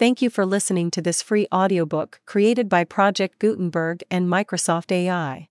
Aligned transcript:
Thank 0.00 0.22
you 0.22 0.30
for 0.30 0.46
listening 0.46 0.90
to 0.92 1.02
this 1.02 1.20
free 1.20 1.46
audiobook 1.52 2.20
created 2.24 2.70
by 2.70 2.84
Project 2.84 3.38
Gutenberg 3.38 4.02
and 4.10 4.26
Microsoft 4.26 4.90
AI. 4.90 5.50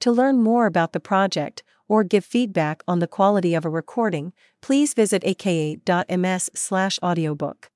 To 0.00 0.12
learn 0.12 0.42
more 0.42 0.66
about 0.66 0.92
the 0.92 1.00
project 1.00 1.62
or 1.88 2.04
give 2.04 2.26
feedback 2.26 2.82
on 2.86 2.98
the 2.98 3.06
quality 3.06 3.54
of 3.54 3.64
a 3.64 3.70
recording, 3.70 4.34
please 4.60 4.92
visit 4.92 5.24
aka.ms/audiobook. 5.24 7.70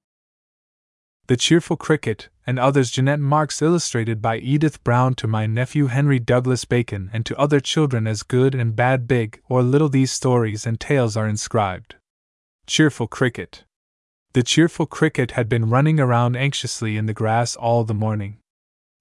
The 1.26 1.36
Cheerful 1.38 1.78
Cricket 1.78 2.28
and 2.46 2.58
others 2.58 2.90
Jeannette 2.90 3.20
Marks 3.20 3.62
illustrated 3.62 4.20
by 4.20 4.36
Edith 4.36 4.84
Brown 4.84 5.14
to 5.14 5.26
my 5.26 5.46
nephew 5.46 5.86
Henry 5.86 6.18
Douglas 6.18 6.66
Bacon 6.66 7.08
and 7.14 7.24
to 7.24 7.34
other 7.38 7.60
children 7.60 8.06
as 8.06 8.22
good 8.22 8.54
and 8.54 8.76
bad 8.76 9.08
big 9.08 9.40
or 9.48 9.62
little 9.62 9.88
these 9.88 10.12
stories 10.12 10.66
and 10.66 10.78
tales 10.78 11.16
are 11.16 11.26
inscribed. 11.26 11.94
Cheerful 12.66 13.06
Cricket 13.06 13.64
The 14.34 14.42
cheerful 14.42 14.86
cricket 14.86 15.32
had 15.32 15.48
been 15.48 15.70
running 15.70 15.98
around 15.98 16.36
anxiously 16.36 16.96
in 16.96 17.06
the 17.06 17.14
grass 17.14 17.56
all 17.56 17.84
the 17.84 17.94
morning. 17.94 18.38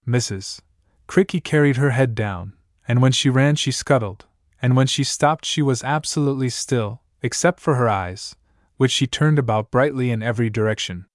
Mrs. 0.08 0.62
Cricky 1.08 1.42
carried 1.44 1.76
her 1.76 1.92
head 1.92 2.16
down, 2.16 2.54
and 2.88 3.02
when 3.02 3.12
she 3.12 3.30
ran 3.30 3.56
she 3.56 3.72
scuttled, 3.72 4.26
and 4.62 4.76
when 4.76 4.88
she 4.88 5.04
stopped 5.04 5.46
she 5.46 5.62
was 5.62 5.84
absolutely 5.84 6.50
still, 6.50 7.02
except 7.22 7.60
for 7.60 7.76
her 7.76 7.90
eyes, 7.90 8.36
which 8.78 8.92
she 8.92 9.08
turned 9.08 9.38
about 9.38 9.72
brightly 9.72 10.12
in 10.12 10.24
every 10.24 10.50
direction. 10.50 11.06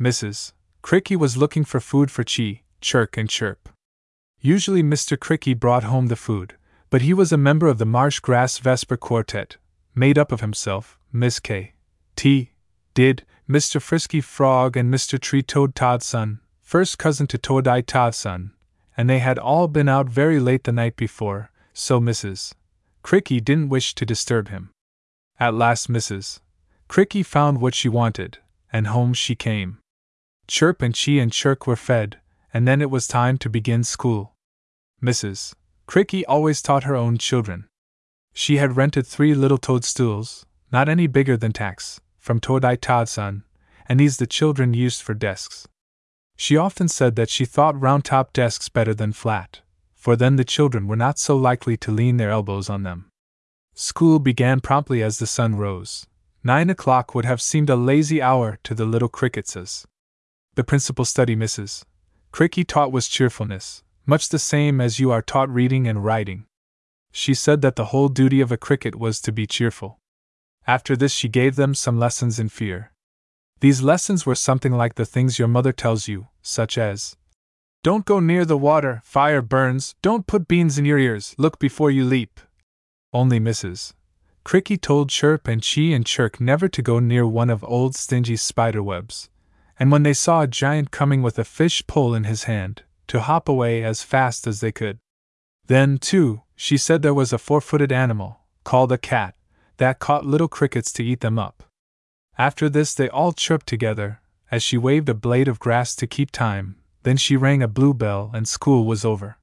Mrs. 0.00 0.52
Cricky 0.82 1.16
was 1.16 1.36
looking 1.36 1.64
for 1.64 1.78
food 1.78 2.10
for 2.10 2.24
Chee, 2.24 2.62
Chirk, 2.80 3.16
and 3.16 3.28
Chirp. 3.28 3.68
Usually 4.40 4.82
Mr. 4.82 5.18
Cricky 5.18 5.52
brought 5.52 5.84
home 5.84 6.06
the 6.06 6.16
food, 6.16 6.54
but 6.90 7.02
he 7.02 7.14
was 7.14 7.32
a 7.32 7.36
member 7.36 7.68
of 7.68 7.78
the 7.78 7.86
Marsh 7.86 8.20
Grass 8.20 8.58
Vesper 8.58 8.96
Quartet, 8.96 9.58
made 9.94 10.18
up 10.18 10.32
of 10.32 10.40
himself, 10.40 10.98
Miss 11.12 11.38
K. 11.38 11.74
T. 12.16 12.51
Did, 12.94 13.24
Mr. 13.48 13.80
Frisky 13.80 14.20
Frog, 14.20 14.76
and 14.76 14.92
Mr. 14.92 15.18
Tree 15.18 15.42
Toad 15.42 15.74
Todson, 15.74 16.40
first 16.60 16.98
cousin 16.98 17.26
to 17.28 17.38
Toadai 17.38 17.82
Todson, 17.82 18.52
and 18.96 19.08
they 19.08 19.18
had 19.18 19.38
all 19.38 19.68
been 19.68 19.88
out 19.88 20.08
very 20.08 20.38
late 20.38 20.64
the 20.64 20.72
night 20.72 20.96
before, 20.96 21.50
so 21.72 22.00
Mrs. 22.00 22.52
Cricky 23.02 23.42
didn't 23.42 23.70
wish 23.70 23.94
to 23.94 24.06
disturb 24.06 24.48
him. 24.48 24.70
At 25.40 25.54
last 25.54 25.90
Mrs. 25.90 26.40
Cricky 26.88 27.22
found 27.24 27.60
what 27.60 27.74
she 27.74 27.88
wanted, 27.88 28.38
and 28.72 28.88
home 28.88 29.14
she 29.14 29.34
came. 29.34 29.78
Chirp 30.46 30.82
and 30.82 30.94
Chee 30.94 31.18
and 31.18 31.32
Chirk 31.32 31.66
were 31.66 31.76
fed, 31.76 32.20
and 32.52 32.68
then 32.68 32.82
it 32.82 32.90
was 32.90 33.08
time 33.08 33.38
to 33.38 33.48
begin 33.48 33.82
school. 33.84 34.34
Mrs. 35.02 35.54
Cricky 35.86 36.24
always 36.28 36.60
taught 36.60 36.84
her 36.84 36.94
own 36.94 37.16
children. 37.16 37.66
She 38.34 38.58
had 38.58 38.76
rented 38.76 39.06
three 39.06 39.34
little 39.34 39.58
toadstools, 39.58 40.44
not 40.70 40.88
any 40.88 41.06
bigger 41.06 41.36
than 41.36 41.52
tacks, 41.52 42.00
from 42.22 42.38
Toadai 42.38 42.76
Todson, 42.76 43.42
and 43.86 43.98
these 43.98 44.18
the 44.18 44.28
children 44.28 44.72
used 44.72 45.02
for 45.02 45.12
desks. 45.12 45.66
She 46.36 46.56
often 46.56 46.86
said 46.86 47.16
that 47.16 47.28
she 47.28 47.44
thought 47.44 47.78
round 47.78 48.04
top 48.04 48.32
desks 48.32 48.68
better 48.68 48.94
than 48.94 49.12
flat, 49.12 49.60
for 49.92 50.14
then 50.14 50.36
the 50.36 50.44
children 50.44 50.86
were 50.86 50.96
not 50.96 51.18
so 51.18 51.36
likely 51.36 51.76
to 51.78 51.90
lean 51.90 52.18
their 52.18 52.30
elbows 52.30 52.70
on 52.70 52.84
them. 52.84 53.10
School 53.74 54.20
began 54.20 54.60
promptly 54.60 55.02
as 55.02 55.18
the 55.18 55.26
sun 55.26 55.56
rose. 55.56 56.06
Nine 56.44 56.70
o'clock 56.70 57.12
would 57.12 57.24
have 57.24 57.42
seemed 57.42 57.68
a 57.68 57.76
lazy 57.76 58.22
hour 58.22 58.58
to 58.62 58.74
the 58.74 58.84
little 58.86 59.08
cricketses. 59.08 59.84
The 60.54 60.64
principal 60.64 61.04
study 61.04 61.34
Mrs. 61.34 61.82
Cricky 62.32 62.64
taught 62.64 62.92
was 62.92 63.08
cheerfulness, 63.08 63.82
much 64.06 64.28
the 64.28 64.38
same 64.38 64.80
as 64.80 65.00
you 65.00 65.10
are 65.10 65.22
taught 65.22 65.50
reading 65.50 65.88
and 65.88 66.04
writing. 66.04 66.46
She 67.10 67.34
said 67.34 67.62
that 67.62 67.74
the 67.74 67.86
whole 67.86 68.08
duty 68.08 68.40
of 68.40 68.52
a 68.52 68.56
cricket 68.56 68.94
was 68.94 69.20
to 69.22 69.32
be 69.32 69.46
cheerful. 69.46 69.98
After 70.66 70.96
this, 70.96 71.12
she 71.12 71.28
gave 71.28 71.56
them 71.56 71.74
some 71.74 71.98
lessons 71.98 72.38
in 72.38 72.48
fear. 72.48 72.92
These 73.60 73.82
lessons 73.82 74.26
were 74.26 74.34
something 74.34 74.72
like 74.72 74.94
the 74.94 75.04
things 75.04 75.38
your 75.38 75.48
mother 75.48 75.72
tells 75.72 76.08
you, 76.08 76.28
such 76.42 76.76
as 76.78 77.16
Don't 77.82 78.04
go 78.04 78.20
near 78.20 78.44
the 78.44 78.58
water, 78.58 79.00
fire 79.04 79.42
burns, 79.42 79.94
don't 80.02 80.26
put 80.26 80.48
beans 80.48 80.78
in 80.78 80.84
your 80.84 80.98
ears, 80.98 81.34
look 81.38 81.58
before 81.58 81.90
you 81.90 82.04
leap. 82.04 82.40
Only 83.12 83.38
Mrs. 83.38 83.92
Cricky 84.44 84.76
told 84.80 85.10
Chirp 85.10 85.46
and 85.46 85.62
Chee 85.62 85.92
and 85.92 86.04
Chirk 86.04 86.40
never 86.40 86.68
to 86.68 86.82
go 86.82 86.98
near 86.98 87.26
one 87.26 87.50
of 87.50 87.62
old 87.64 87.94
Stingy's 87.94 88.42
spider 88.42 88.82
webs, 88.82 89.30
and 89.78 89.92
when 89.92 90.02
they 90.02 90.12
saw 90.12 90.42
a 90.42 90.46
giant 90.46 90.90
coming 90.90 91.22
with 91.22 91.38
a 91.38 91.44
fish 91.44 91.86
pole 91.86 92.14
in 92.14 92.24
his 92.24 92.44
hand, 92.44 92.82
to 93.08 93.20
hop 93.20 93.48
away 93.48 93.84
as 93.84 94.02
fast 94.02 94.46
as 94.46 94.60
they 94.60 94.72
could. 94.72 94.98
Then, 95.66 95.98
too, 95.98 96.42
she 96.56 96.76
said 96.76 97.02
there 97.02 97.14
was 97.14 97.32
a 97.32 97.38
four 97.38 97.60
footed 97.60 97.92
animal, 97.92 98.40
called 98.64 98.90
a 98.90 98.98
cat, 98.98 99.34
that 99.76 99.98
caught 99.98 100.26
little 100.26 100.48
crickets 100.48 100.92
to 100.92 101.04
eat 101.04 101.20
them 101.20 101.38
up. 101.38 101.62
After 102.38 102.68
this, 102.68 102.94
they 102.94 103.08
all 103.08 103.32
chirped 103.32 103.66
together, 103.66 104.20
as 104.50 104.62
she 104.62 104.76
waved 104.76 105.08
a 105.08 105.14
blade 105.14 105.48
of 105.48 105.58
grass 105.58 105.94
to 105.96 106.06
keep 106.06 106.30
time, 106.30 106.76
then 107.02 107.16
she 107.16 107.36
rang 107.36 107.62
a 107.62 107.68
blue 107.68 107.94
bell 107.94 108.30
and 108.34 108.46
school 108.46 108.84
was 108.84 109.04
over. 109.04 109.38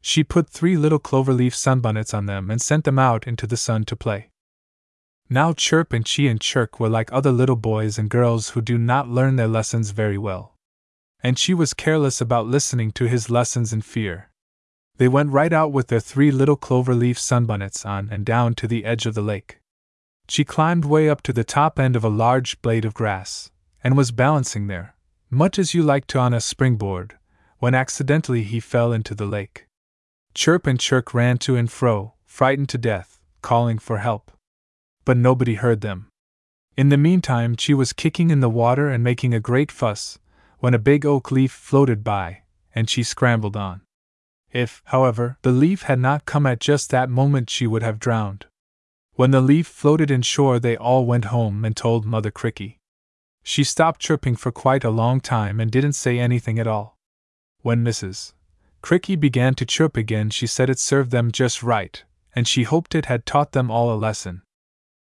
She 0.00 0.24
put 0.24 0.48
three 0.48 0.76
little 0.76 0.98
clover 0.98 1.32
leaf 1.32 1.54
sunbonnets 1.54 2.14
on 2.14 2.26
them 2.26 2.50
and 2.50 2.60
sent 2.60 2.84
them 2.84 2.98
out 2.98 3.26
into 3.26 3.46
the 3.46 3.56
sun 3.56 3.84
to 3.84 3.96
play. 3.96 4.30
Now 5.28 5.52
Chirp 5.52 5.92
and 5.92 6.06
Chee 6.06 6.28
and 6.28 6.40
Chirk 6.40 6.80
were 6.80 6.88
like 6.88 7.12
other 7.12 7.32
little 7.32 7.56
boys 7.56 7.98
and 7.98 8.08
girls 8.08 8.50
who 8.50 8.62
do 8.62 8.78
not 8.78 9.08
learn 9.08 9.36
their 9.36 9.48
lessons 9.48 9.90
very 9.90 10.16
well. 10.16 10.54
And 11.22 11.38
she 11.38 11.52
was 11.52 11.74
careless 11.74 12.20
about 12.20 12.46
listening 12.46 12.92
to 12.92 13.04
his 13.04 13.28
lessons 13.28 13.72
in 13.72 13.82
fear. 13.82 14.27
They 14.98 15.08
went 15.08 15.30
right 15.30 15.52
out 15.52 15.72
with 15.72 15.88
their 15.88 16.00
three 16.00 16.30
little 16.30 16.56
clover 16.56 16.94
leaf 16.94 17.18
sunbonnets 17.18 17.86
on 17.86 18.08
and 18.10 18.24
down 18.24 18.54
to 18.56 18.68
the 18.68 18.84
edge 18.84 19.06
of 19.06 19.14
the 19.14 19.22
lake. 19.22 19.58
She 20.28 20.44
climbed 20.44 20.84
way 20.84 21.08
up 21.08 21.22
to 21.22 21.32
the 21.32 21.44
top 21.44 21.78
end 21.78 21.96
of 21.96 22.04
a 22.04 22.08
large 22.08 22.60
blade 22.60 22.84
of 22.84 22.94
grass, 22.94 23.50
and 23.82 23.96
was 23.96 24.10
balancing 24.10 24.66
there, 24.66 24.94
much 25.30 25.58
as 25.58 25.72
you 25.72 25.82
like 25.82 26.06
to 26.08 26.18
on 26.18 26.34
a 26.34 26.40
springboard, 26.40 27.16
when 27.58 27.74
accidentally 27.74 28.42
he 28.42 28.60
fell 28.60 28.92
into 28.92 29.14
the 29.14 29.26
lake. 29.26 29.66
Chirp 30.34 30.66
and 30.66 30.78
Chirk 30.78 31.14
ran 31.14 31.38
to 31.38 31.56
and 31.56 31.70
fro, 31.72 32.14
frightened 32.26 32.68
to 32.68 32.78
death, 32.78 33.20
calling 33.40 33.78
for 33.78 33.98
help 33.98 34.32
but 35.08 35.16
nobody 35.16 35.54
heard 35.54 35.80
them. 35.80 36.06
In 36.76 36.90
the 36.90 36.98
meantime, 36.98 37.56
she 37.56 37.72
was 37.72 37.94
kicking 37.94 38.28
in 38.28 38.40
the 38.40 38.50
water 38.50 38.90
and 38.90 39.02
making 39.02 39.32
a 39.32 39.40
great 39.40 39.72
fuss, 39.72 40.18
when 40.58 40.74
a 40.74 40.78
big 40.78 41.06
oak 41.06 41.30
leaf 41.30 41.50
floated 41.50 42.04
by, 42.04 42.42
and 42.74 42.90
she 42.90 43.02
scrambled 43.02 43.56
on. 43.56 43.80
If, 44.52 44.82
however, 44.86 45.36
the 45.42 45.52
leaf 45.52 45.82
had 45.82 45.98
not 45.98 46.24
come 46.24 46.46
at 46.46 46.60
just 46.60 46.90
that 46.90 47.10
moment, 47.10 47.50
she 47.50 47.66
would 47.66 47.82
have 47.82 47.98
drowned. 47.98 48.46
When 49.14 49.30
the 49.30 49.40
leaf 49.40 49.66
floated 49.66 50.10
inshore, 50.10 50.58
they 50.58 50.76
all 50.76 51.04
went 51.04 51.26
home 51.26 51.64
and 51.64 51.76
told 51.76 52.06
Mother 52.06 52.30
Cricky. 52.30 52.78
She 53.42 53.64
stopped 53.64 54.00
chirping 54.00 54.36
for 54.36 54.52
quite 54.52 54.84
a 54.84 54.90
long 54.90 55.20
time 55.20 55.58
and 55.58 55.70
didn't 55.70 55.94
say 55.94 56.18
anything 56.18 56.58
at 56.58 56.66
all. 56.66 56.96
When 57.62 57.84
Mrs. 57.84 58.32
Cricky 58.82 59.16
began 59.16 59.54
to 59.54 59.66
chirp 59.66 59.96
again, 59.96 60.30
she 60.30 60.46
said 60.46 60.70
it 60.70 60.78
served 60.78 61.10
them 61.10 61.32
just 61.32 61.62
right, 61.62 62.04
and 62.34 62.46
she 62.46 62.62
hoped 62.62 62.94
it 62.94 63.06
had 63.06 63.26
taught 63.26 63.52
them 63.52 63.70
all 63.70 63.92
a 63.92 63.96
lesson. 63.96 64.42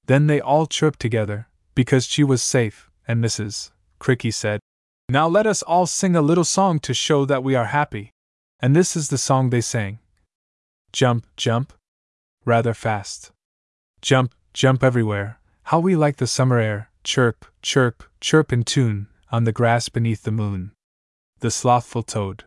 Then 0.06 0.26
they 0.26 0.41
all 0.41 0.66
chirped 0.66 1.00
together, 1.00 1.49
because 1.75 2.06
she 2.06 2.22
was 2.22 2.41
safe, 2.41 2.91
and 3.09 3.22
Mrs. 3.22 3.72
Cricky 3.99 4.31
said, 4.31 4.61
Now 5.09 5.26
let 5.26 5.47
us 5.47 5.62
all 5.62 5.87
sing 5.87 6.15
a 6.15 6.22
little 6.22 6.44
song 6.44 6.78
to 6.81 6.94
show 6.94 7.25
that 7.25 7.43
we 7.43 7.55
are 7.55 7.66
happy. 7.66 8.12
And 8.60 8.75
this 8.75 8.97
is 8.97 9.09
the 9.09 9.19
song 9.19 9.50
they 9.50 9.60
sang 9.60 9.98
Jump, 10.92 11.26
jump, 11.37 11.72
rather 12.44 12.72
fast. 12.72 13.32
Jump, 14.00 14.34
jump 14.53 14.84
everywhere, 14.84 15.41
how 15.65 15.81
we 15.81 15.97
like 15.97 16.16
the 16.16 16.26
summer 16.26 16.59
air, 16.59 16.91
chirp, 17.03 17.44
chirp, 17.62 18.04
chirp 18.20 18.53
in 18.53 18.62
tune, 18.62 19.09
on 19.32 19.44
the 19.44 19.53
grass 19.53 19.88
beneath 19.88 20.22
the 20.22 20.31
moon. 20.31 20.72
The 21.41 21.50
Slothful 21.50 22.04
Toad. 22.04 22.44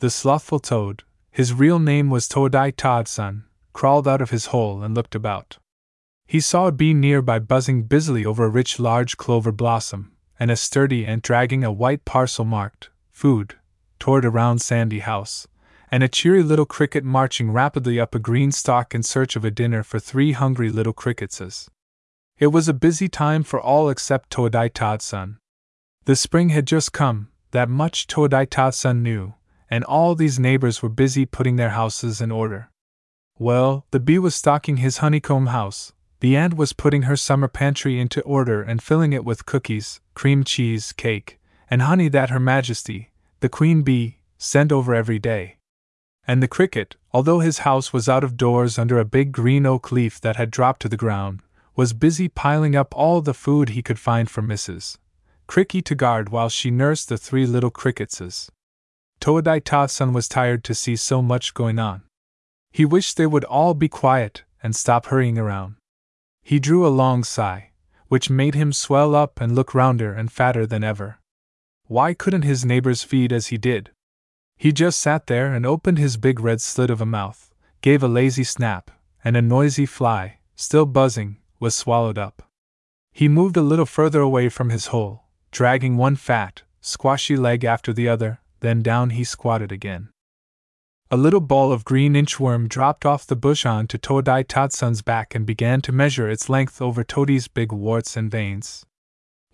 The 0.00 0.10
slothful 0.10 0.60
toad, 0.60 1.02
his 1.30 1.52
real 1.52 1.78
name 1.78 2.08
was 2.08 2.28
Toadai 2.28 2.72
Todson, 2.72 3.44
crawled 3.72 4.06
out 4.06 4.20
of 4.20 4.30
his 4.30 4.46
hole 4.46 4.82
and 4.82 4.94
looked 4.94 5.14
about. 5.14 5.58
He 6.26 6.40
saw 6.40 6.66
a 6.66 6.72
bee 6.72 6.94
near 6.94 7.22
by 7.22 7.38
buzzing 7.38 7.84
busily 7.84 8.24
over 8.24 8.44
a 8.44 8.48
rich 8.48 8.78
large 8.78 9.16
clover 9.16 9.50
blossom, 9.50 10.12
and 10.38 10.50
a 10.50 10.56
sturdy 10.56 11.06
ant 11.06 11.22
dragging 11.22 11.64
a 11.64 11.72
white 11.72 12.04
parcel 12.04 12.44
marked 12.44 12.90
food 13.10 13.56
toward 13.98 14.24
a 14.24 14.30
round 14.30 14.60
sandy 14.60 15.00
house, 15.00 15.46
and 15.90 16.02
a 16.02 16.08
cheery 16.08 16.42
little 16.42 16.66
cricket 16.66 17.04
marching 17.04 17.50
rapidly 17.50 17.98
up 17.98 18.14
a 18.14 18.18
green 18.18 18.52
stalk 18.52 18.94
in 18.94 19.02
search 19.02 19.36
of 19.36 19.44
a 19.44 19.50
dinner 19.50 19.82
for 19.82 19.98
three 19.98 20.32
hungry 20.32 20.70
little 20.70 20.92
cricketses. 20.92 21.70
It 22.38 22.48
was 22.48 22.68
a 22.68 22.74
busy 22.74 23.08
time 23.08 23.42
for 23.42 23.60
all 23.60 23.88
except 23.88 24.30
Toadai 24.30 24.70
Todson. 24.70 25.38
The 26.04 26.16
spring 26.16 26.50
had 26.50 26.66
just 26.66 26.92
come, 26.92 27.28
that 27.50 27.68
much 27.68 28.06
Toadai 28.06 28.46
Todson 28.46 29.02
knew, 29.02 29.34
and 29.70 29.84
all 29.84 30.14
these 30.14 30.38
neighbors 30.38 30.82
were 30.82 30.88
busy 30.88 31.26
putting 31.26 31.56
their 31.56 31.70
houses 31.70 32.20
in 32.20 32.30
order. 32.30 32.70
Well, 33.38 33.86
the 33.90 34.00
bee 34.00 34.18
was 34.18 34.34
stocking 34.34 34.78
his 34.78 34.98
honeycomb 34.98 35.48
house, 35.48 35.92
the 36.20 36.36
ant 36.36 36.54
was 36.54 36.72
putting 36.72 37.02
her 37.02 37.16
summer 37.16 37.46
pantry 37.46 38.00
into 38.00 38.20
order 38.22 38.60
and 38.60 38.82
filling 38.82 39.12
it 39.12 39.24
with 39.24 39.46
cookies, 39.46 40.00
cream 40.14 40.42
cheese, 40.42 40.92
cake, 40.92 41.38
and 41.70 41.82
honey 41.82 42.08
that 42.08 42.30
Her 42.30 42.40
Majesty, 42.40 43.10
the 43.40 43.48
Queen 43.48 43.82
Bee, 43.82 44.18
sent 44.36 44.72
over 44.72 44.94
every 44.94 45.18
day. 45.18 45.58
And 46.26 46.42
the 46.42 46.48
cricket, 46.48 46.96
although 47.12 47.40
his 47.40 47.60
house 47.60 47.92
was 47.92 48.08
out 48.08 48.24
of 48.24 48.36
doors 48.36 48.78
under 48.78 48.98
a 48.98 49.04
big 49.04 49.32
green 49.32 49.64
oak 49.64 49.92
leaf 49.92 50.20
that 50.20 50.36
had 50.36 50.50
dropped 50.50 50.82
to 50.82 50.88
the 50.88 50.96
ground, 50.96 51.40
was 51.76 51.92
busy 51.92 52.28
piling 52.28 52.74
up 52.74 52.92
all 52.96 53.20
the 53.20 53.32
food 53.32 53.70
he 53.70 53.82
could 53.82 53.98
find 53.98 54.28
for 54.28 54.42
Mrs. 54.42 54.98
Cricky 55.46 55.80
to 55.82 55.94
guard 55.94 56.28
while 56.28 56.48
she 56.48 56.70
nursed 56.70 57.08
the 57.08 57.16
three 57.16 57.46
little 57.46 57.70
cricketses. 57.70 58.50
Toadai 59.20 59.60
Todson 59.60 60.12
was 60.12 60.28
tired 60.28 60.62
to 60.64 60.74
see 60.74 60.96
so 60.96 61.22
much 61.22 61.54
going 61.54 61.78
on. 61.78 62.02
He 62.72 62.84
wished 62.84 63.16
they 63.16 63.26
would 63.26 63.44
all 63.44 63.74
be 63.74 63.88
quiet 63.88 64.42
and 64.62 64.74
stop 64.74 65.06
hurrying 65.06 65.38
around. 65.38 65.76
He 66.42 66.58
drew 66.58 66.86
a 66.86 66.88
long 66.88 67.24
sigh, 67.24 67.70
which 68.08 68.30
made 68.30 68.54
him 68.54 68.72
swell 68.72 69.14
up 69.14 69.40
and 69.40 69.54
look 69.54 69.74
rounder 69.74 70.12
and 70.12 70.32
fatter 70.32 70.66
than 70.66 70.84
ever. 70.84 71.18
Why 71.88 72.12
couldn't 72.12 72.42
his 72.42 72.66
neighbors 72.66 73.02
feed 73.02 73.32
as 73.32 73.46
he 73.46 73.56
did? 73.56 73.90
He 74.58 74.72
just 74.72 75.00
sat 75.00 75.26
there 75.26 75.54
and 75.54 75.64
opened 75.64 75.96
his 75.96 76.18
big 76.18 76.38
red 76.38 76.60
slit 76.60 76.90
of 76.90 77.00
a 77.00 77.06
mouth, 77.06 77.54
gave 77.80 78.02
a 78.02 78.08
lazy 78.08 78.44
snap, 78.44 78.90
and 79.24 79.38
a 79.38 79.42
noisy 79.42 79.86
fly, 79.86 80.38
still 80.54 80.84
buzzing, 80.84 81.38
was 81.58 81.74
swallowed 81.74 82.18
up. 82.18 82.42
He 83.12 83.26
moved 83.26 83.56
a 83.56 83.62
little 83.62 83.86
further 83.86 84.20
away 84.20 84.50
from 84.50 84.68
his 84.68 84.88
hole, 84.88 85.24
dragging 85.50 85.96
one 85.96 86.16
fat, 86.16 86.62
squashy 86.82 87.36
leg 87.36 87.64
after 87.64 87.94
the 87.94 88.06
other, 88.06 88.40
then 88.60 88.82
down 88.82 89.10
he 89.10 89.24
squatted 89.24 89.72
again. 89.72 90.10
A 91.10 91.16
little 91.16 91.40
ball 91.40 91.72
of 91.72 91.86
green 91.86 92.12
inchworm 92.12 92.68
dropped 92.68 93.06
off 93.06 93.26
the 93.26 93.34
bush 93.34 93.64
on 93.64 93.86
to 93.86 93.96
Toadai 93.96 94.44
Todson's 94.44 95.00
back 95.00 95.34
and 95.34 95.46
began 95.46 95.80
to 95.80 95.92
measure 95.92 96.28
its 96.28 96.50
length 96.50 96.82
over 96.82 97.02
Toadie's 97.02 97.48
big 97.48 97.72
warts 97.72 98.14
and 98.14 98.30
veins. 98.30 98.84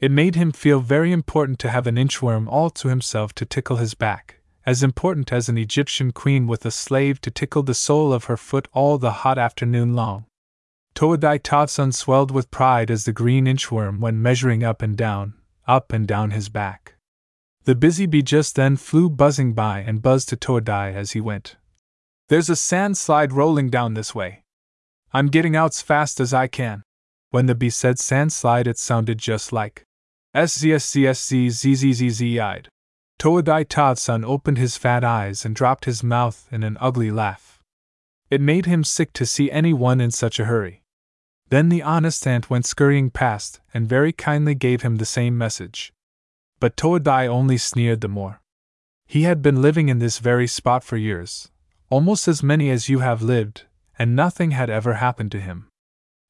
It 0.05 0.11
made 0.11 0.35
him 0.35 0.53
feel 0.53 0.81
very 0.81 1.13
important 1.13 1.59
to 1.61 1.71
have 1.71 1.87
an 1.87 1.97
inchworm 1.97 2.47
all 2.47 2.69
to 2.69 2.89
himself 2.89 3.35
to 3.37 3.47
tickle 3.47 3.79
his 3.79 3.95
back, 3.95 4.39
as 4.67 4.83
important 4.83 5.33
as 5.33 5.49
an 5.49 5.57
Egyptian 5.57 6.13
queen 6.13 6.47
with 6.47 6.67
a 6.67 6.71
slave 6.71 7.23
to 7.23 7.31
tickle 7.31 7.63
the 7.63 7.73
sole 7.73 8.13
of 8.13 8.25
her 8.25 8.37
foot 8.37 8.69
all 8.75 8.99
the 8.99 9.25
hot 9.25 9.39
afternoon 9.39 9.95
long. 9.97 10.27
Toadai 10.95 11.39
Todson 11.39 11.95
swelled 11.95 12.31
with 12.31 12.51
pride 12.51 12.91
as 12.91 13.07
the 13.07 13.15
green 13.15 13.47
inchworm 13.47 13.99
went 13.99 14.19
measuring 14.19 14.63
up 14.63 14.83
and 14.83 14.95
down, 14.95 15.41
up 15.67 15.91
and 15.91 16.07
down 16.07 16.33
his 16.33 16.51
back. 16.51 16.97
The 17.63 17.75
busy 17.75 18.05
bee 18.05 18.21
just 18.21 18.57
then 18.57 18.77
flew 18.77 19.09
buzzing 19.09 19.55
by 19.55 19.79
and 19.79 20.03
buzzed 20.03 20.29
to 20.29 20.37
Toadai 20.37 20.93
as 20.93 21.13
he 21.13 21.21
went. 21.23 21.57
There's 22.29 22.51
a 22.51 22.57
sand 22.57 22.99
slide 22.99 23.33
rolling 23.33 23.71
down 23.71 23.95
this 23.95 24.15
way. 24.15 24.43
I'm 25.15 25.29
getting 25.29 25.57
out's 25.57 25.81
fast 25.81 26.21
as 26.21 26.35
I 26.35 26.47
can. 26.47 26.83
When 27.31 27.47
the 27.47 27.55
bee 27.55 27.71
said 27.71 27.99
sand 27.99 28.35
slide, 28.35 28.67
it 28.67 28.77
sounded 28.77 29.17
just 29.17 29.51
like 29.51 29.87
SZSCSCZZZZ-eyed. 30.35 32.69
Toadai 33.19 33.65
Todson 33.65 34.25
opened 34.25 34.59
his 34.59 34.77
fat 34.77 35.05
eyes 35.05 35.45
and 35.45 35.55
dropped 35.55 35.85
his 35.85 36.03
mouth 36.03 36.49
in 36.51 36.65
an 36.65 36.77
ugly 36.81 37.13
laugh. 37.13 37.61
It 38.31 38.41
made 38.41 38.67
him 38.67 38.83
sick 38.83 39.13
to 39.13 39.27
see 39.27 39.49
anyone 39.51 40.01
in 40.01 40.11
such 40.11 40.41
a 40.41 40.47
hurry. 40.47 40.83
Then 41.51 41.69
the 41.69 41.83
honest 41.83 42.27
ant 42.27 42.51
went 42.51 42.67
scurrying 42.67 43.11
past 43.11 43.61
and 43.73 43.89
very 43.89 44.13
kindly 44.13 44.57
gave 44.57 44.83
him 44.83 44.97
the 44.97 45.05
same 45.05 45.39
message. 45.39 45.93
But 46.59 46.77
Toadai 46.77 47.29
only 47.29 47.57
sneered 47.57 48.01
the 48.01 48.09
more. 48.09 48.41
He 49.07 49.23
had 49.23 49.41
been 49.41 49.63
living 49.63 49.89
in 49.89 50.01
this 50.01 50.19
very 50.19 50.49
spot 50.49 50.83
for 50.83 50.97
years, 50.97 51.53
almost 51.91 52.27
as 52.27 52.43
many 52.43 52.71
as 52.71 52.89
you 52.89 52.99
have 53.01 53.23
lived, 53.23 53.67
and 53.99 54.17
nothing 54.17 54.51
had 54.51 54.71
ever 54.71 54.95
happened 54.95 55.31
to 55.33 55.41
him. 55.41 55.69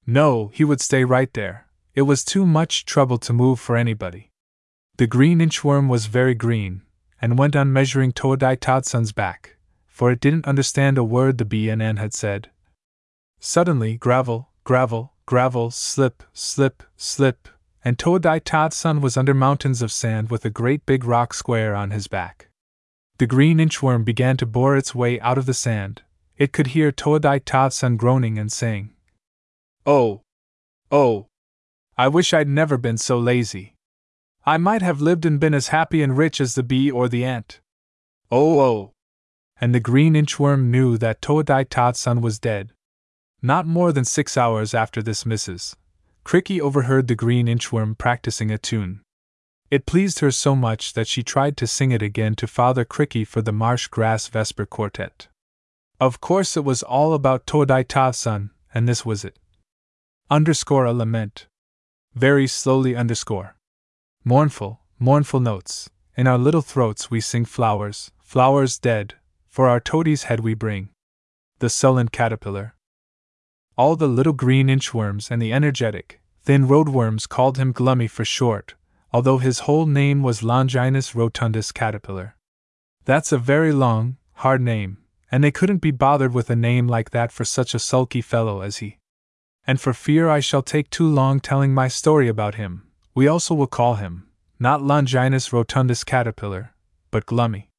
No, 0.06 0.48
he 0.48 0.64
would 0.64 0.82
stay 0.82 1.04
right 1.04 1.32
there. 1.32 1.63
It 1.94 2.02
was 2.02 2.24
too 2.24 2.44
much 2.44 2.84
trouble 2.84 3.18
to 3.18 3.32
move 3.32 3.60
for 3.60 3.76
anybody. 3.76 4.30
The 4.96 5.06
green 5.06 5.38
inchworm 5.38 5.88
was 5.88 6.06
very 6.06 6.34
green, 6.34 6.82
and 7.22 7.38
went 7.38 7.54
on 7.54 7.72
measuring 7.72 8.12
Toadai 8.12 8.56
Todson's 8.56 9.12
back, 9.12 9.56
for 9.86 10.10
it 10.10 10.20
didn't 10.20 10.46
understand 10.46 10.98
a 10.98 11.04
word 11.04 11.38
the 11.38 11.70
ant 11.70 11.98
had 11.98 12.12
said. 12.12 12.50
Suddenly, 13.38 13.96
gravel, 13.96 14.50
gravel, 14.64 15.12
gravel, 15.26 15.70
slip, 15.70 16.22
slip, 16.32 16.82
slip, 16.96 17.48
and 17.84 17.98
Toadai 17.98 18.40
Todson 18.40 19.00
was 19.00 19.16
under 19.16 19.34
mountains 19.34 19.82
of 19.82 19.92
sand 19.92 20.30
with 20.30 20.44
a 20.44 20.50
great 20.50 20.84
big 20.86 21.04
rock 21.04 21.32
square 21.32 21.74
on 21.74 21.90
his 21.90 22.08
back. 22.08 22.48
The 23.18 23.26
green 23.26 23.58
inchworm 23.58 24.04
began 24.04 24.36
to 24.38 24.46
bore 24.46 24.76
its 24.76 24.94
way 24.94 25.20
out 25.20 25.38
of 25.38 25.46
the 25.46 25.54
sand. 25.54 26.02
It 26.38 26.52
could 26.52 26.68
hear 26.68 26.90
Toadai 26.90 27.44
Todson 27.44 27.96
groaning 27.96 28.38
and 28.38 28.50
saying, 28.50 28.90
Oh! 29.86 30.22
Oh! 30.90 31.28
I 31.96 32.08
wish 32.08 32.34
I'd 32.34 32.48
never 32.48 32.76
been 32.76 32.98
so 32.98 33.18
lazy. 33.18 33.76
I 34.44 34.58
might 34.58 34.82
have 34.82 35.00
lived 35.00 35.24
and 35.24 35.38
been 35.38 35.54
as 35.54 35.68
happy 35.68 36.02
and 36.02 36.16
rich 36.16 36.40
as 36.40 36.54
the 36.54 36.62
bee 36.62 36.90
or 36.90 37.08
the 37.08 37.24
ant. 37.24 37.60
Oh, 38.30 38.60
oh! 38.60 38.92
And 39.60 39.74
the 39.74 39.80
green 39.80 40.14
inchworm 40.14 40.64
knew 40.70 40.98
that 40.98 41.22
Toadai 41.22 41.64
Todson 41.64 42.20
was 42.20 42.40
dead, 42.40 42.72
not 43.40 43.66
more 43.66 43.92
than 43.92 44.04
six 44.04 44.36
hours 44.36 44.74
after 44.74 45.02
this 45.02 45.24
Mrs. 45.24 45.76
Cricky 46.24 46.60
overheard 46.60 47.06
the 47.06 47.14
green 47.14 47.46
inchworm 47.46 47.96
practicing 47.96 48.50
a 48.50 48.58
tune. 48.58 49.02
It 49.70 49.86
pleased 49.86 50.18
her 50.18 50.30
so 50.30 50.56
much 50.56 50.94
that 50.94 51.06
she 51.06 51.22
tried 51.22 51.56
to 51.58 51.66
sing 51.66 51.92
it 51.92 52.02
again 52.02 52.34
to 52.36 52.46
Father 52.46 52.84
Cricky 52.84 53.24
for 53.24 53.40
the 53.40 53.52
Marsh 53.52 53.86
Grass 53.86 54.28
Vesper 54.28 54.66
Quartet. 54.66 55.28
Of 56.00 56.20
course, 56.20 56.56
it 56.56 56.64
was 56.64 56.82
all 56.82 57.14
about 57.14 57.46
Toadai 57.46 58.14
son, 58.14 58.50
and 58.74 58.88
this 58.88 59.06
was 59.06 59.24
it. 59.24 59.38
Underscore 60.30 60.86
a 60.86 60.92
lament. 60.92 61.46
Very 62.14 62.46
slowly 62.46 62.94
underscore. 62.94 63.56
Mournful, 64.24 64.80
mournful 64.98 65.40
notes. 65.40 65.90
In 66.16 66.26
our 66.26 66.38
little 66.38 66.62
throats 66.62 67.10
we 67.10 67.20
sing 67.20 67.44
flowers, 67.44 68.12
flowers 68.22 68.78
dead, 68.78 69.14
for 69.48 69.68
our 69.68 69.80
toady's 69.80 70.24
head 70.24 70.40
we 70.40 70.54
bring. 70.54 70.90
The 71.58 71.68
sullen 71.68 72.08
caterpillar, 72.08 72.74
all 73.76 73.96
the 73.96 74.06
little 74.06 74.32
green 74.32 74.68
inchworms 74.68 75.30
and 75.30 75.42
the 75.42 75.52
energetic, 75.52 76.20
thin 76.42 76.68
roadworms 76.68 77.28
called 77.28 77.58
him 77.58 77.72
Glummy 77.72 78.08
for 78.08 78.24
short, 78.24 78.74
although 79.12 79.38
his 79.38 79.60
whole 79.60 79.86
name 79.86 80.22
was 80.22 80.44
Longinus 80.44 81.14
rotundus 81.14 81.72
caterpillar. 81.72 82.36
That's 83.04 83.32
a 83.32 83.38
very 83.38 83.72
long, 83.72 84.16
hard 84.34 84.60
name, 84.60 84.98
and 85.30 85.42
they 85.42 85.50
couldn't 85.50 85.78
be 85.78 85.90
bothered 85.90 86.32
with 86.32 86.50
a 86.50 86.56
name 86.56 86.86
like 86.86 87.10
that 87.10 87.32
for 87.32 87.44
such 87.44 87.74
a 87.74 87.80
sulky 87.80 88.20
fellow 88.20 88.60
as 88.60 88.76
he. 88.76 88.98
And 89.66 89.80
for 89.80 89.92
fear 89.92 90.28
I 90.28 90.40
shall 90.40 90.62
take 90.62 90.90
too 90.90 91.08
long 91.08 91.40
telling 91.40 91.72
my 91.72 91.88
story 91.88 92.28
about 92.28 92.56
him, 92.56 92.86
we 93.14 93.26
also 93.26 93.54
will 93.54 93.66
call 93.66 93.94
him, 93.94 94.28
not 94.58 94.82
Longinus 94.82 95.50
rotundus 95.52 96.04
caterpillar, 96.04 96.74
but 97.10 97.26
Glummy. 97.26 97.70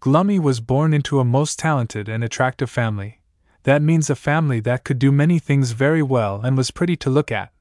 Glummy 0.00 0.38
was 0.38 0.60
born 0.60 0.94
into 0.94 1.20
a 1.20 1.24
most 1.24 1.58
talented 1.58 2.08
and 2.08 2.22
attractive 2.22 2.70
family, 2.70 3.18
that 3.64 3.82
means 3.82 4.08
a 4.08 4.16
family 4.16 4.60
that 4.60 4.84
could 4.84 4.98
do 4.98 5.12
many 5.12 5.38
things 5.38 5.72
very 5.72 6.02
well 6.02 6.40
and 6.40 6.56
was 6.56 6.70
pretty 6.70 6.96
to 6.96 7.10
look 7.10 7.30
at. 7.30 7.52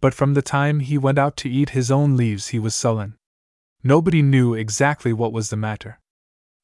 But 0.00 0.14
from 0.14 0.34
the 0.34 0.42
time 0.42 0.80
he 0.80 0.98
went 0.98 1.18
out 1.18 1.36
to 1.36 1.48
eat 1.48 1.70
his 1.70 1.90
own 1.90 2.16
leaves, 2.16 2.48
he 2.48 2.58
was 2.58 2.74
sullen. 2.74 3.14
Nobody 3.84 4.22
knew 4.22 4.54
exactly 4.54 5.12
what 5.12 5.32
was 5.32 5.50
the 5.50 5.56
matter. 5.56 6.00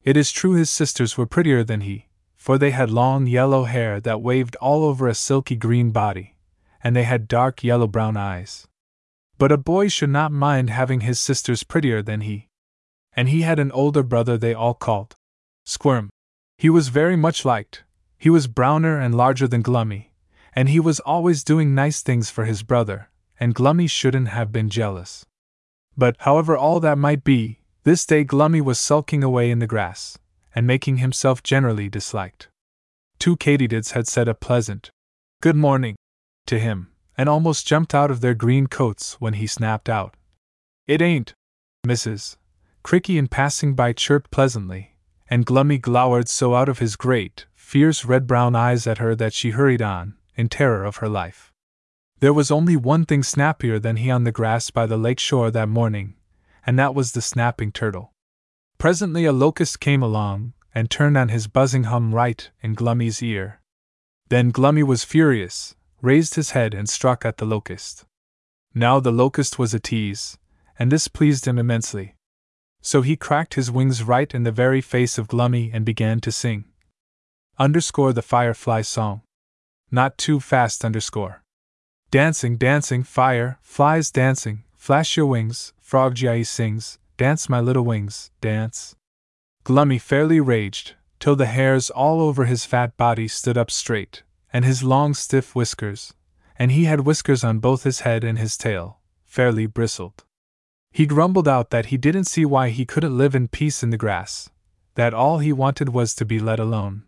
It 0.03 0.17
is 0.17 0.33
true 0.33 0.53
his 0.53 0.69
sisters 0.69 1.17
were 1.17 1.25
prettier 1.25 1.63
than 1.63 1.81
he, 1.81 2.07
for 2.35 2.57
they 2.57 2.71
had 2.71 2.89
long 2.89 3.27
yellow 3.27 3.63
hair 3.63 4.01
that 4.01 4.21
waved 4.21 4.55
all 4.57 4.83
over 4.83 5.07
a 5.07 5.15
silky 5.15 5.55
green 5.55 5.91
body, 5.91 6.35
and 6.83 6.95
they 6.95 7.03
had 7.03 7.27
dark 7.27 7.63
yellow 7.63 7.87
brown 7.87 8.17
eyes. 8.17 8.67
But 9.37 9.51
a 9.51 9.57
boy 9.57 9.87
should 9.87 10.09
not 10.09 10.31
mind 10.31 10.69
having 10.69 11.01
his 11.01 11.19
sisters 11.19 11.63
prettier 11.63 12.01
than 12.01 12.21
he. 12.21 12.47
And 13.13 13.29
he 13.29 13.41
had 13.41 13.59
an 13.59 13.71
older 13.71 14.03
brother 14.03 14.37
they 14.37 14.53
all 14.53 14.73
called 14.73 15.15
Squirm. 15.65 16.09
He 16.57 16.69
was 16.69 16.89
very 16.89 17.15
much 17.15 17.45
liked, 17.45 17.83
he 18.17 18.29
was 18.29 18.47
browner 18.47 18.99
and 18.99 19.15
larger 19.15 19.47
than 19.47 19.63
Glummy, 19.63 20.11
and 20.53 20.67
he 20.67 20.79
was 20.79 20.99
always 20.99 21.45
doing 21.45 21.73
nice 21.73 22.01
things 22.01 22.29
for 22.29 22.43
his 22.43 22.63
brother, 22.63 23.09
and 23.39 23.55
Glummy 23.55 23.87
shouldn't 23.87 24.27
have 24.27 24.51
been 24.51 24.69
jealous. 24.69 25.25
But, 25.95 26.17
however, 26.19 26.57
all 26.57 26.81
that 26.81 26.97
might 26.97 27.23
be, 27.23 27.59
this 27.83 28.05
day 28.05 28.25
Glummy 28.25 28.59
was 28.59 28.77
sulking 28.77 29.23
away 29.23 29.51
in 29.51 29.59
the 29.59 29.67
grass, 29.67 30.17
and 30.53 30.67
making 30.67 30.97
himself 30.97 31.41
generally 31.41 31.87
disliked. 31.87 32.49
Two 33.19 33.37
katydids 33.37 33.91
had 33.91 34.07
said 34.07 34.27
a 34.27 34.33
pleasant, 34.33 34.91
Good 35.41 35.55
morning, 35.55 35.95
to 36.49 36.59
him, 36.59 36.89
and 37.17 37.29
almost 37.29 37.67
jumped 37.67 37.95
out 37.95 38.11
of 38.11 38.21
their 38.21 38.33
green 38.33 38.67
coats 38.67 39.21
when 39.21 39.35
he 39.35 39.47
snapped 39.47 39.87
out. 39.87 40.15
It 40.87 41.01
ain't, 41.01 41.33
Mrs. 41.85 42.37
Cricky 42.83 43.17
in 43.17 43.27
passing 43.27 43.75
by 43.75 43.93
chirped 43.93 44.31
pleasantly, 44.31 44.95
and 45.29 45.45
Glummy 45.45 45.77
glowered 45.77 46.27
so 46.27 46.55
out 46.55 46.67
of 46.67 46.79
his 46.79 46.95
great, 46.95 47.45
fierce 47.53 48.03
red 48.03 48.25
brown 48.25 48.55
eyes 48.55 48.87
at 48.87 48.97
her 48.97 49.15
that 49.15 49.33
she 49.33 49.51
hurried 49.51 49.81
on, 49.81 50.15
in 50.35 50.49
terror 50.49 50.83
of 50.83 50.97
her 50.97 51.09
life. 51.09 51.53
There 52.19 52.33
was 52.33 52.51
only 52.51 52.75
one 52.75 53.05
thing 53.05 53.21
snappier 53.21 53.79
than 53.79 53.97
he 53.97 54.09
on 54.09 54.23
the 54.23 54.31
grass 54.31 54.71
by 54.71 54.85
the 54.85 54.97
lake 54.97 55.19
shore 55.19 55.51
that 55.51 55.69
morning, 55.69 56.15
and 56.65 56.79
that 56.79 56.95
was 56.95 57.11
the 57.11 57.21
snapping 57.21 57.71
turtle. 57.71 58.11
Presently 58.77 59.25
a 59.25 59.31
locust 59.31 59.79
came 59.79 60.01
along, 60.01 60.53
and 60.73 60.89
turned 60.89 61.17
on 61.17 61.29
his 61.29 61.47
buzzing 61.47 61.85
hum 61.85 62.15
right 62.15 62.49
in 62.61 62.73
Glummy's 62.73 63.21
ear. 63.21 63.61
Then 64.29 64.51
Glummy 64.51 64.83
was 64.83 65.03
furious, 65.03 65.75
raised 66.01 66.35
his 66.35 66.51
head, 66.51 66.73
and 66.73 66.89
struck 66.89 67.25
at 67.25 67.37
the 67.37 67.45
locust. 67.45 68.05
Now 68.73 68.99
the 68.99 69.11
locust 69.11 69.59
was 69.59 69.73
a 69.73 69.79
tease, 69.79 70.37
and 70.77 70.91
this 70.91 71.07
pleased 71.07 71.47
him 71.47 71.57
immensely. 71.57 72.15
So 72.81 73.01
he 73.01 73.15
cracked 73.15 73.55
his 73.55 73.71
wings 73.71 74.03
right 74.03 74.33
in 74.33 74.43
the 74.43 74.51
very 74.51 74.81
face 74.81 75.17
of 75.17 75.27
Glummy 75.27 75.71
and 75.73 75.85
began 75.85 76.19
to 76.21 76.31
sing 76.31 76.65
underscore 77.57 78.13
the 78.13 78.21
firefly 78.21 78.81
song. 78.81 79.21
Not 79.91 80.17
too 80.17 80.39
fast 80.39 80.85
underscore. 80.85 81.43
Dancing, 82.09 82.55
dancing, 82.55 83.03
fire, 83.03 83.59
flies 83.61 84.11
dancing, 84.11 84.63
Flash 84.79 85.17
your 85.17 85.25
wings, 85.25 85.73
Frog 85.81 86.15
Gi 86.15 86.45
sings, 86.45 86.99
Dance, 87.17 87.49
my 87.49 87.59
little 87.59 87.83
wings, 87.83 88.31
dance. 88.39 88.95
Glummy 89.65 89.99
fairly 89.99 90.39
raged, 90.39 90.93
till 91.19 91.35
the 91.35 91.47
hairs 91.47 91.89
all 91.89 92.21
over 92.21 92.45
his 92.45 92.63
fat 92.63 92.95
body 92.95 93.27
stood 93.27 93.57
up 93.57 93.69
straight, 93.69 94.23
and 94.51 94.65
his 94.65 94.83
long 94.83 95.13
stiff 95.13 95.55
whiskers, 95.55 96.13
and 96.57 96.71
he 96.71 96.85
had 96.85 97.01
whiskers 97.01 97.43
on 97.43 97.59
both 97.59 97.83
his 97.83 98.01
head 98.01 98.23
and 98.23 98.37
his 98.37 98.57
tail, 98.57 98.99
fairly 99.23 99.65
bristled. 99.65 100.23
He 100.91 101.05
grumbled 101.05 101.47
out 101.47 101.69
that 101.69 101.87
he 101.87 101.97
didn't 101.97 102.25
see 102.25 102.45
why 102.45 102.69
he 102.69 102.85
couldn't 102.85 103.17
live 103.17 103.35
in 103.35 103.47
peace 103.47 103.83
in 103.83 103.91
the 103.91 103.97
grass, 103.97 104.49
that 104.95 105.13
all 105.13 105.37
he 105.37 105.53
wanted 105.53 105.89
was 105.89 106.15
to 106.15 106.25
be 106.25 106.39
let 106.39 106.59
alone. 106.59 107.03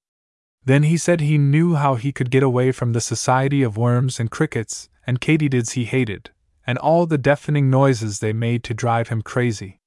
Then 0.63 0.83
he 0.83 0.97
said 0.97 1.21
he 1.21 1.37
knew 1.37 1.75
how 1.75 1.95
he 1.95 2.11
could 2.11 2.29
get 2.29 2.43
away 2.43 2.71
from 2.71 2.93
the 2.93 3.01
society 3.01 3.63
of 3.63 3.77
worms 3.77 4.19
and 4.19 4.29
crickets 4.29 4.89
and 5.07 5.19
katydids 5.19 5.71
he 5.71 5.85
hated, 5.85 6.29
and 6.67 6.77
all 6.77 7.07
the 7.07 7.17
deafening 7.17 7.69
noises 7.69 8.19
they 8.19 8.33
made 8.33 8.63
to 8.65 8.73
drive 8.75 9.09
him 9.09 9.23
crazy. 9.23 9.79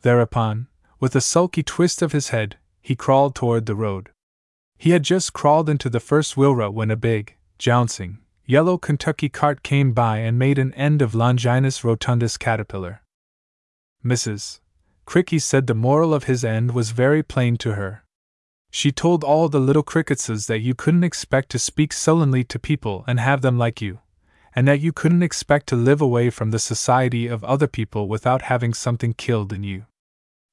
Thereupon, 0.00 0.68
with 0.98 1.14
a 1.14 1.20
sulky 1.20 1.62
twist 1.62 2.00
of 2.00 2.12
his 2.12 2.30
head, 2.30 2.56
he 2.80 2.96
crawled 2.96 3.34
toward 3.34 3.66
the 3.66 3.74
road. 3.74 4.10
He 4.78 4.90
had 4.90 5.02
just 5.02 5.32
crawled 5.32 5.68
into 5.68 5.88
the 5.88 6.00
first 6.00 6.36
wheelrow 6.36 6.70
when 6.70 6.90
a 6.90 6.96
big, 6.96 7.34
jouncing, 7.58 8.18
yellow 8.44 8.78
Kentucky 8.78 9.28
cart 9.28 9.62
came 9.62 9.92
by 9.92 10.18
and 10.18 10.38
made 10.38 10.58
an 10.58 10.74
end 10.74 11.02
of 11.02 11.14
Longinus 11.14 11.82
rotundus 11.82 12.38
caterpillar. 12.38 13.02
Mrs. 14.04 14.60
Cricky 15.06 15.40
said 15.40 15.66
the 15.66 15.74
moral 15.74 16.12
of 16.12 16.24
his 16.24 16.44
end 16.44 16.72
was 16.72 16.90
very 16.90 17.22
plain 17.22 17.56
to 17.58 17.74
her. 17.74 18.04
She 18.70 18.92
told 18.92 19.24
all 19.24 19.48
the 19.48 19.60
little 19.60 19.82
cricketses 19.82 20.46
that 20.48 20.60
you 20.60 20.74
couldn't 20.74 21.04
expect 21.04 21.48
to 21.50 21.58
speak 21.58 21.92
sullenly 21.92 22.44
to 22.44 22.58
people 22.58 23.04
and 23.06 23.18
have 23.18 23.40
them 23.40 23.56
like 23.56 23.80
you, 23.80 24.00
and 24.54 24.68
that 24.68 24.80
you 24.80 24.92
couldn't 24.92 25.22
expect 25.22 25.66
to 25.68 25.76
live 25.76 26.00
away 26.00 26.28
from 26.30 26.50
the 26.50 26.58
society 26.58 27.26
of 27.26 27.42
other 27.44 27.66
people 27.66 28.08
without 28.08 28.42
having 28.42 28.74
something 28.74 29.14
killed 29.14 29.52
in 29.52 29.62
you. 29.62 29.86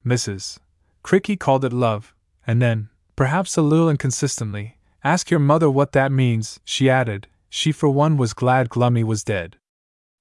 Mrs. 0.06 0.58
Cricky 1.02 1.36
called 1.38 1.64
it 1.64 1.72
love, 1.72 2.14
and 2.46 2.62
then, 2.62 2.88
perhaps 3.16 3.56
a 3.56 3.62
little 3.62 3.88
inconsistently, 3.88 4.78
ask 5.02 5.30
your 5.30 5.40
mother 5.40 5.70
what 5.70 5.92
that 5.92 6.12
means, 6.12 6.60
she 6.64 6.90
added. 6.90 7.26
She 7.48 7.70
for 7.70 7.88
one 7.88 8.16
was 8.16 8.34
glad 8.34 8.68
Glummy 8.68 9.04
was 9.04 9.22
dead. 9.22 9.56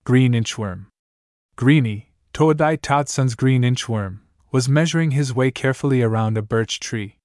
Green 0.03 0.33
inchworm. 0.33 0.85
Greeny, 1.55 2.11
Toadai 2.33 2.77
Todson's 2.77 3.35
green 3.35 3.63
inchworm, 3.63 4.19
was 4.51 4.69
measuring 4.69 5.11
his 5.11 5.33
way 5.33 5.49
carefully 5.49 6.01
around 6.01 6.37
a 6.37 6.41
birch 6.41 6.79
tree. 6.79 7.17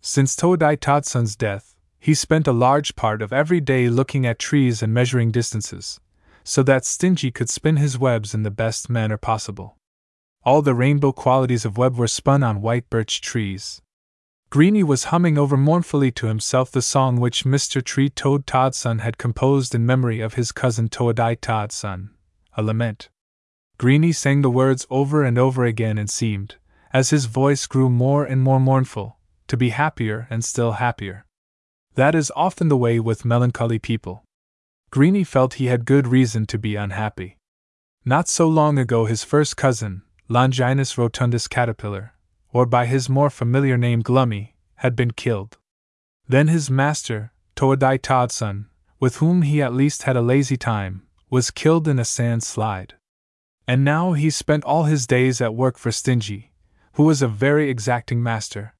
Since 0.00 0.36
Toadai 0.36 0.76
Todson's 0.76 1.34
death, 1.34 1.74
he 1.98 2.14
spent 2.14 2.46
a 2.46 2.52
large 2.52 2.96
part 2.96 3.20
of 3.22 3.32
every 3.32 3.60
day 3.60 3.88
looking 3.88 4.24
at 4.24 4.38
trees 4.38 4.82
and 4.82 4.94
measuring 4.94 5.30
distances, 5.30 6.00
so 6.44 6.62
that 6.62 6.84
Stingy 6.84 7.30
could 7.30 7.50
spin 7.50 7.76
his 7.76 7.98
webs 7.98 8.34
in 8.34 8.42
the 8.42 8.50
best 8.50 8.88
manner 8.88 9.16
possible. 9.16 9.76
All 10.42 10.62
the 10.62 10.74
rainbow 10.74 11.12
qualities 11.12 11.64
of 11.64 11.76
web 11.76 11.96
were 11.96 12.08
spun 12.08 12.42
on 12.42 12.62
white 12.62 12.88
birch 12.88 13.20
trees. 13.20 13.82
Greeny 14.50 14.82
was 14.82 15.04
humming 15.04 15.38
over 15.38 15.56
mournfully 15.56 16.10
to 16.10 16.26
himself 16.26 16.72
the 16.72 16.82
song 16.82 17.20
which 17.20 17.44
Mr. 17.44 17.80
Tree 17.80 18.08
Toad 18.08 18.46
Todson 18.48 18.98
had 18.98 19.16
composed 19.16 19.76
in 19.76 19.86
memory 19.86 20.20
of 20.20 20.34
his 20.34 20.50
cousin 20.50 20.88
Toadai 20.88 21.36
Todson, 21.36 22.10
a 22.56 22.62
lament. 22.62 23.10
Greeny 23.78 24.10
sang 24.10 24.42
the 24.42 24.50
words 24.50 24.88
over 24.90 25.22
and 25.22 25.38
over 25.38 25.64
again 25.64 25.98
and 25.98 26.10
seemed, 26.10 26.56
as 26.92 27.10
his 27.10 27.26
voice 27.26 27.68
grew 27.68 27.88
more 27.88 28.24
and 28.24 28.42
more 28.42 28.58
mournful, 28.58 29.18
to 29.46 29.56
be 29.56 29.68
happier 29.68 30.26
and 30.30 30.44
still 30.44 30.72
happier. 30.72 31.24
That 31.94 32.16
is 32.16 32.32
often 32.34 32.68
the 32.68 32.76
way 32.76 32.98
with 32.98 33.24
melancholy 33.24 33.78
people. 33.78 34.24
Greeny 34.90 35.22
felt 35.22 35.54
he 35.54 35.66
had 35.66 35.84
good 35.84 36.08
reason 36.08 36.44
to 36.46 36.58
be 36.58 36.74
unhappy. 36.74 37.36
Not 38.04 38.26
so 38.26 38.48
long 38.48 38.80
ago, 38.80 39.04
his 39.04 39.22
first 39.22 39.56
cousin, 39.56 40.02
Longinus 40.28 40.98
rotundus 40.98 41.46
caterpillar, 41.48 42.14
or 42.52 42.66
by 42.66 42.86
his 42.86 43.08
more 43.08 43.30
familiar 43.30 43.76
name 43.76 44.02
Glummy, 44.02 44.54
had 44.76 44.96
been 44.96 45.10
killed. 45.12 45.58
Then 46.26 46.48
his 46.48 46.70
master, 46.70 47.32
Toadai 47.56 47.98
Todson, 47.98 48.66
with 48.98 49.16
whom 49.16 49.42
he 49.42 49.62
at 49.62 49.74
least 49.74 50.04
had 50.04 50.16
a 50.16 50.22
lazy 50.22 50.56
time, 50.56 51.02
was 51.28 51.50
killed 51.50 51.86
in 51.86 51.98
a 51.98 52.04
sand 52.04 52.42
slide. 52.42 52.94
And 53.66 53.84
now 53.84 54.12
he 54.12 54.30
spent 54.30 54.64
all 54.64 54.84
his 54.84 55.06
days 55.06 55.40
at 55.40 55.54
work 55.54 55.78
for 55.78 55.92
Stingy, 55.92 56.52
who 56.94 57.04
was 57.04 57.22
a 57.22 57.28
very 57.28 57.70
exacting 57.70 58.22
master. 58.22 58.74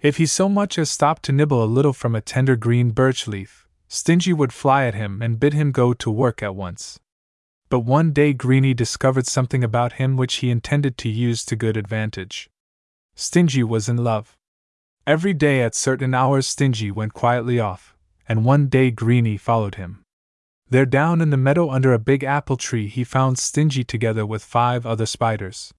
If 0.00 0.18
he 0.18 0.26
so 0.26 0.48
much 0.48 0.78
as 0.78 0.90
stopped 0.90 1.24
to 1.24 1.32
nibble 1.32 1.64
a 1.64 1.66
little 1.66 1.92
from 1.92 2.14
a 2.14 2.20
tender 2.20 2.56
green 2.56 2.90
birch 2.90 3.26
leaf, 3.26 3.66
Stingy 3.88 4.32
would 4.32 4.52
fly 4.52 4.84
at 4.84 4.94
him 4.94 5.22
and 5.22 5.40
bid 5.40 5.54
him 5.54 5.72
go 5.72 5.94
to 5.94 6.10
work 6.10 6.42
at 6.42 6.54
once. 6.54 7.00
But 7.70 7.80
one 7.80 8.12
day 8.12 8.32
Greeny 8.32 8.74
discovered 8.74 9.26
something 9.26 9.64
about 9.64 9.94
him 9.94 10.16
which 10.16 10.36
he 10.36 10.50
intended 10.50 10.98
to 10.98 11.08
use 11.08 11.44
to 11.46 11.56
good 11.56 11.76
advantage. 11.76 12.48
Stingy 13.20 13.64
was 13.64 13.88
in 13.88 13.96
love. 13.96 14.36
Every 15.04 15.34
day 15.34 15.60
at 15.60 15.74
certain 15.74 16.14
hours 16.14 16.46
Stingy 16.46 16.92
went 16.92 17.14
quietly 17.14 17.58
off, 17.58 17.96
and 18.28 18.44
one 18.44 18.68
day 18.68 18.92
Greeny 18.92 19.36
followed 19.36 19.74
him. 19.74 20.04
There 20.70 20.86
down 20.86 21.20
in 21.20 21.30
the 21.30 21.36
meadow 21.36 21.68
under 21.68 21.92
a 21.92 21.98
big 21.98 22.22
apple 22.22 22.56
tree 22.56 22.86
he 22.86 23.02
found 23.02 23.36
Stingy 23.36 23.82
together 23.82 24.24
with 24.24 24.44
five 24.44 24.86
other 24.86 25.04
spiders. 25.04 25.74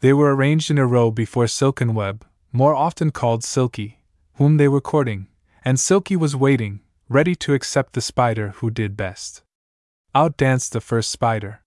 They 0.00 0.12
were 0.12 0.36
arranged 0.36 0.70
in 0.70 0.76
a 0.76 0.86
row 0.86 1.10
before 1.10 1.46
Silken 1.46 1.94
Web, 1.94 2.26
more 2.52 2.74
often 2.74 3.10
called 3.10 3.42
Silky, 3.42 4.02
whom 4.34 4.58
they 4.58 4.68
were 4.68 4.82
courting, 4.82 5.28
and 5.64 5.80
Silky 5.80 6.14
was 6.14 6.36
waiting, 6.36 6.80
ready 7.08 7.34
to 7.36 7.54
accept 7.54 7.94
the 7.94 8.02
spider 8.02 8.50
who 8.56 8.70
did 8.70 8.98
best. 8.98 9.42
Out 10.14 10.36
danced 10.36 10.74
the 10.74 10.82
first 10.82 11.10
spider. 11.10 11.62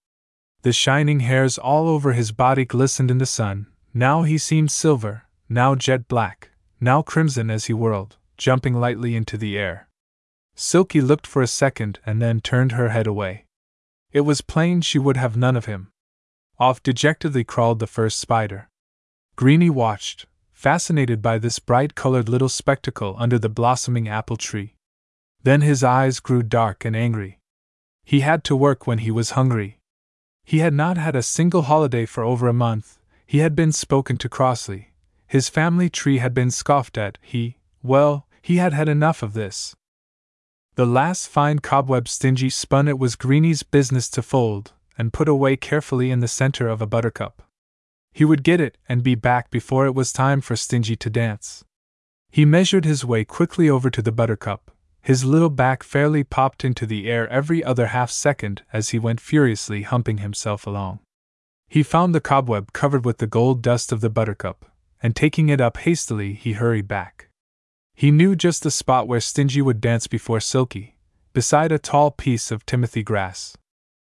The 0.62 0.72
shining 0.72 1.22
hairs 1.22 1.58
all 1.58 1.90
over 1.90 2.14
his 2.14 2.32
body 2.32 2.64
glistened 2.64 3.10
in 3.10 3.18
the 3.18 3.26
sun, 3.26 3.66
now 3.94 4.24
he 4.24 4.38
seemed 4.38 4.72
silver, 4.72 5.24
now 5.48 5.76
jet 5.76 6.08
black, 6.08 6.52
now 6.80 7.02
crimson 7.02 7.50
as 7.50 7.66
he 7.66 7.74
whirled, 7.74 8.18
jumping 8.38 8.74
lightly 8.76 9.16
into 9.16 9.38
the 9.38 9.58
air. 9.58 9.88
Silky 10.56 11.02
looked 11.02 11.26
for 11.26 11.42
a 11.42 11.48
second 11.48 12.00
and 12.06 12.22
then 12.22 12.42
turned 12.42 12.74
her 12.74 12.90
head 12.90 13.08
away. 13.08 13.46
It 14.12 14.22
was 14.22 14.42
plain 14.42 14.82
she 14.82 15.00
would 15.00 15.18
have 15.18 15.38
none 15.38 15.56
of 15.56 15.66
him. 15.66 15.92
Off 16.60 16.84
dejectedly 16.84 17.44
crawled 17.44 17.80
the 17.80 17.88
first 17.88 18.20
spider. 18.20 18.70
Greeny 19.36 19.70
watched, 19.70 20.26
fascinated 20.52 21.22
by 21.22 21.38
this 21.38 21.60
bright 21.60 21.96
colored 21.96 22.28
little 22.28 22.50
spectacle 22.50 23.16
under 23.18 23.40
the 23.40 23.48
blossoming 23.48 24.10
apple 24.10 24.36
tree. 24.36 24.76
Then 25.44 25.62
his 25.62 25.84
eyes 25.84 26.20
grew 26.20 26.44
dark 26.44 26.84
and 26.84 26.96
angry. 26.96 27.40
He 28.04 28.20
had 28.20 28.44
to 28.44 28.56
work 28.56 28.86
when 28.86 28.98
he 28.98 29.12
was 29.12 29.32
hungry. 29.32 29.80
He 30.44 30.60
had 30.60 30.74
not 30.74 30.98
had 30.98 31.16
a 31.16 31.24
single 31.24 31.62
holiday 31.62 32.06
for 32.06 32.24
over 32.24 32.50
a 32.50 32.54
month, 32.54 32.99
he 33.30 33.38
had 33.38 33.56
been 33.56 33.72
spoken 33.72 34.18
to 34.18 34.28
crossly, 34.28 34.92
his 35.28 35.50
family 35.50 35.88
tree 35.88 36.18
had 36.18 36.34
been 36.34 36.50
scoffed 36.50 36.98
at, 36.98 37.20
he, 37.22 37.58
well, 37.84 38.26
he 38.42 38.58
had 38.58 38.74
had 38.74 38.90
enough 38.90 39.22
of 39.22 39.34
this. 39.34 39.76
The 40.74 40.88
last 40.88 41.28
fine 41.28 41.60
cobweb 41.60 42.08
Stingy 42.08 42.50
spun 42.50 42.88
it 42.88 42.98
was 42.98 43.16
Greeny's 43.16 43.62
business 43.62 44.10
to 44.10 44.24
fold, 44.24 44.74
and 44.98 45.14
put 45.14 45.30
away 45.30 45.56
carefully 45.58 46.10
in 46.10 46.22
the 46.22 46.28
center 46.28 46.68
of 46.68 46.82
a 46.82 46.88
buttercup. 46.88 47.44
He 48.12 48.26
would 48.26 48.42
get 48.42 48.60
it 48.60 48.80
and 48.90 49.04
be 49.04 49.14
back 49.14 49.52
before 49.52 49.86
it 49.86 49.94
was 49.94 50.12
time 50.12 50.42
for 50.42 50.56
Stingy 50.56 50.96
to 50.96 51.10
dance. 51.12 51.64
He 52.32 52.46
measured 52.46 52.84
his 52.84 53.06
way 53.06 53.26
quickly 53.26 53.70
over 53.70 53.92
to 53.92 54.02
the 54.02 54.12
buttercup. 54.12 54.72
His 55.04 55.24
little 55.24 55.52
back 55.52 55.84
fairly 55.84 56.24
popped 56.24 56.66
into 56.66 56.88
the 56.88 57.08
air 57.08 57.28
every 57.30 57.64
other 57.64 57.88
half 57.94 58.10
second 58.10 58.64
as 58.74 58.90
he 58.90 58.98
went 58.98 59.22
furiously 59.22 59.84
humping 59.84 60.18
himself 60.18 60.66
along. 60.66 61.02
He 61.70 61.84
found 61.84 62.16
the 62.16 62.20
cobweb 62.20 62.74
covered 62.74 63.06
with 63.06 63.20
the 63.20 63.28
gold 63.28 63.62
dust 63.62 63.92
of 63.92 64.02
the 64.02 64.10
buttercup, 64.10 64.66
and 65.04 65.16
taking 65.16 65.50
it 65.50 65.62
up 65.62 65.78
hastily, 65.78 66.34
he 66.34 66.54
hurried 66.54 66.88
back. 66.88 67.30
He 67.94 68.10
knew 68.10 68.36
just 68.36 68.64
the 68.64 68.72
spot 68.72 69.08
where 69.08 69.20
Stingy 69.20 69.62
would 69.62 69.80
dance 69.80 70.08
before 70.08 70.40
Silky, 70.40 70.98
beside 71.32 71.72
a 71.72 71.78
tall 71.78 72.10
piece 72.10 72.50
of 72.50 72.66
timothy 72.66 73.04
grass. 73.04 73.56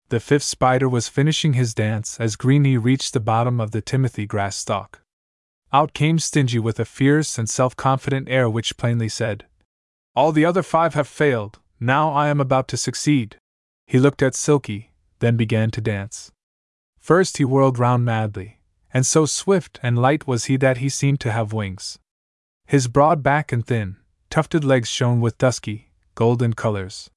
The 0.08 0.22
fifth 0.22 0.44
spider 0.44 0.88
was 0.88 1.10
finishing 1.10 1.54
his 1.54 1.74
dance 1.74 2.20
as 2.20 2.38
Greeny 2.38 2.78
reached 2.78 3.14
the 3.14 3.20
bottom 3.20 3.60
of 3.60 3.72
the 3.72 3.82
timothy 3.82 4.26
grass 4.26 4.56
stalk. 4.56 5.02
Out 5.74 5.94
came 5.94 6.20
Stingy 6.20 6.60
with 6.60 6.80
a 6.80 6.86
fierce 6.86 7.38
and 7.38 7.50
self 7.50 7.76
confident 7.76 8.30
air 8.30 8.50
which 8.50 8.78
plainly 8.78 9.10
said, 9.10 9.46
All 10.16 10.32
the 10.32 10.46
other 10.46 10.64
five 10.64 10.94
have 10.94 11.08
failed, 11.08 11.60
now 11.80 12.12
I 12.12 12.30
am 12.30 12.40
about 12.40 12.68
to 12.70 12.78
succeed. 12.78 13.38
He 13.88 14.00
looked 14.00 14.22
at 14.22 14.36
Silky, 14.36 14.92
then 15.20 15.36
began 15.36 15.72
to 15.72 15.82
dance. 15.82 16.32
First 17.02 17.38
he 17.38 17.46
whirled 17.46 17.80
round 17.80 18.06
madly, 18.06 18.60
and 18.94 19.08
so 19.08 19.26
swift 19.26 19.80
and 19.82 19.98
light 19.98 20.28
was 20.28 20.46
he 20.46 20.56
that 20.58 20.78
he 20.78 20.88
seemed 20.88 21.20
to 21.22 21.32
have 21.32 21.52
wings. 21.52 21.98
His 22.68 22.88
broad 22.88 23.24
back 23.24 23.52
and 23.52 23.66
thin, 23.66 23.98
tufted 24.30 24.64
legs 24.64 24.88
shone 24.88 25.20
with 25.20 25.40
dusky, 25.40 25.92
golden 26.14 26.54
colors. 26.54 27.10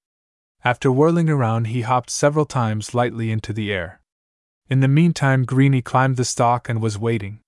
After 0.64 0.90
whirling 0.90 1.28
around, 1.28 1.66
he 1.66 1.82
hopped 1.82 2.08
several 2.08 2.46
times 2.46 2.94
lightly 2.94 3.30
into 3.30 3.52
the 3.52 3.70
air. 3.70 4.00
In 4.70 4.80
the 4.80 4.88
meantime, 4.88 5.44
Greeny 5.44 5.82
climbed 5.82 6.16
the 6.16 6.24
stalk 6.24 6.70
and 6.70 6.80
was 6.80 6.98
waiting. 6.98 7.40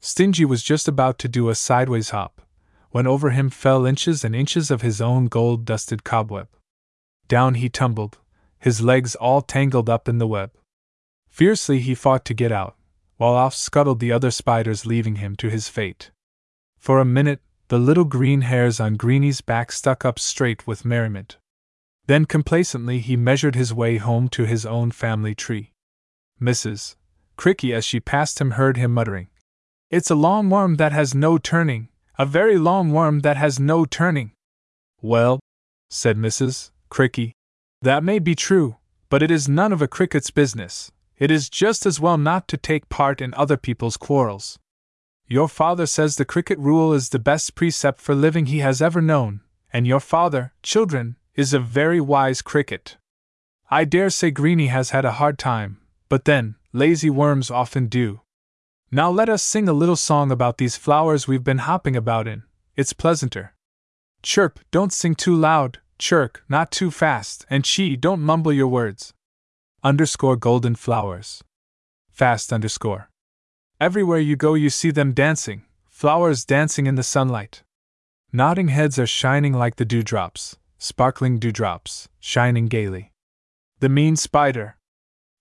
Stingy 0.00 0.44
was 0.44 0.64
just 0.64 0.88
about 0.88 1.16
to 1.20 1.28
do 1.28 1.48
a 1.48 1.54
sideways 1.54 2.10
hop, 2.10 2.42
when 2.90 3.06
over 3.06 3.30
him 3.30 3.50
fell 3.50 3.86
inches 3.86 4.24
and 4.24 4.34
inches 4.34 4.72
of 4.72 4.82
his 4.82 5.00
own 5.00 5.28
gold 5.28 5.64
dusted 5.64 6.02
cobweb. 6.02 6.48
Down 7.28 7.54
he 7.54 7.68
tumbled, 7.68 8.18
his 8.58 8.80
legs 8.80 9.14
all 9.14 9.42
tangled 9.42 9.88
up 9.88 10.08
in 10.08 10.18
the 10.18 10.26
web. 10.26 10.50
Fiercely 11.38 11.78
he 11.78 11.94
fought 11.94 12.24
to 12.24 12.34
get 12.34 12.50
out, 12.50 12.74
while 13.16 13.34
off 13.34 13.54
scuttled 13.54 14.00
the 14.00 14.10
other 14.10 14.32
spiders, 14.32 14.84
leaving 14.84 15.16
him 15.22 15.36
to 15.36 15.48
his 15.48 15.68
fate. 15.68 16.10
For 16.80 16.98
a 16.98 17.04
minute, 17.04 17.40
the 17.68 17.78
little 17.78 18.02
green 18.04 18.40
hairs 18.40 18.80
on 18.80 18.96
Greeny's 18.96 19.40
back 19.40 19.70
stuck 19.70 20.04
up 20.04 20.18
straight 20.18 20.66
with 20.66 20.84
merriment. 20.84 21.36
Then 22.08 22.24
complacently 22.24 22.98
he 22.98 23.16
measured 23.16 23.54
his 23.54 23.72
way 23.72 23.98
home 23.98 24.26
to 24.30 24.46
his 24.46 24.66
own 24.66 24.90
family 24.90 25.36
tree. 25.36 25.70
Mrs. 26.42 26.96
Cricky, 27.36 27.72
as 27.72 27.84
she 27.84 28.00
passed 28.00 28.40
him, 28.40 28.58
heard 28.58 28.76
him 28.76 28.92
muttering, 28.92 29.28
It's 29.90 30.10
a 30.10 30.16
long 30.16 30.50
worm 30.50 30.74
that 30.74 30.90
has 30.90 31.14
no 31.14 31.38
turning, 31.38 31.88
a 32.18 32.26
very 32.26 32.58
long 32.58 32.90
worm 32.90 33.20
that 33.20 33.36
has 33.36 33.60
no 33.60 33.84
turning. 33.84 34.32
Well, 35.00 35.38
said 35.88 36.16
Mrs. 36.16 36.72
Cricky, 36.90 37.30
that 37.80 38.02
may 38.02 38.18
be 38.18 38.34
true, 38.34 38.78
but 39.08 39.22
it 39.22 39.30
is 39.30 39.48
none 39.48 39.72
of 39.72 39.80
a 39.80 39.86
cricket's 39.86 40.32
business. 40.32 40.90
It 41.18 41.30
is 41.32 41.50
just 41.50 41.84
as 41.84 41.98
well 41.98 42.16
not 42.16 42.46
to 42.48 42.56
take 42.56 42.88
part 42.88 43.20
in 43.20 43.34
other 43.34 43.56
people's 43.56 43.96
quarrels. 43.96 44.58
Your 45.26 45.48
father 45.48 45.84
says 45.84 46.16
the 46.16 46.24
cricket 46.24 46.58
rule 46.58 46.92
is 46.92 47.08
the 47.08 47.18
best 47.18 47.54
precept 47.54 48.00
for 48.00 48.14
living 48.14 48.46
he 48.46 48.60
has 48.60 48.80
ever 48.80 49.02
known, 49.02 49.40
and 49.72 49.86
your 49.86 50.00
father, 50.00 50.52
children, 50.62 51.16
is 51.34 51.52
a 51.52 51.58
very 51.58 52.00
wise 52.00 52.40
cricket. 52.40 52.96
I 53.70 53.84
dare 53.84 54.10
say 54.10 54.30
Greeny 54.30 54.68
has 54.68 54.90
had 54.90 55.04
a 55.04 55.12
hard 55.12 55.38
time, 55.38 55.78
but 56.08 56.24
then, 56.24 56.54
lazy 56.72 57.10
worms 57.10 57.50
often 57.50 57.88
do. 57.88 58.20
Now 58.90 59.10
let 59.10 59.28
us 59.28 59.42
sing 59.42 59.68
a 59.68 59.74
little 59.74 59.96
song 59.96 60.30
about 60.30 60.56
these 60.56 60.76
flowers 60.76 61.28
we've 61.28 61.44
been 61.44 61.58
hopping 61.58 61.96
about 61.96 62.26
in, 62.26 62.44
it's 62.76 62.94
pleasanter. 62.94 63.54
Chirp, 64.22 64.60
don't 64.70 64.92
sing 64.92 65.14
too 65.14 65.34
loud, 65.34 65.80
chirk, 65.98 66.42
not 66.48 66.70
too 66.70 66.90
fast, 66.90 67.44
and 67.50 67.64
chee, 67.64 67.96
don't 67.96 68.22
mumble 68.22 68.52
your 68.52 68.68
words. 68.68 69.12
Underscore 69.84 70.34
golden 70.34 70.74
flowers. 70.74 71.44
Fast 72.10 72.52
underscore. 72.52 73.10
Everywhere 73.80 74.18
you 74.18 74.34
go, 74.34 74.54
you 74.54 74.70
see 74.70 74.90
them 74.90 75.12
dancing, 75.12 75.66
flowers 75.88 76.44
dancing 76.44 76.88
in 76.88 76.96
the 76.96 77.04
sunlight. 77.04 77.62
Nodding 78.32 78.68
heads 78.68 78.98
are 78.98 79.06
shining 79.06 79.52
like 79.52 79.76
the 79.76 79.84
dewdrops, 79.84 80.56
sparkling 80.78 81.38
dewdrops, 81.38 82.08
shining 82.18 82.66
gaily. 82.66 83.12
The 83.78 83.88
mean 83.88 84.16
spider. 84.16 84.78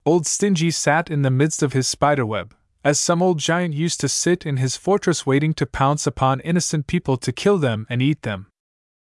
Old 0.06 0.28
Stingy 0.28 0.70
sat 0.70 1.10
in 1.10 1.24
the 1.24 1.32
midst 1.32 1.64
of 1.64 1.74
his 1.74 1.88
spider 1.88 2.26
web, 2.26 2.54
as 2.84 3.00
some 3.00 3.24
old 3.24 3.40
giant 3.40 3.74
used 3.74 4.00
to 4.02 4.08
sit 4.08 4.46
in 4.46 4.58
his 4.58 4.78
fortress 4.78 5.26
waiting 5.26 5.56
to 5.56 5.66
pounce 5.66 6.06
upon 6.06 6.42
innocent 6.42 6.86
people 6.86 7.18
to 7.18 7.32
kill 7.32 7.58
them 7.58 7.88
and 7.90 8.04
eat 8.04 8.22
them. 8.22 8.46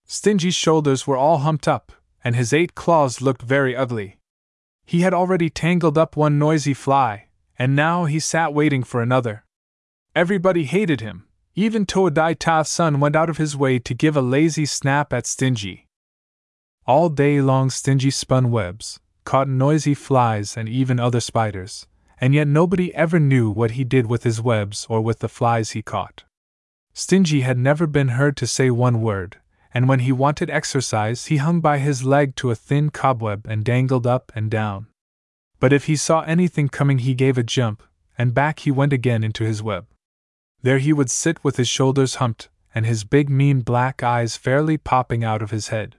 Stingy's 0.06 0.54
shoulders 0.54 1.06
were 1.06 1.18
all 1.18 1.38
humped 1.38 1.68
up, 1.68 1.92
and 2.24 2.34
his 2.34 2.54
eight 2.54 2.74
claws 2.74 3.20
looked 3.20 3.42
very 3.42 3.76
ugly. 3.76 4.17
He 4.88 5.02
had 5.02 5.12
already 5.12 5.50
tangled 5.50 5.98
up 5.98 6.16
one 6.16 6.38
noisy 6.38 6.72
fly, 6.72 7.26
and 7.58 7.76
now 7.76 8.06
he 8.06 8.18
sat 8.18 8.54
waiting 8.54 8.82
for 8.82 9.02
another. 9.02 9.44
Everybody 10.16 10.64
hated 10.64 11.02
him, 11.02 11.26
even 11.54 11.84
Toadai 11.84 12.34
Todson 12.34 12.98
went 12.98 13.14
out 13.14 13.28
of 13.28 13.36
his 13.36 13.54
way 13.54 13.78
to 13.80 13.92
give 13.92 14.16
a 14.16 14.22
lazy 14.22 14.64
snap 14.64 15.12
at 15.12 15.26
Stingy. 15.26 15.86
All 16.86 17.10
day 17.10 17.42
long, 17.42 17.68
Stingy 17.68 18.10
spun 18.10 18.50
webs, 18.50 18.98
caught 19.24 19.46
noisy 19.46 19.92
flies, 19.92 20.56
and 20.56 20.70
even 20.70 20.98
other 20.98 21.20
spiders, 21.20 21.86
and 22.18 22.32
yet 22.32 22.48
nobody 22.48 22.94
ever 22.94 23.20
knew 23.20 23.50
what 23.50 23.72
he 23.72 23.84
did 23.84 24.06
with 24.06 24.22
his 24.22 24.40
webs 24.40 24.86
or 24.88 25.02
with 25.02 25.18
the 25.18 25.28
flies 25.28 25.72
he 25.72 25.82
caught. 25.82 26.24
Stingy 26.94 27.42
had 27.42 27.58
never 27.58 27.86
been 27.86 28.16
heard 28.16 28.38
to 28.38 28.46
say 28.46 28.70
one 28.70 29.02
word, 29.02 29.36
and 29.72 29.88
when 29.88 30.00
he 30.00 30.12
wanted 30.12 30.50
exercise, 30.50 31.26
he 31.26 31.36
hung 31.36 31.60
by 31.60 31.78
his 31.78 32.04
leg 32.04 32.34
to 32.36 32.50
a 32.50 32.54
thin 32.54 32.90
cobweb 32.90 33.46
and 33.48 33.64
dangled 33.64 34.06
up 34.06 34.32
and 34.34 34.50
down. 34.50 34.86
But 35.60 35.72
if 35.72 35.84
he 35.84 35.96
saw 35.96 36.22
anything 36.22 36.68
coming, 36.68 36.98
he 36.98 37.14
gave 37.14 37.36
a 37.36 37.42
jump, 37.42 37.82
and 38.16 38.34
back 38.34 38.60
he 38.60 38.70
went 38.70 38.92
again 38.92 39.24
into 39.24 39.44
his 39.44 39.62
web. 39.62 39.86
There 40.62 40.78
he 40.78 40.92
would 40.92 41.10
sit 41.10 41.42
with 41.44 41.56
his 41.56 41.68
shoulders 41.68 42.16
humped, 42.16 42.48
and 42.74 42.86
his 42.86 43.04
big, 43.04 43.28
mean 43.28 43.60
black 43.60 44.02
eyes 44.02 44.36
fairly 44.36 44.76
popping 44.76 45.24
out 45.24 45.42
of 45.42 45.50
his 45.50 45.68
head. 45.68 45.96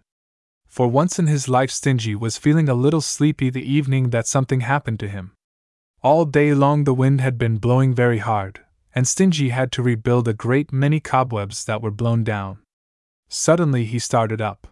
For 0.68 0.88
once 0.88 1.18
in 1.18 1.28
his 1.28 1.50
life, 1.50 1.72
Stingy 1.72 2.16
was 2.16 2.38
feeling 2.38 2.70
a 2.70 2.74
little 2.74 3.02
sleepy 3.02 3.50
the 3.50 3.70
evening 3.70 4.12
that 4.12 4.28
something 4.28 4.62
happened 4.62 5.00
to 5.00 5.10
him. 5.10 5.32
All 6.02 6.26
day 6.26 6.54
long, 6.54 6.84
the 6.84 6.94
wind 6.94 7.22
had 7.22 7.38
been 7.38 7.58
blowing 7.58 7.94
very 7.94 8.20
hard, 8.20 8.62
and 8.94 9.08
Stingy 9.08 9.50
had 9.50 9.72
to 9.74 9.84
rebuild 9.84 10.28
a 10.28 10.34
great 10.34 10.72
many 10.72 11.00
cobwebs 11.00 11.66
that 11.66 11.82
were 11.82 11.92
blown 11.92 12.24
down. 12.24 12.60
Suddenly 13.30 13.86
he 13.86 14.00
started 14.00 14.42
up. 14.42 14.68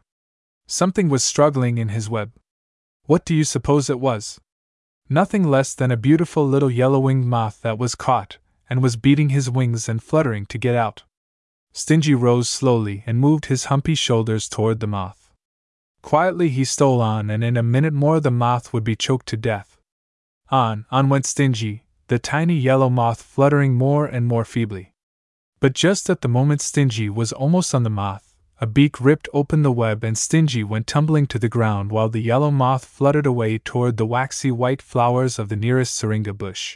Something 0.65 1.09
was 1.09 1.23
struggling 1.23 1.77
in 1.77 1.89
his 1.89 2.09
web. 2.09 2.31
What 3.05 3.23
do 3.23 3.33
you 3.33 3.43
suppose 3.43 3.89
it 3.89 3.99
was? 3.99 4.41
Nothing 5.09 5.43
less 5.43 5.73
than 5.73 5.91
a 5.91 5.97
beautiful 5.97 6.45
little 6.45 6.69
yellow 6.69 6.99
winged 6.99 7.27
moth 7.27 7.61
that 7.61 7.77
was 7.77 7.95
caught, 7.95 8.39
and 8.69 8.83
was 8.83 8.97
beating 8.97 9.29
his 9.29 9.49
wings 9.49 9.87
and 9.87 10.03
fluttering 10.03 10.45
to 10.47 10.57
get 10.57 10.75
out. 10.75 11.03
Stingy 11.71 12.15
rose 12.15 12.49
slowly 12.49 13.03
and 13.05 13.19
moved 13.19 13.45
his 13.45 13.65
humpy 13.65 13.95
shoulders 13.95 14.49
toward 14.49 14.79
the 14.79 14.87
moth. 14.87 15.31
Quietly 16.01 16.49
he 16.49 16.65
stole 16.65 16.99
on, 16.99 17.29
and 17.29 17.43
in 17.43 17.55
a 17.55 17.63
minute 17.63 17.93
more 17.93 18.19
the 18.19 18.31
moth 18.31 18.73
would 18.73 18.83
be 18.83 18.95
choked 18.95 19.27
to 19.27 19.37
death. 19.37 19.79
On, 20.49 20.85
on 20.91 21.09
went 21.09 21.25
Stingy, 21.25 21.83
the 22.07 22.19
tiny 22.19 22.55
yellow 22.55 22.89
moth 22.89 23.21
fluttering 23.21 23.75
more 23.75 24.05
and 24.05 24.25
more 24.25 24.45
feebly. 24.45 24.93
But 25.59 25.73
just 25.73 26.09
at 26.09 26.21
the 26.21 26.27
moment 26.27 26.61
Stingy 26.61 27.09
was 27.09 27.31
almost 27.31 27.75
on 27.75 27.83
the 27.83 27.89
moth, 27.89 28.26
a 28.59 28.65
beak 28.65 28.99
ripped 28.99 29.29
open 29.33 29.61
the 29.61 29.71
web 29.71 30.03
and 30.03 30.17
Stingy 30.17 30.63
went 30.63 30.87
tumbling 30.87 31.27
to 31.27 31.37
the 31.37 31.49
ground 31.49 31.91
while 31.91 32.09
the 32.09 32.21
yellow 32.21 32.49
moth 32.49 32.85
fluttered 32.85 33.27
away 33.27 33.59
toward 33.59 33.97
the 33.97 34.05
waxy 34.05 34.49
white 34.49 34.81
flowers 34.81 35.37
of 35.37 35.49
the 35.49 35.55
nearest 35.55 35.93
syringa 35.93 36.33
bush. 36.33 36.75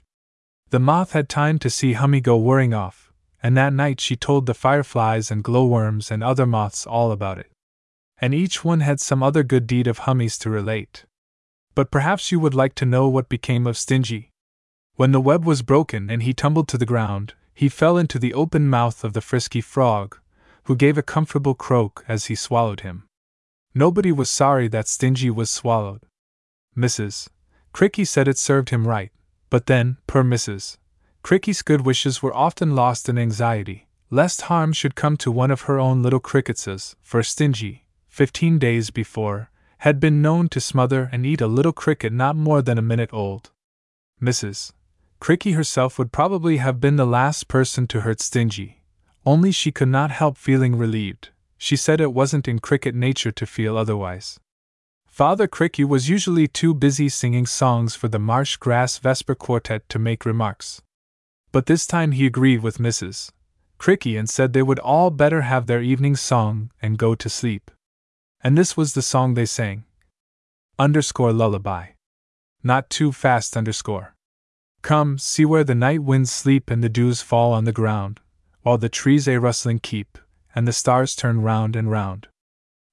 The 0.70 0.80
moth 0.80 1.14
had 1.14 1.28
time 1.28 1.58
to 1.60 1.70
see 1.70 1.94
Hummy 1.94 2.22
go 2.22 2.38
whirring 2.38 2.74
off, 2.74 3.12
and 3.42 3.58
that 3.58 3.74
night 3.74 4.00
she 4.00 4.16
told 4.16 4.46
the 4.46 4.54
fireflies 4.54 5.32
and 5.32 5.44
glowworms 5.44 6.12
and 6.12 6.24
other 6.24 6.46
moths 6.46 6.86
all 6.86 7.12
about 7.12 7.40
it. 7.40 7.52
And 8.20 8.36
each 8.36 8.64
one 8.64 8.82
had 8.82 9.00
some 9.00 9.24
other 9.24 9.42
good 9.42 9.66
deed 9.66 9.88
of 9.88 10.00
Hummy's 10.00 10.38
to 10.40 10.52
relate. 10.52 11.06
But 11.74 11.90
perhaps 11.90 12.32
you 12.32 12.40
would 12.40 12.54
like 12.54 12.76
to 12.76 12.86
know 12.86 13.08
what 13.08 13.28
became 13.28 13.66
of 13.66 13.78
Stingy. 13.78 14.30
When 14.96 15.14
the 15.14 15.22
web 15.22 15.46
was 15.46 15.64
broken 15.64 16.12
and 16.12 16.22
he 16.22 16.34
tumbled 16.34 16.68
to 16.68 16.78
the 16.78 16.86
ground, 16.86 17.34
he 17.56 17.70
fell 17.70 17.98
into 17.98 18.20
the 18.20 18.36
open 18.36 18.70
mouth 18.70 19.04
of 19.04 19.14
the 19.14 19.22
frisky 19.22 19.62
frog, 19.62 20.20
who 20.64 20.76
gave 20.76 20.98
a 20.98 21.04
comfortable 21.04 21.56
croak 21.56 22.04
as 22.08 22.26
he 22.26 22.36
swallowed 22.36 22.82
him. 22.82 23.08
Nobody 23.74 24.12
was 24.12 24.30
sorry 24.30 24.68
that 24.68 24.88
Stingy 24.88 25.30
was 25.30 25.50
swallowed. 25.50 26.06
Mrs. 26.78 27.30
Cricky 27.74 28.06
said 28.06 28.28
it 28.28 28.38
served 28.38 28.70
him 28.70 28.88
right, 28.88 29.12
but 29.50 29.66
then, 29.66 29.98
per 30.08 30.24
Mrs. 30.24 30.78
Cricky's 31.24 31.62
good 31.62 31.82
wishes 31.82 32.22
were 32.22 32.36
often 32.36 32.76
lost 32.76 33.08
in 33.08 33.18
anxiety, 33.18 33.88
lest 34.10 34.44
harm 34.44 34.74
should 34.74 34.96
come 34.96 35.16
to 35.18 35.32
one 35.32 35.52
of 35.52 35.62
her 35.62 35.80
own 35.80 36.02
little 36.02 36.20
cricketses, 36.20 36.96
for 37.02 37.24
Stingy, 37.24 37.86
fifteen 38.08 38.60
days 38.60 38.90
before, 38.90 39.50
had 39.80 40.00
been 40.00 40.22
known 40.22 40.50
to 40.50 40.60
smother 40.60 41.10
and 41.12 41.26
eat 41.26 41.42
a 41.42 41.48
little 41.48 41.72
cricket 41.72 42.12
not 42.12 42.36
more 42.36 42.62
than 42.62 42.78
a 42.78 42.82
minute 42.82 43.10
old. 43.14 43.52
Mrs. 44.22 44.74
Cricky 45.20 45.54
herself 45.54 45.98
would 45.98 46.12
probably 46.12 46.58
have 46.58 46.80
been 46.80 46.98
the 46.98 47.06
last 47.06 47.48
person 47.48 47.88
to 47.88 48.02
hurt 48.02 48.20
Stingy, 48.20 48.81
only 49.26 49.52
she 49.52 49.72
could 49.72 49.88
not 49.88 50.12
help 50.12 50.38
feeling 50.38 50.78
relieved. 50.78 51.30
She 51.58 51.76
said 51.76 52.02
it 52.02 52.14
wasn't 52.14 52.48
in 52.48 52.60
cricket 52.60 52.96
nature 52.96 53.32
to 53.32 53.46
feel 53.46 53.78
otherwise. 53.78 54.40
Father 55.06 55.48
Cricky 55.48 55.84
was 55.84 56.10
usually 56.10 56.48
too 56.48 56.74
busy 56.74 57.10
singing 57.10 57.46
songs 57.46 57.96
for 57.96 58.08
the 58.08 58.18
Marsh 58.18 58.56
Grass 58.56 58.98
Vesper 58.98 59.36
Quartet 59.36 59.88
to 59.90 60.00
make 60.00 60.26
remarks. 60.26 60.82
But 61.52 61.66
this 61.66 61.86
time 61.86 62.14
he 62.14 62.26
agreed 62.26 62.64
with 62.64 62.78
Mrs. 62.78 63.32
Cricky 63.78 64.18
and 64.18 64.30
said 64.30 64.54
they 64.54 64.64
would 64.64 64.80
all 64.80 65.12
better 65.12 65.42
have 65.42 65.68
their 65.68 65.82
evening 65.82 66.16
song 66.16 66.72
and 66.82 66.98
go 66.98 67.14
to 67.14 67.30
sleep. 67.30 67.70
And 68.44 68.58
this 68.58 68.78
was 68.78 68.94
the 68.94 69.02
song 69.02 69.34
they 69.34 69.46
sang. 69.46 69.84
Underscore 70.80 71.34
lullaby. 71.34 71.90
Not 72.64 72.90
too 72.90 73.12
fast 73.12 73.58
underscore. 73.58 74.16
Come, 74.82 75.18
see 75.18 75.46
where 75.46 75.64
the 75.64 75.76
night 75.76 76.02
winds 76.02 76.32
sleep 76.32 76.72
and 76.72 76.84
the 76.84 76.90
dews 76.90 77.22
fall 77.22 77.54
on 77.54 77.66
the 77.66 77.72
ground, 77.72 78.20
while 78.64 78.78
the 78.78 78.90
trees 78.90 79.28
a 79.28 79.40
rustling 79.40 79.80
keep, 79.80 80.18
and 80.54 80.68
the 80.68 80.74
stars 80.74 81.16
turn 81.16 81.42
round 81.42 81.76
and 81.76 81.90
round. 81.90 82.28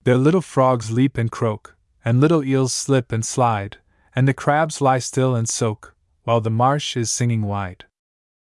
Their 0.04 0.16
little 0.16 0.40
frogs 0.40 0.90
leap 0.90 1.18
and 1.18 1.30
croak, 1.30 1.76
and 2.04 2.20
little 2.20 2.42
eels 2.42 2.72
slip 2.72 3.12
and 3.12 3.24
slide, 3.24 3.78
and 4.14 4.26
the 4.26 4.34
crabs 4.34 4.80
lie 4.80 4.98
still 4.98 5.34
and 5.34 5.48
soak, 5.48 5.94
while 6.24 6.40
the 6.40 6.50
marsh 6.50 6.96
is 6.96 7.10
singing 7.10 7.42
wide. 7.42 7.84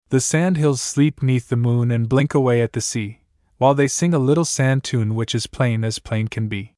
The 0.08 0.20
sand 0.20 0.56
hills 0.56 0.80
sleep 0.80 1.22
neath 1.22 1.48
the 1.48 1.56
moon 1.56 1.90
and 1.90 2.08
blink 2.08 2.34
away 2.34 2.60
at 2.60 2.72
the 2.72 2.80
sea, 2.80 3.20
while 3.58 3.74
they 3.74 3.88
sing 3.88 4.12
a 4.12 4.18
little 4.18 4.44
sand 4.44 4.84
tune 4.84 5.14
which 5.14 5.34
is 5.34 5.46
plain 5.46 5.84
as 5.84 5.98
plain 5.98 6.28
can 6.28 6.48
be. 6.48 6.74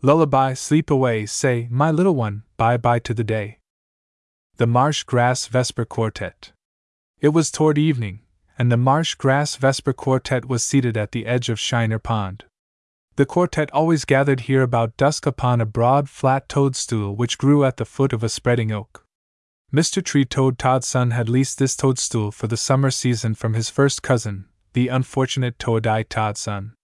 Lullaby, 0.00 0.54
sleep 0.54 0.90
away, 0.90 1.26
say, 1.26 1.68
my 1.70 1.90
little 1.90 2.14
one, 2.14 2.44
bye 2.56 2.76
bye 2.76 2.98
to 3.00 3.12
the 3.12 3.24
day. 3.24 3.58
The 4.56 4.66
Marsh 4.66 5.02
Grass 5.02 5.46
Vesper 5.46 5.84
Quartet. 5.84 6.52
It 7.20 7.28
was 7.28 7.50
toward 7.50 7.78
evening, 7.78 8.20
and 8.62 8.70
the 8.70 8.76
Marsh 8.76 9.16
Grass 9.16 9.56
Vesper 9.56 9.92
Quartet 9.92 10.44
was 10.44 10.62
seated 10.62 10.96
at 10.96 11.10
the 11.10 11.26
edge 11.26 11.48
of 11.48 11.58
Shiner 11.58 11.98
Pond. 11.98 12.44
The 13.16 13.26
quartet 13.26 13.68
always 13.72 14.04
gathered 14.04 14.42
here 14.42 14.62
about 14.62 14.96
dusk 14.96 15.26
upon 15.26 15.60
a 15.60 15.66
broad, 15.66 16.08
flat 16.08 16.48
toadstool 16.48 17.16
which 17.16 17.38
grew 17.38 17.64
at 17.64 17.76
the 17.76 17.84
foot 17.84 18.12
of 18.12 18.22
a 18.22 18.28
spreading 18.28 18.70
oak. 18.70 19.04
Mr. 19.74 20.00
Tree 20.00 20.24
Toad 20.24 20.58
Todson 20.58 21.10
had 21.10 21.28
leased 21.28 21.58
this 21.58 21.74
toadstool 21.74 22.30
for 22.30 22.46
the 22.46 22.56
summer 22.56 22.92
season 22.92 23.34
from 23.34 23.54
his 23.54 23.68
first 23.68 24.00
cousin, 24.00 24.44
the 24.74 24.86
unfortunate 24.86 25.58
Toadai 25.58 26.04
Todson. 26.04 26.74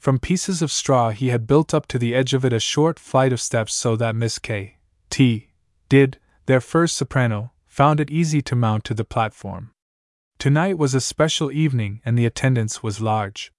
From 0.00 0.18
pieces 0.18 0.60
of 0.60 0.72
straw 0.72 1.10
he 1.10 1.28
had 1.28 1.46
built 1.46 1.72
up 1.72 1.86
to 1.86 2.00
the 2.00 2.16
edge 2.16 2.34
of 2.34 2.44
it 2.44 2.52
a 2.52 2.58
short 2.58 2.98
flight 2.98 3.32
of 3.32 3.40
steps 3.40 3.74
so 3.74 3.94
that 3.94 4.16
Miss 4.16 4.40
K. 4.40 4.78
T. 5.08 5.50
did, 5.88 6.18
their 6.46 6.60
first 6.60 6.96
soprano, 6.96 7.52
found 7.68 8.00
it 8.00 8.10
easy 8.10 8.42
to 8.42 8.56
mount 8.56 8.82
to 8.82 8.92
the 8.94 9.04
platform. 9.04 9.70
Tonight 10.42 10.76
was 10.76 10.92
a 10.92 11.00
special 11.00 11.52
evening 11.52 12.00
and 12.04 12.18
the 12.18 12.26
attendance 12.26 12.82
was 12.82 13.00
large. 13.00 13.52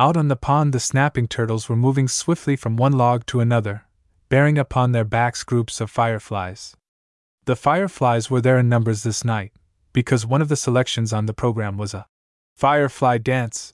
Out 0.00 0.16
on 0.16 0.26
the 0.26 0.34
pond, 0.34 0.74
the 0.74 0.80
snapping 0.80 1.28
turtles 1.28 1.68
were 1.68 1.76
moving 1.76 2.08
swiftly 2.08 2.56
from 2.56 2.76
one 2.76 2.90
log 2.90 3.24
to 3.26 3.38
another, 3.38 3.84
bearing 4.28 4.58
upon 4.58 4.90
their 4.90 5.04
backs 5.04 5.44
groups 5.44 5.80
of 5.80 5.92
fireflies. 5.92 6.74
The 7.44 7.54
fireflies 7.54 8.28
were 8.32 8.40
there 8.40 8.58
in 8.58 8.68
numbers 8.68 9.04
this 9.04 9.24
night, 9.24 9.52
because 9.92 10.26
one 10.26 10.42
of 10.42 10.48
the 10.48 10.56
selections 10.56 11.12
on 11.12 11.26
the 11.26 11.32
program 11.32 11.78
was 11.78 11.94
a 11.94 12.06
firefly 12.56 13.18
dance, 13.18 13.72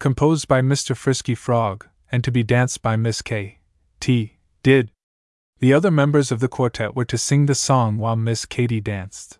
composed 0.00 0.48
by 0.48 0.62
Mr. 0.62 0.96
Frisky 0.96 1.36
Frog, 1.36 1.86
and 2.10 2.24
to 2.24 2.32
be 2.32 2.42
danced 2.42 2.82
by 2.82 2.96
Miss 2.96 3.22
K. 3.22 3.60
T. 4.00 4.38
Did. 4.64 4.90
The 5.60 5.72
other 5.72 5.92
members 5.92 6.32
of 6.32 6.40
the 6.40 6.48
quartet 6.48 6.96
were 6.96 7.04
to 7.04 7.16
sing 7.16 7.46
the 7.46 7.54
song 7.54 7.98
while 7.98 8.16
Miss 8.16 8.46
Katy 8.46 8.80
danced. 8.80 9.38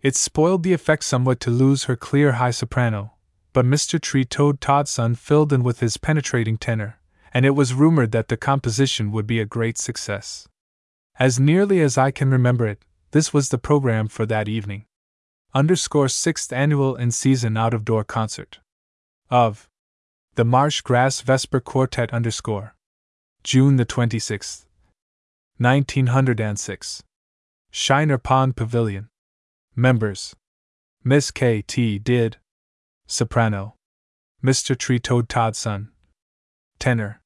It 0.00 0.14
spoiled 0.14 0.62
the 0.62 0.72
effect 0.72 1.04
somewhat 1.04 1.40
to 1.40 1.50
lose 1.50 1.84
her 1.84 1.96
clear 1.96 2.32
high 2.32 2.52
soprano, 2.52 3.14
but 3.52 3.64
Mr. 3.64 4.00
Tree 4.00 4.24
Toad 4.24 4.60
Todson 4.60 5.16
filled 5.16 5.52
in 5.52 5.64
with 5.64 5.80
his 5.80 5.96
penetrating 5.96 6.56
tenor, 6.56 7.00
and 7.34 7.44
it 7.44 7.56
was 7.56 7.74
rumored 7.74 8.12
that 8.12 8.28
the 8.28 8.36
composition 8.36 9.10
would 9.10 9.26
be 9.26 9.40
a 9.40 9.44
great 9.44 9.76
success. 9.76 10.48
As 11.18 11.40
nearly 11.40 11.80
as 11.80 11.98
I 11.98 12.12
can 12.12 12.30
remember 12.30 12.66
it, 12.66 12.84
this 13.10 13.32
was 13.32 13.48
the 13.48 13.58
program 13.58 14.06
for 14.06 14.24
that 14.26 14.48
evening. 14.48 14.84
Underscore 15.52 16.08
sixth 16.08 16.52
annual 16.52 16.94
in 16.94 17.10
season 17.10 17.56
out 17.56 17.74
of 17.74 17.84
door 17.84 18.04
concert. 18.04 18.60
Of 19.30 19.68
the 20.36 20.44
Marsh 20.44 20.82
Grass 20.82 21.20
Vesper 21.22 21.58
Quartet 21.58 22.12
underscore. 22.12 22.76
June 23.42 23.76
the 23.76 23.86
26th. 23.86 24.66
1906. 25.56 27.02
Shiner 27.72 28.18
Pond 28.18 28.54
Pavilion. 28.54 29.08
Members. 29.78 30.34
Miss 31.04 31.30
K. 31.30 31.62
T. 31.62 32.00
Did. 32.00 32.38
Soprano. 33.06 33.76
Mr. 34.42 34.76
Tree 34.76 34.98
Toad 34.98 35.28
Todson. 35.28 35.90
Tenor. 36.80 37.20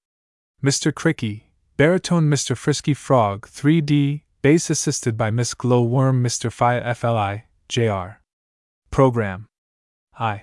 Mr. 0.62 0.92
Cricky. 0.92 1.44
Baritone 1.78 2.28
Mr. 2.28 2.54
Frisky 2.54 2.92
Frog 2.92 3.48
3D. 3.48 4.24
Bass 4.42 4.68
assisted 4.68 5.16
by 5.16 5.30
Miss 5.30 5.54
Glowworm 5.54 6.20
Mr. 6.22 6.52
Phi 6.52 6.78
FLI. 6.92 7.44
Jr. 7.70 8.18
Program. 8.90 9.46
I. 10.18 10.42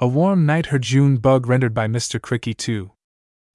A 0.00 0.06
Warm 0.06 0.46
Night 0.46 0.66
Her 0.66 0.78
June 0.78 1.16
Bug 1.16 1.48
rendered 1.48 1.74
by 1.74 1.88
Mr. 1.88 2.20
Cricky 2.20 2.56
2. 2.56 2.92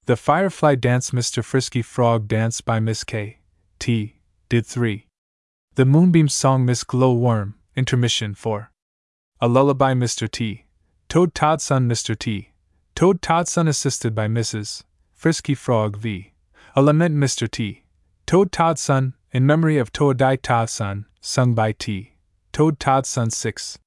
The 0.08 0.18
Firefly 0.18 0.76
Dance 0.76 1.12
Mr. 1.12 1.42
Frisky 1.42 1.82
Frog 1.82 2.28
Dance 2.28 2.60
by 2.60 2.82
Miss 2.82 3.06
K. 3.06 3.40
T. 3.80 4.18
Did 4.50 4.66
3. 4.66 5.08
The 5.76 5.86
Moonbeam 5.86 6.28
Song 6.28 6.66
Miss 6.66 6.84
Glowworm, 6.84 7.54
Intermission 7.76 8.36
4. 8.36 8.70
A 9.42 9.48
Lullaby 9.48 9.94
Mr. 9.96 10.30
T. 10.30 10.66
Toad 11.10 11.34
Todson 11.34 11.88
Mr. 11.88 12.18
T. 12.18 12.52
Toad 12.94 13.20
Todson 13.20 13.68
assisted 13.68 14.14
by 14.14 14.28
Mrs. 14.28 14.84
Frisky 15.12 15.56
Frog 15.56 15.98
V. 15.98 16.34
A 16.76 16.84
Lament 16.84 17.16
Mr. 17.16 17.50
T. 17.50 17.84
Toad 18.28 18.52
Todson, 18.52 19.14
in 19.32 19.48
memory 19.48 19.80
of 19.80 19.92
Toadai 19.92 20.38
Todson, 20.38 21.06
sung 21.20 21.56
by 21.56 21.72
T. 21.72 22.14
Toad 22.52 22.80
Todson 22.80 23.32
6. 23.32 23.80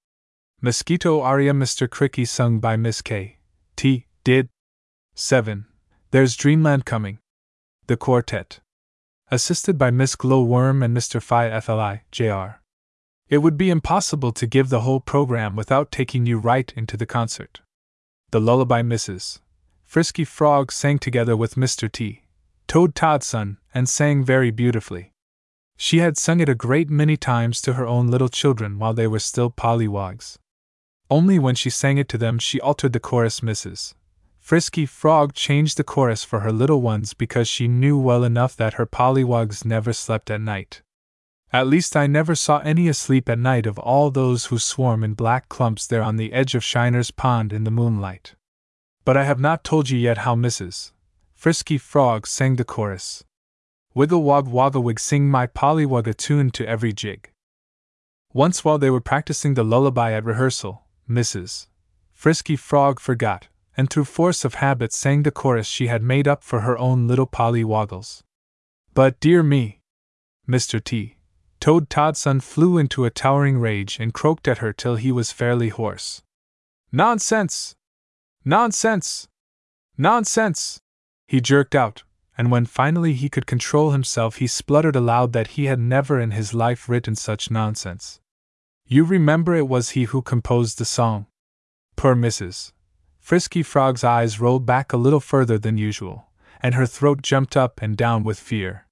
Mosquito 0.61 1.21
Aria 1.21 1.53
Mr. 1.53 1.89
Cricky 1.89 2.27
sung 2.27 2.59
by 2.59 2.77
Miss 2.77 3.01
K. 3.01 3.37
T. 3.77 4.07
Did. 4.25 4.49
7. 5.15 5.65
There's 6.11 6.35
Dreamland 6.35 6.85
Coming. 6.85 7.19
The 7.87 7.97
Quartet. 7.97 8.59
Assisted 9.31 9.79
by 9.79 9.93
Miss 9.93 10.17
Glowworm 10.17 10.85
and 10.85 10.97
Mr. 10.97 11.23
Phi 11.23 11.49
FLI, 11.61 12.01
Jr. 12.11 12.59
It 13.29 13.39
would 13.39 13.59
be 13.59 13.71
impossible 13.71 14.31
to 14.33 14.47
give 14.47 14.69
the 14.69 14.83
whole 14.83 15.01
program 15.01 15.57
without 15.57 15.91
taking 15.91 16.27
you 16.27 16.39
right 16.39 16.73
into 16.77 16.97
the 16.97 17.07
concert. 17.07 17.61
The 18.31 18.41
Lullaby 18.41 18.83
Mrs. 18.83 19.41
Frisky 19.85 20.25
Frog 20.25 20.71
sang 20.71 20.99
together 20.99 21.37
with 21.37 21.57
Mr. 21.57 21.91
T. 21.91 22.23
Toad 22.69 22.95
Todson, 22.95 23.57
and 23.75 23.89
sang 23.89 24.25
very 24.25 24.51
beautifully. 24.51 25.13
She 25.77 25.99
had 25.99 26.17
sung 26.17 26.41
it 26.41 26.49
a 26.49 26.55
great 26.55 26.89
many 26.89 27.17
times 27.17 27.61
to 27.63 27.75
her 27.75 27.87
own 27.87 28.09
little 28.09 28.29
children 28.29 28.79
while 28.79 28.95
they 28.95 29.07
were 29.07 29.19
still 29.19 29.51
pollywogs. 29.51 30.39
Only 31.11 31.39
when 31.39 31.55
she 31.55 31.71
sang 31.71 31.99
it 31.99 32.09
to 32.11 32.19
them 32.19 32.39
she 32.39 32.61
altered 32.61 32.93
the 32.93 33.01
chorus 33.01 33.41
Mrs. 33.41 33.95
Frisky 34.39 34.87
Frog 34.87 35.35
changed 35.35 35.77
the 35.77 35.85
chorus 35.85 36.23
for 36.23 36.41
her 36.41 36.53
little 36.53 36.81
ones 36.81 37.13
because 37.13 37.49
she 37.49 37.67
knew 37.67 37.99
well 37.99 38.23
enough 38.23 38.57
that 38.57 38.75
her 38.75 38.87
pollywogs 38.87 39.65
never 39.65 39.93
slept 39.93 40.31
at 40.31 40.41
night. 40.41 40.83
At 41.53 41.69
least 41.69 41.97
I 41.97 42.07
never 42.07 42.35
saw 42.35 42.59
any 42.59 42.89
asleep 42.89 43.29
at 43.29 43.39
night 43.39 43.67
of 43.67 43.79
all 43.79 44.11
those 44.11 44.47
who 44.47 44.59
swarm 44.59 45.05
in 45.05 45.15
black 45.15 45.49
clumps 45.49 45.87
there 45.87 46.03
on 46.03 46.17
the 46.17 46.33
edge 46.33 46.55
of 46.55 46.65
Shiner's 46.65 47.11
Pond 47.11 47.53
in 47.53 47.65
the 47.65 47.71
moonlight. 47.71 48.35
But 49.05 49.17
I 49.17 49.25
have 49.25 49.39
not 49.39 49.63
told 49.63 49.89
you 49.89 49.99
yet 49.99 50.19
how 50.19 50.35
Mrs. 50.35 50.93
Frisky 51.35 51.79
Frog 51.79 52.27
sang 52.27 52.57
the 52.57 52.65
chorus. 52.65 53.25
Wiggle 53.95 54.23
wog 54.23 54.49
wogglewig 54.49 54.99
sing 54.99 55.31
my 55.31 55.47
pollywog 55.47 56.07
a 56.07 56.15
tune 56.15 56.51
to 56.51 56.69
every 56.69 56.93
jig. 56.93 57.31
Once 58.33 58.65
while 58.65 58.79
they 58.79 58.91
were 58.91 59.01
practicing 59.01 59.55
the 59.55 59.63
lullaby 59.63 60.13
at 60.13 60.25
rehearsal, 60.25 60.85
Mrs. 61.09 61.69
Frisky 62.13 62.57
Frog 62.57 62.99
forgot, 62.99 63.49
and 63.77 63.89
through 63.89 64.05
force 64.05 64.45
of 64.45 64.55
habit 64.55 64.93
sang 64.93 65.23
the 65.23 65.31
chorus 65.31 65.67
she 65.67 65.87
had 65.87 66.03
made 66.03 66.27
up 66.27 66.43
for 66.43 66.61
her 66.61 66.77
own 66.77 67.07
little 67.07 67.27
Polly 67.27 67.63
Woggles. 67.63 68.25
But 68.93 69.21
dear 69.21 69.43
me! 69.43 69.81
Mr. 70.49 70.83
T. 70.83 71.16
Toad 71.61 71.89
Todson 71.91 72.41
flew 72.41 72.79
into 72.79 73.05
a 73.05 73.11
towering 73.11 73.59
rage 73.59 73.99
and 73.99 74.15
croaked 74.15 74.47
at 74.47 74.59
her 74.59 74.73
till 74.73 74.97
he 74.97 75.11
was 75.11 75.33
fairly 75.33 75.69
hoarse. 75.69 76.23
Nonsense! 76.93 77.75
Nonsense! 78.45 79.29
Nonsense! 79.99 80.81
He 81.27 81.41
jerked 81.41 81.75
out, 81.75 82.05
and 82.39 82.51
when 82.51 82.67
finally 82.67 83.15
he 83.15 83.29
could 83.29 83.47
control 83.47 83.91
himself, 83.91 84.37
he 84.37 84.47
spluttered 84.47 84.97
aloud 84.97 85.33
that 85.33 85.49
he 85.49 85.65
had 85.65 85.81
never 85.81 86.21
in 86.21 86.31
his 86.31 86.55
life 86.55 86.89
written 86.89 87.17
such 87.17 87.51
nonsense. 87.51 88.21
You 88.87 89.05
remember 89.05 89.55
it 89.55 89.69
was 89.69 89.91
he 89.91 90.05
who 90.05 90.23
composed 90.23 90.79
the 90.79 90.85
song. 90.85 91.27
Poor 91.97 92.15
Mrs. 92.15 92.73
Frisky 93.19 93.65
Frog's 93.65 94.05
eyes 94.05 94.39
rolled 94.39 94.65
back 94.65 94.93
a 94.93 94.97
little 94.97 95.19
further 95.19 95.59
than 95.59 95.79
usual, 95.79 96.29
and 96.63 96.75
her 96.75 96.87
throat 96.87 97.23
jumped 97.23 97.57
up 97.57 97.83
and 97.83 97.97
down 97.97 98.23
with 98.23 98.39
fear. 98.39 98.86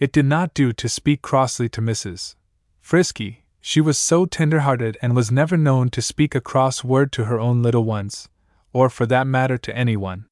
It 0.00 0.12
did 0.12 0.24
not 0.24 0.54
do 0.54 0.72
to 0.72 0.88
speak 0.88 1.20
crossly 1.20 1.68
to 1.68 1.82
Mrs. 1.82 2.34
Frisky, 2.80 3.44
she 3.60 3.82
was 3.82 3.98
so 3.98 4.24
tender 4.24 4.60
hearted 4.60 4.96
and 5.02 5.14
was 5.14 5.30
never 5.30 5.58
known 5.58 5.90
to 5.90 6.00
speak 6.00 6.34
a 6.34 6.40
cross 6.40 6.82
word 6.82 7.12
to 7.12 7.26
her 7.26 7.38
own 7.38 7.62
little 7.62 7.84
ones, 7.84 8.30
or 8.72 8.88
for 8.88 9.04
that 9.04 9.26
matter 9.26 9.58
to 9.58 9.76
anyone. 9.76 10.24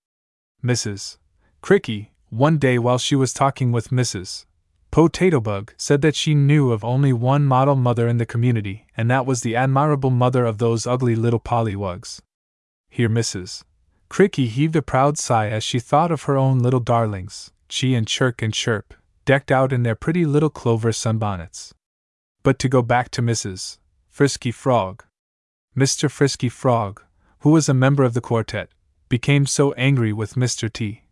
Mrs. 0.65 1.19
Cricky, 1.61 2.13
one 2.31 2.57
day 2.57 2.79
while 2.79 2.97
she 2.97 3.15
was 3.15 3.35
talking 3.35 3.71
with 3.71 3.91
Mrs. 3.91 4.47
Potato 4.91 5.39
Bug 5.39 5.75
said 5.77 6.01
that 6.01 6.17
she 6.17 6.35
knew 6.35 6.73
of 6.73 6.83
only 6.83 7.13
one 7.13 7.45
model 7.45 7.77
mother 7.77 8.09
in 8.09 8.17
the 8.17 8.25
community, 8.25 8.87
and 8.97 9.11
that 9.11 9.27
was 9.27 9.43
the 9.43 9.55
admirable 9.55 10.11
mother 10.11 10.47
of 10.47 10.57
those 10.57 10.87
ugly 10.87 11.15
little 11.15 11.41
pollywugs. 11.41 12.23
Here 12.89 13.11
Mrs. 13.11 13.65
Cricky 14.09 14.47
heaved 14.47 14.77
a 14.77 14.81
proud 14.81 15.19
sigh 15.19 15.51
as 15.51 15.63
she 15.63 15.79
thought 15.79 16.11
of 16.11 16.23
her 16.23 16.39
own 16.39 16.61
little 16.61 16.81
darlings, 16.81 17.51
Chee 17.69 17.95
and 17.95 18.07
Chirk 18.07 18.41
and 18.41 18.55
Chirp, 18.55 18.95
decked 19.29 19.53
out 19.53 19.75
in 19.75 19.83
their 19.83 19.95
pretty 19.95 20.25
little 20.25 20.49
clover 20.49 20.91
sunbonnets. 20.91 21.75
But 22.43 22.59
to 22.61 22.67
go 22.67 22.81
back 22.81 23.11
to 23.11 23.21
Mrs. 23.21 23.77
Frisky 24.09 24.51
Frog. 24.51 25.05
Mr. 25.77 26.11
Frisky 26.11 26.49
Frog, 26.49 27.03
who 27.41 27.51
was 27.51 27.69
a 27.69 27.75
member 27.75 28.05
of 28.05 28.15
the 28.15 28.23
quartet, 28.23 28.71
became 29.11 29.45
so 29.45 29.75
angry 29.75 30.15
with 30.15 30.33
Mr. 30.33 30.73
T. 30.73 31.03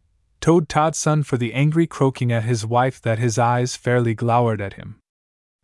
Toad 0.40 0.66
Todson 0.66 1.26
for 1.26 1.37
the 1.37 1.52
angry 1.52 1.87
croaking 1.87 2.33
at 2.33 2.44
his 2.44 2.64
wife 2.64 3.02
that 3.02 3.18
his 3.18 3.37
eyes 3.38 3.76
fairly 3.76 4.14
glowered 4.14 4.62
at 4.62 4.81
him. 4.81 4.98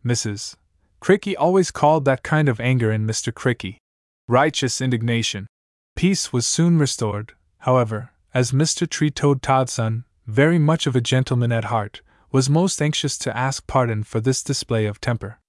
Mrs. 0.05 0.55
Cricky 1.01 1.35
always 1.35 1.71
called 1.71 2.05
that 2.05 2.21
kind 2.21 2.47
of 2.47 2.59
anger 2.59 2.91
in 2.91 3.07
Mr. 3.07 3.33
Cricky 3.33 3.77
righteous 4.27 4.79
indignation. 4.79 5.47
Peace 5.95 6.31
was 6.31 6.45
soon 6.45 6.77
restored, 6.77 7.33
however, 7.61 8.11
as 8.31 8.51
Mr. 8.51 8.87
Tree 8.87 9.09
Toad 9.09 9.41
Todson, 9.41 10.03
very 10.27 10.59
much 10.59 10.85
of 10.85 10.95
a 10.95 11.01
gentleman 11.01 11.51
at 11.51 11.65
heart, 11.65 12.01
was 12.33 12.49
most 12.49 12.81
anxious 12.81 13.15
to 13.19 13.37
ask 13.37 13.67
pardon 13.67 14.03
for 14.03 14.19
this 14.19 14.41
display 14.41 14.87
of 14.87 14.99
temper. 14.99 15.39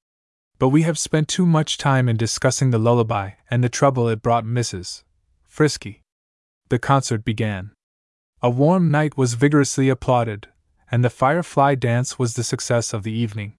But 0.59 0.69
we 0.69 0.83
have 0.83 0.99
spent 0.99 1.29
too 1.29 1.47
much 1.47 1.79
time 1.79 2.11
in 2.11 2.19
discussing 2.19 2.71
the 2.71 2.79
lullaby 2.79 3.31
and 3.51 3.65
the 3.65 3.71
trouble 3.71 4.07
it 4.09 4.23
brought 4.23 4.45
Mrs. 4.45 5.03
Frisky. 5.43 6.03
The 6.69 6.79
concert 6.79 7.25
began. 7.25 7.71
A 8.43 8.51
warm 8.51 8.91
night 8.91 9.17
was 9.17 9.33
vigorously 9.33 9.89
applauded, 9.89 10.49
and 10.91 11.03
the 11.03 11.11
firefly 11.11 11.75
dance 11.75 12.19
was 12.19 12.35
the 12.35 12.45
success 12.45 12.93
of 12.93 13.03
the 13.03 13.13
evening. 13.13 13.55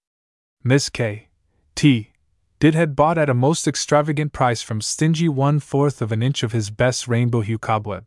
Miss 0.63 0.89
K. 0.89 1.29
T. 1.73 2.11
Did 2.59 2.75
had 2.75 2.95
bought 2.95 3.17
at 3.17 3.29
a 3.29 3.33
most 3.33 3.67
extravagant 3.67 4.33
price 4.33 4.61
from 4.61 4.81
stingy 4.81 5.29
one 5.29 5.59
fourth 5.59 6.01
of 6.01 6.11
an 6.11 6.21
inch 6.21 6.43
of 6.43 6.51
his 6.51 6.69
best 6.69 7.07
rainbow 7.07 7.41
hue 7.41 7.57
cobweb. 7.57 8.05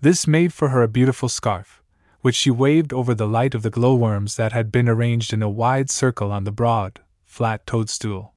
This 0.00 0.26
made 0.26 0.52
for 0.52 0.70
her 0.70 0.82
a 0.82 0.88
beautiful 0.88 1.28
scarf, 1.28 1.81
which 2.22 2.34
she 2.34 2.50
waved 2.50 2.92
over 2.92 3.14
the 3.14 3.28
light 3.28 3.54
of 3.54 3.62
the 3.62 3.70
glowworms 3.70 4.36
that 4.36 4.52
had 4.52 4.72
been 4.72 4.88
arranged 4.88 5.32
in 5.32 5.42
a 5.42 5.50
wide 5.50 5.90
circle 5.90 6.32
on 6.32 6.44
the 6.44 6.52
broad, 6.52 7.00
flat 7.24 7.66
toadstool. 7.66 8.32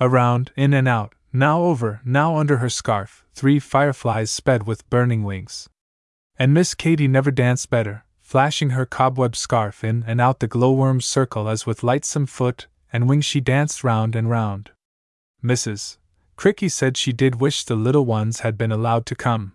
Around, 0.00 0.52
in 0.56 0.72
and 0.72 0.88
out, 0.88 1.14
now 1.32 1.62
over, 1.62 2.00
now 2.04 2.36
under 2.36 2.58
her 2.58 2.70
scarf, 2.70 3.24
three 3.34 3.58
fireflies 3.58 4.30
sped 4.30 4.66
with 4.66 4.88
burning 4.88 5.24
wings. 5.24 5.68
And 6.38 6.54
Miss 6.54 6.74
Katy 6.74 7.08
never 7.08 7.30
danced 7.30 7.68
better, 7.68 8.04
flashing 8.20 8.70
her 8.70 8.86
cobweb 8.86 9.34
scarf 9.34 9.82
in 9.82 10.04
and 10.06 10.20
out 10.20 10.38
the 10.38 10.46
glowworm's 10.46 11.04
circle 11.04 11.48
as 11.48 11.66
with 11.66 11.82
lightsome 11.82 12.26
foot 12.26 12.68
and 12.92 13.08
wings 13.08 13.24
she 13.24 13.40
danced 13.40 13.82
round 13.82 14.14
and 14.14 14.30
round. 14.30 14.70
Mrs. 15.42 15.98
Cricky 16.36 16.68
said 16.68 16.96
she 16.96 17.12
did 17.12 17.40
wish 17.40 17.64
the 17.64 17.74
little 17.74 18.06
ones 18.06 18.40
had 18.40 18.56
been 18.56 18.70
allowed 18.70 19.06
to 19.06 19.16
come. 19.16 19.54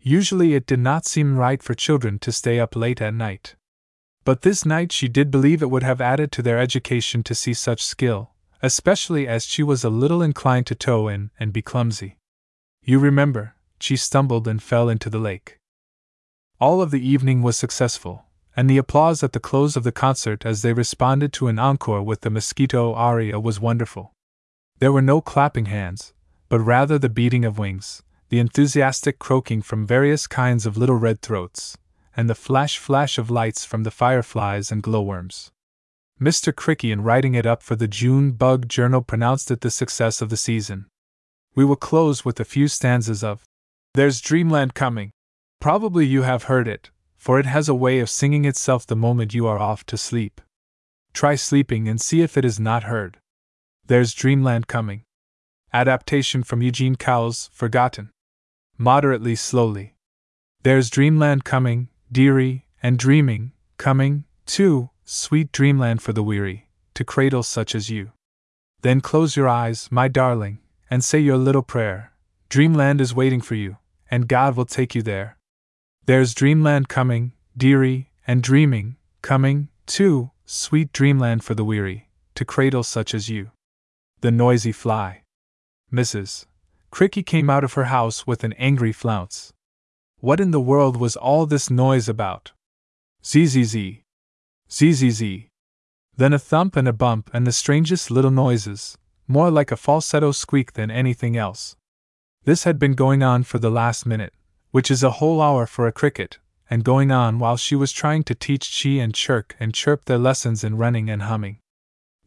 Usually 0.00 0.54
it 0.54 0.66
did 0.66 0.78
not 0.80 1.06
seem 1.06 1.36
right 1.36 1.62
for 1.62 1.74
children 1.74 2.18
to 2.20 2.32
stay 2.32 2.60
up 2.60 2.76
late 2.76 3.02
at 3.02 3.14
night. 3.14 3.56
But 4.24 4.42
this 4.42 4.64
night 4.64 4.92
she 4.92 5.08
did 5.08 5.30
believe 5.30 5.62
it 5.62 5.70
would 5.70 5.82
have 5.82 6.00
added 6.00 6.30
to 6.32 6.42
their 6.42 6.58
education 6.58 7.22
to 7.24 7.34
see 7.34 7.54
such 7.54 7.84
skill, 7.84 8.30
especially 8.62 9.26
as 9.26 9.44
she 9.44 9.62
was 9.62 9.84
a 9.84 9.90
little 9.90 10.22
inclined 10.22 10.66
to 10.66 10.74
toe 10.74 11.08
in 11.08 11.30
and 11.38 11.52
be 11.52 11.62
clumsy. 11.62 12.16
You 12.82 12.98
remember, 12.98 13.54
she 13.80 13.96
stumbled 13.96 14.48
and 14.48 14.62
fell 14.62 14.88
into 14.88 15.10
the 15.10 15.18
lake. 15.18 15.58
All 16.60 16.82
of 16.82 16.90
the 16.90 17.06
evening 17.06 17.42
was 17.42 17.56
successful, 17.56 18.24
and 18.56 18.68
the 18.68 18.78
applause 18.78 19.22
at 19.22 19.32
the 19.32 19.40
close 19.40 19.76
of 19.76 19.84
the 19.84 19.92
concert 19.92 20.44
as 20.44 20.62
they 20.62 20.72
responded 20.72 21.32
to 21.34 21.48
an 21.48 21.58
encore 21.58 22.02
with 22.02 22.22
the 22.22 22.30
mosquito 22.30 22.92
aria 22.94 23.38
was 23.38 23.60
wonderful. 23.60 24.12
There 24.78 24.92
were 24.92 25.02
no 25.02 25.20
clapping 25.20 25.66
hands, 25.66 26.12
but 26.48 26.60
rather 26.60 26.98
the 26.98 27.08
beating 27.08 27.44
of 27.44 27.58
wings, 27.58 28.02
the 28.28 28.38
enthusiastic 28.38 29.18
croaking 29.18 29.62
from 29.62 29.86
various 29.86 30.26
kinds 30.26 30.66
of 30.66 30.76
little 30.76 30.96
red 30.96 31.22
throats, 31.22 31.78
and 32.14 32.28
the 32.28 32.34
flash 32.34 32.76
flash 32.76 33.16
of 33.16 33.30
lights 33.30 33.64
from 33.64 33.84
the 33.84 33.90
fireflies 33.90 34.70
and 34.70 34.82
glowworms. 34.82 35.50
Mr. 36.20 36.52
Cricky, 36.52 36.92
in 36.92 37.02
writing 37.02 37.34
it 37.34 37.46
up 37.46 37.62
for 37.62 37.74
the 37.74 37.88
June 37.88 38.32
Bug 38.32 38.68
Journal, 38.68 39.00
pronounced 39.00 39.50
it 39.50 39.62
the 39.62 39.70
success 39.70 40.20
of 40.20 40.28
the 40.28 40.36
season. 40.36 40.86
We 41.54 41.64
will 41.64 41.76
close 41.76 42.24
with 42.24 42.38
a 42.38 42.44
few 42.44 42.68
stanzas 42.68 43.24
of 43.24 43.44
There's 43.94 44.20
Dreamland 44.20 44.74
Coming. 44.74 45.10
Probably 45.60 46.04
you 46.04 46.22
have 46.22 46.44
heard 46.44 46.68
it, 46.68 46.90
for 47.16 47.38
it 47.38 47.46
has 47.46 47.68
a 47.68 47.74
way 47.74 47.98
of 47.98 48.10
singing 48.10 48.44
itself 48.44 48.86
the 48.86 48.96
moment 48.96 49.32
you 49.32 49.46
are 49.46 49.58
off 49.58 49.86
to 49.86 49.96
sleep. 49.96 50.40
Try 51.14 51.34
sleeping 51.34 51.88
and 51.88 52.00
see 52.00 52.20
if 52.20 52.36
it 52.36 52.44
is 52.44 52.60
not 52.60 52.84
heard. 52.84 53.18
There's 53.86 54.12
Dreamland 54.12 54.66
Coming. 54.66 55.04
Adaptation 55.72 56.42
from 56.42 56.62
Eugene 56.62 56.96
Cowles, 56.96 57.48
Forgotten 57.52 58.10
moderately 58.78 59.34
slowly. 59.34 59.94
There's 60.62 60.88
dreamland 60.88 61.44
coming, 61.44 61.88
dearie, 62.10 62.66
and 62.82 62.98
dreaming, 62.98 63.52
coming, 63.76 64.24
too, 64.46 64.90
sweet 65.04 65.50
dreamland 65.50 66.00
for 66.00 66.12
the 66.12 66.22
weary, 66.22 66.68
to 66.94 67.04
cradle 67.04 67.42
such 67.42 67.74
as 67.74 67.90
you. 67.90 68.12
Then 68.82 69.00
close 69.00 69.36
your 69.36 69.48
eyes, 69.48 69.88
my 69.90 70.06
darling, 70.06 70.60
and 70.88 71.02
say 71.02 71.18
your 71.18 71.36
little 71.36 71.62
prayer. 71.62 72.12
Dreamland 72.48 73.00
is 73.00 73.14
waiting 73.14 73.40
for 73.40 73.56
you, 73.56 73.76
and 74.10 74.28
God 74.28 74.56
will 74.56 74.64
take 74.64 74.94
you 74.94 75.02
there. 75.02 75.36
There's 76.06 76.32
dreamland 76.32 76.88
coming, 76.88 77.32
dearie, 77.56 78.10
and 78.26 78.42
dreaming, 78.42 78.96
coming, 79.20 79.68
too, 79.86 80.30
sweet 80.46 80.92
dreamland 80.92 81.42
for 81.44 81.54
the 81.54 81.64
weary, 81.64 82.08
to 82.36 82.44
cradle 82.44 82.84
such 82.84 83.12
as 83.12 83.28
you. 83.28 83.50
The 84.20 84.30
noisy 84.30 84.72
fly. 84.72 85.22
Mrs. 85.92 86.46
Cricky 86.90 87.24
came 87.24 87.50
out 87.50 87.64
of 87.64 87.74
her 87.74 87.84
house 87.84 88.26
with 88.26 88.44
an 88.44 88.54
angry 88.54 88.92
flounce. 88.92 89.52
What 90.20 90.40
in 90.40 90.50
the 90.50 90.60
world 90.60 90.96
was 90.96 91.16
all 91.16 91.46
this 91.46 91.70
noise 91.70 92.08
about? 92.08 92.52
Zzz. 93.24 93.76
Zzz. 94.70 95.22
Then 96.16 96.32
a 96.32 96.38
thump 96.38 96.76
and 96.76 96.88
a 96.88 96.92
bump 96.92 97.30
and 97.32 97.46
the 97.46 97.52
strangest 97.52 98.10
little 98.10 98.30
noises, 98.30 98.98
more 99.28 99.50
like 99.50 99.70
a 99.70 99.76
falsetto 99.76 100.32
squeak 100.32 100.72
than 100.72 100.90
anything 100.90 101.36
else. 101.36 101.76
This 102.44 102.64
had 102.64 102.78
been 102.78 102.94
going 102.94 103.22
on 103.22 103.44
for 103.44 103.58
the 103.58 103.70
last 103.70 104.06
minute, 104.06 104.32
which 104.70 104.90
is 104.90 105.02
a 105.02 105.12
whole 105.12 105.40
hour 105.40 105.66
for 105.66 105.86
a 105.86 105.92
cricket, 105.92 106.38
and 106.70 106.82
going 106.84 107.12
on 107.12 107.38
while 107.38 107.56
she 107.56 107.76
was 107.76 107.92
trying 107.92 108.24
to 108.24 108.34
teach 108.34 108.70
Chee 108.70 108.98
and 108.98 109.14
Chirk 109.14 109.54
and 109.60 109.74
Chirp 109.74 110.06
their 110.06 110.18
lessons 110.18 110.64
in 110.64 110.76
running 110.76 111.08
and 111.08 111.22
humming. 111.22 111.58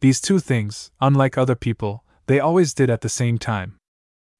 These 0.00 0.20
two 0.20 0.38
things, 0.38 0.90
unlike 1.00 1.36
other 1.36 1.54
people, 1.54 2.04
they 2.26 2.40
always 2.40 2.72
did 2.72 2.88
at 2.88 3.02
the 3.02 3.08
same 3.08 3.38
time. 3.38 3.78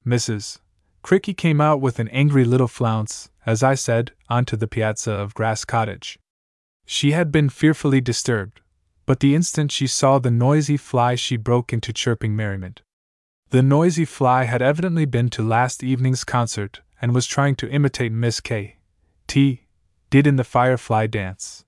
Mrs. 0.07 0.59
Cricky 1.03 1.37
came 1.37 1.61
out 1.61 1.81
with 1.81 1.99
an 1.99 2.09
angry 2.09 2.45
little 2.45 2.69
flounce, 2.69 3.31
as 3.45 3.63
I 3.63 3.75
said, 3.75 4.13
onto 4.29 4.57
the 4.57 4.69
piazza 4.69 5.13
of 5.13 5.35
Grass 5.35 5.65
Cottage. 5.65 6.19
She 6.87 7.13
had 7.13 7.31
been 7.33 7.49
fearfully 7.49 8.01
disturbed, 8.01 8.61
but 9.07 9.21
the 9.21 9.35
instant 9.35 9.73
she 9.73 9.87
saw 9.87 10.19
the 10.19 10.31
noisy 10.31 10.77
fly 10.77 11.15
she 11.15 11.37
broke 11.37 11.73
into 11.73 11.93
chirping 11.93 12.37
merriment. 12.37 12.83
The 13.51 13.63
noisy 13.63 14.05
fly 14.05 14.45
had 14.45 14.63
evidently 14.63 15.05
been 15.05 15.29
to 15.31 15.43
last 15.43 15.83
evening's 15.83 16.25
concert 16.25 16.81
and 17.01 17.15
was 17.15 17.27
trying 17.27 17.57
to 17.57 17.71
imitate 17.71 18.13
Miss 18.13 18.41
K. 18.41 18.79
T. 19.27 19.67
did 20.11 20.27
in 20.27 20.37
the 20.37 20.45
firefly 20.45 21.07
dance. 21.07 21.65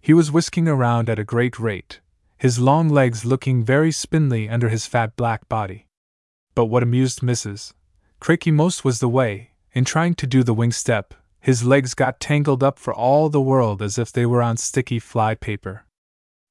He 0.00 0.12
was 0.12 0.32
whisking 0.32 0.66
around 0.66 1.08
at 1.08 1.18
a 1.18 1.24
great 1.24 1.58
rate, 1.58 2.00
his 2.38 2.58
long 2.58 2.88
legs 2.88 3.24
looking 3.24 3.64
very 3.64 3.92
spindly 3.92 4.48
under 4.48 4.68
his 4.68 4.86
fat 4.86 5.14
black 5.14 5.48
body. 5.48 5.86
But 6.54 6.66
what 6.66 6.82
amused 6.82 7.20
Mrs. 7.20 7.72
Cricky 8.20 8.50
most 8.50 8.84
was 8.84 9.00
the 9.00 9.08
way, 9.08 9.52
in 9.72 9.84
trying 9.84 10.14
to 10.16 10.26
do 10.26 10.42
the 10.42 10.54
wing 10.54 10.72
step, 10.72 11.14
his 11.40 11.64
legs 11.64 11.94
got 11.94 12.20
tangled 12.20 12.62
up 12.62 12.78
for 12.78 12.94
all 12.94 13.28
the 13.28 13.40
world 13.40 13.80
as 13.80 13.98
if 13.98 14.12
they 14.12 14.26
were 14.26 14.42
on 14.42 14.58
sticky 14.58 14.98
fly 14.98 15.34
paper. 15.34 15.84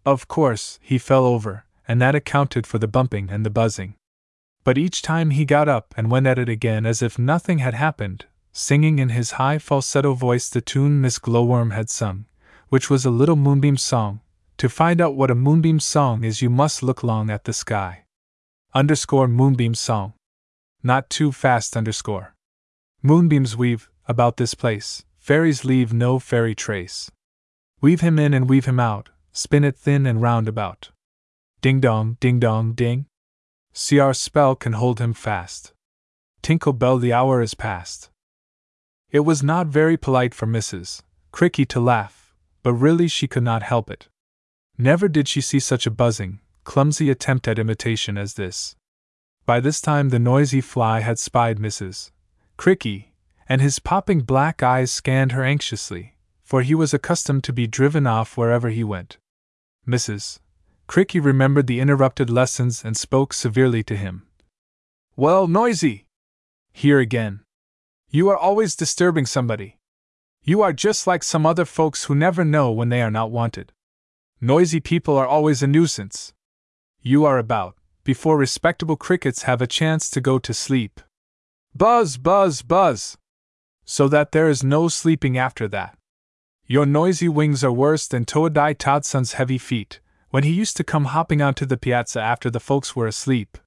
Of 0.06 0.28
course, 0.28 0.80
he 0.82 0.98
fell 0.98 1.26
over, 1.26 1.66
and 1.88 2.02
that 2.02 2.16
accounted 2.16 2.66
for 2.66 2.80
the 2.80 2.88
bumping 2.88 3.30
and 3.30 3.46
the 3.46 3.52
buzzing. 3.52 3.94
But 4.64 4.78
each 4.78 5.02
time 5.02 5.30
he 5.30 5.46
got 5.46 5.70
up 5.70 5.94
and 5.96 6.12
went 6.12 6.28
at 6.28 6.40
it 6.40 6.50
again 6.50 6.86
as 6.86 7.02
if 7.02 7.20
nothing 7.20 7.60
had 7.60 7.76
happened, 7.76 8.26
singing 8.52 8.98
in 8.98 9.10
his 9.10 9.32
high 9.32 9.60
falsetto 9.60 10.14
voice 10.14 10.50
the 10.50 10.62
tune 10.62 11.00
Miss 11.00 11.20
Glowworm 11.20 11.72
had 11.72 11.90
sung, 11.90 12.26
which 12.70 12.90
was 12.90 13.06
a 13.06 13.12
little 13.12 13.36
moonbeam 13.36 13.78
song. 13.78 14.22
To 14.58 14.68
find 14.68 15.00
out 15.00 15.16
what 15.16 15.32
a 15.32 15.36
moonbeam 15.36 15.80
song 15.80 16.24
is, 16.24 16.42
you 16.42 16.50
must 16.50 16.84
look 16.84 17.04
long 17.04 17.30
at 17.30 17.46
the 17.46 17.54
sky 17.54 18.06
underscore 18.74 19.28
Moonbeam 19.28 19.76
Song. 19.76 20.14
Not 20.82 21.10
too 21.10 21.34
fast 21.34 21.76
underscore. 21.76 22.34
Moonbeams 23.04 23.58
weave 23.58 23.90
about 24.08 24.38
this 24.38 24.54
place, 24.54 25.04
fairies 25.18 25.66
leave 25.66 25.92
no 25.92 26.20
fairy 26.20 26.56
trace. 26.56 27.12
Weave 27.82 28.00
him 28.00 28.18
in 28.18 28.34
and 28.34 28.50
weave 28.50 28.66
him 28.66 28.80
out, 28.80 29.10
spin 29.34 29.66
it 29.66 29.76
thin 29.76 30.06
and 30.06 30.22
round 30.22 30.48
about. 30.48 30.90
Ding 31.62 31.82
dong, 31.82 32.16
ding 32.22 32.40
dong, 32.40 32.72
ding. 32.74 33.08
See 33.74 34.00
our 34.00 34.14
spell 34.14 34.56
can 34.56 34.74
hold 34.74 35.00
him 35.00 35.14
fast. 35.14 35.74
Tinkle 36.42 36.74
bell, 36.74 36.98
the 36.98 37.14
hour 37.14 37.42
is 37.42 37.54
past. 37.54 38.10
It 39.12 39.22
was 39.22 39.44
not 39.44 39.68
very 39.68 39.98
polite 39.98 40.34
for 40.34 40.48
Mrs. 40.48 41.02
Cricky 41.34 41.66
to 41.68 41.80
laugh, 41.82 42.34
but 42.64 42.74
really 42.74 43.10
she 43.10 43.28
could 43.28 43.44
not 43.44 43.64
help 43.64 43.92
it. 43.92 44.08
Never 44.78 45.10
did 45.10 45.28
she 45.28 45.42
see 45.42 45.60
such 45.60 45.86
a 45.86 45.92
buzzing, 45.92 46.40
clumsy 46.64 47.10
attempt 47.10 47.48
at 47.48 47.60
imitation 47.60 48.18
as 48.18 48.36
this. 48.36 48.76
By 49.46 49.60
this 49.60 49.82
time, 49.82 50.10
the 50.10 50.20
noisy 50.20 50.62
fly 50.62 51.00
had 51.00 51.20
spied 51.20 51.58
Mrs. 51.58 52.12
Cricky, 52.58 53.14
and 53.50 53.62
his 53.62 53.80
popping 53.80 54.22
black 54.22 54.62
eyes 54.62 54.92
scanned 54.92 55.32
her 55.32 55.44
anxiously, 55.44 56.16
for 56.44 56.62
he 56.62 56.76
was 56.76 56.94
accustomed 56.94 57.44
to 57.46 57.54
be 57.54 57.68
driven 57.68 58.06
off 58.06 58.38
wherever 58.38 58.70
he 58.70 58.84
went. 58.84 59.18
Mrs. 59.88 60.40
Cricky 60.88 61.20
remembered 61.20 61.68
the 61.68 61.80
interrupted 61.80 62.30
lessons 62.30 62.84
and 62.86 62.96
spoke 62.96 63.34
severely 63.34 63.84
to 63.84 63.96
him. 63.96 64.28
Well, 65.16 65.48
noisy! 65.48 66.06
Here 66.72 67.00
again. 67.00 67.42
You 68.10 68.30
are 68.30 68.38
always 68.38 68.76
disturbing 68.76 69.26
somebody. 69.26 69.78
You 70.44 70.62
are 70.62 70.74
just 70.74 71.08
like 71.08 71.24
some 71.24 71.46
other 71.46 71.66
folks 71.66 72.06
who 72.06 72.16
never 72.16 72.46
know 72.46 72.72
when 72.72 72.90
they 72.90 73.02
are 73.02 73.12
not 73.12 73.32
wanted. 73.32 73.74
Noisy 74.40 74.80
people 74.80 75.18
are 75.18 75.28
always 75.28 75.64
a 75.64 75.68
nuisance 75.68 76.34
you 77.02 77.26
are 77.26 77.38
about, 77.38 77.76
before 78.04 78.38
respectable 78.38 78.96
crickets 78.96 79.44
have 79.44 79.62
a 79.62 79.68
chance 79.68 80.10
to 80.10 80.22
go 80.22 80.40
to 80.40 80.54
sleep. 80.54 81.02
Buzz, 81.76 82.18
buzz, 82.18 82.62
buzz! 82.62 83.18
So 83.86 84.08
that 84.08 84.32
there 84.32 84.50
is 84.50 84.64
no 84.64 84.88
sleeping 84.88 85.38
after 85.38 85.68
that. 85.70 85.98
Your 86.68 86.86
noisy 86.86 87.28
wings 87.28 87.64
are 87.64 87.72
worse 87.72 88.08
than 88.08 88.26
Toadai 88.26 88.76
Todson's 88.76 89.34
heavy 89.34 89.58
feet, 89.58 90.00
when 90.30 90.44
he 90.44 90.52
used 90.52 90.78
to 90.78 90.84
come 90.84 91.06
hopping 91.06 91.42
onto 91.42 91.66
the 91.66 91.78
piazza 91.78 92.22
after 92.22 92.50
the 92.50 92.60
folks 92.60 92.96
were 92.96 93.08
asleep. 93.08 93.58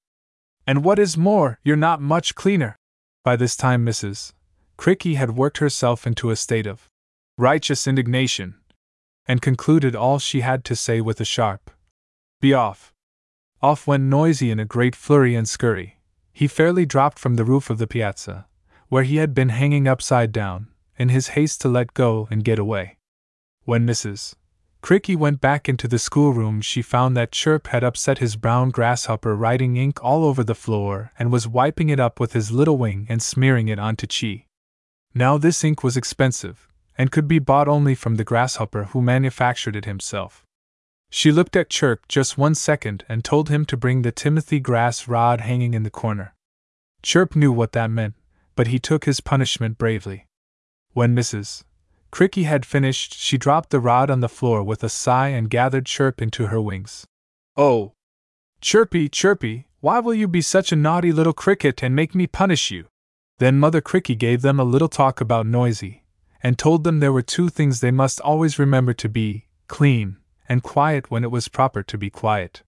And 0.67 0.85
what 0.85 0.99
is 0.99 1.17
more, 1.17 1.59
you're 1.63 1.77
not 1.77 2.01
much 2.01 2.35
cleaner. 2.35 2.77
By 3.23 3.37
this 3.37 3.57
time, 3.57 3.85
Mrs. 3.85 4.33
Cricky 4.79 5.17
had 5.17 5.37
worked 5.37 5.59
herself 5.59 6.07
into 6.07 6.31
a 6.31 6.37
state 6.37 6.67
of 6.67 6.89
righteous 7.37 7.87
indignation, 7.87 8.55
and 9.27 9.43
concluded 9.43 9.97
all 9.97 10.19
she 10.19 10.41
had 10.41 10.65
to 10.65 10.77
say 10.77 11.01
with 11.01 11.21
a 11.21 11.25
sharp, 11.25 11.71
Be 12.41 12.55
off. 12.55 12.94
Off 13.65 13.87
went 13.87 14.05
Noisy 14.05 14.51
in 14.51 14.61
a 14.61 14.67
great 14.67 14.95
flurry 14.95 15.35
and 15.35 15.49
scurry. 15.49 15.97
He 16.35 16.47
fairly 16.47 16.85
dropped 16.85 17.19
from 17.19 17.37
the 17.37 17.47
roof 17.47 17.71
of 17.71 17.79
the 17.79 17.87
piazza, 17.87 18.45
where 18.91 19.05
he 19.05 19.17
had 19.17 19.33
been 19.33 19.49
hanging 19.49 19.89
upside 19.89 20.33
down, 20.33 20.69
in 20.99 21.09
his 21.09 21.29
haste 21.29 21.63
to 21.63 21.71
let 21.71 21.95
go 21.95 22.29
and 22.31 22.45
get 22.45 22.59
away. 22.59 22.99
When 23.65 23.87
Mrs. 23.87 24.35
Cricky 24.83 25.17
went 25.17 25.41
back 25.41 25.67
into 25.67 25.89
the 25.89 25.99
schoolroom, 25.99 26.61
she 26.61 26.83
found 26.83 27.17
that 27.17 27.33
Chirp 27.33 27.69
had 27.69 27.83
upset 27.83 28.19
his 28.19 28.37
brown 28.37 28.69
grasshopper, 28.69 29.35
writing 29.35 29.79
ink 29.79 29.99
all 30.05 30.27
over 30.27 30.45
the 30.45 30.55
floor, 30.55 31.13
and 31.19 31.33
was 31.33 31.49
wiping 31.49 31.89
it 31.89 31.99
up 31.99 32.21
with 32.21 32.35
his 32.35 32.51
little 32.51 32.77
wing 32.77 33.07
and 33.09 33.23
smearing 33.23 33.69
it 33.69 33.79
onto 33.79 34.07
Chee. 34.07 34.45
Now, 35.15 35.39
this 35.39 35.65
ink 35.65 35.83
was 35.83 35.97
expensive, 35.97 36.69
and 36.99 37.11
could 37.11 37.27
be 37.27 37.39
bought 37.39 37.69
only 37.69 37.95
from 37.95 38.17
the 38.17 38.25
grasshopper 38.25 38.85
who 38.93 39.01
manufactured 39.01 39.75
it 39.75 39.87
himself. 39.87 40.45
She 41.17 41.31
looked 41.31 41.55
at 41.55 41.71
Chirp 41.71 42.09
just 42.09 42.37
one 42.37 42.57
second 42.57 43.05
and 43.09 43.25
told 43.25 43.49
him 43.49 43.65
to 43.67 43.77
bring 43.77 44.03
the 44.03 44.11
Timothy 44.11 44.59
grass 44.59 45.07
rod 45.07 45.43
hanging 45.43 45.73
in 45.73 45.85
the 45.85 45.89
corner. 45.89 46.35
Chirp 47.05 47.37
knew 47.37 47.53
what 47.53 47.71
that 47.71 47.89
meant, 47.89 48.15
but 48.57 48.67
he 48.67 48.81
took 48.81 49.05
his 49.05 49.21
punishment 49.21 49.79
bravely. 49.79 50.27
When 50.93 51.15
Mrs. 51.15 51.63
Cricky 52.11 52.47
had 52.47 52.67
finished, 52.67 53.15
she 53.15 53.39
dropped 53.39 53.71
the 53.71 53.79
rod 53.79 54.11
on 54.11 54.23
the 54.23 54.29
floor 54.29 54.65
with 54.65 54.83
a 54.83 54.89
sigh 54.89 55.29
and 55.29 55.49
gathered 55.49 55.87
Chirp 55.87 56.21
into 56.21 56.49
her 56.49 56.61
wings. 56.61 57.07
Oh! 57.57 57.93
Chirpy, 58.61 59.09
Chirpy, 59.09 59.69
why 59.79 60.01
will 60.01 60.15
you 60.15 60.27
be 60.27 60.43
such 60.43 60.73
a 60.73 60.77
naughty 60.77 61.13
little 61.13 61.33
cricket 61.33 61.81
and 61.81 61.95
make 61.95 62.17
me 62.17 62.27
punish 62.27 62.73
you? 62.73 62.87
Then 63.39 63.61
Mother 63.61 63.81
Cricky 63.81 64.17
gave 64.17 64.43
them 64.43 64.59
a 64.59 64.65
little 64.65 64.89
talk 64.89 65.21
about 65.21 65.47
Noisy, 65.47 66.03
and 66.43 66.59
told 66.59 66.83
them 66.83 66.99
there 66.99 67.13
were 67.13 67.23
two 67.23 67.51
things 67.51 67.79
they 67.79 67.93
must 67.93 68.21
always 68.21 68.59
remember 68.59 68.93
to 68.95 69.09
be 69.09 69.47
clean 69.69 70.17
and 70.49 70.63
quiet 70.63 71.11
when 71.11 71.25
it 71.25 71.31
was 71.31 71.49
proper 71.49 71.83
to 71.83 71.99
be 71.99 72.11
quiet. 72.11 72.63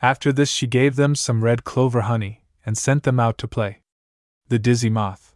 After 0.00 0.32
this, 0.32 0.50
she 0.50 0.66
gave 0.66 0.96
them 0.96 1.14
some 1.14 1.44
red 1.44 1.64
clover 1.64 2.02
honey 2.02 2.44
and 2.66 2.76
sent 2.76 3.02
them 3.04 3.20
out 3.20 3.38
to 3.38 3.48
play. 3.48 3.82
The 4.48 4.58
Dizzy 4.58 4.90
Moth. 4.90 5.34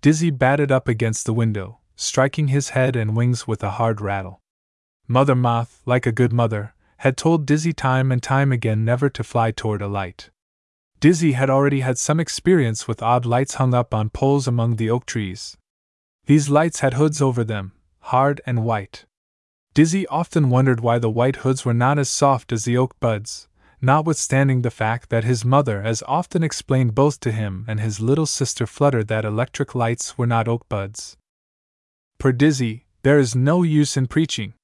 Dizzy 0.00 0.30
batted 0.30 0.72
up 0.72 0.88
against 0.88 1.26
the 1.26 1.34
window, 1.34 1.80
striking 1.96 2.48
his 2.48 2.70
head 2.70 2.96
and 2.96 3.16
wings 3.16 3.46
with 3.46 3.62
a 3.62 3.72
hard 3.72 4.00
rattle. 4.00 4.40
Mother 5.06 5.34
Moth, 5.34 5.82
like 5.84 6.06
a 6.06 6.12
good 6.12 6.32
mother, 6.32 6.74
had 6.98 7.16
told 7.16 7.46
Dizzy 7.46 7.72
time 7.72 8.10
and 8.12 8.22
time 8.22 8.52
again 8.52 8.84
never 8.84 9.08
to 9.10 9.24
fly 9.24 9.50
toward 9.50 9.82
a 9.82 9.88
light. 9.88 10.30
Dizzy 11.00 11.32
had 11.32 11.48
already 11.48 11.80
had 11.80 11.98
some 11.98 12.20
experience 12.20 12.86
with 12.86 13.02
odd 13.02 13.24
lights 13.24 13.54
hung 13.54 13.72
up 13.72 13.94
on 13.94 14.10
poles 14.10 14.46
among 14.46 14.76
the 14.76 14.90
oak 14.90 15.06
trees. 15.06 15.56
These 16.26 16.50
lights 16.50 16.80
had 16.80 16.94
hoods 16.94 17.22
over 17.22 17.42
them, 17.42 17.72
hard 18.00 18.40
and 18.46 18.64
white. 18.64 19.06
Dizzy 19.72 20.06
often 20.08 20.50
wondered 20.50 20.80
why 20.80 20.98
the 20.98 21.10
white 21.10 21.36
hoods 21.36 21.64
were 21.64 21.74
not 21.74 21.98
as 21.98 22.10
soft 22.10 22.52
as 22.52 22.64
the 22.64 22.76
oak 22.76 22.98
buds, 22.98 23.48
notwithstanding 23.80 24.62
the 24.62 24.70
fact 24.70 25.10
that 25.10 25.24
his 25.24 25.44
mother 25.44 25.80
as 25.82 26.02
often 26.08 26.42
explained 26.42 26.94
both 26.94 27.20
to 27.20 27.30
him 27.30 27.64
and 27.68 27.78
his 27.78 28.00
little 28.00 28.26
sister 28.26 28.66
Flutter 28.66 29.04
that 29.04 29.24
electric 29.24 29.74
lights 29.74 30.18
were 30.18 30.26
not 30.26 30.48
oak 30.48 30.68
buds. 30.68 31.16
Per 32.18 32.32
Dizzy, 32.32 32.86
there 33.02 33.18
is 33.18 33.34
no 33.34 33.62
use 33.62 33.96
in 33.96 34.06
preaching. 34.06 34.54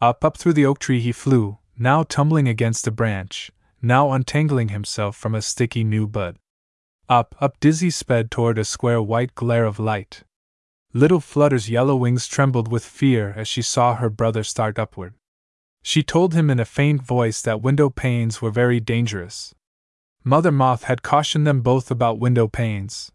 Up, 0.00 0.24
up 0.24 0.36
through 0.36 0.54
the 0.54 0.66
oak 0.66 0.78
tree 0.78 1.00
he 1.00 1.12
flew, 1.12 1.58
now 1.78 2.04
tumbling 2.04 2.48
against 2.48 2.86
a 2.86 2.90
branch, 2.90 3.50
now 3.82 4.12
untangling 4.12 4.68
himself 4.68 5.16
from 5.16 5.34
a 5.34 5.42
sticky 5.42 5.84
new 5.84 6.06
bud. 6.06 6.36
Up, 7.08 7.34
up 7.40 7.58
Dizzy 7.60 7.90
sped 7.90 8.30
toward 8.30 8.58
a 8.58 8.64
square 8.64 9.02
white 9.02 9.34
glare 9.34 9.64
of 9.64 9.78
light, 9.78 10.22
Little 10.96 11.20
Flutter's 11.20 11.68
yellow 11.68 11.94
wings 11.94 12.26
trembled 12.26 12.72
with 12.72 12.82
fear 12.82 13.34
as 13.36 13.46
she 13.46 13.60
saw 13.60 13.96
her 13.96 14.08
brother 14.08 14.42
start 14.42 14.78
upward. 14.78 15.12
She 15.82 16.02
told 16.02 16.32
him 16.32 16.48
in 16.48 16.58
a 16.58 16.64
faint 16.64 17.02
voice 17.02 17.42
that 17.42 17.60
window 17.60 17.90
panes 17.90 18.40
were 18.40 18.50
very 18.50 18.80
dangerous. 18.80 19.54
Mother 20.24 20.50
Moth 20.50 20.84
had 20.84 21.02
cautioned 21.02 21.46
them 21.46 21.60
both 21.60 21.90
about 21.90 22.18
window 22.18 22.48
panes. 22.48 23.12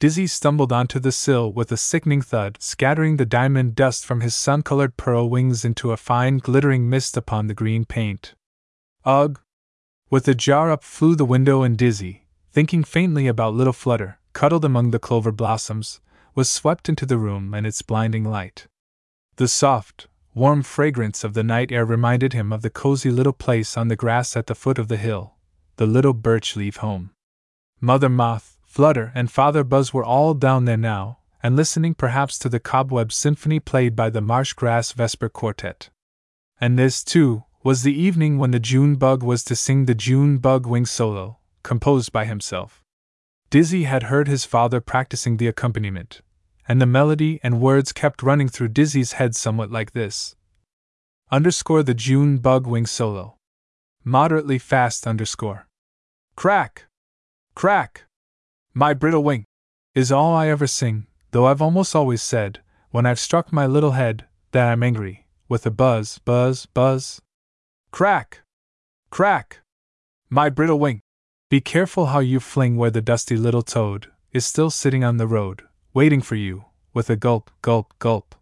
Dizzy 0.00 0.26
stumbled 0.26 0.72
onto 0.72 0.98
the 0.98 1.12
sill 1.12 1.52
with 1.52 1.70
a 1.70 1.76
sickening 1.76 2.20
thud, 2.20 2.56
scattering 2.60 3.16
the 3.16 3.24
diamond 3.24 3.76
dust 3.76 4.04
from 4.04 4.20
his 4.20 4.34
sun 4.34 4.62
colored 4.62 4.96
pearl 4.96 5.30
wings 5.30 5.64
into 5.64 5.92
a 5.92 5.96
fine 5.96 6.38
glittering 6.38 6.90
mist 6.90 7.16
upon 7.16 7.46
the 7.46 7.54
green 7.54 7.84
paint. 7.84 8.34
Ugh! 9.04 9.40
With 10.10 10.26
a 10.26 10.34
jar 10.34 10.72
up 10.72 10.82
flew 10.82 11.14
the 11.14 11.24
window, 11.24 11.62
and 11.62 11.78
Dizzy, 11.78 12.26
thinking 12.50 12.82
faintly 12.82 13.28
about 13.28 13.54
little 13.54 13.72
Flutter, 13.72 14.18
cuddled 14.32 14.64
among 14.64 14.90
the 14.90 14.98
clover 14.98 15.30
blossoms, 15.30 16.00
was 16.34 16.48
swept 16.48 16.88
into 16.88 17.06
the 17.06 17.18
room 17.18 17.54
and 17.54 17.66
its 17.66 17.82
blinding 17.82 18.24
light. 18.24 18.66
The 19.36 19.48
soft, 19.48 20.08
warm 20.34 20.62
fragrance 20.62 21.24
of 21.24 21.34
the 21.34 21.44
night 21.44 21.72
air 21.72 21.84
reminded 21.84 22.32
him 22.32 22.52
of 22.52 22.62
the 22.62 22.70
cozy 22.70 23.10
little 23.10 23.32
place 23.32 23.76
on 23.76 23.88
the 23.88 23.96
grass 23.96 24.36
at 24.36 24.46
the 24.46 24.54
foot 24.54 24.78
of 24.78 24.88
the 24.88 24.96
hill, 24.96 25.34
the 25.76 25.86
little 25.86 26.12
birch 26.12 26.56
leaf 26.56 26.76
home. 26.76 27.10
Mother 27.80 28.08
Moth, 28.08 28.58
Flutter, 28.64 29.12
and 29.14 29.30
Father 29.30 29.64
Buzz 29.64 29.92
were 29.94 30.04
all 30.04 30.34
down 30.34 30.64
there 30.64 30.76
now, 30.76 31.18
and 31.42 31.56
listening 31.56 31.94
perhaps 31.94 32.38
to 32.38 32.48
the 32.48 32.60
cobweb 32.60 33.12
symphony 33.12 33.60
played 33.60 33.94
by 33.94 34.10
the 34.10 34.20
Marsh 34.20 34.52
Grass 34.54 34.92
Vesper 34.92 35.28
Quartet. 35.28 35.90
And 36.60 36.78
this, 36.78 37.04
too, 37.04 37.44
was 37.62 37.82
the 37.82 37.98
evening 37.98 38.38
when 38.38 38.50
the 38.50 38.60
June 38.60 38.96
bug 38.96 39.22
was 39.22 39.44
to 39.44 39.56
sing 39.56 39.86
the 39.86 39.94
June 39.94 40.38
bug 40.38 40.66
wing 40.66 40.86
solo, 40.86 41.38
composed 41.62 42.12
by 42.12 42.24
himself. 42.24 42.83
Dizzy 43.50 43.84
had 43.84 44.04
heard 44.04 44.28
his 44.28 44.44
father 44.44 44.80
practicing 44.80 45.36
the 45.36 45.46
accompaniment, 45.46 46.20
and 46.66 46.80
the 46.80 46.86
melody 46.86 47.40
and 47.42 47.60
words 47.60 47.92
kept 47.92 48.22
running 48.22 48.48
through 48.48 48.68
Dizzy's 48.68 49.12
head 49.12 49.36
somewhat 49.36 49.70
like 49.70 49.92
this. 49.92 50.34
Underscore 51.30 51.82
the 51.82 51.94
June 51.94 52.38
bug 52.38 52.66
wing 52.66 52.86
solo. 52.86 53.36
Moderately 54.04 54.58
fast 54.58 55.06
underscore. 55.06 55.66
Crack! 56.36 56.86
Crack! 57.54 58.04
My 58.72 58.92
brittle 58.92 59.24
wing! 59.24 59.44
Is 59.94 60.10
all 60.10 60.34
I 60.34 60.48
ever 60.48 60.66
sing, 60.66 61.06
though 61.30 61.46
I've 61.46 61.62
almost 61.62 61.94
always 61.94 62.22
said, 62.22 62.60
when 62.90 63.06
I've 63.06 63.18
struck 63.20 63.52
my 63.52 63.66
little 63.66 63.92
head, 63.92 64.26
that 64.52 64.68
I'm 64.68 64.82
angry, 64.82 65.26
with 65.48 65.64
a 65.66 65.70
buzz, 65.70 66.18
buzz, 66.18 66.66
buzz. 66.66 67.20
Crack! 67.90 68.42
Crack! 69.10 69.60
My 70.28 70.50
brittle 70.50 70.78
wing! 70.78 71.00
Be 71.50 71.60
careful 71.60 72.06
how 72.06 72.20
you 72.20 72.40
fling 72.40 72.76
where 72.76 72.90
the 72.90 73.02
dusty 73.02 73.36
little 73.36 73.62
toad 73.62 74.10
is 74.32 74.44
still 74.44 74.70
sitting 74.70 75.04
on 75.04 75.18
the 75.18 75.26
road, 75.26 75.62
waiting 75.92 76.20
for 76.20 76.34
you, 76.34 76.64
with 76.92 77.10
a 77.10 77.16
gulp, 77.16 77.50
gulp, 77.62 77.94
gulp. 77.98 78.34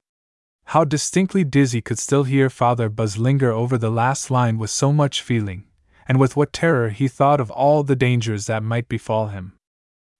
How 0.66 0.84
distinctly 0.84 1.44
Dizzy 1.44 1.82
could 1.82 1.98
still 1.98 2.24
hear 2.24 2.48
Father 2.48 2.88
Buzz 2.88 3.18
linger 3.18 3.50
over 3.52 3.76
the 3.76 3.90
last 3.90 4.30
line 4.30 4.56
with 4.56 4.70
so 4.70 4.92
much 4.92 5.20
feeling, 5.20 5.64
and 6.08 6.18
with 6.18 6.36
what 6.36 6.52
terror 6.52 6.90
he 6.90 7.08
thought 7.08 7.40
of 7.40 7.50
all 7.50 7.82
the 7.82 7.96
dangers 7.96 8.46
that 8.46 8.62
might 8.62 8.88
befall 8.88 9.28
him. 9.28 9.52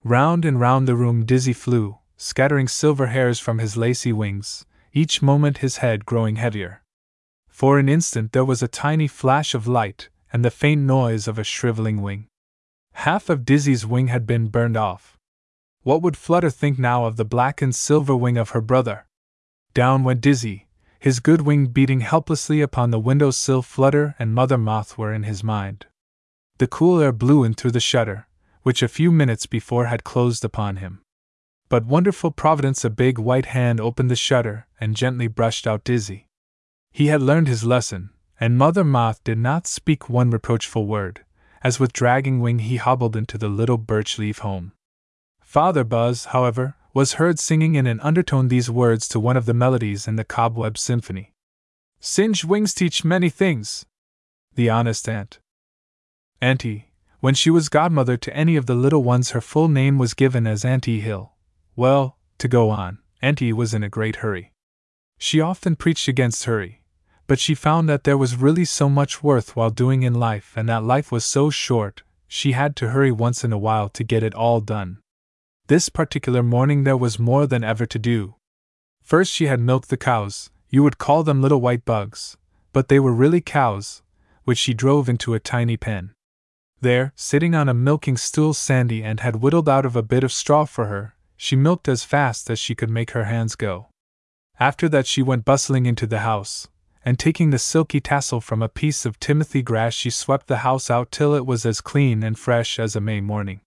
Round 0.05 0.45
and 0.45 0.61
round 0.61 0.87
the 0.87 0.97
room 0.97 1.25
Dizzy 1.25 1.53
flew, 1.53 1.99
scattering 2.17 2.69
silver 2.69 3.07
hairs 3.07 3.39
from 3.39 3.59
his 3.61 3.77
lacy 3.77 4.13
wings, 4.13 4.67
each 4.93 5.23
moment 5.23 5.59
his 5.59 5.79
head 5.79 6.05
growing 6.05 6.37
heavier. 6.37 6.83
For 7.49 7.79
an 7.79 7.89
instant 7.89 8.33
there 8.33 8.45
was 8.45 8.63
a 8.63 8.69
tiny 8.69 9.07
flash 9.07 9.55
of 9.55 9.67
light, 9.69 10.09
and 10.33 10.45
the 10.45 10.51
faint 10.51 10.83
noise 10.83 11.29
of 11.29 11.39
a 11.39 11.45
shriveling 11.45 12.03
wing. 12.03 12.27
Half 12.93 13.29
of 13.29 13.45
Dizzy's 13.45 13.87
wing 13.87 14.09
had 14.09 14.27
been 14.27 14.49
burned 14.49 14.77
off. 14.77 15.19
What 15.83 16.03
would 16.03 16.17
Flutter 16.17 16.51
think 16.51 16.79
now 16.79 17.05
of 17.05 17.17
the 17.17 17.25
black 17.25 17.61
and 17.61 17.75
silver 17.75 18.15
wing 18.15 18.37
of 18.37 18.51
her 18.51 18.61
brother? 18.61 19.07
Down 19.75 20.05
went 20.05 20.21
Dizzy, 20.21 20.69
his 21.01 21.19
good 21.19 21.41
wing 21.43 21.67
beating 21.67 22.01
helplessly 22.01 22.61
upon 22.61 22.91
the 22.91 23.01
window 23.01 23.33
sill. 23.33 23.63
Flutter 23.63 24.15
and 24.19 24.35
Mother 24.35 24.57
Moth 24.57 24.97
were 24.97 25.13
in 25.13 25.25
his 25.25 25.43
mind. 25.43 25.87
The 26.59 26.69
cool 26.69 27.01
air 27.01 27.11
blew 27.11 27.43
in 27.43 27.55
through 27.55 27.73
the 27.73 27.81
shutter, 27.81 28.29
which 28.63 28.83
a 28.83 28.89
few 28.89 29.11
minutes 29.11 29.47
before 29.47 29.87
had 29.87 30.05
closed 30.05 30.45
upon 30.45 30.77
him. 30.77 31.01
But 31.69 31.87
wonderful 31.87 32.31
providence, 32.31 32.85
a 32.85 32.91
big 32.91 33.19
white 33.19 33.47
hand 33.47 33.81
opened 33.81 34.11
the 34.11 34.15
shutter 34.17 34.69
and 34.81 34.95
gently 34.95 35.27
brushed 35.27 35.67
out 35.67 35.83
Dizzy. 35.83 36.29
He 36.93 37.07
had 37.07 37.23
learned 37.23 37.49
his 37.49 37.65
lesson, 37.65 38.11
and 38.39 38.59
Mother 38.59 38.85
Moth 38.85 39.25
did 39.25 39.39
not 39.39 39.67
speak 39.67 40.09
one 40.09 40.31
reproachful 40.31 40.87
word, 40.87 41.25
as 41.63 41.81
with 41.81 41.93
dragging 41.93 42.41
wing 42.41 42.61
he 42.61 42.77
hobbled 42.77 43.17
into 43.17 43.39
the 43.39 43.49
little 43.49 43.79
birch 43.79 44.19
leaf 44.19 44.39
home. 44.39 44.73
Father 45.41 45.85
Buzz, 45.85 46.27
however, 46.27 46.75
was 46.95 47.15
heard 47.15 47.39
singing 47.39 47.75
in 47.75 47.87
an 47.87 48.01
undertone 48.01 48.49
these 48.49 48.71
words 48.71 49.09
to 49.09 49.21
one 49.21 49.37
of 49.37 49.47
the 49.47 49.55
melodies 49.55 50.07
in 50.07 50.17
the 50.17 50.25
Cobweb 50.25 50.77
Symphony 50.77 51.33
Singed 52.05 52.43
wings 52.43 52.75
teach 52.75 53.05
many 53.05 53.31
things. 53.31 53.87
The 54.57 54.69
honest 54.69 55.09
aunt. 55.09 55.39
Auntie, 56.41 56.91
when 57.21 57.35
she 57.35 57.49
was 57.49 57.69
godmother 57.69 58.17
to 58.17 58.37
any 58.37 58.57
of 58.57 58.67
the 58.67 58.75
little 58.75 59.05
ones, 59.05 59.31
her 59.31 59.41
full 59.41 59.69
name 59.69 59.99
was 59.99 60.13
given 60.13 60.45
as 60.45 60.65
Auntie 60.65 60.99
Hill. 60.99 61.35
Well, 61.77 62.19
to 62.39 62.49
go 62.49 62.71
on, 62.71 62.99
Auntie 63.23 63.53
was 63.53 63.73
in 63.73 63.85
a 63.85 63.89
great 63.89 64.17
hurry. 64.17 64.53
She 65.17 65.41
often 65.41 65.77
preached 65.77 66.09
against 66.09 66.43
hurry, 66.43 66.82
but 67.33 67.41
she 67.41 67.55
found 67.55 67.89
that 67.89 68.05
there 68.05 68.19
was 68.19 68.37
really 68.37 68.67
so 68.67 68.91
much 68.91 69.23
worth 69.23 69.57
while 69.57 69.71
doing 69.71 70.03
in 70.03 70.13
life 70.13 70.53
and 70.55 70.69
that 70.69 70.85
life 70.85 71.11
was 71.11 71.25
so 71.25 71.49
short, 71.49 72.03
she 72.29 72.53
had 72.53 72.77
to 72.77 72.91
hurry 72.91 73.11
once 73.11 73.43
in 73.43 73.55
a 73.55 73.57
while 73.57 73.89
to 73.89 74.05
get 74.05 74.23
it 74.23 74.35
all 74.35 74.61
done. 74.61 74.99
This 75.67 75.89
particular 75.89 76.43
morning 76.43 76.85
there 76.85 76.95
was 76.95 77.19
more 77.19 77.47
than 77.47 77.65
ever 77.65 77.87
to 77.87 77.99
do. 77.99 78.35
First, 79.01 79.33
she 79.33 79.47
had 79.47 79.61
milked 79.61 79.89
the 79.89 79.97
cows, 79.97 80.51
you 80.69 80.83
would 80.83 80.99
call 80.99 81.23
them 81.23 81.41
little 81.41 81.63
white 81.63 81.87
bugs, 81.87 82.37
but 82.71 82.89
they 82.89 83.01
were 83.01 83.15
really 83.15 83.41
cows, 83.41 84.03
which 84.45 84.59
she 84.59 84.75
drove 84.75 85.09
into 85.09 85.33
a 85.33 85.41
tiny 85.41 85.79
pen. 85.79 86.13
There, 86.83 87.15
sitting 87.17 87.55
on 87.55 87.67
a 87.67 87.73
milking 87.73 88.19
stool 88.19 88.53
Sandy 88.53 89.03
Ant 89.03 89.21
had 89.21 89.37
whittled 89.37 89.71
out 89.71 89.87
of 89.87 89.97
a 89.97 90.03
bit 90.03 90.23
of 90.23 90.35
straw 90.35 90.67
for 90.67 90.85
her, 90.85 91.15
she 91.39 91.57
milked 91.57 91.89
as 91.89 92.05
fast 92.05 92.51
as 92.51 92.59
she 92.59 92.75
could 92.75 92.91
make 92.91 93.13
her 93.13 93.25
hands 93.25 93.57
go. 93.57 93.87
After 94.61 94.87
that, 94.91 95.07
she 95.07 95.23
went 95.23 95.47
bustling 95.47 95.87
into 95.87 96.07
the 96.07 96.19
house, 96.19 96.69
and 97.05 97.19
taking 97.19 97.51
the 97.51 97.59
silky 97.59 98.01
tassel 98.01 98.41
from 98.41 98.63
a 98.63 98.69
piece 98.69 99.05
of 99.05 99.19
timothy 99.19 99.63
grass, 99.63 99.95
she 99.95 100.11
swept 100.11 100.47
the 100.47 100.59
house 100.59 100.91
out 100.91 101.11
till 101.11 101.35
it 101.35 101.47
was 101.47 101.67
as 101.67 101.81
clean 101.81 102.23
and 102.23 102.39
fresh 102.39 102.79
as 102.79 102.95
a 102.95 103.01
May 103.01 103.21
morning. 103.21 103.61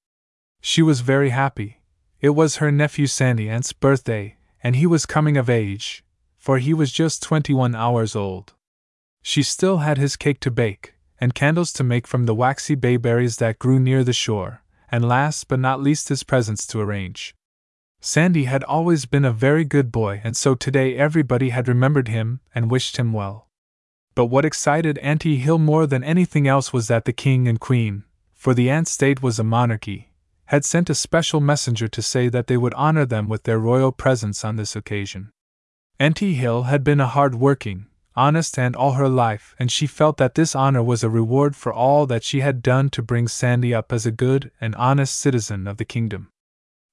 She 0.61 0.81
was 0.81 1.01
very 1.01 1.29
happy. 1.29 1.81
It 2.21 2.29
was 2.29 2.57
her 2.57 2.71
nephew 2.71 3.07
Sandy 3.07 3.49
Ant's 3.49 3.73
birthday, 3.73 4.37
and 4.63 4.75
he 4.75 4.87
was 4.87 5.05
coming 5.05 5.37
of 5.37 5.49
age, 5.49 6.03
for 6.37 6.57
he 6.57 6.73
was 6.73 6.91
just 6.91 7.21
twenty 7.21 7.53
one 7.53 7.75
hours 7.75 8.15
old. 8.15 8.53
She 9.21 9.43
still 9.43 9.77
had 9.77 9.97
his 9.97 10.15
cake 10.15 10.39
to 10.39 10.49
bake, 10.49 10.95
and 11.19 11.35
candles 11.35 11.71
to 11.73 11.83
make 11.83 12.07
from 12.07 12.25
the 12.25 12.35
waxy 12.35 12.75
bayberries 12.75 13.37
that 13.37 13.59
grew 13.59 13.79
near 13.79 14.03
the 14.03 14.13
shore, 14.13 14.63
and 14.89 15.07
last 15.07 15.47
but 15.47 15.59
not 15.59 15.81
least 15.81 16.09
his 16.09 16.23
presents 16.23 16.65
to 16.67 16.79
arrange. 16.79 17.34
Sandy 18.07 18.43
had 18.43 18.63
always 18.65 19.07
been 19.07 19.25
a 19.25 19.31
very 19.31 19.65
good 19.65 19.91
boy, 19.91 20.21
and 20.23 20.37
so 20.37 20.53
today 20.53 20.95
everybody 20.95 21.49
had 21.49 21.67
remembered 21.67 22.07
him 22.07 22.39
and 22.53 22.69
wished 22.69 22.97
him 22.97 23.13
well. 23.13 23.47
But 24.13 24.27
what 24.27 24.45
excited 24.45 24.99
Auntie 24.99 25.37
Hill 25.37 25.57
more 25.57 25.87
than 25.87 26.03
anything 26.03 26.47
else 26.47 26.71
was 26.71 26.87
that 26.87 27.05
the 27.05 27.11
king 27.11 27.47
and 27.47 27.59
queen, 27.59 28.03
for 28.31 28.53
the 28.53 28.69
ant 28.69 28.87
state 28.87 29.23
was 29.23 29.39
a 29.39 29.43
monarchy, 29.43 30.11
had 30.45 30.63
sent 30.63 30.91
a 30.91 30.93
special 30.93 31.41
messenger 31.41 31.87
to 31.87 32.01
say 32.03 32.29
that 32.29 32.45
they 32.45 32.57
would 32.57 32.75
honor 32.75 33.07
them 33.07 33.27
with 33.27 33.41
their 33.41 33.57
royal 33.57 33.91
presence 33.91 34.45
on 34.45 34.55
this 34.55 34.75
occasion. 34.75 35.31
Auntie 35.99 36.35
Hill 36.35 36.63
had 36.63 36.83
been 36.83 36.99
a 36.99 37.07
hard 37.07 37.33
working, 37.33 37.87
honest 38.15 38.59
ant 38.59 38.75
all 38.75 38.91
her 38.91 39.09
life, 39.09 39.55
and 39.57 39.71
she 39.71 39.87
felt 39.87 40.17
that 40.17 40.35
this 40.35 40.55
honor 40.55 40.83
was 40.83 41.03
a 41.03 41.09
reward 41.09 41.55
for 41.55 41.73
all 41.73 42.05
that 42.05 42.23
she 42.23 42.41
had 42.41 42.61
done 42.61 42.91
to 42.91 43.01
bring 43.01 43.27
Sandy 43.27 43.73
up 43.73 43.91
as 43.91 44.05
a 44.05 44.11
good 44.11 44.51
and 44.61 44.75
honest 44.75 45.17
citizen 45.17 45.65
of 45.65 45.77
the 45.77 45.85
kingdom. 45.85 46.29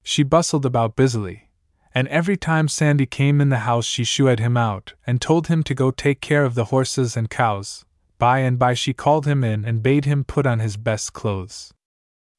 She 0.03 0.23
bustled 0.23 0.65
about 0.65 0.95
busily, 0.95 1.49
and 1.95 2.07
every 2.09 2.35
time 2.35 2.67
Sandy 2.67 3.05
came 3.05 3.39
in 3.39 3.49
the 3.49 3.59
house 3.59 3.85
she 3.85 4.03
shooed 4.03 4.39
him 4.39 4.57
out 4.57 4.93
and 5.07 5.21
told 5.21 5.47
him 5.47 5.63
to 5.63 5.73
go 5.73 5.91
take 5.91 6.19
care 6.19 6.43
of 6.43 6.55
the 6.55 6.65
horses 6.65 7.15
and 7.15 7.29
cows. 7.29 7.85
By 8.19 8.39
and 8.39 8.59
by 8.59 8.73
she 8.73 8.93
called 8.93 9.25
him 9.25 9.43
in 9.43 9.65
and 9.65 9.83
bade 9.83 10.05
him 10.05 10.23
put 10.23 10.45
on 10.45 10.59
his 10.59 10.77
best 10.77 11.13
clothes. 11.13 11.73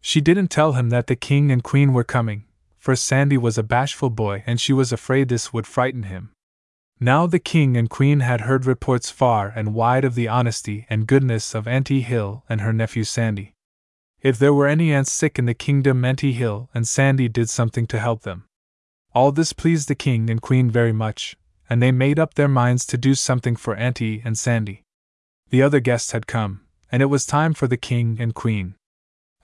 She 0.01 0.21
didn't 0.21 0.49
tell 0.49 0.75
him 0.75 0.91
that 0.91 1.07
the 1.07 1.17
king 1.17 1.51
and 1.51 1.63
queen 1.63 1.93
were 1.93 2.05
coming, 2.05 2.45
for 2.79 2.95
Sandy 2.95 3.39
was 3.39 3.57
a 3.57 3.63
bashful 3.63 4.11
boy 4.11 4.45
and 4.47 4.61
she 4.61 4.73
was 4.73 4.93
afraid 4.93 5.29
this 5.29 5.53
would 5.53 5.67
frighten 5.67 6.05
him. 6.05 6.33
Now 7.01 7.27
the 7.27 7.39
king 7.39 7.77
and 7.77 7.89
queen 7.89 8.21
had 8.21 8.43
heard 8.43 8.67
reports 8.67 9.11
far 9.11 9.49
and 9.49 9.75
wide 9.75 10.05
of 10.05 10.15
the 10.15 10.29
honesty 10.29 10.87
and 10.91 11.07
goodness 11.07 11.55
of 11.55 11.67
Auntie 11.67 12.03
Hill 12.03 12.45
and 12.49 12.61
her 12.61 12.73
nephew 12.73 13.05
Sandy. 13.05 13.54
If 14.25 14.39
there 14.39 14.55
were 14.55 14.67
any 14.67 14.91
ants 14.91 15.13
sick 15.13 15.39
in 15.39 15.45
the 15.45 15.53
kingdom, 15.53 16.03
Auntie 16.03 16.33
Hill 16.33 16.71
and 16.73 16.89
Sandy 16.89 17.29
did 17.29 17.51
something 17.51 17.87
to 17.89 18.01
help 18.01 18.23
them. 18.23 18.45
All 19.15 19.31
this 19.31 19.53
pleased 19.53 19.87
the 19.87 19.95
king 19.95 20.31
and 20.31 20.41
queen 20.41 20.71
very 20.71 20.95
much, 20.95 21.37
and 21.69 21.83
they 21.83 21.93
made 21.93 22.19
up 22.19 22.33
their 22.33 22.49
minds 22.49 22.87
to 22.87 22.97
do 22.97 23.15
something 23.15 23.55
for 23.55 23.77
Auntie 23.77 24.23
and 24.25 24.39
Sandy. 24.39 24.81
The 25.51 25.61
other 25.61 25.79
guests 25.79 26.13
had 26.13 26.27
come, 26.27 26.63
and 26.91 27.03
it 27.03 27.11
was 27.13 27.27
time 27.27 27.53
for 27.53 27.67
the 27.67 27.77
king 27.77 28.17
and 28.19 28.35
queen. 28.35 28.77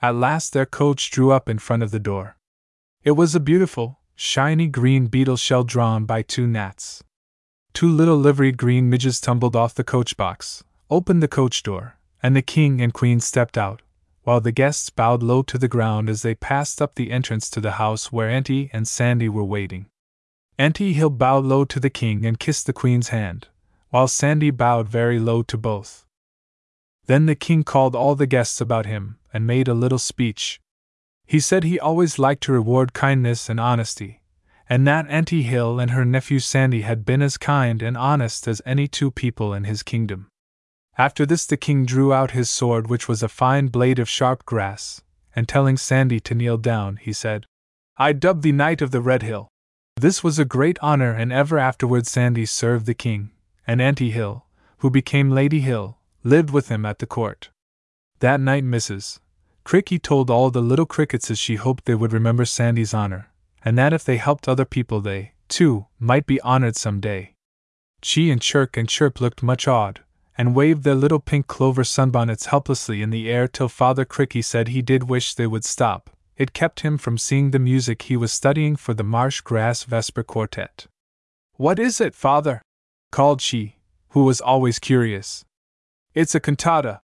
At 0.01 0.15
last 0.15 0.51
their 0.51 0.65
coach 0.65 1.11
drew 1.11 1.31
up 1.31 1.47
in 1.47 1.59
front 1.59 1.83
of 1.83 1.91
the 1.91 1.99
door. 1.99 2.35
It 3.03 3.11
was 3.11 3.35
a 3.35 3.39
beautiful, 3.39 3.99
shiny 4.15 4.65
green 4.65 5.05
beetle 5.05 5.37
shell 5.37 5.63
drawn 5.63 6.05
by 6.05 6.23
two 6.23 6.47
gnats. 6.47 7.03
Two 7.73 7.87
little 7.87 8.17
liveried 8.17 8.57
green 8.57 8.89
midges 8.89 9.21
tumbled 9.21 9.55
off 9.55 9.75
the 9.75 9.83
coach 9.83 10.17
box, 10.17 10.63
opened 10.89 11.21
the 11.21 11.27
coach 11.27 11.61
door, 11.61 11.97
and 12.23 12.35
the 12.35 12.41
king 12.41 12.81
and 12.81 12.95
queen 12.95 13.19
stepped 13.19 13.59
out, 13.59 13.83
while 14.31 14.39
the 14.39 14.49
guests 14.53 14.89
bowed 14.89 15.21
low 15.21 15.41
to 15.41 15.57
the 15.57 15.67
ground 15.67 16.09
as 16.09 16.21
they 16.21 16.33
passed 16.33 16.81
up 16.81 16.95
the 16.95 17.11
entrance 17.11 17.49
to 17.49 17.59
the 17.59 17.71
house 17.71 18.13
where 18.13 18.29
Auntie 18.29 18.69
and 18.71 18.87
Sandy 18.87 19.27
were 19.27 19.43
waiting. 19.43 19.87
Auntie 20.57 20.93
Hill 20.93 21.09
bowed 21.09 21.43
low 21.43 21.65
to 21.65 21.81
the 21.81 21.89
king 21.89 22.25
and 22.25 22.39
kissed 22.39 22.65
the 22.65 22.71
queen's 22.71 23.09
hand, 23.09 23.49
while 23.89 24.07
Sandy 24.07 24.49
bowed 24.49 24.87
very 24.87 25.19
low 25.19 25.43
to 25.43 25.57
both. 25.57 26.05
Then 27.07 27.25
the 27.25 27.35
king 27.35 27.65
called 27.65 27.93
all 27.93 28.15
the 28.15 28.25
guests 28.25 28.61
about 28.61 28.85
him 28.85 29.17
and 29.33 29.45
made 29.45 29.67
a 29.67 29.73
little 29.73 29.99
speech. 29.99 30.61
He 31.27 31.41
said 31.41 31.65
he 31.65 31.77
always 31.77 32.17
liked 32.17 32.43
to 32.43 32.53
reward 32.53 32.93
kindness 32.93 33.49
and 33.49 33.59
honesty, 33.59 34.21
and 34.69 34.87
that 34.87 35.09
Auntie 35.09 35.43
Hill 35.43 35.77
and 35.77 35.91
her 35.91 36.05
nephew 36.05 36.39
Sandy 36.39 36.83
had 36.83 37.03
been 37.03 37.21
as 37.21 37.35
kind 37.35 37.81
and 37.81 37.97
honest 37.97 38.47
as 38.47 38.61
any 38.65 38.87
two 38.87 39.11
people 39.11 39.53
in 39.53 39.65
his 39.65 39.83
kingdom. 39.83 40.30
After 40.97 41.25
this, 41.25 41.45
the 41.45 41.57
king 41.57 41.85
drew 41.85 42.13
out 42.13 42.31
his 42.31 42.49
sword, 42.49 42.87
which 42.87 43.07
was 43.07 43.23
a 43.23 43.29
fine 43.29 43.67
blade 43.67 43.99
of 43.99 44.09
sharp 44.09 44.45
grass, 44.45 45.01
and 45.35 45.47
telling 45.47 45.77
Sandy 45.77 46.19
to 46.21 46.35
kneel 46.35 46.57
down, 46.57 46.97
he 46.97 47.13
said, 47.13 47.45
I 47.97 48.13
dub 48.13 48.41
thee 48.41 48.51
Knight 48.51 48.81
of 48.81 48.91
the 48.91 49.01
Red 49.01 49.23
Hill. 49.23 49.47
This 49.95 50.23
was 50.23 50.39
a 50.39 50.45
great 50.45 50.77
honor, 50.81 51.11
and 51.11 51.31
ever 51.31 51.57
afterward 51.57 52.07
Sandy 52.07 52.45
served 52.45 52.85
the 52.85 52.93
king, 52.93 53.31
and 53.65 53.81
Auntie 53.81 54.11
Hill, 54.11 54.45
who 54.79 54.89
became 54.89 55.29
Lady 55.29 55.61
Hill, 55.61 55.97
lived 56.23 56.49
with 56.49 56.69
him 56.69 56.85
at 56.85 56.99
the 56.99 57.05
court. 57.05 57.49
That 58.19 58.39
night, 58.39 58.63
Mrs. 58.63 59.19
Cricky 59.63 59.99
told 59.99 60.29
all 60.29 60.49
the 60.49 60.61
little 60.61 60.85
crickets 60.85 61.31
as 61.31 61.39
she 61.39 61.55
hoped 61.55 61.85
they 61.85 61.95
would 61.95 62.13
remember 62.13 62.45
Sandy's 62.45 62.93
honor, 62.93 63.29
and 63.63 63.77
that 63.77 63.93
if 63.93 64.03
they 64.03 64.17
helped 64.17 64.47
other 64.47 64.65
people, 64.65 65.01
they, 65.01 65.33
too, 65.47 65.85
might 65.99 66.25
be 66.25 66.41
honored 66.41 66.75
some 66.75 66.99
day. 66.99 67.33
Chee 68.01 68.31
and 68.31 68.41
Chirk 68.41 68.75
and 68.75 68.89
Chirp 68.89 69.21
looked 69.21 69.43
much 69.43 69.67
awed, 69.67 70.01
and 70.37 70.55
waved 70.55 70.83
their 70.83 70.95
little 70.95 71.19
pink 71.19 71.47
clover 71.47 71.83
sunbonnets 71.83 72.47
helplessly 72.47 73.01
in 73.01 73.09
the 73.09 73.29
air 73.29 73.47
till 73.47 73.69
Father 73.69 74.05
Cricky 74.05 74.43
said 74.43 74.69
he 74.69 74.81
did 74.81 75.09
wish 75.09 75.33
they 75.33 75.47
would 75.47 75.65
stop. 75.65 76.09
It 76.37 76.53
kept 76.53 76.79
him 76.79 76.97
from 76.97 77.17
seeing 77.17 77.51
the 77.51 77.59
music 77.59 78.03
he 78.03 78.17
was 78.17 78.31
studying 78.31 78.75
for 78.75 78.93
the 78.93 79.03
Marsh 79.03 79.41
Grass 79.41 79.83
Vesper 79.83 80.23
Quartet. 80.23 80.87
What 81.57 81.77
is 81.77 82.01
it, 82.01 82.15
Father? 82.15 82.61
called 83.11 83.41
Chee, 83.41 83.75
who 84.09 84.23
was 84.23 84.41
always 84.41 84.79
curious. 84.79 85.43
It's 86.13 86.33
a 86.33 86.39
cantata, 86.39 87.01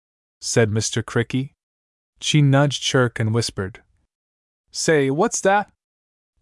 said 0.42 0.70
Mr. 0.70 1.04
Cricky. 1.04 1.52
Chee 2.20 2.42
nudged 2.42 2.82
Chirk 2.82 3.20
and 3.20 3.34
whispered, 3.34 3.82
Say, 4.72 5.10
what's 5.10 5.42
that? 5.42 5.72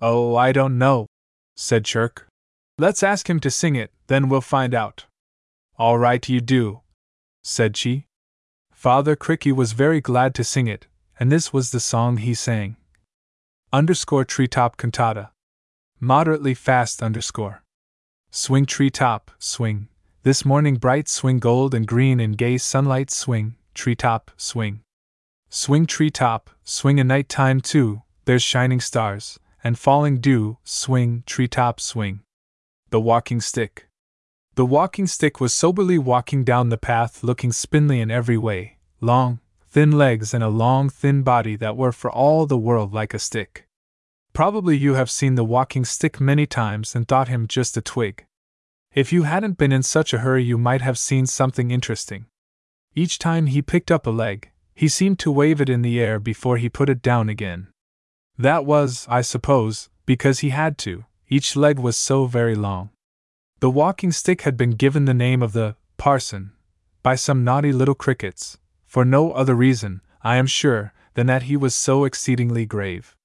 Oh, 0.02 0.36
I 0.36 0.52
don't 0.52 0.78
know, 0.78 1.08
said 1.56 1.86
Chirk. 1.86 2.28
Let's 2.78 3.04
ask 3.04 3.30
him 3.30 3.40
to 3.42 3.52
sing 3.52 3.76
it, 3.76 3.92
then 4.08 4.30
we'll 4.30 4.42
find 4.42 4.74
out. 4.74 5.06
All 5.80 5.98
right, 5.98 6.28
you 6.28 6.42
do, 6.42 6.82
said 7.42 7.74
Chee. 7.74 8.06
Father 8.74 9.16
Cricky 9.16 9.54
was 9.54 9.72
very 9.72 10.02
glad 10.02 10.36
to 10.36 10.44
sing 10.44 10.68
it, 10.68 10.88
and 11.18 11.32
this 11.32 11.54
was 11.54 11.72
the 11.72 11.80
song 11.80 12.18
he 12.18 12.34
sang. 12.34 12.76
Underscore 13.72 14.26
treetop 14.26 14.76
cantata. 14.76 15.30
Moderately 16.02 16.54
fast 16.54 17.02
underscore. 17.02 17.64
Swing 18.30 18.66
treetop, 18.66 19.32
swing. 19.40 19.88
This 20.24 20.44
morning 20.44 20.76
bright 20.76 21.08
swing 21.08 21.40
gold 21.40 21.74
and 21.74 21.88
green 21.88 22.20
in 22.20 22.34
gay 22.34 22.58
sunlight 22.58 23.10
swing, 23.10 23.56
treetop, 23.74 24.32
swing. 24.36 24.82
Swing 25.50 25.86
treetop, 25.86 26.50
swing 26.66 27.00
a 27.00 27.06
night 27.06 27.30
time 27.30 27.62
too, 27.62 28.02
there's 28.26 28.44
shining 28.44 28.82
stars, 28.82 29.40
and 29.64 29.80
falling 29.80 30.20
dew, 30.20 30.58
swing, 30.66 31.24
treetop, 31.26 31.80
swing. 31.80 32.20
The 32.90 33.00
walking 33.00 33.40
stick. 33.40 33.89
The 34.60 34.66
walking 34.66 35.08
stick 35.08 35.40
was 35.40 35.54
soberly 35.54 35.98
walking 35.98 36.44
down 36.44 36.68
the 36.68 36.78
path, 36.78 37.24
looking 37.24 37.54
spindly 37.54 38.02
in 38.02 38.12
every 38.12 38.38
way 38.38 38.76
long, 39.00 39.40
thin 39.70 39.90
legs, 39.90 40.34
and 40.34 40.44
a 40.44 40.50
long, 40.50 40.90
thin 40.90 41.24
body 41.24 41.56
that 41.56 41.78
were 41.78 41.94
for 41.94 42.12
all 42.12 42.46
the 42.46 42.58
world 42.58 42.94
like 42.94 43.14
a 43.14 43.20
stick. 43.20 43.70
Probably 44.34 44.76
you 44.76 44.96
have 44.96 45.10
seen 45.10 45.36
the 45.36 45.46
walking 45.46 45.86
stick 45.86 46.20
many 46.20 46.46
times 46.46 46.94
and 46.94 47.08
thought 47.08 47.30
him 47.30 47.48
just 47.48 47.78
a 47.78 47.82
twig. 47.82 48.26
If 48.94 49.14
you 49.14 49.24
hadn't 49.24 49.58
been 49.58 49.72
in 49.72 49.82
such 49.82 50.14
a 50.14 50.18
hurry, 50.18 50.44
you 50.44 50.58
might 50.58 50.82
have 50.82 50.98
seen 50.98 51.26
something 51.26 51.72
interesting. 51.72 52.26
Each 52.94 53.18
time 53.18 53.46
he 53.46 53.62
picked 53.62 53.90
up 53.90 54.06
a 54.06 54.10
leg, 54.10 54.52
he 54.76 54.90
seemed 54.90 55.20
to 55.20 55.32
wave 55.32 55.62
it 55.62 55.70
in 55.70 55.84
the 55.84 56.02
air 56.02 56.20
before 56.20 56.58
he 56.58 56.68
put 56.68 56.90
it 56.90 57.02
down 57.02 57.30
again. 57.30 57.70
That 58.38 58.66
was, 58.66 59.06
I 59.10 59.22
suppose, 59.22 59.88
because 60.06 60.40
he 60.40 60.50
had 60.50 60.78
to, 60.80 61.06
each 61.30 61.56
leg 61.56 61.80
was 61.80 61.96
so 61.96 62.26
very 62.26 62.56
long. 62.56 62.90
The 63.60 63.70
walking 63.70 64.14
stick 64.14 64.44
had 64.44 64.56
been 64.56 64.72
given 64.72 65.04
the 65.04 65.14
name 65.14 65.42
of 65.42 65.52
the 65.52 65.76
parson 65.98 66.54
by 67.04 67.16
some 67.16 67.44
naughty 67.44 67.74
little 67.74 67.96
crickets, 67.96 68.58
for 68.86 69.04
no 69.04 69.34
other 69.34 69.54
reason, 69.54 70.00
I 70.22 70.38
am 70.38 70.48
sure, 70.48 70.94
than 71.16 71.28
that 71.28 71.44
he 71.44 71.58
was 71.58 71.76
so 71.76 72.06
exceedingly 72.06 72.66
grave. 72.66 73.18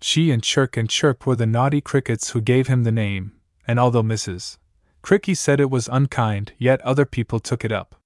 Chee 0.00 0.30
and 0.30 0.42
Chirk 0.42 0.78
and 0.78 0.88
Chirp 0.88 1.26
were 1.26 1.36
the 1.36 1.44
naughty 1.44 1.82
crickets 1.82 2.30
who 2.30 2.40
gave 2.40 2.68
him 2.68 2.84
the 2.84 2.92
name, 2.92 3.32
and 3.66 3.78
although 3.78 4.02
Mrs. 4.02 4.56
Cricky 5.02 5.34
said 5.34 5.60
it 5.60 5.70
was 5.70 5.88
unkind, 5.92 6.52
yet 6.56 6.80
other 6.80 7.04
people 7.04 7.38
took 7.38 7.62
it 7.62 7.72
up. 7.72 7.96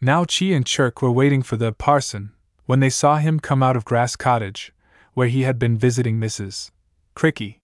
Now 0.00 0.24
Chee 0.24 0.54
and 0.54 0.64
Chirk 0.64 1.02
were 1.02 1.10
waiting 1.10 1.42
for 1.42 1.56
the 1.56 1.72
parson, 1.72 2.32
when 2.66 2.78
they 2.78 2.90
saw 2.90 3.16
him 3.16 3.40
come 3.40 3.64
out 3.64 3.76
of 3.76 3.84
Grass 3.84 4.14
Cottage, 4.14 4.72
where 5.14 5.28
he 5.28 5.42
had 5.42 5.58
been 5.58 5.76
visiting 5.76 6.20
Mrs. 6.20 6.70
Cricky. 7.16 7.58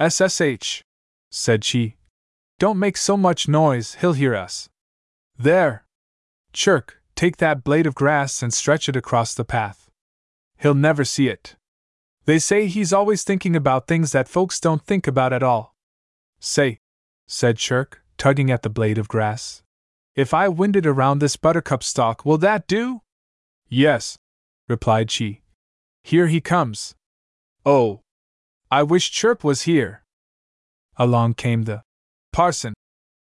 SSH, 0.00 0.82
said 1.30 1.60
Chee, 1.60 1.96
don't 2.60 2.78
make 2.78 2.98
so 2.98 3.16
much 3.16 3.48
noise, 3.48 3.96
he'll 4.02 4.12
hear 4.12 4.36
us. 4.36 4.68
There! 5.38 5.86
Chirk, 6.52 7.02
take 7.16 7.38
that 7.38 7.64
blade 7.64 7.86
of 7.86 7.94
grass 7.94 8.42
and 8.42 8.52
stretch 8.52 8.86
it 8.86 8.96
across 8.96 9.34
the 9.34 9.46
path. 9.46 9.90
He'll 10.58 10.74
never 10.74 11.02
see 11.02 11.28
it. 11.28 11.56
They 12.26 12.38
say 12.38 12.66
he's 12.66 12.92
always 12.92 13.24
thinking 13.24 13.56
about 13.56 13.86
things 13.86 14.12
that 14.12 14.28
folks 14.28 14.60
don't 14.60 14.84
think 14.84 15.06
about 15.06 15.32
at 15.32 15.42
all. 15.42 15.74
Say, 16.38 16.80
said 17.26 17.56
Chirk, 17.56 18.02
tugging 18.18 18.50
at 18.50 18.60
the 18.60 18.68
blade 18.68 18.98
of 18.98 19.08
grass. 19.08 19.62
If 20.14 20.34
I 20.34 20.48
wind 20.48 20.76
it 20.76 20.86
around 20.86 21.20
this 21.20 21.36
buttercup 21.36 21.82
stalk, 21.82 22.26
will 22.26 22.38
that 22.38 22.66
do? 22.66 23.00
Yes, 23.70 24.18
replied 24.68 25.08
Chee. 25.08 25.40
Here 26.04 26.26
he 26.26 26.42
comes. 26.42 26.94
Oh, 27.64 28.02
I 28.70 28.82
wish 28.82 29.10
Chirp 29.10 29.42
was 29.42 29.62
here. 29.62 30.02
Along 30.98 31.32
came 31.32 31.62
the 31.62 31.84
parson, 32.32 32.74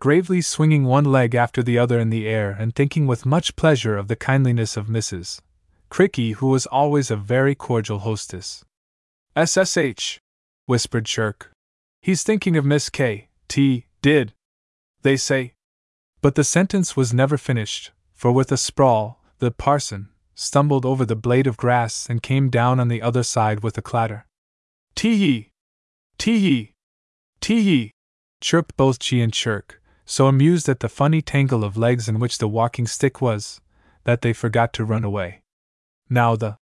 gravely 0.01 0.41
swinging 0.41 0.85
one 0.85 1.05
leg 1.05 1.35
after 1.35 1.63
the 1.63 1.79
other 1.79 1.99
in 1.99 2.11
the 2.11 2.27
air 2.27 2.51
and 2.51 2.75
thinking 2.75 3.07
with 3.07 3.27
much 3.27 3.57
pleasure 3.57 3.97
of 3.97 4.09
the 4.09 4.17
kindliness 4.17 4.77
of 4.77 4.87
Mrs. 4.87 5.41
Cricky, 5.91 6.35
who 6.35 6.49
was 6.49 6.67
always 6.67 7.11
a 7.11 7.17
very 7.17 7.55
cordial 7.55 8.01
hostess. 8.01 8.65
SSH, 9.37 10.19
whispered 10.67 11.07
Chirk. 11.07 11.51
He's 12.03 12.23
thinking 12.23 12.57
of 12.57 12.65
Miss 12.65 12.89
K. 12.89 13.29
T. 13.49 13.87
Did. 14.03 14.33
They 15.03 15.17
say. 15.17 15.55
But 16.21 16.35
the 16.35 16.45
sentence 16.45 16.97
was 16.97 17.15
never 17.15 17.37
finished, 17.37 17.93
for 18.13 18.33
with 18.33 18.51
a 18.51 18.57
sprawl, 18.57 19.23
the 19.39 19.51
parson 19.51 20.09
stumbled 20.35 20.85
over 20.85 21.05
the 21.05 21.17
blade 21.17 21.47
of 21.47 21.57
grass 21.57 22.09
and 22.09 22.23
came 22.23 22.51
down 22.51 22.79
on 22.79 22.89
the 22.89 23.03
other 23.03 23.23
side 23.23 23.63
with 23.63 23.79
a 23.79 23.83
clatter. 23.83 24.27
Tee 24.95 25.15
yee! 25.15 25.51
Tee! 26.19 26.73
Tee! 27.41 27.93
Chirped 28.41 28.76
both 28.76 28.99
Chee 28.99 29.20
and 29.20 29.32
Chirk, 29.32 29.82
so 30.05 30.26
amused 30.26 30.68
at 30.68 30.80
the 30.80 30.89
funny 30.89 31.22
tangle 31.22 31.64
of 31.64 31.76
legs 31.76 32.09
in 32.09 32.18
which 32.18 32.39
the 32.39 32.49
walking 32.49 32.87
stick 32.87 33.20
was, 33.20 33.61
that 34.05 34.22
they 34.22 34.32
forgot 34.32 34.72
to 34.74 34.84
run 34.84 35.05
away. 35.05 35.43
Now 36.09 36.37
the 36.37 36.57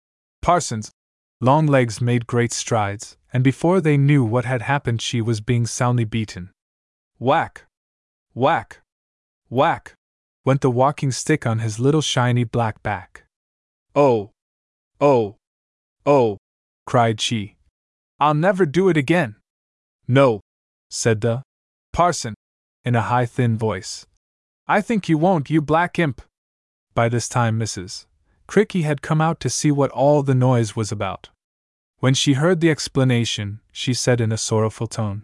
parson's 0.42 0.92
long 1.40 1.66
legs 1.66 2.00
made 2.02 2.28
great 2.28 2.54
strides, 2.54 3.18
and 3.34 3.44
before 3.44 3.82
they 3.82 3.98
knew 3.98 4.24
what 4.24 4.46
had 4.46 4.62
happened, 4.62 5.00
Chee 5.00 5.22
was 5.22 5.42
being 5.42 5.66
soundly 5.66 6.06
beaten. 6.06 6.52
Whack! 7.18 7.66
Whack! 8.34 8.82
Whack! 9.50 9.96
went 10.46 10.62
the 10.62 10.72
walking 10.72 11.12
stick 11.12 11.46
on 11.46 11.60
his 11.60 11.80
little 11.80 12.02
shiny 12.02 12.44
black 12.44 12.82
back. 12.84 13.26
Oh! 13.96 14.32
Oh! 15.00 15.38
Oh! 16.06 16.38
cried 16.86 17.20
Chee. 17.20 17.56
I'll 18.20 18.34
never 18.34 18.66
do 18.66 18.90
it 18.90 18.98
again. 18.98 19.36
No, 20.08 20.42
said 20.90 21.22
the 21.22 21.44
parson, 21.92 22.36
in 22.84 22.96
a 22.96 23.02
high, 23.02 23.26
thin 23.26 23.58
voice. 23.58 24.06
I 24.68 24.82
think 24.82 25.10
you 25.10 25.18
won't, 25.18 25.50
you 25.50 25.62
black 25.62 26.00
imp. 26.00 26.22
By 26.94 27.10
this 27.10 27.30
time, 27.30 27.60
Mrs. 27.60 28.06
Cricky 28.48 28.84
had 28.84 29.02
come 29.02 29.22
out 29.22 29.40
to 29.42 29.50
see 29.50 29.72
what 29.72 29.92
all 29.92 30.24
the 30.24 30.36
noise 30.36 30.76
was 30.76 30.92
about. 30.92 31.30
When 32.00 32.14
she 32.14 32.34
heard 32.34 32.60
the 32.60 32.70
explanation, 32.70 33.60
she 33.72 33.94
said 33.94 34.20
in 34.20 34.32
a 34.32 34.38
sorrowful 34.38 34.88
tone, 34.88 35.24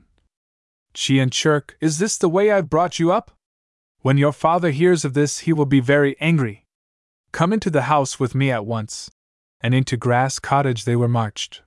Chee 0.94 1.20
and 1.20 1.32
Chirk, 1.32 1.78
is 1.82 2.00
this 2.00 2.18
the 2.18 2.30
way 2.30 2.52
I've 2.52 2.70
brought 2.70 3.00
you 3.00 3.12
up? 3.12 3.32
When 4.02 4.18
your 4.18 4.32
father 4.32 4.72
hears 4.72 5.04
of 5.04 5.14
this, 5.14 5.40
he 5.40 5.54
will 5.54 5.66
be 5.66 5.80
very 5.80 6.16
angry. 6.20 6.66
Come 7.32 7.52
into 7.52 7.70
the 7.70 7.84
house 7.84 8.20
with 8.20 8.34
me 8.34 8.52
at 8.52 8.66
once. 8.66 9.12
And 9.62 9.74
into 9.74 9.98
Grass 9.98 10.40
Cottage 10.40 10.86
they 10.86 10.96
were 10.96 11.08
marched. 11.08 11.62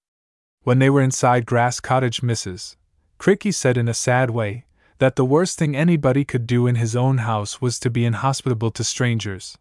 When 0.63 0.79
they 0.79 0.91
were 0.91 1.03
inside 1.03 1.47
Grass 1.47 1.81
Cottage, 1.81 2.21
Mrs. 2.23 2.77
Cricky 3.19 3.53
said 3.53 3.77
in 3.77 3.89
a 3.89 3.95
sad 3.95 4.31
way, 4.31 4.65
that 5.01 5.17
the 5.17 5.25
worst 5.25 5.59
thing 5.59 5.75
anybody 5.75 6.27
could 6.27 6.47
do 6.47 6.67
in 6.67 6.75
his 6.75 6.95
own 6.95 7.19
house 7.19 7.61
was 7.61 7.81
to 7.81 7.89
be 7.89 8.05
inhospitable 8.05 8.71
to 8.71 8.85
strangers, 8.85 9.57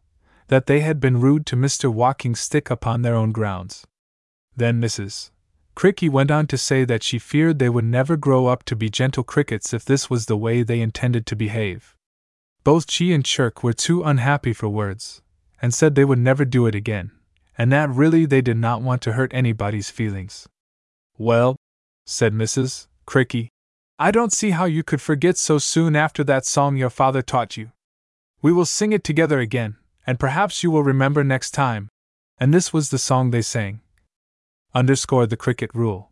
that 0.50 0.66
they 0.66 0.82
had 0.82 1.00
been 1.00 1.22
rude 1.22 1.46
to 1.46 1.56
Mr. 1.56 1.92
Walking 1.92 2.36
Stick 2.36 2.70
upon 2.70 3.02
their 3.02 3.16
own 3.16 3.32
grounds. 3.32 3.88
Then 4.58 4.82
Mrs. 4.82 5.32
Cricky 5.78 6.10
went 6.10 6.30
on 6.30 6.46
to 6.48 6.58
say 6.58 6.84
that 6.84 7.04
she 7.04 7.18
feared 7.18 7.58
they 7.58 7.70
would 7.70 7.86
never 7.86 8.18
grow 8.18 8.48
up 8.48 8.64
to 8.66 8.76
be 8.76 8.90
gentle 8.90 9.24
crickets 9.24 9.74
if 9.74 9.86
this 9.86 10.10
was 10.10 10.26
the 10.26 10.36
way 10.36 10.62
they 10.62 10.82
intended 10.82 11.26
to 11.28 11.38
behave. 11.38 11.96
Both 12.66 12.88
Chee 12.88 13.14
and 13.14 13.24
Chirk 13.24 13.64
were 13.64 13.72
too 13.72 14.04
unhappy 14.04 14.52
for 14.52 14.68
words, 14.68 15.22
and 15.62 15.74
said 15.74 15.96
they 15.96 16.04
would 16.04 16.20
never 16.20 16.44
do 16.44 16.66
it 16.66 16.76
again, 16.76 17.12
and 17.58 17.72
that 17.72 17.90
really 17.90 18.26
they 18.26 18.42
did 18.42 18.58
not 18.58 18.82
want 18.82 19.02
to 19.04 19.14
hurt 19.14 19.34
anybody's 19.34 19.90
feelings. 19.90 20.50
Well, 21.18 21.56
said 22.06 22.34
Mrs. 22.34 22.88
Cricky, 23.08 23.48
I 24.02 24.12
don't 24.12 24.32
see 24.32 24.52
how 24.52 24.64
you 24.64 24.82
could 24.82 25.02
forget 25.02 25.38
so 25.38 25.58
soon 25.58 25.94
after 25.94 26.24
that 26.24 26.46
song 26.46 26.78
your 26.78 26.90
father 26.90 27.22
taught 27.22 27.58
you. 27.58 27.72
We 28.42 28.54
will 28.54 28.66
sing 28.66 28.94
it 28.94 29.04
together 29.04 29.42
again, 29.42 29.76
and 30.08 30.18
perhaps 30.18 30.64
you 30.64 30.72
will 30.72 30.84
remember 30.84 31.22
next 31.22 31.52
time. 31.52 31.90
And 32.40 32.54
this 32.54 32.72
was 32.72 32.92
the 32.92 32.98
song 32.98 33.32
they 33.32 33.42
sang. 33.42 33.82
Underscore 34.74 35.28
the 35.28 35.36
cricket 35.36 35.70
rule. 35.74 36.12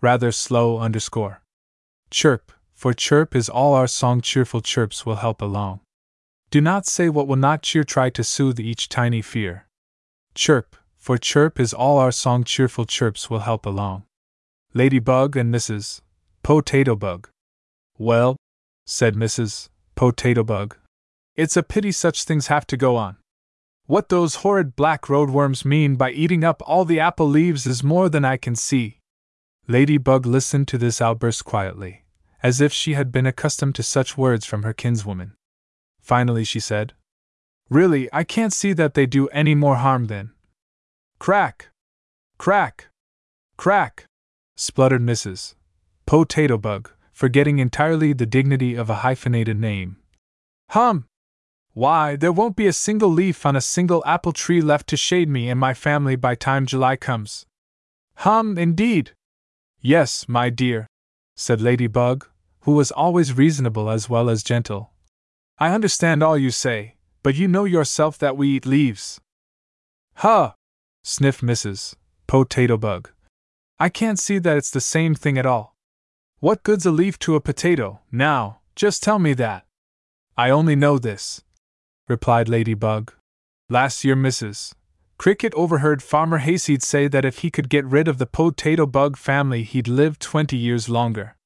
Rather 0.00 0.32
slow 0.32 0.80
underscore. 0.80 1.42
Chirp, 2.10 2.50
for 2.74 2.92
chirp 2.92 3.36
is 3.36 3.48
all 3.48 3.72
our 3.74 3.86
song, 3.86 4.20
cheerful 4.20 4.60
chirps 4.60 5.06
will 5.06 5.22
help 5.22 5.40
along. 5.40 5.78
Do 6.50 6.60
not 6.60 6.86
say 6.86 7.08
what 7.08 7.28
will 7.28 7.36
not 7.36 7.62
cheer, 7.62 7.84
try 7.84 8.10
to 8.10 8.24
soothe 8.24 8.58
each 8.58 8.88
tiny 8.88 9.22
fear. 9.22 9.68
Chirp, 10.34 10.74
for 10.96 11.16
chirp 11.18 11.60
is 11.60 11.72
all 11.72 11.98
our 11.98 12.10
song, 12.10 12.42
cheerful 12.42 12.84
chirps 12.84 13.30
will 13.30 13.46
help 13.50 13.64
along. 13.64 14.02
Ladybug 14.74 15.36
and 15.36 15.54
Mrs. 15.54 16.00
Potato 16.42 16.96
Bug. 16.96 17.28
Well, 17.98 18.36
said 18.84 19.14
Mrs. 19.14 19.68
Potato 19.94 20.42
Bug, 20.42 20.76
it's 21.36 21.56
a 21.56 21.62
pity 21.62 21.92
such 21.92 22.24
things 22.24 22.48
have 22.48 22.66
to 22.66 22.76
go 22.76 22.96
on. 22.96 23.16
What 23.86 24.08
those 24.08 24.36
horrid 24.36 24.74
black 24.74 25.02
roadworms 25.02 25.64
mean 25.64 25.94
by 25.94 26.10
eating 26.10 26.42
up 26.42 26.60
all 26.66 26.84
the 26.84 26.98
apple 26.98 27.28
leaves 27.28 27.64
is 27.64 27.84
more 27.84 28.08
than 28.08 28.24
I 28.24 28.36
can 28.36 28.56
see. 28.56 28.98
Ladybug 29.68 30.26
listened 30.26 30.66
to 30.68 30.78
this 30.78 31.00
outburst 31.00 31.44
quietly, 31.44 32.02
as 32.42 32.60
if 32.60 32.72
she 32.72 32.94
had 32.94 33.12
been 33.12 33.26
accustomed 33.26 33.76
to 33.76 33.84
such 33.84 34.18
words 34.18 34.44
from 34.44 34.64
her 34.64 34.72
kinswoman. 34.72 35.34
Finally, 36.00 36.42
she 36.42 36.58
said, 36.58 36.92
Really, 37.70 38.08
I 38.12 38.24
can't 38.24 38.52
see 38.52 38.72
that 38.72 38.94
they 38.94 39.06
do 39.06 39.28
any 39.28 39.54
more 39.54 39.76
harm 39.76 40.06
than. 40.06 40.32
Crack! 41.20 41.68
Crack! 42.36 42.88
Crack! 43.56 44.06
spluttered 44.56 45.02
Mrs. 45.02 45.54
Potato 46.06 46.58
Bug, 46.58 46.90
forgetting 47.12 47.58
entirely 47.58 48.12
the 48.12 48.26
dignity 48.26 48.74
of 48.74 48.90
a 48.90 48.96
hyphenated 48.96 49.58
name. 49.58 49.96
Hum! 50.70 51.06
Why, 51.74 52.16
there 52.16 52.32
won't 52.32 52.56
be 52.56 52.66
a 52.66 52.72
single 52.72 53.08
leaf 53.08 53.46
on 53.46 53.56
a 53.56 53.60
single 53.60 54.02
apple 54.04 54.32
tree 54.32 54.60
left 54.60 54.88
to 54.88 54.96
shade 54.96 55.28
me 55.28 55.48
and 55.48 55.58
my 55.58 55.72
family 55.72 56.16
by 56.16 56.34
time 56.34 56.66
July 56.66 56.96
comes. 56.96 57.46
Hum, 58.16 58.58
indeed! 58.58 59.12
Yes, 59.80 60.28
my 60.28 60.50
dear, 60.50 60.86
said 61.36 61.60
Lady 61.60 61.86
Bug, 61.86 62.26
who 62.60 62.72
was 62.72 62.90
always 62.90 63.36
reasonable 63.36 63.90
as 63.90 64.08
well 64.08 64.28
as 64.28 64.42
gentle. 64.42 64.92
I 65.58 65.72
understand 65.72 66.22
all 66.22 66.36
you 66.36 66.50
say, 66.50 66.96
but 67.22 67.36
you 67.36 67.48
know 67.48 67.64
yourself 67.64 68.18
that 68.18 68.36
we 68.36 68.48
eat 68.48 68.66
leaves. 68.66 69.20
Huh! 70.16 70.52
sniffed 71.02 71.42
Mrs. 71.42 71.94
Potato 72.26 72.76
Bug. 72.76 73.10
I 73.78 73.88
can't 73.88 74.18
see 74.18 74.38
that 74.38 74.56
it's 74.56 74.70
the 74.70 74.80
same 74.80 75.14
thing 75.14 75.38
at 75.38 75.46
all. 75.46 75.71
What 76.42 76.64
good's 76.64 76.84
a 76.84 76.90
leaf 76.90 77.20
to 77.20 77.36
a 77.36 77.40
potato, 77.40 78.00
now, 78.10 78.62
just 78.74 79.00
tell 79.00 79.20
me 79.20 79.32
that. 79.34 79.64
I 80.36 80.50
only 80.50 80.74
know 80.74 80.98
this, 80.98 81.44
replied 82.08 82.48
Ladybug. 82.48 83.12
Last 83.70 84.02
year, 84.02 84.16
Mrs. 84.16 84.72
Cricket 85.18 85.54
overheard 85.54 86.02
Farmer 86.02 86.38
Hayseed 86.38 86.82
say 86.82 87.06
that 87.06 87.24
if 87.24 87.38
he 87.38 87.50
could 87.52 87.68
get 87.68 87.84
rid 87.84 88.08
of 88.08 88.18
the 88.18 88.26
potato 88.26 88.86
bug 88.86 89.16
family, 89.16 89.62
he'd 89.62 89.86
live 89.86 90.18
twenty 90.18 90.56
years 90.56 90.88
longer. 90.88 91.36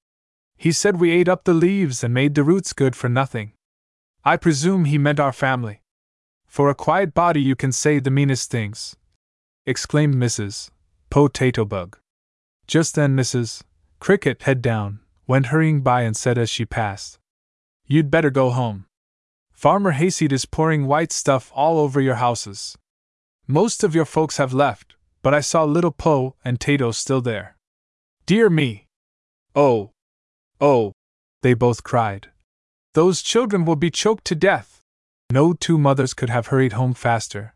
He 0.57 0.73
said 0.73 0.99
we 0.99 1.11
ate 1.11 1.29
up 1.29 1.45
the 1.45 1.53
leaves 1.53 2.03
and 2.03 2.15
made 2.15 2.35
the 2.35 2.43
roots 2.43 2.73
good 2.73 2.97
for 2.97 3.11
nothing. 3.11 3.53
I 4.25 4.39
presume 4.39 4.87
he 4.87 4.97
meant 4.97 5.21
our 5.21 5.35
family. 5.35 5.83
For 6.47 6.71
a 6.71 6.75
quiet 6.75 7.13
body, 7.13 7.43
you 7.43 7.55
can 7.55 7.71
say 7.71 7.99
the 7.99 8.11
meanest 8.11 8.51
things, 8.51 8.97
exclaimed 9.67 10.15
Mrs. 10.15 10.71
Potato 11.11 11.67
Bug. 11.67 11.99
Just 12.67 12.95
then, 12.95 13.15
Mrs. 13.15 13.63
Cricket, 13.99 14.43
head 14.43 14.63
down, 14.63 15.01
went 15.27 15.47
hurrying 15.47 15.81
by 15.81 16.03
and 16.03 16.17
said 16.17 16.39
as 16.39 16.51
she 16.51 16.65
passed, 16.65 17.19
You'd 17.87 18.11
better 18.11 18.31
go 18.31 18.51
home. 18.51 18.87
Farmer 19.53 19.93
Hayseed 19.93 20.33
is 20.33 20.45
pouring 20.45 20.87
white 20.87 21.13
stuff 21.13 21.51
all 21.55 21.79
over 21.79 22.01
your 22.01 22.17
houses. 22.17 22.77
Most 23.47 23.83
of 23.83 23.95
your 23.95 24.05
folks 24.05 24.37
have 24.37 24.53
left, 24.53 24.97
but 25.23 25.33
I 25.33 25.41
saw 25.41 25.65
little 25.65 25.93
Poe 25.93 26.37
and 26.45 26.61
Tato 26.61 26.91
still 26.91 27.21
there. 27.21 27.57
Dear 28.27 28.51
me! 28.51 28.87
Oh! 29.55 29.93
Oh! 30.61 30.93
They 31.43 31.55
both 31.55 31.83
cried. 31.83 32.29
Those 32.95 33.23
children 33.23 33.65
will 33.65 33.77
be 33.77 33.91
choked 33.91 34.25
to 34.27 34.35
death! 34.35 34.83
No 35.31 35.53
two 35.53 35.79
mothers 35.79 36.15
could 36.15 36.31
have 36.31 36.49
hurried 36.49 36.73
home 36.73 36.95
faster. 36.95 37.55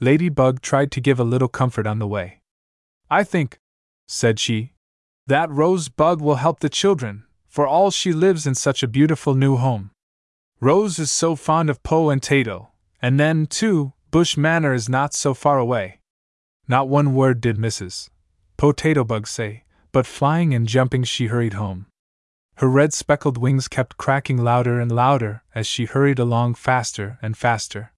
Ladybug 0.00 0.60
tried 0.60 0.90
to 0.92 1.00
give 1.00 1.18
a 1.20 1.24
little 1.24 1.48
comfort 1.48 1.86
on 1.86 1.98
the 1.98 2.06
way. 2.06 2.40
I 3.10 3.24
think, 3.24 3.58
said 4.06 4.40
she, 4.40 4.72
that 5.26 5.50
Rose 5.50 5.88
Bug 5.88 6.20
will 6.20 6.36
help 6.36 6.60
the 6.60 6.68
children, 6.68 7.24
for 7.48 7.66
all 7.66 7.90
she 7.90 8.12
lives 8.12 8.46
in 8.46 8.54
such 8.54 8.82
a 8.82 8.88
beautiful 8.88 9.34
new 9.34 9.56
home. 9.56 9.90
Rose 10.60 10.98
is 10.98 11.10
so 11.10 11.36
fond 11.36 11.70
of 11.70 11.82
Poe 11.82 12.10
and 12.10 12.22
Tato, 12.22 12.70
and 13.00 13.18
then, 13.18 13.46
too, 13.46 13.92
Bush 14.10 14.36
Manor 14.36 14.74
is 14.74 14.88
not 14.88 15.14
so 15.14 15.34
far 15.34 15.58
away. 15.58 15.98
Not 16.68 16.88
one 16.88 17.14
word 17.14 17.40
did 17.40 17.56
Mrs. 17.56 18.10
Potato 18.56 19.04
Bug 19.04 19.26
say, 19.26 19.64
but 19.90 20.06
flying 20.06 20.54
and 20.54 20.68
jumping 20.68 21.04
she 21.04 21.26
hurried 21.26 21.54
home. 21.54 21.86
Her 22.56 22.68
red 22.68 22.92
speckled 22.92 23.38
wings 23.38 23.66
kept 23.66 23.96
cracking 23.96 24.36
louder 24.36 24.78
and 24.78 24.92
louder 24.92 25.42
as 25.54 25.66
she 25.66 25.86
hurried 25.86 26.18
along 26.18 26.54
faster 26.54 27.18
and 27.22 27.36
faster. 27.36 27.92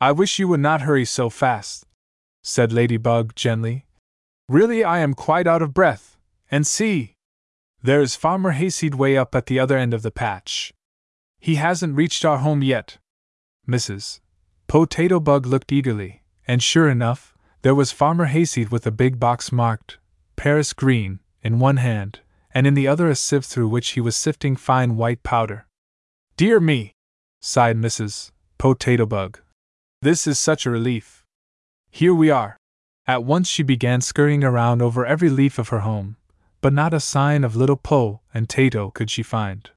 I 0.00 0.12
wish 0.12 0.38
you 0.38 0.46
would 0.48 0.60
not 0.60 0.82
hurry 0.82 1.04
so 1.04 1.30
fast, 1.30 1.84
said 2.42 2.72
Ladybug 2.72 3.34
gently. 3.34 3.86
Really, 4.48 4.84
I 4.84 4.98
am 5.00 5.14
quite 5.14 5.46
out 5.46 5.62
of 5.62 5.74
breath. 5.74 6.17
And 6.50 6.66
see! 6.66 7.14
There 7.82 8.00
is 8.00 8.16
Farmer 8.16 8.52
Hayseed 8.52 8.94
way 8.94 9.16
up 9.16 9.34
at 9.34 9.46
the 9.46 9.58
other 9.58 9.76
end 9.76 9.94
of 9.94 10.02
the 10.02 10.10
patch. 10.10 10.72
He 11.38 11.56
hasn't 11.56 11.96
reached 11.96 12.24
our 12.24 12.38
home 12.38 12.62
yet. 12.62 12.98
Mrs. 13.68 14.20
Potato 14.66 15.20
Bug 15.20 15.46
looked 15.46 15.70
eagerly, 15.70 16.22
and 16.46 16.62
sure 16.62 16.88
enough, 16.88 17.34
there 17.62 17.74
was 17.74 17.92
Farmer 17.92 18.26
Hayseed 18.26 18.70
with 18.70 18.86
a 18.86 18.90
big 18.90 19.20
box 19.20 19.52
marked 19.52 19.98
Paris 20.36 20.72
Green 20.72 21.20
in 21.42 21.58
one 21.58 21.76
hand, 21.76 22.20
and 22.52 22.66
in 22.66 22.74
the 22.74 22.88
other 22.88 23.08
a 23.08 23.14
sieve 23.14 23.44
through 23.44 23.68
which 23.68 23.90
he 23.90 24.00
was 24.00 24.16
sifting 24.16 24.56
fine 24.56 24.96
white 24.96 25.22
powder. 25.22 25.66
Dear 26.36 26.60
me! 26.60 26.92
sighed 27.40 27.76
Mrs. 27.76 28.30
Potato 28.58 29.06
Bug. 29.06 29.40
This 30.02 30.26
is 30.26 30.38
such 30.38 30.64
a 30.64 30.70
relief. 30.70 31.24
Here 31.90 32.14
we 32.14 32.30
are. 32.30 32.56
At 33.06 33.24
once 33.24 33.48
she 33.48 33.62
began 33.62 34.00
scurrying 34.00 34.44
around 34.44 34.82
over 34.82 35.04
every 35.04 35.30
leaf 35.30 35.58
of 35.58 35.68
her 35.68 35.80
home, 35.80 36.16
but 36.60 36.72
not 36.72 36.94
a 36.94 37.00
sign 37.00 37.44
of 37.44 37.56
little 37.56 37.76
Po 37.76 38.20
and 38.34 38.48
Tato 38.48 38.90
could 38.90 39.10
she 39.10 39.22
find. 39.22 39.70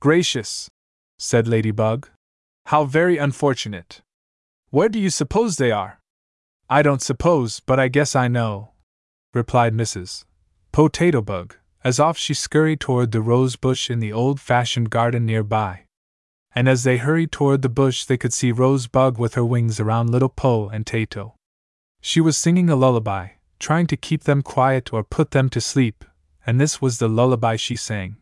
Gracious! 0.00 0.68
said 1.18 1.48
Ladybug. 1.48 2.08
How 2.66 2.84
very 2.84 3.18
unfortunate! 3.18 4.02
Where 4.70 4.88
do 4.88 4.98
you 4.98 5.10
suppose 5.10 5.56
they 5.56 5.70
are? 5.70 6.00
I 6.68 6.82
don't 6.82 7.02
suppose, 7.02 7.60
but 7.60 7.78
I 7.78 7.88
guess 7.88 8.16
I 8.16 8.28
know, 8.28 8.72
replied 9.32 9.72
Mrs. 9.72 10.24
Potato 10.72 11.22
Bug, 11.22 11.56
as 11.84 12.00
off 12.00 12.18
she 12.18 12.34
scurried 12.34 12.80
toward 12.80 13.12
the 13.12 13.22
rose 13.22 13.56
bush 13.56 13.88
in 13.88 14.00
the 14.00 14.12
old 14.12 14.40
fashioned 14.40 14.90
garden 14.90 15.24
near 15.24 15.44
by. 15.44 15.84
And 16.54 16.68
as 16.68 16.82
they 16.82 16.96
hurried 16.96 17.32
toward 17.32 17.62
the 17.62 17.68
bush, 17.68 18.04
they 18.04 18.16
could 18.16 18.32
see 18.32 18.50
Rosebug 18.50 19.18
with 19.18 19.34
her 19.34 19.44
wings 19.44 19.78
around 19.78 20.10
little 20.10 20.28
Po 20.28 20.68
and 20.68 20.86
Tato. 20.86 21.34
She 22.00 22.20
was 22.20 22.36
singing 22.36 22.70
a 22.70 22.76
lullaby, 22.76 23.35
trying 23.58 23.86
to 23.86 23.96
keep 23.96 24.24
them 24.24 24.42
quiet 24.42 24.92
or 24.92 25.02
put 25.02 25.30
them 25.30 25.48
to 25.50 25.60
sleep, 25.60 26.04
and 26.46 26.60
this 26.60 26.80
was 26.80 26.98
the 26.98 27.08
lullaby 27.08 27.56
she 27.56 27.76
sang. 27.76 28.16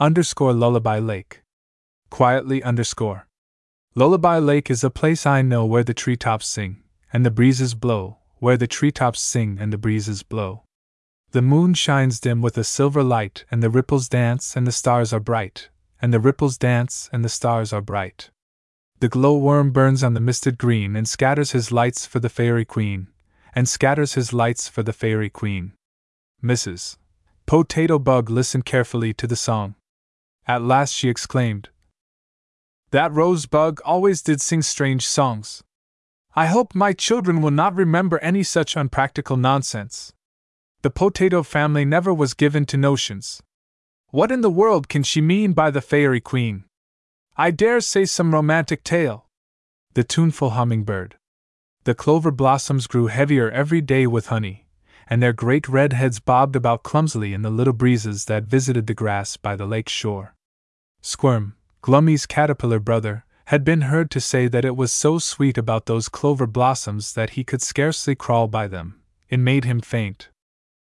Underscore 0.00 0.52
Lullaby 0.52 0.98
Lake. 0.98 1.42
Quietly 2.10 2.62
underscore. 2.62 3.28
Lullaby 3.94 4.38
Lake 4.38 4.70
is 4.70 4.82
a 4.82 4.90
place 4.90 5.24
I 5.24 5.42
know 5.42 5.64
where 5.64 5.84
the 5.84 5.94
treetops 5.94 6.46
sing, 6.46 6.82
and 7.12 7.24
the 7.24 7.30
breezes 7.30 7.74
blow, 7.74 8.18
where 8.38 8.56
the 8.56 8.66
treetops 8.66 9.20
sing 9.20 9.56
and 9.60 9.72
the 9.72 9.78
breezes 9.78 10.22
blow. 10.24 10.64
The 11.30 11.42
moon 11.42 11.74
shines 11.74 12.20
dim 12.20 12.42
with 12.42 12.58
a 12.58 12.64
silver 12.64 13.02
light, 13.02 13.44
and 13.50 13.62
the 13.62 13.70
ripples 13.70 14.08
dance, 14.08 14.56
and 14.56 14.66
the 14.66 14.72
stars 14.72 15.12
are 15.12 15.20
bright, 15.20 15.68
and 16.02 16.12
the 16.12 16.20
ripples 16.20 16.58
dance, 16.58 17.08
and 17.12 17.24
the 17.24 17.28
stars 17.28 17.72
are 17.72 17.80
bright. 17.80 18.30
The 19.00 19.08
glowworm 19.08 19.70
burns 19.70 20.02
on 20.02 20.14
the 20.14 20.20
misted 20.20 20.58
green, 20.58 20.96
and 20.96 21.08
scatters 21.08 21.52
his 21.52 21.72
lights 21.72 22.04
for 22.04 22.20
the 22.20 22.28
Fairy 22.28 22.64
Queen, 22.64 23.08
and 23.54 23.68
scatters 23.68 24.14
his 24.14 24.32
lights 24.32 24.68
for 24.68 24.82
the 24.82 24.92
Fairy 24.92 25.30
Queen. 25.30 25.72
Mrs. 26.42 26.96
Potato 27.46 27.98
Bug 27.98 28.28
listened 28.28 28.64
carefully 28.64 29.12
to 29.14 29.26
the 29.26 29.36
song. 29.36 29.74
At 30.46 30.62
last 30.62 30.92
she 30.92 31.08
exclaimed, 31.08 31.68
That 32.90 33.12
rosebug 33.12 33.80
always 33.84 34.22
did 34.22 34.40
sing 34.40 34.62
strange 34.62 35.06
songs. 35.06 35.62
I 36.34 36.46
hope 36.46 36.74
my 36.74 36.92
children 36.92 37.40
will 37.40 37.52
not 37.52 37.74
remember 37.74 38.18
any 38.18 38.42
such 38.42 38.76
unpractical 38.76 39.36
nonsense. 39.36 40.12
The 40.82 40.90
potato 40.90 41.42
family 41.42 41.84
never 41.84 42.12
was 42.12 42.34
given 42.34 42.66
to 42.66 42.76
notions. 42.76 43.42
What 44.10 44.30
in 44.30 44.42
the 44.42 44.50
world 44.50 44.88
can 44.88 45.02
she 45.02 45.20
mean 45.20 45.52
by 45.52 45.70
the 45.70 45.80
fairy 45.80 46.20
queen? 46.20 46.64
I 47.36 47.50
dare 47.50 47.80
say 47.80 48.04
some 48.04 48.34
romantic 48.34 48.84
tale. 48.84 49.26
The 49.94 50.04
tuneful 50.04 50.50
hummingbird. 50.50 51.16
The 51.84 51.94
clover 51.94 52.30
blossoms 52.30 52.86
grew 52.86 53.08
heavier 53.08 53.50
every 53.50 53.82
day 53.82 54.06
with 54.06 54.28
honey, 54.28 54.66
and 55.06 55.22
their 55.22 55.34
great 55.34 55.68
red 55.68 55.92
heads 55.92 56.18
bobbed 56.18 56.56
about 56.56 56.82
clumsily 56.82 57.34
in 57.34 57.42
the 57.42 57.50
little 57.50 57.74
breezes 57.74 58.24
that 58.24 58.44
visited 58.44 58.86
the 58.86 58.94
grass 58.94 59.36
by 59.36 59.54
the 59.54 59.66
lake 59.66 59.90
shore. 59.90 60.34
Squirm, 61.02 61.56
Glummy's 61.82 62.24
caterpillar 62.24 62.80
brother, 62.80 63.26
had 63.48 63.64
been 63.64 63.82
heard 63.82 64.10
to 64.12 64.20
say 64.20 64.48
that 64.48 64.64
it 64.64 64.76
was 64.76 64.90
so 64.90 65.18
sweet 65.18 65.58
about 65.58 65.84
those 65.84 66.08
clover 66.08 66.46
blossoms 66.46 67.12
that 67.12 67.30
he 67.30 67.44
could 67.44 67.60
scarcely 67.60 68.14
crawl 68.14 68.48
by 68.48 68.66
them. 68.66 69.02
It 69.28 69.36
made 69.36 69.64
him 69.64 69.80
faint. 69.80 70.30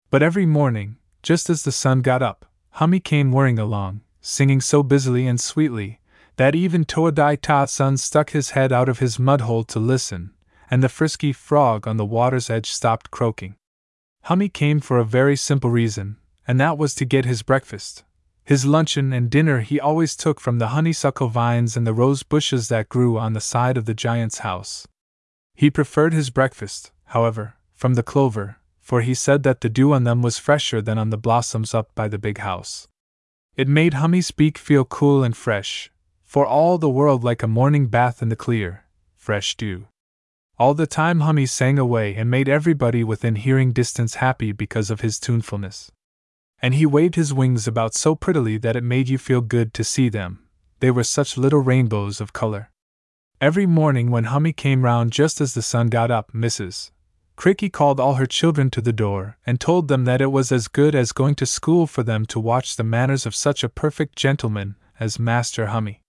But 0.09 0.23
every 0.23 0.45
morning, 0.45 0.95
just 1.21 1.49
as 1.49 1.63
the 1.63 1.73
sun 1.73 2.03
got 2.03 2.21
up, 2.21 2.45
Hummy 2.69 3.01
came 3.01 3.33
whirring 3.33 3.59
along, 3.59 3.99
singing 4.21 4.61
so 4.61 4.81
busily 4.81 5.27
and 5.27 5.41
sweetly 5.41 5.99
that 6.37 6.55
even 6.55 6.85
Toadai 6.85 7.35
Todson 7.37 7.97
stuck 7.97 8.29
his 8.29 8.51
head 8.51 8.71
out 8.71 8.87
of 8.87 8.99
his 8.99 9.19
mud 9.19 9.41
hole 9.41 9.65
to 9.65 9.79
listen, 9.79 10.31
and 10.69 10.83
the 10.83 10.89
frisky 10.89 11.31
frog 11.33 11.87
on 11.87 11.97
the 11.97 12.05
water's 12.05 12.49
edge 12.49 12.71
stopped 12.71 13.11
croaking. 13.11 13.55
Hummy 14.23 14.49
came 14.49 14.79
for 14.79 14.97
a 14.97 15.05
very 15.05 15.35
simple 15.35 15.69
reason, 15.69 16.17
and 16.47 16.59
that 16.59 16.77
was 16.77 16.95
to 16.95 17.05
get 17.05 17.25
his 17.25 17.43
breakfast. 17.43 18.03
His 18.43 18.65
luncheon 18.65 19.11
and 19.11 19.29
dinner 19.29 19.61
he 19.61 19.79
always 19.79 20.15
took 20.15 20.39
from 20.39 20.59
the 20.59 20.67
honeysuckle 20.67 21.29
vines 21.29 21.75
and 21.75 21.85
the 21.85 21.93
rose 21.93 22.23
bushes 22.23 22.69
that 22.69 22.89
grew 22.89 23.17
on 23.17 23.33
the 23.33 23.41
side 23.41 23.77
of 23.77 23.85
the 23.85 23.93
giant's 23.93 24.39
house. 24.39 24.87
He 25.55 25.71
preferred 25.71 26.13
his 26.13 26.29
breakfast, 26.29 26.91
however, 27.05 27.55
from 27.73 27.95
the 27.95 28.03
clover, 28.03 28.57
for 28.79 29.01
he 29.01 29.15
said 29.15 29.41
that 29.43 29.61
the 29.61 29.69
dew 29.69 29.93
on 29.93 30.03
them 30.03 30.21
was 30.21 30.37
fresher 30.37 30.81
than 30.81 30.99
on 30.99 31.09
the 31.09 31.17
blossoms 31.17 31.73
up 31.73 31.89
by 31.95 32.07
the 32.07 32.19
big 32.19 32.37
house. 32.37 32.87
It 33.55 33.67
made 33.67 33.95
Hummy's 33.95 34.31
beak 34.31 34.57
feel 34.57 34.85
cool 34.85 35.23
and 35.23 35.35
fresh, 35.35 35.89
for 36.23 36.45
all 36.45 36.77
the 36.77 36.89
world 36.89 37.23
like 37.23 37.41
a 37.41 37.47
morning 37.47 37.87
bath 37.87 38.21
in 38.21 38.29
the 38.29 38.35
clear, 38.35 38.83
fresh 39.15 39.55
dew. 39.55 39.87
All 40.57 40.73
the 40.73 40.87
time 40.87 41.19
Hummy 41.19 41.45
sang 41.45 41.77
away 41.77 42.15
and 42.15 42.31
made 42.31 42.47
everybody 42.47 43.03
within 43.03 43.35
hearing 43.35 43.73
distance 43.73 44.15
happy 44.15 44.53
because 44.53 44.89
of 44.89 45.01
his 45.01 45.19
tunefulness. 45.19 45.91
And 46.61 46.73
he 46.73 46.85
waved 46.85 47.15
his 47.15 47.33
wings 47.33 47.67
about 47.67 47.93
so 47.93 48.15
prettily 48.15 48.57
that 48.59 48.77
it 48.77 48.83
made 48.83 49.09
you 49.09 49.17
feel 49.17 49.41
good 49.41 49.73
to 49.73 49.83
see 49.83 50.07
them, 50.07 50.39
they 50.79 50.91
were 50.91 51.03
such 51.03 51.37
little 51.37 51.59
rainbows 51.59 52.21
of 52.21 52.31
color. 52.31 52.71
Every 53.41 53.65
morning 53.65 54.11
when 54.11 54.25
Hummy 54.25 54.53
came 54.53 54.85
round 54.85 55.11
just 55.11 55.41
as 55.41 55.53
the 55.53 55.61
sun 55.61 55.89
got 55.89 56.09
up, 56.09 56.31
Mrs. 56.31 56.91
Cricky 57.35 57.69
called 57.69 57.99
all 57.99 58.13
her 58.13 58.25
children 58.25 58.69
to 58.71 58.81
the 58.81 58.93
door 58.93 59.37
and 59.45 59.59
told 59.59 59.89
them 59.89 60.05
that 60.05 60.21
it 60.21 60.31
was 60.31 60.53
as 60.53 60.69
good 60.69 60.95
as 60.95 61.11
going 61.11 61.35
to 61.35 61.45
school 61.45 61.85
for 61.85 62.01
them 62.01 62.25
to 62.27 62.39
watch 62.39 62.77
the 62.77 62.83
manners 62.83 63.25
of 63.25 63.35
such 63.35 63.61
a 63.61 63.69
perfect 63.69 64.15
gentleman 64.15 64.77
as 65.01 65.19
Master 65.19 65.67
Hummy. 65.67 66.01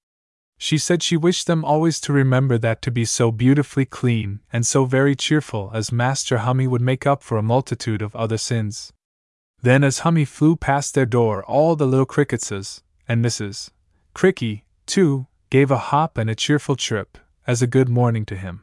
She 0.59 0.79
said 0.79 1.03
she 1.03 1.17
wished 1.17 1.47
them 1.47 1.65
always 1.65 2.01
to 2.01 2.13
remember 2.13 2.57
that 2.59 2.81
to 2.83 2.91
be 2.91 3.05
so 3.05 3.31
beautifully 3.31 3.85
clean 3.85 4.41
and 4.53 4.67
so 4.67 4.85
very 4.85 5.15
cheerful 5.15 5.71
as 5.75 5.93
Master 5.93 6.39
Hummy 6.39 6.67
would 6.67 6.81
make 6.81 7.07
up 7.07 7.23
for 7.23 7.37
a 7.37 7.43
multitude 7.43 8.03
of 8.03 8.17
other 8.17 8.39
sins. 8.39 8.93
Then, 9.63 9.85
as 9.85 10.01
Hummy 10.01 10.25
flew 10.25 10.57
past 10.57 10.95
their 10.95 11.07
door, 11.07 11.45
all 11.45 11.77
the 11.77 11.87
little 11.87 12.07
cricketses, 12.07 12.83
and 13.09 13.25
Mrs. 13.25 13.71
Cricky, 14.15 14.65
too, 14.87 15.27
gave 15.51 15.71
a 15.71 15.79
hop 15.79 16.19
and 16.19 16.31
a 16.31 16.35
cheerful 16.35 16.77
chirp, 16.77 17.19
as 17.47 17.63
a 17.63 17.67
good 17.67 17.89
morning 17.89 18.25
to 18.27 18.37
him. 18.37 18.63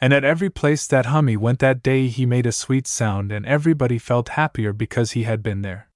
And 0.00 0.12
at 0.12 0.24
every 0.24 0.50
place 0.50 0.86
that 0.88 1.06
Hummy 1.06 1.36
went 1.36 1.60
that 1.60 1.82
day 1.82 2.08
he 2.08 2.26
made 2.26 2.46
a 2.46 2.52
sweet 2.52 2.86
sound 2.86 3.32
and 3.32 3.46
everybody 3.46 3.98
felt 3.98 4.30
happier 4.30 4.72
because 4.72 5.12
he 5.12 5.22
had 5.22 5.42
been 5.42 5.62
there. 5.62 5.88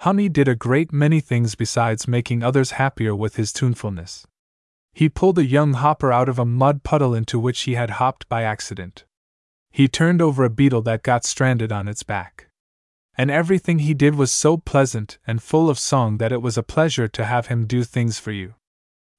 Hummy 0.00 0.28
did 0.28 0.48
a 0.48 0.54
great 0.54 0.92
many 0.92 1.20
things 1.20 1.54
besides 1.54 2.08
making 2.08 2.42
others 2.42 2.72
happier 2.72 3.14
with 3.14 3.36
his 3.36 3.52
tunefulness. 3.52 4.26
He 4.96 5.10
pulled 5.10 5.38
a 5.38 5.44
young 5.44 5.74
hopper 5.74 6.10
out 6.10 6.26
of 6.26 6.38
a 6.38 6.46
mud 6.46 6.82
puddle 6.82 7.12
into 7.14 7.38
which 7.38 7.64
he 7.64 7.74
had 7.74 8.00
hopped 8.00 8.26
by 8.30 8.44
accident. 8.44 9.04
He 9.70 9.88
turned 9.88 10.22
over 10.22 10.42
a 10.42 10.48
beetle 10.48 10.80
that 10.88 11.02
got 11.02 11.26
stranded 11.26 11.70
on 11.70 11.86
its 11.86 12.02
back. 12.02 12.48
And 13.18 13.30
everything 13.30 13.80
he 13.80 13.92
did 13.92 14.14
was 14.14 14.32
so 14.32 14.56
pleasant 14.56 15.18
and 15.26 15.42
full 15.42 15.68
of 15.68 15.78
song 15.78 16.16
that 16.16 16.32
it 16.32 16.40
was 16.40 16.56
a 16.56 16.62
pleasure 16.62 17.08
to 17.08 17.26
have 17.26 17.48
him 17.48 17.66
do 17.66 17.84
things 17.84 18.18
for 18.18 18.32
you. 18.32 18.54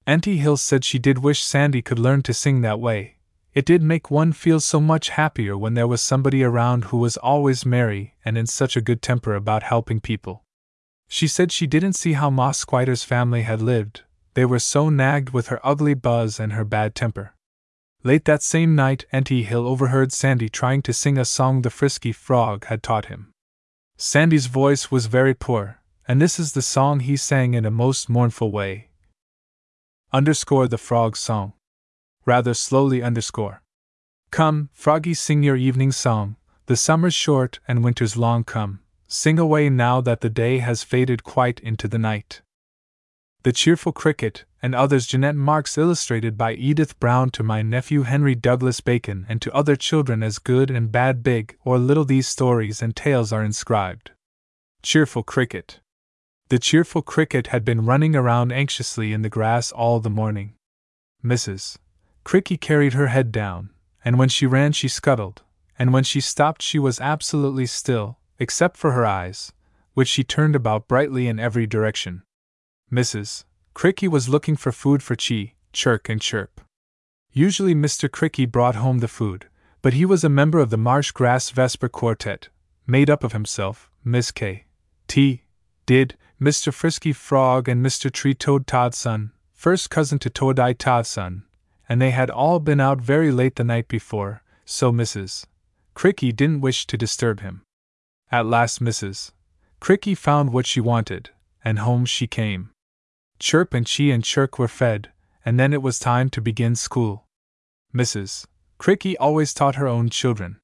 Auntie 0.07 0.37
Hill 0.37 0.57
said 0.57 0.83
she 0.83 0.97
did 0.97 1.19
wish 1.19 1.43
Sandy 1.43 1.83
could 1.83 1.99
learn 1.99 2.23
to 2.23 2.33
sing 2.33 2.61
that 2.61 2.79
way, 2.79 3.17
it 3.53 3.63
did 3.63 3.83
make 3.83 4.09
one 4.09 4.33
feel 4.33 4.59
so 4.59 4.81
much 4.81 5.09
happier 5.09 5.55
when 5.55 5.75
there 5.75 5.87
was 5.87 6.01
somebody 6.01 6.43
around 6.43 6.85
who 6.85 6.97
was 6.97 7.17
always 7.17 7.67
merry 7.67 8.15
and 8.25 8.35
in 8.35 8.47
such 8.47 8.75
a 8.75 8.81
good 8.81 9.03
temper 9.03 9.35
about 9.35 9.61
helping 9.61 9.99
people. 9.99 10.43
She 11.07 11.27
said 11.27 11.51
she 11.51 11.67
didn't 11.67 11.93
see 11.93 12.13
how 12.13 12.31
Ma 12.31 12.51
Squiter's 12.51 13.03
family 13.03 13.43
had 13.43 13.61
lived, 13.61 14.01
they 14.37 14.45
were 14.45 14.59
so 14.59 14.87
nagged 14.87 15.31
with 15.31 15.47
her 15.47 15.59
ugly 15.63 15.95
buzz 15.95 16.39
and 16.39 16.53
her 16.53 16.63
bad 16.63 16.93
temper. 16.93 17.33
Late 18.03 18.25
that 18.25 18.43
same 18.43 18.75
night, 18.75 19.03
Auntie 19.11 19.41
Hill 19.41 19.65
overheard 19.65 20.11
Sandy 20.11 20.47
trying 20.47 20.83
to 20.83 20.93
sing 20.93 21.17
a 21.17 21.25
song 21.25 21.63
the 21.63 21.71
frisky 21.71 22.11
frog 22.11 22.65
had 22.65 22.83
taught 22.83 23.05
him. 23.05 23.31
Sandy's 23.97 24.45
voice 24.45 24.91
was 24.91 25.07
very 25.07 25.33
poor, 25.33 25.81
and 26.07 26.21
this 26.21 26.37
is 26.37 26.53
the 26.53 26.61
song 26.61 26.99
he 26.99 27.17
sang 27.17 27.55
in 27.55 27.65
a 27.65 27.71
most 27.71 28.09
mournful 28.09 28.51
way. 28.51 28.91
Underscore 30.13 30.67
the 30.67 30.77
frog's 30.77 31.19
song 31.19 31.53
rather 32.23 32.53
slowly 32.53 33.01
underscore. 33.01 33.63
Come, 34.29 34.69
froggies, 34.71 35.19
sing 35.19 35.41
your 35.41 35.55
evening 35.55 35.91
song, 35.91 36.35
the 36.67 36.77
summer's 36.77 37.15
short 37.15 37.59
and 37.67 37.83
winter's 37.83 38.15
long 38.15 38.43
come, 38.43 38.81
sing 39.07 39.39
away 39.39 39.67
now 39.71 39.99
that 40.01 40.21
the 40.21 40.29
day 40.29 40.59
has 40.59 40.83
faded 40.83 41.23
quite 41.23 41.59
into 41.61 41.87
the 41.87 41.97
night. 41.97 42.43
The 43.43 43.53
Cheerful 43.53 43.93
Cricket, 43.93 44.45
and 44.61 44.75
others 44.75 45.07
Jeannette 45.07 45.35
Marks 45.35 45.77
illustrated 45.77 46.37
by 46.37 46.53
Edith 46.53 46.99
Brown 46.99 47.29
to 47.31 47.43
my 47.43 47.61
nephew 47.61 48.01
Henry 48.01 48.35
Douglas 48.35 48.81
Bacon 48.81 49.25
and 49.29 49.41
to 49.41 49.53
other 49.53 49.75
children 49.75 50.23
as 50.23 50.39
good 50.39 50.69
and 50.69 50.91
bad 50.91 51.23
big 51.23 51.55
or 51.63 51.77
little 51.77 52.05
these 52.05 52.27
stories 52.27 52.81
and 52.81 52.95
tales 52.95 53.31
are 53.31 53.43
inscribed. 53.43 54.11
Cheerful 54.81 55.23
Cricket. 55.23 55.79
The 56.49 56.59
cheerful 56.59 57.01
cricket 57.01 57.47
had 57.47 57.65
been 57.65 57.85
running 57.85 58.15
around 58.15 58.53
anxiously 58.53 59.11
in 59.13 59.21
the 59.21 59.29
grass 59.29 59.71
all 59.71 59.99
the 59.99 60.09
morning. 60.09 60.53
Mrs. 61.23 61.77
Cricky 62.23 62.57
carried 62.57 62.93
her 62.93 63.07
head 63.07 63.31
down, 63.31 63.69
and 64.03 64.17
when 64.17 64.29
she 64.29 64.45
ran 64.45 64.71
she 64.71 64.87
scuttled, 64.87 65.43
and 65.77 65.91
when 65.91 66.03
she 66.03 66.21
stopped 66.21 66.61
she 66.61 66.79
was 66.79 67.01
absolutely 67.01 67.65
still, 67.65 68.17
except 68.39 68.77
for 68.77 68.91
her 68.93 69.05
eyes, 69.05 69.51
which 69.93 70.07
she 70.07 70.23
turned 70.23 70.55
about 70.55 70.87
brightly 70.87 71.27
in 71.27 71.39
every 71.39 71.67
direction. 71.67 72.23
Mrs. 72.91 73.43
Cricky 73.73 74.07
was 74.07 74.29
looking 74.29 74.55
for 74.55 74.71
food 74.71 75.03
for 75.03 75.15
Chee, 75.15 75.55
Chirk, 75.73 76.07
and 76.09 76.21
Chirp. 76.21 76.61
Usually 77.33 77.75
Mr. 77.75 78.09
Cricky 78.09 78.45
brought 78.45 78.75
home 78.75 78.99
the 78.99 79.07
food, 79.07 79.47
but 79.81 79.93
he 79.93 80.05
was 80.05 80.23
a 80.23 80.29
member 80.29 80.59
of 80.59 80.69
the 80.69 80.77
Marsh 80.77 81.11
Grass 81.11 81.49
Vesper 81.49 81.89
Quartet, 81.89 82.49
made 82.87 83.09
up 83.09 83.23
of 83.23 83.33
himself, 83.33 83.91
Miss 84.03 84.31
K. 84.31 84.65
T. 85.07 85.43
Did, 85.85 86.15
Mr. 86.41 86.73
Frisky 86.73 87.13
Frog, 87.13 87.67
and 87.67 87.85
Mr. 87.85 88.11
Tree 88.11 88.33
Toad 88.33 88.65
Todson, 88.65 89.31
first 89.53 89.89
cousin 89.89 90.17
to 90.19 90.29
Toadai 90.29 90.73
Todson, 90.73 91.43
and 91.89 92.01
they 92.01 92.11
had 92.11 92.29
all 92.29 92.59
been 92.59 92.79
out 92.79 93.01
very 93.01 93.31
late 93.31 93.55
the 93.55 93.63
night 93.63 93.87
before, 93.87 94.43
so 94.65 94.91
Mrs. 94.91 95.45
Cricky 95.93 96.33
didn't 96.33 96.61
wish 96.61 96.87
to 96.87 96.97
disturb 96.97 97.41
him. 97.41 97.63
At 98.31 98.45
last 98.45 98.81
Mrs. 98.81 99.31
Cricky 99.79 100.15
found 100.15 100.53
what 100.53 100.65
she 100.65 100.79
wanted, 100.79 101.31
and 101.63 101.79
home 101.79 102.05
she 102.05 102.27
came. 102.27 102.71
Chirp 103.39 103.73
and 103.73 103.85
Chee 103.85 104.11
and 104.11 104.23
Chirk 104.23 104.57
were 104.57 104.67
fed, 104.67 105.11
and 105.45 105.59
then 105.59 105.73
it 105.73 105.81
was 105.81 105.99
time 105.99 106.29
to 106.31 106.41
begin 106.41 106.75
school. 106.75 107.25
Mrs. 107.93 108.45
Cricky 108.79 109.15
always 109.19 109.53
taught 109.53 109.75
her 109.75 109.87
own 109.87 110.09
children. 110.09 110.59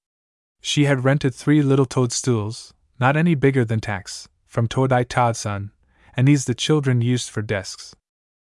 She 0.62 0.86
had 0.86 1.04
rented 1.04 1.36
three 1.36 1.62
little 1.62 1.86
toadstools, 1.86 2.74
not 3.00 3.18
any 3.18 3.36
bigger 3.36 3.66
than 3.66 3.80
tacks, 3.80 4.28
from 4.46 4.68
Toadai 4.68 5.06
Todson, 5.06 5.72
and 6.16 6.28
these 6.28 6.46
the 6.46 6.54
children 6.56 7.02
used 7.02 7.30
for 7.30 7.42
desks. 7.42 7.96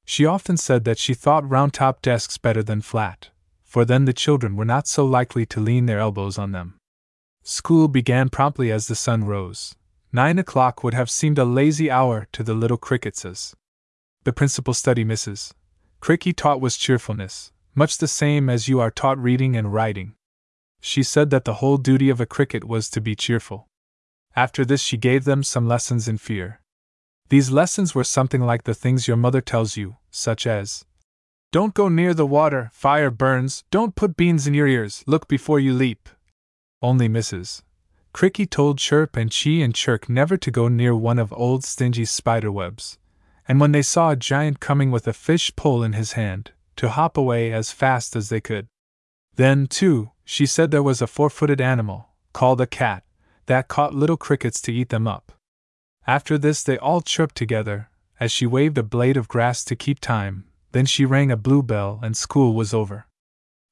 She 0.04 0.26
often 0.26 0.56
said 0.56 0.84
that 0.84 0.98
she 0.98 1.14
thought 1.14 1.48
round 1.48 1.72
top 1.72 2.02
desks 2.02 2.36
better 2.36 2.62
than 2.62 2.82
flat, 2.82 3.30
for 3.62 3.84
then 3.84 4.04
the 4.04 4.12
children 4.12 4.54
were 4.56 4.64
not 4.64 4.86
so 4.86 5.04
likely 5.04 5.46
to 5.46 5.60
lean 5.60 5.86
their 5.86 5.98
elbows 5.98 6.36
on 6.36 6.52
them. 6.52 6.78
School 7.42 7.88
began 7.88 8.28
promptly 8.28 8.70
as 8.70 8.86
the 8.86 8.94
sun 8.94 9.24
rose. 9.24 9.74
Nine 10.12 10.38
o'clock 10.38 10.84
would 10.84 10.94
have 10.94 11.10
seemed 11.10 11.38
a 11.38 11.44
lazy 11.44 11.90
hour 11.90 12.26
to 12.32 12.42
the 12.42 12.54
little 12.54 12.76
cricketses. 12.76 13.54
The 14.24 14.32
principal 14.32 14.72
study 14.72 15.04
Mrs. 15.04 15.52
Cricky 16.00 16.34
taught 16.34 16.58
was 16.58 16.78
cheerfulness, 16.78 17.52
much 17.74 17.98
the 17.98 18.08
same 18.08 18.48
as 18.48 18.68
you 18.68 18.80
are 18.80 18.90
taught 18.90 19.18
reading 19.18 19.54
and 19.54 19.70
writing. 19.70 20.14
She 20.80 21.02
said 21.02 21.28
that 21.28 21.44
the 21.44 21.54
whole 21.54 21.76
duty 21.76 22.08
of 22.08 22.22
a 22.22 22.26
cricket 22.26 22.64
was 22.64 22.88
to 22.90 23.02
be 23.02 23.14
cheerful. 23.14 23.68
After 24.34 24.64
this, 24.64 24.80
she 24.80 24.96
gave 24.96 25.24
them 25.24 25.42
some 25.42 25.68
lessons 25.68 26.08
in 26.08 26.16
fear. 26.16 26.60
These 27.28 27.50
lessons 27.50 27.94
were 27.94 28.04
something 28.04 28.40
like 28.40 28.64
the 28.64 28.72
things 28.74 29.06
your 29.06 29.18
mother 29.18 29.42
tells 29.42 29.76
you, 29.76 29.96
such 30.10 30.46
as 30.46 30.86
Don't 31.52 31.74
go 31.74 31.90
near 31.90 32.14
the 32.14 32.26
water, 32.26 32.70
fire 32.72 33.10
burns, 33.10 33.64
don't 33.70 33.94
put 33.94 34.16
beans 34.16 34.46
in 34.46 34.54
your 34.54 34.66
ears, 34.66 35.04
look 35.06 35.28
before 35.28 35.60
you 35.60 35.74
leap. 35.74 36.08
Only 36.80 37.10
Mrs. 37.10 37.60
Cricky 38.14 38.48
told 38.48 38.78
Chirp 38.78 39.16
and 39.16 39.30
Chee 39.30 39.60
and 39.60 39.74
Chirk 39.74 40.08
never 40.08 40.38
to 40.38 40.50
go 40.50 40.68
near 40.68 40.96
one 40.96 41.18
of 41.18 41.30
old 41.34 41.62
Stingy's 41.62 42.10
spider 42.10 42.50
webs, 42.50 42.98
and 43.46 43.60
when 43.60 43.72
they 43.72 43.82
saw 43.82 44.10
a 44.10 44.16
giant 44.16 44.60
coming 44.60 44.90
with 44.90 45.06
a 45.06 45.12
fish 45.12 45.54
pole 45.56 45.82
in 45.82 45.92
his 45.92 46.12
hand, 46.12 46.52
to 46.76 46.88
hop 46.88 47.16
away 47.16 47.52
as 47.52 47.72
fast 47.72 48.16
as 48.16 48.28
they 48.28 48.40
could. 48.40 48.66
Then, 49.36 49.66
too, 49.66 50.10
she 50.24 50.46
said 50.46 50.70
there 50.70 50.82
was 50.82 51.02
a 51.02 51.06
four 51.06 51.30
footed 51.30 51.60
animal, 51.60 52.08
called 52.32 52.60
a 52.60 52.66
cat, 52.66 53.04
that 53.46 53.68
caught 53.68 53.94
little 53.94 54.16
crickets 54.16 54.60
to 54.62 54.72
eat 54.72 54.88
them 54.88 55.06
up. 55.06 55.32
After 56.06 56.38
this, 56.38 56.62
they 56.62 56.78
all 56.78 57.00
chirped 57.00 57.36
together, 57.36 57.88
as 58.20 58.30
she 58.30 58.46
waved 58.46 58.78
a 58.78 58.82
blade 58.82 59.16
of 59.16 59.28
grass 59.28 59.64
to 59.64 59.76
keep 59.76 60.00
time, 60.00 60.44
then 60.72 60.86
she 60.86 61.04
rang 61.04 61.30
a 61.30 61.36
blue 61.36 61.62
bell 61.62 62.00
and 62.02 62.16
school 62.16 62.54
was 62.54 62.72
over. 62.72 63.06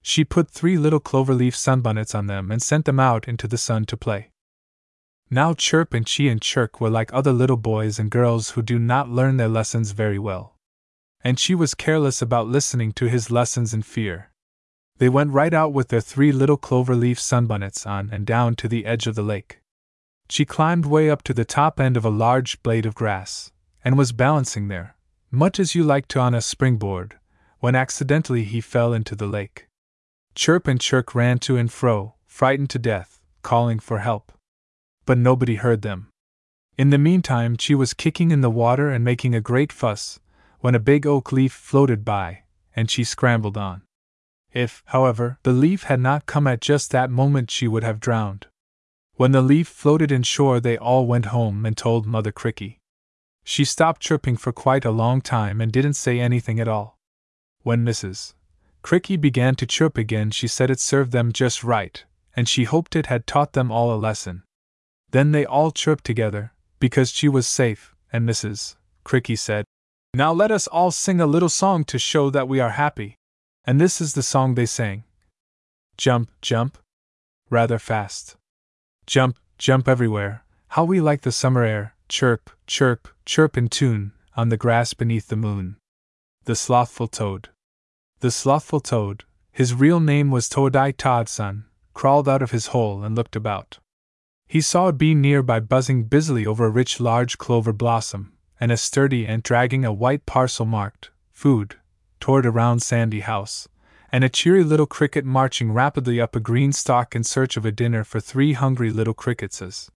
She 0.03 0.25
put 0.25 0.51
three 0.51 0.77
little 0.77 1.01
clover 1.01 1.35
leaf 1.35 1.55
sunbonnets 1.55 2.14
on 2.14 2.27
them 2.27 2.51
and 2.51 2.61
sent 2.61 2.85
them 2.85 2.99
out 2.99 3.29
into 3.29 3.47
the 3.47 3.59
sun 3.59 3.85
to 3.87 3.97
play. 3.97 4.31
Now 5.35 5.55
Chirp 5.55 5.95
and 5.95 6.07
Chee 6.07 6.28
and 6.28 6.43
Chirk 6.43 6.78
were 6.78 6.91
like 6.91 7.11
other 7.11 7.33
little 7.33 7.57
boys 7.57 7.99
and 7.99 8.11
girls 8.11 8.51
who 8.51 8.61
do 8.61 8.78
not 8.78 9.09
learn 9.09 9.39
their 9.39 9.49
lessons 9.49 9.93
very 9.93 10.18
well. 10.18 10.57
And 11.24 11.39
Chee 11.39 11.55
was 11.55 11.72
careless 11.72 12.20
about 12.20 12.49
listening 12.49 12.93
to 12.93 13.07
his 13.07 13.30
lessons 13.30 13.72
in 13.72 13.80
fear. 13.80 14.30
They 14.99 15.09
went 15.09 15.33
right 15.33 15.55
out 15.55 15.72
with 15.72 15.89
their 15.89 16.03
three 16.03 16.33
little 16.33 16.59
clover 16.59 16.95
leaf 16.95 17.18
sunbonnets 17.18 17.87
on 17.87 18.11
and 18.12 18.26
down 18.26 18.57
to 18.57 18.68
the 18.68 18.85
edge 18.85 19.07
of 19.07 19.14
the 19.14 19.22
lake. 19.22 19.62
Chee 20.28 20.45
climbed 20.45 20.85
way 20.85 21.09
up 21.09 21.22
to 21.22 21.33
the 21.33 21.47
top 21.47 21.80
end 21.80 21.97
of 21.97 22.05
a 22.05 22.11
large 22.11 22.62
blade 22.62 22.85
of 22.85 22.95
grass, 22.95 23.53
and 23.83 23.97
was 23.97 24.12
balancing 24.12 24.68
there, 24.68 24.97
much 25.30 25.59
as 25.59 25.74
you 25.74 25.83
like 25.83 26.09
to 26.09 26.20
on 26.20 26.35
a 26.35 26.43
springboard, 26.43 27.18
when 27.59 27.74
accidentally 27.74 28.45
he 28.45 28.61
fell 28.61 28.93
into 28.93 29.14
the 29.14 29.26
lake. 29.26 29.66
Chirp 30.35 30.68
and 30.68 30.78
Chirk 30.78 31.14
ran 31.14 31.39
to 31.39 31.57
and 31.57 31.72
fro, 31.72 32.16
frightened 32.26 32.68
to 32.68 32.78
death, 32.78 33.22
calling 33.41 33.78
for 33.78 34.01
help 34.01 34.30
but 35.05 35.18
nobody 35.18 35.57
heard 35.57 35.82
them. 35.82 36.09
In 36.78 36.90
the 36.90 36.98
meantime, 36.98 37.57
Chee 37.57 37.74
was 37.74 37.94
kicking 37.94 38.30
in 38.30 38.40
the 38.40 38.50
water 38.50 38.90
and 38.90 39.05
making 39.05 39.34
a 39.34 39.40
great 39.40 39.72
fuss, 39.72 40.20
when 40.61 40.74
a 40.74 40.80
big 40.80 41.07
oak 41.07 41.32
leaf 41.32 41.53
floated 41.53 42.05
by, 42.05 42.44
and 42.74 42.88
Chee 42.88 43.05
scrambled 43.05 43.59
on. 43.59 43.82
If, 44.53 44.82
however, 44.86 45.38
the 45.42 45.53
leaf 45.53 45.84
had 45.84 46.00
not 46.00 46.26
come 46.26 46.46
at 46.46 46.61
just 46.61 46.90
that 46.90 47.11
moment, 47.11 47.48
Chee 47.48 47.68
would 47.68 47.84
have 47.84 48.00
drowned. 48.00 48.46
When 49.14 49.32
the 49.32 49.42
leaf 49.42 49.68
floated 49.68 50.11
inshore, 50.11 50.61
they 50.61 50.78
all 50.78 51.07
went 51.07 51.26
home 51.26 51.66
and 51.66 51.76
told 51.76 52.07
Mother 52.07 52.32
Cricky. 52.32 52.78
She 53.44 53.64
stopped 53.64 54.00
chirping 54.00 54.36
for 54.36 54.53
quite 54.53 54.84
a 54.84 54.90
long 54.90 55.20
time 55.20 55.61
and 55.61 55.72
didn't 55.72 55.94
say 55.94 56.20
anything 56.20 56.61
at 56.61 56.68
all. 56.68 56.96
When 57.62 57.84
Mrs. 57.84 58.34
Cricky 58.82 59.16
began 59.16 59.55
to 59.57 59.66
chirp 59.66 59.98
again, 59.98 60.30
she 60.30 60.48
said 60.48 60.70
it 60.70 60.80
served 60.80 61.12
them 61.12 61.32
just 61.32 61.62
right, 61.62 62.05
and 62.34 62.48
she 62.48 62.64
hoped 62.64 62.96
it 62.96 63.07
had 63.07 63.26
taught 63.26 63.53
them 63.53 63.70
all 63.70 63.94
a 63.94 63.96
lesson. 63.96 64.42
Then 65.13 65.33
they 65.33 65.45
all 65.45 65.71
chirped 65.71 66.05
together, 66.05 66.53
because 66.81 67.13
Chee 67.13 67.29
was 67.29 67.47
safe, 67.47 67.95
and 68.13 68.29
Mrs. 68.29 68.77
Cricky 69.05 69.39
said, 69.39 69.65
Now 70.15 70.33
let 70.33 70.51
us 70.51 70.67
all 70.67 70.91
sing 70.91 71.21
a 71.21 71.27
little 71.27 71.49
song 71.49 71.85
to 71.85 71.99
show 71.99 72.29
that 72.31 72.49
we 72.49 72.61
are 72.61 72.71
happy. 72.71 73.17
And 73.65 73.81
this 73.81 74.01
is 74.01 74.15
the 74.15 74.23
song 74.23 74.55
they 74.55 74.67
sang 74.67 75.05
Jump, 75.97 76.31
jump, 76.41 76.79
rather 77.51 77.79
fast. 77.79 78.37
Jump, 79.07 79.39
jump 79.59 79.87
everywhere, 79.87 80.45
how 80.69 80.85
we 80.85 81.01
like 81.01 81.21
the 81.21 81.31
summer 81.31 81.63
air, 81.63 81.95
chirp, 82.09 82.51
chirp, 82.67 83.09
chirp 83.25 83.57
in 83.57 83.69
tune, 83.69 84.13
on 84.37 84.49
the 84.49 84.57
grass 84.57 84.95
beneath 84.95 85.29
the 85.29 85.37
moon. 85.37 85.77
The 86.45 86.57
Slothful 86.57 87.09
Toad. 87.09 87.51
The 88.21 88.31
slothful 88.31 88.81
toad, 88.81 89.25
his 89.51 89.75
real 89.75 89.99
name 89.99 90.31
was 90.31 90.49
Toadai 90.49 90.93
Todson, 90.93 91.65
crawled 91.93 92.29
out 92.29 92.41
of 92.41 92.53
his 92.53 92.69
hole 92.69 93.03
and 93.03 93.17
looked 93.17 93.35
about. 93.35 93.79
He 94.53 94.61
saw 94.61 94.88
a 94.88 94.92
bee 94.92 95.14
near 95.14 95.42
by 95.42 95.61
buzzing 95.61 96.05
busily 96.05 96.44
over 96.44 96.66
a 96.66 96.70
rich 96.70 97.00
large 97.00 97.38
clover 97.38 97.72
blossom, 97.72 98.34
and 98.61 98.70
a 98.70 98.76
sturdy 98.76 99.26
ant 99.26 99.44
dragging 99.44 99.82
a 99.82 99.94
white 99.94 100.26
parcel 100.26 100.66
marked 100.66 101.11
food 101.30 101.76
toward 102.20 102.44
a 102.44 102.50
round 102.50 102.82
sandy 102.82 103.20
house, 103.20 103.66
and 104.11 104.22
a 104.22 104.28
cheery 104.28 104.62
little 104.62 104.84
cricket 104.84 105.24
marching 105.24 105.72
rapidly 105.72 106.20
up 106.20 106.36
a 106.36 106.38
green 106.38 106.70
stalk 106.70 107.16
in 107.16 107.24
search 107.24 107.57
of 107.57 107.64
a 107.64 107.72
dinner 107.72 108.05
for 108.05 108.20
three 108.20 108.53
hungry 108.53 108.90
little 108.90 109.14
cricketses. 109.14 109.90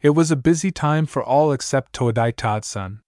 It 0.00 0.10
was 0.10 0.32
a 0.32 0.46
busy 0.50 0.72
time 0.72 1.06
for 1.06 1.22
all 1.22 1.52
except 1.52 1.92
Toadai 1.92 2.32
Todson. 2.32 2.98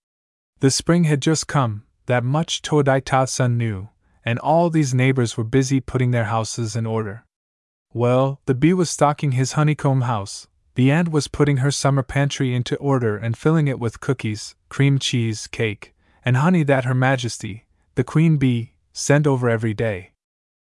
The 0.60 0.70
spring 0.70 1.02
had 1.02 1.20
just 1.20 1.48
come, 1.48 1.82
that 2.06 2.22
much 2.22 2.62
Toadai 2.62 3.00
Todson 3.00 3.56
knew, 3.56 3.88
and 4.24 4.38
all 4.38 4.70
these 4.70 4.94
neighbors 4.94 5.36
were 5.36 5.42
busy 5.42 5.80
putting 5.80 6.12
their 6.12 6.26
houses 6.26 6.76
in 6.76 6.86
order. 6.86 7.24
Well, 7.92 8.40
the 8.46 8.54
bee 8.54 8.72
was 8.72 8.88
stocking 8.88 9.32
his 9.32 9.54
honeycomb 9.54 10.02
house, 10.02 10.46
the 10.76 10.90
ant 10.90 11.10
was 11.10 11.26
putting 11.26 11.56
her 11.58 11.70
summer 11.70 12.02
pantry 12.02 12.54
into 12.54 12.76
order 12.76 13.16
and 13.16 13.36
filling 13.36 13.66
it 13.66 13.80
with 13.80 14.00
cookies, 14.00 14.54
cream 14.68 14.98
cheese, 14.98 15.46
cake, 15.46 15.94
and 16.22 16.36
honey 16.36 16.62
that 16.62 16.84
Her 16.84 16.94
Majesty, 16.94 17.64
the 17.94 18.04
Queen 18.04 18.36
Bee, 18.36 18.74
sent 18.92 19.26
over 19.26 19.48
every 19.48 19.72
day. 19.72 20.12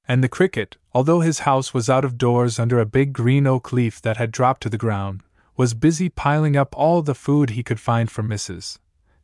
And 0.09 0.23
the 0.23 0.29
cricket, 0.29 0.77
although 0.93 1.21
his 1.21 1.41
house 1.41 1.73
was 1.73 1.89
out 1.89 2.05
of 2.05 2.19
doors 2.19 2.59
under 2.59 2.81
a 2.81 2.85
big 2.85 3.13
green 3.13 3.47
oak 3.47 3.73
leaf 3.73 4.03
that 4.03 4.17
had 4.17 4.33
dropped 4.33 4.63
to 4.63 4.69
the 4.69 4.77
ground, 4.77 5.23
was 5.57 5.73
busy 5.73 6.09
piling 6.09 6.57
up 6.57 6.75
all 6.77 7.03
the 7.03 7.15
food 7.15 7.51
he 7.51 7.63
could 7.63 7.79
find 7.79 8.11
for 8.11 8.25
Mrs. 8.25 8.79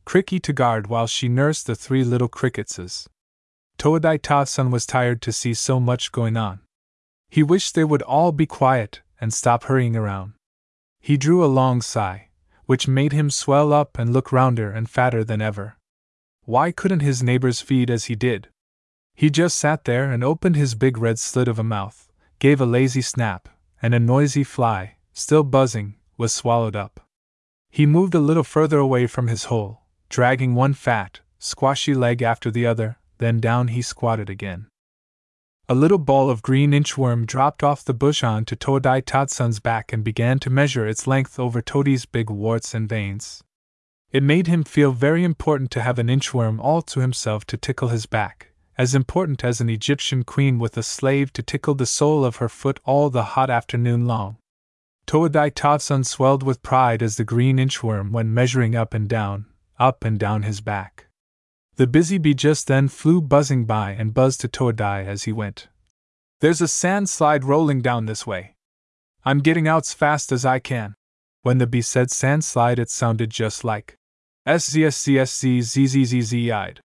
Cricky 0.05 0.39
to 0.39 0.53
guard 0.53 0.87
while 0.87 1.07
she 1.07 1.27
nursed 1.27 1.67
the 1.67 1.75
three 1.75 2.05
little 2.05 2.29
cricketses. 2.29 3.09
Toadai 3.77 4.17
Todson 4.17 4.71
was 4.71 4.85
tired 4.85 5.21
to 5.23 5.33
see 5.33 5.53
so 5.53 5.77
much 5.77 6.13
going 6.13 6.37
on. 6.37 6.61
He 7.29 7.43
wished 7.43 7.75
they 7.75 7.83
would 7.83 8.01
all 8.03 8.31
be 8.31 8.45
quiet 8.45 9.01
and 9.19 9.33
stop 9.33 9.65
hurrying 9.65 9.97
around. 9.97 10.33
He 10.99 11.17
drew 11.17 11.43
a 11.43 11.47
long 11.47 11.81
sigh, 11.81 12.29
which 12.65 12.87
made 12.87 13.13
him 13.13 13.31
swell 13.31 13.73
up 13.73 13.97
and 13.97 14.13
look 14.13 14.31
rounder 14.31 14.71
and 14.71 14.89
fatter 14.89 15.23
than 15.23 15.41
ever. 15.41 15.77
Why 16.45 16.71
couldn't 16.71 16.99
his 17.01 17.23
neighbors 17.23 17.61
feed 17.61 17.89
as 17.89 18.05
he 18.05 18.15
did? 18.15 18.49
He 19.15 19.29
just 19.29 19.57
sat 19.57 19.85
there 19.85 20.11
and 20.11 20.23
opened 20.23 20.55
his 20.55 20.75
big 20.75 20.97
red 20.97 21.19
slit 21.19 21.47
of 21.47 21.59
a 21.59 21.63
mouth, 21.63 22.09
gave 22.39 22.61
a 22.61 22.65
lazy 22.65 23.01
snap, 23.01 23.49
and 23.81 23.93
a 23.93 23.99
noisy 23.99 24.43
fly, 24.43 24.97
still 25.13 25.43
buzzing, 25.43 25.95
was 26.17 26.31
swallowed 26.31 26.75
up. 26.75 27.01
He 27.69 27.85
moved 27.85 28.15
a 28.15 28.19
little 28.19 28.43
further 28.43 28.77
away 28.77 29.07
from 29.07 29.27
his 29.27 29.45
hole, 29.45 29.81
dragging 30.09 30.55
one 30.55 30.73
fat, 30.73 31.19
squashy 31.37 31.93
leg 31.93 32.21
after 32.21 32.49
the 32.49 32.65
other, 32.65 32.97
then 33.17 33.39
down 33.39 33.69
he 33.69 33.81
squatted 33.81 34.29
again. 34.29 34.67
A 35.71 35.75
little 35.75 35.99
ball 35.99 36.31
of 36.31 36.41
green 36.41 36.71
inchworm 36.71 37.27
dropped 37.27 37.63
off 37.63 37.85
the 37.85 37.93
bush 37.93 38.23
on 38.23 38.43
to 38.45 38.55
Toadai 38.55 39.03
Todson's 39.03 39.59
back 39.59 39.93
and 39.93 40.03
began 40.03 40.39
to 40.39 40.49
measure 40.49 40.87
its 40.87 41.05
length 41.05 41.37
over 41.37 41.61
Toadie's 41.61 42.07
big 42.07 42.31
warts 42.31 42.73
and 42.73 42.89
veins. 42.89 43.43
It 44.11 44.23
made 44.23 44.47
him 44.47 44.63
feel 44.63 44.93
very 44.93 45.23
important 45.23 45.69
to 45.71 45.83
have 45.83 45.99
an 45.99 46.07
inchworm 46.07 46.59
all 46.59 46.81
to 46.81 47.01
himself 47.01 47.45
to 47.45 47.55
tickle 47.55 47.89
his 47.89 48.07
back, 48.07 48.47
as 48.79 48.95
important 48.95 49.43
as 49.43 49.61
an 49.61 49.69
Egyptian 49.69 50.23
queen 50.23 50.57
with 50.57 50.75
a 50.75 50.81
slave 50.81 51.31
to 51.33 51.43
tickle 51.43 51.75
the 51.75 51.85
sole 51.85 52.25
of 52.25 52.37
her 52.37 52.49
foot 52.49 52.79
all 52.83 53.11
the 53.11 53.37
hot 53.37 53.51
afternoon 53.51 54.07
long. 54.07 54.37
Toadai 55.05 55.51
Todson 55.51 56.03
swelled 56.03 56.41
with 56.41 56.63
pride 56.63 57.03
as 57.03 57.17
the 57.17 57.23
green 57.23 57.57
inchworm 57.57 58.09
went 58.09 58.29
measuring 58.29 58.75
up 58.75 58.95
and 58.95 59.07
down, 59.07 59.45
up 59.77 60.03
and 60.03 60.17
down 60.17 60.41
his 60.41 60.61
back. 60.61 61.08
The 61.79 61.87
busy 61.87 62.17
bee 62.17 62.33
just 62.33 62.67
then 62.67 62.89
flew 62.89 63.21
buzzing 63.21 63.63
by 63.63 63.91
and 63.91 64.13
buzzed 64.13 64.41
to 64.41 64.49
Toadai 64.49 65.05
as 65.05 65.23
he 65.23 65.31
went. 65.31 65.69
There's 66.41 66.59
a 66.59 66.67
sand 66.67 67.07
slide 67.07 67.45
rolling 67.45 67.79
down 67.79 68.05
this 68.05 68.27
way. 68.27 68.55
I'm 69.23 69.39
getting 69.39 69.65
out's 69.65 69.93
fast 69.93 70.33
as 70.33 70.43
I 70.43 70.59
can. 70.59 70.95
When 71.43 71.57
the 71.57 71.67
bee 71.67 71.81
said 71.81 72.11
sand 72.11 72.43
slide, 72.43 72.79
it 72.79 72.89
sounded 72.89 73.29
just 73.29 73.63
like 73.63 73.95
SZSCSCZZZZ-eyed. 74.45 76.81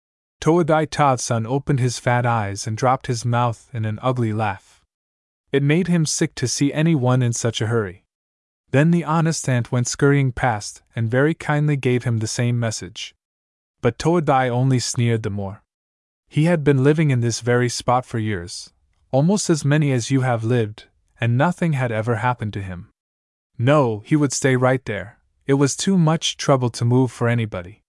Toadai 0.42 0.88
Todson 0.88 1.46
opened 1.46 1.80
his 1.80 2.00
fat 2.00 2.26
eyes 2.26 2.66
and 2.66 2.76
dropped 2.76 3.06
his 3.06 3.24
mouth 3.24 3.70
in 3.72 3.86
an 3.86 4.00
ugly 4.02 4.34
laugh. 4.34 4.82
It 5.52 5.62
made 5.62 5.88
him 5.88 6.08
sick 6.08 6.34
to 6.34 6.48
see 6.48 6.74
anyone 6.74 7.22
in 7.22 7.34
such 7.34 7.62
a 7.62 7.68
hurry. 7.68 8.06
Then 8.72 8.90
the 8.90 9.04
honest 9.04 9.48
ant 9.48 9.72
went 9.72 9.88
scurrying 9.88 10.32
past 10.32 10.82
and 10.96 11.12
very 11.12 11.36
kindly 11.36 11.76
gave 11.76 12.06
him 12.06 12.18
the 12.18 12.26
same 12.26 12.60
message. 12.60 13.14
But 13.82 13.98
Toadai 13.98 14.50
only 14.50 14.80
sneered 14.80 15.24
the 15.24 15.30
more. 15.30 15.64
He 16.28 16.46
had 16.46 16.64
been 16.64 16.84
living 16.84 17.12
in 17.12 17.22
this 17.22 17.42
very 17.42 17.70
spot 17.70 18.06
for 18.06 18.20
years, 18.20 18.72
almost 19.12 19.50
as 19.50 19.66
many 19.66 19.92
as 19.92 20.12
you 20.12 20.22
have 20.22 20.44
lived, 20.44 20.86
and 21.20 21.38
nothing 21.38 21.74
had 21.74 21.92
ever 21.92 22.18
happened 22.18 22.54
to 22.54 22.62
him. 22.62 22.90
No, 23.58 24.00
he 24.06 24.16
would 24.16 24.34
stay 24.34 24.56
right 24.56 24.84
there. 24.86 25.20
It 25.48 25.56
was 25.56 25.76
too 25.76 25.98
much 25.98 26.38
trouble 26.38 26.70
to 26.70 26.86
move 26.86 27.12
for 27.12 27.28
anybody. 27.28 27.82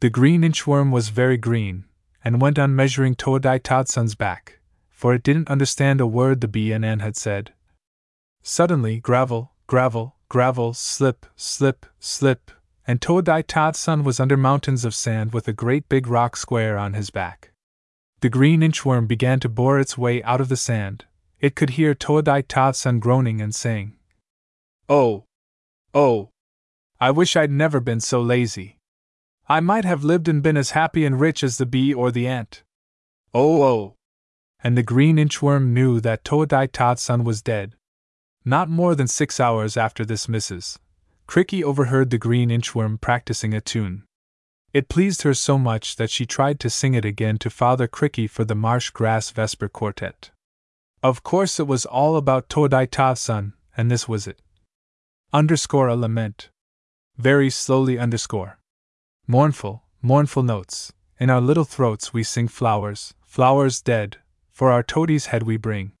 The 0.00 0.10
green 0.10 0.42
inchworm 0.42 0.90
was 0.90 1.08
very 1.08 1.36
green, 1.36 1.84
and 2.24 2.40
went 2.40 2.58
on 2.58 2.76
measuring 2.76 3.14
Toadai 3.14 3.60
Todson's 3.60 4.14
back, 4.14 4.58
for 4.88 5.14
it 5.14 5.22
didn't 5.22 5.48
understand 5.48 6.00
a 6.00 6.06
word 6.06 6.40
the 6.40 6.74
ant 6.74 7.00
had 7.00 7.16
said. 7.16 7.52
Suddenly, 8.42 9.00
gravel, 9.00 9.52
gravel, 9.66 10.16
gravel, 10.28 10.74
slip, 10.74 11.26
slip, 11.36 11.86
slip, 11.98 12.50
and 12.90 13.00
Toadai 13.00 13.44
Todson 13.44 14.02
was 14.02 14.18
under 14.18 14.36
mountains 14.36 14.84
of 14.84 14.96
sand 14.96 15.32
with 15.32 15.46
a 15.46 15.52
great 15.52 15.88
big 15.88 16.08
rock 16.08 16.36
square 16.36 16.76
on 16.76 16.94
his 16.94 17.08
back. 17.10 17.52
The 18.18 18.28
green 18.28 18.62
inchworm 18.62 19.06
began 19.06 19.38
to 19.40 19.48
bore 19.48 19.78
its 19.78 19.96
way 19.96 20.20
out 20.24 20.40
of 20.40 20.48
the 20.48 20.56
sand. 20.56 21.04
It 21.38 21.54
could 21.54 21.70
hear 21.70 21.94
Toadai 21.94 22.42
Todson 22.48 22.98
groaning 22.98 23.40
and 23.40 23.54
saying, 23.54 23.94
Oh! 24.88 25.22
Oh! 25.94 26.30
I 27.00 27.12
wish 27.12 27.36
I'd 27.36 27.52
never 27.52 27.78
been 27.78 28.00
so 28.00 28.20
lazy. 28.20 28.76
I 29.48 29.60
might 29.60 29.84
have 29.84 30.02
lived 30.02 30.26
and 30.26 30.42
been 30.42 30.56
as 30.56 30.72
happy 30.72 31.04
and 31.06 31.20
rich 31.20 31.44
as 31.44 31.58
the 31.58 31.66
bee 31.66 31.94
or 31.94 32.10
the 32.10 32.26
ant. 32.26 32.64
Oh, 33.32 33.62
oh! 33.62 33.94
And 34.64 34.76
the 34.76 34.82
green 34.82 35.16
inchworm 35.16 35.66
knew 35.66 36.00
that 36.00 36.24
Toadai 36.24 36.66
Todson 36.66 37.22
was 37.22 37.40
dead. 37.40 37.76
Not 38.44 38.68
more 38.68 38.96
than 38.96 39.06
six 39.06 39.38
hours 39.38 39.76
after 39.76 40.04
this 40.04 40.26
Mrs. 40.26 40.78
Cricky 41.30 41.62
overheard 41.62 42.10
the 42.10 42.18
green 42.18 42.50
inchworm 42.50 43.00
practicing 43.00 43.54
a 43.54 43.60
tune. 43.60 44.02
It 44.72 44.88
pleased 44.88 45.22
her 45.22 45.32
so 45.32 45.58
much 45.58 45.94
that 45.94 46.10
she 46.10 46.26
tried 46.26 46.58
to 46.58 46.68
sing 46.68 46.94
it 46.94 47.04
again 47.04 47.38
to 47.38 47.50
Father 47.50 47.86
Cricky 47.86 48.28
for 48.28 48.44
the 48.44 48.56
Marsh 48.56 48.90
Grass 48.90 49.30
Vesper 49.30 49.68
Quartet. 49.68 50.32
Of 51.04 51.22
course, 51.22 51.60
it 51.60 51.68
was 51.68 51.86
all 51.86 52.16
about 52.16 52.48
Toadai 52.48 52.88
Todson, 52.88 53.52
and 53.76 53.88
this 53.88 54.08
was 54.08 54.26
it. 54.26 54.42
Underscore 55.32 55.86
a 55.86 55.94
lament. 55.94 56.50
Very 57.16 57.48
slowly 57.48 57.96
underscore. 57.96 58.58
Mournful, 59.28 59.84
mournful 60.02 60.42
notes. 60.42 60.92
In 61.20 61.30
our 61.30 61.40
little 61.40 61.62
throats 61.62 62.12
we 62.12 62.24
sing 62.24 62.48
flowers, 62.48 63.14
flowers 63.24 63.80
dead, 63.80 64.16
for 64.50 64.72
our 64.72 64.82
toadie's 64.82 65.26
head 65.26 65.44
we 65.44 65.56
bring. 65.56 65.92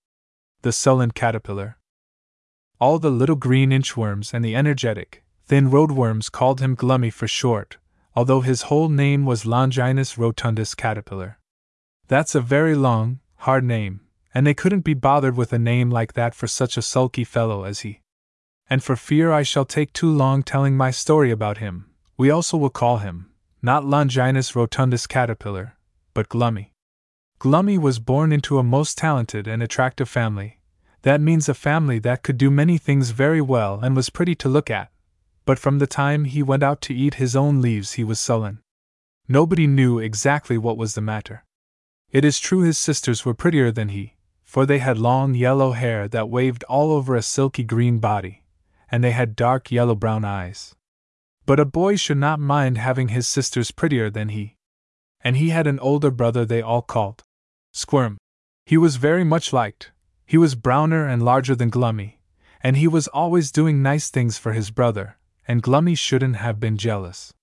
The 0.62 0.72
sullen 0.72 1.12
caterpillar, 1.12 1.78
all 2.80 2.98
the 2.98 3.10
little 3.10 3.36
green 3.36 3.70
inchworms 3.70 4.32
and 4.32 4.42
the 4.42 4.56
energetic, 4.56 5.22
thin 5.44 5.70
roadworms 5.70 6.32
called 6.32 6.60
him 6.60 6.74
Glummy 6.74 7.12
for 7.12 7.28
short, 7.28 7.76
although 8.16 8.40
his 8.40 8.62
whole 8.62 8.88
name 8.88 9.26
was 9.26 9.44
Longinus 9.44 10.16
rotundus 10.16 10.74
caterpillar. 10.74 11.38
That's 12.08 12.34
a 12.34 12.40
very 12.40 12.74
long, 12.74 13.20
hard 13.36 13.64
name, 13.64 14.00
and 14.34 14.46
they 14.46 14.54
couldn't 14.54 14.80
be 14.80 14.94
bothered 14.94 15.36
with 15.36 15.52
a 15.52 15.58
name 15.58 15.90
like 15.90 16.14
that 16.14 16.34
for 16.34 16.46
such 16.46 16.76
a 16.76 16.82
sulky 16.82 17.24
fellow 17.24 17.64
as 17.64 17.80
he. 17.80 18.00
And 18.68 18.82
for 18.82 18.96
fear 18.96 19.30
I 19.30 19.42
shall 19.42 19.64
take 19.64 19.92
too 19.92 20.10
long 20.10 20.42
telling 20.42 20.76
my 20.76 20.90
story 20.90 21.30
about 21.30 21.58
him, 21.58 21.90
we 22.16 22.30
also 22.30 22.56
will 22.56 22.70
call 22.70 22.98
him, 22.98 23.30
not 23.60 23.84
Longinus 23.84 24.52
rotundus 24.52 25.06
caterpillar, 25.06 25.76
but 26.14 26.28
Glummy. 26.28 26.72
Glummy 27.38 27.78
was 27.78 27.98
born 27.98 28.32
into 28.32 28.58
a 28.58 28.62
most 28.62 28.96
talented 28.96 29.46
and 29.46 29.62
attractive 29.62 30.08
family, 30.08 30.59
that 31.02 31.20
means 31.20 31.48
a 31.48 31.54
family 31.54 31.98
that 32.00 32.22
could 32.22 32.36
do 32.36 32.50
many 32.50 32.76
things 32.76 33.10
very 33.10 33.40
well 33.40 33.80
and 33.80 33.96
was 33.96 34.10
pretty 34.10 34.34
to 34.36 34.48
look 34.48 34.70
at. 34.70 34.90
But 35.44 35.58
from 35.58 35.78
the 35.78 35.86
time 35.86 36.24
he 36.24 36.42
went 36.42 36.62
out 36.62 36.80
to 36.82 36.94
eat 36.94 37.14
his 37.14 37.34
own 37.34 37.60
leaves, 37.60 37.92
he 37.92 38.04
was 38.04 38.20
sullen. 38.20 38.60
Nobody 39.28 39.66
knew 39.66 39.98
exactly 39.98 40.58
what 40.58 40.76
was 40.76 40.94
the 40.94 41.00
matter. 41.00 41.44
It 42.10 42.24
is 42.24 42.40
true 42.40 42.60
his 42.60 42.76
sisters 42.76 43.24
were 43.24 43.34
prettier 43.34 43.70
than 43.70 43.90
he, 43.90 44.16
for 44.44 44.66
they 44.66 44.78
had 44.78 44.98
long 44.98 45.34
yellow 45.34 45.72
hair 45.72 46.08
that 46.08 46.28
waved 46.28 46.64
all 46.64 46.92
over 46.92 47.14
a 47.14 47.22
silky 47.22 47.62
green 47.62 47.98
body, 47.98 48.42
and 48.90 49.02
they 49.02 49.12
had 49.12 49.36
dark 49.36 49.70
yellow 49.70 49.94
brown 49.94 50.24
eyes. 50.24 50.74
But 51.46 51.60
a 51.60 51.64
boy 51.64 51.96
should 51.96 52.18
not 52.18 52.40
mind 52.40 52.76
having 52.76 53.08
his 53.08 53.26
sisters 53.26 53.70
prettier 53.70 54.10
than 54.10 54.28
he. 54.30 54.56
And 55.22 55.36
he 55.36 55.50
had 55.50 55.66
an 55.66 55.78
older 55.78 56.10
brother 56.10 56.44
they 56.44 56.62
all 56.62 56.82
called 56.82 57.22
Squirm. 57.72 58.18
He 58.66 58.76
was 58.76 58.96
very 58.96 59.24
much 59.24 59.52
liked, 59.52 59.92
he 60.30 60.38
was 60.38 60.54
browner 60.54 61.08
and 61.08 61.24
larger 61.24 61.56
than 61.56 61.72
Glummy, 61.72 62.20
and 62.62 62.76
he 62.76 62.86
was 62.86 63.08
always 63.08 63.50
doing 63.50 63.82
nice 63.82 64.10
things 64.10 64.38
for 64.38 64.52
his 64.52 64.70
brother, 64.70 65.18
and 65.48 65.60
Glummy 65.60 65.96
shouldn't 65.96 66.36
have 66.36 66.60
been 66.60 66.76
jealous. 66.76 67.34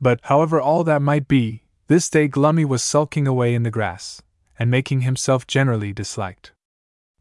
But, 0.00 0.18
however, 0.24 0.60
all 0.60 0.82
that 0.82 1.00
might 1.00 1.28
be, 1.28 1.62
this 1.86 2.10
day 2.10 2.26
Glummy 2.26 2.64
was 2.64 2.82
sulking 2.82 3.28
away 3.28 3.54
in 3.54 3.62
the 3.62 3.70
grass, 3.70 4.22
and 4.58 4.68
making 4.68 5.02
himself 5.02 5.46
generally 5.46 5.92
disliked. 5.92 6.50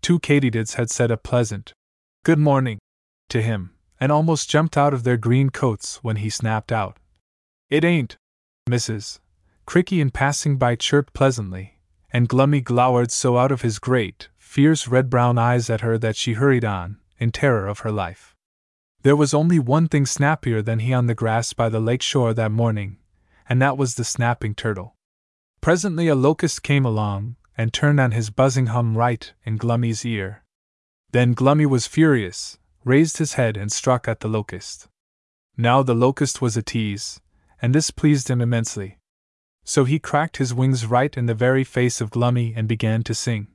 Two 0.02 0.20
katydids 0.20 0.74
had 0.74 0.90
said 0.90 1.12
a 1.12 1.18
pleasant, 1.18 1.74
Good 2.24 2.40
morning, 2.40 2.80
to 3.30 3.44
him, 3.44 3.76
and 4.00 4.12
almost 4.12 4.50
jumped 4.50 4.76
out 4.76 4.96
of 4.96 5.04
their 5.04 5.18
green 5.18 5.52
coats 5.52 6.04
when 6.04 6.16
he 6.16 6.32
snapped 6.32 6.72
out, 6.72 6.98
It 7.70 7.86
ain't, 7.86 8.18
Mrs. 8.68 9.20
Cricky 9.68 10.02
in 10.02 10.10
passing 10.10 10.58
by 10.58 10.76
chirped 10.76 11.14
pleasantly, 11.14 11.78
and 12.12 12.28
Glummy 12.28 12.64
glowered 12.64 13.12
so 13.12 13.38
out 13.38 13.52
of 13.52 13.62
his 13.62 13.78
great, 13.78 14.30
fierce 14.56 14.88
red 14.88 15.10
brown 15.10 15.38
eyes 15.38 15.70
at 15.70 15.82
her 15.82 15.98
that 15.98 16.16
she 16.16 16.32
hurried 16.32 16.64
on, 16.64 16.98
in 17.20 17.30
terror 17.30 17.68
of 17.68 17.80
her 17.80 17.92
life. 17.92 18.38
There 19.02 19.18
was 19.18 19.34
only 19.34 19.60
one 19.60 19.90
thing 19.90 20.06
snappier 20.06 20.62
than 20.62 20.80
he 20.80 20.94
on 20.94 21.08
the 21.08 21.14
grass 21.14 21.52
by 21.52 21.68
the 21.68 21.82
lake 21.82 22.02
shore 22.02 22.34
that 22.34 22.54
morning, 22.54 22.96
and 23.50 23.62
that 23.62 23.78
was 23.78 23.96
the 23.96 24.06
snapping 24.06 24.56
turtle. 24.56 24.96
Presently 25.60 26.08
a 26.08 26.16
locust 26.16 26.64
came 26.64 26.86
along, 26.86 27.36
and 27.58 27.74
turned 27.74 28.00
on 28.00 28.12
his 28.12 28.30
buzzing 28.30 28.68
hum 28.68 28.98
right 28.98 29.34
in 29.44 29.58
Glummy's 29.58 30.06
ear. 30.06 30.46
Then 31.12 31.36
Glummy 31.36 31.66
was 31.66 31.86
furious, 31.86 32.58
raised 32.86 33.18
his 33.18 33.34
head 33.34 33.58
and 33.58 33.70
struck 33.74 34.08
at 34.08 34.22
the 34.22 34.30
locust. 34.30 34.88
Now 35.58 35.84
the 35.84 35.94
locust 35.94 36.42
was 36.42 36.56
a 36.56 36.64
tease, 36.64 37.20
and 37.62 37.76
this 37.76 37.92
pleased 37.92 38.30
him 38.30 38.40
immensely. 38.40 39.00
So 39.66 39.84
he 39.84 40.00
cracked 40.00 40.38
his 40.38 40.54
wings 40.54 40.86
right 40.86 41.18
in 41.18 41.26
the 41.26 41.34
very 41.34 41.66
face 41.66 42.00
of 42.00 42.10
Glummy 42.10 42.54
and 42.56 42.70
began 42.70 43.04
to 43.04 43.14
sing. 43.14 43.50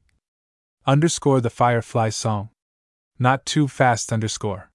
Underscore 0.87 1.43
the 1.43 1.51
Firefly 1.51 2.09
song. 2.09 2.49
Not 3.19 3.45
too 3.45 3.69
fast 3.69 4.15
underscore. 4.15 4.71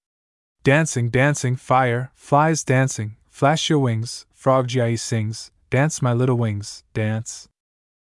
Dancing, 0.63 1.09
dancing, 1.09 1.55
fire, 1.55 2.11
flies 2.13 2.63
dancing, 2.63 3.15
flash 3.27 3.71
your 3.71 3.79
wings, 3.79 4.27
Frog 4.31 4.67
Jai 4.67 4.95
sings, 4.95 5.51
dance 5.71 6.03
my 6.03 6.13
little 6.13 6.37
wings, 6.37 6.83
dance. 6.93 7.49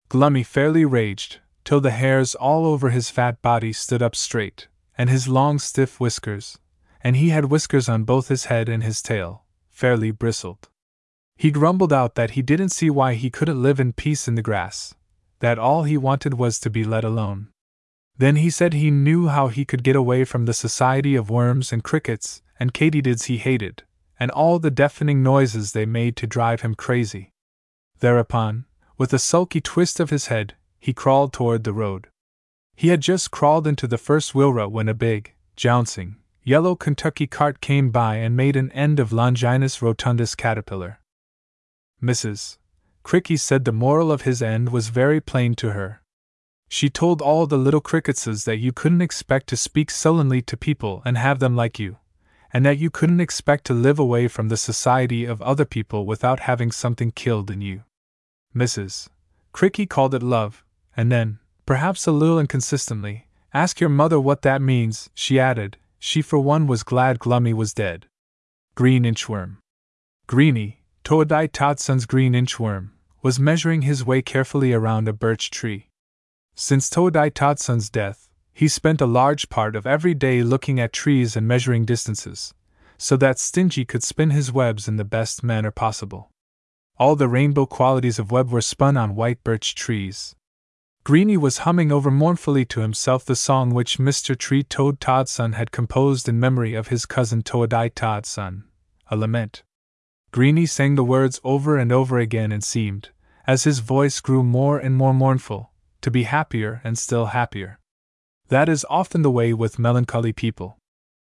Glummy 0.09 0.45
fairly 0.45 0.85
raged, 0.85 1.39
till 1.65 1.81
the 1.81 1.89
hairs 1.89 2.35
all 2.35 2.67
over 2.67 2.91
his 2.91 3.09
fat 3.09 3.41
body 3.41 3.73
stood 3.73 4.03
up 4.03 4.15
straight, 4.15 4.67
and 4.95 5.09
his 5.09 5.27
long 5.27 5.57
stiff 5.57 5.99
whiskers, 5.99 6.59
and 7.01 7.15
he 7.15 7.29
had 7.29 7.45
whiskers 7.45 7.89
on 7.89 8.03
both 8.03 8.27
his 8.27 8.45
head 8.45 8.69
and 8.69 8.83
his 8.83 9.01
tail, 9.01 9.43
fairly 9.69 10.11
bristled. 10.11 10.69
He 11.35 11.49
grumbled 11.49 11.91
out 11.91 12.13
that 12.13 12.31
he 12.31 12.43
didn't 12.43 12.69
see 12.69 12.91
why 12.91 13.15
he 13.15 13.31
couldn't 13.31 13.61
live 13.61 13.79
in 13.79 13.93
peace 13.93 14.27
in 14.27 14.35
the 14.35 14.43
grass, 14.43 14.93
that 15.39 15.57
all 15.57 15.83
he 15.83 15.97
wanted 15.97 16.35
was 16.35 16.59
to 16.59 16.69
be 16.69 16.83
let 16.83 17.03
alone. 17.03 17.47
Then 18.17 18.37
he 18.37 18.49
said 18.49 18.73
he 18.73 18.89
knew 18.89 19.27
how 19.27 19.47
he 19.47 19.65
could 19.65 19.83
get 19.83 19.95
away 19.95 20.23
from 20.25 20.45
the 20.45 20.53
society 20.53 21.15
of 21.15 21.29
worms 21.29 21.71
and 21.71 21.83
crickets 21.83 22.41
and 22.59 22.73
katydids 22.73 23.25
he 23.25 23.37
hated, 23.37 23.83
and 24.19 24.31
all 24.31 24.57
the 24.57 24.71
deafening 24.71 25.21
noises 25.21 25.71
they 25.71 25.85
made 25.85 26.15
to 26.17 26.27
drive 26.27 26.61
him 26.61 26.73
crazy. 26.73 27.31
Thereupon, 27.99 28.65
with 28.97 29.13
a 29.13 29.19
sulky 29.19 29.61
twist 29.61 29.99
of 29.99 30.09
his 30.09 30.27
head, 30.27 30.55
he 30.79 30.93
crawled 30.93 31.33
toward 31.33 31.63
the 31.63 31.73
road. 31.73 32.07
He 32.75 32.89
had 32.89 33.01
just 33.01 33.31
crawled 33.31 33.67
into 33.67 33.87
the 33.87 33.97
first 33.97 34.33
wheelrow 34.33 34.67
when 34.67 34.89
a 34.89 34.93
big, 34.93 35.33
jouncing, 35.55 36.17
yellow 36.43 36.75
Kentucky 36.75 37.27
cart 37.27 37.61
came 37.61 37.91
by 37.91 38.15
and 38.15 38.37
made 38.37 38.55
an 38.55 38.71
end 38.71 38.99
of 38.99 39.11
Longinus 39.11 39.81
rotundus 39.81 40.35
caterpillar. 40.35 40.99
Mrs. 42.01 42.57
Cricky 43.03 43.37
said 43.37 43.65
the 43.65 43.71
moral 43.71 44.11
of 44.11 44.23
his 44.23 44.41
end 44.41 44.69
was 44.69 44.89
very 44.89 45.21
plain 45.21 45.55
to 45.55 45.71
her. 45.71 46.01
She 46.69 46.89
told 46.89 47.21
all 47.21 47.47
the 47.47 47.57
little 47.57 47.81
cricketses 47.81 48.43
that 48.45 48.57
you 48.57 48.71
couldn't 48.71 49.01
expect 49.01 49.47
to 49.47 49.57
speak 49.57 49.89
sullenly 49.89 50.41
to 50.43 50.57
people 50.57 51.01
and 51.05 51.17
have 51.17 51.39
them 51.39 51.55
like 51.55 51.79
you, 51.79 51.97
and 52.51 52.65
that 52.65 52.77
you 52.77 52.89
couldn't 52.89 53.21
expect 53.21 53.65
to 53.65 53.73
live 53.73 53.99
away 53.99 54.27
from 54.27 54.49
the 54.49 54.57
society 54.57 55.25
of 55.25 55.41
other 55.41 55.65
people 55.65 56.05
without 56.05 56.41
having 56.41 56.71
something 56.71 57.11
killed 57.11 57.49
in 57.49 57.61
you. 57.61 57.83
Mrs. 58.55 59.07
Cricky 59.53 59.85
called 59.85 60.13
it 60.13 60.23
love, 60.23 60.63
and 60.95 61.11
then, 61.11 61.39
perhaps 61.65 62.05
a 62.05 62.11
little 62.11 62.39
inconsistently, 62.39 63.27
ask 63.53 63.79
your 63.79 63.89
mother 63.89 64.19
what 64.19 64.41
that 64.41 64.61
means, 64.61 65.09
she 65.13 65.39
added. 65.39 65.77
She 65.99 66.21
for 66.21 66.37
one 66.37 66.67
was 66.67 66.83
glad 66.83 67.19
Glummy 67.19 67.53
was 67.53 67.73
dead. 67.73 68.05
Green 68.75 69.03
inchworm. 69.03 69.57
Greeny, 70.27 70.83
Toadai 71.03 71.47
Todson's 71.47 72.05
green 72.05 72.33
inchworm, 72.33 72.89
was 73.23 73.39
measuring 73.39 73.81
his 73.81 74.05
way 74.05 74.21
carefully 74.21 74.73
around 74.73 75.07
a 75.07 75.13
birch 75.13 75.49
tree. 75.49 75.87
Since 76.59 76.89
Toadai 76.89 77.29
Todson's 77.29 77.87
death, 77.87 78.27
he 78.51 78.67
spent 78.67 78.99
a 78.99 79.05
large 79.05 79.47
part 79.47 79.75
of 79.75 79.85
every 79.85 80.15
day 80.15 80.41
looking 80.41 80.79
at 80.79 80.91
trees 80.91 81.35
and 81.35 81.47
measuring 81.47 81.85
distances, 81.85 82.51
so 82.97 83.15
that 83.17 83.37
Stingy 83.37 83.85
could 83.85 84.01
spin 84.01 84.31
his 84.31 84.51
webs 84.51 84.87
in 84.87 84.95
the 84.95 85.05
best 85.05 85.43
manner 85.43 85.69
possible. 85.69 86.31
All 86.97 87.15
the 87.15 87.27
rainbow 87.27 87.67
qualities 87.67 88.17
of 88.17 88.31
web 88.31 88.49
were 88.49 88.61
spun 88.61 88.97
on 88.97 89.13
white 89.13 89.43
birch 89.43 89.75
trees. 89.75 90.35
Greeny 91.03 91.37
was 91.37 91.59
humming 91.59 91.91
over 91.91 92.09
mournfully 92.09 92.65
to 92.65 92.81
himself 92.81 93.23
the 93.23 93.35
song 93.35 93.69
which 93.69 93.99
Mr. 93.99 94.35
Tree 94.35 94.63
Toad 94.63 94.99
Todson 94.99 95.53
had 95.53 95.69
composed 95.69 96.27
in 96.27 96.39
memory 96.39 96.73
of 96.73 96.87
his 96.87 97.05
cousin 97.05 97.43
Toadai 97.43 97.91
Todson, 97.91 98.63
a 99.11 99.15
lament. 99.15 99.61
Greeny 100.31 100.65
sang 100.65 100.95
the 100.95 101.03
words 101.03 101.39
over 101.43 101.77
and 101.77 101.91
over 101.91 102.17
again 102.17 102.51
and 102.51 102.63
seemed, 102.63 103.09
as 103.45 103.63
his 103.63 103.77
voice 103.77 104.19
grew 104.19 104.41
more 104.41 104.79
and 104.79 104.97
more 104.97 105.13
mournful, 105.13 105.71
to 106.01 106.11
be 106.11 106.23
happier 106.23 106.81
and 106.83 106.97
still 106.97 107.27
happier. 107.27 107.79
That 108.49 108.69
is 108.69 108.85
often 108.89 109.21
the 109.21 109.31
way 109.31 109.53
with 109.53 109.79
melancholy 109.79 110.33
people. 110.33 110.77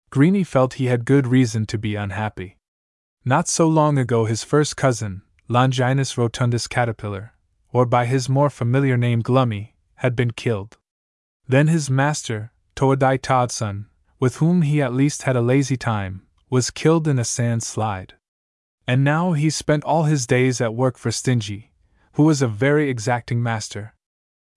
Greeny 0.09 0.43
felt 0.43 0.75
he 0.75 0.85
had 0.85 1.05
good 1.05 1.27
reason 1.27 1.65
to 1.67 1.77
be 1.77 1.95
unhappy. 1.95 2.57
Not 3.25 3.47
so 3.47 3.67
long 3.67 3.97
ago, 3.97 4.25
his 4.25 4.43
first 4.43 4.75
cousin, 4.75 5.21
Longinus 5.47 6.17
rotundus 6.17 6.67
caterpillar, 6.67 7.33
or 7.71 7.85
by 7.85 8.05
his 8.05 8.29
more 8.29 8.49
familiar 8.49 8.97
name 8.97 9.21
Glummy, 9.21 9.75
had 9.95 10.15
been 10.15 10.31
killed. 10.31 10.77
Then 11.47 11.67
his 11.67 11.89
master, 11.89 12.51
Toadai 12.75 13.17
Todson, 13.19 13.85
with 14.19 14.37
whom 14.37 14.61
he 14.61 14.81
at 14.81 14.93
least 14.93 15.23
had 15.23 15.35
a 15.35 15.41
lazy 15.41 15.77
time, 15.77 16.25
was 16.49 16.71
killed 16.71 17.07
in 17.07 17.19
a 17.19 17.25
sand 17.25 17.63
slide. 17.63 18.13
And 18.87 19.03
now 19.03 19.33
he 19.33 19.49
spent 19.49 19.83
all 19.83 20.03
his 20.03 20.27
days 20.27 20.61
at 20.61 20.75
work 20.75 20.97
for 20.97 21.11
Stingy, 21.11 21.71
who 22.13 22.23
was 22.23 22.41
a 22.41 22.47
very 22.47 22.89
exacting 22.89 23.41
master. 23.41 23.92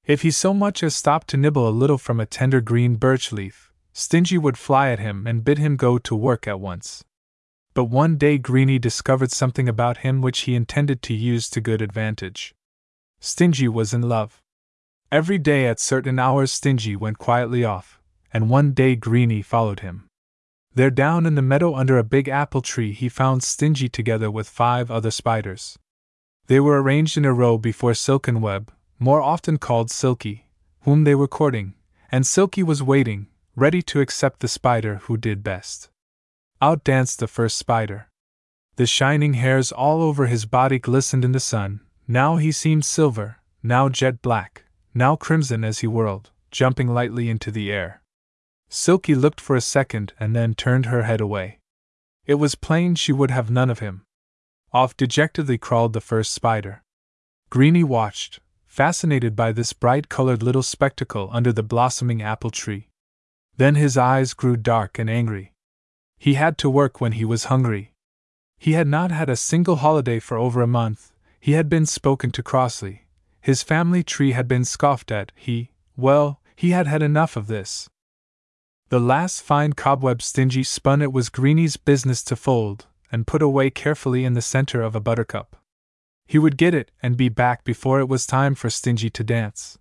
If 0.06 0.22
he 0.22 0.30
so 0.30 0.54
much 0.54 0.84
as 0.84 0.94
stopped 0.94 1.26
to 1.28 1.36
nibble 1.36 1.68
a 1.68 1.70
little 1.70 1.98
from 1.98 2.20
a 2.20 2.26
tender 2.26 2.60
green 2.60 2.94
birch 2.94 3.32
leaf, 3.32 3.72
Stingy 3.92 4.38
would 4.38 4.56
fly 4.56 4.90
at 4.90 5.00
him 5.00 5.26
and 5.26 5.44
bid 5.44 5.58
him 5.58 5.74
go 5.74 5.98
to 5.98 6.14
work 6.14 6.46
at 6.46 6.60
once. 6.60 7.02
But 7.74 7.86
one 7.86 8.16
day 8.16 8.38
Greeny 8.38 8.78
discovered 8.78 9.32
something 9.32 9.68
about 9.68 9.98
him 9.98 10.20
which 10.22 10.40
he 10.40 10.54
intended 10.54 11.02
to 11.02 11.14
use 11.14 11.50
to 11.50 11.60
good 11.60 11.82
advantage. 11.82 12.54
Stingy 13.18 13.66
was 13.66 13.92
in 13.92 14.02
love. 14.02 14.40
Every 15.10 15.38
day 15.38 15.66
at 15.66 15.80
certain 15.80 16.20
hours 16.20 16.52
Stingy 16.52 16.94
went 16.94 17.18
quietly 17.18 17.64
off, 17.64 18.00
and 18.32 18.48
one 18.48 18.72
day 18.74 18.94
Greeny 18.94 19.42
followed 19.42 19.80
him. 19.80 20.08
There 20.72 20.90
down 20.90 21.26
in 21.26 21.34
the 21.34 21.42
meadow 21.42 21.74
under 21.74 21.98
a 21.98 22.04
big 22.04 22.28
apple 22.28 22.62
tree 22.62 22.92
he 22.92 23.08
found 23.08 23.42
Stingy 23.42 23.88
together 23.88 24.30
with 24.30 24.48
five 24.48 24.88
other 24.88 25.10
spiders. 25.10 25.76
They 26.46 26.60
were 26.60 26.80
arranged 26.80 27.16
in 27.16 27.24
a 27.24 27.32
row 27.32 27.58
before 27.58 27.94
Silken 27.94 28.40
Web, 28.40 28.70
more 28.98 29.20
often 29.20 29.58
called 29.58 29.90
Silky, 29.90 30.46
whom 30.82 31.04
they 31.04 31.14
were 31.14 31.28
courting, 31.28 31.74
and 32.10 32.26
Silky 32.26 32.62
was 32.62 32.82
waiting, 32.82 33.28
ready 33.54 33.82
to 33.82 34.00
accept 34.00 34.40
the 34.40 34.48
spider 34.48 34.96
who 35.04 35.16
did 35.16 35.42
best. 35.42 35.90
Out 36.62 36.84
danced 36.84 37.18
the 37.18 37.26
first 37.26 37.58
spider. 37.58 38.08
The 38.76 38.86
shining 38.86 39.34
hairs 39.34 39.72
all 39.72 40.02
over 40.02 40.26
his 40.26 40.46
body 40.46 40.78
glistened 40.78 41.24
in 41.24 41.32
the 41.32 41.40
sun, 41.40 41.80
now 42.08 42.36
he 42.36 42.52
seemed 42.52 42.84
silver, 42.84 43.38
now 43.62 43.88
jet 43.88 44.22
black, 44.22 44.64
now 44.94 45.16
crimson 45.16 45.64
as 45.64 45.80
he 45.80 45.86
whirled, 45.86 46.30
jumping 46.50 46.88
lightly 46.88 47.28
into 47.28 47.50
the 47.50 47.72
air. 47.72 48.02
Silky 48.68 49.14
looked 49.14 49.40
for 49.40 49.56
a 49.56 49.60
second 49.60 50.12
and 50.18 50.34
then 50.34 50.54
turned 50.54 50.86
her 50.86 51.02
head 51.02 51.20
away. 51.20 51.58
It 52.26 52.34
was 52.34 52.54
plain 52.54 52.94
she 52.94 53.12
would 53.12 53.30
have 53.30 53.50
none 53.50 53.70
of 53.70 53.78
him. 53.78 54.04
Off 54.72 54.96
dejectedly 54.96 55.58
crawled 55.58 55.92
the 55.92 56.00
first 56.00 56.32
spider. 56.32 56.82
Greeny 57.50 57.84
watched, 57.84 58.40
fascinated 58.76 59.34
by 59.34 59.52
this 59.52 59.72
bright 59.72 60.10
colored 60.10 60.42
little 60.42 60.62
spectacle 60.62 61.30
under 61.32 61.50
the 61.50 61.62
blossoming 61.62 62.20
apple 62.20 62.50
tree. 62.50 62.88
Then 63.56 63.74
his 63.74 63.96
eyes 63.96 64.34
grew 64.34 64.54
dark 64.54 64.98
and 64.98 65.08
angry. 65.08 65.54
He 66.18 66.34
had 66.34 66.58
to 66.58 66.68
work 66.68 67.00
when 67.00 67.12
he 67.12 67.24
was 67.24 67.44
hungry. 67.44 67.92
He 68.58 68.72
had 68.72 68.86
not 68.86 69.10
had 69.10 69.30
a 69.30 69.36
single 69.36 69.76
holiday 69.76 70.18
for 70.18 70.36
over 70.36 70.60
a 70.60 70.66
month, 70.66 71.10
he 71.40 71.52
had 71.52 71.70
been 71.70 71.86
spoken 71.86 72.30
to 72.32 72.42
crossly, 72.42 73.06
his 73.40 73.62
family 73.62 74.02
tree 74.02 74.32
had 74.32 74.46
been 74.46 74.64
scoffed 74.66 75.10
at, 75.10 75.32
he, 75.34 75.70
well, 75.96 76.42
he 76.54 76.72
had 76.72 76.86
had 76.86 77.02
enough 77.02 77.34
of 77.34 77.46
this. 77.46 77.88
The 78.90 79.00
last 79.00 79.40
fine 79.40 79.72
cobweb 79.72 80.20
Stingy 80.20 80.64
spun 80.64 81.00
it 81.00 81.14
was 81.14 81.30
Greeny's 81.30 81.78
business 81.78 82.22
to 82.24 82.36
fold, 82.36 82.84
and 83.10 83.26
put 83.26 83.40
away 83.40 83.70
carefully 83.70 84.26
in 84.26 84.34
the 84.34 84.42
center 84.42 84.82
of 84.82 84.94
a 84.94 85.00
buttercup. 85.00 85.55
He 86.26 86.38
would 86.38 86.56
get 86.56 86.74
it 86.74 86.90
and 87.02 87.16
be 87.16 87.28
back 87.28 87.64
before 87.64 88.00
it 88.00 88.08
was 88.08 88.26
time 88.26 88.54
for 88.54 88.68
Stingy 88.68 89.10
to 89.10 89.24
dance. 89.24 89.78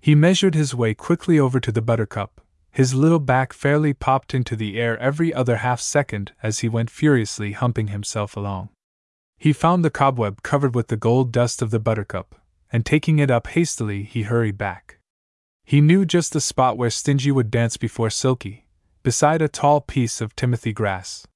He 0.00 0.14
measured 0.14 0.54
his 0.54 0.74
way 0.74 0.94
quickly 0.94 1.38
over 1.38 1.60
to 1.60 1.72
the 1.72 1.82
buttercup. 1.82 2.40
His 2.70 2.94
little 2.94 3.18
back 3.18 3.52
fairly 3.52 3.92
popped 3.92 4.32
into 4.34 4.56
the 4.56 4.80
air 4.80 4.98
every 4.98 5.34
other 5.34 5.56
half 5.56 5.80
second 5.80 6.32
as 6.42 6.60
he 6.60 6.68
went 6.68 6.90
furiously 6.90 7.52
humping 7.52 7.88
himself 7.88 8.36
along. 8.36 8.70
He 9.38 9.52
found 9.52 9.84
the 9.84 9.90
cobweb 9.90 10.42
covered 10.42 10.74
with 10.74 10.88
the 10.88 10.96
gold 10.96 11.32
dust 11.32 11.60
of 11.60 11.70
the 11.70 11.80
buttercup, 11.80 12.36
and 12.72 12.86
taking 12.86 13.18
it 13.18 13.30
up 13.30 13.48
hastily, 13.48 14.04
he 14.04 14.22
hurried 14.22 14.56
back. 14.56 14.98
He 15.64 15.80
knew 15.80 16.06
just 16.06 16.32
the 16.32 16.40
spot 16.40 16.78
where 16.78 16.90
Stingy 16.90 17.30
would 17.30 17.50
dance 17.50 17.76
before 17.76 18.08
Silky, 18.08 18.66
beside 19.02 19.42
a 19.42 19.48
tall 19.48 19.80
piece 19.80 20.20
of 20.20 20.34
timothy 20.34 20.72
grass. 20.72 21.26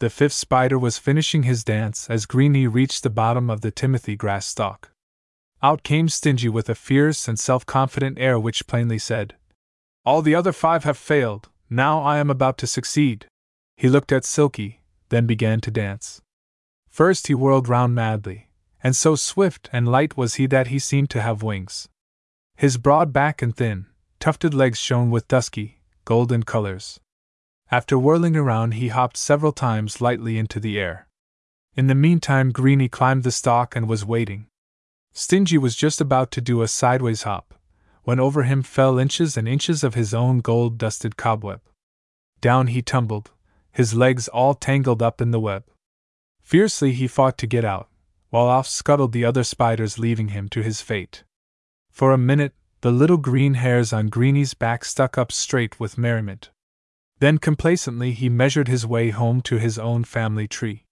The 0.00 0.10
fifth 0.10 0.32
spider 0.32 0.78
was 0.78 0.98
finishing 0.98 1.44
his 1.44 1.64
dance 1.64 2.10
as 2.10 2.26
Greeny 2.26 2.66
reached 2.66 3.02
the 3.02 3.10
bottom 3.10 3.48
of 3.48 3.60
the 3.60 3.70
timothy 3.70 4.16
grass 4.16 4.46
stalk. 4.46 4.90
Out 5.62 5.82
came 5.82 6.08
Stingy 6.08 6.48
with 6.48 6.68
a 6.68 6.74
fierce 6.74 7.28
and 7.28 7.38
self 7.38 7.64
confident 7.64 8.18
air 8.18 8.38
which 8.38 8.66
plainly 8.66 8.98
said, 8.98 9.34
All 10.04 10.20
the 10.20 10.34
other 10.34 10.52
five 10.52 10.84
have 10.84 10.98
failed, 10.98 11.48
now 11.70 12.02
I 12.02 12.18
am 12.18 12.28
about 12.28 12.58
to 12.58 12.66
succeed. 12.66 13.26
He 13.76 13.88
looked 13.88 14.12
at 14.12 14.24
Silky, 14.24 14.82
then 15.08 15.26
began 15.26 15.60
to 15.62 15.70
dance. 15.70 16.20
First 16.88 17.28
he 17.28 17.34
whirled 17.34 17.68
round 17.68 17.94
madly, 17.94 18.48
and 18.82 18.94
so 18.94 19.14
swift 19.14 19.70
and 19.72 19.88
light 19.88 20.16
was 20.16 20.34
he 20.34 20.46
that 20.46 20.68
he 20.68 20.78
seemed 20.78 21.10
to 21.10 21.22
have 21.22 21.42
wings. 21.42 21.88
His 22.56 22.76
broad 22.76 23.12
back 23.12 23.42
and 23.42 23.56
thin, 23.56 23.86
tufted 24.20 24.54
legs 24.54 24.78
shone 24.78 25.10
with 25.10 25.28
dusky, 25.28 25.80
golden 26.04 26.42
colors. 26.42 27.00
After 27.70 27.98
whirling 27.98 28.36
around, 28.36 28.74
he 28.74 28.88
hopped 28.88 29.16
several 29.16 29.52
times 29.52 30.00
lightly 30.00 30.38
into 30.38 30.60
the 30.60 30.78
air. 30.78 31.08
In 31.74 31.86
the 31.86 31.94
meantime, 31.94 32.52
Greeny 32.52 32.88
climbed 32.88 33.24
the 33.24 33.32
stalk 33.32 33.74
and 33.74 33.88
was 33.88 34.04
waiting. 34.04 34.46
Stingy 35.12 35.58
was 35.58 35.76
just 35.76 36.00
about 36.00 36.30
to 36.32 36.40
do 36.40 36.62
a 36.62 36.68
sideways 36.68 37.22
hop, 37.22 37.54
when 38.02 38.20
over 38.20 38.42
him 38.42 38.62
fell 38.62 38.98
inches 38.98 39.36
and 39.36 39.48
inches 39.48 39.82
of 39.82 39.94
his 39.94 40.12
own 40.12 40.40
gold 40.40 40.78
dusted 40.78 41.16
cobweb. 41.16 41.60
Down 42.40 42.68
he 42.68 42.82
tumbled, 42.82 43.30
his 43.72 43.94
legs 43.94 44.28
all 44.28 44.54
tangled 44.54 45.02
up 45.02 45.20
in 45.20 45.30
the 45.30 45.40
web. 45.40 45.64
Fiercely 46.42 46.92
he 46.92 47.08
fought 47.08 47.38
to 47.38 47.46
get 47.46 47.64
out, 47.64 47.88
while 48.30 48.46
off 48.46 48.66
scuttled 48.66 49.12
the 49.12 49.24
other 49.24 49.42
spiders, 49.42 49.98
leaving 49.98 50.28
him 50.28 50.48
to 50.50 50.62
his 50.62 50.80
fate. 50.80 51.24
For 51.90 52.12
a 52.12 52.18
minute, 52.18 52.54
the 52.82 52.92
little 52.92 53.16
green 53.16 53.54
hairs 53.54 53.92
on 53.92 54.08
Greeny's 54.08 54.52
back 54.54 54.84
stuck 54.84 55.16
up 55.16 55.32
straight 55.32 55.80
with 55.80 55.96
merriment. 55.96 56.50
Then 57.24 57.38
complacently 57.38 58.12
he 58.12 58.28
measured 58.28 58.68
his 58.68 58.86
way 58.86 59.08
home 59.08 59.40
to 59.48 59.56
his 59.56 59.78
own 59.78 60.04
family 60.04 60.46
tree. 60.46 60.84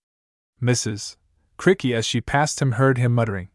Mrs. 0.63 1.17
Cricky, 1.59 1.95
as 1.95 2.07
she 2.07 2.23
passed 2.23 2.63
him, 2.63 2.73
heard 2.73 2.97
him 2.97 3.15
muttering, 3.15 3.51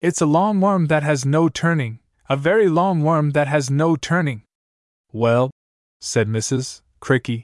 It's 0.00 0.20
a 0.20 0.26
long 0.38 0.60
worm 0.60 0.86
that 0.86 1.02
has 1.02 1.26
no 1.26 1.48
turning, 1.48 1.98
a 2.28 2.36
very 2.36 2.68
long 2.68 3.02
worm 3.02 3.30
that 3.30 3.48
has 3.48 3.72
no 3.72 3.96
turning. 3.96 4.44
Well, 5.10 5.50
said 6.00 6.28
Mrs. 6.28 6.82
Cricky, 7.00 7.42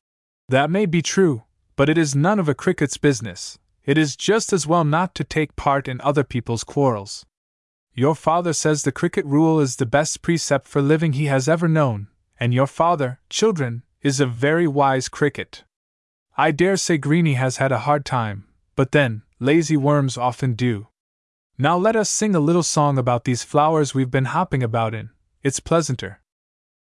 that 0.49 0.71
may 0.71 0.87
be 0.87 1.03
true, 1.03 1.43
but 1.75 1.89
it 1.89 1.99
is 1.99 2.15
none 2.15 2.39
of 2.39 2.49
a 2.49 2.55
cricket's 2.55 2.99
business. 2.99 3.59
It 3.85 3.99
is 3.99 4.15
just 4.15 4.53
as 4.53 4.65
well 4.65 4.85
not 4.85 5.13
to 5.17 5.25
take 5.25 5.57
part 5.57 5.89
in 5.89 6.01
other 6.03 6.23
people's 6.23 6.63
quarrels. 6.63 7.27
Your 7.97 8.15
father 8.15 8.53
says 8.53 8.85
the 8.85 8.93
cricket 8.93 9.27
rule 9.27 9.59
is 9.59 9.75
the 9.75 9.87
best 9.87 10.23
precept 10.23 10.69
for 10.69 10.81
living 10.81 11.15
he 11.15 11.25
has 11.25 11.49
ever 11.49 11.67
known, 11.67 12.07
and 12.39 12.55
your 12.55 12.69
father, 12.69 13.19
children, 13.29 13.83
is 14.03 14.21
a 14.21 14.27
very 14.27 14.67
wise 14.67 15.09
cricket. 15.09 15.65
I 16.37 16.53
dare 16.53 16.77
say 16.77 16.99
Greeny 16.99 17.35
has 17.35 17.57
had 17.57 17.73
a 17.73 17.81
hard 17.81 18.05
time, 18.05 18.47
but 18.77 18.93
then, 18.93 19.23
lazy 19.41 19.77
worms 19.77 20.17
often 20.17 20.55
do. 20.55 20.87
Now 21.59 21.77
let 21.77 21.97
us 21.97 22.09
sing 22.09 22.35
a 22.37 22.41
little 22.41 22.63
song 22.63 22.97
about 22.97 23.25
these 23.25 23.43
flowers 23.43 23.95
we've 23.95 24.11
been 24.11 24.27
hopping 24.27 24.63
about 24.63 24.95
in, 24.95 25.11
it's 25.43 25.59
pleasanter. 25.59 26.21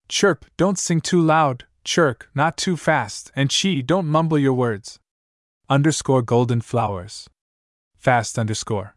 Chirp, 0.08 0.46
don't 0.58 0.78
sing 0.78 1.02
too 1.02 1.20
loud, 1.20 1.66
chirk, 1.84 2.30
not 2.36 2.56
too 2.56 2.78
fast, 2.78 3.32
and 3.36 3.50
chee, 3.50 3.82
don't 3.82 4.06
mumble 4.06 4.38
your 4.38 4.54
words. 4.54 5.00
Underscore 5.70 6.22
golden 6.22 6.62
flowers. 6.62 7.28
Fast 7.98 8.38
underscore. 8.38 8.96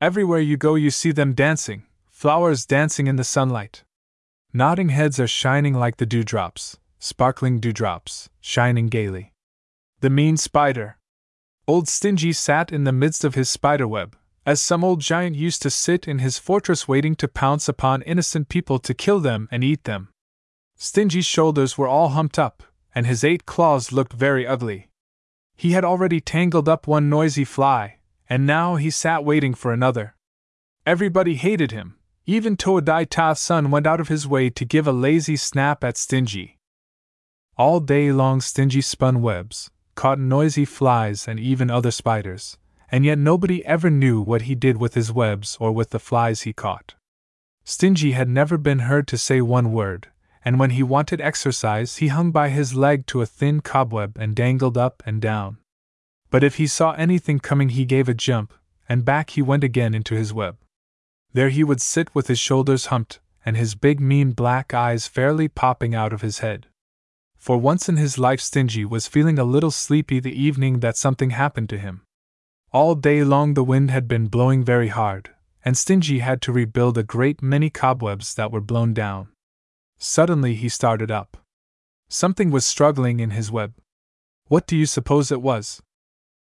Everywhere 0.00 0.40
you 0.40 0.56
go, 0.56 0.74
you 0.74 0.90
see 0.90 1.12
them 1.12 1.34
dancing, 1.34 1.84
flowers 2.10 2.64
dancing 2.64 3.06
in 3.06 3.16
the 3.16 3.24
sunlight. 3.24 3.84
Nodding 4.52 4.88
heads 4.88 5.20
are 5.20 5.28
shining 5.28 5.74
like 5.74 5.98
the 5.98 6.06
dewdrops, 6.06 6.78
sparkling 7.02 7.58
dewdrops, 7.58 8.30
shining 8.40 8.86
gaily. 8.86 9.32
The 10.02 10.08
mean 10.08 10.36
spider. 10.36 10.98
Old 11.66 11.88
Stingy 11.88 12.32
sat 12.32 12.70
in 12.70 12.84
the 12.84 12.92
midst 12.92 13.24
of 13.24 13.34
his 13.34 13.50
spiderweb, 13.50 14.16
as 14.46 14.62
some 14.62 14.84
old 14.84 15.00
giant 15.00 15.34
used 15.34 15.62
to 15.62 15.70
sit 15.70 16.06
in 16.06 16.20
his 16.20 16.38
fortress 16.38 16.86
waiting 16.86 17.16
to 17.16 17.26
pounce 17.26 17.68
upon 17.68 18.02
innocent 18.02 18.48
people 18.48 18.78
to 18.78 18.94
kill 18.94 19.18
them 19.18 19.48
and 19.50 19.64
eat 19.64 19.82
them. 19.82 20.10
Stingy's 20.76 21.26
shoulders 21.26 21.76
were 21.76 21.88
all 21.88 22.10
humped 22.10 22.38
up, 22.38 22.62
and 22.94 23.04
his 23.04 23.24
eight 23.24 23.46
claws 23.46 23.90
looked 23.90 24.12
very 24.12 24.46
ugly. 24.46 24.88
He 25.56 25.72
had 25.72 25.84
already 25.84 26.20
tangled 26.20 26.68
up 26.68 26.86
one 26.86 27.10
noisy 27.10 27.44
fly, 27.44 27.98
and 28.30 28.46
now 28.46 28.76
he 28.76 28.90
sat 28.90 29.24
waiting 29.24 29.54
for 29.54 29.72
another. 29.72 30.14
Everybody 30.86 31.34
hated 31.34 31.72
him, 31.72 31.96
even 32.26 32.56
Toadai 32.56 33.06
Todson 33.06 33.70
went 33.70 33.88
out 33.88 33.98
of 33.98 34.06
his 34.06 34.28
way 34.28 34.50
to 34.50 34.64
give 34.64 34.86
a 34.86 34.92
lazy 34.92 35.34
snap 35.34 35.82
at 35.82 35.96
Stingy. 35.96 36.60
All 37.58 37.80
day 37.80 38.12
long, 38.12 38.40
Stingy 38.40 38.80
spun 38.80 39.20
webs, 39.20 39.70
caught 39.94 40.18
noisy 40.18 40.64
flies, 40.64 41.28
and 41.28 41.38
even 41.38 41.70
other 41.70 41.90
spiders, 41.90 42.56
and 42.90 43.04
yet 43.04 43.18
nobody 43.18 43.64
ever 43.66 43.90
knew 43.90 44.22
what 44.22 44.42
he 44.42 44.54
did 44.54 44.78
with 44.78 44.94
his 44.94 45.12
webs 45.12 45.58
or 45.60 45.70
with 45.70 45.90
the 45.90 45.98
flies 45.98 46.42
he 46.42 46.52
caught. 46.54 46.94
Stingy 47.64 48.12
had 48.12 48.28
never 48.28 48.56
been 48.56 48.80
heard 48.80 49.06
to 49.08 49.18
say 49.18 49.40
one 49.40 49.70
word, 49.70 50.08
and 50.44 50.58
when 50.58 50.70
he 50.70 50.82
wanted 50.82 51.20
exercise, 51.20 51.98
he 51.98 52.08
hung 52.08 52.30
by 52.30 52.48
his 52.48 52.74
leg 52.74 53.06
to 53.06 53.20
a 53.20 53.26
thin 53.26 53.60
cobweb 53.60 54.16
and 54.18 54.34
dangled 54.34 54.78
up 54.78 55.02
and 55.06 55.20
down. 55.20 55.58
But 56.30 56.42
if 56.42 56.56
he 56.56 56.66
saw 56.66 56.92
anything 56.92 57.38
coming, 57.38 57.68
he 57.68 57.84
gave 57.84 58.08
a 58.08 58.14
jump, 58.14 58.54
and 58.88 59.04
back 59.04 59.30
he 59.30 59.42
went 59.42 59.62
again 59.62 59.94
into 59.94 60.14
his 60.14 60.32
web. 60.32 60.56
There 61.34 61.50
he 61.50 61.62
would 61.62 61.80
sit 61.80 62.14
with 62.14 62.28
his 62.28 62.38
shoulders 62.38 62.86
humped, 62.86 63.20
and 63.44 63.56
his 63.56 63.74
big, 63.74 64.00
mean 64.00 64.32
black 64.32 64.72
eyes 64.72 65.06
fairly 65.06 65.48
popping 65.48 65.94
out 65.94 66.12
of 66.12 66.22
his 66.22 66.38
head. 66.38 66.66
For 67.42 67.58
once 67.58 67.88
in 67.88 67.96
his 67.96 68.18
life, 68.18 68.40
Stingy 68.40 68.84
was 68.84 69.08
feeling 69.08 69.36
a 69.36 69.42
little 69.42 69.72
sleepy 69.72 70.20
the 70.20 70.30
evening 70.30 70.78
that 70.78 70.96
something 70.96 71.30
happened 71.30 71.68
to 71.70 71.78
him. 71.78 72.02
All 72.70 72.94
day 72.94 73.24
long 73.24 73.54
the 73.54 73.64
wind 73.64 73.90
had 73.90 74.06
been 74.06 74.28
blowing 74.28 74.62
very 74.62 74.86
hard, 74.86 75.30
and 75.64 75.76
Stingy 75.76 76.20
had 76.20 76.40
to 76.42 76.52
rebuild 76.52 76.96
a 76.96 77.02
great 77.02 77.42
many 77.42 77.68
cobwebs 77.68 78.36
that 78.36 78.52
were 78.52 78.60
blown 78.60 78.94
down. 78.94 79.26
Suddenly 79.98 80.54
he 80.54 80.68
started 80.68 81.10
up. 81.10 81.36
Something 82.08 82.52
was 82.52 82.64
struggling 82.64 83.18
in 83.18 83.30
his 83.30 83.50
web. 83.50 83.74
What 84.46 84.68
do 84.68 84.76
you 84.76 84.86
suppose 84.86 85.32
it 85.32 85.42
was? 85.42 85.82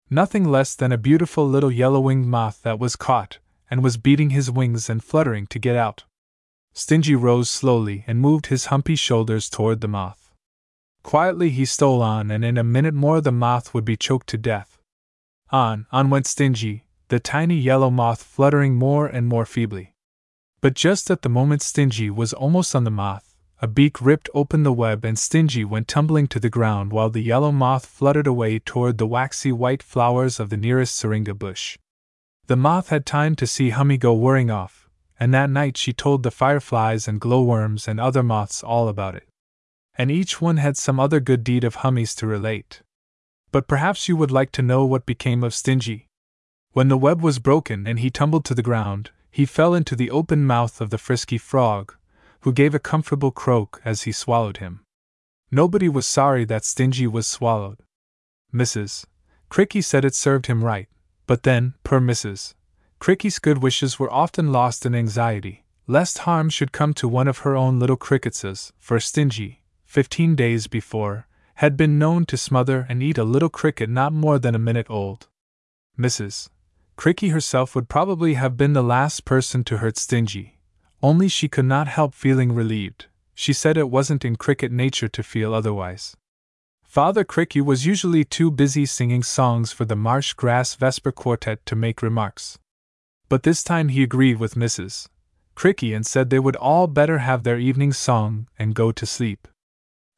Nothing 0.08 0.44
less 0.52 0.76
than 0.76 0.92
a 0.92 1.00
beautiful 1.00 1.50
little 1.50 1.72
yellow 1.72 2.00
winged 2.00 2.28
moth 2.28 2.62
that 2.62 2.78
was 2.78 2.96
caught, 2.96 3.40
and 3.72 3.84
was 3.84 3.98
beating 3.98 4.30
his 4.30 4.52
wings 4.52 4.88
and 4.88 5.04
fluttering 5.04 5.48
to 5.48 5.58
get 5.58 5.76
out. 5.76 6.04
Stingy 6.74 7.16
rose 7.16 7.50
slowly 7.50 8.04
and 8.06 8.22
moved 8.22 8.46
his 8.54 8.66
humpy 8.66 8.96
shoulders 8.96 9.50
toward 9.50 9.82
the 9.82 9.88
moth. 9.88 10.21
Quietly 11.04 11.50
he 11.50 11.66
stole 11.66 12.02
on, 12.02 12.30
and 12.32 12.46
in 12.46 12.58
a 12.58 12.64
minute 12.64 12.94
more 12.94 13.22
the 13.22 13.32
moth 13.32 13.74
would 13.74 13.86
be 13.86 13.98
choked 13.98 14.28
to 14.28 14.38
death. 14.38 14.78
On, 15.50 15.86
on 15.92 16.10
went 16.10 16.28
Stingy, 16.28 16.86
the 17.10 17.20
tiny 17.20 17.56
yellow 17.56 17.90
moth 17.90 18.24
fluttering 18.24 18.76
more 18.76 19.08
and 19.08 19.28
more 19.28 19.46
feebly. 19.46 19.96
But 20.62 20.76
just 20.76 21.12
at 21.12 21.24
the 21.24 21.30
moment 21.30 21.62
Stingy 21.62 22.10
was 22.10 22.34
almost 22.34 22.76
on 22.76 22.84
the 22.84 22.92
moth, 22.92 23.36
a 23.62 23.68
beak 23.68 24.00
ripped 24.00 24.30
open 24.34 24.64
the 24.64 24.72
web 24.72 25.04
and 25.04 25.18
Stingy 25.20 25.66
went 25.66 25.88
tumbling 25.88 26.28
to 26.28 26.40
the 26.40 26.50
ground 26.50 26.94
while 26.94 27.10
the 27.10 27.22
yellow 27.22 27.52
moth 27.52 27.86
fluttered 27.86 28.28
away 28.28 28.60
toward 28.60 28.98
the 28.98 29.08
waxy 29.08 29.52
white 29.52 29.84
flowers 29.84 30.40
of 30.40 30.50
the 30.50 30.58
nearest 30.58 30.96
syringa 30.96 31.34
bush. 31.34 31.78
The 32.48 32.56
moth 32.56 32.90
had 32.90 33.06
time 33.06 33.36
to 33.36 33.48
see 33.48 33.72
Hummy 33.72 33.98
go 33.98 34.14
whirring 34.14 34.50
off, 34.50 34.90
and 35.20 35.34
that 35.34 35.50
night 35.50 35.78
she 35.78 35.94
told 35.94 36.24
the 36.24 36.32
fireflies 36.32 37.08
and 37.08 37.20
glowworms 37.20 37.88
and 37.88 38.00
other 38.00 38.24
moths 38.24 38.64
all 38.64 38.88
about 38.88 39.16
it 39.16 39.28
and 39.98 40.10
each 40.10 40.42
one 40.42 40.58
had 40.58 40.78
some 40.78 41.00
other 41.00 41.20
good 41.20 41.44
deed 41.44 41.64
of 41.64 41.76
Hummy's 41.76 42.16
to 42.16 42.28
relate. 42.28 42.82
But 43.52 43.68
perhaps 43.68 44.08
you 44.08 44.16
would 44.16 44.32
like 44.32 44.52
to 44.54 44.62
know 44.62 44.86
what 44.86 45.06
became 45.06 45.44
of 45.44 45.54
Stingy. 45.54 46.08
When 46.72 46.88
the 46.88 46.98
web 46.98 47.22
was 47.22 47.40
broken 47.40 47.86
and 47.86 48.00
he 48.00 48.10
tumbled 48.10 48.46
to 48.46 48.56
the 48.56 48.64
ground, 48.64 49.12
he 49.30 49.46
fell 49.46 49.74
into 49.74 49.96
the 49.96 50.12
open 50.12 50.46
mouth 50.46 50.80
of 50.82 50.90
the 50.90 50.98
frisky 50.98 51.38
frog, 51.38 51.96
who 52.42 52.54
gave 52.54 52.74
a 52.74 52.80
comfortable 52.80 53.32
croak 53.32 53.82
as 53.84 54.04
he 54.04 54.12
swallowed 54.12 54.58
him. 54.58 54.82
Nobody 55.52 55.90
was 55.90 56.08
sorry 56.08 56.46
that 56.46 56.64
Stingy 56.64 57.08
was 57.08 57.28
swallowed. 57.28 57.80
Mrs. 58.54 59.06
Cricky 59.50 59.82
said 59.82 60.06
it 60.06 60.16
served 60.16 60.48
him 60.48 60.64
right, 60.64 60.88
but 61.28 61.44
then, 61.44 61.74
per 61.84 62.00
Mrs. 62.00 62.54
Cricky's 63.00 63.40
good 63.40 63.58
wishes 63.58 64.00
were 64.00 64.12
often 64.12 64.52
lost 64.52 64.86
in 64.86 64.96
anxiety, 64.96 65.66
lest 65.88 66.20
harm 66.20 66.50
should 66.50 66.72
come 66.72 66.94
to 66.94 67.08
one 67.08 67.28
of 67.28 67.40
her 67.40 67.56
own 67.56 67.80
little 67.80 67.98
cricketses, 67.98 68.72
for 68.78 69.00
Stingy, 69.00 69.61
fifteen 69.92 70.38
days 70.38 70.68
before, 70.68 71.28
had 71.56 71.76
been 71.76 72.00
known 72.00 72.26
to 72.26 72.38
smother 72.38 72.86
and 72.88 73.04
eat 73.04 73.18
a 73.18 73.26
little 73.26 73.50
cricket 73.50 73.90
not 73.90 74.14
more 74.14 74.40
than 74.40 74.56
a 74.56 74.66
minute 74.70 74.90
old. 74.90 75.28
Mrs. 76.00 76.48
Cricky 76.96 77.32
herself 77.32 77.76
would 77.76 77.90
probably 77.90 78.36
have 78.36 78.56
been 78.56 78.72
the 78.72 78.82
last 78.82 79.26
person 79.26 79.66
to 79.66 79.80
hurt 79.80 79.98
Stingy, 79.98 80.62
only 81.04 81.28
she 81.28 81.50
could 81.50 81.66
not 81.66 81.90
help 81.90 82.14
feeling 82.14 82.54
relieved. 82.54 83.08
She 83.36 83.52
said 83.52 83.76
it 83.76 83.90
wasn't 83.90 84.24
in 84.24 84.38
cricket 84.38 84.72
nature 84.72 85.10
to 85.10 85.24
feel 85.24 85.54
otherwise. 85.54 86.16
Father 86.86 87.26
Cricky 87.26 87.60
was 87.60 87.86
usually 87.86 88.24
too 88.24 88.50
busy 88.50 88.86
singing 88.86 89.24
songs 89.24 89.74
for 89.74 89.84
the 89.84 89.98
Marsh 89.98 90.32
Grass 90.32 90.74
Vesper 90.76 91.12
Quartet 91.12 91.66
to 91.66 91.76
make 91.76 92.02
remarks. 92.02 92.58
But 93.28 93.44
this 93.44 93.62
time 93.62 93.90
he 93.90 94.04
agreed 94.04 94.40
with 94.40 94.56
Mrs. 94.56 95.10
Cricky 95.54 95.94
and 95.94 96.06
said 96.06 96.30
they 96.30 96.40
would 96.40 96.56
all 96.56 96.88
better 96.88 97.18
have 97.18 97.44
their 97.44 97.60
evening 97.60 97.92
song 97.92 98.48
and 98.58 98.74
go 98.74 98.94
to 98.94 99.06
sleep 99.06 99.50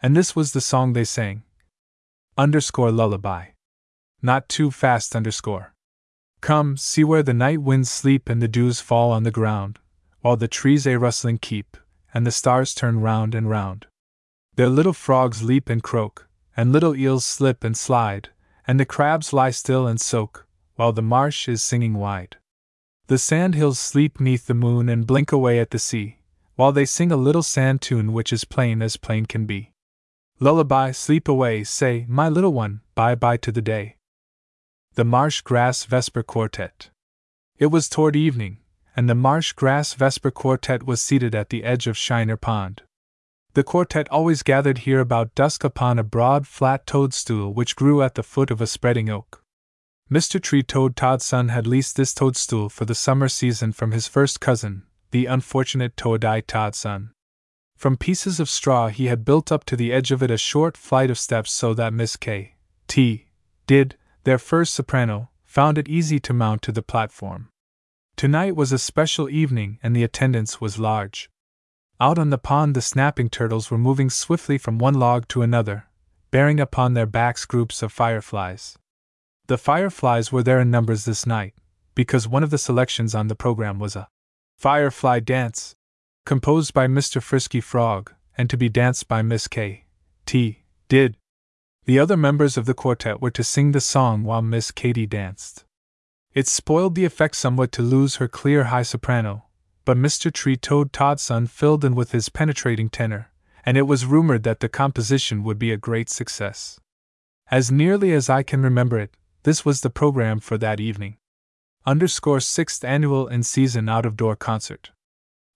and 0.03 0.17
this 0.17 0.35
was 0.35 0.51
the 0.51 0.61
song 0.61 0.91
they 0.91 1.05
sang. 1.05 1.43
Underscore 2.37 2.91
lullaby. 2.91 3.45
Not 4.21 4.49
too 4.49 4.69
fast 4.69 5.15
underscore. 5.15 5.73
Come, 6.41 6.75
see 6.75 7.05
where 7.05 7.23
the 7.23 7.33
night 7.33 7.61
winds 7.61 7.89
sleep 7.89 8.29
and 8.29 8.41
the 8.41 8.49
dews 8.49 8.81
fall 8.81 9.13
on 9.13 9.23
the 9.23 9.31
ground, 9.31 9.79
while 10.19 10.35
the 10.35 10.49
trees 10.49 10.85
a 10.85 10.99
rustling 10.99 11.37
keep, 11.37 11.77
and 12.13 12.27
the 12.27 12.31
stars 12.31 12.75
turn 12.75 12.99
round 12.99 13.33
and 13.33 13.49
round. 13.49 13.87
Their 14.55 14.67
little 14.67 14.91
frogs 14.91 15.41
leap 15.41 15.69
and 15.69 15.81
croak, 15.81 16.27
and 16.55 16.73
little 16.73 16.95
eels 16.95 17.23
slip 17.23 17.63
and 17.63 17.77
slide, 17.77 18.29
and 18.67 18.77
the 18.77 18.85
crabs 18.85 19.31
lie 19.31 19.51
still 19.51 19.87
and 19.87 20.01
soak, 20.01 20.45
while 20.75 20.91
the 20.91 21.01
marsh 21.01 21.47
is 21.47 21.63
singing 21.63 21.93
wide. 21.93 22.35
The 23.07 23.17
sand 23.17 23.55
hills 23.55 23.79
sleep 23.79 24.19
neath 24.19 24.47
the 24.47 24.53
moon 24.53 24.89
and 24.89 25.07
blink 25.07 25.31
away 25.31 25.59
at 25.59 25.71
the 25.71 25.79
sea, 25.79 26.19
while 26.55 26.73
they 26.73 26.85
sing 26.85 27.11
a 27.11 27.17
little 27.17 27.43
sand 27.43 27.81
tune 27.81 28.11
which 28.11 28.33
is 28.33 28.43
plain 28.43 28.81
as 28.81 28.97
plain 28.97 29.25
can 29.25 29.45
be. 29.45 29.72
Lullaby, 30.43 30.91
sleep 30.91 31.29
away, 31.29 31.63
say, 31.63 32.05
my 32.09 32.27
little 32.27 32.51
one, 32.51 32.81
bye 32.95 33.15
bye 33.15 33.37
to 33.37 33.49
the 33.49 33.61
day. 33.61 33.95
The 34.95 35.05
Marsh 35.05 35.39
Grass 35.39 35.85
Vesper 35.85 36.21
Quartet. 36.21 36.89
It 37.57 37.67
was 37.67 37.87
toward 37.87 38.17
evening, 38.17 38.57
and 38.93 39.09
the 39.09 39.15
Marsh 39.15 39.53
Grass 39.53 39.93
Vesper 39.93 40.31
Quartet 40.31 40.83
was 40.83 41.01
seated 41.01 41.33
at 41.33 41.49
the 41.49 41.63
edge 41.63 41.87
of 41.87 41.95
Shiner 41.95 42.35
Pond. 42.35 42.81
The 43.53 43.63
quartet 43.63 44.09
always 44.09 44.43
gathered 44.43 44.79
here 44.79 44.99
about 44.99 45.33
dusk 45.33 45.63
upon 45.63 45.97
a 45.97 46.03
broad, 46.03 46.45
flat 46.45 46.85
toadstool 46.85 47.53
which 47.53 47.77
grew 47.77 48.01
at 48.01 48.15
the 48.15 48.21
foot 48.21 48.51
of 48.51 48.59
a 48.59 48.67
spreading 48.67 49.09
oak. 49.09 49.45
Mr. 50.11 50.41
Tree 50.41 50.61
Toad 50.61 50.97
Todson 50.97 51.51
had 51.51 51.67
leased 51.67 51.95
this 51.95 52.13
toadstool 52.13 52.67
for 52.67 52.83
the 52.83 52.95
summer 52.95 53.29
season 53.29 53.71
from 53.71 53.93
his 53.93 54.09
first 54.09 54.41
cousin, 54.41 54.83
the 55.11 55.25
unfortunate 55.25 55.95
Toadai 55.95 56.41
Todson. 56.41 57.12
From 57.75 57.97
pieces 57.97 58.39
of 58.39 58.49
straw, 58.49 58.87
he 58.87 59.07
had 59.07 59.25
built 59.25 59.51
up 59.51 59.65
to 59.65 59.75
the 59.75 59.91
edge 59.91 60.11
of 60.11 60.23
it 60.23 60.31
a 60.31 60.37
short 60.37 60.77
flight 60.77 61.09
of 61.09 61.17
steps 61.17 61.51
so 61.51 61.73
that 61.73 61.93
Miss 61.93 62.15
K. 62.15 62.55
T. 62.87 63.27
did, 63.67 63.97
their 64.23 64.37
first 64.37 64.73
soprano, 64.73 65.29
found 65.45 65.77
it 65.77 65.89
easy 65.89 66.19
to 66.19 66.33
mount 66.33 66.61
to 66.63 66.71
the 66.71 66.81
platform. 66.81 67.49
Tonight 68.15 68.55
was 68.55 68.71
a 68.71 68.77
special 68.77 69.29
evening 69.29 69.79
and 69.83 69.95
the 69.95 70.03
attendance 70.03 70.61
was 70.61 70.79
large. 70.79 71.29
Out 71.99 72.17
on 72.17 72.29
the 72.29 72.37
pond, 72.37 72.75
the 72.75 72.81
snapping 72.81 73.29
turtles 73.29 73.69
were 73.69 73.77
moving 73.77 74.09
swiftly 74.09 74.57
from 74.57 74.77
one 74.77 74.95
log 74.95 75.27
to 75.29 75.41
another, 75.41 75.87
bearing 76.31 76.59
upon 76.59 76.93
their 76.93 77.05
backs 77.05 77.45
groups 77.45 77.81
of 77.81 77.91
fireflies. 77.91 78.77
The 79.47 79.57
fireflies 79.57 80.31
were 80.31 80.43
there 80.43 80.59
in 80.59 80.71
numbers 80.71 81.05
this 81.05 81.25
night, 81.25 81.53
because 81.95 82.27
one 82.27 82.43
of 82.43 82.49
the 82.49 82.57
selections 82.57 83.13
on 83.13 83.27
the 83.27 83.35
program 83.35 83.77
was 83.77 83.95
a 83.95 84.07
firefly 84.57 85.19
dance, 85.19 85.75
composed 86.25 86.73
by 86.73 86.87
Mr. 86.87 87.21
Frisky 87.21 87.61
Frog, 87.61 88.13
and 88.37 88.49
to 88.49 88.57
be 88.57 88.69
danced 88.69 89.07
by 89.07 89.21
Miss 89.21 89.47
K. 89.47 89.85
T. 90.25 90.63
Did. 90.87 91.17
The 91.85 91.99
other 91.99 92.15
members 92.15 92.55
of 92.55 92.65
the 92.65 92.73
quartet 92.73 93.21
were 93.21 93.31
to 93.31 93.43
sing 93.43 93.71
the 93.71 93.81
song 93.81 94.23
while 94.23 94.41
Miss 94.41 94.71
Katy 94.71 95.05
danced. 95.05 95.65
It 96.33 96.47
spoiled 96.47 96.95
the 96.95 97.05
effect 97.05 97.35
somewhat 97.35 97.71
to 97.73 97.81
lose 97.81 98.15
her 98.15 98.27
clear 98.27 98.65
high 98.65 98.83
soprano, 98.83 99.45
but 99.85 99.97
Mr. 99.97 100.31
Tree 100.31 100.55
Toad 100.55 100.93
Todson 100.93 101.47
filled 101.47 101.83
in 101.83 101.93
with 101.93 102.11
his 102.11 102.29
penetrating 102.29 102.89
tenor, 102.89 103.31
and 103.65 103.77
it 103.77 103.83
was 103.83 104.05
rumored 104.05 104.43
that 104.43 104.61
the 104.61 104.69
composition 104.69 105.43
would 105.43 105.59
be 105.59 105.71
a 105.71 105.77
great 105.77 106.09
success. 106.09 106.79
As 107.51 107.71
nearly 107.71 108.13
as 108.13 108.29
I 108.29 108.43
can 108.43 108.61
remember 108.63 108.97
it, 108.97 109.15
this 109.43 109.65
was 109.65 109.81
the 109.81 109.89
program 109.89 110.39
for 110.39 110.57
that 110.57 110.79
evening. 110.79 111.17
Underscore 111.85 112.39
sixth 112.39 112.85
annual 112.85 113.27
in 113.27 113.43
season 113.43 113.89
out 113.89 114.05
of 114.05 114.15
door 114.15 114.37
concert. 114.37 114.91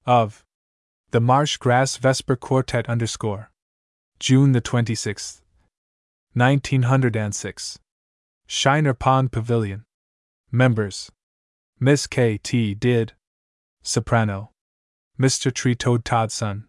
Of 0.06 0.44
the 1.12 1.22
Marsh 1.22 1.56
Grass 1.58 1.96
Vesper 1.96 2.36
Quartet 2.36 2.90
underscore. 2.90 3.50
June 4.20 4.52
the 4.52 4.62
26th. 4.62 5.42
1906. 6.34 7.80
Shiner 8.46 8.94
Pond 8.94 9.32
Pavilion. 9.32 9.86
Members. 10.52 11.10
Miss 11.80 12.08
K. 12.08 12.38
T. 12.38 12.74
Did. 12.74 13.14
Soprano. 13.84 14.52
Mr. 15.18 15.54
Tree 15.54 15.76
Toad 15.76 16.04
Todson. 16.04 16.66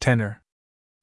Tenor. 0.00 0.42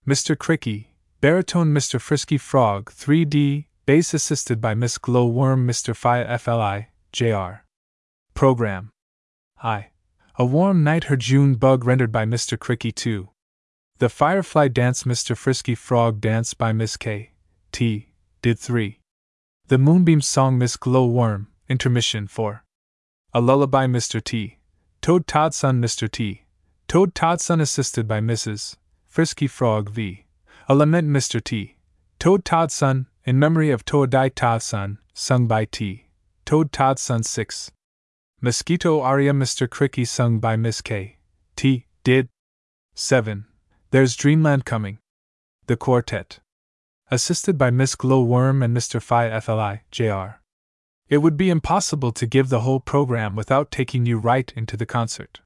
Mr. 0.08 0.36
Cricky, 0.36 0.88
baritone 1.22 1.72
Mr. 1.72 2.02
Frisky 2.02 2.38
Frog 2.40 2.92
3D, 2.92 3.68
bass 3.86 4.14
assisted 4.14 4.60
by 4.60 4.74
Miss 4.74 4.98
Glowworm 4.98 5.68
Mr. 5.68 5.96
Phi 5.96 6.24
FLI, 6.38 6.88
JR. 7.12 7.64
Program. 8.34 8.90
I. 9.62 9.92
A 10.42 10.46
Warm 10.46 10.86
Night 10.86 11.04
Her 11.04 11.18
June 11.18 11.56
Bug 11.56 11.84
rendered 11.84 12.14
by 12.14 12.24
Mr. 12.24 12.58
Cricky 12.58 12.96
2. 12.96 13.28
The 13.98 14.08
Firefly 14.08 14.70
Dance 14.70 15.04
Mr. 15.04 15.36
Frisky 15.36 15.76
Frog 15.76 16.22
Dance 16.22 16.54
by 16.54 16.72
Miss 16.72 16.96
K. 16.96 17.32
T. 17.74 18.14
Did 18.42 18.58
3. 18.58 19.02
The 19.68 19.78
Moonbeam 19.78 20.22
Song 20.22 20.58
Miss 20.58 20.78
Glowworm, 20.78 21.48
intermission 21.68 22.26
4. 22.26 22.64
A 23.34 23.42
Lullaby 23.42 23.86
Mr. 23.88 24.24
T. 24.24 24.60
Toad 25.02 25.28
Todson 25.28 25.82
Mr. 25.82 26.10
T. 26.10 26.46
Toad 26.88 27.14
Todson 27.14 27.60
assisted 27.60 28.08
by 28.08 28.22
Mrs. 28.22 28.78
Frisky 29.08 29.48
Frog 29.48 29.90
v. 29.90 30.24
A 30.70 30.74
Lament 30.74 31.10
Mr. 31.10 31.44
T. 31.44 31.76
Toad 32.18 32.46
Todson, 32.46 33.08
in 33.26 33.38
memory 33.38 33.72
of 33.72 33.84
Toadai 33.84 34.30
Todson, 34.30 35.00
sung 35.14 35.48
by 35.48 35.66
T. 35.66 36.06
Toad 36.46 36.72
Todson 36.72 37.26
6. 37.26 37.72
Mosquito 38.42 39.02
Aria 39.02 39.34
Mr. 39.34 39.68
Cricky 39.68 40.08
sung 40.08 40.40
by 40.40 40.56
Miss 40.56 40.80
K. 40.80 41.18
T. 41.58 41.88
Did. 42.06 42.30
7. 42.96 43.44
There's 43.92 44.16
Dreamland 44.16 44.64
Coming. 44.64 45.00
The 45.68 45.76
Quartet. 45.76 46.40
Assisted 47.12 47.58
by 47.58 47.70
Miss 47.70 47.96
Glowworm 47.96 48.64
and 48.64 48.74
Mr. 48.76 49.02
Phi 49.02 49.30
FLI, 49.42 49.82
Jr. 49.92 50.40
It 51.10 51.18
would 51.18 51.36
be 51.36 51.50
impossible 51.50 52.14
to 52.14 52.26
give 52.26 52.48
the 52.48 52.62
whole 52.62 52.80
program 52.80 53.36
without 53.36 53.72
taking 53.72 54.06
you 54.06 54.18
right 54.18 54.54
into 54.56 54.78
the 54.78 54.86
concert. 54.86 55.42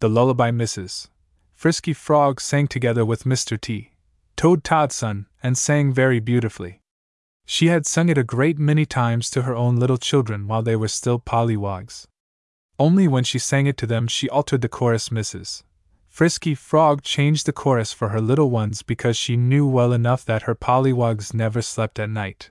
The 0.00 0.10
lullaby 0.10 0.50
Mrs. 0.50 1.08
Frisky 1.54 1.94
Frog 1.94 2.42
sang 2.42 2.68
together 2.68 3.06
with 3.06 3.24
Mr. 3.24 3.58
T. 3.58 3.92
Toad 4.36 4.62
Todson, 4.62 5.24
and 5.42 5.56
sang 5.56 5.94
very 5.94 6.20
beautifully. 6.20 6.82
She 7.46 7.68
had 7.68 7.86
sung 7.86 8.10
it 8.10 8.18
a 8.18 8.22
great 8.22 8.58
many 8.58 8.84
times 8.84 9.30
to 9.30 9.42
her 9.44 9.56
own 9.56 9.76
little 9.76 9.96
children 9.96 10.46
while 10.46 10.62
they 10.62 10.76
were 10.76 10.88
still 10.88 11.18
pollywogs. 11.18 12.06
Only 12.78 13.08
when 13.08 13.24
she 13.24 13.40
sang 13.40 13.66
it 13.66 13.76
to 13.78 13.86
them 13.86 14.06
she 14.06 14.28
altered 14.28 14.60
the 14.60 14.68
chorus 14.68 15.08
Mrs. 15.08 15.64
Frisky 16.08 16.54
Frog 16.54 17.02
changed 17.02 17.46
the 17.46 17.52
chorus 17.52 17.92
for 17.92 18.10
her 18.10 18.20
little 18.20 18.50
ones 18.50 18.82
because 18.82 19.16
she 19.16 19.36
knew 19.36 19.66
well 19.66 19.92
enough 19.92 20.24
that 20.24 20.42
her 20.42 20.54
pollywogs 20.54 21.34
never 21.34 21.60
slept 21.60 21.98
at 21.98 22.10
night. 22.10 22.50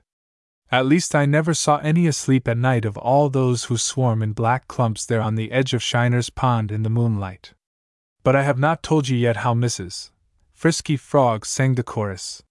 At 0.70 0.84
least 0.84 1.14
I 1.14 1.24
never 1.24 1.54
saw 1.54 1.78
any 1.78 2.06
asleep 2.06 2.46
at 2.46 2.58
night 2.58 2.84
of 2.84 2.98
all 2.98 3.30
those 3.30 3.64
who 3.64 3.78
swarm 3.78 4.22
in 4.22 4.32
black 4.32 4.68
clumps 4.68 5.06
there 5.06 5.22
on 5.22 5.34
the 5.34 5.50
edge 5.50 5.72
of 5.72 5.82
Shiner's 5.82 6.28
Pond 6.28 6.70
in 6.70 6.82
the 6.82 6.90
moonlight. 6.90 7.54
But 8.22 8.36
I 8.36 8.42
have 8.42 8.58
not 8.58 8.82
told 8.82 9.08
you 9.08 9.16
yet 9.16 9.38
how 9.38 9.54
Mrs. 9.54 10.10
Frisky 10.52 10.98
Frog 10.98 11.46
sang 11.46 11.74
the 11.74 11.82
chorus. 11.82 12.42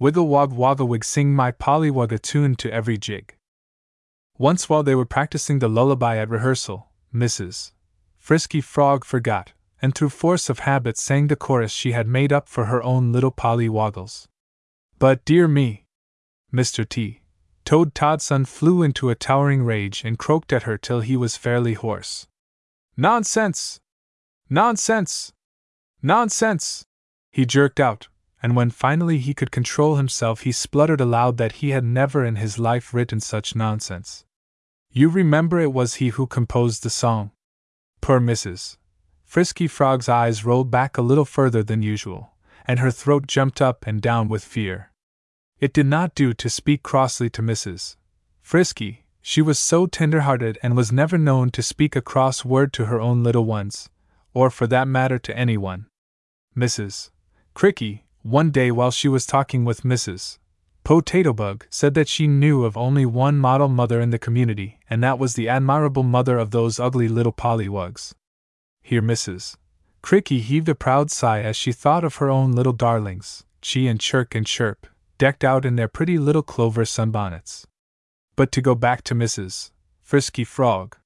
Wiggle 0.00 0.26
wog 0.26 0.52
wogglewig 0.52 1.04
sing 1.04 1.32
my 1.32 1.52
pollywog 1.52 2.10
a 2.10 2.18
tune 2.18 2.56
to 2.56 2.72
every 2.72 2.98
jig. 2.98 3.36
Once 4.36 4.68
while 4.68 4.82
they 4.82 4.96
were 4.96 5.04
practicing 5.04 5.60
the 5.60 5.68
lullaby 5.68 6.16
at 6.16 6.28
rehearsal, 6.28 6.88
Mrs. 7.14 7.72
Frisky 8.18 8.60
Frog 8.60 9.04
forgot, 9.04 9.52
and 9.80 9.94
through 9.94 10.08
force 10.08 10.50
of 10.50 10.60
habit 10.60 10.96
sang 10.98 11.28
the 11.28 11.36
chorus 11.36 11.70
she 11.70 11.92
had 11.92 12.08
made 12.08 12.32
up 12.32 12.48
for 12.48 12.64
her 12.64 12.82
own 12.82 13.12
little 13.12 13.30
pollywoggles. 13.30 14.26
But 14.98 15.24
dear 15.24 15.46
me! 15.46 15.84
Mr. 16.52 16.88
T. 16.88 17.20
Toad 17.64 17.94
Todson 17.94 18.46
flew 18.46 18.82
into 18.82 19.10
a 19.10 19.14
towering 19.14 19.62
rage 19.62 20.04
and 20.04 20.18
croaked 20.18 20.52
at 20.52 20.64
her 20.64 20.76
till 20.76 21.00
he 21.00 21.16
was 21.16 21.36
fairly 21.36 21.74
hoarse. 21.74 22.26
Nonsense! 22.96 23.80
Nonsense! 24.50 25.32
Nonsense! 26.02 26.84
He 27.30 27.46
jerked 27.46 27.80
out, 27.80 28.08
and 28.42 28.54
when 28.54 28.70
finally 28.70 29.18
he 29.18 29.34
could 29.34 29.50
control 29.50 29.96
himself, 29.96 30.40
he 30.40 30.52
spluttered 30.52 31.00
aloud 31.00 31.38
that 31.38 31.52
he 31.52 31.70
had 31.70 31.84
never 31.84 32.24
in 32.24 32.36
his 32.36 32.58
life 32.58 32.92
written 32.92 33.20
such 33.20 33.56
nonsense. 33.56 34.23
You 34.96 35.08
remember 35.08 35.58
it 35.58 35.72
was 35.72 35.94
he 35.94 36.10
who 36.10 36.28
composed 36.28 36.84
the 36.84 36.88
song. 36.88 37.32
Poor 38.00 38.20
Mrs. 38.20 38.76
Frisky 39.24 39.66
Frog's 39.66 40.08
eyes 40.08 40.44
rolled 40.44 40.70
back 40.70 40.96
a 40.96 41.02
little 41.02 41.24
further 41.24 41.64
than 41.64 41.82
usual, 41.82 42.30
and 42.64 42.78
her 42.78 42.92
throat 42.92 43.26
jumped 43.26 43.60
up 43.60 43.88
and 43.88 44.00
down 44.00 44.28
with 44.28 44.44
fear. 44.44 44.92
It 45.58 45.72
did 45.72 45.86
not 45.86 46.14
do 46.14 46.32
to 46.34 46.48
speak 46.48 46.84
crossly 46.84 47.28
to 47.30 47.42
Mrs. 47.42 47.96
Frisky, 48.40 49.04
she 49.20 49.42
was 49.42 49.58
so 49.58 49.86
tender 49.86 50.20
hearted 50.20 50.60
and 50.62 50.76
was 50.76 50.92
never 50.92 51.18
known 51.18 51.50
to 51.50 51.62
speak 51.62 51.96
a 51.96 52.00
cross 52.00 52.44
word 52.44 52.72
to 52.74 52.84
her 52.84 53.00
own 53.00 53.24
little 53.24 53.46
ones, 53.46 53.90
or 54.32 54.48
for 54.48 54.68
that 54.68 54.86
matter 54.86 55.18
to 55.18 55.36
anyone. 55.36 55.86
Mrs. 56.56 57.10
Cricky, 57.52 58.04
one 58.22 58.52
day 58.52 58.70
while 58.70 58.92
she 58.92 59.08
was 59.08 59.26
talking 59.26 59.64
with 59.64 59.82
Mrs. 59.82 60.38
Potato 60.84 61.32
Bug, 61.32 61.66
said 61.70 61.94
that 61.94 62.08
she 62.08 62.26
knew 62.26 62.64
of 62.64 62.76
only 62.76 63.06
one 63.06 63.38
model 63.38 63.68
mother 63.68 64.02
in 64.02 64.10
the 64.10 64.18
community, 64.18 64.78
and 64.90 65.02
that 65.02 65.18
was 65.18 65.32
the 65.32 65.48
admirable 65.48 66.02
mother 66.02 66.38
of 66.38 66.50
those 66.50 66.78
ugly 66.78 67.08
little 67.08 67.32
pollywogs. 67.32 68.12
Here 68.82 69.00
Mrs. 69.00 69.56
Cricky 70.02 70.40
heaved 70.40 70.68
a 70.68 70.74
proud 70.74 71.10
sigh 71.10 71.40
as 71.40 71.56
she 71.56 71.72
thought 71.72 72.04
of 72.04 72.16
her 72.16 72.28
own 72.28 72.52
little 72.52 72.74
darlings, 72.74 73.44
Chee 73.62 73.88
and 73.88 73.98
Chirk 73.98 74.34
and 74.34 74.46
Chirp, 74.46 74.86
decked 75.16 75.42
out 75.42 75.64
in 75.64 75.76
their 75.76 75.88
pretty 75.88 76.18
little 76.18 76.42
clover 76.42 76.84
sunbonnets. 76.84 77.64
But 78.36 78.52
to 78.52 78.60
go 78.60 78.74
back 78.74 79.00
to 79.04 79.14
Mrs. 79.14 79.70
Frisky 80.02 80.44
Frog. 80.44 80.98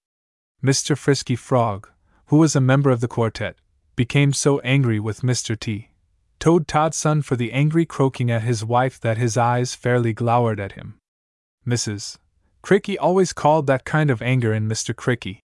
Mr. 0.60 0.98
Frisky 0.98 1.36
Frog, 1.36 1.88
who 2.26 2.38
was 2.38 2.56
a 2.56 2.60
member 2.60 2.90
of 2.90 3.00
the 3.00 3.06
quartet, 3.06 3.55
became 3.94 4.32
so 4.32 4.59
angry 4.60 4.98
with 4.98 5.20
Mr. 5.20 5.56
T. 5.56 5.90
Toad 6.39 6.69
Todson 6.69 7.23
for 7.23 7.36
the 7.36 7.52
angry 7.52 7.85
croaking 7.85 8.31
at 8.31 8.43
his 8.43 8.65
wife 8.65 9.01
that 9.01 9.19
his 9.19 9.36
eyes 9.36 9.74
fairly 9.74 10.12
glowered 10.12 10.60
at 10.60 10.73
him. 10.73 10.98
Mrs. 11.66 12.19
Cricky 12.62 12.97
always 12.98 13.32
called 13.32 13.66
that 13.66 13.85
kind 13.85 14.10
of 14.10 14.23
anger 14.23 14.52
in 14.52 14.69
Mr. 14.69 14.94
Cricky 14.94 15.40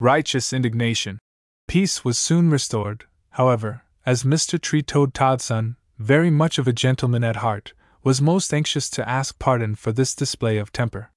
righteous 0.00 0.52
indignation. 0.52 1.18
Peace 1.66 2.04
was 2.04 2.18
soon 2.18 2.50
restored, 2.50 3.04
however, 3.30 3.82
as 4.06 4.22
Mr. 4.22 4.60
Tree 4.60 4.82
Toad 4.82 5.12
Todson, 5.12 5.76
very 5.98 6.30
much 6.30 6.58
of 6.58 6.68
a 6.68 6.72
gentleman 6.72 7.24
at 7.24 7.36
heart, 7.36 7.72
was 8.04 8.22
most 8.22 8.54
anxious 8.54 8.88
to 8.90 9.08
ask 9.08 9.38
pardon 9.38 9.74
for 9.74 9.90
this 9.92 10.14
display 10.14 10.56
of 10.56 10.72
temper. 10.72 11.10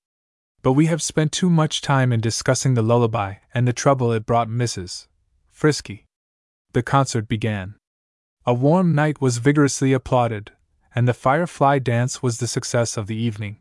But 0.63 0.73
we 0.73 0.87
have 0.87 1.01
spent 1.01 1.31
too 1.31 1.49
much 1.49 1.81
time 1.81 2.11
in 2.11 2.21
discussing 2.21 2.73
the 2.73 2.81
lullaby 2.81 3.35
and 3.53 3.67
the 3.67 3.73
trouble 3.73 4.11
it 4.11 4.25
brought 4.25 4.47
Mrs. 4.47 5.07
Frisky. 5.49 6.05
The 6.73 6.83
concert 6.83 7.27
began. 7.27 7.75
A 8.45 8.53
warm 8.55 8.95
night 8.95 9.21
was 9.21 9.37
vigorously 9.37 9.93
applauded, 9.93 10.51
and 10.95 11.07
the 11.07 11.13
firefly 11.13 11.77
dance 11.77 12.23
was 12.23 12.39
the 12.39 12.47
success 12.47 12.97
of 12.97 13.05
the 13.05 13.15
evening. 13.15 13.59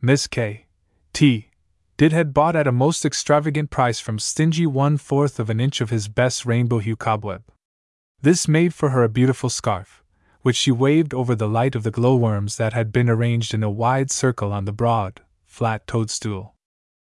Miss 0.00 0.26
K. 0.26 0.66
T. 1.12 1.50
Did 1.98 2.12
had 2.12 2.32
bought 2.32 2.56
at 2.56 2.66
a 2.66 2.72
most 2.72 3.04
extravagant 3.04 3.70
price 3.70 4.00
from 4.00 4.18
Stingy 4.18 4.66
one 4.66 4.96
fourth 4.96 5.38
of 5.38 5.50
an 5.50 5.60
inch 5.60 5.82
of 5.82 5.90
his 5.90 6.08
best 6.08 6.46
rainbow 6.46 6.78
hue 6.78 6.96
cobweb. 6.96 7.42
This 8.22 8.48
made 8.48 8.72
for 8.72 8.90
her 8.90 9.02
a 9.02 9.08
beautiful 9.08 9.50
scarf, 9.50 10.02
which 10.40 10.56
she 10.56 10.70
waved 10.70 11.12
over 11.12 11.34
the 11.34 11.48
light 11.48 11.74
of 11.74 11.82
the 11.82 11.90
glowworms 11.90 12.56
that 12.56 12.72
had 12.72 12.92
been 12.92 13.10
arranged 13.10 13.52
in 13.52 13.62
a 13.62 13.70
wide 13.70 14.10
circle 14.10 14.52
on 14.52 14.64
the 14.64 14.72
broad, 14.72 15.20
flat 15.44 15.86
toadstool. 15.86 16.54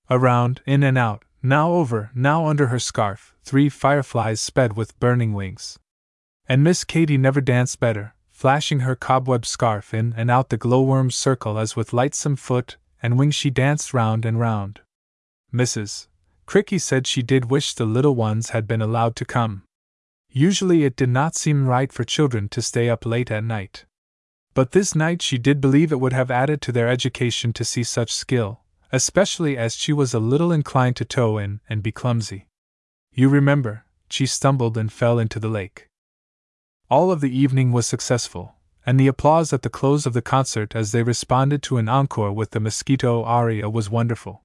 Around, 0.09 0.61
in 0.67 0.83
and 0.83 0.97
out, 0.97 1.25
now 1.41 1.71
over, 1.71 2.11
now 2.13 2.45
under 2.45 2.67
her 2.67 2.79
scarf, 2.79 3.33
three 3.43 3.69
fireflies 3.69 4.39
sped 4.39 4.75
with 4.77 4.99
burning 4.99 5.33
wings. 5.33 5.79
And 6.51 6.65
Miss 6.65 6.83
Katy 6.83 7.17
never 7.17 7.39
danced 7.39 7.79
better, 7.79 8.13
flashing 8.29 8.81
her 8.81 8.93
cobweb 8.93 9.45
scarf 9.45 9.93
in 9.93 10.13
and 10.17 10.29
out 10.29 10.49
the 10.49 10.57
glowworm's 10.57 11.15
circle 11.15 11.57
as 11.57 11.77
with 11.77 11.93
lightsome 11.93 12.35
foot 12.35 12.75
and 13.01 13.17
wing 13.17 13.31
she 13.31 13.49
danced 13.49 13.93
round 13.93 14.25
and 14.25 14.37
round. 14.37 14.81
Mrs. 15.53 16.07
Cricky 16.45 16.77
said 16.77 17.07
she 17.07 17.21
did 17.21 17.49
wish 17.49 17.73
the 17.73 17.85
little 17.85 18.15
ones 18.15 18.49
had 18.49 18.67
been 18.67 18.81
allowed 18.81 19.15
to 19.15 19.23
come. 19.23 19.63
Usually 20.29 20.83
it 20.83 20.97
did 20.97 21.07
not 21.07 21.37
seem 21.37 21.67
right 21.67 21.89
for 21.89 22.03
children 22.03 22.49
to 22.49 22.61
stay 22.61 22.89
up 22.89 23.05
late 23.05 23.31
at 23.31 23.45
night. 23.45 23.85
But 24.53 24.73
this 24.73 24.93
night 24.93 25.21
she 25.21 25.37
did 25.37 25.61
believe 25.61 25.93
it 25.93 26.01
would 26.01 26.11
have 26.11 26.29
added 26.29 26.61
to 26.63 26.73
their 26.73 26.89
education 26.89 27.53
to 27.53 27.63
see 27.63 27.83
such 27.83 28.13
skill, 28.13 28.59
especially 28.91 29.55
as 29.55 29.77
she 29.77 29.93
was 29.93 30.13
a 30.13 30.19
little 30.19 30.51
inclined 30.51 30.97
to 30.97 31.05
toe 31.05 31.37
in 31.37 31.61
and 31.69 31.81
be 31.81 31.93
clumsy. 31.93 32.47
You 33.13 33.29
remember, 33.29 33.85
she 34.09 34.25
stumbled 34.25 34.77
and 34.77 34.91
fell 34.91 35.17
into 35.17 35.39
the 35.39 35.47
lake. 35.47 35.87
All 36.91 37.09
of 37.09 37.21
the 37.21 37.33
evening 37.33 37.71
was 37.71 37.87
successful, 37.87 38.55
and 38.85 38.99
the 38.99 39.07
applause 39.07 39.53
at 39.53 39.61
the 39.61 39.69
close 39.69 40.05
of 40.05 40.11
the 40.11 40.21
concert 40.21 40.75
as 40.75 40.91
they 40.91 41.03
responded 41.03 41.63
to 41.63 41.77
an 41.77 41.87
encore 41.87 42.33
with 42.33 42.51
the 42.51 42.59
Mosquito 42.59 43.23
aria 43.23 43.69
was 43.69 43.89
wonderful. 43.89 44.43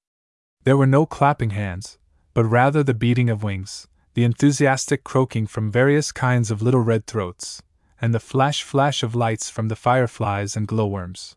There 0.63 0.77
were 0.77 0.87
no 0.87 1.07
clapping 1.07 1.51
hands, 1.51 1.99
but 2.35 2.45
rather 2.45 2.85
the 2.85 2.95
beating 2.95 3.29
of 3.29 3.43
wings, 3.43 3.89
the 4.15 4.23
enthusiastic 4.23 5.03
croaking 5.03 5.49
from 5.49 5.73
various 5.73 6.13
kinds 6.13 6.53
of 6.53 6.63
little 6.63 6.83
red 6.83 7.09
throats, 7.09 7.65
and 8.01 8.15
the 8.15 8.21
flash 8.21 8.63
flash 8.63 9.03
of 9.03 9.17
lights 9.17 9.51
from 9.51 9.67
the 9.67 9.75
fireflies 9.75 10.55
and 10.55 10.69
glowworms. 10.69 11.35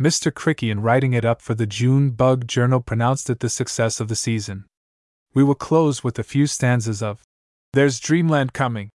Mr. 0.00 0.32
Cricky, 0.32 0.70
in 0.70 0.80
writing 0.80 1.12
it 1.12 1.26
up 1.26 1.42
for 1.42 1.54
the 1.54 1.66
June 1.66 2.12
Bug 2.12 2.46
Journal, 2.46 2.80
pronounced 2.80 3.28
it 3.28 3.40
the 3.40 3.50
success 3.50 4.00
of 4.00 4.08
the 4.08 4.16
season. 4.16 4.64
We 5.34 5.44
will 5.44 5.54
close 5.54 6.02
with 6.02 6.18
a 6.18 6.24
few 6.24 6.46
stanzas 6.46 7.02
of 7.02 7.20
There's 7.74 8.00
Dreamland 8.00 8.54
Coming. 8.54 8.88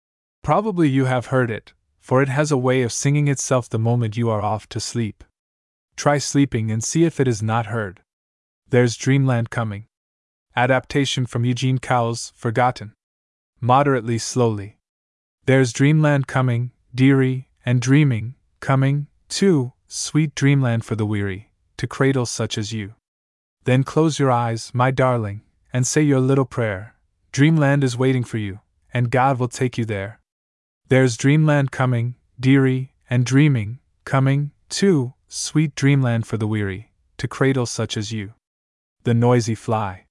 Probably 0.45 0.91
you 0.91 1.07
have 1.07 1.29
heard 1.29 1.51
it, 1.51 1.73
for 1.99 2.21
it 2.21 2.29
has 2.29 2.53
a 2.53 2.59
way 2.59 2.83
of 2.83 2.93
singing 2.93 3.29
itself 3.29 3.67
the 3.67 3.79
moment 3.79 4.19
you 4.19 4.29
are 4.29 4.43
off 4.43 4.69
to 4.69 4.79
sleep. 4.79 5.25
Try 5.97 6.19
sleeping 6.19 6.71
and 6.71 6.85
see 6.85 7.05
if 7.05 7.19
it 7.19 7.27
is 7.27 7.43
not 7.43 7.65
heard. 7.65 8.03
There's 8.69 8.99
Dreamland 8.99 9.49
Coming. 9.49 9.87
Adaptation 10.55 11.25
from 11.25 11.47
Eugene 11.47 11.79
Cowles, 11.79 12.31
Forgotten. 12.37 12.93
Moderately 13.59 14.19
slowly. 14.19 14.77
There's 15.47 15.73
Dreamland 15.73 16.27
coming, 16.27 16.73
dearie, 16.95 17.49
and 17.65 17.81
dreaming, 17.81 18.35
coming, 18.61 19.07
too, 19.31 19.73
sweet 19.89 20.35
dreamland 20.35 20.85
for 20.85 20.95
the 20.95 21.07
weary, 21.07 21.53
to 21.79 21.87
cradle 21.87 22.27
such 22.27 22.59
as 22.59 22.71
you. 22.71 22.93
Then 23.65 23.83
close 23.83 24.19
your 24.19 24.31
eyes, 24.31 24.73
my 24.75 24.91
darling, 24.91 25.41
and 25.73 25.87
say 25.87 26.03
your 26.03 26.21
little 26.21 26.45
prayer. 26.45 26.97
Dreamland 27.33 27.83
is 27.83 27.97
waiting 27.97 28.25
for 28.25 28.37
you, 28.37 28.61
and 28.93 29.11
God 29.11 29.39
will 29.39 29.49
take 29.49 29.79
you 29.79 29.87
there. 29.87 30.21
There's 30.89 31.17
dreamland 31.17 31.71
coming, 31.71 32.17
dearie, 32.39 32.93
and 33.09 33.25
dreaming, 33.25 33.79
coming, 34.05 34.51
too, 34.69 35.15
sweet 35.29 35.75
dreamland 35.75 36.27
for 36.27 36.37
the 36.37 36.47
weary, 36.47 36.93
to 37.17 37.27
cradle 37.27 37.65
such 37.65 37.97
as 37.97 38.13
you. 38.13 38.35
The 39.05 39.15
noisy 39.15 39.55
fly. 39.55 40.07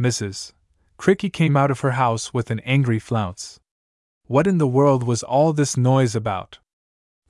Mrs. 0.00 0.52
Cricky 0.98 1.30
came 1.30 1.56
out 1.56 1.70
of 1.70 1.80
her 1.80 1.92
house 1.92 2.32
with 2.32 2.50
an 2.50 2.60
angry 2.60 2.98
flounce. 2.98 3.60
What 4.26 4.46
in 4.46 4.58
the 4.58 4.66
world 4.66 5.02
was 5.02 5.22
all 5.22 5.52
this 5.52 5.76
noise 5.76 6.16
about? 6.16 6.58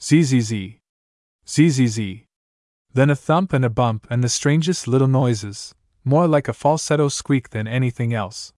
Zzz. 0.01 0.79
Zzz. 1.49 1.91
Then 2.95 3.11
a 3.11 3.17
thump 3.17 3.53
and 3.53 3.65
a 3.65 3.71
bump 3.71 4.07
and 4.09 4.23
the 4.23 4.29
strangest 4.29 4.87
little 4.87 5.09
noises, 5.09 5.75
more 6.05 6.29
like 6.29 6.49
a 6.49 6.53
falsetto 6.53 7.09
squeak 7.09 7.51
than 7.51 7.67
anything 7.67 8.15
else. 8.15 8.53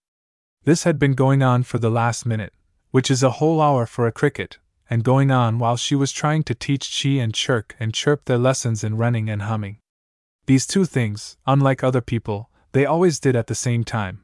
This 0.63 0.83
had 0.83 0.99
been 0.99 1.13
going 1.13 1.41
on 1.41 1.63
for 1.63 1.79
the 1.79 1.89
last 1.89 2.25
minute, 2.25 2.53
which 2.91 3.09
is 3.09 3.23
a 3.23 3.31
whole 3.31 3.61
hour 3.61 3.85
for 3.85 4.05
a 4.05 4.11
cricket, 4.11 4.59
and 4.89 5.03
going 5.03 5.31
on 5.31 5.57
while 5.57 5.77
she 5.77 5.95
was 5.95 6.11
trying 6.11 6.43
to 6.43 6.53
teach 6.53 6.91
Chee 6.91 7.19
and 7.19 7.33
Chirk 7.33 7.75
and 7.79 7.93
Chirp 7.93 8.25
their 8.25 8.37
lessons 8.37 8.83
in 8.83 8.97
running 8.97 9.29
and 9.29 9.43
humming. 9.43 9.77
These 10.45 10.67
two 10.67 10.85
things, 10.85 11.37
unlike 11.47 11.83
other 11.83 12.01
people, 12.01 12.49
they 12.73 12.85
always 12.85 13.19
did 13.19 13.35
at 13.35 13.47
the 13.47 13.55
same 13.55 13.83
time. 13.83 14.23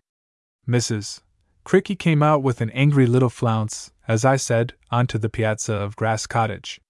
Mrs. 0.68 1.22
Cricky 1.64 1.98
came 1.98 2.22
out 2.22 2.44
with 2.44 2.60
an 2.60 2.69
angry 2.72 3.06
little 3.06 3.30
flounce, 3.30 3.91
as 4.07 4.26
I 4.26 4.35
said, 4.35 4.73
onto 4.91 5.18
the 5.18 5.30
piazza 5.30 5.73
of 5.73 5.95
Grass 5.95 6.27
Cottage. 6.27 6.81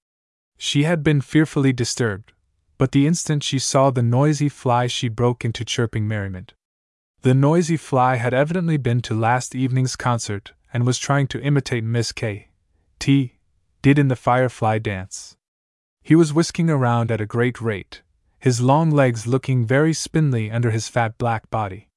She 0.58 0.84
had 0.84 1.04
been 1.04 1.22
fearfully 1.22 1.74
disturbed, 1.74 2.34
but 2.80 2.92
the 2.92 3.06
instant 3.06 3.44
she 3.44 3.60
saw 3.60 3.92
the 3.92 4.02
noisy 4.02 4.50
fly 4.50 4.88
she 4.88 5.08
broke 5.08 5.46
into 5.46 5.64
chirping 5.64 6.08
merriment. 6.08 6.54
The 7.22 7.34
noisy 7.34 7.78
fly 7.78 8.16
had 8.16 8.34
evidently 8.34 8.78
been 8.78 9.02
to 9.02 9.14
last 9.14 9.54
evening's 9.54 9.96
concert 9.96 10.54
and 10.78 10.86
was 10.86 11.00
trying 11.00 11.26
to 11.26 11.42
imitate 11.42 11.84
Miss 11.84 12.12
K. 12.12 12.50
T. 13.00 13.40
did 13.82 13.98
in 13.98 14.10
the 14.10 14.16
firefly 14.16 14.78
dance. 14.78 15.36
He 16.04 16.14
was 16.14 16.36
whisking 16.36 16.70
around 16.70 17.10
at 17.10 17.20
a 17.20 17.26
great 17.26 17.60
rate, 17.60 18.04
his 18.38 18.62
long 18.62 18.92
legs 18.92 19.26
looking 19.26 19.66
very 19.66 19.92
spindly 19.92 20.52
under 20.52 20.70
his 20.70 20.88
fat 20.88 21.18
black 21.18 21.50
body. 21.50 21.90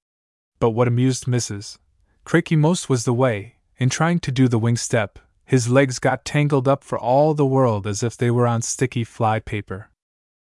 But 0.60 0.70
what 0.70 0.88
amused 0.88 1.26
Mrs. 1.26 1.76
Cricky 2.24 2.56
most 2.56 2.88
was 2.88 3.04
the 3.04 3.12
way, 3.12 3.56
in 3.76 3.90
trying 3.90 4.18
to 4.20 4.32
do 4.32 4.48
the 4.48 4.58
wing 4.58 4.78
step, 4.78 5.18
his 5.44 5.68
legs 5.68 5.98
got 5.98 6.24
tangled 6.24 6.66
up 6.66 6.82
for 6.82 6.98
all 6.98 7.34
the 7.34 7.44
world 7.44 7.86
as 7.86 8.02
if 8.02 8.16
they 8.16 8.30
were 8.30 8.46
on 8.46 8.62
sticky 8.62 9.04
fly 9.04 9.40
paper. 9.40 9.90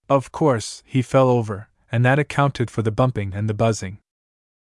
Of 0.07 0.33
course, 0.33 0.83
he 0.85 1.01
fell 1.01 1.31
over, 1.31 1.71
and 1.91 2.05
that 2.05 2.19
accounted 2.19 2.71
for 2.71 2.83
the 2.83 2.93
bumping 2.93 3.33
and 3.33 3.49
the 3.49 3.55
buzzing. 3.55 4.01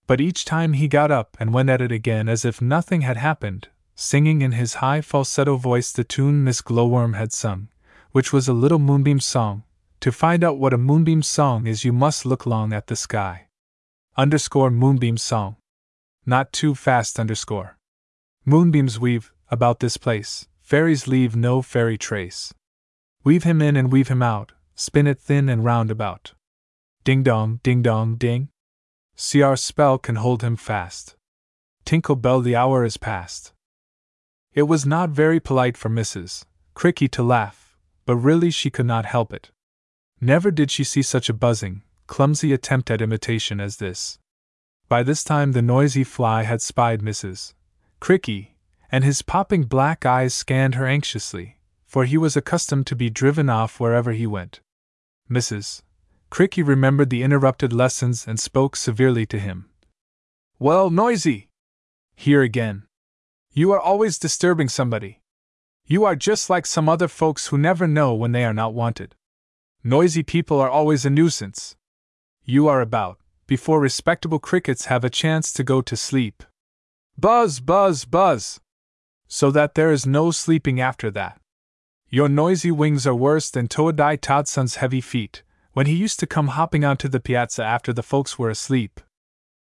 But 0.08 0.22
each 0.22 0.46
time 0.46 0.74
he 0.74 0.88
got 0.88 1.12
up 1.12 1.36
and 1.38 1.54
went 1.54 1.70
at 1.70 1.82
it 1.82 1.92
again 1.92 2.30
as 2.30 2.46
if 2.46 2.62
nothing 2.62 3.02
had 3.02 3.18
happened, 3.18 3.68
singing 3.94 4.42
in 4.42 4.54
his 4.54 4.76
high 4.76 5.02
falsetto 5.02 5.58
voice 5.58 5.92
the 5.92 6.06
tune 6.06 6.46
Miss 6.46 6.62
Glowworm 6.62 7.16
had 7.16 7.34
sung, 7.34 7.68
which 8.12 8.32
was 8.32 8.48
a 8.48 8.54
little 8.54 8.80
moonbeam 8.80 9.20
song. 9.20 9.64
To 10.00 10.12
find 10.12 10.44
out 10.46 10.58
what 10.58 10.74
a 10.74 10.78
moonbeam 10.78 11.22
song 11.24 11.68
is, 11.68 11.84
you 11.84 11.92
must 11.92 12.26
look 12.26 12.46
long 12.46 12.72
at 12.72 12.88
the 12.88 12.96
sky. 12.96 13.48
Underscore 14.16 14.72
moonbeam 14.72 15.18
song. 15.18 15.58
Not 16.26 16.54
too 16.54 16.74
fast 16.74 17.20
underscore. 17.20 17.78
Moonbeams 18.46 19.00
weave, 19.00 19.34
about 19.52 19.80
this 19.80 19.98
place, 19.98 20.48
fairies 20.62 21.08
leave 21.08 21.36
no 21.36 21.62
fairy 21.62 21.98
trace. 21.98 22.54
Weave 23.24 23.44
him 23.44 23.62
in 23.62 23.76
and 23.76 23.92
weave 23.92 24.08
him 24.08 24.24
out, 24.24 24.54
spin 24.76 25.08
it 25.08 25.20
thin 25.20 25.50
and 25.50 25.66
round 25.66 25.92
about. 25.92 26.34
Ding 27.04 27.24
dong, 27.24 27.60
ding 27.64 27.82
dong, 27.82 28.16
ding. 28.16 28.50
See 29.20 29.42
our 29.42 29.58
spell 29.58 29.98
can 29.98 30.16
hold 30.16 30.44
him 30.44 30.56
fast. 30.56 31.16
Tinkle 31.86 32.16
bell, 32.16 32.40
the 32.40 32.56
hour 32.56 32.86
is 32.86 32.98
past. 32.98 33.52
It 34.54 34.64
was 34.64 34.86
not 34.86 35.10
very 35.10 35.40
polite 35.40 35.76
for 35.76 35.90
Mrs. 35.90 36.46
Cricky 36.76 37.08
to 37.10 37.24
laugh, 37.24 37.76
but 38.06 38.16
really 38.16 38.52
she 38.52 38.70
could 38.70 38.86
not 38.86 39.06
help 39.06 39.34
it. 39.34 39.50
Never 40.22 40.52
did 40.52 40.70
she 40.70 40.84
see 40.84 41.02
such 41.02 41.30
a 41.30 41.34
buzzing, 41.34 41.82
clumsy 42.06 42.54
attempt 42.54 42.92
at 42.92 43.02
imitation 43.02 43.60
as 43.60 43.78
this. 43.78 44.20
By 44.88 45.02
this 45.02 45.24
time 45.24 45.54
the 45.54 45.64
noisy 45.64 46.04
fly 46.04 46.44
had 46.44 46.62
spied 46.62 47.02
Mrs. 47.02 47.56
Cricky, 48.00 48.56
and 48.92 49.04
his 49.04 49.24
popping 49.24 49.64
black 49.64 50.06
eyes 50.06 50.36
scanned 50.36 50.76
her 50.76 50.86
anxiously, 50.86 51.58
for 51.86 52.06
he 52.06 52.18
was 52.18 52.38
accustomed 52.38 52.86
to 52.88 52.96
be 52.96 53.10
driven 53.10 53.50
off 53.50 53.80
wherever 53.80 54.12
he 54.12 54.28
went. 54.28 54.60
Mrs. 55.30 55.82
Cricky 56.30 56.62
remembered 56.62 57.10
the 57.10 57.24
interrupted 57.24 57.74
lessons 57.74 58.28
and 58.28 58.40
spoke 58.40 58.76
severely 58.76 59.26
to 59.28 59.40
him. 59.40 59.70
Well, 60.60 60.90
noisy! 60.90 61.50
Here 62.16 62.42
again. 62.42 62.84
You 63.54 63.72
are 63.72 63.80
always 63.80 64.20
disturbing 64.20 64.70
somebody. 64.70 65.22
You 65.86 66.04
are 66.04 66.16
just 66.16 66.50
like 66.50 66.66
some 66.66 66.90
other 66.90 67.08
folks 67.08 67.48
who 67.48 67.58
never 67.58 67.88
know 67.88 68.14
when 68.14 68.32
they 68.32 68.44
are 68.44 68.54
not 68.54 68.74
wanted. 68.74 69.16
Noisy 69.84 70.24
people 70.24 70.60
are 70.60 70.70
always 70.70 71.06
a 71.06 71.10
nuisance. 71.10 71.76
You 72.44 72.68
are 72.68 72.82
about, 72.82 73.20
before 73.46 73.80
respectable 73.80 74.40
crickets 74.40 74.86
have 74.86 75.04
a 75.04 75.10
chance 75.10 75.54
to 75.54 75.64
go 75.64 75.82
to 75.82 75.96
sleep. 75.96 76.44
Buzz, 77.18 77.60
buzz, 77.60 78.06
buzz! 78.06 78.60
so 79.28 79.52
that 79.52 79.76
there 79.76 79.92
is 79.92 80.06
no 80.06 80.32
sleeping 80.32 80.80
after 80.80 81.12
that. 81.12 81.40
Your 82.10 82.30
noisy 82.30 82.72
wings 82.72 83.06
are 83.06 83.16
worse 83.16 83.50
than 83.50 83.68
Toadai 83.68 84.18
Todson's 84.18 84.76
heavy 84.76 85.02
feet, 85.02 85.44
when 85.78 85.86
he 85.86 85.94
used 85.94 86.20
to 86.20 86.26
come 86.26 86.48
hopping 86.48 86.84
onto 86.84 87.08
the 87.08 87.20
piazza 87.20 87.64
after 87.64 87.94
the 87.94 88.02
folks 88.02 88.40
were 88.40 88.50
asleep. 88.50 89.00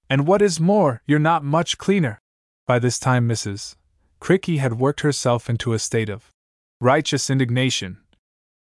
And 0.09 0.27
what 0.27 0.43
is 0.43 0.59
more, 0.59 1.03
you're 1.07 1.21
not 1.21 1.45
much 1.45 1.79
cleaner. 1.79 2.19
By 2.67 2.81
this 2.81 2.99
time, 2.99 3.29
Mrs. 3.29 3.77
Cricky 4.19 4.57
had 4.57 4.81
worked 4.81 5.03
herself 5.03 5.49
into 5.49 5.73
a 5.73 5.79
state 5.79 6.09
of 6.09 6.33
righteous 6.81 7.31
indignation, 7.31 7.99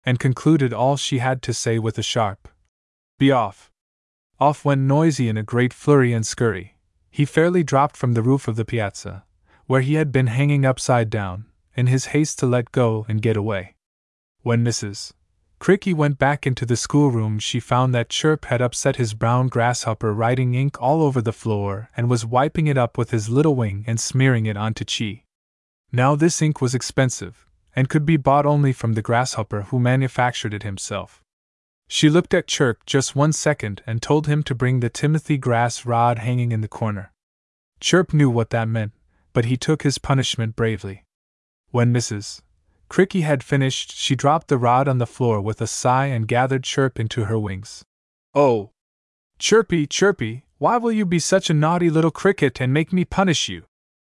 and 0.03 0.17
concluded 0.17 0.73
all 0.73 0.97
she 0.97 1.19
had 1.19 1.43
to 1.43 1.53
say 1.53 1.77
with 1.77 1.99
a 1.99 2.01
sharp 2.01 2.47
Be 3.19 3.31
off. 3.31 3.69
Off 4.39 4.65
went 4.65 4.81
Noisy 4.81 5.29
in 5.29 5.37
a 5.37 5.43
great 5.43 5.71
flurry 5.71 6.13
and 6.13 6.25
scurry. 6.25 6.77
He 7.11 7.25
fairly 7.25 7.63
dropped 7.63 7.95
from 7.95 8.13
the 8.13 8.23
roof 8.23 8.47
of 8.47 8.55
the 8.55 8.65
piazza, 8.65 9.23
where 9.67 9.81
he 9.81 9.93
had 9.93 10.11
been 10.11 10.33
hanging 10.33 10.65
upside 10.65 11.11
down, 11.11 11.45
in 11.75 11.85
his 11.85 12.05
haste 12.05 12.39
to 12.39 12.47
let 12.47 12.71
go 12.71 13.05
and 13.07 13.21
get 13.21 13.37
away. 13.37 13.75
When 14.41 14.65
Mrs. 14.65 15.13
Cricky 15.59 15.93
went 15.93 16.17
back 16.17 16.45
into 16.45 16.65
the 16.65 16.75
schoolroom, 16.75 17.39
she 17.39 17.59
found 17.59 17.93
that 17.95 18.09
Chirp 18.09 18.45
had 18.45 18.61
upset 18.61 18.97
his 18.97 19.13
brown 19.13 19.47
grasshopper, 19.47 20.13
writing 20.13 20.53
ink 20.53 20.81
all 20.81 21.01
over 21.01 21.21
the 21.21 21.31
floor, 21.31 21.89
and 21.95 22.09
was 22.09 22.25
wiping 22.25 22.67
it 22.67 22.77
up 22.77 22.97
with 22.97 23.11
his 23.11 23.29
little 23.29 23.55
wing 23.55 23.83
and 23.87 23.99
smearing 23.99 24.45
it 24.45 24.57
onto 24.57 24.83
Chee. 24.83 25.23
Now, 25.91 26.15
this 26.15 26.41
ink 26.41 26.61
was 26.61 26.75
expensive, 26.75 27.45
and 27.75 27.89
could 27.89 28.05
be 28.05 28.17
bought 28.17 28.45
only 28.45 28.73
from 28.73 28.93
the 28.93 29.01
grasshopper 29.01 29.63
who 29.63 29.79
manufactured 29.79 30.53
it 30.53 30.63
himself. 30.63 31.23
She 31.87 32.09
looked 32.09 32.33
at 32.33 32.47
Chirp 32.47 32.85
just 32.85 33.15
one 33.15 33.31
second 33.31 33.81
and 33.85 34.01
told 34.01 34.27
him 34.27 34.43
to 34.43 34.55
bring 34.55 34.79
the 34.79 34.89
Timothy 34.89 35.37
grass 35.37 35.85
rod 35.85 36.19
hanging 36.19 36.51
in 36.51 36.61
the 36.61 36.67
corner. 36.67 37.11
Chirp 37.79 38.13
knew 38.13 38.29
what 38.29 38.49
that 38.49 38.67
meant, 38.67 38.93
but 39.33 39.45
he 39.45 39.57
took 39.57 39.83
his 39.83 39.97
punishment 39.97 40.55
bravely. 40.55 41.05
When 41.69 41.93
Mrs. 41.93 42.41
Cricky 42.89 43.21
had 43.21 43.43
finished, 43.43 43.91
she 43.95 44.15
dropped 44.15 44.47
the 44.47 44.57
rod 44.57 44.87
on 44.87 44.97
the 44.97 45.07
floor 45.07 45.41
with 45.41 45.61
a 45.61 45.67
sigh 45.67 46.05
and 46.05 46.27
gathered 46.27 46.63
Chirp 46.63 46.99
into 46.99 47.25
her 47.25 47.39
wings. 47.39 47.83
Oh! 48.33 48.71
Chirpy, 49.39 49.87
Chirpy, 49.87 50.45
why 50.57 50.77
will 50.77 50.91
you 50.91 51.05
be 51.05 51.19
such 51.19 51.49
a 51.49 51.53
naughty 51.53 51.89
little 51.89 52.11
cricket 52.11 52.61
and 52.61 52.73
make 52.73 52.93
me 52.93 53.03
punish 53.03 53.49
you? 53.49 53.63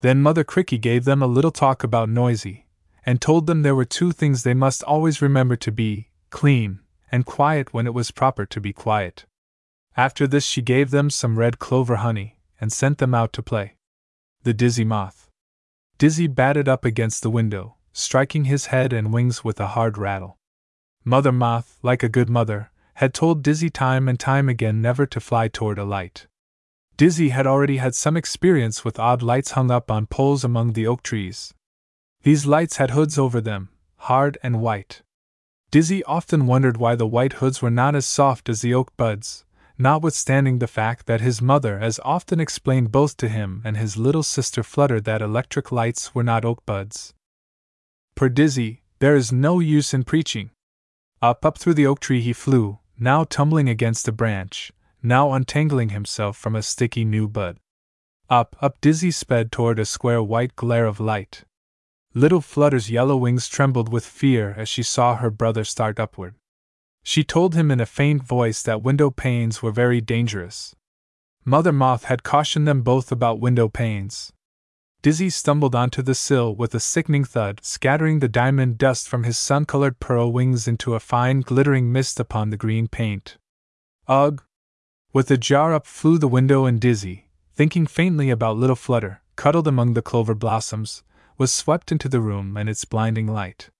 Then 0.01 0.23
Mother 0.23 0.45
Cricky 0.45 0.79
gave 0.79 1.05
them 1.05 1.23
a 1.23 1.27
little 1.27 1.51
talk 1.51 1.85
about 1.85 2.09
Noisy, 2.09 2.67
and 3.05 3.21
told 3.21 3.47
them 3.47 3.63
there 3.63 3.75
were 3.75 3.85
two 3.85 4.13
things 4.13 4.43
they 4.43 4.55
must 4.55 4.83
always 4.85 5.21
remember 5.21 5.57
to 5.57 5.71
be 5.71 6.09
clean 6.31 6.81
and 7.13 7.27
quiet 7.27 7.75
when 7.75 7.87
it 7.87 7.95
was 7.95 8.11
proper 8.11 8.47
to 8.47 8.61
be 8.61 8.73
quiet. 8.73 9.27
After 9.97 10.27
this, 10.27 10.45
she 10.45 10.63
gave 10.63 10.91
them 10.91 11.11
some 11.11 11.39
red 11.39 11.59
clover 11.59 11.97
honey 11.97 12.39
and 12.61 12.73
sent 12.73 12.99
them 12.99 13.15
out 13.15 13.33
to 13.35 13.43
play. 13.43 13.75
The 14.45 14.55
Dizzy 14.55 14.85
Moth. 14.85 15.29
Dizzy 15.99 16.27
batted 16.27 16.69
up 16.69 16.85
against 16.85 17.23
the 17.23 17.31
window, 17.31 17.77
striking 18.01 18.45
his 18.45 18.67
head 18.67 18.93
and 18.93 19.13
wings 19.13 19.45
with 19.45 19.61
a 19.61 19.69
hard 19.69 19.99
rattle. 19.99 20.39
Mother 21.05 21.33
Moth, 21.33 21.79
like 21.83 22.03
a 22.03 22.09
good 22.09 22.29
mother, 22.29 22.71
had 22.95 23.15
told 23.15 23.43
Dizzy 23.43 23.71
time 23.71 24.09
and 24.09 24.19
time 24.19 24.49
again 24.49 24.83
never 24.83 25.07
to 25.07 25.21
fly 25.21 25.49
toward 25.49 25.79
a 25.79 25.85
light. 25.85 26.27
Dizzy 26.97 27.31
had 27.31 27.47
already 27.47 27.79
had 27.79 27.95
some 27.95 28.17
experience 28.17 28.85
with 28.85 28.99
odd 28.99 29.23
lights 29.23 29.53
hung 29.53 29.71
up 29.71 29.91
on 29.91 30.07
poles 30.07 30.45
among 30.45 30.75
the 30.75 30.87
oak 30.87 31.03
trees. 31.03 31.55
These 32.23 32.45
lights 32.45 32.77
had 32.77 32.91
hoods 32.91 33.19
over 33.19 33.41
them, 33.41 33.71
hard 33.97 34.37
and 34.43 34.61
white. 34.61 35.01
Dizzy 35.71 36.05
often 36.05 36.47
wondered 36.47 36.77
why 36.77 36.97
the 36.97 37.07
white 37.07 37.35
hoods 37.35 37.63
were 37.63 37.71
not 37.71 37.95
as 37.95 38.05
soft 38.05 38.51
as 38.51 38.61
the 38.61 38.75
oak 38.75 38.95
buds, 38.99 39.47
notwithstanding 39.79 40.59
the 40.59 40.67
fact 40.67 41.07
that 41.07 41.23
his 41.23 41.41
mother 41.41 41.79
as 41.79 41.99
often 42.05 42.39
explained 42.39 42.93
both 42.93 43.17
to 43.17 43.29
him 43.29 43.63
and 43.65 43.79
his 43.79 43.97
little 43.97 44.23
sister 44.23 44.63
Flutter 44.63 45.01
that 45.01 45.23
electric 45.23 45.73
lights 45.73 46.15
were 46.15 46.23
not 46.23 46.45
oak 46.45 46.67
buds. 46.67 47.15
Per 48.21 48.29
Dizzy, 48.29 48.83
there 48.99 49.17
is 49.17 49.33
no 49.33 49.61
use 49.61 49.95
in 49.95 50.05
preaching. 50.05 50.51
Up, 51.23 51.43
up 51.47 51.57
through 51.57 51.73
the 51.73 51.87
oak 51.87 52.01
tree 52.01 52.21
he 52.21 52.35
flew, 52.35 52.79
now 52.99 53.25
tumbling 53.25 53.67
against 53.67 54.07
a 54.09 54.13
branch, 54.13 54.71
now 55.03 55.33
untangling 55.33 55.89
himself 55.89 56.37
from 56.37 56.55
a 56.55 56.61
sticky 56.63 57.07
new 57.07 57.27
bud. 57.27 57.57
Up, 58.29 58.57
up 58.61 58.79
Dizzy 58.83 59.11
sped 59.11 59.51
toward 59.51 59.79
a 59.79 59.87
square 59.87 60.23
white 60.23 60.55
glare 60.55 60.85
of 60.85 61.01
light. 61.01 61.45
Little 62.13 62.43
Flutter's 62.43 62.91
yellow 62.91 63.17
wings 63.17 63.49
trembled 63.49 63.91
with 63.91 64.05
fear 64.05 64.55
as 64.55 64.69
she 64.69 64.83
saw 64.83 65.17
her 65.17 65.31
brother 65.31 65.65
start 65.65 65.99
upward. 65.99 66.35
She 67.03 67.25
told 67.25 67.55
him 67.55 67.71
in 67.71 67.81
a 67.81 67.87
faint 67.87 68.23
voice 68.23 68.63
that 68.65 68.83
window 68.83 69.09
panes 69.09 69.63
were 69.63 69.73
very 69.73 70.03
dangerous. 70.03 70.77
Mother 71.47 71.73
Moth 71.73 72.05
had 72.05 72.23
cautioned 72.23 72.69
them 72.69 72.83
both 72.83 73.11
about 73.11 73.41
window 73.41 73.71
panes. 73.71 74.31
Dizzy 75.03 75.31
stumbled 75.31 75.75
onto 75.75 76.03
the 76.03 76.15
sill 76.15 76.55
with 76.55 76.75
a 76.75 76.81
sickening 76.81 77.25
thud, 77.25 77.61
scattering 77.65 78.19
the 78.19 78.29
diamond 78.29 78.77
dust 78.77 79.09
from 79.09 79.25
his 79.25 79.39
sun 79.39 79.65
colored 79.65 79.99
pearl 79.99 80.31
wings 80.31 80.69
into 80.69 80.95
a 80.95 81.01
fine 81.01 81.41
glittering 81.41 81.91
mist 81.91 82.21
upon 82.21 82.51
the 82.51 82.59
green 82.59 82.87
paint. 82.87 83.39
Ugh! 84.09 84.43
With 85.13 85.31
a 85.31 85.39
jar 85.39 85.73
up 85.73 85.87
flew 85.87 86.19
the 86.19 86.29
window, 86.29 86.67
and 86.67 86.79
Dizzy, 86.79 87.31
thinking 87.55 87.87
faintly 87.87 88.29
about 88.29 88.59
little 88.59 88.77
Flutter, 88.77 89.23
cuddled 89.37 89.67
among 89.67 89.95
the 89.95 90.03
clover 90.03 90.35
blossoms, 90.35 91.03
was 91.39 91.51
swept 91.51 91.91
into 91.91 92.09
the 92.09 92.21
room 92.21 92.59
and 92.59 92.69
its 92.69 92.85
blinding 92.85 93.27
light. 93.27 93.71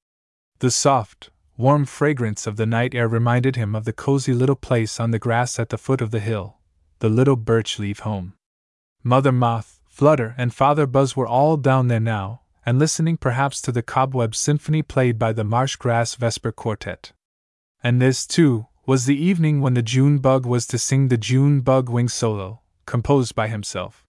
The 0.61 0.71
soft, 0.71 1.31
warm 1.59 1.85
fragrance 1.85 2.47
of 2.47 2.57
the 2.57 2.65
night 2.65 2.95
air 2.95 3.07
reminded 3.07 3.57
him 3.57 3.75
of 3.75 3.85
the 3.85 3.93
cozy 3.93 4.33
little 4.33 4.57
place 4.57 4.99
on 4.99 5.11
the 5.11 5.19
grass 5.19 5.59
at 5.59 5.69
the 5.69 5.77
foot 5.77 6.01
of 6.01 6.11
the 6.11 6.21
hill, 6.21 6.57
the 7.01 7.11
little 7.11 7.37
birch 7.37 7.79
leaf 7.79 8.01
home. 8.01 8.33
Mother 9.05 9.33
Moth, 9.33 9.80
Flutter, 10.01 10.35
and 10.39 10.55
Father 10.55 10.87
Buzz 10.87 11.15
were 11.15 11.27
all 11.27 11.59
down 11.59 11.89
there 11.89 12.01
now, 12.01 12.41
and 12.65 12.79
listening 12.79 13.19
perhaps 13.19 13.61
to 13.61 13.71
the 13.71 13.83
cobweb 13.83 14.35
symphony 14.35 14.81
played 14.81 15.19
by 15.19 15.31
the 15.31 15.45
Marsh 15.45 15.77
Grass 15.77 16.15
Vesper 16.15 16.53
Quartet. 16.53 17.13
And 17.83 18.01
this, 18.01 18.27
too, 18.27 18.67
was 18.87 19.05
the 19.05 19.23
evening 19.23 19.61
when 19.61 19.75
the 19.75 19.83
June 19.83 20.17
bug 20.17 20.47
was 20.47 20.67
to 20.69 20.79
sing 20.79 21.09
the 21.09 21.19
June 21.19 21.61
bug 21.61 21.91
wing 21.91 22.09
solo, 22.09 22.63
composed 22.87 23.35
by 23.35 23.49
himself. 23.49 24.07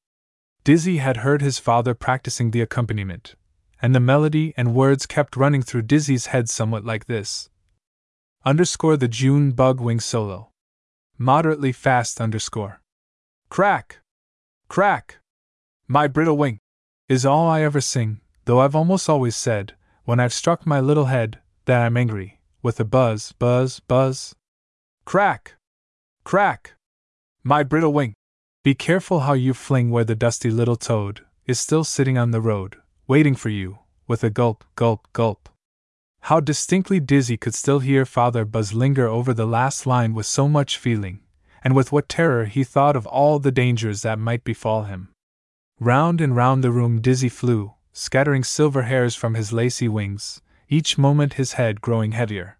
Dizzy 0.63 0.99
had 0.99 1.17
heard 1.17 1.41
his 1.41 1.59
father 1.59 1.93
practicing 1.93 2.51
the 2.51 2.61
accompaniment, 2.61 3.35
and 3.81 3.93
the 3.93 3.99
melody 3.99 4.53
and 4.55 4.73
words 4.73 5.05
kept 5.05 5.35
running 5.35 5.61
through 5.61 5.81
Dizzy's 5.81 6.27
head 6.27 6.47
somewhat 6.49 6.85
like 6.85 7.07
this. 7.07 7.49
Underscore 8.45 8.95
the 8.95 9.09
June 9.09 9.51
bug 9.51 9.81
wing 9.81 9.99
solo. 9.99 10.51
Moderately 11.17 11.73
fast 11.73 12.21
underscore. 12.21 12.79
Crack! 13.49 13.97
Crack! 14.69 15.17
My 15.91 16.07
brittle 16.07 16.37
wing! 16.37 16.59
Is 17.09 17.25
all 17.25 17.49
I 17.49 17.63
ever 17.63 17.81
sing, 17.81 18.21
though 18.45 18.61
I've 18.61 18.77
almost 18.77 19.09
always 19.09 19.35
said, 19.35 19.73
when 20.05 20.21
I've 20.21 20.31
struck 20.31 20.65
my 20.65 20.79
little 20.79 21.07
head, 21.07 21.39
that 21.65 21.81
I'm 21.81 21.97
angry, 21.97 22.39
with 22.63 22.79
a 22.79 22.85
buzz, 22.85 23.33
buzz, 23.33 23.81
buzz. 23.81 24.33
Crack! 25.03 25.55
Crack! 26.23 26.75
My 27.43 27.63
brittle 27.63 27.91
wing! 27.91 28.13
Be 28.63 28.73
careful 28.73 29.19
how 29.27 29.33
you 29.33 29.53
fling 29.53 29.91
where 29.91 30.05
the 30.05 30.15
dusty 30.15 30.49
little 30.49 30.77
toad 30.77 31.25
is 31.45 31.59
still 31.59 31.83
sitting 31.83 32.17
on 32.17 32.31
the 32.31 32.39
road, 32.39 32.77
waiting 33.05 33.35
for 33.35 33.49
you, 33.49 33.79
with 34.07 34.23
a 34.23 34.29
gulp, 34.29 34.63
gulp, 34.77 35.09
gulp. 35.11 35.49
How 36.21 36.39
distinctly 36.39 37.01
Dizzy 37.01 37.35
could 37.35 37.53
still 37.53 37.79
hear 37.79 38.05
Father 38.05 38.45
Buzz 38.45 38.71
linger 38.71 39.09
over 39.09 39.33
the 39.33 39.45
last 39.45 39.85
line 39.85 40.13
with 40.13 40.25
so 40.25 40.47
much 40.47 40.77
feeling, 40.77 41.19
and 41.65 41.75
with 41.75 41.91
what 41.91 42.07
terror 42.07 42.45
he 42.45 42.63
thought 42.63 42.95
of 42.95 43.05
all 43.07 43.39
the 43.39 43.51
dangers 43.51 44.03
that 44.03 44.19
might 44.19 44.45
befall 44.45 44.83
him. 44.83 45.10
Round 45.81 46.21
and 46.21 46.35
round 46.35 46.63
the 46.63 46.71
room 46.71 47.01
Dizzy 47.01 47.27
flew, 47.27 47.73
scattering 47.91 48.43
silver 48.43 48.83
hairs 48.83 49.15
from 49.15 49.33
his 49.33 49.51
lacy 49.51 49.89
wings, 49.89 50.39
each 50.69 50.97
moment 50.97 51.33
his 51.33 51.53
head 51.53 51.81
growing 51.81 52.11
heavier. 52.11 52.59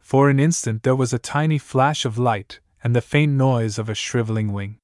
For 0.00 0.30
an 0.30 0.40
instant 0.40 0.82
there 0.82 0.96
was 0.96 1.12
a 1.12 1.18
tiny 1.18 1.58
flash 1.58 2.06
of 2.06 2.16
light, 2.16 2.60
and 2.82 2.96
the 2.96 3.02
faint 3.02 3.32
noise 3.32 3.78
of 3.78 3.90
a 3.90 3.94
shriveling 3.94 4.54
wing. 4.54 4.78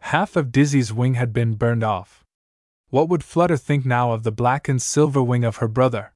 Half 0.00 0.36
of 0.36 0.50
Dizzy's 0.50 0.92
wing 0.92 1.14
had 1.14 1.34
been 1.34 1.54
burned 1.54 1.84
off, 1.84 2.22
what 2.92 3.08
would 3.08 3.24
Flutter 3.24 3.56
think 3.56 3.86
now 3.86 4.12
of 4.12 4.22
the 4.22 4.30
black 4.30 4.68
and 4.68 4.80
silver 4.80 5.22
wing 5.22 5.44
of 5.44 5.56
her 5.56 5.66
brother? 5.68 6.12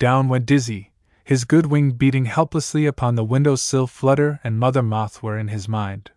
Down 0.00 0.28
went 0.28 0.44
Dizzy, 0.44 0.92
his 1.22 1.44
good 1.44 1.66
wing 1.66 1.92
beating 1.92 2.24
helplessly 2.24 2.84
upon 2.84 3.14
the 3.14 3.22
window 3.22 3.54
sill. 3.54 3.86
Flutter 3.86 4.40
and 4.42 4.58
Mother 4.58 4.82
Moth 4.82 5.22
were 5.22 5.38
in 5.38 5.46
his 5.48 5.68
mind. 5.68 6.10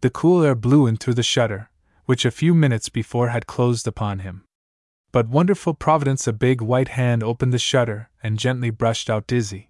The 0.00 0.08
cool 0.08 0.42
air 0.42 0.54
blew 0.54 0.86
in 0.86 0.96
through 0.96 1.12
the 1.12 1.22
shutter, 1.22 1.68
which 2.08 2.24
a 2.24 2.30
few 2.30 2.54
minutes 2.54 2.88
before 2.88 3.28
had 3.28 3.46
closed 3.46 3.86
upon 3.86 4.20
him. 4.20 4.42
But 5.12 5.28
wonderful 5.28 5.74
providence, 5.74 6.26
a 6.26 6.32
big 6.32 6.62
white 6.62 6.88
hand 6.88 7.22
opened 7.22 7.52
the 7.52 7.58
shutter 7.58 8.08
and 8.22 8.38
gently 8.38 8.70
brushed 8.70 9.10
out 9.10 9.26
Dizzy. 9.26 9.68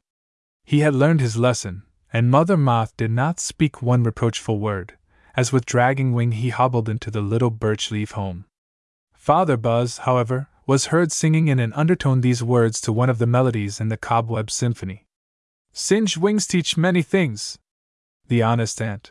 He 0.64 0.78
had 0.78 0.94
learned 0.94 1.20
his 1.20 1.36
lesson, 1.36 1.82
and 2.12 2.30
Mother 2.30 2.56
Moth 2.56 2.96
did 2.96 3.10
not 3.10 3.40
speak 3.40 3.82
one 3.82 4.04
reproachful 4.04 4.60
word, 4.60 4.96
as 5.34 5.52
with 5.52 5.66
dragging 5.66 6.12
wing 6.12 6.30
he 6.30 6.50
hobbled 6.50 6.88
into 6.88 7.10
the 7.10 7.22
little 7.22 7.50
birch 7.50 7.90
leaf 7.90 8.12
home. 8.12 8.44
Father 9.14 9.56
Buzz, 9.56 9.98
however, 9.98 10.46
was 10.64 10.86
heard 10.86 11.10
singing 11.10 11.48
in 11.48 11.58
an 11.58 11.72
undertone 11.72 12.20
these 12.20 12.40
words 12.40 12.80
to 12.82 12.92
one 12.92 13.10
of 13.10 13.18
the 13.18 13.26
melodies 13.26 13.80
in 13.80 13.88
the 13.88 13.96
Cobweb 13.96 14.48
Symphony 14.48 15.06
Singed 15.72 16.16
wings 16.16 16.46
teach 16.46 16.76
many 16.76 17.02
things. 17.02 17.58
The 18.28 18.42
honest 18.42 18.80
ant. 18.80 19.10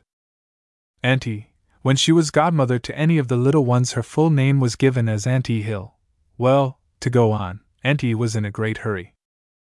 Auntie, 1.03 1.51
when 1.87 1.95
she 1.95 2.11
was 2.11 2.31
godmother 2.31 2.77
to 2.77 2.97
any 2.97 3.17
of 3.17 3.29
the 3.29 3.37
little 3.37 3.63
ones, 3.63 3.93
her 3.93 4.03
full 4.03 4.29
name 4.29 4.59
was 4.59 4.75
given 4.75 5.07
as 5.07 5.25
Auntie 5.25 5.61
Hill. 5.61 5.95
Well, 6.37 6.81
to 6.99 7.09
go 7.09 7.31
on, 7.31 7.61
Auntie 7.81 8.13
was 8.13 8.35
in 8.35 8.43
a 8.43 8.51
great 8.51 8.79
hurry. 8.79 9.15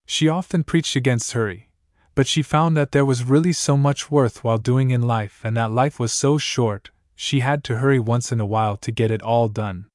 She 0.05 0.29
often 0.29 0.63
preached 0.63 0.95
against 0.95 1.31
hurry, 1.31 1.71
but 2.13 2.27
she 2.27 2.43
found 2.43 2.77
that 2.77 2.91
there 2.91 3.03
was 3.03 3.23
really 3.23 3.51
so 3.51 3.75
much 3.75 4.11
worth 4.11 4.43
while 4.43 4.59
doing 4.59 4.91
in 4.91 5.01
life 5.01 5.41
and 5.43 5.57
that 5.57 5.71
life 5.71 5.99
was 5.99 6.13
so 6.13 6.37
short, 6.37 6.91
she 7.15 7.39
had 7.39 7.63
to 7.63 7.77
hurry 7.77 7.97
once 7.97 8.31
in 8.31 8.39
a 8.39 8.45
while 8.45 8.77
to 8.77 8.91
get 8.91 9.09
it 9.09 9.23
all 9.23 9.47
done. 9.47 9.87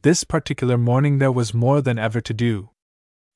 This 0.00 0.24
particular 0.24 0.78
morning 0.78 1.18
there 1.18 1.30
was 1.30 1.52
more 1.52 1.82
than 1.82 1.98
ever 1.98 2.22
to 2.22 2.32
do. 2.32 2.70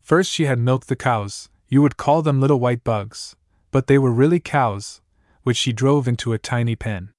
First, 0.00 0.30
she 0.30 0.46
had 0.46 0.58
milked 0.58 0.88
the 0.88 0.96
cows, 0.96 1.50
you 1.68 1.82
would 1.82 1.98
call 1.98 2.22
them 2.22 2.40
little 2.40 2.58
white 2.58 2.84
bugs, 2.84 3.36
but 3.70 3.86
they 3.86 3.98
were 3.98 4.10
really 4.10 4.40
cows, 4.40 5.02
which 5.42 5.58
she 5.58 5.74
drove 5.74 6.08
into 6.08 6.32
a 6.32 6.38
tiny 6.38 6.74
pen. 6.74 7.10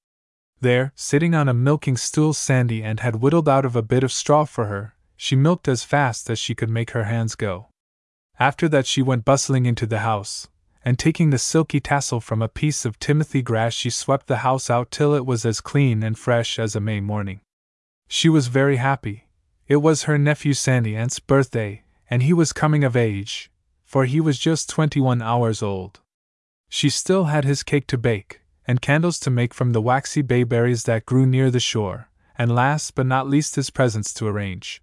There, 0.65 0.93
sitting 0.95 1.35
on 1.35 1.47
a 1.47 1.53
milking 1.53 1.95
stool, 1.95 2.33
Sandy 2.33 2.81
Ant 2.81 3.01
had 3.01 3.17
whittled 3.17 3.47
out 3.47 3.65
of 3.65 3.75
a 3.75 3.83
bit 3.83 4.03
of 4.03 4.11
straw 4.11 4.45
for 4.45 4.65
her, 4.65 4.95
she 5.15 5.35
milked 5.35 5.67
as 5.67 5.83
fast 5.83 6.27
as 6.27 6.39
she 6.39 6.55
could 6.55 6.71
make 6.71 6.89
her 6.89 7.03
hands 7.03 7.35
go. 7.35 7.67
After 8.39 8.67
that, 8.69 8.87
she 8.87 9.03
went 9.03 9.25
bustling 9.25 9.67
into 9.67 9.85
the 9.85 9.99
house, 9.99 10.47
and 10.83 10.97
taking 10.97 11.29
the 11.29 11.37
silky 11.37 11.79
tassel 11.79 12.19
from 12.19 12.41
a 12.41 12.47
piece 12.47 12.83
of 12.83 12.97
timothy 12.97 13.43
grass, 13.43 13.73
she 13.73 13.91
swept 13.91 14.25
the 14.25 14.37
house 14.37 14.71
out 14.71 14.89
till 14.89 15.13
it 15.13 15.23
was 15.23 15.45
as 15.45 15.61
clean 15.61 16.01
and 16.01 16.17
fresh 16.17 16.57
as 16.57 16.75
a 16.75 16.79
May 16.79 16.99
morning. 16.99 17.41
She 18.07 18.27
was 18.27 18.47
very 18.47 18.77
happy. 18.77 19.27
It 19.67 19.83
was 19.83 20.05
her 20.05 20.17
nephew 20.17 20.55
Sandy 20.55 20.95
Ant's 20.95 21.19
birthday, 21.19 21.83
and 22.09 22.23
he 22.23 22.33
was 22.33 22.53
coming 22.53 22.83
of 22.83 22.95
age, 22.95 23.51
for 23.83 24.05
he 24.05 24.19
was 24.19 24.39
just 24.39 24.67
twenty 24.67 24.99
one 24.99 25.21
hours 25.21 25.61
old. 25.61 25.99
She 26.69 26.89
still 26.89 27.25
had 27.25 27.45
his 27.45 27.61
cake 27.61 27.85
to 27.85 27.99
bake, 27.99 28.41
and 28.67 28.81
candles 28.81 29.19
to 29.19 29.29
make 29.29 29.53
from 29.53 29.71
the 29.71 29.81
waxy 29.81 30.21
bayberries 30.21 30.83
that 30.83 31.05
grew 31.05 31.25
near 31.25 31.51
the 31.51 31.59
shore, 31.59 32.09
and 32.37 32.53
last 32.53 32.95
but 32.95 33.05
not 33.05 33.29
least 33.29 33.55
his 33.55 33.69
presents 33.69 34.13
to 34.13 34.27
arrange. 34.27 34.81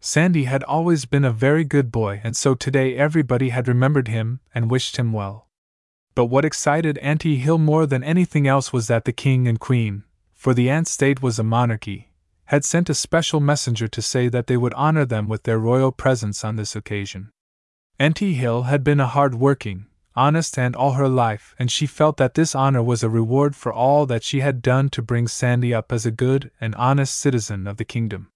Sandy 0.00 0.44
had 0.44 0.62
always 0.62 1.06
been 1.06 1.24
a 1.24 1.32
very 1.32 1.64
good 1.64 1.90
boy, 1.90 2.20
and 2.22 2.36
so 2.36 2.54
today 2.54 2.96
everybody 2.96 3.48
had 3.48 3.66
remembered 3.66 4.06
him 4.06 4.38
and 4.54 4.70
wished 4.70 4.96
him 4.96 5.12
well. 5.12 5.48
But 6.14 6.26
what 6.26 6.44
excited 6.44 6.98
Auntie 6.98 7.36
Hill 7.36 7.58
more 7.58 7.84
than 7.84 8.04
anything 8.04 8.46
else 8.46 8.72
was 8.72 8.86
that 8.86 9.04
the 9.04 9.12
king 9.12 9.48
and 9.48 9.58
queen, 9.58 10.04
for 10.32 10.54
the 10.54 10.70
Ant 10.70 10.86
state 10.86 11.20
was 11.20 11.40
a 11.40 11.44
monarchy, 11.44 12.12
had 12.44 12.64
sent 12.64 12.88
a 12.88 12.94
special 12.94 13.40
messenger 13.40 13.88
to 13.88 14.00
say 14.00 14.28
that 14.28 14.46
they 14.46 14.56
would 14.56 14.72
honor 14.74 15.04
them 15.04 15.26
with 15.26 15.42
their 15.42 15.58
royal 15.58 15.90
presence 15.90 16.44
on 16.44 16.54
this 16.54 16.76
occasion. 16.76 17.30
Auntie 17.98 18.34
Hill 18.34 18.62
had 18.62 18.84
been 18.84 19.00
a 19.00 19.08
hard 19.08 19.34
working, 19.34 19.86
honest 20.18 20.58
ant 20.58 20.74
all 20.74 20.94
her 20.94 21.08
life, 21.08 21.54
and 21.60 21.70
she 21.70 21.86
felt 21.86 22.16
that 22.16 22.34
this 22.34 22.52
honor 22.52 22.82
was 22.82 23.04
a 23.04 23.08
reward 23.08 23.54
for 23.54 23.72
all 23.72 24.04
that 24.06 24.24
she 24.24 24.40
had 24.40 24.60
done 24.60 24.88
to 24.88 25.00
bring 25.00 25.28
Sandy 25.28 25.72
up 25.72 25.92
as 25.92 26.04
a 26.04 26.10
good 26.10 26.50
and 26.60 26.74
honest 26.74 27.16
citizen 27.16 27.68
of 27.68 27.76
the 27.76 27.84
kingdom. 27.84 28.28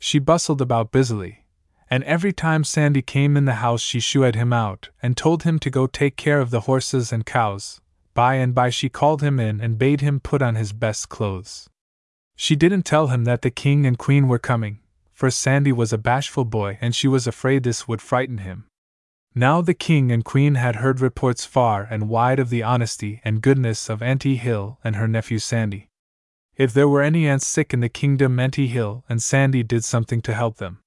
She 0.00 0.18
bustled 0.18 0.60
about 0.60 0.90
busily, 0.90 1.46
and 1.88 2.02
every 2.02 2.32
time 2.32 2.64
Sandy 2.64 3.02
came 3.02 3.36
in 3.36 3.44
the 3.44 3.62
house 3.66 3.80
she 3.80 4.00
shooed 4.00 4.34
him 4.34 4.52
out 4.52 4.88
and 5.00 5.16
told 5.16 5.44
him 5.44 5.60
to 5.60 5.70
go 5.70 5.86
take 5.86 6.16
care 6.16 6.40
of 6.40 6.50
the 6.50 6.62
horses 6.62 7.12
and 7.12 7.24
cows. 7.24 7.80
By 8.14 8.34
and 8.34 8.52
by 8.52 8.70
she 8.70 8.88
called 8.88 9.22
him 9.22 9.38
in 9.38 9.60
and 9.60 9.78
bade 9.78 10.00
him 10.00 10.18
put 10.18 10.42
on 10.42 10.56
his 10.56 10.72
best 10.72 11.08
clothes. 11.08 11.70
She 12.34 12.56
didn't 12.56 12.82
tell 12.82 13.06
him 13.06 13.24
that 13.24 13.42
the 13.42 13.50
king 13.50 13.86
and 13.86 13.96
queen 13.96 14.26
were 14.26 14.40
coming, 14.40 14.80
for 15.12 15.30
Sandy 15.30 15.70
was 15.70 15.92
a 15.92 15.98
bashful 15.98 16.44
boy 16.44 16.78
and 16.80 16.96
she 16.96 17.06
was 17.06 17.28
afraid 17.28 17.62
this 17.62 17.86
would 17.86 18.02
frighten 18.02 18.38
him. 18.38 18.66
Now 19.34 19.62
the 19.62 19.72
king 19.72 20.12
and 20.12 20.22
queen 20.22 20.56
had 20.56 20.76
heard 20.76 21.00
reports 21.00 21.46
far 21.46 21.84
and 21.90 22.10
wide 22.10 22.38
of 22.38 22.50
the 22.50 22.62
honesty 22.62 23.22
and 23.24 23.40
goodness 23.40 23.88
of 23.88 24.02
Auntie 24.02 24.36
Hill 24.36 24.78
and 24.84 24.96
her 24.96 25.08
nephew 25.08 25.38
Sandy. 25.38 25.88
If 26.54 26.74
there 26.74 26.88
were 26.88 27.00
any 27.00 27.26
ants 27.26 27.46
sick 27.46 27.72
in 27.72 27.80
the 27.80 27.88
kingdom, 27.88 28.38
Auntie 28.38 28.66
Hill 28.66 29.04
and 29.08 29.22
Sandy 29.22 29.62
did 29.62 29.84
something 29.84 30.20
to 30.22 30.34
help 30.34 30.58
them. 30.58 30.80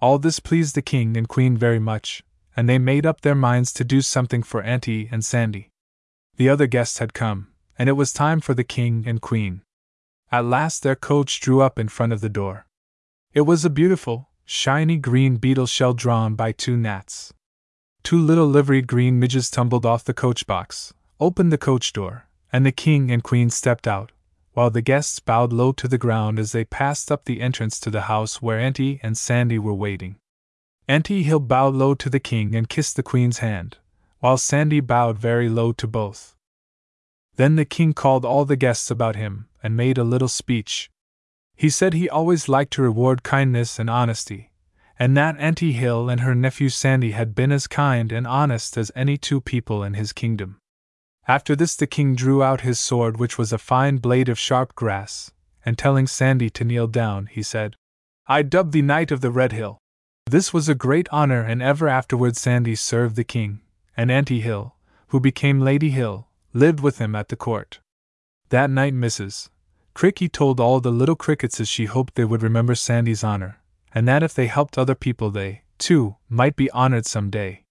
All 0.00 0.18
this 0.18 0.40
pleased 0.40 0.74
the 0.74 0.80
king 0.80 1.14
and 1.14 1.28
queen 1.28 1.58
very 1.58 1.78
much, 1.78 2.22
and 2.56 2.66
they 2.66 2.78
made 2.78 3.04
up 3.04 3.20
their 3.20 3.34
minds 3.34 3.70
to 3.74 3.84
do 3.84 4.00
something 4.00 4.42
for 4.42 4.62
Auntie 4.62 5.10
and 5.12 5.22
Sandy. 5.22 5.70
The 6.36 6.48
other 6.48 6.66
guests 6.66 7.00
had 7.00 7.12
come, 7.12 7.48
and 7.78 7.90
it 7.90 7.92
was 7.92 8.14
time 8.14 8.40
for 8.40 8.54
the 8.54 8.64
king 8.64 9.04
and 9.06 9.20
queen. 9.20 9.60
At 10.32 10.46
last 10.46 10.82
their 10.82 10.96
coach 10.96 11.38
drew 11.38 11.60
up 11.60 11.78
in 11.78 11.88
front 11.88 12.14
of 12.14 12.22
the 12.22 12.30
door. 12.30 12.64
It 13.34 13.42
was 13.42 13.66
a 13.66 13.70
beautiful, 13.70 14.30
shiny 14.46 14.96
green 14.96 15.36
beetle 15.36 15.66
shell 15.66 15.92
drawn 15.92 16.34
by 16.34 16.52
two 16.52 16.78
gnats. 16.78 17.34
Two 18.04 18.20
little 18.20 18.46
liveried 18.46 18.86
green 18.86 19.18
midges 19.18 19.50
tumbled 19.50 19.86
off 19.86 20.04
the 20.04 20.12
coach 20.12 20.46
box, 20.46 20.92
opened 21.18 21.50
the 21.50 21.56
coach 21.56 21.90
door, 21.94 22.28
and 22.52 22.66
the 22.66 22.70
king 22.70 23.10
and 23.10 23.24
queen 23.24 23.48
stepped 23.48 23.88
out, 23.88 24.12
while 24.52 24.68
the 24.68 24.82
guests 24.82 25.20
bowed 25.20 25.54
low 25.54 25.72
to 25.72 25.88
the 25.88 25.96
ground 25.96 26.38
as 26.38 26.52
they 26.52 26.66
passed 26.66 27.10
up 27.10 27.24
the 27.24 27.40
entrance 27.40 27.80
to 27.80 27.90
the 27.90 28.02
house 28.02 28.42
where 28.42 28.60
Auntie 28.60 29.00
and 29.02 29.16
Sandy 29.16 29.58
were 29.58 29.72
waiting. 29.72 30.16
Auntie 30.86 31.22
Hill 31.22 31.40
bowed 31.40 31.72
low 31.72 31.94
to 31.94 32.10
the 32.10 32.20
king 32.20 32.54
and 32.54 32.68
kissed 32.68 32.96
the 32.96 33.02
queen's 33.02 33.38
hand, 33.38 33.78
while 34.20 34.36
Sandy 34.36 34.80
bowed 34.80 35.18
very 35.18 35.48
low 35.48 35.72
to 35.72 35.86
both. 35.86 36.36
Then 37.36 37.56
the 37.56 37.64
king 37.64 37.94
called 37.94 38.26
all 38.26 38.44
the 38.44 38.54
guests 38.54 38.90
about 38.90 39.16
him 39.16 39.48
and 39.62 39.78
made 39.78 39.96
a 39.96 40.04
little 40.04 40.28
speech. 40.28 40.90
He 41.56 41.70
said 41.70 41.94
he 41.94 42.10
always 42.10 42.50
liked 42.50 42.74
to 42.74 42.82
reward 42.82 43.22
kindness 43.22 43.78
and 43.78 43.88
honesty, 43.88 44.50
and 44.98 45.16
that 45.16 45.36
Auntie 45.38 45.72
Hill 45.72 46.08
and 46.08 46.20
her 46.20 46.34
nephew 46.34 46.68
Sandy 46.68 47.10
had 47.10 47.34
been 47.34 47.50
as 47.50 47.66
kind 47.66 48.12
and 48.12 48.26
honest 48.26 48.76
as 48.76 48.92
any 48.94 49.16
two 49.16 49.40
people 49.40 49.82
in 49.82 49.94
his 49.94 50.12
kingdom. 50.12 50.58
After 51.26 51.56
this, 51.56 51.74
the 51.74 51.86
king 51.86 52.14
drew 52.14 52.42
out 52.42 52.60
his 52.60 52.78
sword, 52.78 53.16
which 53.16 53.38
was 53.38 53.52
a 53.52 53.58
fine 53.58 53.96
blade 53.96 54.28
of 54.28 54.38
sharp 54.38 54.74
grass, 54.74 55.32
and 55.64 55.78
telling 55.78 56.06
Sandy 56.06 56.50
to 56.50 56.64
kneel 56.64 56.86
down, 56.86 57.26
he 57.26 57.42
said, 57.42 57.76
I 58.26 58.42
dub 58.42 58.72
thee 58.72 58.82
Knight 58.82 59.10
of 59.10 59.20
the 59.20 59.30
Red 59.30 59.52
Hill. 59.52 59.78
This 60.26 60.52
was 60.52 60.68
a 60.68 60.74
great 60.74 61.08
honor, 61.10 61.40
and 61.40 61.62
ever 61.62 61.88
afterward 61.88 62.36
Sandy 62.36 62.74
served 62.74 63.16
the 63.16 63.24
king, 63.24 63.60
and 63.96 64.10
Auntie 64.10 64.40
Hill, 64.40 64.76
who 65.08 65.20
became 65.20 65.60
Lady 65.60 65.90
Hill, 65.90 66.28
lived 66.52 66.80
with 66.80 66.98
him 66.98 67.14
at 67.14 67.28
the 67.28 67.36
court. 67.36 67.80
That 68.50 68.70
night, 68.70 68.94
Mrs. 68.94 69.48
Cricky 69.94 70.28
told 70.28 70.60
all 70.60 70.80
the 70.80 70.90
little 70.90 71.16
crickets 71.16 71.60
as 71.60 71.68
she 71.68 71.86
hoped 71.86 72.14
they 72.14 72.24
would 72.24 72.42
remember 72.42 72.74
Sandy's 72.74 73.24
honor, 73.24 73.60
and 73.94 74.08
that 74.08 74.22
if 74.22 74.34
they 74.34 74.48
helped 74.48 74.76
other 74.76 74.96
people, 74.96 75.30
they, 75.30 75.62
too, 75.78 76.16
might 76.28 76.56
be 76.56 76.70
honored 76.72 77.06
some 77.06 77.30
day. 77.30 77.64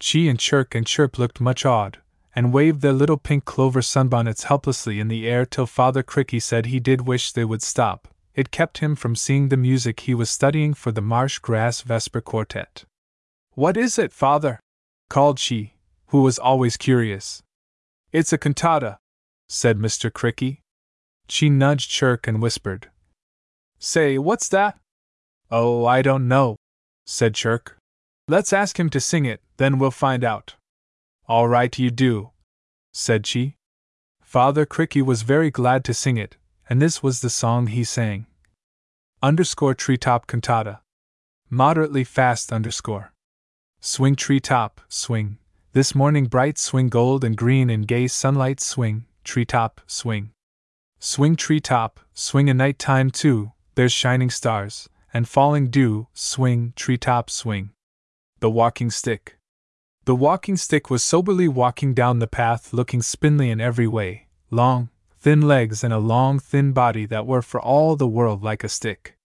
Chee 0.00 0.28
and 0.28 0.38
Chirk 0.38 0.74
and 0.74 0.84
Chirp 0.84 1.18
looked 1.18 1.40
much 1.40 1.64
awed, 1.64 1.98
and 2.34 2.52
waved 2.52 2.80
their 2.80 2.92
little 2.92 3.16
pink 3.16 3.44
clover 3.44 3.80
sunbonnets 3.80 4.44
helplessly 4.44 4.98
in 4.98 5.08
the 5.08 5.28
air 5.28 5.46
till 5.46 5.66
Father 5.66 6.02
Cricky 6.02 6.40
said 6.40 6.66
he 6.66 6.80
did 6.80 7.06
wish 7.06 7.30
they 7.30 7.44
would 7.44 7.62
stop. 7.62 8.08
It 8.34 8.50
kept 8.50 8.78
him 8.78 8.96
from 8.96 9.14
seeing 9.14 9.48
the 9.48 9.56
music 9.56 10.00
he 10.00 10.14
was 10.14 10.30
studying 10.30 10.74
for 10.74 10.90
the 10.90 11.02
Marsh 11.02 11.38
Grass 11.38 11.82
Vesper 11.82 12.20
Quartet. 12.20 12.84
What 13.52 13.76
is 13.76 13.98
it, 13.98 14.12
Father? 14.12 14.58
called 15.10 15.36
Chee, 15.36 15.74
who 16.06 16.22
was 16.22 16.38
always 16.38 16.78
curious. 16.78 17.42
It's 18.10 18.32
a 18.32 18.38
cantata, 18.38 18.98
said 19.48 19.78
Mr. 19.78 20.10
Cricky. 20.10 20.62
Chee 21.28 21.50
nudged 21.50 21.90
Chirk 21.90 22.26
and 22.26 22.40
whispered, 22.40 22.90
Say, 23.78 24.16
what's 24.16 24.48
that? 24.48 24.78
Oh, 25.54 25.84
I 25.84 26.00
don't 26.00 26.28
know, 26.28 26.56
said 27.04 27.34
Chirk. 27.34 27.76
Let's 28.26 28.54
ask 28.54 28.80
him 28.80 28.88
to 28.88 28.98
sing 29.00 29.26
it, 29.26 29.42
then 29.58 29.78
we'll 29.78 29.90
find 29.90 30.24
out. 30.24 30.54
All 31.28 31.46
right, 31.46 31.78
you 31.78 31.90
do, 31.90 32.30
said 32.94 33.24
Chee. 33.24 33.56
Father 34.22 34.64
Cricky 34.64 35.02
was 35.02 35.20
very 35.20 35.50
glad 35.50 35.84
to 35.84 35.92
sing 35.92 36.16
it, 36.16 36.38
and 36.70 36.80
this 36.80 37.02
was 37.02 37.20
the 37.20 37.28
song 37.28 37.66
he 37.66 37.84
sang. 37.84 38.24
Underscore 39.22 39.74
treetop 39.74 40.26
cantata. 40.26 40.80
Moderately 41.50 42.02
fast 42.02 42.50
underscore. 42.50 43.12
Swing 43.78 44.16
treetop, 44.16 44.80
swing. 44.88 45.36
This 45.74 45.94
morning 45.94 46.28
bright 46.28 46.56
swing 46.56 46.88
gold 46.88 47.24
and 47.24 47.36
green 47.36 47.68
in 47.68 47.82
gay 47.82 48.08
sunlight 48.08 48.58
swing, 48.58 49.04
treetop, 49.22 49.82
swing. 49.86 50.30
Swing 50.98 51.36
treetop, 51.36 52.00
swing 52.14 52.48
a 52.48 52.54
night 52.54 52.78
time 52.78 53.10
too, 53.10 53.52
there's 53.74 53.92
shining 53.92 54.30
stars, 54.30 54.88
and 55.12 55.28
falling 55.28 55.68
dew, 55.68 56.08
swing, 56.14 56.72
treetop 56.76 57.30
swing. 57.30 57.70
The 58.40 58.50
walking 58.50 58.90
stick. 58.90 59.36
The 60.04 60.16
walking 60.16 60.56
stick 60.56 60.90
was 60.90 61.04
soberly 61.04 61.46
walking 61.46 61.94
down 61.94 62.18
the 62.18 62.26
path, 62.26 62.72
looking 62.72 63.02
spindly 63.02 63.50
in 63.50 63.60
every 63.60 63.86
way 63.86 64.26
long, 64.50 64.90
thin 65.18 65.40
legs, 65.40 65.82
and 65.82 65.92
a 65.92 65.98
long, 65.98 66.38
thin 66.38 66.72
body 66.72 67.06
that 67.06 67.26
were 67.26 67.42
for 67.42 67.60
all 67.60 67.96
the 67.96 68.06
world 68.06 68.42
like 68.42 68.62
a 68.62 68.68
stick. 68.68 69.16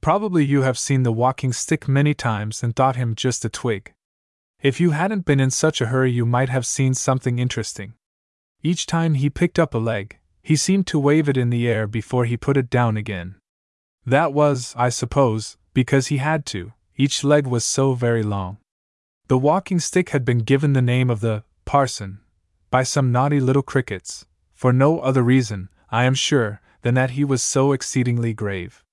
Probably 0.00 0.44
you 0.44 0.62
have 0.62 0.78
seen 0.78 1.02
the 1.02 1.12
walking 1.12 1.52
stick 1.52 1.88
many 1.88 2.14
times 2.14 2.62
and 2.62 2.74
thought 2.74 2.96
him 2.96 3.14
just 3.14 3.44
a 3.44 3.48
twig. 3.48 3.92
If 4.62 4.80
you 4.80 4.90
hadn't 4.90 5.24
been 5.24 5.40
in 5.40 5.50
such 5.50 5.80
a 5.80 5.86
hurry, 5.86 6.12
you 6.12 6.24
might 6.24 6.50
have 6.50 6.66
seen 6.66 6.94
something 6.94 7.38
interesting. 7.38 7.94
Each 8.62 8.86
time 8.86 9.14
he 9.14 9.30
picked 9.30 9.58
up 9.58 9.74
a 9.74 9.78
leg, 9.78 10.18
he 10.42 10.54
seemed 10.54 10.86
to 10.88 10.98
wave 10.98 11.28
it 11.28 11.36
in 11.36 11.50
the 11.50 11.66
air 11.66 11.86
before 11.86 12.26
he 12.26 12.36
put 12.36 12.56
it 12.56 12.70
down 12.70 12.96
again. 12.96 13.36
That 14.06 14.32
was, 14.32 14.74
I 14.76 14.88
suppose, 14.88 15.56
because 15.74 16.08
he 16.08 16.16
had 16.16 16.46
to, 16.46 16.72
each 16.96 17.22
leg 17.22 17.46
was 17.46 17.64
so 17.64 17.94
very 17.94 18.22
long. 18.22 18.58
The 19.28 19.38
walking 19.38 19.78
stick 19.78 20.10
had 20.10 20.24
been 20.24 20.38
given 20.38 20.72
the 20.72 20.82
name 20.82 21.10
of 21.10 21.20
the 21.20 21.44
parson 21.64 22.20
by 22.70 22.82
some 22.82 23.12
naughty 23.12 23.40
little 23.40 23.62
crickets, 23.62 24.26
for 24.54 24.72
no 24.72 25.00
other 25.00 25.22
reason, 25.22 25.68
I 25.90 26.04
am 26.04 26.14
sure, 26.14 26.60
than 26.82 26.94
that 26.94 27.10
he 27.10 27.24
was 27.24 27.42
so 27.42 27.72
exceedingly 27.72 28.34
grave. 28.34 28.84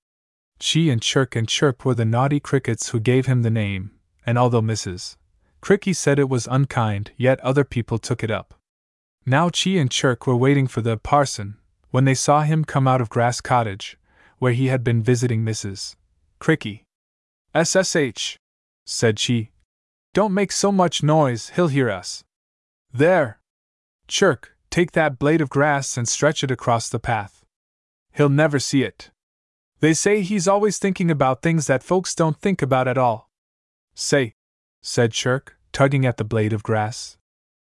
Chee 0.58 0.90
and 0.90 1.00
Chirk 1.00 1.36
and 1.36 1.48
Chirp 1.48 1.84
were 1.84 1.94
the 1.94 2.04
naughty 2.04 2.40
crickets 2.40 2.88
who 2.88 3.00
gave 3.00 3.26
him 3.26 3.42
the 3.42 3.50
name, 3.50 3.92
and 4.26 4.36
although 4.36 4.62
Mrs. 4.62 5.16
Cricky 5.60 5.92
said 5.92 6.18
it 6.18 6.28
was 6.28 6.48
unkind, 6.48 7.12
yet 7.16 7.40
other 7.40 7.64
people 7.64 7.98
took 7.98 8.22
it 8.22 8.30
up. 8.30 8.54
Now 9.24 9.50
Chee 9.50 9.78
and 9.78 9.90
Chirk 9.90 10.26
were 10.26 10.36
waiting 10.36 10.66
for 10.66 10.80
the 10.80 10.96
parson, 10.96 11.56
when 11.90 12.04
they 12.04 12.14
saw 12.14 12.42
him 12.42 12.64
come 12.64 12.86
out 12.86 13.00
of 13.00 13.08
Grass 13.08 13.40
Cottage, 13.40 13.96
where 14.38 14.52
he 14.52 14.66
had 14.66 14.84
been 14.84 15.02
visiting 15.02 15.44
Mrs. 15.44 15.96
Cricky. 16.40 16.84
SSH, 17.54 18.36
said 18.84 19.16
Chee. 19.16 19.50
Don't 20.14 20.34
make 20.34 20.52
so 20.52 20.72
much 20.72 21.02
noise, 21.02 21.50
he'll 21.50 21.68
hear 21.68 21.90
us. 21.90 22.24
There! 22.92 23.40
Chirk, 24.06 24.56
take 24.70 24.92
that 24.92 25.18
blade 25.18 25.40
of 25.40 25.50
grass 25.50 25.96
and 25.96 26.08
stretch 26.08 26.42
it 26.42 26.50
across 26.50 26.88
the 26.88 26.98
path. 26.98 27.44
He'll 28.12 28.28
never 28.28 28.58
see 28.58 28.82
it. 28.82 29.10
They 29.80 29.94
say 29.94 30.22
he's 30.22 30.48
always 30.48 30.78
thinking 30.78 31.10
about 31.10 31.42
things 31.42 31.66
that 31.66 31.82
folks 31.82 32.14
don't 32.14 32.40
think 32.40 32.62
about 32.62 32.88
at 32.88 32.98
all. 32.98 33.30
Say, 33.94 34.34
said 34.82 35.12
Chirk, 35.12 35.56
tugging 35.72 36.04
at 36.06 36.16
the 36.16 36.24
blade 36.24 36.52
of 36.52 36.62
grass. 36.62 37.16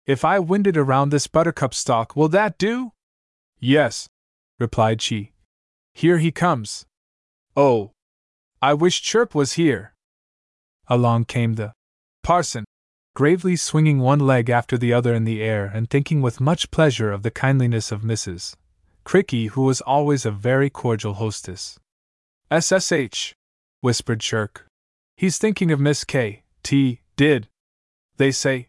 If 0.07 0.25
I 0.25 0.39
wind 0.39 0.67
it 0.67 0.77
around 0.77 1.09
this 1.09 1.27
buttercup 1.27 1.75
stalk, 1.75 2.15
will 2.15 2.29
that 2.29 2.59
do? 2.59 2.93
Yes, 3.59 4.09
replied 4.59 5.01
Chee. 5.01 5.33
Here 5.95 6.19
he 6.19 6.33
comes. 6.33 6.87
Oh, 7.57 7.93
I 8.61 8.75
wish 8.75 9.01
Chirp 9.01 9.35
was 9.35 9.53
here. 9.53 9.95
Along 10.89 11.25
came 11.25 11.55
the 11.55 11.73
parson, 12.23 12.65
gravely 13.15 13.55
swinging 13.57 14.01
one 14.01 14.19
leg 14.19 14.51
after 14.51 14.77
the 14.77 14.93
other 14.93 15.15
in 15.15 15.25
the 15.25 15.41
air 15.43 15.71
and 15.73 15.89
thinking 15.89 16.21
with 16.21 16.41
much 16.41 16.71
pleasure 16.71 17.13
of 17.13 17.23
the 17.23 17.31
kindliness 17.31 17.93
of 17.93 18.03
Mrs. 18.03 18.55
Cricky, 19.05 19.51
who 19.51 19.63
was 19.63 19.81
always 19.83 20.27
a 20.27 20.31
very 20.31 20.69
cordial 20.69 21.15
hostess. 21.15 21.79
SSH, 22.51 23.33
whispered 23.81 24.21
Chirk. 24.21 24.67
He's 25.17 25.39
thinking 25.39 25.71
of 25.71 25.79
Miss 25.79 26.03
K. 26.05 26.43
T. 26.63 27.03
Did. 27.17 27.49
They 28.17 28.33
say. 28.33 28.69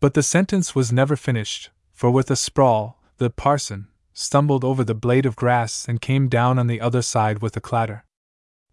But 0.00 0.14
the 0.14 0.22
sentence 0.22 0.74
was 0.74 0.92
never 0.92 1.16
finished, 1.16 1.70
for 1.92 2.10
with 2.10 2.30
a 2.30 2.36
sprawl, 2.36 3.00
the 3.18 3.30
parson 3.30 3.88
stumbled 4.18 4.64
over 4.64 4.82
the 4.82 4.96
blade 4.96 5.24
of 5.24 5.36
grass 5.36 5.86
and 5.86 6.00
came 6.00 6.28
down 6.28 6.58
on 6.58 6.66
the 6.66 6.80
other 6.80 7.02
side 7.02 7.40
with 7.40 7.56
a 7.56 7.60
clatter. 7.60 8.04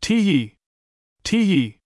Tee 0.02 0.20
yee! 0.20 0.58
Tee 1.24 1.44
yee! 1.44 1.80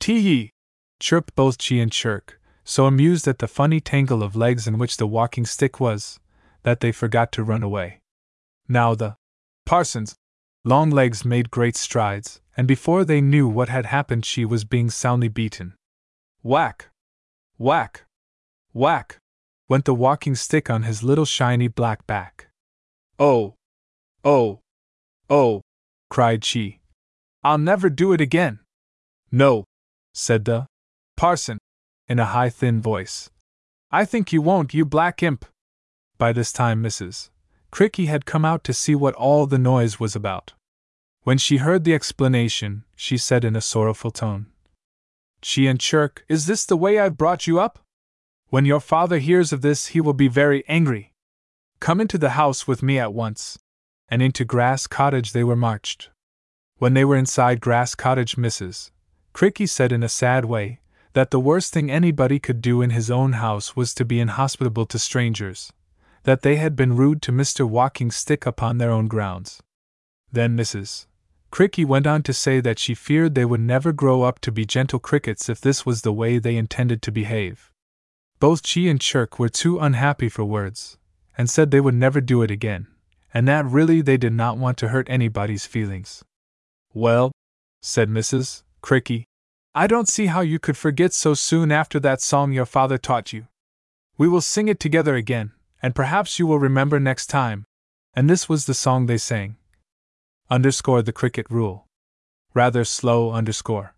Tee 0.00 0.18
yee! 0.18 0.50
chirped 0.98 1.36
both 1.36 1.62
she 1.62 1.78
and 1.78 1.92
Chirk, 1.92 2.40
so 2.64 2.86
amused 2.86 3.28
at 3.28 3.38
the 3.38 3.46
funny 3.46 3.80
tangle 3.80 4.20
of 4.20 4.34
legs 4.34 4.66
in 4.66 4.78
which 4.78 4.96
the 4.96 5.06
walking 5.06 5.46
stick 5.46 5.78
was, 5.78 6.18
that 6.64 6.80
they 6.80 6.90
forgot 6.90 7.30
to 7.32 7.44
run 7.44 7.62
away. 7.62 8.00
Now 8.66 8.96
the 8.96 9.16
parson's 9.64 10.16
long 10.64 10.90
legs 10.90 11.24
made 11.24 11.52
great 11.52 11.76
strides, 11.76 12.40
and 12.56 12.66
before 12.66 13.04
they 13.04 13.20
knew 13.20 13.46
what 13.46 13.68
had 13.68 13.86
happened, 13.86 14.26
she 14.26 14.44
was 14.44 14.64
being 14.64 14.90
soundly 14.90 15.28
beaten. 15.28 15.74
Whack! 16.42 16.88
Whack! 17.58 18.06
Whack! 18.72 19.18
went 19.68 19.84
the 19.84 19.94
walking 19.94 20.34
stick 20.34 20.68
on 20.68 20.82
his 20.82 21.04
little 21.04 21.24
shiny 21.24 21.68
black 21.68 22.04
back. 22.08 22.47
Oh! 23.18 23.54
Oh! 24.24 24.60
Oh! 25.28 25.62
cried 26.10 26.44
she. 26.44 26.80
I'll 27.42 27.58
never 27.58 27.90
do 27.90 28.12
it 28.12 28.20
again. 28.20 28.60
No, 29.30 29.64
said 30.14 30.44
the 30.44 30.66
parson, 31.16 31.58
in 32.08 32.18
a 32.18 32.26
high, 32.26 32.48
thin 32.48 32.80
voice. 32.80 33.30
I 33.90 34.04
think 34.04 34.32
you 34.32 34.42
won't, 34.42 34.74
you 34.74 34.84
black 34.84 35.22
imp. 35.22 35.44
By 36.16 36.32
this 36.32 36.52
time, 36.52 36.82
Mrs. 36.82 37.30
Cricky 37.70 38.06
had 38.06 38.24
come 38.26 38.44
out 38.44 38.64
to 38.64 38.72
see 38.72 38.94
what 38.94 39.14
all 39.14 39.46
the 39.46 39.58
noise 39.58 40.00
was 40.00 40.16
about. 40.16 40.54
When 41.22 41.38
she 41.38 41.58
heard 41.58 41.84
the 41.84 41.94
explanation, 41.94 42.84
she 42.96 43.18
said 43.18 43.44
in 43.44 43.56
a 43.56 43.60
sorrowful 43.60 44.10
tone, 44.10 44.46
She 45.42 45.66
and 45.66 45.78
Chirk, 45.78 46.24
is 46.28 46.46
this 46.46 46.64
the 46.64 46.76
way 46.76 46.98
I've 46.98 47.18
brought 47.18 47.46
you 47.46 47.60
up? 47.60 47.78
When 48.48 48.64
your 48.64 48.80
father 48.80 49.18
hears 49.18 49.52
of 49.52 49.60
this, 49.60 49.88
he 49.88 50.00
will 50.00 50.14
be 50.14 50.28
very 50.28 50.64
angry. 50.68 51.12
Come 51.80 52.00
into 52.00 52.18
the 52.18 52.30
house 52.30 52.66
with 52.66 52.82
me 52.82 52.98
at 52.98 53.14
once. 53.14 53.58
And 54.08 54.22
into 54.22 54.44
Grass 54.44 54.86
Cottage 54.86 55.32
they 55.32 55.44
were 55.44 55.56
marched. 55.56 56.10
When 56.78 56.94
they 56.94 57.04
were 57.04 57.16
inside 57.16 57.60
Grass 57.60 57.94
Cottage, 57.94 58.36
Mrs. 58.36 58.90
Cricky 59.34 59.66
said 59.66 59.92
in 59.92 60.02
a 60.02 60.08
sad 60.08 60.44
way 60.44 60.80
that 61.12 61.30
the 61.30 61.40
worst 61.40 61.72
thing 61.72 61.90
anybody 61.90 62.38
could 62.38 62.60
do 62.60 62.82
in 62.82 62.90
his 62.90 63.10
own 63.10 63.32
house 63.32 63.76
was 63.76 63.94
to 63.94 64.04
be 64.04 64.20
inhospitable 64.20 64.86
to 64.86 64.98
strangers, 64.98 65.72
that 66.24 66.42
they 66.42 66.56
had 66.56 66.76
been 66.76 66.96
rude 66.96 67.22
to 67.22 67.32
Mr. 67.32 67.68
Walking 67.68 68.10
Stick 68.10 68.46
upon 68.46 68.78
their 68.78 68.90
own 68.90 69.08
grounds. 69.08 69.62
Then 70.30 70.56
Mrs. 70.56 71.06
Cricky 71.50 71.84
went 71.84 72.06
on 72.06 72.22
to 72.24 72.32
say 72.32 72.60
that 72.60 72.78
she 72.78 72.94
feared 72.94 73.34
they 73.34 73.44
would 73.44 73.60
never 73.60 73.92
grow 73.92 74.22
up 74.22 74.38
to 74.40 74.52
be 74.52 74.66
gentle 74.66 74.98
crickets 74.98 75.48
if 75.48 75.60
this 75.60 75.86
was 75.86 76.02
the 76.02 76.12
way 76.12 76.38
they 76.38 76.56
intended 76.56 77.00
to 77.02 77.12
behave. 77.12 77.72
Both 78.38 78.66
she 78.66 78.88
and 78.88 79.00
Chirk 79.00 79.38
were 79.38 79.48
too 79.48 79.78
unhappy 79.78 80.28
for 80.28 80.44
words, 80.44 80.97
and 81.38 81.48
said 81.48 81.70
they 81.70 81.80
would 81.80 81.94
never 81.94 82.20
do 82.20 82.42
it 82.42 82.50
again, 82.50 82.88
and 83.32 83.48
that 83.48 83.64
really 83.64 84.02
they 84.02 84.18
did 84.18 84.34
not 84.34 84.58
want 84.58 84.76
to 84.78 84.88
hurt 84.88 85.08
anybody's 85.08 85.64
feelings. 85.64 86.24
Well, 86.92 87.32
said 87.80 88.10
Mrs. 88.10 88.64
Cricky, 88.82 89.24
I 89.74 89.86
don't 89.86 90.08
see 90.08 90.26
how 90.26 90.40
you 90.40 90.58
could 90.58 90.76
forget 90.76 91.12
so 91.14 91.34
soon 91.34 91.70
after 91.70 92.00
that 92.00 92.20
song 92.20 92.52
your 92.52 92.66
father 92.66 92.98
taught 92.98 93.32
you. 93.32 93.46
We 94.18 94.28
will 94.28 94.40
sing 94.40 94.66
it 94.66 94.80
together 94.80 95.14
again, 95.14 95.52
and 95.80 95.94
perhaps 95.94 96.38
you 96.38 96.46
will 96.46 96.58
remember 96.58 96.98
next 96.98 97.28
time. 97.28 97.64
And 98.14 98.28
this 98.28 98.48
was 98.48 98.66
the 98.66 98.74
song 98.74 99.06
they 99.06 99.18
sang 99.18 99.56
underscore 100.50 101.02
the 101.02 101.12
cricket 101.12 101.46
rule. 101.50 101.86
Rather 102.54 102.84
slow 102.84 103.30
underscore. 103.30 103.94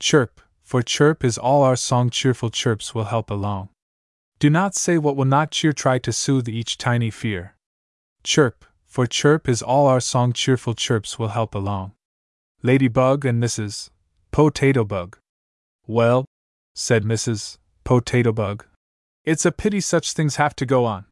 Chirp, 0.00 0.40
for 0.62 0.82
chirp 0.82 1.22
is 1.22 1.38
all 1.38 1.62
our 1.62 1.76
song, 1.76 2.10
cheerful 2.10 2.50
chirps 2.50 2.94
will 2.94 3.04
help 3.04 3.30
along. 3.30 3.68
Do 4.38 4.50
not 4.50 4.74
say 4.74 4.98
what 4.98 5.16
will 5.16 5.24
not 5.24 5.50
cheer, 5.50 5.72
try 5.72 5.98
to 5.98 6.12
soothe 6.12 6.48
each 6.48 6.76
tiny 6.76 7.10
fear. 7.10 7.56
Chirp, 8.22 8.64
for 8.86 9.06
chirp 9.06 9.48
is 9.48 9.62
all 9.62 9.86
our 9.86 10.00
song, 10.00 10.32
cheerful 10.32 10.74
chirps 10.74 11.18
will 11.18 11.28
help 11.28 11.54
along. 11.54 11.92
Ladybug 12.62 13.24
and 13.24 13.42
Mrs. 13.42 13.90
Potato 14.30 14.84
Bug. 14.84 15.18
Well, 15.86 16.24
said 16.74 17.04
Mrs. 17.04 17.58
Potato 17.84 18.32
Bug, 18.32 18.64
it's 19.24 19.44
a 19.44 19.52
pity 19.52 19.80
such 19.80 20.12
things 20.12 20.36
have 20.36 20.54
to 20.56 20.66
go 20.66 20.84
on. 20.84 21.06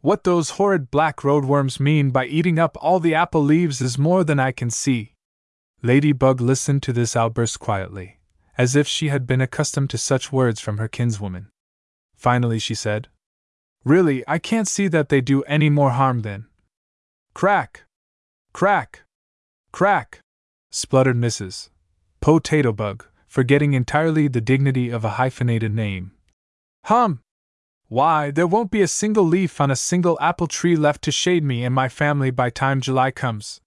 What 0.00 0.24
those 0.24 0.50
horrid 0.50 0.90
black 0.90 1.18
roadworms 1.18 1.78
mean 1.78 2.10
by 2.10 2.26
eating 2.26 2.58
up 2.58 2.76
all 2.80 3.00
the 3.00 3.14
apple 3.14 3.42
leaves 3.42 3.80
is 3.80 3.98
more 3.98 4.24
than 4.24 4.40
I 4.40 4.50
can 4.50 4.70
see. 4.70 5.14
Ladybug 5.82 6.40
listened 6.40 6.82
to 6.84 6.92
this 6.92 7.16
outburst 7.16 7.60
quietly, 7.60 8.18
as 8.56 8.76
if 8.76 8.86
she 8.86 9.08
had 9.08 9.26
been 9.26 9.40
accustomed 9.40 9.90
to 9.90 9.98
such 9.98 10.32
words 10.32 10.60
from 10.60 10.78
her 10.78 10.88
kinswoman. 10.88 11.48
Finally, 12.20 12.58
she 12.58 12.74
said, 12.74 13.08
Really, 13.82 14.22
I 14.28 14.38
can't 14.38 14.68
see 14.68 14.88
that 14.88 15.08
they 15.08 15.22
do 15.22 15.42
any 15.44 15.70
more 15.70 15.92
harm 15.92 16.20
than. 16.20 16.48
Crack! 17.32 17.84
Crack! 18.52 19.04
Crack! 19.72 20.20
spluttered 20.70 21.16
Mrs. 21.16 21.70
Potato 22.20 22.74
Bug, 22.74 23.06
forgetting 23.26 23.72
entirely 23.72 24.28
the 24.28 24.42
dignity 24.42 24.90
of 24.90 25.02
a 25.02 25.16
hyphenated 25.16 25.74
name. 25.74 26.12
Hum! 26.84 27.20
Why, 27.88 28.30
there 28.30 28.46
won't 28.46 28.70
be 28.70 28.82
a 28.82 28.86
single 28.86 29.24
leaf 29.24 29.58
on 29.58 29.70
a 29.70 29.74
single 29.74 30.18
apple 30.20 30.46
tree 30.46 30.76
left 30.76 31.00
to 31.04 31.10
shade 31.10 31.42
me 31.42 31.64
and 31.64 31.74
my 31.74 31.88
family 31.88 32.30
by 32.30 32.50
time 32.50 32.82
July 32.82 33.12
comes. 33.12 33.62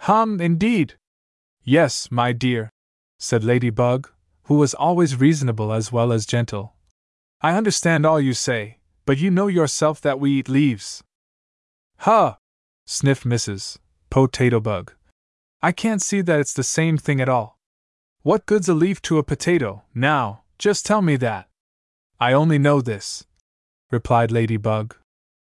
Hum, 0.00 0.42
indeed! 0.42 0.96
Yes, 1.64 2.10
my 2.10 2.32
dear, 2.32 2.68
said 3.18 3.44
Ladybug, 3.44 4.10
who 4.42 4.56
was 4.56 4.74
always 4.74 5.16
reasonable 5.16 5.72
as 5.72 5.90
well 5.90 6.12
as 6.12 6.26
gentle. 6.26 6.74
I 7.40 7.54
understand 7.56 8.04
all 8.04 8.20
you 8.20 8.34
say, 8.34 8.78
but 9.06 9.18
you 9.18 9.30
know 9.30 9.46
yourself 9.46 10.00
that 10.00 10.18
we 10.18 10.32
eat 10.32 10.48
leaves. 10.48 11.04
Huh! 11.98 12.36
sniffed 12.84 13.24
Mrs. 13.24 13.78
Potato 14.10 14.58
Bug. 14.58 14.92
I 15.62 15.70
can't 15.70 16.02
see 16.02 16.20
that 16.20 16.40
it's 16.40 16.52
the 16.52 16.64
same 16.64 16.96
thing 16.96 17.20
at 17.20 17.28
all. 17.28 17.58
What 18.22 18.46
good's 18.46 18.68
a 18.68 18.74
leaf 18.74 19.00
to 19.02 19.18
a 19.18 19.22
potato, 19.22 19.84
now, 19.94 20.42
just 20.58 20.84
tell 20.84 21.00
me 21.00 21.14
that. 21.16 21.48
I 22.18 22.32
only 22.32 22.58
know 22.58 22.80
this, 22.80 23.24
replied 23.92 24.32
Ladybug. 24.32 24.96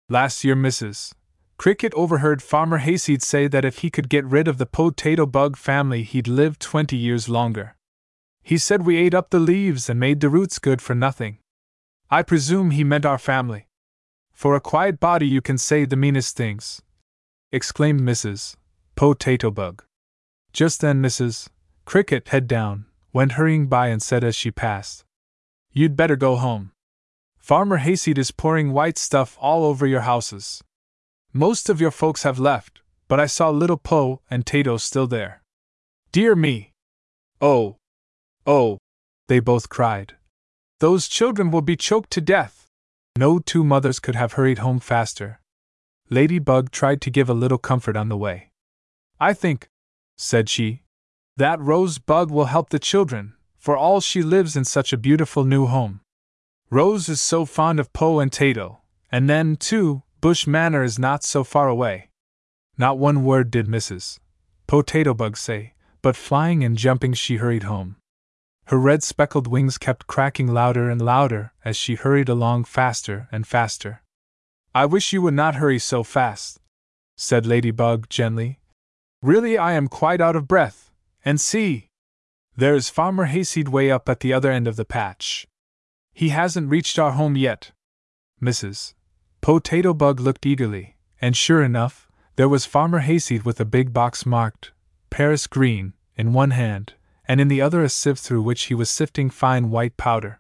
Last 0.10 0.44
year, 0.44 0.56
Mrs. 0.56 1.14
Cricket 1.58 1.94
overheard 1.94 2.44
Farmer 2.44 2.80
Hayseed 2.80 3.24
say 3.24 3.48
that 3.48 3.64
if 3.64 3.78
he 3.78 3.90
could 3.90 4.10
get 4.10 4.26
rid 4.26 4.50
of 4.50 4.58
the 4.58 4.66
potato 4.66 5.26
bug 5.26 5.56
family, 5.56 6.04
he'd 6.04 6.28
live 6.28 6.60
twenty 6.60 6.98
years 6.98 7.30
longer. 7.30 7.78
He 8.44 8.58
said 8.58 8.86
we 8.86 8.98
ate 8.98 9.14
up 9.14 9.30
the 9.30 9.40
leaves 9.40 9.90
and 9.90 9.98
made 9.98 10.20
the 10.20 10.30
roots 10.30 10.60
good 10.60 10.82
for 10.82 10.94
nothing. 10.94 11.40
I 12.10 12.22
presume 12.22 12.72
he 12.72 12.84
meant 12.84 13.06
our 13.06 13.18
family. 13.18 13.68
For 14.32 14.56
a 14.56 14.62
quiet 14.62 15.00
body, 15.00 15.28
you 15.28 15.42
can 15.42 15.58
say 15.58 15.86
the 15.86 15.96
meanest 15.96 16.36
things, 16.36 16.82
exclaimed 17.52 18.02
Mrs. 18.02 18.56
Potato 18.96 19.50
Bug. 19.50 19.84
Just 20.54 20.82
then, 20.82 21.02
Mrs. 21.02 21.50
Cricket, 21.86 22.30
head 22.30 22.48
down, 22.48 22.86
went 23.12 23.34
hurrying 23.34 23.68
by 23.68 23.88
and 23.88 24.04
said 24.04 24.24
as 24.24 24.36
she 24.36 24.52
passed, 24.52 25.04
You'd 25.72 25.96
better 25.96 26.16
go 26.16 26.36
home. 26.36 26.72
Farmer 27.38 27.78
Hayseed 27.78 28.18
is 28.18 28.32
pouring 28.32 28.72
white 28.72 28.98
stuff 28.98 29.38
all 29.40 29.66
over 29.66 29.86
your 29.86 30.02
houses. 30.02 30.64
Most 31.34 31.70
of 31.70 31.82
your 31.82 31.92
folks 31.92 32.24
have 32.24 32.40
left, 32.40 32.82
but 33.08 33.20
I 33.20 33.26
saw 33.26 33.50
little 33.50 33.78
Poe 33.78 34.22
and 34.30 34.46
Tato 34.46 34.78
still 34.78 35.08
there. 35.08 35.42
Dear 36.12 36.36
me! 36.36 36.72
Oh! 37.42 37.78
Oh! 38.46 38.78
They 39.28 39.40
both 39.40 39.70
cried. 39.70 40.16
Those 40.80 41.08
children 41.08 41.52
will 41.52 41.62
be 41.62 41.78
choked 41.78 42.12
to 42.12 42.22
death! 42.22 42.68
No 43.18 43.40
two 43.40 43.64
mothers 43.64 44.00
could 44.00 44.16
have 44.16 44.34
hurried 44.34 44.60
home 44.60 44.80
faster. 44.80 45.40
Ladybug 46.10 46.72
tried 46.72 47.02
to 47.02 47.10
give 47.10 47.30
a 47.30 47.34
little 47.34 47.58
comfort 47.58 47.96
on 47.96 48.10
the 48.10 48.18
way. 48.18 48.52
I 49.20 49.34
think, 49.34 49.70
said 50.18 50.50
she, 50.50 50.84
that 51.38 51.60
Rosebud 51.62 52.30
will 52.30 52.46
help 52.46 52.70
the 52.70 52.80
children, 52.80 53.34
for 53.58 53.78
all 53.78 54.02
she 54.02 54.22
lives 54.22 54.56
in 54.56 54.66
such 54.66 54.92
a 54.92 54.98
beautiful 54.98 55.46
new 55.46 55.66
home. 55.66 56.02
Rose 56.70 57.08
is 57.08 57.22
so 57.22 57.46
fond 57.46 57.80
of 57.80 57.94
Poe 57.94 58.20
and 58.20 58.32
Tato, 58.32 58.82
and 59.12 59.30
then, 59.30 59.56
too, 59.56 60.04
Bush 60.20 60.46
Manor 60.46 60.84
is 60.84 61.00
not 61.00 61.24
so 61.24 61.44
far 61.44 61.70
away. 61.70 62.10
Not 62.78 62.98
one 62.98 63.24
word 63.24 63.50
did 63.50 63.68
Mrs. 63.68 64.20
Potato 64.68 65.14
Bug 65.14 65.38
say, 65.38 65.74
but 66.02 66.16
flying 66.16 66.64
and 66.64 66.78
jumping 66.78 67.14
she 67.14 67.38
hurried 67.38 67.64
home. 67.64 67.96
Her 68.68 68.80
red 68.80 69.04
speckled 69.04 69.48
wings 69.48 69.78
kept 69.78 70.08
cracking 70.08 70.48
louder 70.48 70.90
and 70.90 71.02
louder 71.02 71.54
as 71.64 71.78
she 71.78 71.96
hurried 71.96 72.30
along 72.30 72.64
faster 72.66 73.28
and 73.32 73.46
faster. 73.46 74.02
I 74.74 74.86
wish 74.86 75.14
you 75.14 75.22
would 75.22 75.36
not 75.36 75.56
hurry 75.56 75.80
so 75.80 76.04
fast, 76.04 76.60
said 77.16 77.46
Ladybug 77.46 78.10
gently. 78.10 78.60
Really, 79.22 79.58
I 79.58 79.74
am 79.74 79.88
quite 79.88 80.20
out 80.20 80.36
of 80.36 80.48
breath. 80.48 80.92
And 81.24 81.40
see! 81.42 81.90
There 82.58 82.76
is 82.76 82.90
Farmer 82.90 83.26
Hayseed 83.26 83.68
way 83.68 83.92
up 83.92 84.08
at 84.08 84.20
the 84.20 84.34
other 84.34 84.52
end 84.52 84.68
of 84.68 84.76
the 84.76 84.86
patch. 84.86 85.48
He 86.14 86.30
hasn't 86.30 86.70
reached 86.70 86.98
our 86.98 87.12
home 87.12 87.36
yet. 87.36 87.72
Mrs. 88.42 88.94
Potato 89.42 89.94
Bug 89.94 90.20
looked 90.20 90.46
eagerly, 90.46 90.96
and 91.20 91.36
sure 91.36 91.64
enough, 91.64 92.10
there 92.36 92.50
was 92.50 92.66
Farmer 92.66 93.00
Hayseed 93.00 93.44
with 93.44 93.60
a 93.60 93.66
big 93.66 93.94
box 93.94 94.26
marked 94.26 94.72
Paris 95.10 95.48
Green 95.48 95.94
in 96.16 96.34
one 96.34 96.52
hand, 96.52 96.94
and 97.28 97.42
in 97.42 97.48
the 97.48 97.62
other 97.62 97.84
a 97.84 97.90
sieve 97.90 98.20
through 98.20 98.42
which 98.42 98.64
he 98.66 98.74
was 98.74 98.90
sifting 98.90 99.30
fine 99.30 99.70
white 99.70 99.98
powder. 99.98 100.40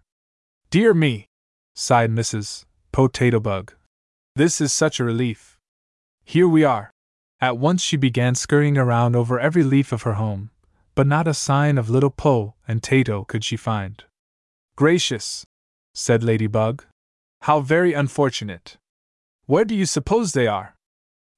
Dear 0.70 0.94
me! 0.94 1.28
sighed 1.76 2.12
Mrs. 2.12 2.66
Potato 2.91 3.40
Bug. 3.40 3.74
This 4.36 4.60
is 4.62 4.72
such 4.74 4.99
a 4.99 5.03
relief. 5.03 5.57
Here 6.24 6.48
we 6.48 6.64
are. 6.64 6.91
At 7.41 7.57
once 7.57 7.82
she 7.82 7.98
began 7.98 8.36
scurrying 8.36 8.78
around 8.78 9.16
over 9.16 9.40
every 9.40 9.64
leaf 9.64 9.91
of 9.91 10.03
her 10.03 10.14
home, 10.14 10.52
but 10.95 11.07
not 11.07 11.28
a 11.28 11.34
sign 11.34 11.78
of 11.78 11.90
little 11.90 12.10
Po 12.10 12.56
and 12.68 12.82
Tato 12.82 13.24
could 13.24 13.44
she 13.44 13.57
find. 13.57 14.03
Gracious! 14.76 15.45
said 15.94 16.24
Ladybug. 16.24 16.84
How 17.41 17.60
very 17.60 17.94
unfortunate! 17.94 18.78
Where 19.45 19.66
do 19.66 19.76
you 19.76 19.86
suppose 19.86 20.32
they 20.32 20.48
are? 20.48 20.76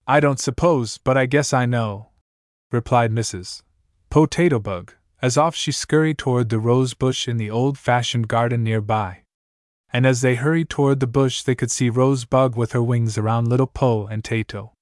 I 0.08 0.20
don't 0.20 0.40
suppose, 0.40 0.98
but 0.98 1.18
I 1.18 1.26
guess 1.26 1.52
I 1.54 1.66
know, 1.66 2.10
replied 2.72 3.12
Mrs. 3.12 3.62
Potato 4.10 4.58
Bug, 4.60 4.94
as 5.22 5.38
off 5.38 5.56
she 5.56 5.72
scurried 5.72 6.18
toward 6.18 6.50
the 6.50 6.60
rose 6.60 6.94
bush 6.94 7.28
in 7.28 7.38
the 7.38 7.50
old 7.50 7.78
fashioned 7.78 8.28
garden 8.28 8.64
near 8.64 8.82
by. 8.82 9.24
And 9.92 10.06
as 10.06 10.22
they 10.22 10.36
hurried 10.36 10.70
toward 10.70 11.00
the 11.00 11.08
bush, 11.08 11.42
they 11.42 11.56
could 11.56 11.72
see 11.72 11.90
Rosebud 11.90 12.56
with 12.56 12.74
her 12.74 12.84
wings 12.84 13.18
around 13.18 13.48
little 13.48 13.68
Po 13.68 14.06
and 14.06 14.24
Tato. 14.24 14.74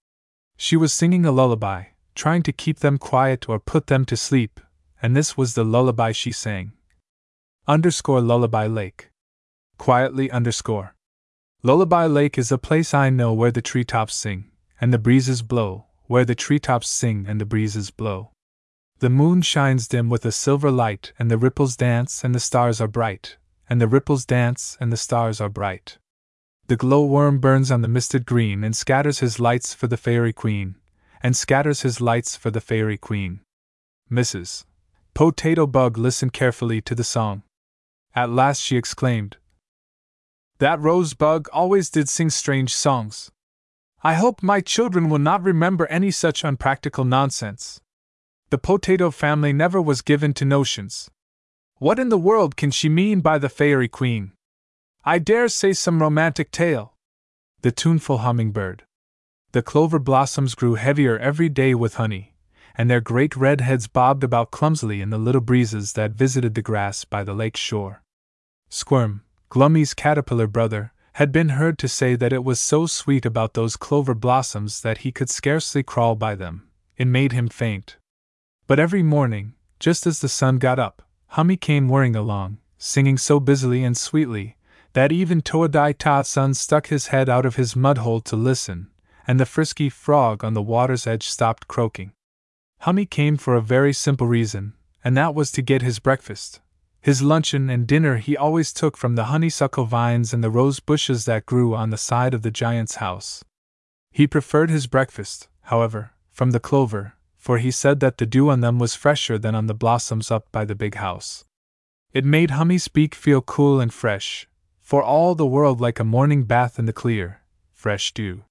She 0.57 0.75
was 0.75 0.93
singing 0.93 1.25
a 1.25 1.31
lullaby, 1.31 1.85
trying 2.15 2.43
to 2.43 2.51
keep 2.51 2.79
them 2.79 2.97
quiet 2.97 3.47
or 3.47 3.59
put 3.59 3.87
them 3.87 4.05
to 4.05 4.17
sleep, 4.17 4.59
and 5.01 5.15
this 5.15 5.37
was 5.37 5.53
the 5.53 5.63
lullaby 5.63 6.11
she 6.11 6.31
sang. 6.31 6.73
Underscore 7.67 8.21
Lullaby 8.21 8.67
Lake. 8.67 9.09
Quietly 9.77 10.31
underscore. 10.31 10.95
Lullaby 11.63 12.05
Lake 12.05 12.37
is 12.37 12.51
a 12.51 12.57
place 12.57 12.93
I 12.93 13.09
know 13.09 13.33
where 13.33 13.51
the 13.51 13.61
treetops 13.61 14.15
sing, 14.15 14.51
and 14.79 14.93
the 14.93 14.99
breezes 14.99 15.41
blow, 15.41 15.85
where 16.05 16.25
the 16.25 16.35
treetops 16.35 16.87
sing 16.87 17.25
and 17.27 17.41
the 17.41 17.45
breezes 17.45 17.89
blow. 17.91 18.31
The 18.99 19.09
moon 19.09 19.41
shines 19.41 19.87
dim 19.89 20.09
with 20.09 20.25
a 20.25 20.31
silver 20.31 20.71
light, 20.71 21.11
and 21.19 21.29
the 21.29 21.37
ripples 21.37 21.75
dance, 21.75 22.23
and 22.23 22.33
the 22.33 22.39
stars 22.39 22.79
are 22.79 22.87
bright, 22.87 23.37
and 23.69 23.81
the 23.81 23.87
ripples 23.87 24.25
dance, 24.25 24.77
and 24.79 24.91
the 24.91 24.97
stars 24.97 25.41
are 25.41 25.49
bright. 25.49 25.97
The 26.67 26.77
glowworm 26.77 27.39
burns 27.39 27.71
on 27.71 27.81
the 27.81 27.87
misted 27.87 28.25
green 28.25 28.63
and 28.63 28.75
scatters 28.75 29.19
his 29.19 29.39
lights 29.39 29.73
for 29.73 29.87
the 29.87 29.97
Fairy 29.97 30.33
Queen, 30.33 30.75
and 31.21 31.35
scatters 31.35 31.81
his 31.81 31.99
lights 31.99 32.35
for 32.35 32.49
the 32.49 32.61
Fairy 32.61 32.97
Queen. 32.97 33.41
Mrs. 34.09 34.63
Potato 35.13 35.67
Bug 35.67 35.97
listened 35.97 36.33
carefully 36.33 36.81
to 36.81 36.95
the 36.95 37.03
song. 37.03 37.43
At 38.15 38.29
last 38.29 38.61
she 38.61 38.77
exclaimed, 38.77 39.37
That 40.59 40.79
Rosebud 40.79 41.47
always 41.51 41.89
did 41.89 42.07
sing 42.07 42.29
strange 42.29 42.73
songs. 42.73 43.29
I 44.03 44.13
hope 44.13 44.41
my 44.41 44.61
children 44.61 45.09
will 45.09 45.19
not 45.19 45.43
remember 45.43 45.85
any 45.87 46.11
such 46.11 46.43
unpractical 46.43 47.03
nonsense. 47.03 47.81
The 48.55 48.59
potato 48.59 49.11
family 49.11 49.51
never 49.51 49.81
was 49.81 50.01
given 50.01 50.33
to 50.35 50.45
notions. 50.45 51.11
What 51.79 51.99
in 51.99 52.07
the 52.07 52.17
world 52.17 52.55
can 52.55 52.71
she 52.71 52.87
mean 52.87 53.19
by 53.19 53.37
the 53.37 53.49
Fairy 53.49 53.89
Queen? 53.89 54.31
I 55.03 55.19
dare 55.19 55.49
say 55.49 55.73
some 55.73 56.01
romantic 56.01 56.51
tale. 56.51 56.93
The 57.63 57.73
tuneful 57.73 58.19
hummingbird. 58.19 58.83
The 59.51 59.61
clover 59.61 59.99
blossoms 59.99 60.55
grew 60.55 60.75
heavier 60.75 61.19
every 61.19 61.49
day 61.49 61.75
with 61.75 61.95
honey, 61.95 62.33
and 62.77 62.89
their 62.89 63.01
great 63.01 63.35
red 63.35 63.59
heads 63.59 63.87
bobbed 63.87 64.23
about 64.23 64.51
clumsily 64.51 65.01
in 65.01 65.09
the 65.09 65.17
little 65.17 65.41
breezes 65.41 65.91
that 65.91 66.11
visited 66.11 66.55
the 66.55 66.61
grass 66.61 67.03
by 67.03 67.25
the 67.25 67.33
lake 67.33 67.57
shore. 67.57 68.03
Squirm, 68.69 69.25
Glummy's 69.49 69.93
caterpillar 69.93 70.47
brother, 70.47 70.93
had 71.15 71.33
been 71.33 71.49
heard 71.49 71.77
to 71.79 71.89
say 71.89 72.15
that 72.15 72.31
it 72.31 72.45
was 72.45 72.61
so 72.61 72.85
sweet 72.85 73.25
about 73.25 73.53
those 73.53 73.75
clover 73.75 74.15
blossoms 74.15 74.79
that 74.79 74.99
he 74.99 75.11
could 75.11 75.29
scarcely 75.29 75.83
crawl 75.83 76.15
by 76.15 76.35
them, 76.35 76.69
it 76.95 77.07
made 77.07 77.33
him 77.33 77.49
faint. 77.49 77.97
But 78.67 78.79
every 78.79 79.03
morning, 79.03 79.53
just 79.79 80.07
as 80.07 80.19
the 80.19 80.29
sun 80.29 80.57
got 80.57 80.79
up, 80.79 81.03
Hummy 81.27 81.57
came 81.57 81.87
whirring 81.87 82.15
along, 82.15 82.57
singing 82.77 83.17
so 83.17 83.39
busily 83.39 83.83
and 83.83 83.95
sweetly 83.95 84.57
that 84.93 85.11
even 85.11 85.41
Toadai 85.41 85.93
Todson 85.93 86.55
stuck 86.55 86.87
his 86.87 87.07
head 87.07 87.27
out 87.29 87.45
of 87.45 87.57
his 87.57 87.75
mud 87.75 87.97
hole 87.99 88.21
to 88.21 88.35
listen, 88.35 88.89
and 89.27 89.39
the 89.39 89.45
frisky 89.45 89.89
frog 89.89 90.43
on 90.43 90.53
the 90.53 90.61
water's 90.61 91.05
edge 91.05 91.27
stopped 91.27 91.67
croaking. 91.67 92.13
Hummy 92.79 93.05
came 93.05 93.35
for 93.35 93.55
a 93.55 93.61
very 93.61 93.91
simple 93.91 94.25
reason, 94.25 94.73
and 95.03 95.17
that 95.17 95.35
was 95.35 95.51
to 95.51 95.61
get 95.61 95.81
his 95.81 95.99
breakfast. 95.99 96.61
His 97.01 97.21
luncheon 97.21 97.69
and 97.69 97.85
dinner 97.85 98.17
he 98.17 98.37
always 98.37 98.71
took 98.71 98.95
from 98.97 99.15
the 99.15 99.25
honeysuckle 99.25 99.85
vines 99.85 100.33
and 100.33 100.43
the 100.43 100.49
rose 100.49 100.79
bushes 100.79 101.25
that 101.25 101.45
grew 101.45 101.75
on 101.75 101.89
the 101.89 101.97
side 101.97 102.33
of 102.33 102.41
the 102.41 102.49
giant's 102.49 102.95
house. 102.95 103.43
He 104.11 104.27
preferred 104.27 104.69
his 104.69 104.87
breakfast, 104.87 105.49
however, 105.63 106.11
from 106.31 106.51
the 106.51 106.59
clover, 106.59 107.14
for 107.45 107.59
he 107.59 107.69
said 107.69 107.99
that 107.99 108.17
the 108.17 108.25
dew 108.25 108.49
on 108.49 108.61
them 108.61 108.79
was 108.79 108.95
fresher 108.95 109.37
than 109.37 109.53
on 109.53 109.67
the 109.67 109.73
blossoms 109.75 110.31
up 110.31 110.51
by 110.51 110.65
the 110.65 110.73
big 110.73 110.95
house. 110.95 111.45
It 112.11 112.25
made 112.25 112.49
Hummy's 112.49 112.87
beak 112.87 113.13
feel 113.13 113.39
cool 113.39 113.79
and 113.79 113.93
fresh, 113.93 114.47
for 114.81 115.03
all 115.03 115.35
the 115.35 115.45
world 115.45 115.79
like 115.79 115.99
a 115.99 116.03
morning 116.03 116.45
bath 116.45 116.79
in 116.79 116.87
the 116.87 116.91
clear, 116.91 117.41
fresh 117.71 118.11
dew. 118.15 118.45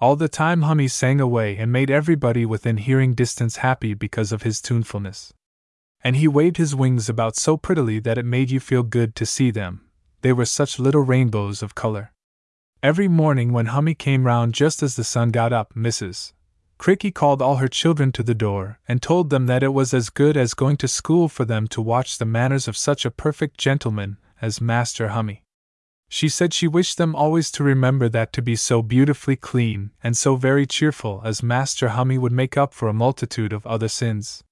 All 0.00 0.14
the 0.14 0.28
time 0.28 0.62
Hummy 0.62 0.86
sang 0.86 1.20
away 1.20 1.56
and 1.56 1.72
made 1.72 1.90
everybody 1.90 2.46
within 2.46 2.76
hearing 2.76 3.14
distance 3.14 3.56
happy 3.56 3.94
because 3.94 4.30
of 4.30 4.44
his 4.44 4.60
tunefulness. 4.60 5.34
And 6.04 6.14
he 6.14 6.28
waved 6.28 6.56
his 6.56 6.72
wings 6.72 7.08
about 7.08 7.34
so 7.34 7.56
prettily 7.56 7.98
that 7.98 8.16
it 8.16 8.24
made 8.24 8.52
you 8.52 8.60
feel 8.60 8.84
good 8.84 9.16
to 9.16 9.26
see 9.26 9.50
them, 9.50 9.90
they 10.20 10.32
were 10.32 10.44
such 10.44 10.78
little 10.78 11.02
rainbows 11.02 11.64
of 11.64 11.74
color. 11.74 12.12
Every 12.80 13.08
morning 13.08 13.52
when 13.52 13.66
Hummy 13.66 13.96
came 13.96 14.22
round 14.22 14.54
just 14.54 14.84
as 14.84 14.94
the 14.94 15.02
sun 15.02 15.30
got 15.30 15.52
up, 15.52 15.74
Mrs. 15.74 16.32
Cricky 16.80 17.10
called 17.12 17.42
all 17.42 17.56
her 17.56 17.68
children 17.68 18.10
to 18.12 18.22
the 18.22 18.34
door 18.34 18.78
and 18.88 19.02
told 19.02 19.28
them 19.28 19.44
that 19.44 19.62
it 19.62 19.74
was 19.74 19.92
as 19.92 20.08
good 20.08 20.34
as 20.34 20.54
going 20.54 20.78
to 20.78 20.88
school 20.88 21.28
for 21.28 21.44
them 21.44 21.68
to 21.68 21.82
watch 21.82 22.16
the 22.16 22.24
manners 22.24 22.66
of 22.66 22.74
such 22.74 23.04
a 23.04 23.10
perfect 23.10 23.58
gentleman 23.58 24.16
as 24.40 24.62
Master 24.62 25.08
Hummy. 25.08 25.44
She 26.08 26.26
said 26.30 26.54
she 26.54 26.66
wished 26.66 26.96
them 26.96 27.14
always 27.14 27.50
to 27.50 27.62
remember 27.62 28.08
that 28.08 28.32
to 28.32 28.40
be 28.40 28.56
so 28.56 28.80
beautifully 28.80 29.36
clean 29.36 29.90
and 30.02 30.16
so 30.16 30.36
very 30.36 30.64
cheerful 30.64 31.20
as 31.22 31.42
Master 31.42 31.88
Hummy 31.90 32.16
would 32.16 32.32
make 32.32 32.56
up 32.56 32.72
for 32.72 32.88
a 32.88 32.94
multitude 32.94 33.52
of 33.52 33.66
other 33.66 33.88
sins. 33.88 34.42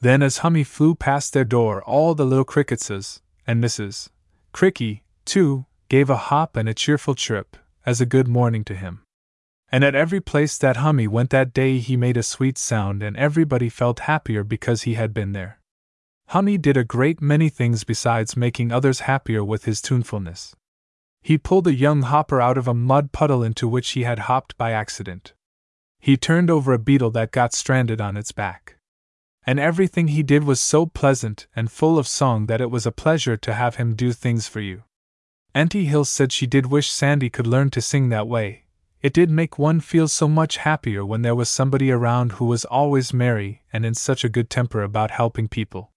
Then, 0.00 0.22
as 0.22 0.38
Hummy 0.38 0.64
flew 0.64 0.94
past 0.94 1.34
their 1.34 1.44
door, 1.44 1.82
all 1.82 2.14
the 2.14 2.24
little 2.24 2.46
cricketses, 2.46 3.20
and 3.46 3.62
Mrs. 3.62 4.08
Cricky, 4.54 5.02
too, 5.26 5.66
gave 5.90 6.08
a 6.08 6.16
hop 6.16 6.56
and 6.56 6.66
a 6.66 6.72
cheerful 6.72 7.14
chirp, 7.14 7.58
as 7.84 8.00
a 8.00 8.06
good 8.06 8.26
morning 8.26 8.64
to 8.64 8.74
him. 8.74 9.02
And 9.70 9.84
at 9.84 9.94
every 9.94 10.20
place 10.20 10.56
that 10.58 10.78
Hummy 10.78 11.06
went 11.06 11.30
that 11.30 11.52
day, 11.52 11.78
he 11.78 11.96
made 11.96 12.16
a 12.16 12.22
sweet 12.22 12.56
sound, 12.56 13.02
and 13.02 13.16
everybody 13.16 13.68
felt 13.68 14.00
happier 14.00 14.42
because 14.42 14.82
he 14.82 14.94
had 14.94 15.12
been 15.12 15.32
there. 15.32 15.60
Hummy 16.28 16.58
did 16.58 16.76
a 16.76 16.84
great 16.84 17.20
many 17.20 17.48
things 17.48 17.84
besides 17.84 18.36
making 18.36 18.72
others 18.72 19.00
happier 19.00 19.44
with 19.44 19.64
his 19.64 19.80
tunefulness. 19.80 20.54
He 21.22 21.36
pulled 21.36 21.66
a 21.66 21.74
young 21.74 22.02
hopper 22.02 22.40
out 22.40 22.56
of 22.56 22.68
a 22.68 22.74
mud 22.74 23.12
puddle 23.12 23.42
into 23.42 23.68
which 23.68 23.90
he 23.90 24.04
had 24.04 24.20
hopped 24.20 24.56
by 24.56 24.72
accident. 24.72 25.34
He 26.00 26.16
turned 26.16 26.50
over 26.50 26.72
a 26.72 26.78
beetle 26.78 27.10
that 27.10 27.32
got 27.32 27.52
stranded 27.52 28.00
on 28.00 28.16
its 28.16 28.32
back. 28.32 28.76
And 29.46 29.58
everything 29.58 30.08
he 30.08 30.22
did 30.22 30.44
was 30.44 30.60
so 30.60 30.86
pleasant 30.86 31.46
and 31.56 31.72
full 31.72 31.98
of 31.98 32.06
song 32.06 32.46
that 32.46 32.60
it 32.60 32.70
was 32.70 32.86
a 32.86 32.92
pleasure 32.92 33.36
to 33.36 33.54
have 33.54 33.76
him 33.76 33.94
do 33.94 34.12
things 34.12 34.46
for 34.46 34.60
you. 34.60 34.84
Auntie 35.54 35.86
Hill 35.86 36.04
said 36.04 36.30
she 36.30 36.46
did 36.46 36.66
wish 36.66 36.90
Sandy 36.90 37.30
could 37.30 37.46
learn 37.46 37.70
to 37.70 37.80
sing 37.80 38.10
that 38.10 38.28
way. 38.28 38.64
It 39.00 39.12
did 39.12 39.30
make 39.30 39.58
one 39.58 39.80
feel 39.80 40.08
so 40.08 40.26
much 40.26 40.56
happier 40.56 41.04
when 41.04 41.22
there 41.22 41.34
was 41.34 41.48
somebody 41.48 41.90
around 41.90 42.32
who 42.32 42.46
was 42.46 42.64
always 42.64 43.14
merry 43.14 43.62
and 43.72 43.86
in 43.86 43.94
such 43.94 44.24
a 44.24 44.28
good 44.28 44.50
temper 44.50 44.82
about 44.82 45.12
helping 45.12 45.46
people. 45.46 45.92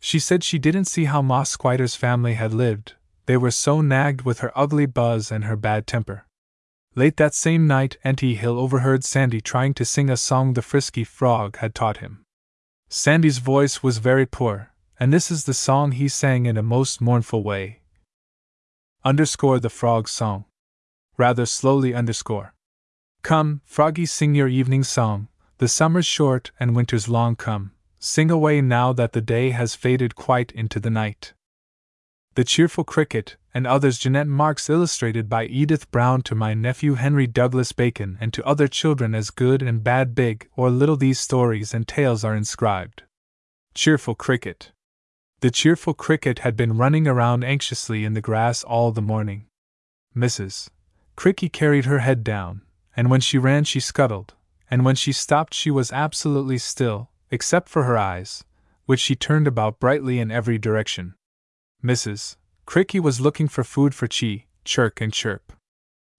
She 0.00 0.18
said 0.18 0.42
she 0.42 0.58
didn't 0.58 0.86
see 0.86 1.04
how 1.04 1.22
Ma 1.22 1.44
Squider's 1.44 1.94
family 1.94 2.34
had 2.34 2.52
lived, 2.52 2.94
they 3.26 3.36
were 3.36 3.52
so 3.52 3.80
nagged 3.80 4.22
with 4.22 4.40
her 4.40 4.50
ugly 4.58 4.86
buzz 4.86 5.30
and 5.30 5.44
her 5.44 5.56
bad 5.56 5.86
temper. 5.86 6.26
Late 6.94 7.16
that 7.16 7.34
same 7.34 7.66
night, 7.66 7.96
Auntie 8.02 8.34
Hill 8.34 8.58
overheard 8.58 9.04
Sandy 9.04 9.40
trying 9.40 9.74
to 9.74 9.84
sing 9.84 10.10
a 10.10 10.16
song 10.16 10.54
the 10.54 10.62
frisky 10.62 11.04
frog 11.04 11.58
had 11.58 11.74
taught 11.74 11.98
him. 11.98 12.24
Sandy's 12.88 13.38
voice 13.38 13.82
was 13.82 13.98
very 13.98 14.26
poor, 14.26 14.72
and 14.98 15.12
this 15.12 15.30
is 15.30 15.44
the 15.44 15.54
song 15.54 15.92
he 15.92 16.08
sang 16.08 16.44
in 16.46 16.58
a 16.58 16.62
most 16.62 17.00
mournful 17.00 17.42
way. 17.42 17.80
Underscore 19.04 19.60
the 19.60 19.70
frog's 19.70 20.10
song. 20.10 20.44
Rather 21.22 21.46
slowly 21.46 21.94
underscore. 21.94 22.52
Come, 23.22 23.60
froggy, 23.64 24.06
sing 24.06 24.34
your 24.34 24.48
evening 24.48 24.82
song, 24.82 25.28
The 25.58 25.68
summer's 25.68 26.04
short 26.04 26.50
and 26.58 26.74
winter's 26.74 27.08
long 27.08 27.36
come, 27.36 27.70
sing 28.00 28.28
away 28.28 28.60
now 28.60 28.92
that 28.94 29.12
the 29.12 29.20
day 29.20 29.50
has 29.50 29.76
faded 29.76 30.16
quite 30.16 30.50
into 30.50 30.80
the 30.80 30.90
night. 30.90 31.32
The 32.34 32.42
Cheerful 32.42 32.82
Cricket, 32.82 33.36
and 33.54 33.68
others 33.68 33.98
Jeannette 33.98 34.26
Marks 34.26 34.68
illustrated 34.68 35.28
by 35.28 35.44
Edith 35.44 35.88
Brown 35.92 36.22
to 36.22 36.34
my 36.34 36.54
nephew 36.54 36.94
Henry 36.94 37.28
Douglas 37.28 37.70
Bacon 37.70 38.18
and 38.20 38.32
to 38.32 38.44
other 38.44 38.66
children 38.66 39.14
as 39.14 39.30
good 39.30 39.62
and 39.62 39.84
bad 39.84 40.16
big 40.16 40.48
or 40.56 40.70
little 40.70 40.96
these 40.96 41.20
stories 41.20 41.72
and 41.72 41.86
tales 41.86 42.24
are 42.24 42.34
inscribed. 42.34 43.04
Cheerful 43.74 44.16
Cricket. 44.16 44.72
The 45.38 45.52
cheerful 45.52 45.94
cricket 45.94 46.40
had 46.40 46.56
been 46.56 46.76
running 46.76 47.06
around 47.06 47.44
anxiously 47.44 48.04
in 48.04 48.14
the 48.14 48.20
grass 48.20 48.64
all 48.64 48.90
the 48.90 49.00
morning. 49.00 49.46
Mrs. 50.16 50.68
Cricky 51.16 51.48
carried 51.52 51.84
her 51.84 52.00
head 52.00 52.24
down, 52.24 52.62
and 52.96 53.10
when 53.10 53.20
she 53.20 53.38
ran 53.38 53.64
she 53.64 53.80
scuttled, 53.80 54.34
and 54.70 54.84
when 54.84 54.96
she 54.96 55.12
stopped 55.12 55.54
she 55.54 55.70
was 55.70 55.92
absolutely 55.92 56.58
still, 56.58 57.10
except 57.30 57.68
for 57.68 57.84
her 57.84 57.96
eyes, 57.96 58.44
which 58.86 59.00
she 59.00 59.14
turned 59.14 59.46
about 59.46 59.80
brightly 59.80 60.18
in 60.18 60.30
every 60.30 60.58
direction. 60.58 61.14
Mrs. 61.82 62.36
Cricky 62.66 63.00
was 63.00 63.20
looking 63.20 63.48
for 63.48 63.64
food 63.64 63.94
for 63.94 64.06
Chee, 64.06 64.46
Chirk, 64.64 65.00
and 65.00 65.12
Chirp. 65.12 65.52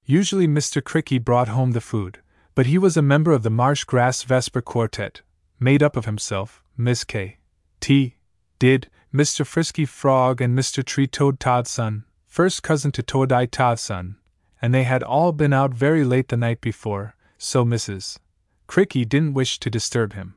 Usually 0.05 0.47
Mr. 0.47 0.81
Cricky 0.81 1.17
brought 1.17 1.47
home 1.47 1.71
the 1.71 1.81
food, 1.81 2.19
but 2.55 2.65
he 2.65 2.77
was 2.77 2.97
a 2.97 3.01
member 3.01 3.31
of 3.31 3.43
the 3.43 3.49
Marsh 3.49 3.85
Grass 3.85 4.23
Vesper 4.23 4.61
Quartet, 4.61 5.21
made 5.59 5.81
up 5.81 5.95
of 5.95 6.05
himself, 6.05 6.63
Miss 6.77 7.03
K. 7.03 7.37
T. 7.79 8.17
Did, 8.59 8.89
Mr. 9.13 9.45
Frisky 9.45 9.85
Frog, 9.85 10.41
and 10.41 10.57
Mr. 10.57 10.83
Tree 10.83 11.07
Toad 11.07 11.39
Todson, 11.39 12.03
first 12.25 12.63
cousin 12.63 12.91
to 12.91 13.03
Toadai 13.03 13.47
Todson, 13.47 14.15
and 14.63 14.73
they 14.73 14.83
had 14.83 15.03
all 15.03 15.33
been 15.33 15.51
out 15.51 15.73
very 15.73 16.05
late 16.05 16.29
the 16.29 16.37
night 16.37 16.61
before, 16.61 17.15
so 17.37 17.65
Mrs. 17.65 18.17
Cricky 18.65 19.03
didn't 19.03 19.33
wish 19.33 19.59
to 19.59 19.69
disturb 19.69 20.13
him. 20.13 20.35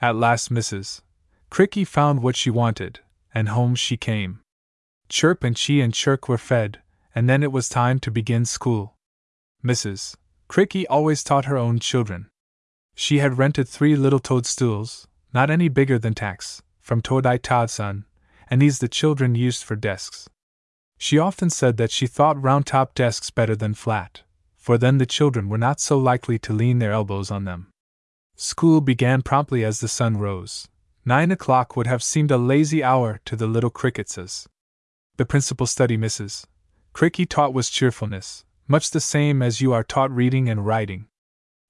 At 0.00 0.16
last 0.16 0.50
Mrs. 0.50 1.02
Cricky 1.50 1.86
found 1.86 2.22
what 2.22 2.36
she 2.36 2.48
wanted, 2.48 3.00
and 3.34 3.50
home 3.50 3.74
she 3.74 3.98
came. 3.98 4.40
Chirp 5.10 5.44
and 5.44 5.54
Chee 5.54 5.82
and 5.82 5.92
Chirk 5.92 6.26
were 6.26 6.38
fed, 6.38 6.80
and 7.14 7.28
then 7.28 7.42
it 7.42 7.52
was 7.52 7.68
time 7.68 7.98
to 7.98 8.10
begin 8.10 8.46
school. 8.46 8.94
Mrs. 9.62 10.16
Cricky 10.48 10.86
always 10.88 11.22
taught 11.22 11.44
her 11.44 11.58
own 11.58 11.80
children. 11.80 12.30
She 12.94 13.18
had 13.18 13.36
rented 13.36 13.68
three 13.68 13.94
little 13.94 14.20
toadstools, 14.20 15.06
not 15.34 15.50
any 15.50 15.68
bigger 15.68 15.98
than 15.98 16.14
tacks, 16.14 16.62
from 16.80 17.02
Toadai 17.02 17.38
Todson, 17.38 18.04
and 18.48 18.62
these 18.62 18.78
the 18.78 18.88
children 18.88 19.34
used 19.34 19.64
for 19.64 19.76
desks. 19.76 20.30
She 21.02 21.18
often 21.18 21.48
said 21.48 21.78
that 21.78 21.90
she 21.90 22.06
thought 22.06 22.40
round 22.40 22.66
top 22.66 22.94
desks 22.94 23.30
better 23.30 23.56
than 23.56 23.72
flat, 23.72 24.20
for 24.58 24.76
then 24.76 24.98
the 24.98 25.06
children 25.06 25.48
were 25.48 25.56
not 25.56 25.80
so 25.80 25.96
likely 25.98 26.38
to 26.40 26.52
lean 26.52 26.78
their 26.78 26.92
elbows 26.92 27.30
on 27.30 27.46
them. 27.46 27.68
School 28.36 28.82
began 28.82 29.22
promptly 29.22 29.64
as 29.64 29.80
the 29.80 29.88
sun 29.88 30.18
rose. 30.18 30.68
Nine 31.06 31.30
o'clock 31.30 31.74
would 31.74 31.86
have 31.86 32.02
seemed 32.02 32.30
a 32.30 32.36
lazy 32.36 32.84
hour 32.84 33.18
to 33.24 33.34
the 33.34 33.46
little 33.46 33.70
cricketses. 33.70 34.46
The 35.16 35.24
principal 35.24 35.66
study 35.66 35.96
Mrs. 35.96 36.44
Cricky 36.92 37.26
taught 37.26 37.54
was 37.54 37.70
cheerfulness, 37.70 38.44
much 38.68 38.90
the 38.90 39.00
same 39.00 39.40
as 39.40 39.62
you 39.62 39.72
are 39.72 39.82
taught 39.82 40.10
reading 40.10 40.50
and 40.50 40.66
writing. 40.66 41.06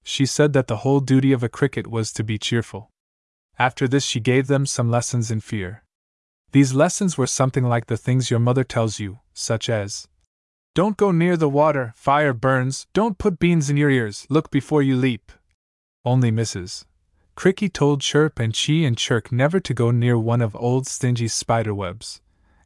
She 0.02 0.26
said 0.26 0.54
that 0.54 0.66
the 0.66 0.78
whole 0.78 0.98
duty 0.98 1.30
of 1.30 1.44
a 1.44 1.48
cricket 1.48 1.86
was 1.86 2.12
to 2.14 2.24
be 2.24 2.36
cheerful. 2.36 2.90
After 3.60 3.86
this, 3.86 4.04
she 4.04 4.18
gave 4.18 4.48
them 4.48 4.66
some 4.66 4.90
lessons 4.90 5.30
in 5.30 5.38
fear. 5.38 5.84
These 6.52 6.74
lessons 6.74 7.16
were 7.16 7.26
something 7.26 7.64
like 7.64 7.86
the 7.86 7.96
things 7.96 8.30
your 8.30 8.40
mother 8.40 8.64
tells 8.64 8.98
you, 8.98 9.20
such 9.32 9.70
as 9.70 10.08
don't 10.74 10.96
go 10.96 11.10
near 11.10 11.36
the 11.36 11.48
water, 11.48 11.92
fire 11.96 12.32
burns, 12.32 12.86
don't 12.92 13.18
put 13.18 13.38
beans 13.38 13.70
in 13.70 13.76
your 13.76 13.90
ears, 13.90 14.26
look 14.28 14.50
before 14.50 14.82
you 14.82 14.96
leap. 14.96 15.32
Only 16.04 16.30
Mrs. 16.30 16.84
Cricky 17.36 17.68
told 17.68 18.00
Chirp 18.00 18.38
and 18.38 18.54
Chee 18.54 18.84
and 18.84 18.96
Chirk 18.96 19.32
never 19.32 19.60
to 19.60 19.74
go 19.74 19.90
near 19.90 20.18
one 20.18 20.40
of 20.40 20.56
old 20.56 20.86
Stingy's 20.86 21.34
spider 21.34 21.74
webs, 21.74 22.20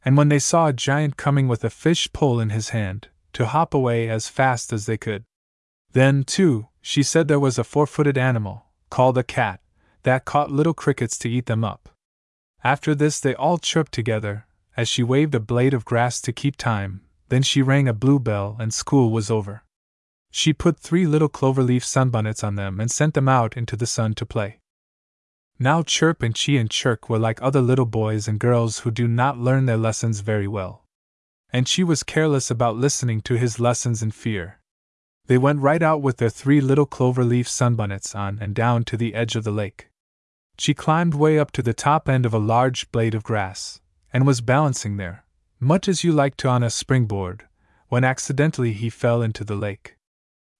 and 0.05 0.17
when 0.17 0.29
they 0.29 0.39
saw 0.39 0.69
a 0.69 0.73
giant 0.73 1.17
coming 1.17 1.49
with 1.49 1.65
a 1.65 1.71
fish 1.71 2.13
pole 2.13 2.41
in 2.41 2.51
his 2.51 2.71
hand, 2.71 3.09
to 3.33 3.47
hop 3.47 3.75
away 3.75 4.09
as 4.09 4.29
fast 4.29 4.73
as 4.73 4.87
they 4.87 4.97
could. 4.97 5.25
Then, 5.93 6.25
too, 6.25 6.69
she 6.81 7.03
said 7.03 7.29
there 7.29 7.41
was 7.41 7.59
a 7.59 7.65
four 7.65 7.87
footed 7.87 8.17
animal, 8.17 8.67
called 8.91 9.19
a 9.19 9.23
cat, 9.23 9.61
that 10.03 10.25
caught 10.25 10.51
little 10.51 10.75
crickets 10.75 11.19
to 11.19 11.31
eat 11.31 11.47
them 11.47 11.65
up. 11.65 11.89
After 12.65 12.95
this, 12.95 13.21
they 13.21 13.35
all 13.35 13.59
chirped 13.59 13.93
together, 13.93 14.47
as 14.75 14.89
she 14.89 15.03
waved 15.03 15.35
a 15.35 15.41
blade 15.41 15.75
of 15.75 15.85
grass 15.85 16.21
to 16.23 16.33
keep 16.33 16.57
time, 16.57 17.03
then 17.29 17.43
she 17.43 17.61
rang 17.61 17.87
a 17.87 17.93
blue 17.93 18.19
bell 18.19 18.57
and 18.59 18.73
school 18.73 19.11
was 19.11 19.31
over. 19.31 19.63
She 20.31 20.53
put 20.53 20.79
three 20.79 21.07
little 21.07 21.29
clover 21.29 21.63
leaf 21.63 21.85
sunbonnets 21.85 22.43
on 22.43 22.57
them 22.57 22.81
and 22.81 22.91
sent 22.91 23.15
them 23.15 23.29
out 23.29 23.57
into 23.57 23.77
the 23.77 23.87
sun 23.87 24.15
to 24.15 24.27
play. 24.27 24.61
Now 25.59 25.83
Chirp 25.83 26.23
and 26.23 26.35
Chee 26.35 26.57
and 26.57 26.71
Chirk 26.71 27.09
were 27.09 27.19
like 27.19 27.41
other 27.41 27.61
little 27.61 27.87
boys 27.87 28.27
and 28.27 28.41
girls 28.41 28.81
who 28.81 28.91
do 28.91 29.07
not 29.07 29.39
learn 29.39 29.67
their 29.67 29.77
lessons 29.77 30.21
very 30.21 30.49
well. 30.49 30.85
And 31.53 31.69
she 31.69 31.85
was 31.85 32.03
careless 32.03 32.51
about 32.51 32.77
listening 32.77 33.21
to 33.23 33.35
his 33.35 33.61
lessons 33.61 34.03
in 34.03 34.11
fear. 34.11 34.59
They 35.27 35.39
went 35.39 35.61
right 35.61 35.83
out 35.83 36.03
with 36.03 36.17
their 36.17 36.31
three 36.31 36.61
little 36.61 36.87
clover 36.87 37.25
leaf 37.25 37.47
sunbonnets 37.47 38.17
on 38.17 38.39
and 38.41 38.55
down 38.55 38.85
to 38.85 38.97
the 38.97 39.15
edge 39.15 39.37
of 39.37 39.45
the 39.45 39.53
lake. 39.53 39.89
She 40.59 40.75
climbed 40.75 41.15
way 41.15 41.39
up 41.39 41.51
to 41.53 41.63
the 41.63 41.75
top 41.75 42.09
end 42.09 42.25
of 42.25 42.35
a 42.35 42.39
large 42.39 42.91
blade 42.93 43.15
of 43.15 43.25
grass, 43.25 43.81
and 44.13 44.27
was 44.27 44.41
balancing 44.41 44.97
there, 44.97 45.25
much 45.59 45.89
as 45.89 46.05
you 46.05 46.13
like 46.13 46.37
to 46.39 46.49
on 46.49 46.63
a 46.63 46.71
springboard, 46.71 47.47
when 47.89 48.05
accidentally 48.05 48.73
he 48.73 48.91
fell 48.91 49.23
into 49.23 49.45
the 49.45 49.57
lake. 49.57 49.97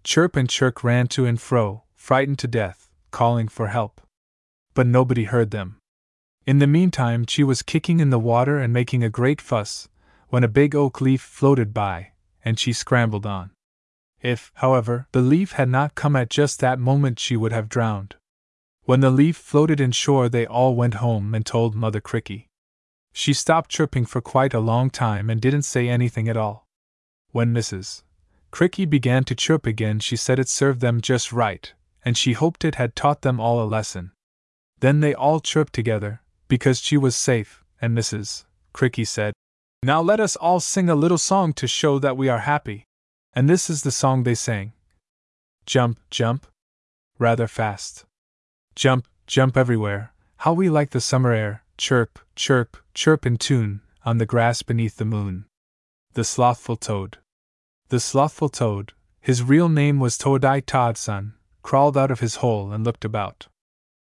Chirp 0.03 0.37
and 0.37 0.49
Chirk 0.49 0.85
ran 0.85 1.07
to 1.09 1.25
and 1.25 1.41
fro, 1.41 1.85
frightened 1.95 2.39
to 2.41 2.49
death, 2.49 2.89
calling 3.11 3.49
for 3.49 3.69
help. 3.69 4.01
But 4.75 4.87
nobody 4.87 5.25
heard 5.25 5.51
them. 5.51 5.77
In 6.47 6.59
the 6.59 6.67
meantime, 6.67 7.25
she 7.27 7.43
was 7.43 7.63
kicking 7.63 8.01
in 8.01 8.11
the 8.11 8.19
water 8.19 8.59
and 8.59 8.73
making 8.73 9.03
a 9.03 9.09
great 9.09 9.41
fuss, 9.41 9.89
when 10.29 10.45
a 10.45 10.49
big 10.49 10.75
oak 10.75 11.01
leaf 11.01 11.23
floated 11.23 11.73
by, 11.73 12.09
and 12.45 12.59
she 12.59 12.73
scrambled 12.73 13.25
on. 13.25 13.51
If, 14.21 14.51
however, 14.57 15.07
the 15.13 15.23
leaf 15.23 15.53
had 15.53 15.69
not 15.69 15.95
come 15.95 16.17
at 16.17 16.29
just 16.31 16.61
that 16.61 16.79
moment, 16.79 17.19
she 17.19 17.37
would 17.37 17.53
have 17.53 17.69
drowned. 17.69 18.17
When 18.85 19.01
the 19.01 19.11
leaf 19.11 19.37
floated 19.37 19.81
inshore, 19.81 20.29
they 20.29 20.47
all 20.47 20.75
went 20.75 20.95
home 20.95 21.35
and 21.35 21.47
told 21.47 21.75
Mother 21.75 22.03
Cricky. 22.03 22.49
She 23.13 23.33
stopped 23.33 23.71
chirping 23.71 24.05
for 24.05 24.21
quite 24.21 24.53
a 24.53 24.61
long 24.61 24.91
time 24.91 25.31
and 25.31 25.41
didn't 25.41 25.63
say 25.63 25.89
anything 25.89 26.29
at 26.29 26.37
all. 26.37 26.67
When 27.31 27.55
Mrs. 27.55 28.03
Cricky 28.51 28.85
began 28.85 29.25
to 29.25 29.35
chirp 29.35 29.65
again, 29.67 30.01
she 30.01 30.17
said 30.17 30.39
it 30.39 30.49
served 30.49 30.81
them 30.81 31.01
just 31.01 31.33
right, 31.33 31.73
and 32.05 32.17
she 32.17 32.35
hoped 32.35 32.65
it 32.65 32.75
had 32.75 32.95
taught 32.95 33.23
them 33.23 33.41
all 33.41 33.63
a 33.63 33.65
lesson. 33.65 34.13
Then 34.81 35.01
they 35.01 35.15
all 35.15 35.41
chirped 35.41 35.73
together, 35.73 36.21
because 36.47 36.81
she 36.81 36.99
was 36.99 37.17
safe, 37.17 37.65
and 37.81 37.97
Mrs. 37.97 38.45
Cricky 38.75 39.07
said, 39.07 39.33
Now 39.83 40.03
let 40.03 40.21
us 40.21 40.37
all 40.37 40.61
sing 40.61 40.91
a 40.91 40.95
little 40.95 41.19
song 41.19 41.55
to 41.55 41.67
show 41.67 41.99
that 42.01 42.17
we 42.19 42.29
are 42.29 42.41
happy. 42.41 42.85
And 43.33 43.49
this 43.49 43.71
is 43.71 43.83
the 43.83 43.91
song 43.91 44.23
they 44.23 44.35
sang 44.35 44.73
Jump, 45.67 45.99
jump. 46.11 46.47
Rather 47.19 47.49
fast. 47.49 48.05
Jump, 48.75 49.07
jump 49.27 49.57
everywhere. 49.57 50.13
How 50.39 50.53
we 50.53 50.69
like 50.69 50.91
the 50.91 51.01
summer 51.01 51.33
air 51.33 51.63
chirp, 51.77 52.19
chirp, 52.37 52.77
chirp 52.93 53.27
in 53.27 53.37
tune, 53.37 53.81
on 54.05 54.19
the 54.19 54.27
grass 54.27 54.63
beneath 54.63 54.97
the 54.97 55.05
moon. 55.05 55.47
The 56.15 56.25
Slothful 56.25 56.77
Toad. 56.77 57.19
The 57.89 58.01
slothful 58.01 58.49
toad, 58.49 58.93
his 59.21 59.43
real 59.43 59.69
name 59.69 60.01
was 60.01 60.17
Toadai 60.17 60.63
Todson, 60.63 61.35
crawled 61.63 61.97
out 61.97 62.11
of 62.11 62.21
his 62.21 62.37
hole 62.37 62.73
and 62.73 62.85
looked 62.85 63.05
about. 63.05 63.47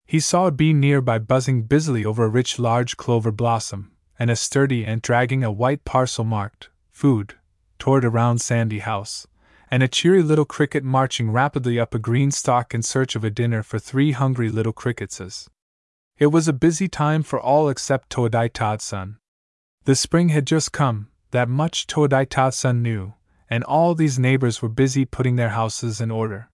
He 0.07 0.21
saw 0.21 0.47
a 0.47 0.51
bee 0.51 0.73
near 0.73 1.01
by 1.01 1.19
buzzing 1.19 1.63
busily 1.63 2.05
over 2.05 2.25
a 2.25 2.29
rich 2.29 2.59
large 2.59 2.97
clover 2.97 3.33
blossom, 3.33 3.93
and 4.19 4.31
a 4.31 4.37
sturdy 4.37 4.87
ant 4.87 5.03
dragging 5.03 5.43
a 5.43 5.53
white 5.53 5.85
parcel 5.85 6.25
marked 6.25 6.71
food 6.91 7.35
toward 7.79 8.05
a 8.05 8.11
round 8.11 8.41
sandy 8.41 8.79
house, 8.79 9.27
and 9.71 9.83
a 9.83 9.89
cheery 9.89 10.23
little 10.23 10.45
cricket 10.45 10.85
marching 10.85 11.31
rapidly 11.31 11.79
up 11.79 11.95
a 11.95 11.99
green 11.99 12.31
stalk 12.31 12.75
in 12.75 12.83
search 12.83 13.17
of 13.17 13.25
a 13.25 13.31
dinner 13.31 13.63
for 13.63 13.79
three 13.79 14.13
hungry 14.13 14.49
little 14.49 14.73
cricketses. 14.73 15.49
It 16.19 16.29
was 16.29 16.47
a 16.47 16.53
busy 16.53 16.89
time 16.89 17.23
for 17.23 17.41
all 17.41 17.69
except 17.69 18.11
Toadai 18.11 18.51
Todson. 18.51 19.17
The 19.85 19.95
spring 19.95 20.29
had 20.31 20.47
just 20.47 20.73
come, 20.73 21.09
that 21.33 21.49
much 21.49 21.87
Toadai 21.87 22.27
Todson 22.27 22.83
knew, 22.83 23.15
and 23.51 23.65
all 23.65 23.95
these 23.95 24.19
neighbors 24.19 24.63
were 24.63 24.69
busy 24.69 25.05
putting 25.05 25.37
their 25.37 25.51
houses 25.51 26.01
in 26.01 26.11
order. 26.11 26.49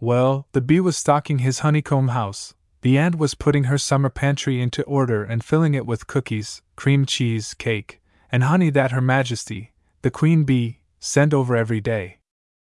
Well, 0.00 0.46
the 0.52 0.60
bee 0.60 0.80
was 0.80 0.96
stocking 0.96 1.38
his 1.38 1.60
honeycomb 1.60 2.08
house, 2.08 2.54
the 2.82 2.98
ant 2.98 3.18
was 3.18 3.34
putting 3.34 3.64
her 3.64 3.78
summer 3.78 4.08
pantry 4.08 4.60
into 4.60 4.82
order 4.84 5.24
and 5.24 5.44
filling 5.44 5.74
it 5.74 5.86
with 5.86 6.06
cookies, 6.06 6.62
cream 6.76 7.04
cheese, 7.04 7.54
cake, 7.54 8.00
and 8.30 8.44
honey 8.44 8.70
that 8.70 8.92
Her 8.92 9.00
Majesty, 9.00 9.72
the 10.02 10.10
Queen 10.10 10.44
Bee, 10.44 10.80
sent 11.00 11.32
over 11.32 11.56
every 11.56 11.80
day. 11.80 12.18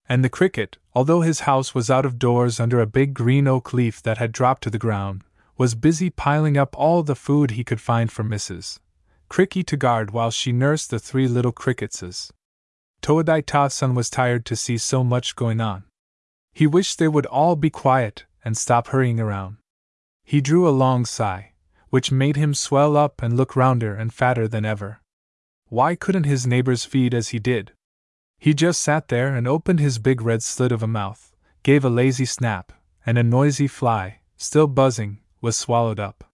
And 0.08 0.24
the 0.24 0.28
cricket, 0.28 0.78
although 0.94 1.20
his 1.20 1.40
house 1.40 1.74
was 1.74 1.90
out 1.90 2.06
of 2.06 2.18
doors 2.18 2.60
under 2.60 2.80
a 2.80 2.86
big 2.86 3.12
green 3.12 3.48
oak 3.48 3.72
leaf 3.72 4.00
that 4.02 4.18
had 4.18 4.32
dropped 4.32 4.62
to 4.62 4.70
the 4.70 4.78
ground, 4.78 5.22
was 5.58 5.74
busy 5.74 6.10
piling 6.10 6.56
up 6.56 6.76
all 6.78 7.02
the 7.02 7.16
food 7.16 7.52
he 7.52 7.64
could 7.64 7.80
find 7.80 8.12
for 8.12 8.22
Mrs. 8.22 8.78
Cricky 9.28 9.64
to 9.64 9.76
guard 9.76 10.12
while 10.12 10.30
she 10.30 10.52
nursed 10.52 10.90
the 10.90 10.98
three 10.98 11.26
little 11.26 11.52
cricketses. 11.52 12.32
Toadai 13.02 13.42
Todson 13.42 13.94
was 13.94 14.10
tired 14.10 14.44
to 14.46 14.56
see 14.56 14.78
so 14.78 15.02
much 15.02 15.36
going 15.36 15.60
on. 15.60 15.84
He 16.52 16.66
wished 16.66 16.98
they 16.98 17.08
would 17.08 17.26
all 17.26 17.56
be 17.56 17.70
quiet 17.70 18.24
and 18.44 18.56
stop 18.56 18.88
hurrying 18.88 19.18
around. 19.18 19.56
He 20.24 20.40
drew 20.40 20.68
a 20.68 20.70
long 20.70 21.04
sigh, 21.04 21.52
which 21.90 22.12
made 22.12 22.36
him 22.36 22.54
swell 22.54 22.96
up 22.96 23.22
and 23.22 23.36
look 23.36 23.56
rounder 23.56 23.94
and 23.94 24.12
fatter 24.12 24.46
than 24.46 24.64
ever. 24.64 25.00
Why 25.68 25.96
couldn't 25.96 26.24
his 26.24 26.46
neighbors 26.46 26.84
feed 26.84 27.12
as 27.12 27.28
he 27.28 27.38
did? 27.38 27.72
He 28.38 28.54
just 28.54 28.82
sat 28.82 29.08
there 29.08 29.34
and 29.34 29.48
opened 29.48 29.80
his 29.80 29.98
big 29.98 30.20
red 30.20 30.42
slit 30.42 30.72
of 30.72 30.82
a 30.82 30.86
mouth, 30.86 31.34
gave 31.62 31.84
a 31.84 31.90
lazy 31.90 32.24
snap, 32.24 32.72
and 33.04 33.18
a 33.18 33.22
noisy 33.22 33.66
fly, 33.66 34.20
still 34.36 34.66
buzzing, 34.66 35.18
was 35.40 35.56
swallowed 35.56 35.98
up. 35.98 36.24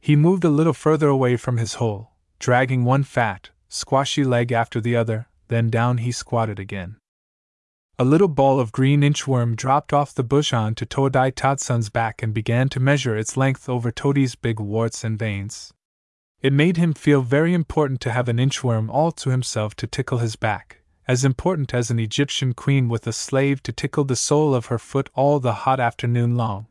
He 0.00 0.16
moved 0.16 0.44
a 0.44 0.50
little 0.50 0.72
further 0.72 1.08
away 1.08 1.36
from 1.36 1.58
his 1.58 1.74
hole, 1.74 2.12
dragging 2.38 2.84
one 2.84 3.02
fat, 3.02 3.50
squashy 3.68 4.24
leg 4.24 4.52
after 4.52 4.80
the 4.80 4.96
other, 4.96 5.28
then 5.48 5.70
down 5.70 5.98
he 5.98 6.12
squatted 6.12 6.58
again. 6.58 6.96
A 7.98 8.04
little 8.04 8.28
ball 8.28 8.58
of 8.58 8.72
green 8.72 9.02
inchworm 9.02 9.54
dropped 9.54 9.92
off 9.92 10.14
the 10.14 10.24
bush 10.24 10.52
on 10.52 10.74
to 10.76 10.86
Toadai 10.86 11.30
Todson's 11.30 11.90
back 11.90 12.22
and 12.22 12.34
began 12.34 12.68
to 12.70 12.80
measure 12.80 13.16
its 13.16 13.36
length 13.36 13.68
over 13.68 13.92
Toadie's 13.92 14.34
big 14.34 14.58
warts 14.58 15.04
and 15.04 15.18
veins. 15.18 15.72
It 16.40 16.52
made 16.52 16.78
him 16.78 16.94
feel 16.94 17.22
very 17.22 17.54
important 17.54 18.00
to 18.00 18.10
have 18.10 18.28
an 18.28 18.38
inchworm 18.38 18.90
all 18.90 19.12
to 19.12 19.30
himself 19.30 19.76
to 19.76 19.86
tickle 19.86 20.18
his 20.18 20.34
back, 20.34 20.81
as 21.08 21.24
important 21.24 21.74
as 21.74 21.90
an 21.90 21.98
Egyptian 21.98 22.52
queen 22.52 22.88
with 22.88 23.06
a 23.06 23.12
slave 23.12 23.62
to 23.62 23.72
tickle 23.72 24.04
the 24.04 24.16
sole 24.16 24.54
of 24.54 24.66
her 24.66 24.78
foot 24.78 25.10
all 25.14 25.40
the 25.40 25.52
hot 25.52 25.80
afternoon 25.80 26.36
long. 26.36 26.66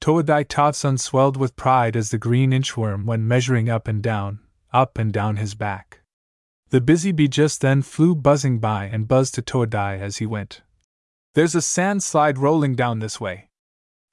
Toadai 0.00 0.44
Todson 0.44 0.98
swelled 0.98 1.36
with 1.36 1.56
pride 1.56 1.96
as 1.96 2.10
the 2.10 2.18
green 2.18 2.52
inchworm 2.52 3.04
went 3.04 3.22
measuring 3.22 3.68
up 3.68 3.88
and 3.88 4.02
down, 4.02 4.40
up 4.72 4.98
and 4.98 5.12
down 5.12 5.36
his 5.36 5.54
back. 5.54 6.00
The 6.70 6.80
busy 6.80 7.12
bee 7.12 7.28
just 7.28 7.60
then 7.60 7.82
flew 7.82 8.14
buzzing 8.14 8.58
by 8.58 8.84
and 8.84 9.08
buzzed 9.08 9.34
to 9.34 9.42
Toadai 9.42 10.00
as 10.00 10.18
he 10.18 10.26
went. 10.26 10.62
There's 11.34 11.54
a 11.54 11.62
sand 11.62 12.02
slide 12.02 12.38
rolling 12.38 12.74
down 12.74 12.98
this 12.98 13.20
way. 13.20 13.48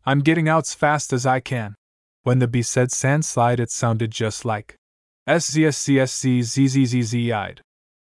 I'm 0.06 0.20
getting 0.20 0.50
out's 0.50 0.74
fast 0.74 1.14
as 1.14 1.26
I 1.26 1.40
can. 1.40 1.76
When 2.24 2.40
the 2.40 2.48
bee 2.48 2.62
said 2.62 2.92
sand 2.92 3.26
slide, 3.26 3.60
it 3.60 3.72
sounded 3.72 4.12
just 4.12 4.46
like 4.46 4.76
SZSCSCZZZZ-eyed. 5.28 7.62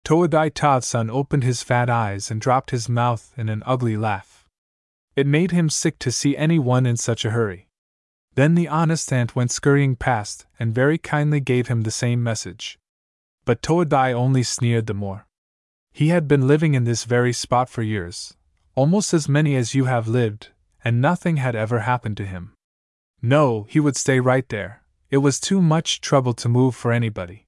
Toadai 0.06 0.50
Todson 0.50 1.10
opened 1.10 1.42
his 1.42 1.64
fat 1.64 1.90
eyes 1.90 2.30
and 2.30 2.40
dropped 2.40 2.70
his 2.70 2.88
mouth 2.88 3.32
in 3.36 3.48
an 3.48 3.64
ugly 3.66 3.96
laugh. 3.96 4.46
It 5.16 5.26
made 5.26 5.50
him 5.50 5.68
sick 5.68 5.98
to 5.98 6.12
see 6.12 6.36
anyone 6.36 6.86
in 6.86 6.96
such 6.96 7.24
a 7.24 7.32
hurry. 7.32 7.66
Then 8.36 8.54
the 8.54 8.68
honest 8.68 9.12
ant 9.12 9.34
went 9.34 9.50
scurrying 9.50 9.96
past 9.96 10.46
and 10.60 10.72
very 10.72 10.96
kindly 10.96 11.40
gave 11.40 11.66
him 11.66 11.82
the 11.82 11.90
same 11.90 12.22
message. 12.22 12.78
But 13.44 13.62
Toadai 13.62 14.12
only 14.12 14.44
sneered 14.44 14.86
the 14.86 14.94
more. 14.94 15.26
He 15.92 16.10
had 16.10 16.28
been 16.28 16.46
living 16.46 16.74
in 16.74 16.84
this 16.84 17.02
very 17.02 17.32
spot 17.32 17.68
for 17.68 17.82
years, 17.82 18.36
almost 18.76 19.12
as 19.12 19.28
many 19.28 19.56
as 19.56 19.74
you 19.74 19.86
have 19.86 20.06
lived, 20.06 20.50
and 20.84 21.02
nothing 21.02 21.38
had 21.38 21.56
ever 21.56 21.80
happened 21.80 22.16
to 22.18 22.26
him. 22.26 22.52
No, 23.20 23.64
he 23.68 23.80
would 23.80 23.96
stay 23.96 24.20
right 24.20 24.48
there. 24.50 24.82
It 25.10 25.18
was 25.18 25.40
too 25.40 25.60
much 25.60 26.00
trouble 26.00 26.34
to 26.34 26.48
move 26.48 26.76
for 26.76 26.92
anybody. 26.92 27.45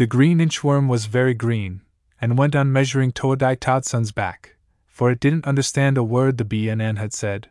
The 0.00 0.06
green 0.06 0.38
inchworm 0.38 0.88
was 0.88 1.04
very 1.04 1.34
green, 1.34 1.82
and 2.22 2.38
went 2.38 2.56
on 2.56 2.72
measuring 2.72 3.12
Toadai 3.12 3.56
Todson's 3.56 4.12
back, 4.12 4.56
for 4.86 5.10
it 5.10 5.20
didn't 5.20 5.46
understand 5.46 5.98
a 5.98 6.02
word 6.02 6.38
the 6.38 6.44
bee 6.46 6.70
and 6.70 6.80
ant 6.80 6.96
had 6.96 7.12
said. 7.12 7.50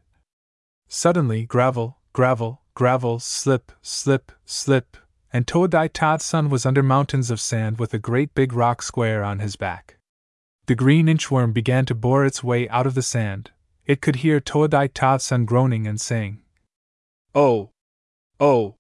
Suddenly, 0.88 1.46
gravel, 1.46 2.00
gravel, 2.12 2.64
gravel, 2.74 3.20
slip, 3.20 3.72
slip, 3.84 4.32
slip, 4.46 4.98
and 5.32 5.46
Toadai 5.46 5.90
Todson 5.90 6.50
was 6.50 6.66
under 6.66 6.82
mountains 6.82 7.30
of 7.30 7.40
sand 7.40 7.78
with 7.78 7.94
a 7.94 8.00
great 8.00 8.34
big 8.34 8.52
rock 8.52 8.82
square 8.82 9.24
on 9.24 9.38
his 9.38 9.56
back. 9.56 10.00
The 10.66 10.74
green 10.74 11.06
inchworm 11.06 11.54
began 11.54 11.86
to 11.86 11.94
bore 11.94 12.26
its 12.26 12.44
way 12.44 12.68
out 12.70 12.88
of 12.88 12.96
the 12.96 13.04
sand. 13.04 13.52
It 13.86 14.02
could 14.02 14.26
hear 14.26 14.40
Toadai 14.40 14.88
Todson 14.92 15.46
groaning 15.46 15.86
and 15.86 16.02
saying, 16.02 16.42
Oh! 17.36 17.70
Oh! 18.40 18.78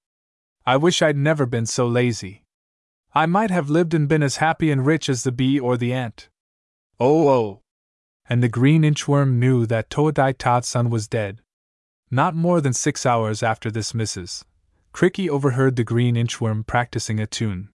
I 0.66 0.76
wish 0.78 1.04
I'd 1.04 1.16
never 1.16 1.46
been 1.46 1.68
so 1.68 1.86
lazy. 1.86 2.46
I 3.14 3.26
might 3.26 3.50
have 3.50 3.70
lived 3.70 3.94
and 3.94 4.08
been 4.08 4.22
as 4.22 4.38
happy 4.38 4.70
and 4.70 4.86
rich 4.86 5.10
as 5.10 5.24
the 5.24 5.32
bee 5.32 5.60
or 5.60 5.78
the 5.78 5.94
ant. 5.94 6.30
Oh, 7.00 7.28
oh! 7.28 7.62
And 8.30 8.44
the 8.44 8.50
green 8.50 8.84
inchworm 8.84 9.40
knew 9.40 9.66
that 9.66 9.90
Toadai 9.90 10.64
son 10.64 10.90
was 10.90 11.08
dead. 11.08 11.42
Not 12.12 12.36
more 12.36 12.62
than 12.62 12.74
six 12.74 13.06
hours 13.06 13.42
after 13.42 13.72
this 13.72 13.94
Mrs. 13.94 14.44
Cricky 14.94 15.30
overheard 15.30 15.76
the 15.76 15.84
green 15.84 16.16
inchworm 16.16 16.66
practicing 16.66 17.20
a 17.20 17.26
tune. 17.26 17.70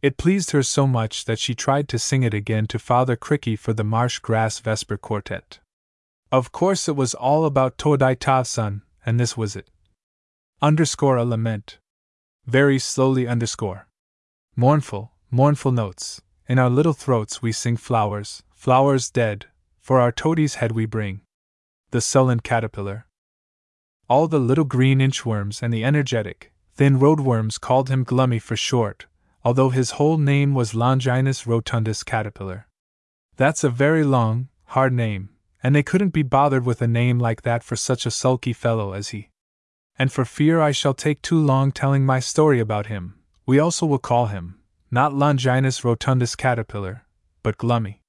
It 0.00 0.16
pleased 0.16 0.50
her 0.50 0.62
so 0.62 0.86
much 0.86 1.26
that 1.26 1.38
she 1.38 1.54
tried 1.54 1.88
to 1.88 1.98
sing 1.98 2.22
it 2.22 2.34
again 2.34 2.66
to 2.68 2.78
Father 2.78 3.16
Cricky 3.16 3.56
for 3.56 3.72
the 3.72 3.84
Marsh 3.84 4.18
Grass 4.18 4.58
Vesper 4.58 4.96
Quartet. 4.96 5.60
Of 6.30 6.50
course, 6.50 6.88
it 6.88 6.96
was 6.96 7.14
all 7.14 7.44
about 7.44 7.76
Toadai 7.76 8.16
Todson, 8.16 8.82
and 9.04 9.20
this 9.20 9.36
was 9.36 9.54
it. 9.54 9.70
Underscore 10.60 11.16
a 11.16 11.24
lament. 11.24 11.78
Very 12.46 12.78
slowly 12.78 13.28
underscore. 13.28 13.86
Mournful, 14.54 15.12
mournful 15.30 15.72
notes. 15.72 16.20
In 16.46 16.58
our 16.58 16.68
little 16.68 16.92
throats 16.92 17.40
we 17.40 17.52
sing 17.52 17.78
flowers, 17.78 18.42
flowers 18.52 19.10
dead, 19.10 19.46
for 19.80 19.98
our 19.98 20.12
toady's 20.12 20.56
head 20.56 20.72
we 20.72 20.84
bring. 20.84 21.22
The 21.90 22.02
sullen 22.02 22.40
caterpillar, 22.40 23.06
all 24.12 24.28
the 24.28 24.38
little 24.38 24.66
green 24.66 24.98
inchworms 24.98 25.62
and 25.62 25.72
the 25.72 25.84
energetic, 25.84 26.52
thin 26.74 26.98
roadworms 26.98 27.58
called 27.58 27.88
him 27.88 28.04
Glummy 28.04 28.38
for 28.38 28.56
short, 28.56 29.06
although 29.42 29.70
his 29.70 29.92
whole 29.92 30.18
name 30.18 30.52
was 30.52 30.74
Longinus 30.74 31.46
rotundus 31.46 32.04
caterpillar. 32.04 32.66
That's 33.36 33.64
a 33.64 33.70
very 33.70 34.04
long, 34.04 34.48
hard 34.66 34.92
name, 34.92 35.30
and 35.62 35.74
they 35.74 35.82
couldn't 35.82 36.10
be 36.10 36.22
bothered 36.22 36.66
with 36.66 36.82
a 36.82 36.86
name 36.86 37.18
like 37.18 37.40
that 37.40 37.64
for 37.64 37.74
such 37.74 38.04
a 38.04 38.10
sulky 38.10 38.52
fellow 38.52 38.92
as 38.92 39.08
he. 39.08 39.30
And 39.98 40.12
for 40.12 40.26
fear 40.26 40.60
I 40.60 40.72
shall 40.72 40.92
take 40.92 41.22
too 41.22 41.40
long 41.40 41.72
telling 41.72 42.04
my 42.04 42.20
story 42.20 42.60
about 42.60 42.88
him, 42.88 43.14
we 43.46 43.58
also 43.58 43.86
will 43.86 43.98
call 43.98 44.26
him, 44.26 44.60
not 44.90 45.14
Longinus 45.14 45.82
rotundus 45.82 46.36
caterpillar, 46.36 47.04
but 47.42 47.58
Glummy. 47.58 48.00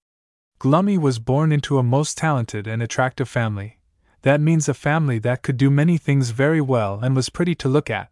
Glummy 0.59 0.97
was 0.97 1.19
born 1.19 1.51
into 1.51 1.77
a 1.77 1.83
most 1.83 2.17
talented 2.17 2.67
and 2.67 2.81
attractive 2.81 3.27
family, 3.27 3.79
that 4.23 4.39
means 4.39 4.69
a 4.69 4.73
family 4.73 5.19
that 5.19 5.41
could 5.41 5.57
do 5.57 5.69
many 5.69 5.97
things 5.97 6.29
very 6.29 6.61
well 6.61 6.99
and 7.01 7.15
was 7.15 7.29
pretty 7.29 7.55
to 7.55 7.67
look 7.67 7.89
at. 7.89 8.09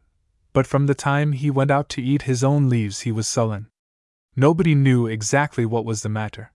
But 0.53 0.67
from 0.67 0.85
the 0.85 0.93
time 0.93 1.31
he 1.31 1.49
went 1.49 1.71
out 1.71 1.87
to 1.89 2.01
eat 2.01 2.23
his 2.23 2.43
own 2.43 2.67
leaves, 2.67 3.01
he 3.01 3.13
was 3.13 3.27
sullen. 3.27 3.67
Nobody 4.35 4.75
knew 4.75 5.07
exactly 5.07 5.65
what 5.65 5.85
was 5.85 6.03
the 6.03 6.09
matter. 6.09 6.51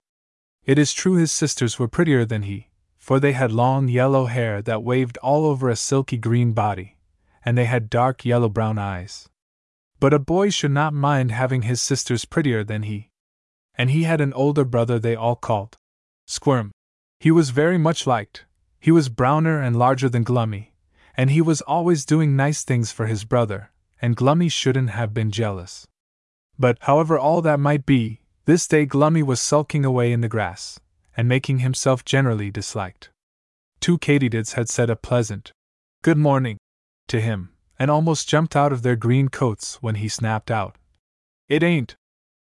It 0.63 0.77
is 0.77 0.93
true 0.93 1.15
his 1.15 1.31
sisters 1.31 1.79
were 1.79 1.87
prettier 1.87 2.23
than 2.23 2.43
he, 2.43 2.69
for 2.97 3.19
they 3.19 3.31
had 3.31 3.51
long 3.51 3.87
yellow 3.87 4.25
hair 4.25 4.61
that 4.61 4.83
waved 4.83 5.17
all 5.17 5.45
over 5.45 5.69
a 5.69 5.75
silky 5.75 6.17
green 6.17 6.53
body, 6.53 6.97
and 7.43 7.57
they 7.57 7.65
had 7.65 7.89
dark 7.89 8.25
yellow 8.25 8.49
brown 8.49 8.77
eyes. 8.77 9.27
But 9.99 10.13
a 10.13 10.19
boy 10.19 10.49
should 10.49 10.71
not 10.71 10.93
mind 10.93 11.31
having 11.31 11.63
his 11.63 11.81
sisters 11.81 12.25
prettier 12.25 12.63
than 12.63 12.83
he. 12.83 13.09
And 13.75 13.91
he 13.91 14.03
had 14.03 14.21
an 14.21 14.33
older 14.33 14.63
brother 14.63 14.99
they 14.99 15.15
all 15.15 15.35
called 15.35 15.77
Squirm. 16.25 16.71
He 17.19 17.31
was 17.31 17.49
very 17.49 17.77
much 17.77 18.05
liked, 18.05 18.45
he 18.79 18.91
was 18.91 19.09
browner 19.09 19.61
and 19.61 19.75
larger 19.75 20.07
than 20.07 20.23
Glummy, 20.23 20.73
and 21.15 21.31
he 21.31 21.41
was 21.41 21.61
always 21.61 22.05
doing 22.05 22.35
nice 22.35 22.63
things 22.63 22.91
for 22.91 23.07
his 23.07 23.25
brother, 23.25 23.71
and 24.01 24.15
Glummy 24.15 24.49
shouldn't 24.49 24.91
have 24.91 25.13
been 25.13 25.31
jealous. 25.31 25.87
But, 26.59 26.77
however, 26.81 27.17
all 27.17 27.41
that 27.41 27.59
might 27.59 27.85
be, 27.85 28.21
this 28.45 28.67
day 28.67 28.85
Glummy 28.85 29.23
was 29.23 29.41
sulking 29.41 29.83
away 29.83 30.11
in 30.11 30.21
the 30.21 30.29
grass, 30.29 30.79
and 31.15 31.27
making 31.27 31.59
himself 31.59 32.05
generally 32.05 32.51
disliked. 32.51 33.09
Two 33.79 33.97
katydids 33.97 34.53
had 34.53 34.69
said 34.69 34.89
a 34.89 34.95
pleasant, 34.95 35.51
Good 36.03 36.17
morning, 36.17 36.57
to 37.07 37.19
him, 37.19 37.49
and 37.79 37.91
almost 37.91 38.27
jumped 38.27 38.55
out 38.55 38.73
of 38.73 38.81
their 38.81 38.95
green 38.95 39.29
coats 39.29 39.81
when 39.81 39.95
he 39.95 40.07
snapped 40.07 40.49
out. 40.49 40.77
It 41.47 41.63
ain't, 41.63 41.95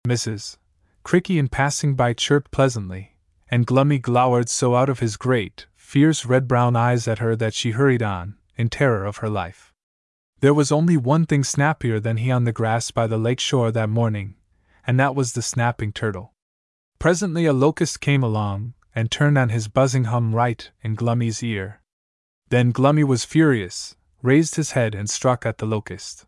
Mrs. 0.07 0.57
Cricky 1.05 1.39
in 1.39 1.49
passing 1.49 1.95
by 1.95 2.13
chirped 2.13 2.51
pleasantly, 2.51 3.17
and 3.49 3.67
Glummy 3.67 4.01
glowered 4.01 4.49
so 4.49 4.75
out 4.75 4.89
of 4.89 5.01
his 5.01 5.17
great, 5.17 5.67
fierce 5.77 6.25
red 6.25 6.49
brown 6.49 6.75
eyes 6.75 7.07
at 7.07 7.21
her 7.21 7.37
that 7.37 7.55
she 7.55 7.73
hurried 7.73 8.03
on, 8.03 8.37
in 8.57 8.69
terror 8.69 9.05
of 9.05 9.19
her 9.19 9.29
life. 9.29 9.73
There 10.41 10.55
was 10.55 10.73
only 10.73 10.97
one 10.97 11.27
thing 11.27 11.45
snappier 11.45 12.01
than 12.01 12.17
he 12.17 12.31
on 12.31 12.45
the 12.45 12.53
grass 12.53 12.91
by 12.91 13.07
the 13.07 13.19
lake 13.19 13.41
shore 13.41 13.71
that 13.73 13.89
morning, 13.89 14.35
and 14.87 14.99
that 14.99 15.15
was 15.15 15.33
the 15.33 15.43
snapping 15.43 15.93
turtle. 15.93 16.33
Presently 16.99 17.47
a 17.47 17.53
locust 17.53 18.01
came 18.01 18.23
along, 18.23 18.75
and 18.95 19.11
turned 19.11 19.37
on 19.37 19.51
his 19.51 19.69
buzzing 19.69 20.05
hum 20.05 20.35
right 20.35 20.71
in 20.83 20.95
Glummy's 20.95 21.43
ear. 21.43 21.83
Then 22.49 22.73
Glummy 22.73 23.05
was 23.05 23.25
furious, 23.25 23.95
raised 24.23 24.57
his 24.57 24.73
head 24.73 24.95
and 24.95 25.09
struck 25.09 25.47
at 25.47 25.59
the 25.59 25.67
locust. 25.67 26.27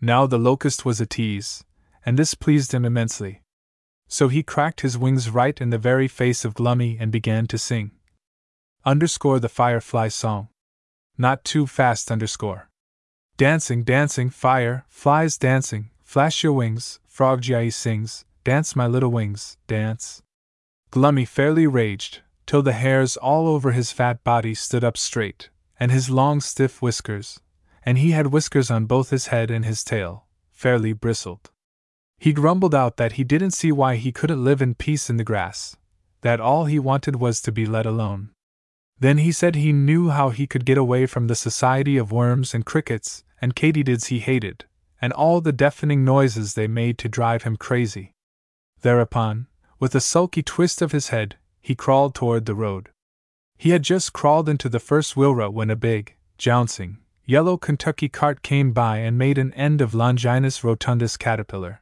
Now 0.00 0.26
the 0.26 0.38
locust 0.38 0.84
was 0.84 1.00
a 1.00 1.06
tease, 1.06 1.64
and 2.04 2.18
this 2.18 2.34
pleased 2.34 2.72
him 2.72 2.84
immensely. 2.84 3.42
So 4.08 4.28
he 4.28 4.42
cracked 4.42 4.82
his 4.82 4.98
wings 4.98 5.30
right 5.30 5.58
in 5.60 5.70
the 5.70 5.78
very 5.78 6.08
face 6.08 6.44
of 6.44 6.54
Glummy 6.54 6.98
and 7.00 7.10
began 7.10 7.46
to 7.46 7.58
sing 7.58 7.92
underscore 8.84 9.38
the 9.38 9.48
firefly 9.48 10.08
song. 10.08 10.48
Not 11.16 11.44
too 11.44 11.66
fast 11.66 12.10
underscore. 12.10 12.68
Dancing, 13.36 13.84
dancing, 13.84 14.28
fire, 14.30 14.84
flies 14.88 15.38
dancing, 15.38 15.90
flash 16.02 16.42
your 16.42 16.52
wings, 16.52 16.98
frog 17.06 17.42
Jai 17.42 17.68
sings, 17.68 18.24
dance 18.44 18.74
my 18.74 18.86
little 18.86 19.10
wings, 19.10 19.56
dance. 19.66 20.22
Glummy 20.90 21.26
fairly 21.26 21.66
raged, 21.66 22.20
till 22.46 22.62
the 22.62 22.72
hairs 22.72 23.16
all 23.16 23.46
over 23.46 23.72
his 23.72 23.92
fat 23.92 24.22
body 24.24 24.54
stood 24.54 24.84
up 24.84 24.96
straight, 24.96 25.48
and 25.82 25.90
his 25.90 26.08
long 26.08 26.40
stiff 26.40 26.80
whiskers, 26.80 27.40
and 27.84 27.98
he 27.98 28.12
had 28.12 28.28
whiskers 28.28 28.70
on 28.70 28.86
both 28.86 29.10
his 29.10 29.26
head 29.26 29.50
and 29.50 29.64
his 29.64 29.82
tail, 29.82 30.26
fairly 30.52 30.92
bristled. 30.92 31.50
He 32.20 32.32
grumbled 32.32 32.72
out 32.72 32.98
that 32.98 33.14
he 33.14 33.24
didn't 33.24 33.50
see 33.50 33.72
why 33.72 33.96
he 33.96 34.12
couldn't 34.12 34.44
live 34.44 34.62
in 34.62 34.76
peace 34.76 35.10
in 35.10 35.16
the 35.16 35.24
grass, 35.24 35.76
that 36.20 36.38
all 36.38 36.66
he 36.66 36.78
wanted 36.78 37.16
was 37.16 37.40
to 37.40 37.50
be 37.50 37.66
let 37.66 37.84
alone. 37.84 38.30
Then 39.00 39.18
he 39.18 39.32
said 39.32 39.56
he 39.56 39.72
knew 39.72 40.10
how 40.10 40.30
he 40.30 40.46
could 40.46 40.64
get 40.64 40.78
away 40.78 41.04
from 41.06 41.26
the 41.26 41.34
society 41.34 41.96
of 41.96 42.12
worms 42.12 42.54
and 42.54 42.64
crickets 42.64 43.24
and 43.40 43.56
katydids 43.56 44.06
he 44.06 44.20
hated, 44.20 44.66
and 45.00 45.12
all 45.12 45.40
the 45.40 45.50
deafening 45.50 46.04
noises 46.04 46.54
they 46.54 46.68
made 46.68 46.96
to 46.98 47.08
drive 47.08 47.42
him 47.42 47.56
crazy. 47.56 48.14
Thereupon, 48.82 49.48
with 49.80 49.96
a 49.96 50.00
sulky 50.00 50.44
twist 50.44 50.80
of 50.80 50.92
his 50.92 51.08
head, 51.08 51.38
he 51.60 51.74
crawled 51.74 52.14
toward 52.14 52.46
the 52.46 52.54
road. 52.54 52.90
He 53.62 53.70
had 53.70 53.84
just 53.84 54.12
crawled 54.12 54.48
into 54.48 54.68
the 54.68 54.80
first 54.80 55.16
wheelrow 55.16 55.48
when 55.48 55.70
a 55.70 55.76
big, 55.76 56.16
jouncing, 56.36 56.98
yellow 57.24 57.56
Kentucky 57.56 58.08
cart 58.08 58.42
came 58.42 58.72
by 58.72 58.96
and 58.96 59.16
made 59.16 59.38
an 59.38 59.54
end 59.54 59.80
of 59.80 59.94
Longinus 59.94 60.64
rotundus 60.64 61.16
caterpillar. 61.16 61.80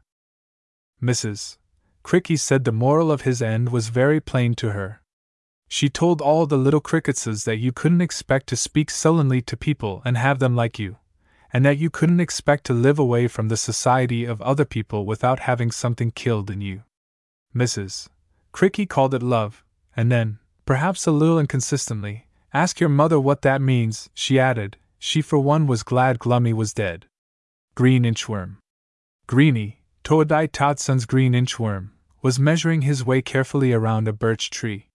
Mrs. 1.02 1.56
Cricky 2.02 2.36
said 2.36 2.64
the 2.64 2.70
moral 2.70 3.10
of 3.10 3.22
his 3.22 3.40
end 3.40 3.70
was 3.70 3.88
very 3.88 4.20
plain 4.20 4.54
to 4.56 4.72
her. 4.72 5.00
She 5.68 5.88
told 5.88 6.20
all 6.20 6.44
the 6.44 6.58
little 6.58 6.82
cricketses 6.82 7.44
that 7.44 7.56
you 7.56 7.72
couldn't 7.72 8.02
expect 8.02 8.48
to 8.48 8.56
speak 8.56 8.90
sullenly 8.90 9.40
to 9.40 9.56
people 9.56 10.02
and 10.04 10.18
have 10.18 10.38
them 10.38 10.54
like 10.54 10.78
you, 10.78 10.98
and 11.50 11.64
that 11.64 11.78
you 11.78 11.88
couldn't 11.88 12.20
expect 12.20 12.64
to 12.64 12.74
live 12.74 12.98
away 12.98 13.26
from 13.26 13.48
the 13.48 13.56
society 13.56 14.26
of 14.26 14.42
other 14.42 14.66
people 14.66 15.06
without 15.06 15.40
having 15.40 15.70
something 15.70 16.10
killed 16.10 16.50
in 16.50 16.60
you. 16.60 16.82
Mrs. 17.56 18.10
Cricky 18.52 18.84
called 18.84 19.14
it 19.14 19.22
love, 19.22 19.64
and 19.96 20.12
then, 20.12 20.39
perhaps 20.70 21.04
a 21.04 21.10
little 21.10 21.40
inconsistently, 21.40 22.28
ask 22.54 22.78
your 22.78 22.88
mother 22.88 23.18
what 23.18 23.42
that 23.42 23.60
means, 23.60 24.08
she 24.14 24.38
added. 24.38 24.76
She 25.00 25.20
for 25.20 25.40
one 25.40 25.66
was 25.66 25.82
glad 25.82 26.20
Glummy 26.20 26.52
was 26.52 26.72
dead. 26.72 27.06
Green 27.74 28.04
inchworm. 28.04 28.58
Greeny, 29.26 29.82
Toadai 30.04 30.46
Todson's 30.46 31.06
green 31.06 31.32
inchworm, 31.32 31.88
was 32.22 32.38
measuring 32.38 32.82
his 32.82 33.04
way 33.04 33.20
carefully 33.20 33.72
around 33.72 34.06
a 34.06 34.12
birch 34.12 34.48
tree. 34.48 34.86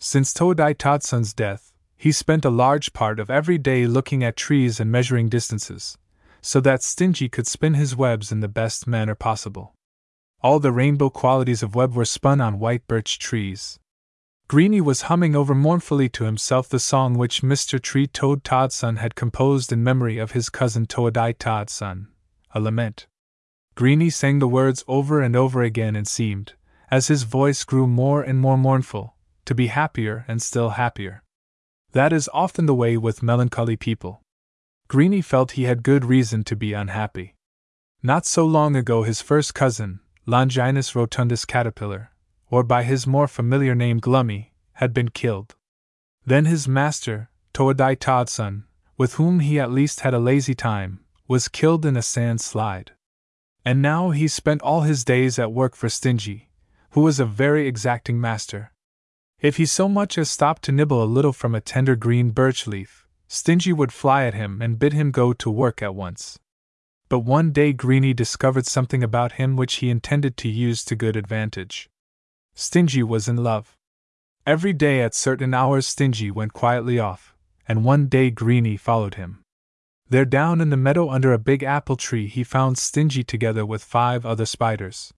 Since 0.00 0.34
Toadai 0.34 0.74
Todson's 0.74 1.32
death, 1.32 1.72
he 1.96 2.10
spent 2.10 2.44
a 2.44 2.50
large 2.50 2.92
part 2.92 3.20
of 3.20 3.30
every 3.30 3.56
day 3.56 3.86
looking 3.86 4.24
at 4.24 4.34
trees 4.34 4.80
and 4.80 4.90
measuring 4.90 5.28
distances, 5.28 5.96
so 6.42 6.58
that 6.62 6.82
Stingy 6.82 7.28
could 7.28 7.46
spin 7.46 7.74
his 7.74 7.94
webs 7.94 8.32
in 8.32 8.40
the 8.40 8.48
best 8.48 8.88
manner 8.88 9.14
possible. 9.14 9.74
All 10.42 10.58
the 10.58 10.72
rainbow 10.72 11.08
qualities 11.08 11.62
of 11.62 11.76
web 11.76 11.94
were 11.94 12.04
spun 12.04 12.40
on 12.40 12.58
white 12.58 12.88
birch 12.88 13.20
trees, 13.20 13.78
Greeny 14.46 14.80
was 14.80 15.02
humming 15.02 15.34
over 15.34 15.54
mournfully 15.54 16.08
to 16.10 16.24
himself 16.24 16.68
the 16.68 16.78
song 16.78 17.14
which 17.14 17.42
Mr. 17.42 17.80
Tree 17.80 18.06
Toad 18.06 18.44
Todson 18.44 18.98
had 18.98 19.14
composed 19.14 19.72
in 19.72 19.82
memory 19.82 20.18
of 20.18 20.32
his 20.32 20.50
cousin 20.50 20.86
Toadai 20.86 21.32
Todson, 21.32 22.08
a 22.54 22.60
lament. 22.60 23.06
Greeny 23.74 24.10
sang 24.10 24.40
the 24.40 24.48
words 24.48 24.84
over 24.86 25.22
and 25.22 25.34
over 25.34 25.62
again 25.62 25.96
and 25.96 26.06
seemed, 26.06 26.52
as 26.90 27.08
his 27.08 27.22
voice 27.22 27.64
grew 27.64 27.86
more 27.86 28.22
and 28.22 28.38
more 28.38 28.58
mournful, 28.58 29.16
to 29.46 29.54
be 29.54 29.68
happier 29.68 30.26
and 30.28 30.42
still 30.42 30.70
happier. 30.70 31.22
That 31.92 32.12
is 32.12 32.28
often 32.34 32.66
the 32.66 32.74
way 32.74 32.98
with 32.98 33.22
melancholy 33.22 33.76
people. 33.76 34.20
Greeny 34.88 35.22
felt 35.22 35.52
he 35.52 35.64
had 35.64 35.82
good 35.82 36.04
reason 36.04 36.44
to 36.44 36.54
be 36.54 36.74
unhappy. 36.74 37.34
Not 38.02 38.26
so 38.26 38.44
long 38.44 38.76
ago, 38.76 39.04
his 39.04 39.22
first 39.22 39.54
cousin, 39.54 40.00
Longinus 40.26 40.94
rotundus 40.94 41.46
caterpillar, 41.46 42.10
or 42.50 42.62
by 42.62 42.82
his 42.82 43.06
more 43.06 43.28
familiar 43.28 43.74
name 43.74 44.00
Glummy, 44.00 44.52
had 44.74 44.92
been 44.92 45.08
killed. 45.08 45.54
Then 46.26 46.44
his 46.44 46.66
master, 46.66 47.30
Toadai 47.52 47.96
Todson, 47.96 48.64
with 48.96 49.14
whom 49.14 49.40
he 49.40 49.58
at 49.58 49.70
least 49.70 50.00
had 50.00 50.14
a 50.14 50.18
lazy 50.18 50.54
time, 50.54 51.00
was 51.26 51.48
killed 51.48 51.84
in 51.84 51.96
a 51.96 52.02
sand 52.02 52.40
slide. 52.40 52.92
And 53.64 53.80
now 53.80 54.10
he 54.10 54.28
spent 54.28 54.62
all 54.62 54.82
his 54.82 55.04
days 55.04 55.38
at 55.38 55.52
work 55.52 55.74
for 55.74 55.88
Stingy, 55.88 56.50
who 56.90 57.00
was 57.00 57.18
a 57.18 57.24
very 57.24 57.66
exacting 57.66 58.20
master. 58.20 58.72
If 59.40 59.56
he 59.56 59.66
so 59.66 59.88
much 59.88 60.16
as 60.16 60.30
stopped 60.30 60.62
to 60.64 60.72
nibble 60.72 61.02
a 61.02 61.06
little 61.06 61.32
from 61.32 61.54
a 61.54 61.60
tender 61.60 61.96
green 61.96 62.30
birch 62.30 62.66
leaf, 62.66 63.06
Stingy 63.26 63.72
would 63.72 63.92
fly 63.92 64.24
at 64.24 64.34
him 64.34 64.62
and 64.62 64.78
bid 64.78 64.92
him 64.92 65.10
go 65.10 65.32
to 65.32 65.50
work 65.50 65.82
at 65.82 65.94
once. 65.94 66.38
But 67.08 67.20
one 67.20 67.52
day 67.52 67.72
Greeny 67.72 68.14
discovered 68.14 68.66
something 68.66 69.02
about 69.02 69.32
him 69.32 69.56
which 69.56 69.76
he 69.76 69.90
intended 69.90 70.36
to 70.38 70.48
use 70.48 70.84
to 70.84 70.96
good 70.96 71.16
advantage. 71.16 71.90
Stingy 72.54 73.02
was 73.02 73.28
in 73.28 73.36
love. 73.36 73.76
Every 74.46 74.72
day 74.72 75.00
at 75.02 75.14
certain 75.14 75.54
hours, 75.54 75.86
Stingy 75.86 76.30
went 76.30 76.52
quietly 76.52 76.98
off, 76.98 77.34
and 77.66 77.84
one 77.84 78.06
day 78.06 78.30
Greeny 78.30 78.76
followed 78.76 79.14
him. 79.14 79.42
There, 80.08 80.24
down 80.24 80.60
in 80.60 80.70
the 80.70 80.76
meadow 80.76 81.10
under 81.10 81.32
a 81.32 81.38
big 81.38 81.62
apple 81.62 81.96
tree, 81.96 82.28
he 82.28 82.44
found 82.44 82.78
Stingy 82.78 83.24
together 83.24 83.64
with 83.64 83.82
five 83.82 84.24
other 84.24 84.46
spiders. 84.46 85.12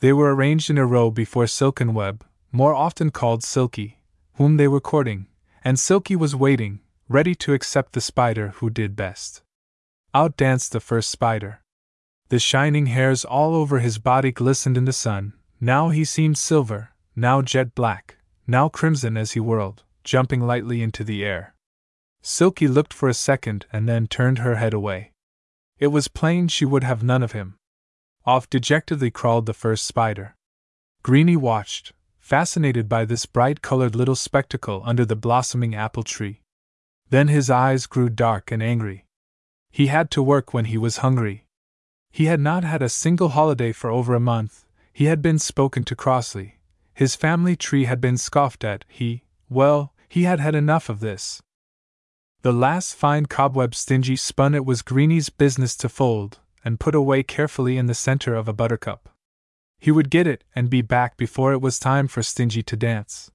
They 0.00 0.12
were 0.12 0.34
arranged 0.34 0.70
in 0.70 0.78
a 0.78 0.86
row 0.86 1.10
before 1.10 1.46
Silken 1.46 1.92
Web, 1.92 2.24
more 2.52 2.74
often 2.74 3.10
called 3.10 3.42
Silky, 3.42 4.00
whom 4.34 4.56
they 4.56 4.68
were 4.68 4.80
courting, 4.80 5.26
and 5.64 5.78
Silky 5.78 6.16
was 6.16 6.34
waiting, 6.34 6.80
ready 7.08 7.34
to 7.34 7.52
accept 7.52 7.92
the 7.92 8.00
spider 8.00 8.48
who 8.56 8.70
did 8.70 8.96
best. 8.96 9.42
Out 10.14 10.36
danced 10.36 10.72
the 10.72 10.80
first 10.80 11.10
spider. 11.10 11.60
The 12.28 12.38
shining 12.38 12.86
hairs 12.86 13.24
all 13.24 13.54
over 13.54 13.80
his 13.80 13.98
body 13.98 14.32
glistened 14.32 14.78
in 14.78 14.84
the 14.84 14.92
sun, 14.92 15.34
now 15.62 15.90
he 15.90 16.04
seemed 16.04 16.36
silver, 16.36 16.90
now 17.14 17.40
jet 17.40 17.72
black, 17.72 18.16
now 18.48 18.68
crimson 18.68 19.16
as 19.16 19.32
he 19.32 19.38
whirled, 19.38 19.84
jumping 20.02 20.40
lightly 20.40 20.82
into 20.82 21.04
the 21.04 21.24
air. 21.24 21.54
Silky 22.20 22.66
looked 22.66 22.92
for 22.92 23.08
a 23.08 23.14
second 23.14 23.64
and 23.72 23.88
then 23.88 24.08
turned 24.08 24.38
her 24.38 24.56
head 24.56 24.74
away. 24.74 25.12
It 25.78 25.86
was 25.86 26.08
plain 26.08 26.48
she 26.48 26.64
would 26.64 26.82
have 26.82 27.04
none 27.04 27.22
of 27.22 27.30
him. 27.30 27.54
Off 28.26 28.50
dejectedly 28.50 29.12
crawled 29.12 29.46
the 29.46 29.54
first 29.54 29.84
spider. 29.86 30.34
Greeny 31.04 31.36
watched, 31.36 31.92
fascinated 32.18 32.88
by 32.88 33.04
this 33.04 33.24
bright 33.24 33.62
colored 33.62 33.94
little 33.94 34.16
spectacle 34.16 34.82
under 34.84 35.04
the 35.04 35.14
blossoming 35.14 35.76
apple 35.76 36.02
tree. 36.02 36.40
Then 37.10 37.28
his 37.28 37.50
eyes 37.50 37.86
grew 37.86 38.08
dark 38.08 38.50
and 38.50 38.62
angry. 38.62 39.06
He 39.70 39.86
had 39.86 40.10
to 40.10 40.24
work 40.24 40.52
when 40.52 40.64
he 40.64 40.76
was 40.76 40.98
hungry. 40.98 41.46
He 42.10 42.24
had 42.24 42.40
not 42.40 42.64
had 42.64 42.82
a 42.82 42.88
single 42.88 43.28
holiday 43.28 43.70
for 43.70 43.90
over 43.90 44.16
a 44.16 44.20
month, 44.20 44.64
he 44.92 45.06
had 45.06 45.22
been 45.22 45.38
spoken 45.38 45.84
to 45.84 45.96
crossly, 45.96 46.58
his 46.94 47.16
family 47.16 47.56
tree 47.56 47.84
had 47.84 48.00
been 48.00 48.16
scoffed 48.16 48.64
at, 48.64 48.84
he, 48.88 49.24
well, 49.48 49.94
he 50.08 50.24
had 50.24 50.40
had 50.40 50.54
enough 50.54 50.88
of 50.88 51.00
this. 51.00 51.40
The 52.42 52.52
last 52.52 52.94
fine 52.94 53.26
cobweb 53.26 53.74
Stingy 53.74 54.16
spun 54.16 54.54
it 54.54 54.66
was 54.66 54.82
Greeny's 54.82 55.30
business 55.30 55.76
to 55.76 55.88
fold, 55.88 56.40
and 56.64 56.80
put 56.80 56.94
away 56.94 57.22
carefully 57.22 57.78
in 57.78 57.86
the 57.86 57.94
center 57.94 58.34
of 58.34 58.48
a 58.48 58.52
buttercup. 58.52 59.08
He 59.78 59.90
would 59.90 60.10
get 60.10 60.26
it 60.26 60.44
and 60.54 60.68
be 60.68 60.82
back 60.82 61.16
before 61.16 61.52
it 61.52 61.60
was 61.60 61.78
time 61.78 62.08
for 62.08 62.22
Stingy 62.22 62.62
to 62.62 62.76
dance. 62.76 63.30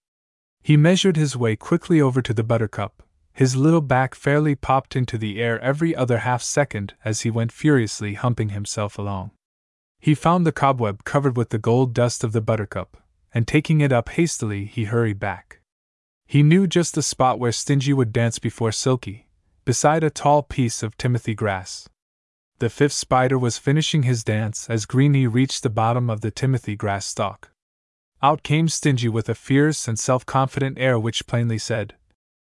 He 0.62 0.78
measured 0.78 1.18
his 1.18 1.36
way 1.36 1.56
quickly 1.56 2.00
over 2.00 2.22
to 2.22 2.34
the 2.34 2.44
buttercup, 2.44 3.04
his 3.34 3.56
little 3.56 3.82
back 3.82 4.16
fairly 4.16 4.56
popped 4.56 4.96
into 4.96 5.18
the 5.18 5.42
air 5.42 5.60
every 5.62 5.96
other 5.96 6.20
half 6.20 6.42
second 6.42 6.94
as 7.06 7.22
he 7.22 7.30
went 7.30 7.52
furiously 7.52 8.16
humping 8.16 8.50
himself 8.50 8.98
along. 8.98 9.32
He 10.00 10.16
found 10.16 10.46
the 10.46 10.52
cobweb 10.52 11.04
covered 11.04 11.36
with 11.36 11.50
the 11.50 11.58
gold 11.58 11.94
dust 11.94 12.24
of 12.24 12.32
the 12.32 12.42
buttercup, 12.42 12.98
and 13.34 13.48
taking 13.48 13.82
it 13.82 13.92
up 13.92 14.10
hastily, 14.10 14.66
he 14.66 14.86
hurried 14.86 15.20
back. 15.20 15.60
He 16.26 16.44
knew 16.44 16.68
just 16.68 16.96
the 16.96 17.02
spot 17.02 17.40
where 17.40 17.52
Stingy 17.52 17.94
would 17.94 18.12
dance 18.12 18.40
before 18.40 18.72
Silky, 18.72 19.28
beside 19.66 20.04
a 20.04 20.10
tall 20.10 20.44
piece 20.44 20.84
of 20.84 20.98
timothy 20.98 21.34
grass. 21.34 21.88
The 22.60 22.70
fifth 22.70 22.94
spider 22.94 23.38
was 23.38 23.58
finishing 23.58 24.04
his 24.04 24.24
dance 24.24 24.70
as 24.70 24.86
Greeny 24.86 25.28
reached 25.28 25.64
the 25.64 25.70
bottom 25.70 26.10
of 26.10 26.22
the 26.22 26.32
timothy 26.32 26.76
grass 26.76 27.06
stalk. 27.06 27.52
Out 28.22 28.42
came 28.42 28.68
Stingy 28.68 29.10
with 29.10 29.30
a 29.30 29.36
fierce 29.36 29.88
and 29.88 30.00
self 30.00 30.26
confident 30.26 30.80
air 30.80 30.98
which 30.98 31.28
plainly 31.28 31.60
said, 31.60 31.94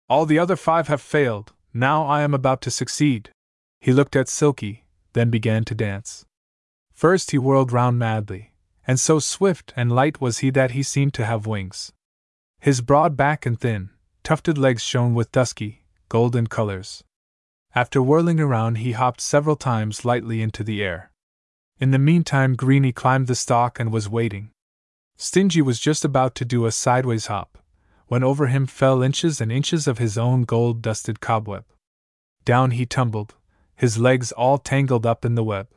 All 0.09 0.25
the 0.25 0.39
other 0.39 0.55
five 0.55 0.87
have 0.87 1.01
failed, 1.01 1.53
now 1.73 2.03
I 2.05 2.23
am 2.23 2.33
about 2.33 2.61
to 2.63 2.71
succeed. 2.71 3.29
He 3.79 3.93
looked 3.93 4.15
at 4.15 4.27
Silky, 4.27 4.85
then 5.13 5.29
began 5.29 5.63
to 5.65 5.75
dance. 5.75 6.25
First 7.01 7.31
he 7.31 7.39
whirled 7.39 7.71
round 7.71 7.97
madly, 7.97 8.53
and 8.85 8.99
so 8.99 9.17
swift 9.17 9.73
and 9.75 9.91
light 9.91 10.21
was 10.21 10.37
he 10.37 10.51
that 10.51 10.69
he 10.77 10.83
seemed 10.83 11.15
to 11.15 11.25
have 11.25 11.47
wings. 11.47 11.91
His 12.59 12.81
broad 12.81 13.17
back 13.17 13.43
and 13.43 13.59
thin, 13.59 13.89
tufted 14.21 14.55
legs 14.55 14.83
shone 14.83 15.15
with 15.15 15.31
dusky, 15.31 15.83
golden 16.09 16.45
colors. 16.45 17.03
After 17.73 18.03
whirling 18.03 18.39
around, 18.39 18.75
he 18.75 18.91
hopped 18.91 19.19
several 19.19 19.55
times 19.55 20.05
lightly 20.05 20.43
into 20.43 20.63
the 20.63 20.83
air. 20.83 21.11
In 21.79 21.89
the 21.89 21.97
meantime, 21.97 22.53
Greeny 22.53 22.91
climbed 22.91 23.25
the 23.25 23.33
stalk 23.33 23.79
and 23.79 23.91
was 23.91 24.07
waiting. 24.07 24.51
Stingy 25.17 25.63
was 25.63 25.79
just 25.79 26.05
about 26.05 26.35
to 26.35 26.45
do 26.45 26.67
a 26.67 26.71
sideways 26.71 27.25
hop, 27.25 27.57
when 28.09 28.23
over 28.23 28.45
him 28.45 28.67
fell 28.67 29.01
inches 29.01 29.41
and 29.41 29.51
inches 29.51 29.87
of 29.87 29.97
his 29.97 30.19
own 30.19 30.43
gold 30.43 30.83
dusted 30.83 31.19
cobweb. 31.19 31.65
Down 32.45 32.69
he 32.69 32.85
tumbled, 32.85 33.33
his 33.75 33.97
legs 33.97 34.31
all 34.31 34.59
tangled 34.59 35.07
up 35.07 35.25
in 35.25 35.33
the 35.33 35.43
web. 35.43 35.67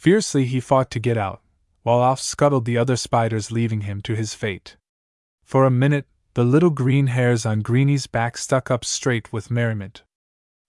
Fiercely 0.00 0.46
he 0.46 0.60
fought 0.60 0.90
to 0.92 0.98
get 0.98 1.18
out, 1.18 1.42
while 1.82 1.98
off 1.98 2.22
scuttled 2.22 2.64
the 2.64 2.78
other 2.78 2.96
spiders, 2.96 3.52
leaving 3.52 3.82
him 3.82 4.00
to 4.00 4.14
his 4.14 4.32
fate. 4.32 4.78
For 5.44 5.66
a 5.66 5.70
minute, 5.70 6.06
the 6.32 6.42
little 6.42 6.70
green 6.70 7.08
hairs 7.08 7.44
on 7.44 7.60
Greeny's 7.60 8.06
back 8.06 8.38
stuck 8.38 8.70
up 8.70 8.82
straight 8.82 9.30
with 9.30 9.50
merriment. 9.50 10.02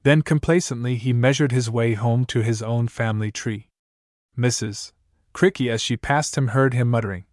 Then 0.03 0.21
complacently 0.21 0.97
he 0.97 1.13
measured 1.13 1.53
his 1.53 1.69
way 1.69 1.93
home 1.93 2.25
to 2.25 2.41
his 2.41 2.61
own 2.61 2.89
family 2.89 3.31
tree. 3.31 3.69
Mrs. 4.37 4.91
Cricky, 5.31 5.69
as 5.69 5.81
she 5.81 5.95
passed 5.95 6.37
him, 6.37 6.49
heard 6.49 6.73
him 6.73 6.89
muttering, 6.89 7.23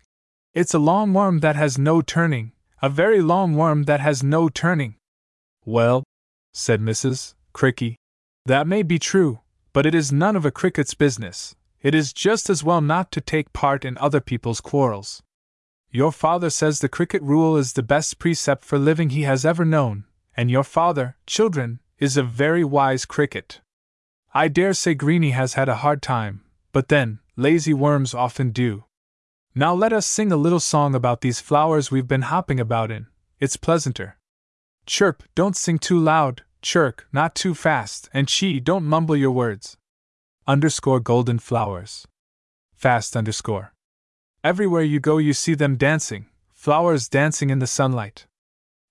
It's 0.55 0.75
a 0.75 0.79
long 0.79 1.13
worm 1.13 1.41
that 1.41 1.57
has 1.57 1.79
no 1.79 2.01
turning, 2.01 2.53
a 2.81 2.89
very 2.89 3.21
long 3.21 3.57
worm 3.57 3.87
that 3.87 3.99
has 3.99 4.23
no 4.23 4.49
turning. 4.49 4.95
Well, 5.65 6.05
said 6.53 6.81
Mrs. 6.81 7.35
Cricky, 7.53 7.97
that 8.47 8.69
may 8.69 8.85
be 8.85 9.01
true, 9.01 9.41
but 9.73 9.85
it 9.85 9.97
is 9.97 10.13
none 10.13 10.37
of 10.37 10.47
a 10.47 10.53
cricket's 10.53 10.95
business. 10.95 11.57
It 11.81 11.95
is 11.95 12.13
just 12.13 12.51
as 12.51 12.65
well 12.65 12.81
not 12.81 13.13
to 13.13 13.21
take 13.21 13.53
part 13.53 13.85
in 13.85 13.97
other 13.99 14.21
people's 14.21 14.61
quarrels. 14.61 15.23
Your 15.91 16.13
father 16.13 16.51
says 16.51 16.81
the 16.81 16.89
cricket 16.89 17.23
rule 17.23 17.57
is 17.57 17.73
the 17.73 17.83
best 17.83 18.19
precept 18.19 18.65
for 18.65 18.79
living 18.79 19.11
he 19.11 19.23
has 19.23 19.45
ever 19.45 19.65
known, 19.65 20.05
and 20.37 20.51
your 20.51 20.65
father, 20.65 21.17
children, 21.27 21.81
is 21.99 22.17
a 22.17 22.23
very 22.23 22.63
wise 22.63 23.07
cricket. 23.07 23.61
I 24.35 24.49
dare 24.49 24.75
say 24.75 24.95
Greeny 24.95 25.31
has 25.31 25.55
had 25.55 25.69
a 25.69 25.77
hard 25.77 26.03
time, 26.03 26.43
but 26.73 26.89
then, 26.89 27.21
lazy 27.37 27.73
worms 27.73 28.13
often 28.13 28.51
do. 28.51 28.85
Now 29.55 29.73
let 29.73 29.93
us 29.93 30.07
sing 30.07 30.31
a 30.31 30.37
little 30.37 30.61
song 30.61 30.95
about 30.95 31.23
these 31.23 31.41
flowers 31.41 31.91
we've 31.91 32.07
been 32.07 32.23
hopping 32.23 32.61
about 32.61 32.91
in, 32.91 33.07
it's 33.41 33.57
pleasanter. 33.57 34.19
Chirp, 34.85 35.23
don't 35.35 35.57
sing 35.57 35.79
too 35.79 35.99
loud, 35.99 36.43
chirk, 36.61 37.07
not 37.13 37.35
too 37.35 37.55
fast, 37.55 38.11
and 38.13 38.29
chee, 38.29 38.61
don't 38.61 38.85
mumble 38.85 39.17
your 39.17 39.31
words. 39.31 39.78
Underscore 40.49 41.01
golden 41.01 41.39
flowers. 41.39 42.07
Fast 42.75 43.15
underscore. 43.15 43.75
Everywhere 44.43 44.83
you 44.83 44.99
go, 44.99 45.19
you 45.19 45.35
see 45.35 45.53
them 45.53 45.77
dancing, 45.77 46.25
flowers 46.55 47.07
dancing 47.07 47.51
in 47.51 47.59
the 47.59 47.67
sunlight. 47.67 48.27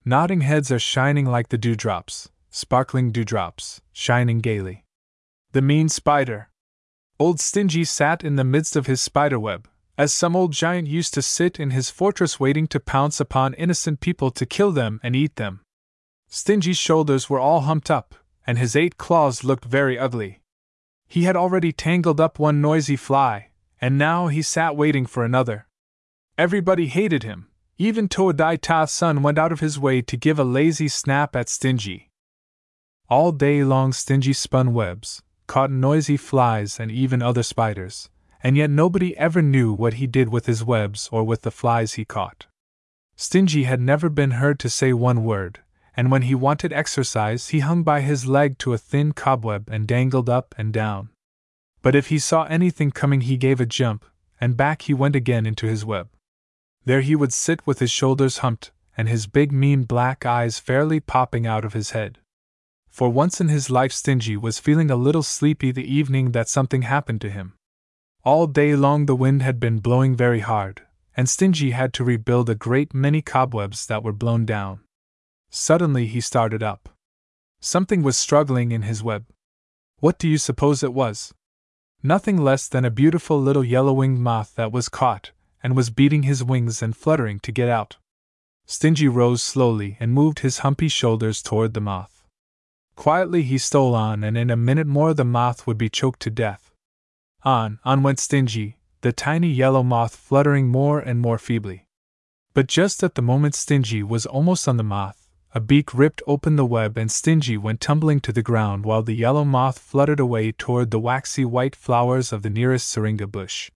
Nodding 0.05 0.41
heads 0.41 0.71
are 0.71 0.77
shining 0.77 1.25
like 1.25 1.49
the 1.49 1.57
dewdrops, 1.57 2.29
sparkling 2.51 3.11
dewdrops, 3.11 3.81
shining 3.91 4.37
gaily. 4.37 4.85
The 5.53 5.63
mean 5.63 5.89
spider. 5.89 6.49
Old 7.19 7.39
Stingy 7.39 7.85
sat 7.85 8.23
in 8.23 8.35
the 8.35 8.43
midst 8.43 8.75
of 8.75 8.85
his 8.85 9.01
spider 9.01 9.39
web, 9.39 9.67
as 9.97 10.13
some 10.13 10.35
old 10.35 10.51
giant 10.51 10.87
used 10.87 11.15
to 11.15 11.23
sit 11.23 11.59
in 11.59 11.71
his 11.71 11.89
fortress 11.89 12.39
waiting 12.39 12.67
to 12.67 12.79
pounce 12.79 13.19
upon 13.19 13.55
innocent 13.55 13.99
people 13.99 14.29
to 14.29 14.45
kill 14.45 14.71
them 14.71 14.99
and 15.01 15.15
eat 15.15 15.37
them. 15.37 15.61
Stingy's 16.27 16.77
shoulders 16.77 17.31
were 17.31 17.39
all 17.39 17.61
humped 17.61 17.89
up, 17.89 18.13
and 18.45 18.59
his 18.59 18.75
eight 18.75 18.99
claws 18.99 19.43
looked 19.43 19.65
very 19.65 19.97
ugly. 19.97 20.41
He 21.07 21.23
had 21.23 21.35
already 21.35 21.71
tangled 21.71 22.19
up 22.19 22.37
one 22.37 22.61
noisy 22.61 22.95
fly, 22.95 23.49
and 23.79 23.97
now 23.97 24.27
he 24.27 24.41
sat 24.41 24.75
waiting 24.75 25.05
for 25.05 25.23
another. 25.23 25.67
Everybody 26.37 26.87
hated 26.87 27.23
him, 27.23 27.47
even 27.77 28.07
Toadai 28.07 28.57
Todson 28.57 29.21
went 29.21 29.37
out 29.37 29.51
of 29.51 29.59
his 29.59 29.79
way 29.79 30.01
to 30.01 30.17
give 30.17 30.37
a 30.37 30.43
lazy 30.43 30.87
snap 30.87 31.35
at 31.35 31.47
Stingy. 31.49 32.11
All 33.09 33.31
day 33.31 33.63
long, 33.63 33.93
Stingy 33.93 34.33
spun 34.33 34.73
webs, 34.73 35.21
caught 35.47 35.71
noisy 35.71 36.17
flies, 36.17 36.79
and 36.79 36.91
even 36.91 37.21
other 37.21 37.43
spiders, 37.43 38.09
and 38.43 38.57
yet 38.57 38.69
nobody 38.69 39.15
ever 39.17 39.41
knew 39.41 39.73
what 39.73 39.95
he 39.95 40.07
did 40.07 40.29
with 40.29 40.45
his 40.45 40.63
webs 40.63 41.07
or 41.11 41.23
with 41.23 41.43
the 41.43 41.51
flies 41.51 41.93
he 41.93 42.03
caught. 42.03 42.47
Stingy 43.15 43.63
had 43.63 43.79
never 43.79 44.09
been 44.09 44.31
heard 44.31 44.59
to 44.59 44.69
say 44.69 44.91
one 44.93 45.23
word, 45.23 45.61
and 45.97 46.11
when 46.11 46.21
he 46.21 46.35
wanted 46.35 46.71
exercise, 46.71 47.49
he 47.49 47.59
hung 47.59 47.81
by 47.81 48.01
his 48.01 48.27
leg 48.27 48.59
to 48.59 48.71
a 48.71 48.77
thin 48.77 49.11
cobweb 49.11 49.67
and 49.71 49.87
dangled 49.87 50.29
up 50.29 50.53
and 50.55 50.71
down. 50.71 51.09
But 51.81 51.95
if 51.95 52.07
he 52.07 52.19
saw 52.19 52.43
anything 52.43 52.91
coming, 52.91 53.21
he 53.21 53.35
gave 53.35 53.59
a 53.59 53.65
jump, 53.65 54.05
and 54.39 54.55
back 54.55 54.83
he 54.83 54.93
went 54.93 55.15
again 55.15 55.47
into 55.47 55.65
his 55.65 55.83
web. 55.83 56.09
There 56.85 57.01
he 57.01 57.15
would 57.15 57.33
sit 57.33 57.65
with 57.65 57.79
his 57.79 57.89
shoulders 57.89 58.37
humped, 58.37 58.71
and 58.95 59.09
his 59.09 59.25
big, 59.25 59.51
mean 59.51 59.83
black 59.83 60.23
eyes 60.23 60.59
fairly 60.59 60.99
popping 60.99 61.47
out 61.47 61.65
of 61.65 61.73
his 61.73 61.91
head. 61.91 62.19
For 62.87 63.09
once 63.09 63.41
in 63.41 63.47
his 63.47 63.69
life, 63.69 63.91
Stingy 63.91 64.37
was 64.37 64.59
feeling 64.59 64.91
a 64.91 64.95
little 64.95 65.23
sleepy 65.23 65.71
the 65.71 65.91
evening 65.91 66.31
that 66.31 66.47
something 66.47 66.83
happened 66.83 67.21
to 67.21 67.29
him. 67.29 67.53
All 68.23 68.45
day 68.45 68.75
long, 68.75 69.07
the 69.07 69.15
wind 69.15 69.41
had 69.41 69.59
been 69.59 69.79
blowing 69.79 70.15
very 70.15 70.41
hard, 70.41 70.83
and 71.15 71.27
Stingy 71.27 71.71
had 71.71 71.91
to 71.93 72.03
rebuild 72.03 72.49
a 72.49 72.55
great 72.55 72.93
many 72.93 73.21
cobwebs 73.21 73.87
that 73.87 74.03
were 74.03 74.13
blown 74.13 74.45
down. 74.45 74.81
Suddenly 75.49 76.07
he 76.07 76.21
started 76.21 76.61
up. 76.61 76.89
Something 77.59 78.03
was 78.03 78.17
struggling 78.17 78.71
in 78.71 78.83
his 78.83 79.03
web. 79.03 79.25
What 79.99 80.19
do 80.19 80.27
you 80.27 80.37
suppose 80.37 80.83
it 80.83 80.93
was? 80.93 81.33
Nothing 82.03 82.37
less 82.37 82.67
than 82.67 82.85
a 82.85 82.91
beautiful 82.91 83.41
little 83.41 83.63
yellow 83.63 83.93
winged 83.93 84.19
moth 84.19 84.53
that 84.55 84.71
was 84.71 84.89
caught, 84.89 85.31
and 85.63 85.75
was 85.75 85.89
beating 85.89 86.23
his 86.23 86.43
wings 86.43 86.83
and 86.83 86.95
fluttering 86.95 87.39
to 87.39 87.51
get 87.51 87.69
out. 87.69 87.97
Stingy 88.65 89.07
rose 89.07 89.41
slowly 89.41 89.97
and 89.99 90.13
moved 90.13 90.39
his 90.39 90.59
humpy 90.59 90.89
shoulders 90.89 91.41
toward 91.41 91.73
the 91.73 91.81
moth. 91.81 92.25
Quietly 92.95 93.43
he 93.43 93.57
stole 93.57 93.95
on, 93.95 94.23
and 94.23 94.37
in 94.37 94.49
a 94.49 94.57
minute 94.57 94.87
more 94.87 95.13
the 95.13 95.23
moth 95.23 95.65
would 95.65 95.77
be 95.77 95.89
choked 95.89 96.19
to 96.21 96.29
death. 96.29 96.71
On, 97.43 97.79
on 97.85 98.03
went 98.03 98.19
Stingy, 98.19 98.77
the 99.01 99.13
tiny 99.13 99.49
yellow 99.49 99.83
moth 99.83 100.15
fluttering 100.15 100.67
more 100.67 100.99
and 100.99 101.19
more 101.19 101.37
feebly. 101.37 101.87
But 102.53 102.67
just 102.67 103.03
at 103.03 103.15
the 103.15 103.21
moment 103.21 103.55
Stingy 103.55 104.03
was 104.03 104.25
almost 104.25 104.67
on 104.67 104.77
the 104.77 104.83
moth, 104.83 105.16
a 105.57 105.59
beak 105.59 105.91
ripped 105.91 106.21
open 106.27 106.55
the 106.55 106.63
web 106.63 106.99
and 106.99 107.11
Stingy 107.11 107.57
went 107.57 107.81
tumbling 107.81 108.19
to 108.19 108.31
the 108.31 108.43
ground 108.43 108.85
while 108.85 109.01
the 109.01 109.15
yellow 109.15 109.43
moth 109.43 109.79
fluttered 109.79 110.19
away 110.19 110.51
toward 110.51 110.91
the 110.91 110.99
waxy 110.99 111.43
white 111.43 111.75
flowers 111.75 112.31
of 112.31 112.43
the 112.43 112.49
nearest 112.51 112.87
syringa 112.87 113.25
bush. 113.25 113.71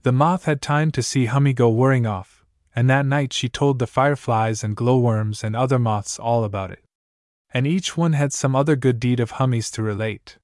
The 0.00 0.12
moth 0.12 0.46
had 0.46 0.62
time 0.62 0.90
to 0.92 1.02
see 1.02 1.26
Hummy 1.26 1.52
go 1.52 1.68
whirring 1.68 2.06
off, 2.06 2.42
and 2.74 2.88
that 2.88 3.04
night 3.04 3.34
she 3.34 3.50
told 3.50 3.78
the 3.78 3.86
fireflies 3.86 4.64
and 4.64 4.74
glowworms 4.74 5.44
and 5.44 5.54
other 5.54 5.78
moths 5.78 6.18
all 6.18 6.42
about 6.42 6.70
it. 6.70 6.82
And 7.52 7.66
each 7.66 7.98
one 7.98 8.14
had 8.14 8.32
some 8.32 8.56
other 8.56 8.74
good 8.74 8.98
deed 8.98 9.20
of 9.20 9.32
Hummy's 9.32 9.70
to 9.72 9.82
relate. 9.82 10.38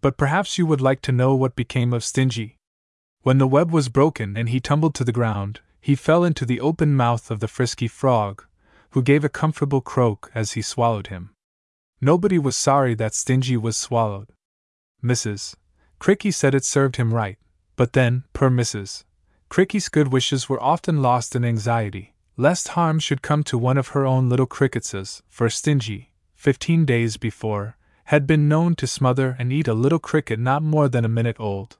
But 0.00 0.16
perhaps 0.16 0.58
you 0.58 0.64
would 0.64 0.80
like 0.80 1.02
to 1.02 1.10
know 1.10 1.34
what 1.34 1.56
became 1.56 1.92
of 1.92 2.04
Stingy. 2.04 2.56
When 3.22 3.38
the 3.38 3.48
web 3.48 3.72
was 3.72 3.88
broken 3.88 4.36
and 4.36 4.48
he 4.48 4.60
tumbled 4.60 4.94
to 4.94 5.04
the 5.04 5.10
ground, 5.10 5.58
he 5.80 5.96
fell 5.96 6.22
into 6.22 6.46
the 6.46 6.60
open 6.60 6.94
mouth 6.94 7.32
of 7.32 7.40
the 7.40 7.48
frisky 7.48 7.88
frog, 7.88 8.44
who 8.94 9.02
gave 9.02 9.24
a 9.24 9.28
comfortable 9.28 9.80
croak 9.80 10.30
as 10.36 10.52
he 10.52 10.62
swallowed 10.62 11.08
him. 11.08 11.34
Nobody 12.00 12.38
was 12.38 12.56
sorry 12.56 12.94
that 12.94 13.12
Stingy 13.12 13.56
was 13.56 13.76
swallowed. 13.76 14.30
Mrs. 15.02 15.56
Cricky 15.98 16.30
said 16.30 16.54
it 16.54 16.64
served 16.64 16.94
him 16.94 17.12
right, 17.12 17.36
but 17.74 17.92
then, 17.92 18.22
per 18.32 18.48
Mrs. 18.48 19.02
Cricky's 19.48 19.88
good 19.88 20.12
wishes 20.12 20.48
were 20.48 20.62
often 20.62 21.02
lost 21.02 21.34
in 21.34 21.44
anxiety, 21.44 22.14
lest 22.36 22.68
harm 22.68 23.00
should 23.00 23.20
come 23.20 23.42
to 23.42 23.58
one 23.58 23.78
of 23.78 23.88
her 23.88 24.06
own 24.06 24.28
little 24.28 24.46
cricketses, 24.46 25.24
for 25.28 25.50
Stingy, 25.50 26.12
fifteen 26.36 26.84
days 26.84 27.16
before, 27.16 27.76
had 28.04 28.28
been 28.28 28.48
known 28.48 28.76
to 28.76 28.86
smother 28.86 29.34
and 29.40 29.52
eat 29.52 29.66
a 29.66 29.74
little 29.74 29.98
cricket 29.98 30.38
not 30.38 30.62
more 30.62 30.88
than 30.88 31.04
a 31.04 31.08
minute 31.08 31.36
old. 31.40 31.78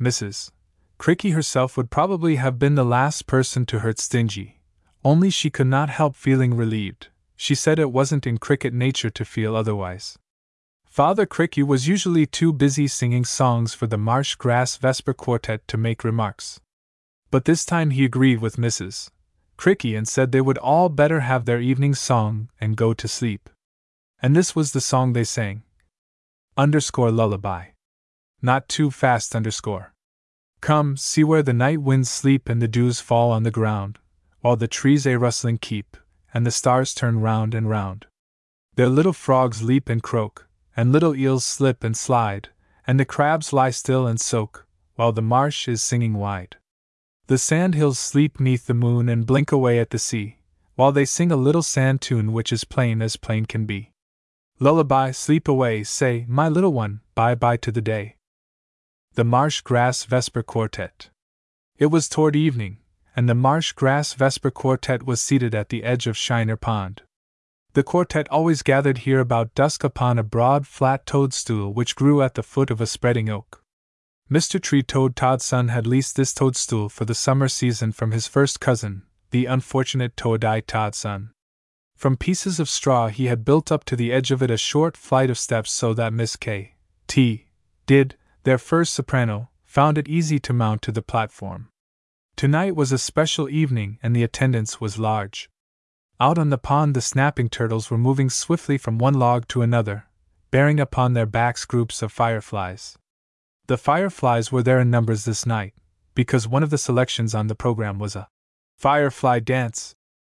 Mrs. 0.00 0.52
Cricky 0.96 1.32
herself 1.32 1.76
would 1.76 1.90
probably 1.90 2.36
have 2.36 2.56
been 2.56 2.76
the 2.76 2.84
last 2.84 3.26
person 3.26 3.66
to 3.66 3.80
hurt 3.80 3.98
Stingy, 3.98 4.60
only 5.06 5.30
she 5.30 5.50
could 5.50 5.68
not 5.68 5.88
help 5.88 6.16
feeling 6.16 6.52
relieved. 6.56 7.06
She 7.36 7.54
said 7.54 7.78
it 7.78 7.92
wasn't 7.92 8.26
in 8.26 8.38
cricket 8.38 8.74
nature 8.74 9.10
to 9.10 9.24
feel 9.24 9.54
otherwise. 9.54 10.18
Father 10.84 11.26
Cricky 11.26 11.62
was 11.62 11.86
usually 11.86 12.26
too 12.26 12.52
busy 12.52 12.88
singing 12.88 13.24
songs 13.24 13.72
for 13.72 13.86
the 13.86 13.96
Marsh 13.96 14.34
Grass 14.34 14.76
Vesper 14.76 15.14
Quartet 15.14 15.60
to 15.68 15.76
make 15.76 16.02
remarks. 16.02 16.58
But 17.30 17.44
this 17.44 17.64
time 17.64 17.90
he 17.90 18.04
agreed 18.04 18.40
with 18.40 18.56
Mrs. 18.56 19.10
Cricky 19.56 19.96
and 19.96 20.08
said 20.08 20.32
they 20.32 20.40
would 20.40 20.58
all 20.58 20.88
better 20.88 21.20
have 21.20 21.44
their 21.44 21.60
evening 21.60 21.94
song 21.94 22.48
and 22.60 22.76
go 22.76 22.92
to 22.92 23.06
sleep. 23.06 23.48
And 24.20 24.34
this 24.34 24.56
was 24.56 24.72
the 24.72 24.80
song 24.80 25.12
they 25.12 25.22
sang. 25.22 25.62
Underscore 26.56 27.12
lullaby. 27.12 27.66
Not 28.42 28.68
too 28.68 28.90
fast 28.90 29.36
underscore. 29.36 29.92
Come, 30.60 30.96
see 30.96 31.22
where 31.22 31.44
the 31.44 31.52
night 31.52 31.80
winds 31.80 32.10
sleep 32.10 32.48
and 32.48 32.60
the 32.60 32.66
dews 32.66 32.98
fall 32.98 33.30
on 33.30 33.44
the 33.44 33.52
ground, 33.52 34.00
while 34.46 34.54
the 34.54 34.68
trees 34.68 35.08
a 35.08 35.18
rustling 35.18 35.58
keep, 35.58 35.96
and 36.32 36.46
the 36.46 36.52
stars 36.52 36.94
turn 36.94 37.18
round 37.18 37.52
and 37.52 37.68
round. 37.68 38.06
Their 38.76 38.88
little 38.88 39.12
frogs 39.12 39.60
leap 39.60 39.88
and 39.88 40.00
croak, 40.00 40.46
and 40.76 40.92
little 40.92 41.16
eels 41.16 41.44
slip 41.44 41.82
and 41.82 41.96
slide, 41.96 42.50
and 42.86 43.00
the 43.00 43.04
crabs 43.04 43.52
lie 43.52 43.70
still 43.70 44.06
and 44.06 44.20
soak, 44.20 44.64
while 44.94 45.10
the 45.10 45.20
marsh 45.20 45.66
is 45.66 45.82
singing 45.82 46.14
wide. 46.14 46.58
The 47.26 47.38
sand 47.38 47.74
hills 47.74 47.98
sleep 47.98 48.38
neath 48.38 48.68
the 48.68 48.74
moon 48.74 49.08
and 49.08 49.26
blink 49.26 49.50
away 49.50 49.80
at 49.80 49.90
the 49.90 49.98
sea, 49.98 50.38
while 50.76 50.92
they 50.92 51.04
sing 51.04 51.32
a 51.32 51.36
little 51.36 51.64
sand 51.64 52.00
tune 52.00 52.32
which 52.32 52.52
is 52.52 52.62
plain 52.62 53.02
as 53.02 53.16
plain 53.16 53.46
can 53.46 53.66
be. 53.66 53.90
Lullaby, 54.60 55.10
sleep 55.10 55.48
away, 55.48 55.82
say, 55.82 56.24
my 56.28 56.48
little 56.48 56.72
one, 56.72 57.00
bye 57.16 57.34
bye 57.34 57.56
to 57.56 57.72
the 57.72 57.82
day. 57.82 58.14
The 59.14 59.24
Marsh 59.24 59.62
Grass 59.62 60.04
Vesper 60.04 60.44
Quartet. 60.44 61.10
It 61.78 61.86
was 61.86 62.08
toward 62.08 62.36
evening, 62.36 62.78
and 63.16 63.28
the 63.28 63.34
Marsh 63.34 63.72
Grass 63.72 64.12
Vesper 64.12 64.50
Quartet 64.50 65.04
was 65.04 65.22
seated 65.22 65.54
at 65.54 65.70
the 65.70 65.82
edge 65.82 66.06
of 66.06 66.16
Shiner 66.16 66.56
Pond. 66.56 67.02
The 67.72 67.82
quartet 67.82 68.28
always 68.28 68.62
gathered 68.62 68.98
here 68.98 69.20
about 69.20 69.54
dusk 69.54 69.82
upon 69.82 70.18
a 70.18 70.22
broad, 70.22 70.66
flat 70.66 71.06
toadstool 71.06 71.72
which 71.72 71.96
grew 71.96 72.22
at 72.22 72.34
the 72.34 72.42
foot 72.42 72.70
of 72.70 72.80
a 72.80 72.86
spreading 72.86 73.28
oak. 73.28 73.62
Mr. 74.30 74.60
Tree 74.60 74.82
Toad 74.82 75.16
Todson 75.16 75.70
had 75.70 75.86
leased 75.86 76.16
this 76.16 76.34
toadstool 76.34 76.88
for 76.88 77.04
the 77.04 77.14
summer 77.14 77.48
season 77.48 77.92
from 77.92 78.12
his 78.12 78.26
first 78.26 78.60
cousin, 78.60 79.02
the 79.30 79.46
unfortunate 79.46 80.16
Toadai 80.16 80.62
Todson. 80.62 81.30
From 81.94 82.16
pieces 82.16 82.60
of 82.60 82.68
straw, 82.68 83.08
he 83.08 83.26
had 83.26 83.44
built 83.44 83.72
up 83.72 83.84
to 83.84 83.96
the 83.96 84.12
edge 84.12 84.30
of 84.30 84.42
it 84.42 84.50
a 84.50 84.56
short 84.58 84.96
flight 84.96 85.30
of 85.30 85.38
steps 85.38 85.70
so 85.70 85.94
that 85.94 86.12
Miss 86.12 86.36
K. 86.36 86.74
T. 87.06 87.46
did, 87.86 88.16
their 88.42 88.58
first 88.58 88.92
soprano, 88.92 89.48
found 89.64 89.96
it 89.96 90.08
easy 90.08 90.38
to 90.40 90.52
mount 90.52 90.82
to 90.82 90.92
the 90.92 91.02
platform. 91.02 91.68
Tonight 92.36 92.76
was 92.76 92.92
a 92.92 92.98
special 92.98 93.48
evening 93.48 93.98
and 94.02 94.14
the 94.14 94.22
attendance 94.22 94.78
was 94.78 94.98
large. 94.98 95.48
Out 96.20 96.36
on 96.36 96.50
the 96.50 96.58
pond, 96.58 96.94
the 96.94 97.00
snapping 97.00 97.48
turtles 97.48 97.90
were 97.90 97.96
moving 97.96 98.28
swiftly 98.28 98.76
from 98.76 98.98
one 98.98 99.14
log 99.14 99.48
to 99.48 99.62
another, 99.62 100.04
bearing 100.50 100.78
upon 100.78 101.14
their 101.14 101.24
backs 101.24 101.64
groups 101.64 102.02
of 102.02 102.12
fireflies. 102.12 102.98
The 103.68 103.78
fireflies 103.78 104.52
were 104.52 104.62
there 104.62 104.80
in 104.80 104.90
numbers 104.90 105.24
this 105.24 105.46
night, 105.46 105.72
because 106.14 106.46
one 106.46 106.62
of 106.62 106.68
the 106.68 106.76
selections 106.76 107.34
on 107.34 107.46
the 107.46 107.54
program 107.54 107.98
was 107.98 108.14
a 108.14 108.28
firefly 108.76 109.38
dance, 109.38 109.94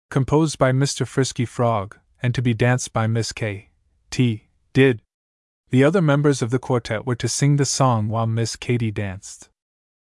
composed 0.09 0.57
by 0.57 0.71
Mr. 0.71 1.05
Frisky 1.05 1.45
Frog, 1.45 1.99
and 2.23 2.33
to 2.33 2.41
be 2.41 2.55
danced 2.55 2.93
by 2.93 3.05
Miss 3.05 3.31
K. 3.31 3.69
T. 4.09 4.47
Did. 4.73 5.03
The 5.69 5.83
other 5.83 6.01
members 6.01 6.41
of 6.41 6.49
the 6.49 6.57
quartet 6.57 7.05
were 7.05 7.15
to 7.15 7.27
sing 7.27 7.57
the 7.57 7.65
song 7.65 8.09
while 8.09 8.25
Miss 8.25 8.55
Katy 8.55 8.89
danced. 8.89 9.50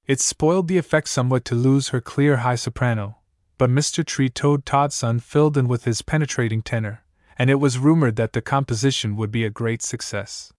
It 0.10 0.20
spoiled 0.20 0.68
the 0.68 0.80
effect 0.80 1.08
somewhat 1.08 1.46
to 1.46 1.54
lose 1.54 1.90
her 1.90 2.02
clear 2.02 2.38
high 2.38 2.56
soprano, 2.56 3.20
but 3.60 3.70
Mr. 3.70 4.04
Tree 4.04 4.28
Toad 4.28 4.66
Todson 4.66 5.22
filled 5.22 5.56
in 5.56 5.68
with 5.68 5.84
his 5.84 6.02
penetrating 6.02 6.64
tenor, 6.64 7.04
and 7.38 7.48
it 7.48 7.60
was 7.60 7.78
rumored 7.78 8.16
that 8.16 8.34
the 8.34 8.42
composition 8.42 9.16
would 9.18 9.30
be 9.30 9.46
a 9.46 9.52
great 9.52 9.84
success. 9.84 10.52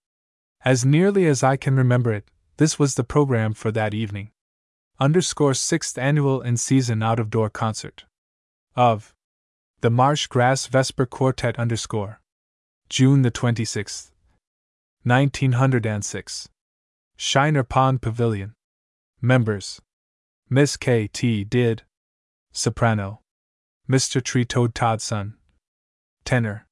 As 0.64 0.85
nearly 0.85 1.27
as 1.27 1.43
I 1.43 1.56
can 1.56 1.74
remember 1.74 2.12
it, 2.12 2.31
this 2.59 2.78
was 2.78 2.94
the 2.94 3.02
program 3.02 3.52
for 3.52 3.72
that 3.72 3.93
evening. 3.93 4.31
Underscore 5.01 5.55
sixth 5.55 5.98
annual 5.98 6.40
in 6.43 6.56
season 6.56 7.02
out 7.02 7.18
of 7.18 7.28
door 7.28 7.51
concert. 7.51 8.05
Of 8.77 9.16
the 9.81 9.90
Marsh 9.90 10.28
Grass 10.28 10.68
Vesper 10.68 11.06
Quartet 11.06 11.59
underscore. 11.59 12.20
June 12.89 13.22
the 13.22 13.32
26th. 13.32 14.12
1906. 15.02 16.48
Shiner 17.16 17.64
Pond 17.64 18.01
Pavilion. 18.01 18.55
Members 19.22 19.82
Miss 20.48 20.78
K. 20.78 21.06
T. 21.06 21.44
Did. 21.44 21.82
Soprano. 22.52 23.20
Mr. 23.86 24.22
Tree 24.22 24.47
Toad 24.47 24.74
Todson. 24.74 25.34
Tenor. 26.24 26.66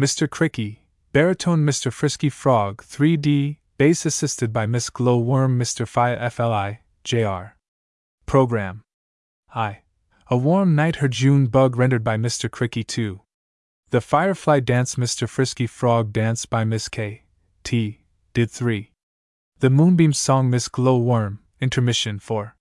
Mr. 0.00 0.26
Cricky. 0.26 0.78
Baritone 1.12 1.62
Mr. 1.62 1.92
Frisky 1.92 2.30
Frog 2.30 2.82
3D. 2.82 3.58
Bass 3.76 4.06
assisted 4.06 4.50
by 4.50 4.64
Miss 4.64 4.88
Glowworm 4.88 5.58
Mr. 5.58 5.86
Phi 5.86 6.16
FLI. 6.16 6.78
Jr. 7.04 7.52
Program. 8.24 8.80
I. 9.54 9.80
A 10.28 10.38
Warm 10.38 10.74
Night 10.74 10.96
Her 10.96 11.08
June 11.08 11.48
Bug 11.48 11.76
rendered 11.76 12.02
by 12.02 12.16
Mr. 12.16 12.48
Cricky 12.48 12.82
2. 12.82 13.20
The 13.90 14.00
Firefly 14.00 14.60
Dance 14.60 14.94
Mr. 14.94 15.28
Frisky 15.28 15.66
Frog 15.66 16.14
Dance 16.14 16.46
by 16.46 16.64
Miss 16.64 16.88
K. 16.88 17.24
T. 17.62 18.06
Did 18.32 18.50
3. 18.50 18.90
The 19.58 19.68
Moonbeam 19.68 20.14
Song 20.14 20.48
Miss 20.48 20.68
Glowworm 20.68 21.40
Intermission 21.60 22.18
4. 22.18 22.56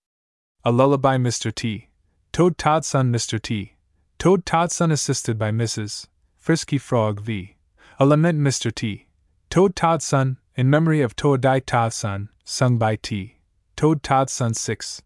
A 0.66 0.72
Lullaby 0.72 1.18
Mr. 1.18 1.54
T. 1.54 1.90
Toad 2.32 2.58
Todson 2.58 3.10
Mr. 3.10 3.42
T. 3.42 3.74
Toad 4.20 4.46
Todson 4.46 4.92
assisted 4.92 5.38
by 5.38 5.52
Mrs. 5.52 6.08
Frisky 6.38 6.78
Frog 6.78 7.20
V. 7.20 7.56
A 8.00 8.06
Lament 8.06 8.40
Mr. 8.40 8.74
T. 8.74 9.08
Toad 9.50 9.76
Todson, 9.76 10.38
in 10.56 10.70
memory 10.70 11.02
of 11.02 11.16
Toadai 11.16 11.62
Todson, 11.62 12.30
sung 12.44 12.78
by 12.78 12.96
T. 12.96 13.40
Toad 13.76 14.04
Todson 14.04 14.56
6. 14.56 15.02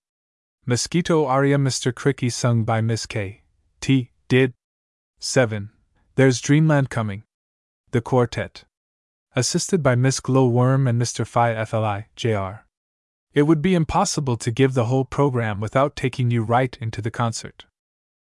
Mosquito 0.66 1.26
Aria 1.26 1.58
Mr. 1.58 1.94
Cricky 1.94 2.30
sung 2.30 2.66
by 2.66 2.82
Miss 2.82 3.06
K. 3.06 3.44
T. 3.80 4.12
Did. 4.28 4.54
7. 5.20 5.70
There's 6.16 6.42
Dreamland 6.42 6.90
Coming. 6.90 7.24
The 7.92 8.02
Quartet. 8.02 8.66
Assisted 9.34 9.82
by 9.82 9.96
Miss 9.96 10.20
Glowworm 10.20 10.88
and 10.90 11.02
Mr. 11.02 11.26
Phi 11.26 11.54
FLI, 11.54 12.06
Jr. 12.16 12.67
It 13.38 13.46
would 13.46 13.62
be 13.62 13.76
impossible 13.76 14.36
to 14.38 14.50
give 14.50 14.74
the 14.74 14.86
whole 14.86 15.06
program 15.06 15.60
without 15.60 15.96
taking 15.96 16.32
you 16.32 16.42
right 16.42 16.76
into 16.82 17.04
the 17.04 17.12
concert. 17.12 17.66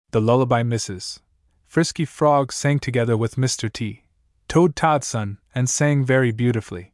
The 0.09 0.19
lullaby 0.19 0.63
Mrs. 0.63 1.19
Frisky 1.67 2.03
Frog 2.03 2.51
sang 2.51 2.79
together 2.79 3.15
with 3.15 3.35
Mr. 3.35 3.71
T. 3.71 4.05
Toad 4.47 4.75
Todson, 4.75 5.37
and 5.53 5.69
sang 5.69 6.03
very 6.03 6.31
beautifully. 6.31 6.93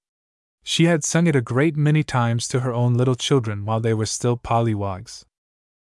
She 0.63 0.83
had 0.83 1.05
sung 1.05 1.27
it 1.27 1.35
a 1.37 1.39
great 1.39 1.77
many 1.77 2.03
times 2.03 2.49
to 2.49 2.59
her 2.59 2.73
own 2.73 2.95
little 2.95 3.15
children 3.15 3.63
while 3.63 3.79
they 3.79 3.93
were 3.93 4.05
still 4.05 4.35
pollywogs. 4.35 5.23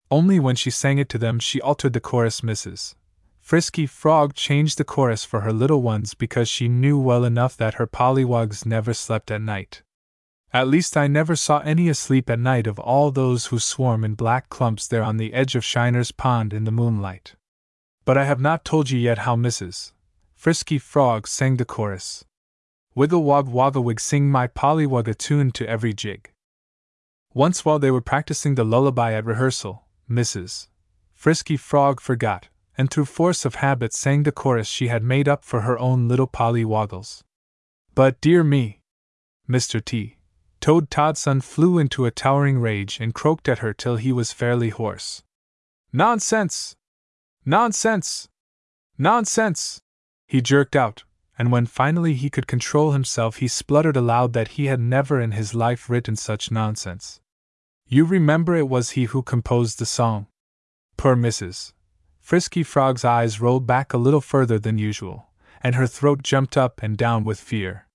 Only 0.09 0.39
when 0.39 0.55
she 0.55 0.71
sang 0.71 0.97
it 0.97 1.09
to 1.09 1.19
them 1.19 1.37
she 1.37 1.61
altered 1.61 1.93
the 1.93 1.99
chorus 1.99 2.41
Mrs. 2.41 2.95
Frisky 3.41 3.85
Frog 3.85 4.33
changed 4.33 4.79
the 4.79 4.83
chorus 4.83 5.23
for 5.23 5.41
her 5.41 5.53
little 5.53 5.83
ones 5.83 6.15
because 6.15 6.49
she 6.49 6.67
knew 6.67 6.97
well 6.97 7.25
enough 7.25 7.55
that 7.57 7.75
her 7.75 7.85
pollywogs 7.85 8.65
never 8.65 8.95
slept 8.95 9.29
at 9.29 9.39
night. 9.39 9.83
At 10.53 10.67
least 10.67 10.95
I 10.95 11.07
never 11.07 11.35
saw 11.35 11.59
any 11.59 11.89
asleep 11.89 12.29
at 12.29 12.37
night 12.37 12.67
of 12.67 12.77
all 12.77 13.09
those 13.09 13.47
who 13.47 13.57
swarm 13.57 14.03
in 14.03 14.13
black 14.13 14.49
clumps 14.49 14.87
there 14.87 15.01
on 15.01 15.17
the 15.17 15.33
edge 15.33 15.55
of 15.55 15.65
Shiner's 15.65 16.11
Pond 16.11 16.53
in 16.53 16.63
the 16.63 16.71
moonlight. 16.71 17.33
But 18.05 18.19
I 18.19 18.25
have 18.25 18.39
not 18.39 18.63
told 18.63 18.91
you 18.91 18.99
yet 18.99 19.19
how 19.19 19.35
Mrs. 19.35 19.93
Frisky 20.35 20.77
Frog 20.77 21.27
sang 21.27 21.57
the 21.57 21.65
chorus. 21.65 22.23
Wiggle 22.93 23.23
wog 23.23 23.47
wogglewig 23.49 23.99
sing 23.99 24.29
my 24.29 24.45
pollywog 24.45 25.07
a 25.07 25.15
tune 25.15 25.49
to 25.53 25.67
every 25.67 25.91
jig. 25.91 26.31
Once 27.33 27.65
while 27.65 27.79
they 27.79 27.89
were 27.89 28.01
practicing 28.01 28.53
the 28.53 28.63
lullaby 28.63 29.13
at 29.13 29.25
rehearsal, 29.25 29.87
Mrs. 30.07 30.67
Frisky 31.15 31.57
Frog 31.57 31.99
forgot, 31.99 32.49
and 32.77 32.91
through 32.91 33.05
force 33.05 33.43
of 33.43 33.55
habit 33.55 33.91
sang 33.91 34.21
the 34.21 34.31
chorus 34.31 34.67
she 34.67 34.89
had 34.89 35.01
made 35.01 35.27
up 35.27 35.43
for 35.43 35.61
her 35.61 35.79
own 35.79 36.07
little 36.07 36.27
pollywoggles. 36.27 37.23
But 37.95 38.21
dear 38.21 38.43
me! 38.43 38.81
Mr. 39.49 39.83
T. 39.83 40.17
Toad 40.63 40.89
Todson 40.89 41.41
flew 41.41 41.77
into 41.77 42.05
a 42.05 42.11
towering 42.11 42.57
rage 42.57 42.97
and 43.01 43.13
croaked 43.13 43.49
at 43.49 43.59
her 43.59 43.73
till 43.73 43.97
he 43.97 44.13
was 44.13 44.31
fairly 44.31 44.69
hoarse. 44.69 45.21
Nonsense! 45.91 46.77
Nonsense! 47.45 48.29
Nonsense! 48.97 49.81
He 50.25 50.39
jerked 50.39 50.77
out, 50.77 51.03
and 51.37 51.51
when 51.51 51.65
finally 51.65 52.13
he 52.13 52.29
could 52.29 52.47
control 52.47 52.93
himself, 52.93 53.39
he 53.39 53.47
spluttered 53.49 53.97
aloud 53.97 54.31
that 54.31 54.55
he 54.55 54.67
had 54.67 54.79
never 54.79 55.19
in 55.19 55.33
his 55.33 55.53
life 55.53 55.89
written 55.89 56.15
such 56.15 56.49
nonsense. 56.49 57.19
You 57.89 58.05
remember 58.05 58.55
it 58.55 58.69
was 58.69 58.91
he 58.91 59.03
who 59.03 59.21
composed 59.21 59.79
the 59.79 59.85
song. 59.85 60.27
Poor 60.95 61.17
Mrs. 61.17 61.73
Frisky 62.21 62.63
Frog's 62.63 63.03
eyes 63.03 63.41
rolled 63.41 63.67
back 63.67 63.91
a 63.91 63.97
little 63.97 64.21
further 64.21 64.59
than 64.59 64.77
usual, 64.77 65.27
and 65.61 65.75
her 65.75 65.87
throat 65.87 66.23
jumped 66.23 66.55
up 66.55 66.81
and 66.81 66.95
down 66.95 67.25
with 67.25 67.41
fear. 67.41 67.89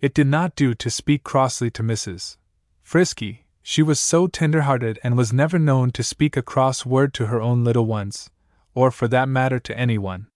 It 0.00 0.14
did 0.14 0.28
not 0.28 0.54
do 0.54 0.74
to 0.74 0.90
speak 0.90 1.24
crossly 1.24 1.70
to 1.72 1.82
Mrs. 1.82 2.36
Frisky, 2.82 3.46
she 3.62 3.82
was 3.82 3.98
so 3.98 4.28
tender 4.28 4.62
hearted 4.62 5.00
and 5.02 5.16
was 5.16 5.32
never 5.32 5.58
known 5.58 5.90
to 5.90 6.02
speak 6.02 6.36
a 6.36 6.42
cross 6.42 6.86
word 6.86 7.12
to 7.14 7.26
her 7.26 7.40
own 7.40 7.64
little 7.64 7.84
ones, 7.84 8.30
or 8.74 8.90
for 8.92 9.08
that 9.08 9.28
matter 9.28 9.58
to 9.58 9.76
anyone. 9.76 10.28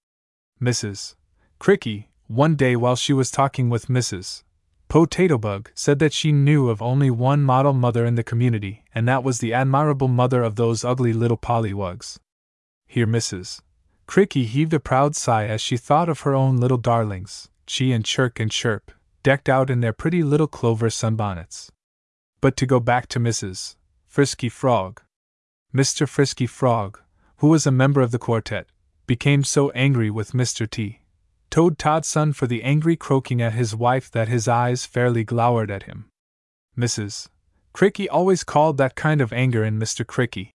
Mrs. 0.60 1.14
Cricky, 1.60 2.08
one 2.26 2.56
day 2.56 2.74
while 2.74 2.96
she 2.96 3.12
was 3.12 3.30
talking 3.30 3.70
with 3.70 3.86
Mrs. 3.86 4.42
Potato 4.88 5.38
Bug, 5.38 5.70
said 5.74 6.00
that 6.00 6.12
she 6.12 6.32
knew 6.32 6.68
of 6.68 6.82
only 6.82 7.08
one 7.08 7.42
model 7.42 7.72
mother 7.72 8.04
in 8.04 8.16
the 8.16 8.24
community, 8.24 8.84
and 8.94 9.06
that 9.06 9.22
was 9.22 9.38
the 9.38 9.54
admirable 9.54 10.08
mother 10.08 10.42
of 10.42 10.56
those 10.56 10.84
ugly 10.84 11.12
little 11.12 11.38
pollywugs. 11.38 12.18
Here 12.86 13.06
Mrs. 13.06 13.60
Cricky 14.06 14.44
heaved 14.44 14.74
a 14.74 14.80
proud 14.80 15.14
sigh 15.14 15.46
as 15.46 15.60
she 15.60 15.76
thought 15.76 16.08
of 16.08 16.20
her 16.20 16.34
own 16.34 16.56
little 16.56 16.76
darlings, 16.78 17.48
Chee 17.66 17.92
and 17.92 18.04
Chirk 18.04 18.40
and 18.40 18.50
Chirp, 18.50 18.90
decked 19.22 19.48
out 19.48 19.70
in 19.70 19.80
their 19.80 19.92
pretty 19.92 20.22
little 20.22 20.46
clover 20.46 20.88
sunbonnets. 20.88 21.70
But 22.40 22.56
to 22.56 22.66
go 22.66 22.80
back 22.80 23.06
to 23.08 23.20
Mrs. 23.20 23.76
Frisky 24.06 24.48
Frog. 24.48 25.02
Mr. 25.74 26.08
Frisky 26.08 26.46
Frog, 26.46 27.00
who 27.38 27.48
was 27.48 27.66
a 27.66 27.70
member 27.70 28.00
of 28.00 28.10
the 28.10 28.18
quartet, 28.18 28.66
became 29.06 29.44
so 29.44 29.70
angry 29.70 30.10
with 30.10 30.32
Mr. 30.32 30.68
T. 30.68 31.00
Toad 31.50 31.78
Todson 31.78 32.34
for 32.34 32.46
the 32.46 32.62
angry 32.62 32.96
croaking 32.96 33.42
at 33.42 33.52
his 33.52 33.74
wife 33.74 34.10
that 34.10 34.28
his 34.28 34.48
eyes 34.48 34.86
fairly 34.86 35.24
glowered 35.24 35.70
at 35.70 35.84
him. 35.84 36.08
Mrs. 36.76 37.28
Cricky 37.72 38.08
always 38.08 38.44
called 38.44 38.78
that 38.78 38.94
kind 38.94 39.20
of 39.20 39.32
anger 39.32 39.64
in 39.64 39.78
Mr. 39.78 40.04
Cricky 40.04 40.52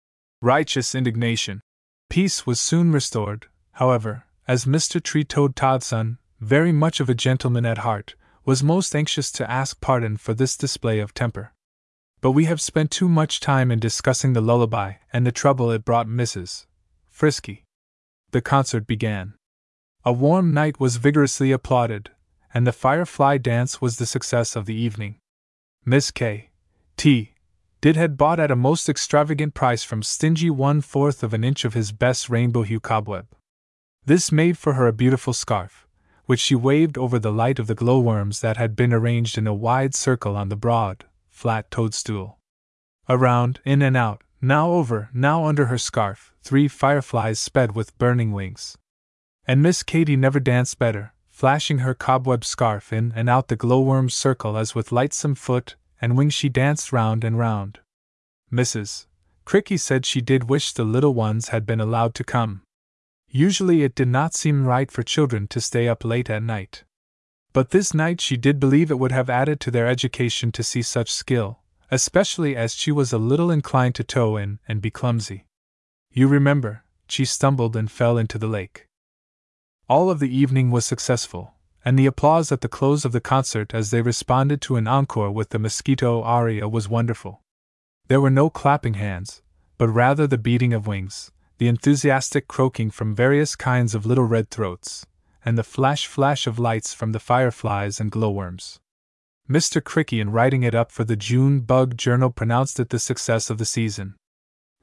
righteous 0.44 0.94
indignation. 0.94 1.62
Peace 2.10 2.46
was 2.46 2.60
soon 2.60 2.92
restored, 2.92 3.48
however, 3.74 4.26
as 4.46 4.66
Mr. 4.66 5.02
Tree 5.02 5.24
Toad 5.24 5.56
Todson, 5.56 6.18
very 6.42 6.74
much 6.74 7.00
of 7.00 7.10
a 7.10 7.16
gentleman 7.16 7.66
at 7.66 7.78
heart, 7.78 8.16
was 8.46 8.64
most 8.64 8.96
anxious 8.96 9.32
to 9.32 9.50
ask 9.50 9.80
pardon 9.80 10.18
for 10.18 10.34
this 10.34 10.58
display 10.58 11.00
of 11.00 11.14
temper. 11.14 11.54
But 12.22 12.32
we 12.32 12.46
have 12.46 12.62
spent 12.62 12.92
too 12.92 13.10
much 13.10 13.40
time 13.40 13.72
in 13.72 13.80
discussing 13.80 14.34
the 14.34 14.42
lullaby 14.42 14.94
and 15.12 15.26
the 15.26 15.32
trouble 15.32 15.72
it 15.72 15.86
brought 15.86 16.08
Mrs. 16.08 16.66
Frisky. 17.10 17.64
The 18.32 18.42
concert 18.42 18.88
began. 18.88 19.36
A 20.06 20.12
warm 20.12 20.54
night 20.54 20.80
was 20.80 20.98
vigorously 20.98 21.52
applauded, 21.52 22.12
and 22.54 22.68
the 22.68 22.72
firefly 22.72 23.38
dance 23.38 23.82
was 23.82 23.98
the 23.98 24.06
success 24.06 24.56
of 24.56 24.66
the 24.66 24.76
evening. 24.76 25.18
Miss 25.86 26.12
K. 26.12 26.50
T. 26.98 27.34
Did 27.82 27.96
had 27.96 28.18
bought 28.18 28.40
at 28.40 28.52
a 28.52 28.56
most 28.56 28.88
extravagant 28.88 29.54
price 29.54 29.84
from 29.84 30.04
Stingy 30.04 30.50
one 30.50 30.82
fourth 30.82 31.24
of 31.24 31.34
an 31.34 31.44
inch 31.44 31.66
of 31.66 31.74
his 31.74 31.92
best 31.92 32.30
rainbow 32.30 32.64
hue 32.64 32.80
cobweb. 32.80 33.28
This 34.06 34.32
made 34.32 34.58
for 34.58 34.74
her 34.74 34.88
a 34.88 34.94
beautiful 34.94 35.34
scarf, 35.34 35.83
which 36.26 36.40
she 36.40 36.56
waved 36.56 36.98
over 36.98 37.20
the 37.20 37.32
light 37.32 37.60
of 37.60 37.68
the 37.68 37.76
glowworms 37.76 38.42
that 38.42 38.58
had 38.58 38.76
been 38.76 38.94
arranged 38.94 39.38
in 39.38 39.48
a 39.48 39.54
wide 39.54 39.94
circle 39.94 40.36
on 40.36 40.50
the 40.50 40.56
broad, 40.56 41.06
flat 41.30 41.70
toadstool. 41.70 42.40
Around, 43.10 43.60
in 43.66 43.82
and 43.82 43.98
out, 43.98 44.24
now 44.42 44.72
over, 44.72 45.10
now 45.14 45.46
under 45.46 45.66
her 45.66 45.78
scarf, 45.78 46.34
three 46.42 46.68
fireflies 46.68 47.40
sped 47.40 47.76
with 47.76 47.98
burning 47.98 48.32
wings. 48.32 48.78
And 49.46 49.62
Miss 49.62 49.84
Katy 49.84 50.16
never 50.16 50.40
danced 50.40 50.80
better, 50.80 51.14
flashing 51.30 51.80
her 51.80 51.94
cobweb 51.94 52.46
scarf 52.46 52.94
in 52.94 53.12
and 53.16 53.30
out 53.30 53.48
the 53.50 53.56
glowworm's 53.56 54.14
circle 54.14 54.58
as 54.58 54.74
with 54.74 54.92
lightsome 54.92 55.36
foot 55.36 55.76
and 56.02 56.18
wing 56.18 56.30
she 56.30 56.50
danced 56.50 56.94
round 56.94 57.24
and 57.24 57.38
round. 57.38 57.80
Mrs. 58.52 59.08
Cricky 59.46 59.78
said 59.78 60.06
she 60.06 60.22
did 60.22 60.50
wish 60.50 60.74
the 60.74 60.84
little 60.84 61.14
ones 61.14 61.50
had 61.50 61.66
been 61.66 61.82
allowed 61.82 62.14
to 62.16 62.24
come. 62.24 62.62
Usually 63.36 63.82
it 63.82 63.96
did 63.96 64.10
not 64.10 64.36
seem 64.36 64.68
right 64.68 64.92
for 64.92 65.02
children 65.02 65.48
to 65.48 65.60
stay 65.60 65.88
up 65.88 66.06
late 66.06 66.30
at 66.30 66.44
night. 66.44 66.84
But 67.52 67.72
this 67.72 67.92
night 67.92 68.22
she 68.22 68.38
did 68.38 68.60
believe 68.60 68.92
it 68.92 69.00
would 69.00 69.12
have 69.12 69.28
added 69.28 69.60
to 69.62 69.72
their 69.72 69.88
education 69.88 70.52
to 70.52 70.62
see 70.62 70.84
such 70.84 71.12
skill, 71.12 71.58
especially 71.90 72.56
as 72.56 72.76
she 72.76 72.92
was 72.92 73.12
a 73.12 73.18
little 73.18 73.50
inclined 73.50 73.96
to 73.96 74.04
toe 74.04 74.38
in 74.38 74.60
and 74.68 74.84
be 74.84 74.92
clumsy. 74.92 75.48
You 76.12 76.28
remember, 76.28 76.84
she 77.08 77.26
stumbled 77.26 77.76
and 77.76 77.90
fell 77.90 78.20
into 78.20 78.38
the 78.38 78.46
lake. 78.46 78.86
All 79.90 80.12
of 80.12 80.20
the 80.20 80.30
evening 80.30 80.70
was 80.70 80.86
successful, 80.86 81.56
and 81.84 81.98
the 81.98 82.06
applause 82.06 82.52
at 82.52 82.62
the 82.62 82.70
close 82.70 83.04
of 83.04 83.14
the 83.14 83.20
concert 83.20 83.74
as 83.74 83.90
they 83.90 84.04
responded 84.04 84.62
to 84.62 84.76
an 84.76 84.88
encore 84.88 85.32
with 85.32 85.50
the 85.50 85.58
Mosquito 85.58 86.22
aria 86.22 86.70
was 86.70 86.88
wonderful. 86.88 87.42
There 88.10 88.22
were 88.22 88.30
no 88.30 88.52
clapping 88.52 88.94
hands, 88.94 89.42
but 89.80 89.88
rather 89.88 90.28
the 90.28 90.38
beating 90.38 90.72
of 90.72 90.86
wings, 90.86 91.32
the 91.64 91.70
enthusiastic 91.70 92.46
croaking 92.50 92.92
from 92.92 93.16
various 93.16 93.56
kinds 93.56 93.96
of 93.96 94.06
little 94.06 94.26
red 94.26 94.50
throats, 94.50 95.06
and 95.46 95.58
the 95.58 95.64
flash 95.64 96.08
flash 96.08 96.46
of 96.46 96.60
lights 96.60 96.94
from 96.94 97.14
the 97.14 97.22
fireflies 97.22 98.02
and 98.02 98.12
glowworms. 98.12 98.82
Mr. 99.50 99.82
Cricky, 99.82 100.20
in 100.20 100.30
writing 100.30 100.64
it 100.64 100.76
up 100.76 100.92
for 100.92 101.06
the 101.06 101.16
June 101.16 101.62
Bug 101.62 101.96
Journal, 101.96 102.32
pronounced 102.32 102.82
it 102.82 102.90
the 102.90 103.00
success 103.00 103.50
of 103.50 103.60
the 103.60 103.66
season. 103.66 104.16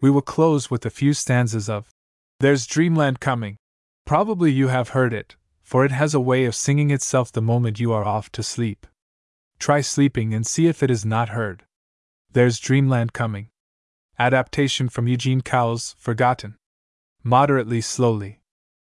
We 0.00 0.10
will 0.10 0.22
close 0.22 0.70
with 0.70 0.86
a 0.86 0.88
few 0.88 1.12
stanzas 1.12 1.68
of 1.68 1.90
There's 2.38 2.66
Dreamland 2.66 3.20
Coming. 3.20 3.58
Probably 4.06 4.50
you 4.50 4.68
have 4.68 4.96
heard 4.96 5.12
it, 5.12 5.36
for 5.62 5.84
it 5.84 5.90
has 5.90 6.14
a 6.14 6.18
way 6.18 6.46
of 6.46 6.54
singing 6.54 6.90
itself 6.90 7.30
the 7.30 7.42
moment 7.42 7.78
you 7.78 7.92
are 7.92 8.06
off 8.06 8.32
to 8.32 8.42
sleep. 8.42 8.86
Try 9.58 9.82
sleeping 9.82 10.32
and 10.32 10.46
see 10.46 10.66
if 10.66 10.82
it 10.82 10.90
is 10.90 11.04
not 11.04 11.28
heard. 11.28 11.64
There's 12.32 12.58
Dreamland 12.58 13.12
Coming. 13.12 13.50
Adaptation 14.18 14.88
from 14.88 15.08
Eugene 15.08 15.42
Cowles, 15.42 15.94
Forgotten. 15.98 16.56
Moderately 17.22 17.82
slowly. 17.82 18.40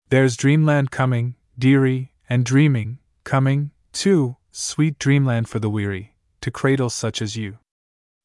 There's 0.09 0.37
Dreamland 0.37 0.91
coming, 0.91 1.35
dearie, 1.57 2.13
and 2.29 2.45
dreaming, 2.45 2.99
coming, 3.23 3.71
too, 3.93 4.37
sweet 4.51 4.99
dreamland 4.99 5.49
for 5.49 5.57
the 5.57 5.69
weary, 5.69 6.15
to 6.41 6.51
cradle 6.51 6.91
such 6.91 7.19
as 7.19 7.35
you. 7.35 7.57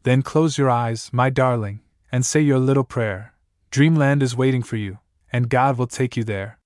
Then 0.02 0.22
close 0.22 0.58
your 0.58 0.68
eyes, 0.68 1.10
my 1.12 1.30
darling, 1.30 1.80
and 2.12 2.26
say 2.26 2.40
your 2.40 2.58
little 2.58 2.84
prayer. 2.84 3.32
Dreamland 3.70 4.22
is 4.22 4.36
waiting 4.36 4.62
for 4.62 4.76
you, 4.76 4.98
and 5.32 5.48
God 5.48 5.78
will 5.78 5.86
take 5.86 6.14
you 6.14 6.24
there. 6.24 6.58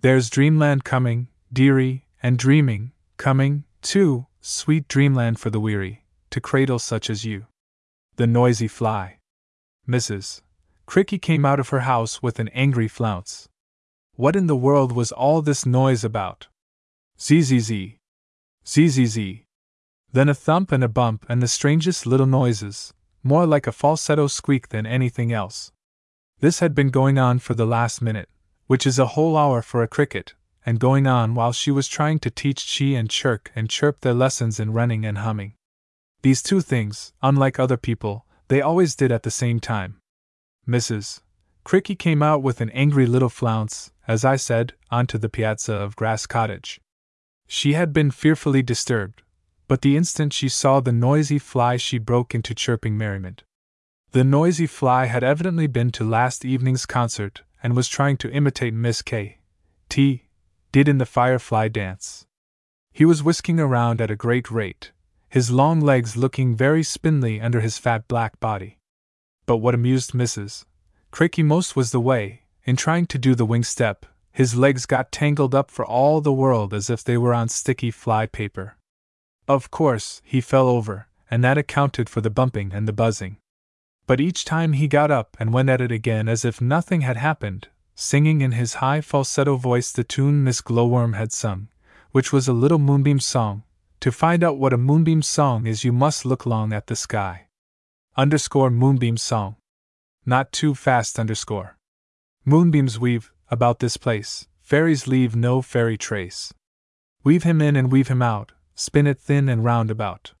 There's 0.00 0.30
dreamland 0.30 0.84
coming, 0.84 1.26
dearie, 1.52 2.06
and 2.22 2.38
dreaming, 2.38 2.92
coming, 3.16 3.64
too, 3.82 4.26
sweet 4.40 4.86
dreamland 4.86 5.40
for 5.40 5.50
the 5.50 5.60
weary, 5.60 6.04
to 6.30 6.40
cradle 6.40 6.78
such 6.78 7.10
as 7.10 7.24
you. 7.24 7.46
The 8.14 8.28
noisy 8.28 8.68
fly. 8.68 9.18
Mrs. 9.88 10.42
Cricky 10.90 11.22
came 11.22 11.46
out 11.46 11.60
of 11.60 11.68
her 11.68 11.86
house 11.86 12.20
with 12.20 12.40
an 12.40 12.48
angry 12.48 12.88
flounce. 12.88 13.48
What 14.16 14.34
in 14.34 14.48
the 14.48 14.56
world 14.56 14.90
was 14.90 15.12
all 15.12 15.40
this 15.40 15.64
noise 15.64 16.02
about? 16.02 16.48
Zzz. 17.16 17.94
Zzz. 18.66 19.20
Then 20.12 20.28
a 20.28 20.34
thump 20.34 20.72
and 20.72 20.82
a 20.82 20.88
bump 20.88 21.24
and 21.28 21.40
the 21.40 21.46
strangest 21.46 22.06
little 22.06 22.26
noises, 22.26 22.92
more 23.22 23.46
like 23.46 23.68
a 23.68 23.72
falsetto 23.72 24.26
squeak 24.26 24.70
than 24.70 24.84
anything 24.84 25.32
else. 25.32 25.70
This 26.40 26.58
had 26.58 26.74
been 26.74 26.88
going 26.88 27.18
on 27.18 27.38
for 27.38 27.54
the 27.54 27.66
last 27.66 28.02
minute, 28.02 28.28
which 28.66 28.84
is 28.84 28.98
a 28.98 29.14
whole 29.14 29.36
hour 29.36 29.62
for 29.62 29.84
a 29.84 29.88
cricket, 29.96 30.34
and 30.66 30.80
going 30.80 31.06
on 31.06 31.36
while 31.36 31.52
she 31.52 31.70
was 31.70 31.86
trying 31.86 32.18
to 32.18 32.32
teach 32.32 32.66
Chee 32.66 32.96
and 32.96 33.08
Chirk 33.08 33.52
and 33.54 33.70
Chirp 33.70 34.00
their 34.00 34.12
lessons 34.12 34.58
in 34.58 34.72
running 34.72 35.06
and 35.06 35.18
humming. 35.18 35.54
These 36.22 36.42
two 36.42 36.60
things, 36.60 37.12
unlike 37.22 37.60
other 37.60 37.76
people, 37.76 38.26
they 38.48 38.60
always 38.60 38.96
did 38.96 39.12
at 39.12 39.22
the 39.22 39.30
same 39.30 39.60
time. 39.60 39.99
Mrs. 40.68 41.20
Cricky 41.64 41.94
came 41.94 42.22
out 42.22 42.42
with 42.42 42.60
an 42.60 42.70
angry 42.70 43.06
little 43.06 43.28
flounce, 43.28 43.92
as 44.08 44.24
I 44.24 44.36
said, 44.36 44.74
onto 44.90 45.18
the 45.18 45.28
piazza 45.28 45.74
of 45.74 45.96
Grass 45.96 46.26
Cottage. 46.26 46.80
She 47.46 47.74
had 47.74 47.92
been 47.92 48.10
fearfully 48.10 48.62
disturbed, 48.62 49.22
but 49.68 49.82
the 49.82 49.96
instant 49.96 50.32
she 50.32 50.48
saw 50.48 50.80
the 50.80 50.92
noisy 50.92 51.38
fly 51.38 51.76
she 51.76 51.98
broke 51.98 52.34
into 52.34 52.54
chirping 52.54 52.96
merriment. 52.96 53.44
The 54.12 54.24
noisy 54.24 54.66
fly 54.66 55.06
had 55.06 55.22
evidently 55.22 55.68
been 55.68 55.90
to 55.92 56.08
last 56.08 56.44
evening's 56.44 56.86
concert 56.86 57.42
and 57.62 57.76
was 57.76 57.86
trying 57.86 58.16
to 58.18 58.30
imitate 58.32 58.74
Miss 58.74 59.02
K. 59.02 59.38
T. 59.88 60.24
did 60.72 60.88
in 60.88 60.98
the 60.98 61.06
firefly 61.06 61.68
dance. 61.68 62.26
He 62.92 63.04
was 63.04 63.22
whisking 63.22 63.60
around 63.60 64.00
at 64.00 64.10
a 64.10 64.16
great 64.16 64.50
rate, 64.50 64.90
his 65.28 65.52
long 65.52 65.80
legs 65.80 66.16
looking 66.16 66.56
very 66.56 66.82
spindly 66.82 67.40
under 67.40 67.60
his 67.60 67.78
fat 67.78 68.08
black 68.08 68.40
body. 68.40 68.79
But 69.50 69.56
what 69.56 69.74
amused 69.74 70.12
Mrs. 70.12 70.64
Cricky 71.10 71.42
most 71.42 71.74
was 71.74 71.90
the 71.90 71.98
way, 71.98 72.42
in 72.62 72.76
trying 72.76 73.06
to 73.06 73.18
do 73.18 73.34
the 73.34 73.44
wing 73.44 73.64
step, 73.64 74.06
his 74.30 74.54
legs 74.54 74.86
got 74.86 75.10
tangled 75.10 75.56
up 75.56 75.72
for 75.72 75.84
all 75.84 76.20
the 76.20 76.32
world 76.32 76.72
as 76.72 76.88
if 76.88 77.02
they 77.02 77.18
were 77.18 77.34
on 77.34 77.48
sticky 77.48 77.90
fly 77.90 78.26
paper. 78.26 78.76
Of 79.48 79.72
course, 79.72 80.22
he 80.24 80.40
fell 80.40 80.68
over, 80.68 81.08
and 81.28 81.42
that 81.42 81.58
accounted 81.58 82.08
for 82.08 82.20
the 82.20 82.30
bumping 82.30 82.70
and 82.72 82.86
the 82.86 82.92
buzzing. 82.92 83.38
But 84.06 84.20
each 84.20 84.44
time 84.44 84.74
he 84.74 84.86
got 84.86 85.10
up 85.10 85.36
and 85.40 85.52
went 85.52 85.68
at 85.68 85.80
it 85.80 85.90
again 85.90 86.28
as 86.28 86.44
if 86.44 86.60
nothing 86.60 87.00
had 87.00 87.16
happened, 87.16 87.66
singing 87.96 88.42
in 88.42 88.52
his 88.52 88.74
high 88.74 89.00
falsetto 89.00 89.56
voice 89.56 89.90
the 89.90 90.04
tune 90.04 90.44
Miss 90.44 90.60
Glowworm 90.60 91.14
had 91.14 91.32
sung, 91.32 91.66
which 92.12 92.32
was 92.32 92.46
a 92.46 92.52
little 92.52 92.78
moonbeam 92.78 93.18
song. 93.18 93.64
To 93.98 94.12
find 94.12 94.44
out 94.44 94.58
what 94.58 94.72
a 94.72 94.78
moonbeam 94.78 95.22
song 95.22 95.66
is, 95.66 95.82
you 95.82 95.90
must 95.90 96.24
look 96.24 96.46
long 96.46 96.72
at 96.72 96.86
the 96.86 96.94
sky. 96.94 97.48
Underscore 98.16 98.70
moonbeam 98.70 99.16
song. 99.16 99.54
Not 100.26 100.50
too 100.50 100.74
fast 100.74 101.16
underscore. 101.16 101.76
Moonbeams 102.44 102.98
weave, 102.98 103.30
about 103.48 103.78
this 103.78 103.96
place, 103.96 104.48
fairies 104.60 105.06
leave 105.06 105.36
no 105.36 105.62
fairy 105.62 105.96
trace. 105.96 106.52
Weave 107.22 107.44
him 107.44 107.62
in 107.62 107.76
and 107.76 107.92
weave 107.92 108.08
him 108.08 108.20
out, 108.20 108.50
spin 108.74 109.06
it 109.06 109.20
thin 109.20 109.48
and 109.48 109.64
round 109.64 109.92
about. 109.92 110.32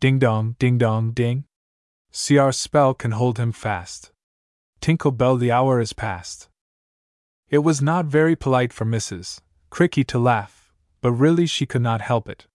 Ding 0.00 0.18
dong, 0.18 0.56
ding 0.58 0.78
dong, 0.78 1.12
ding. 1.12 1.44
See 2.10 2.38
our 2.38 2.50
spell 2.50 2.92
can 2.92 3.12
hold 3.12 3.38
him 3.38 3.52
fast. 3.52 4.10
Tinkle 4.80 5.12
bell, 5.12 5.36
the 5.36 5.52
hour 5.52 5.78
is 5.80 5.92
past. 5.92 6.48
It 7.48 7.58
was 7.58 7.80
not 7.80 8.06
very 8.06 8.34
polite 8.34 8.72
for 8.72 8.84
Mrs. 8.84 9.40
Cricky 9.70 10.04
to 10.08 10.18
laugh, 10.18 10.72
but 11.00 11.12
really 11.12 11.46
she 11.46 11.66
could 11.66 11.82
not 11.82 12.00
help 12.00 12.28
it. 12.28 12.46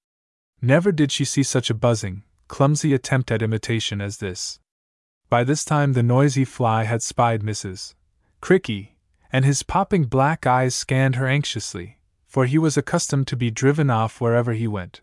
Never 0.61 0.91
did 0.91 1.09
she 1.09 1.23
see 1.23 1.43
such 1.43 1.69
a 1.69 1.73
buzzing, 1.73 2.23
clumsy 2.51 2.93
attempt 2.93 3.31
at 3.31 3.41
imitation 3.41 4.01
as 4.01 4.17
this. 4.17 4.59
By 5.29 5.45
this 5.45 5.63
time 5.63 5.93
the 5.93 6.03
noisy 6.03 6.43
fly 6.43 6.83
had 6.83 7.01
spied 7.01 7.43
Mrs. 7.43 7.95
Cricky, 8.41 8.97
and 9.31 9.45
his 9.45 9.63
popping 9.63 10.03
black 10.03 10.45
eyes 10.45 10.75
scanned 10.75 11.15
her 11.15 11.27
anxiously, 11.27 11.97
for 12.27 12.45
he 12.45 12.57
was 12.57 12.75
accustomed 12.75 13.27
to 13.27 13.37
be 13.37 13.49
driven 13.51 13.89
off 13.89 14.19
wherever 14.19 14.51
he 14.51 14.67
went. 14.67 14.99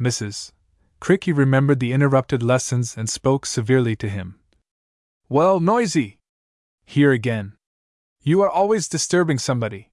Mrs. 0.00 0.52
Cricky 1.00 1.32
remembered 1.36 1.80
the 1.80 1.92
interrupted 1.92 2.42
lessons 2.42 2.96
and 2.96 3.10
spoke 3.10 3.44
severely 3.44 3.94
to 3.96 4.08
him. 4.08 4.40
Well, 5.28 5.60
noisy! 5.60 6.18
Here 6.86 7.12
again. 7.12 7.52
You 8.22 8.40
are 8.40 8.48
always 8.48 8.88
disturbing 8.88 9.38
somebody. 9.38 9.90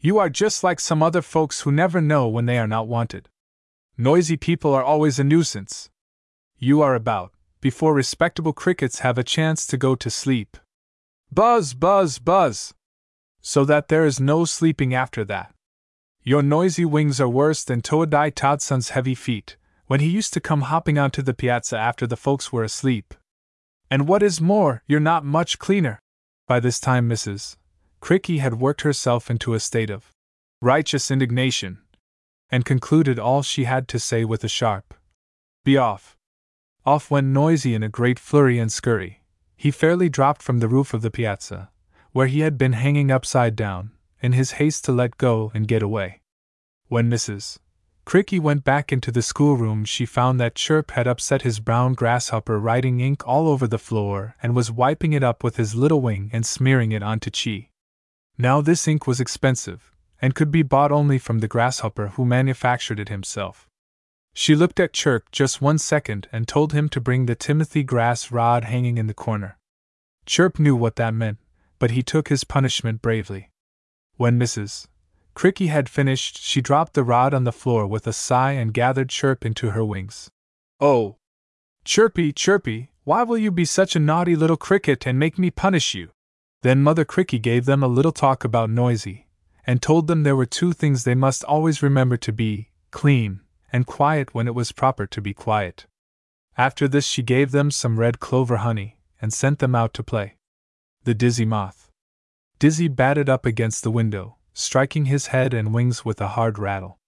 You 0.00 0.18
are 0.18 0.30
just 0.30 0.64
like 0.64 0.80
some 0.80 1.02
other 1.02 1.20
folks 1.20 1.60
who 1.60 1.70
never 1.70 2.00
know 2.00 2.26
when 2.28 2.46
they 2.46 2.56
are 2.56 2.66
not 2.66 2.88
wanted. 2.88 3.28
Noisy 3.98 4.38
people 4.38 4.72
are 4.72 4.82
always 4.82 5.18
a 5.18 5.24
nuisance. 5.24 5.90
You 6.64 6.80
are 6.80 6.94
about, 6.94 7.30
before 7.60 7.92
respectable 7.92 8.54
crickets 8.54 9.00
have 9.00 9.18
a 9.18 9.22
chance 9.22 9.66
to 9.66 9.76
go 9.76 9.94
to 9.96 10.08
sleep. 10.08 10.56
Buzz, 11.30 11.74
buzz, 11.74 12.18
buzz! 12.18 12.72
so 13.42 13.66
that 13.66 13.88
there 13.88 14.06
is 14.06 14.18
no 14.18 14.46
sleeping 14.46 14.94
after 14.94 15.26
that. 15.26 15.54
Your 16.22 16.42
noisy 16.42 16.86
wings 16.86 17.20
are 17.20 17.28
worse 17.28 17.64
than 17.64 17.82
Toadai 17.82 18.30
Todson's 18.30 18.88
heavy 18.96 19.14
feet, 19.14 19.58
when 19.88 20.00
he 20.00 20.08
used 20.08 20.32
to 20.32 20.40
come 20.40 20.62
hopping 20.62 20.96
onto 20.96 21.20
the 21.20 21.34
piazza 21.34 21.76
after 21.76 22.06
the 22.06 22.16
folks 22.16 22.50
were 22.50 22.64
asleep. 22.64 23.12
And 23.90 24.08
what 24.08 24.22
is 24.22 24.40
more, 24.40 24.82
you're 24.86 25.00
not 25.00 25.22
much 25.22 25.58
cleaner. 25.58 25.98
By 26.48 26.60
this 26.60 26.80
time, 26.80 27.10
Mrs. 27.10 27.56
Cricky 28.00 28.38
had 28.38 28.58
worked 28.58 28.80
herself 28.80 29.30
into 29.30 29.52
a 29.52 29.60
state 29.60 29.90
of 29.90 30.12
righteous 30.62 31.10
indignation, 31.10 31.82
and 32.50 32.64
concluded 32.64 33.18
all 33.18 33.42
she 33.42 33.64
had 33.64 33.86
to 33.88 33.98
say 33.98 34.24
with 34.24 34.42
a 34.42 34.48
sharp 34.48 34.94
Be 35.62 35.76
off. 35.76 36.13
Off 36.86 37.10
went 37.10 37.28
Noisy 37.28 37.74
in 37.74 37.82
a 37.82 37.88
great 37.88 38.18
flurry 38.18 38.58
and 38.58 38.70
scurry. 38.70 39.22
He 39.56 39.70
fairly 39.70 40.10
dropped 40.10 40.42
from 40.42 40.58
the 40.58 40.68
roof 40.68 40.92
of 40.92 41.00
the 41.00 41.10
piazza, 41.10 41.70
where 42.12 42.26
he 42.26 42.40
had 42.40 42.58
been 42.58 42.74
hanging 42.74 43.10
upside 43.10 43.56
down, 43.56 43.92
in 44.20 44.32
his 44.32 44.52
haste 44.52 44.84
to 44.84 44.92
let 44.92 45.16
go 45.16 45.50
and 45.54 45.66
get 45.66 45.82
away. 45.82 46.20
When 46.88 47.10
Mrs. 47.10 47.58
Cricky 48.04 48.38
went 48.38 48.64
back 48.64 48.92
into 48.92 49.10
the 49.10 49.22
schoolroom, 49.22 49.86
she 49.86 50.04
found 50.04 50.38
that 50.38 50.54
Chirp 50.54 50.90
had 50.90 51.06
upset 51.06 51.40
his 51.40 51.58
brown 51.58 51.94
grasshopper, 51.94 52.60
writing 52.60 53.00
ink 53.00 53.26
all 53.26 53.48
over 53.48 53.66
the 53.66 53.78
floor, 53.78 54.36
and 54.42 54.54
was 54.54 54.70
wiping 54.70 55.14
it 55.14 55.22
up 55.22 55.42
with 55.42 55.56
his 55.56 55.74
little 55.74 56.02
wing 56.02 56.28
and 56.34 56.44
smearing 56.44 56.92
it 56.92 57.02
onto 57.02 57.30
Chee. 57.30 57.70
Now, 58.36 58.60
this 58.60 58.86
ink 58.86 59.06
was 59.06 59.20
expensive, 59.20 59.90
and 60.20 60.34
could 60.34 60.50
be 60.50 60.62
bought 60.62 60.92
only 60.92 61.18
from 61.18 61.38
the 61.38 61.48
grasshopper 61.48 62.08
who 62.08 62.26
manufactured 62.26 63.00
it 63.00 63.08
himself. 63.08 63.70
She 64.36 64.56
looked 64.56 64.80
at 64.80 64.92
Chirp 64.92 65.30
just 65.30 65.62
one 65.62 65.78
second 65.78 66.28
and 66.32 66.48
told 66.48 66.72
him 66.72 66.88
to 66.88 67.00
bring 67.00 67.26
the 67.26 67.36
Timothy 67.36 67.84
grass 67.84 68.32
rod 68.32 68.64
hanging 68.64 68.98
in 68.98 69.06
the 69.06 69.14
corner. 69.14 69.58
Chirp 70.26 70.58
knew 70.58 70.74
what 70.74 70.96
that 70.96 71.14
meant, 71.14 71.38
but 71.78 71.92
he 71.92 72.02
took 72.02 72.28
his 72.28 72.42
punishment 72.42 73.00
bravely. 73.00 73.50
When 74.16 74.38
Mrs. 74.38 74.88
Cricky 75.34 75.68
had 75.68 75.88
finished, 75.88 76.42
she 76.42 76.60
dropped 76.60 76.94
the 76.94 77.04
rod 77.04 77.32
on 77.32 77.44
the 77.44 77.52
floor 77.52 77.86
with 77.86 78.08
a 78.08 78.12
sigh 78.12 78.52
and 78.52 78.74
gathered 78.74 79.08
Chirp 79.08 79.46
into 79.46 79.70
her 79.70 79.84
wings. 79.84 80.30
Oh! 80.80 81.16
Chirpy, 81.84 82.32
Chirpy, 82.32 82.90
why 83.04 83.22
will 83.22 83.38
you 83.38 83.52
be 83.52 83.64
such 83.64 83.94
a 83.94 84.00
naughty 84.00 84.34
little 84.34 84.56
cricket 84.56 85.06
and 85.06 85.16
make 85.16 85.38
me 85.38 85.50
punish 85.50 85.94
you? 85.94 86.10
Then 86.62 86.82
Mother 86.82 87.04
Cricky 87.04 87.38
gave 87.38 87.66
them 87.66 87.84
a 87.84 87.88
little 87.88 88.12
talk 88.12 88.42
about 88.42 88.70
Noisy, 88.70 89.28
and 89.64 89.80
told 89.80 90.08
them 90.08 90.22
there 90.22 90.34
were 90.34 90.46
two 90.46 90.72
things 90.72 91.04
they 91.04 91.14
must 91.14 91.44
always 91.44 91.82
remember 91.82 92.16
to 92.16 92.32
be 92.32 92.70
clean 92.90 93.40
and 93.74 93.88
quiet 93.88 94.32
when 94.32 94.46
it 94.46 94.54
was 94.54 94.70
proper 94.70 95.04
to 95.04 95.20
be 95.20 95.34
quiet. 95.34 95.86
After 96.56 96.86
this, 96.86 97.04
she 97.04 97.24
gave 97.24 97.50
them 97.50 97.72
some 97.72 97.98
red 97.98 98.20
clover 98.20 98.58
honey 98.58 98.98
and 99.20 99.32
sent 99.32 99.58
them 99.58 99.74
out 99.74 99.92
to 99.94 100.04
play. 100.04 100.36
The 101.02 101.12
Dizzy 101.12 101.44
Moth. 101.44 101.90
Dizzy 102.60 102.86
batted 102.86 103.28
up 103.28 103.44
against 103.44 103.82
the 103.82 103.90
window, 103.90 104.36
striking 104.52 105.06
his 105.06 105.26
head 105.34 105.52
and 105.52 105.74
wings 105.74 106.04
with 106.04 106.20
a 106.20 106.28
hard 106.28 106.56
rattle. 106.56 107.00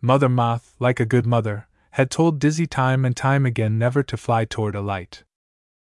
Mother 0.00 0.28
Moth, 0.28 0.74
like 0.80 0.98
a 0.98 1.06
good 1.06 1.26
mother, 1.26 1.68
had 1.92 2.10
told 2.10 2.40
Dizzy 2.40 2.66
time 2.66 3.04
and 3.04 3.16
time 3.16 3.46
again 3.46 3.78
never 3.78 4.02
to 4.02 4.16
fly 4.16 4.44
toward 4.44 4.74
a 4.74 4.80
light. 4.80 5.22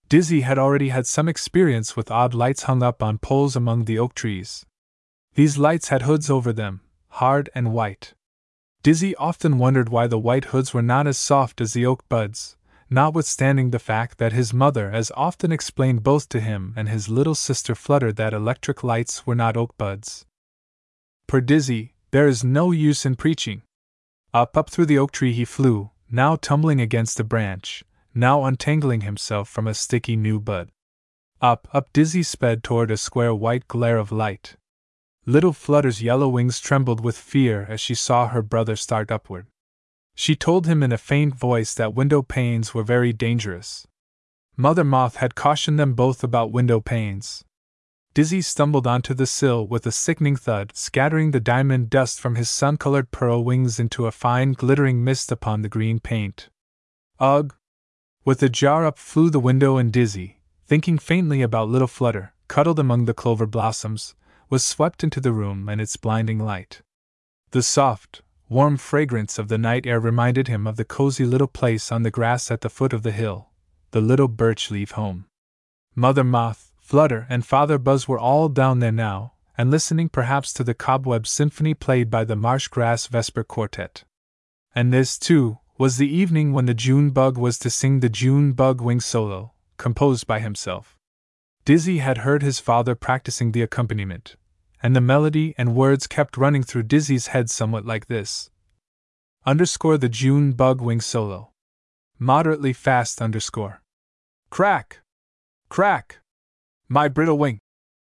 Dizzy 0.10 0.42
had 0.42 0.58
already 0.58 0.90
had 0.90 1.06
some 1.06 1.30
experience 1.30 1.96
with 1.96 2.10
odd 2.10 2.34
lights 2.34 2.64
hung 2.64 2.82
up 2.82 3.04
on 3.04 3.20
poles 3.20 3.56
among 3.56 3.86
the 3.86 4.00
oak 4.00 4.16
trees. 4.16 4.66
These 5.36 5.60
lights 5.60 5.90
had 5.90 6.02
hoods 6.02 6.32
over 6.32 6.52
them, 6.52 6.82
hard 7.10 7.52
and 7.54 7.72
white. 7.72 8.15
Dizzy 8.86 9.16
often 9.16 9.58
wondered 9.58 9.90
why 9.90 10.06
the 10.06 10.20
white 10.20 10.46
hoods 10.54 10.72
were 10.72 10.84
not 10.84 11.08
as 11.08 11.18
soft 11.18 11.60
as 11.60 11.74
the 11.74 11.88
oak 11.88 12.08
buds, 12.08 12.56
notwithstanding 12.88 13.72
the 13.72 13.80
fact 13.80 14.20
that 14.20 14.32
his 14.32 14.54
mother 14.54 14.92
as 14.92 15.12
often 15.16 15.52
explained 15.52 16.04
both 16.04 16.30
to 16.30 16.40
him 16.40 16.72
and 16.78 16.88
his 16.88 17.10
little 17.10 17.34
sister 17.34 17.74
Flutter 17.74 18.14
that 18.14 18.32
electric 18.32 18.84
lights 18.84 19.26
were 19.26 19.34
not 19.34 19.58
oak 19.58 19.76
buds. 19.80 20.28
Per 21.26 21.42
Dizzy, 21.42 21.96
there 22.12 22.28
is 22.28 22.44
no 22.44 22.70
use 22.70 23.08
in 23.08 23.16
preaching. 23.16 23.64
Up, 24.36 24.56
up 24.56 24.70
through 24.70 24.86
the 24.86 25.00
oak 25.00 25.12
tree 25.12 25.34
he 25.34 25.46
flew, 25.46 25.90
now 26.12 26.36
tumbling 26.36 26.80
against 26.80 27.20
a 27.20 27.24
branch, 27.24 27.84
now 28.14 28.44
untangling 28.44 29.02
himself 29.02 29.50
from 29.50 29.66
a 29.66 29.74
sticky 29.74 30.16
new 30.16 30.40
bud. 30.40 30.70
Up, 31.42 31.68
up 31.74 31.92
Dizzy 31.92 32.22
sped 32.22 32.64
toward 32.64 32.92
a 32.92 32.98
square 32.98 33.34
white 33.34 33.68
glare 33.68 33.98
of 33.98 34.12
light. 34.12 34.58
Little 35.26 35.54
Flutter's 35.54 36.02
yellow 36.02 36.28
wings 36.28 36.60
trembled 36.60 37.04
with 37.04 37.18
fear 37.18 37.66
as 37.70 37.82
she 37.82 37.96
saw 37.96 38.28
her 38.28 38.42
brother 38.42 38.76
start 38.76 39.12
upward. 39.12 39.48
She 40.14 40.36
told 40.36 40.68
him 40.68 40.84
in 40.84 40.92
a 40.92 40.98
faint 40.98 41.36
voice 41.36 41.74
that 41.74 41.96
window 41.96 42.22
panes 42.22 42.74
were 42.74 42.84
very 42.84 43.12
dangerous. 43.12 43.88
Mother 44.56 44.84
Moth 44.84 45.18
had 45.18 45.36
cautioned 45.36 45.80
them 45.80 45.94
both 45.94 46.24
about 46.24 46.52
window 46.52 46.80
panes, 46.80 47.44
Dizzy 48.16 48.42
stumbled 48.42 48.88
onto 48.88 49.14
the 49.14 49.26
sill 49.26 49.68
with 49.68 49.86
a 49.86 49.92
sickening 49.92 50.38
thud, 50.38 50.72
scattering 50.74 51.32
the 51.32 51.42
diamond 51.42 51.90
dust 51.90 52.18
from 52.18 52.36
his 52.36 52.50
sun 52.50 52.78
colored 52.78 53.12
pearl 53.12 53.44
wings 53.44 53.78
into 53.78 54.06
a 54.06 54.12
fine 54.12 54.54
glittering 54.54 55.04
mist 55.04 55.34
upon 55.34 55.62
the 55.62 55.68
green 55.68 56.00
paint. 56.00 56.48
Ugh! 57.20 57.54
With 58.24 58.42
a 58.42 58.48
jar 58.48 58.86
up 58.86 58.98
flew 58.98 59.30
the 59.30 59.40
window, 59.42 59.76
and 59.76 59.92
Dizzy, 59.92 60.40
thinking 60.66 60.98
faintly 60.98 61.42
about 61.42 61.68
little 61.68 61.90
Flutter, 61.90 62.34
cuddled 62.48 62.80
among 62.80 63.04
the 63.04 63.14
clover 63.14 63.46
blossoms, 63.46 64.16
was 64.50 64.64
swept 64.64 65.04
into 65.04 65.20
the 65.20 65.34
room 65.34 65.70
and 65.70 65.80
its 65.82 65.98
blinding 65.98 66.40
light. 66.40 66.82
The 67.52 67.64
soft, 67.64 68.22
warm 68.50 68.78
fragrance 68.78 69.40
of 69.40 69.48
the 69.48 69.58
night 69.58 69.86
air 69.86 70.00
reminded 70.00 70.48
him 70.48 70.68
of 70.68 70.76
the 70.76 70.86
cozy 70.86 71.26
little 71.26 71.48
place 71.48 71.92
on 71.92 72.04
the 72.04 72.12
grass 72.12 72.52
at 72.52 72.62
the 72.62 72.70
foot 72.70 72.94
of 72.94 73.04
the 73.04 73.12
hill, 73.12 73.50
the 73.92 74.02
little 74.02 74.28
birch 74.28 74.70
leaf 74.70 74.92
home. 74.92 75.26
Mother 75.96 76.24
Moth, 76.24 76.72
Flutter 76.78 77.26
and 77.30 77.46
Father 77.46 77.78
Buzz 77.78 78.08
were 78.08 78.20
all 78.20 78.50
down 78.50 78.80
there 78.80 78.92
now, 78.92 79.34
and 79.58 79.72
listening 79.72 80.10
perhaps 80.10 80.54
to 80.54 80.64
the 80.64 80.74
cobweb 80.74 81.26
symphony 81.26 81.74
played 81.74 82.10
by 82.10 82.24
the 82.24 82.36
Marsh 82.36 82.68
Grass 82.68 83.08
Vesper 83.08 83.44
Quartet. 83.44 84.04
And 84.76 84.94
this, 84.94 85.18
too, 85.18 85.60
was 85.78 85.98
the 85.98 86.14
evening 86.14 86.54
when 86.54 86.66
the 86.66 86.74
June 86.74 87.10
bug 87.10 87.38
was 87.38 87.58
to 87.60 87.70
sing 87.70 88.02
the 88.02 88.10
June 88.10 88.52
bug 88.52 88.82
wing 88.82 89.00
solo, 89.00 89.54
composed 89.78 90.28
by 90.28 90.40
himself. 90.40 90.95
Dizzy 91.66 91.98
had 91.98 92.20
heard 92.20 92.44
his 92.44 92.60
father 92.60 92.94
practicing 92.94 93.52
the 93.52 93.64
accompaniment, 93.64 94.36
and 94.84 94.96
the 94.96 95.02
melody 95.02 95.56
and 95.58 95.76
words 95.76 96.06
kept 96.06 96.38
running 96.38 96.62
through 96.62 96.84
Dizzy's 96.84 97.28
head 97.28 97.50
somewhat 97.50 97.86
like 97.86 98.06
this 98.06 98.52
underscore 99.48 99.98
the 99.98 100.10
June 100.10 100.54
bug 100.54 100.82
wing 100.82 101.00
solo. 101.00 101.52
Moderately 102.18 102.74
fast 102.74 103.22
underscore. 103.22 103.82
Crack! 104.50 105.02
Crack! 105.70 106.20
My 106.88 107.08
brittle 107.08 107.38
wing 107.38 107.60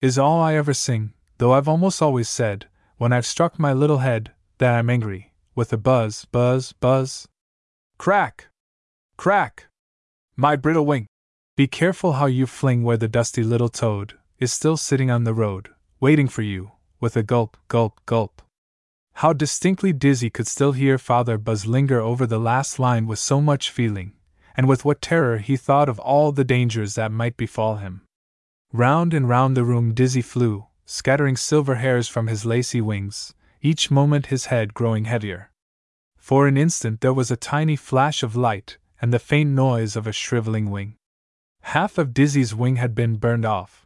is 0.02 0.18
all 0.18 0.40
I 0.40 0.56
ever 0.56 0.74
sing, 0.74 1.14
though 1.38 1.54
I've 1.54 1.68
almost 1.68 2.02
always 2.02 2.30
said, 2.30 2.68
when 2.98 3.14
I've 3.14 3.26
struck 3.26 3.60
my 3.60 3.74
little 3.74 4.00
head, 4.00 4.32
that 4.58 4.74
I'm 4.74 4.90
angry, 4.90 5.34
with 5.54 5.72
a 5.74 5.78
buzz, 5.78 6.26
buzz, 6.26 6.74
buzz. 6.74 7.28
Crack! 8.00 8.48
Crack! 9.18 9.68
My 10.36 10.56
brittle 10.56 10.86
wing. 10.86 11.08
Be 11.58 11.66
careful 11.66 12.14
how 12.14 12.28
you 12.28 12.46
fling 12.46 12.84
where 12.84 12.98
the 12.98 13.08
dusty 13.08 13.42
little 13.42 13.68
toad 13.68 14.14
is 14.38 14.54
still 14.54 14.78
sitting 14.78 15.10
on 15.10 15.24
the 15.24 15.34
road, 15.34 15.70
waiting 16.00 16.28
for 16.28 16.44
you, 16.44 16.74
with 17.00 17.18
a 17.18 17.24
gulp, 17.24 17.58
gulp, 17.68 18.00
gulp. 18.06 18.44
How 19.16 19.34
distinctly 19.34 19.92
Dizzy 19.92 20.30
could 20.30 20.46
still 20.46 20.74
hear 20.74 21.00
Father 21.00 21.40
Buzz 21.40 21.66
linger 21.66 22.00
over 22.00 22.28
the 22.28 22.38
last 22.38 22.78
line 22.78 23.08
with 23.08 23.18
so 23.18 23.42
much 23.42 23.72
feeling, 23.72 24.14
and 24.56 24.68
with 24.68 24.86
what 24.86 25.02
terror 25.02 25.40
he 25.40 25.58
thought 25.58 25.90
of 25.90 25.98
all 25.98 26.32
the 26.32 26.44
dangers 26.44 26.94
that 26.94 27.12
might 27.12 27.36
befall 27.36 27.78
him. 27.78 28.04
Round 28.72 29.12
and 29.12 29.28
round 29.28 29.58
the 29.58 29.64
room 29.64 29.96
Dizzy 29.96 30.22
flew, 30.22 30.68
scattering 30.86 31.36
silver 31.36 31.78
hairs 31.78 32.08
from 32.08 32.28
his 32.28 32.46
lacy 32.46 32.82
wings, 32.82 33.34
each 33.64 33.90
moment 33.90 34.28
his 34.28 34.46
head 34.46 34.76
growing 34.76 35.06
heavier. 35.06 35.50
For 36.20 36.48
an 36.48 36.56
instant 36.56 37.02
there 37.02 37.16
was 37.16 37.32
a 37.32 37.36
tiny 37.36 37.76
flash 37.76 38.22
of 38.22 38.36
light, 38.36 38.78
and 39.02 39.12
the 39.12 39.18
faint 39.18 39.50
noise 39.50 39.96
of 39.96 40.06
a 40.06 40.12
shriveling 40.12 40.70
wing. 40.70 40.97
Half 41.72 41.98
of 41.98 42.14
Dizzy's 42.14 42.56
wing 42.56 42.77
had 42.77 42.95
been 42.95 43.18
burned 43.18 43.44
off. 43.44 43.85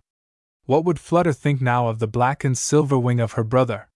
What 0.66 0.86
would 0.86 1.00
Flutter 1.00 1.34
think 1.34 1.62
now 1.62 1.88
of 1.88 1.98
the 1.98 2.08
blackened 2.08 2.60
silver 2.60 2.96
wing 2.96 3.20
of 3.20 3.32
her 3.32 3.44
brother? 3.44 3.90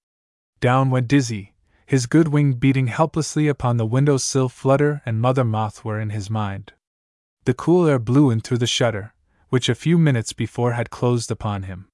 Down 0.60 0.90
went 0.90 1.08
Dizzy, 1.08 1.54
his 1.86 2.08
good 2.08 2.30
wing 2.30 2.54
beating 2.54 2.88
helplessly 2.88 3.48
upon 3.48 3.78
the 3.78 3.86
window 3.86 4.18
sill. 4.18 4.50
Flutter 4.50 5.04
and 5.06 5.22
Mother 5.22 5.44
Moth 5.44 5.86
were 5.86 6.00
in 6.00 6.10
his 6.10 6.32
mind. 6.32 6.74
The 7.44 7.54
cool 7.54 7.86
air 7.86 8.00
blew 8.00 8.32
in 8.32 8.42
through 8.42 8.58
the 8.58 8.66
shutter, 8.66 9.14
which 9.50 9.70
a 9.70 9.76
few 9.76 10.00
minutes 10.00 10.34
before 10.34 10.72
had 10.72 10.90
closed 10.90 11.30
upon 11.30 11.64
him. 11.64 11.88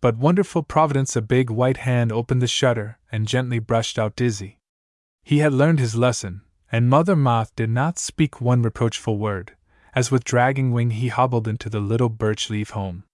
But 0.00 0.16
wonderful 0.16 0.64
providence, 0.64 1.14
a 1.14 1.22
big 1.22 1.48
white 1.48 1.76
hand 1.76 2.10
opened 2.10 2.42
the 2.42 2.48
shutter 2.48 2.98
and 3.12 3.28
gently 3.28 3.60
brushed 3.60 4.00
out 4.00 4.16
Dizzy. 4.16 4.58
He 5.22 5.38
had 5.38 5.54
learned 5.54 5.78
his 5.78 5.94
lesson, 5.94 6.42
and 6.72 6.90
Mother 6.90 7.14
Moth 7.14 7.54
did 7.54 7.70
not 7.70 8.00
speak 8.00 8.40
one 8.40 8.62
reproachful 8.62 9.16
word, 9.16 9.54
as 9.94 10.10
with 10.10 10.24
dragging 10.24 10.72
wing 10.72 10.90
he 10.90 11.08
hobbled 11.08 11.48
into 11.48 11.68
the 11.68 11.80
little 11.80 12.08
birch 12.08 12.50
leaf 12.50 12.70
home. 12.70 13.04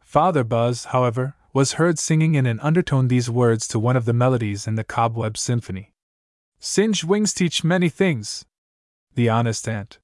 Father 0.00 0.44
Buzz, 0.44 0.86
however, 0.86 1.34
was 1.52 1.72
heard 1.72 1.98
singing 1.98 2.34
in 2.34 2.46
an 2.46 2.60
undertone 2.60 3.08
these 3.08 3.28
words 3.30 3.66
to 3.68 3.78
one 3.78 3.96
of 3.96 4.04
the 4.04 4.12
melodies 4.12 4.66
in 4.66 4.74
the 4.74 4.84
Cobweb 4.84 5.36
Symphony 5.36 5.92
Singed 6.60 7.04
wings 7.04 7.32
teach 7.32 7.62
many 7.62 7.88
things. 7.88 8.44
The 9.14 9.28
honest 9.28 9.68
aunt. 9.68 10.00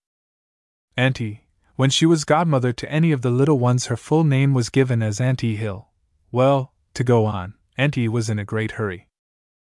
Auntie, 0.96 1.48
when 1.74 1.90
she 1.90 2.06
was 2.06 2.24
godmother 2.24 2.72
to 2.72 2.90
any 2.90 3.10
of 3.10 3.22
the 3.22 3.30
little 3.30 3.58
ones, 3.58 3.86
her 3.86 3.96
full 3.96 4.22
name 4.22 4.54
was 4.54 4.68
given 4.70 5.02
as 5.02 5.20
Auntie 5.20 5.56
Hill. 5.56 5.88
Well, 6.30 6.72
to 6.94 7.02
go 7.02 7.26
on, 7.26 7.54
Auntie 7.76 8.08
was 8.08 8.30
in 8.30 8.38
a 8.38 8.44
great 8.44 8.72
hurry. 8.72 9.08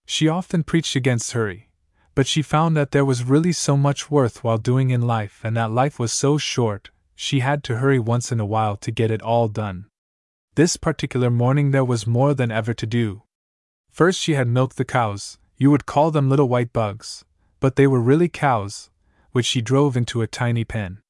She 0.06 0.28
often 0.28 0.62
preached 0.62 0.94
against 0.94 1.32
hurry, 1.32 1.65
but 2.16 2.26
she 2.26 2.40
found 2.40 2.74
that 2.74 2.92
there 2.92 3.04
was 3.04 3.22
really 3.24 3.52
so 3.52 3.76
much 3.76 4.10
worth 4.10 4.42
while 4.42 4.56
doing 4.56 4.88
in 4.88 5.02
life 5.02 5.42
and 5.44 5.54
that 5.54 5.70
life 5.70 5.98
was 5.98 6.10
so 6.10 6.38
short, 6.38 6.88
she 7.14 7.40
had 7.40 7.62
to 7.62 7.76
hurry 7.76 7.98
once 7.98 8.32
in 8.32 8.40
a 8.40 8.46
while 8.46 8.74
to 8.74 8.90
get 8.90 9.10
it 9.10 9.20
all 9.20 9.48
done. 9.48 9.84
This 10.54 10.78
particular 10.78 11.28
morning 11.28 11.72
there 11.72 11.84
was 11.84 12.06
more 12.06 12.32
than 12.32 12.50
ever 12.50 12.72
to 12.72 12.86
do. 12.86 13.22
First, 13.90 14.18
she 14.18 14.32
had 14.32 14.48
milked 14.48 14.78
the 14.78 14.84
cows, 14.84 15.38
you 15.58 15.70
would 15.70 15.84
call 15.84 16.10
them 16.10 16.30
little 16.30 16.48
white 16.48 16.72
bugs, 16.72 17.26
but 17.60 17.76
they 17.76 17.86
were 17.86 18.00
really 18.00 18.30
cows, 18.30 18.88
which 19.32 19.44
she 19.44 19.60
drove 19.60 19.94
into 19.94 20.22
a 20.22 20.26
tiny 20.26 20.64
pen. 20.64 21.02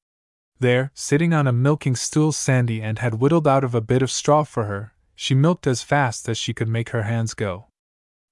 There, 0.59 0.91
sitting 0.93 1.33
on 1.33 1.47
a 1.47 1.53
milking 1.53 1.95
stool, 1.95 2.33
Sandy 2.33 2.81
Ant 2.81 2.99
had 2.99 3.21
whittled 3.21 3.47
out 3.47 3.63
of 3.63 3.73
a 3.73 3.79
bit 3.79 4.01
of 4.01 4.11
straw 4.11 4.43
for 4.43 4.65
her, 4.65 4.93
she 5.15 5.33
milked 5.33 5.67
as 5.67 5.83
fast 5.83 6.27
as 6.27 6.37
she 6.37 6.53
could 6.53 6.67
make 6.67 6.89
her 6.89 7.03
hands 7.03 7.33
go. 7.33 7.67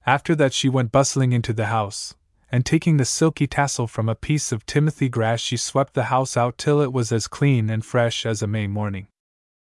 After 0.06 0.36
that, 0.36 0.52
she 0.52 0.68
went 0.68 0.92
bustling 0.92 1.32
into 1.32 1.54
the 1.54 1.68
house, 1.68 2.16
and 2.56 2.66
taking 2.66 2.96
the 2.96 3.04
silky 3.04 3.48
tassel 3.48 3.86
from 3.86 4.08
a 4.08 4.16
piece 4.16 4.54
of 4.54 4.66
timothy 4.66 5.10
grass, 5.10 5.42
she 5.42 5.58
swept 5.58 5.94
the 5.94 6.06
house 6.06 6.38
out 6.38 6.58
till 6.58 6.80
it 6.80 6.94
was 6.94 7.12
as 7.12 7.28
clean 7.28 7.70
and 7.70 7.84
fresh 7.84 8.26
as 8.26 8.42
a 8.42 8.48
May 8.48 8.66
morning. 8.66 9.08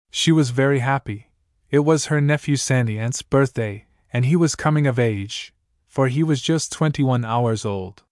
She 0.10 0.30
was 0.30 0.50
very 0.50 0.80
happy. 0.80 1.32
It 1.70 1.86
was 1.86 2.08
her 2.08 2.20
nephew 2.20 2.58
Sandy 2.58 3.00
Ant's 3.00 3.22
birthday, 3.22 3.86
and 4.12 4.26
he 4.26 4.36
was 4.36 4.58
coming 4.58 4.88
of 4.88 5.00
age, 5.00 5.54
for 5.88 6.10
he 6.10 6.22
was 6.22 6.42
just 6.42 6.74
twenty 6.74 7.02
one 7.02 7.24
hours 7.24 7.64
old. 7.64 8.04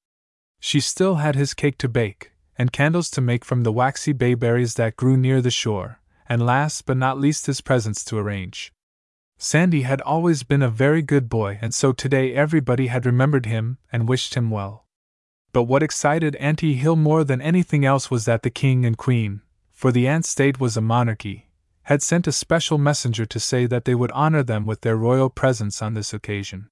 She 0.61 0.79
still 0.79 1.15
had 1.15 1.35
his 1.35 1.53
cake 1.53 1.77
to 1.79 1.89
bake, 1.89 2.31
and 2.57 2.71
candles 2.71 3.09
to 3.09 3.19
make 3.19 3.43
from 3.43 3.63
the 3.63 3.73
waxy 3.73 4.13
bayberries 4.13 4.75
that 4.75 4.95
grew 4.95 5.17
near 5.17 5.41
the 5.41 5.51
shore, 5.51 5.99
and 6.29 6.45
last 6.45 6.85
but 6.85 6.95
not 6.95 7.19
least 7.19 7.47
his 7.47 7.59
presents 7.59 8.05
to 8.05 8.17
arrange. 8.17 8.71
Sandy 9.41 9.83
had 9.83 10.01
always 10.01 10.43
been 10.43 10.61
a 10.61 10.69
very 10.69 11.01
good 11.01 11.29
boy, 11.29 11.59
and 11.61 11.73
so 11.73 11.93
today 11.93 12.33
everybody 12.33 12.87
had 12.87 13.05
remembered 13.05 13.45
him 13.45 13.77
and 13.89 14.09
wished 14.09 14.33
him 14.33 14.51
well. 14.51 14.85
But 15.53 15.63
what 15.63 15.81
excited 15.81 16.35
Auntie 16.35 16.73
Hill 16.73 16.97
more 16.97 17.23
than 17.23 17.41
anything 17.41 17.85
else 17.85 18.11
was 18.11 18.25
that 18.25 18.43
the 18.43 18.49
king 18.49 18.85
and 18.85 18.97
queen, 18.97 19.41
for 19.71 19.93
the 19.93 20.09
Ant 20.09 20.25
State 20.25 20.59
was 20.59 20.75
a 20.75 20.81
monarchy, 20.81 21.47
had 21.83 22.03
sent 22.03 22.27
a 22.27 22.33
special 22.33 22.77
messenger 22.77 23.25
to 23.27 23.39
say 23.39 23.65
that 23.65 23.85
they 23.85 23.95
would 23.95 24.11
honor 24.11 24.43
them 24.43 24.65
with 24.65 24.81
their 24.81 24.97
royal 24.97 25.29
presence 25.29 25.81
on 25.81 25.93
this 25.93 26.13
occasion. 26.13 26.69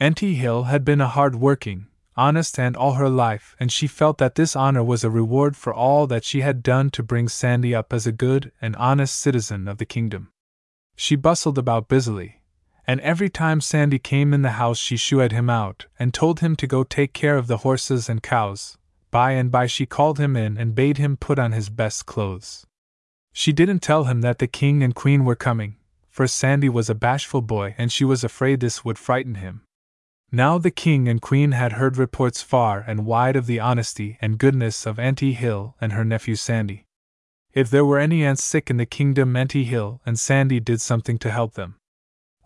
Auntie 0.00 0.34
Hill 0.34 0.64
had 0.64 0.84
been 0.84 1.00
a 1.00 1.06
hard 1.06 1.36
working, 1.36 1.86
honest 2.16 2.58
Ant 2.58 2.76
all 2.76 2.94
her 2.94 3.08
life, 3.08 3.54
and 3.60 3.70
she 3.70 3.86
felt 3.86 4.18
that 4.18 4.34
this 4.34 4.56
honor 4.56 4.82
was 4.82 5.04
a 5.04 5.08
reward 5.08 5.56
for 5.56 5.72
all 5.72 6.08
that 6.08 6.24
she 6.24 6.40
had 6.40 6.64
done 6.64 6.90
to 6.90 7.04
bring 7.04 7.28
Sandy 7.28 7.72
up 7.76 7.92
as 7.92 8.08
a 8.08 8.12
good 8.12 8.50
and 8.60 8.74
honest 8.74 9.16
citizen 9.16 9.68
of 9.68 9.78
the 9.78 9.86
kingdom. 9.86 10.31
She 11.02 11.16
bustled 11.16 11.58
about 11.58 11.88
busily, 11.88 12.42
and 12.86 13.00
every 13.00 13.28
time 13.28 13.60
Sandy 13.60 13.98
came 13.98 14.32
in 14.32 14.42
the 14.42 14.52
house 14.52 14.78
she 14.78 14.96
shooed 14.96 15.32
him 15.32 15.50
out 15.50 15.86
and 15.98 16.14
told 16.14 16.38
him 16.38 16.54
to 16.54 16.66
go 16.68 16.84
take 16.84 17.12
care 17.12 17.36
of 17.36 17.48
the 17.48 17.56
horses 17.66 18.08
and 18.08 18.22
cows. 18.22 18.78
By 19.10 19.32
and 19.32 19.50
by 19.50 19.66
she 19.66 19.84
called 19.84 20.20
him 20.20 20.36
in 20.36 20.56
and 20.56 20.76
bade 20.76 20.98
him 20.98 21.16
put 21.16 21.40
on 21.40 21.50
his 21.50 21.70
best 21.70 22.06
clothes. 22.06 22.68
She 23.32 23.52
didn't 23.52 23.80
tell 23.80 24.04
him 24.04 24.20
that 24.20 24.38
the 24.38 24.46
king 24.46 24.84
and 24.84 24.94
queen 24.94 25.24
were 25.24 25.34
coming, 25.34 25.74
for 26.08 26.28
Sandy 26.28 26.68
was 26.68 26.88
a 26.88 26.94
bashful 26.94 27.42
boy 27.42 27.74
and 27.76 27.90
she 27.90 28.04
was 28.04 28.22
afraid 28.22 28.60
this 28.60 28.84
would 28.84 28.96
frighten 28.96 29.34
him. 29.34 29.62
Now 30.30 30.56
the 30.56 30.70
king 30.70 31.08
and 31.08 31.20
queen 31.20 31.50
had 31.50 31.72
heard 31.72 31.96
reports 31.96 32.42
far 32.42 32.78
and 32.78 33.04
wide 33.04 33.34
of 33.34 33.46
the 33.46 33.58
honesty 33.58 34.18
and 34.20 34.38
goodness 34.38 34.86
of 34.86 35.00
Auntie 35.00 35.32
Hill 35.32 35.74
and 35.80 35.94
her 35.94 36.04
nephew 36.04 36.36
Sandy. 36.36 36.86
If 37.54 37.68
there 37.68 37.84
were 37.84 37.98
any 37.98 38.24
ants 38.24 38.42
sick 38.42 38.70
in 38.70 38.78
the 38.78 38.86
kingdom, 38.86 39.36
Auntie 39.36 39.64
Hill 39.64 40.00
and 40.06 40.18
Sandy 40.18 40.58
did 40.58 40.80
something 40.80 41.18
to 41.18 41.30
help 41.30 41.52
them. 41.52 41.76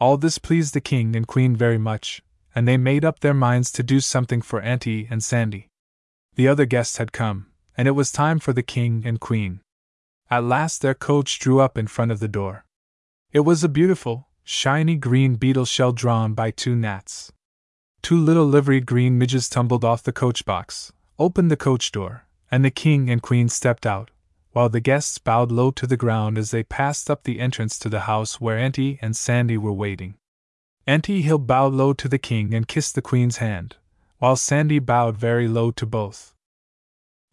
All 0.00 0.16
this 0.16 0.38
pleased 0.38 0.74
the 0.74 0.80
king 0.80 1.14
and 1.14 1.26
queen 1.26 1.54
very 1.54 1.78
much, 1.78 2.22
and 2.54 2.66
they 2.66 2.76
made 2.76 3.04
up 3.04 3.20
their 3.20 3.34
minds 3.34 3.70
to 3.72 3.84
do 3.84 4.00
something 4.00 4.42
for 4.42 4.60
Auntie 4.60 5.06
and 5.08 5.22
Sandy. 5.22 5.68
The 6.34 6.48
other 6.48 6.66
guests 6.66 6.96
had 6.96 7.12
come, 7.12 7.46
and 7.76 7.86
it 7.86 7.92
was 7.92 8.10
time 8.10 8.40
for 8.40 8.52
the 8.52 8.64
king 8.64 9.02
and 9.06 9.20
queen. 9.20 9.60
At 10.28 10.42
last 10.42 10.82
their 10.82 10.94
coach 10.94 11.38
drew 11.38 11.60
up 11.60 11.78
in 11.78 11.86
front 11.86 12.10
of 12.10 12.18
the 12.18 12.28
door. 12.28 12.64
It 13.32 13.40
was 13.40 13.62
a 13.62 13.68
beautiful, 13.68 14.26
shiny 14.42 14.96
green 14.96 15.36
beetle 15.36 15.66
shell 15.66 15.92
drawn 15.92 16.34
by 16.34 16.50
two 16.50 16.74
gnats. 16.74 17.32
Two 18.02 18.18
little 18.18 18.46
liveried 18.46 18.86
green 18.86 19.18
midges 19.18 19.48
tumbled 19.48 19.84
off 19.84 20.02
the 20.02 20.12
coach 20.12 20.44
box, 20.44 20.92
opened 21.16 21.50
the 21.50 21.56
coach 21.56 21.92
door, 21.92 22.26
and 22.50 22.64
the 22.64 22.70
king 22.70 23.08
and 23.08 23.22
queen 23.22 23.48
stepped 23.48 23.86
out, 23.86 24.10
while 24.56 24.70
the 24.70 24.80
guests 24.80 25.18
bowed 25.18 25.52
low 25.52 25.70
to 25.70 25.86
the 25.86 25.98
ground 25.98 26.38
as 26.38 26.50
they 26.50 26.62
passed 26.62 27.10
up 27.10 27.24
the 27.24 27.40
entrance 27.40 27.78
to 27.78 27.90
the 27.90 28.08
house 28.08 28.40
where 28.40 28.56
Auntie 28.56 28.98
and 29.02 29.14
Sandy 29.14 29.58
were 29.58 29.70
waiting. 29.70 30.14
Auntie 30.86 31.20
Hill 31.20 31.36
bowed 31.36 31.74
low 31.74 31.92
to 31.92 32.08
the 32.08 32.16
king 32.16 32.54
and 32.54 32.66
kissed 32.66 32.94
the 32.94 33.02
queen's 33.02 33.36
hand, 33.36 33.76
while 34.16 34.34
Sandy 34.34 34.78
bowed 34.78 35.18
very 35.18 35.46
low 35.46 35.72
to 35.72 35.84
both. 35.84 36.32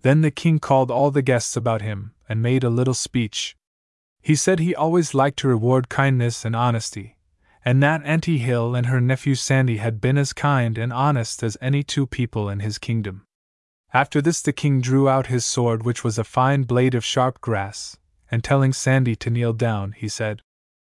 Then 0.01 0.19
the 0.19 0.31
king 0.31 0.59
called 0.59 0.91
all 0.91 1.11
the 1.11 1.21
guests 1.21 1.55
about 1.55 1.81
him 1.81 2.13
and 2.27 2.41
made 2.41 2.65
a 2.65 2.69
little 2.69 2.93
speech. 2.93 3.55
He 4.21 4.35
said 4.35 4.59
he 4.59 4.75
always 4.75 5.13
liked 5.13 5.39
to 5.39 5.47
reward 5.47 5.87
kindness 5.87 6.43
and 6.43 6.57
honesty, 6.57 7.15
and 7.63 7.81
that 7.81 8.03
Auntie 8.03 8.39
Hill 8.39 8.75
and 8.75 8.87
her 8.87 8.99
nephew 8.99 9.35
Sandy 9.35 9.77
had 9.77 10.01
been 10.01 10.17
as 10.17 10.33
kind 10.33 10.77
and 10.77 10.91
honest 10.91 11.41
as 11.41 11.55
any 11.61 11.83
two 11.83 12.05
people 12.05 12.49
in 12.49 12.59
his 12.59 12.77
kingdom. 12.77 13.25
After 13.93 14.21
this, 14.21 14.41
the 14.41 14.53
king 14.53 14.81
drew 14.81 15.07
out 15.07 15.27
his 15.27 15.45
sword, 15.45 15.83
which 15.83 16.03
was 16.03 16.17
a 16.17 16.23
fine 16.23 16.63
blade 16.63 16.95
of 16.95 17.05
sharp 17.05 17.39
grass, 17.41 17.97
and 18.31 18.43
telling 18.43 18.73
Sandy 18.73 19.15
to 19.17 19.29
kneel 19.29 19.53
down, 19.53 19.91
he 19.91 20.09
said, 20.09 20.41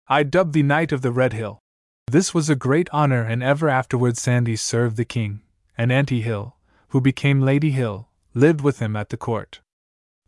I 0.08 0.24
dub 0.24 0.52
thee 0.52 0.62
Knight 0.62 0.92
of 0.92 1.00
the 1.00 1.10
Red 1.10 1.32
Hill. 1.32 1.58
This 2.06 2.34
was 2.34 2.50
a 2.50 2.54
great 2.54 2.88
honor, 2.92 3.22
and 3.22 3.42
ever 3.42 3.70
afterward 3.70 4.18
Sandy 4.18 4.56
served 4.56 4.96
the 4.96 5.06
king, 5.06 5.40
and 5.76 5.90
Auntie 5.90 6.20
Hill, 6.20 6.56
who 6.88 7.00
became 7.00 7.40
Lady 7.40 7.70
Hill, 7.70 8.08
lived 8.34 8.60
with 8.60 8.78
him 8.78 8.94
at 8.94 9.08
the 9.08 9.16
court. 9.16 9.60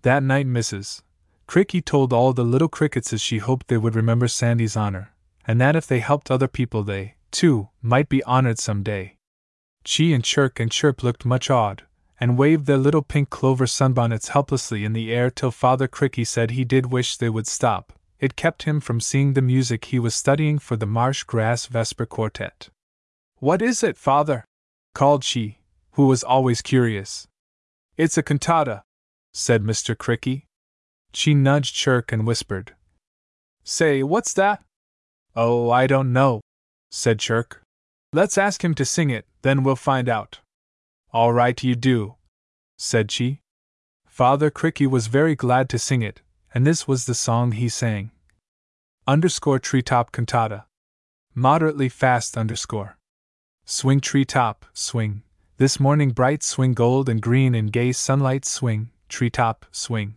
That 0.03 0.23
night, 0.23 0.47
Mrs. 0.47 1.03
Cricky 1.47 1.83
told 1.83 2.15
all 2.15 2.33
the 2.33 2.45
little 2.45 2.69
crickets 2.69 3.13
as 3.13 3.21
she 3.21 3.39
hoped 3.39 3.69
they 3.69 3.77
would 3.77 3.95
remember 3.95 4.29
Sandy's 4.29 4.77
honor, 4.77 5.13
and 5.47 5.61
that 5.61 5.77
if 5.77 5.87
they 5.87 6.01
helped 6.01 6.31
other 6.31 6.49
people, 6.49 6.83
they, 6.83 7.17
too, 7.31 7.69
might 7.83 8.09
be 8.09 8.23
honored 8.25 8.59
some 8.59 8.83
day. 8.83 9.17
Chee 9.85 10.15
and 10.15 10.25
Chirk 10.25 10.61
and 10.61 10.71
Chirp 10.71 11.03
looked 11.03 11.25
much 11.27 11.51
awed, 11.51 11.83
and 12.21 12.37
waved 12.37 12.67
their 12.67 12.77
little 12.77 13.03
pink 13.03 13.31
clover 13.31 13.65
sunbonnets 13.65 14.29
helplessly 14.29 14.85
in 14.85 14.93
the 14.93 15.11
air 15.11 15.31
till 15.31 15.51
Father 15.51 15.89
Cricky 15.89 16.27
said 16.27 16.51
he 16.51 16.65
did 16.65 16.93
wish 16.93 17.17
they 17.17 17.31
would 17.31 17.47
stop. 17.47 17.95
It 18.21 18.37
kept 18.37 18.65
him 18.65 18.81
from 18.81 19.01
seeing 19.01 19.33
the 19.33 19.41
music 19.41 19.87
he 19.87 19.99
was 19.99 20.15
studying 20.15 20.59
for 20.59 20.77
the 20.77 20.87
Marsh 20.87 21.23
Grass 21.23 21.65
Vesper 21.65 22.05
Quartet. 22.05 22.69
What 23.39 23.63
is 23.63 23.83
it, 23.83 23.97
Father? 23.97 24.45
called 24.95 25.23
Chee, 25.23 25.61
who 25.93 26.07
was 26.07 26.23
always 26.23 26.61
curious. 26.61 27.27
It's 27.97 28.19
a 28.19 28.23
cantata, 28.23 28.83
said 29.33 29.63
Mr. 29.63 29.97
Cricky. 29.97 30.45
Chee 31.13 31.35
nudged 31.35 31.75
Chirk 31.75 32.13
and 32.13 32.27
whispered, 32.27 32.75
Say, 33.65 34.03
what's 34.03 34.35
that? 34.35 34.63
Oh, 35.35 35.71
I 35.71 35.87
don't 35.87 36.13
know, 36.13 36.43
said 36.91 37.19
Chirk. 37.19 37.63
Let's 38.13 38.37
ask 38.37 38.63
him 38.63 38.75
to 38.75 38.85
sing 38.85 39.09
it, 39.09 39.27
then 39.43 39.63
we'll 39.63 39.77
find 39.77 40.09
out. 40.09 40.41
All 41.13 41.33
right, 41.33 41.61
you 41.63 41.75
do, 41.75 42.15
said 42.79 43.09
Chee. 43.09 43.41
Father 44.07 44.51
Cricky 44.51 44.87
was 44.87 45.09
very 45.09 45.35
glad 45.35 45.69
to 45.71 45.79
sing 45.79 46.03
it, 46.03 46.23
and 46.55 46.67
this 46.67 46.87
was 46.87 47.07
the 47.07 47.15
song 47.15 47.53
he 47.53 47.69
sang. 47.69 48.13
Underscore 49.07 49.59
treetop 49.59 50.13
cantata. 50.13 50.67
Moderately 51.35 51.89
fast 51.89 52.37
underscore. 52.37 52.97
Swing 53.65 54.01
treetop, 54.01 54.67
swing. 54.73 55.23
This 55.57 55.81
morning 55.81 56.11
bright 56.11 56.43
swing 56.43 56.75
gold 56.75 57.09
and 57.09 57.21
green 57.21 57.55
in 57.55 57.67
gay 57.67 57.93
sunlight 57.93 58.45
swing, 58.45 58.91
treetop, 59.09 59.67
swing. 59.73 60.17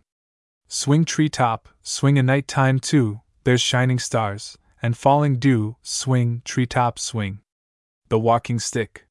Swing 0.68 1.04
treetop, 1.04 1.68
swing 1.82 2.18
a 2.18 2.22
night 2.22 2.46
time 2.46 2.78
too, 2.78 3.20
there's 3.44 3.60
shining 3.60 3.98
stars, 3.98 4.56
and 4.80 4.96
falling 4.96 5.38
dew, 5.38 5.76
swing, 5.82 6.42
treetop, 6.44 6.98
swing. 6.98 7.40
The 8.10 8.18
walking 8.18 8.58
stick. 8.58 9.03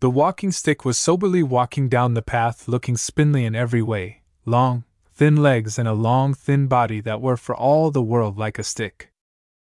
The 0.00 0.08
walking 0.08 0.50
stick 0.50 0.86
was 0.86 0.98
soberly 0.98 1.42
walking 1.42 1.90
down 1.90 2.14
the 2.14 2.22
path, 2.22 2.66
looking 2.66 2.96
spindly 2.96 3.44
in 3.44 3.54
every 3.54 3.82
way 3.82 4.22
long, 4.46 4.84
thin 5.14 5.36
legs 5.36 5.78
and 5.78 5.86
a 5.86 5.92
long, 5.92 6.32
thin 6.32 6.66
body 6.66 7.02
that 7.02 7.20
were 7.20 7.36
for 7.36 7.54
all 7.54 7.90
the 7.90 8.02
world 8.02 8.38
like 8.38 8.58
a 8.58 8.64
stick. 8.64 9.12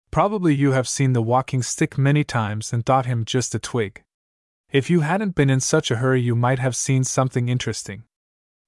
Probably 0.10 0.56
you 0.56 0.72
have 0.72 0.88
seen 0.88 1.14
the 1.14 1.22
walking 1.22 1.62
stick 1.62 2.00
many 2.00 2.24
times 2.24 2.74
and 2.74 2.84
thought 2.84 3.06
him 3.06 3.26
just 3.26 3.54
a 3.54 3.60
twig. 3.60 4.02
If 4.72 4.90
you 4.90 5.02
hadn't 5.02 5.36
been 5.36 5.52
in 5.52 5.60
such 5.60 5.92
a 5.92 5.98
hurry, 5.98 6.22
you 6.22 6.36
might 6.36 6.58
have 6.58 6.76
seen 6.76 7.04
something 7.04 7.48
interesting. 7.48 8.04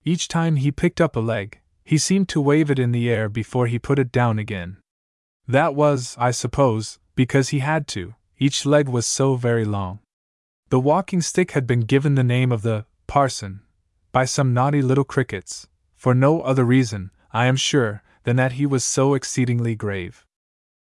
Each 0.04 0.28
time 0.28 0.58
he 0.58 0.72
picked 0.72 1.02
up 1.02 1.16
a 1.16 1.20
leg, 1.20 1.62
he 1.84 1.98
seemed 1.98 2.30
to 2.30 2.42
wave 2.42 2.70
it 2.70 2.78
in 2.78 2.92
the 2.92 3.10
air 3.10 3.28
before 3.28 3.66
he 3.66 3.80
put 3.80 3.98
it 3.98 4.12
down 4.12 4.38
again. 4.38 4.78
That 5.48 5.74
was, 5.74 6.16
I 6.20 6.30
suppose, 6.30 7.00
because 7.16 7.50
he 7.50 7.60
had 7.60 7.88
to, 7.90 8.14
each 8.38 8.68
leg 8.68 8.88
was 8.88 9.08
so 9.08 9.36
very 9.36 9.66
long. 9.66 10.00
The 10.70 10.80
walking 10.80 11.22
stick 11.22 11.52
had 11.52 11.68
been 11.68 11.82
given 11.82 12.16
the 12.16 12.24
name 12.24 12.52
of 12.52 12.64
the 12.64 12.86
parson 13.08 13.62
by 14.12 14.26
some 14.26 14.54
naughty 14.54 14.82
little 14.82 15.04
crickets, 15.04 15.68
for 15.96 16.16
no 16.16 16.42
other 16.42 16.66
reason, 16.66 17.12
I 17.32 17.46
am 17.46 17.56
sure, 17.56 18.02
than 18.24 18.36
that 18.38 18.54
he 18.54 18.66
was 18.66 18.84
so 18.84 19.14
exceedingly 19.14 19.76
grave. 19.76 20.26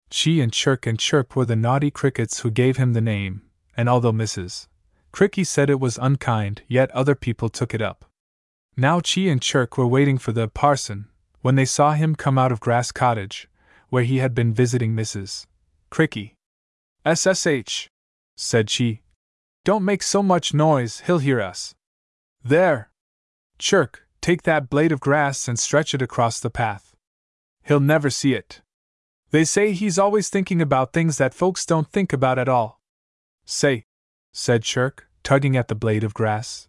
Chee 0.08 0.40
and 0.40 0.52
Chirk 0.52 0.86
and 0.86 0.98
Chirp 0.98 1.34
were 1.34 1.44
the 1.44 1.56
naughty 1.56 1.90
crickets 1.90 2.40
who 2.40 2.50
gave 2.50 2.76
him 2.76 2.92
the 2.92 3.00
name, 3.00 3.42
and 3.76 3.88
although 3.88 4.12
Mrs. 4.12 4.68
Cricky 5.10 5.44
said 5.44 5.68
it 5.68 5.80
was 5.80 5.98
unkind, 5.98 6.62
yet 6.68 6.90
other 6.92 7.14
people 7.14 7.48
took 7.48 7.74
it 7.74 7.82
up. 7.82 8.04
Now 8.76 9.00
Chee 9.00 9.28
and 9.28 9.42
Chirk 9.42 9.76
were 9.76 9.86
waiting 9.86 10.16
for 10.16 10.32
the 10.32 10.48
parson, 10.48 11.08
when 11.40 11.56
they 11.56 11.64
saw 11.64 11.92
him 11.92 12.14
come 12.14 12.38
out 12.38 12.52
of 12.52 12.60
Grass 12.60 12.92
Cottage, 12.92 13.48
where 13.88 14.04
he 14.04 14.18
had 14.18 14.34
been 14.34 14.54
visiting 14.54 14.94
Mrs. 14.94 15.46
Cricky. 15.90 16.34
SSH, 17.04 17.88
said 18.36 18.68
Chee, 18.68 19.01
don't 19.64 19.84
make 19.84 20.02
so 20.02 20.22
much 20.22 20.52
noise, 20.52 21.00
he'll 21.06 21.18
hear 21.18 21.40
us. 21.40 21.74
There! 22.44 22.90
Chirk, 23.58 24.08
take 24.20 24.42
that 24.42 24.68
blade 24.68 24.90
of 24.90 25.00
grass 25.00 25.46
and 25.46 25.58
stretch 25.58 25.94
it 25.94 26.02
across 26.02 26.40
the 26.40 26.50
path. 26.50 26.96
He'll 27.62 27.80
never 27.80 28.10
see 28.10 28.34
it. 28.34 28.60
They 29.30 29.44
say 29.44 29.72
he's 29.72 29.98
always 29.98 30.28
thinking 30.28 30.60
about 30.60 30.92
things 30.92 31.18
that 31.18 31.32
folks 31.32 31.64
don't 31.64 31.88
think 31.88 32.12
about 32.12 32.38
at 32.38 32.48
all. 32.48 32.80
Say, 33.44 33.84
said 34.32 34.62
Chirk, 34.62 35.08
tugging 35.22 35.56
at 35.56 35.68
the 35.68 35.74
blade 35.74 36.04
of 36.04 36.12
grass. 36.12 36.68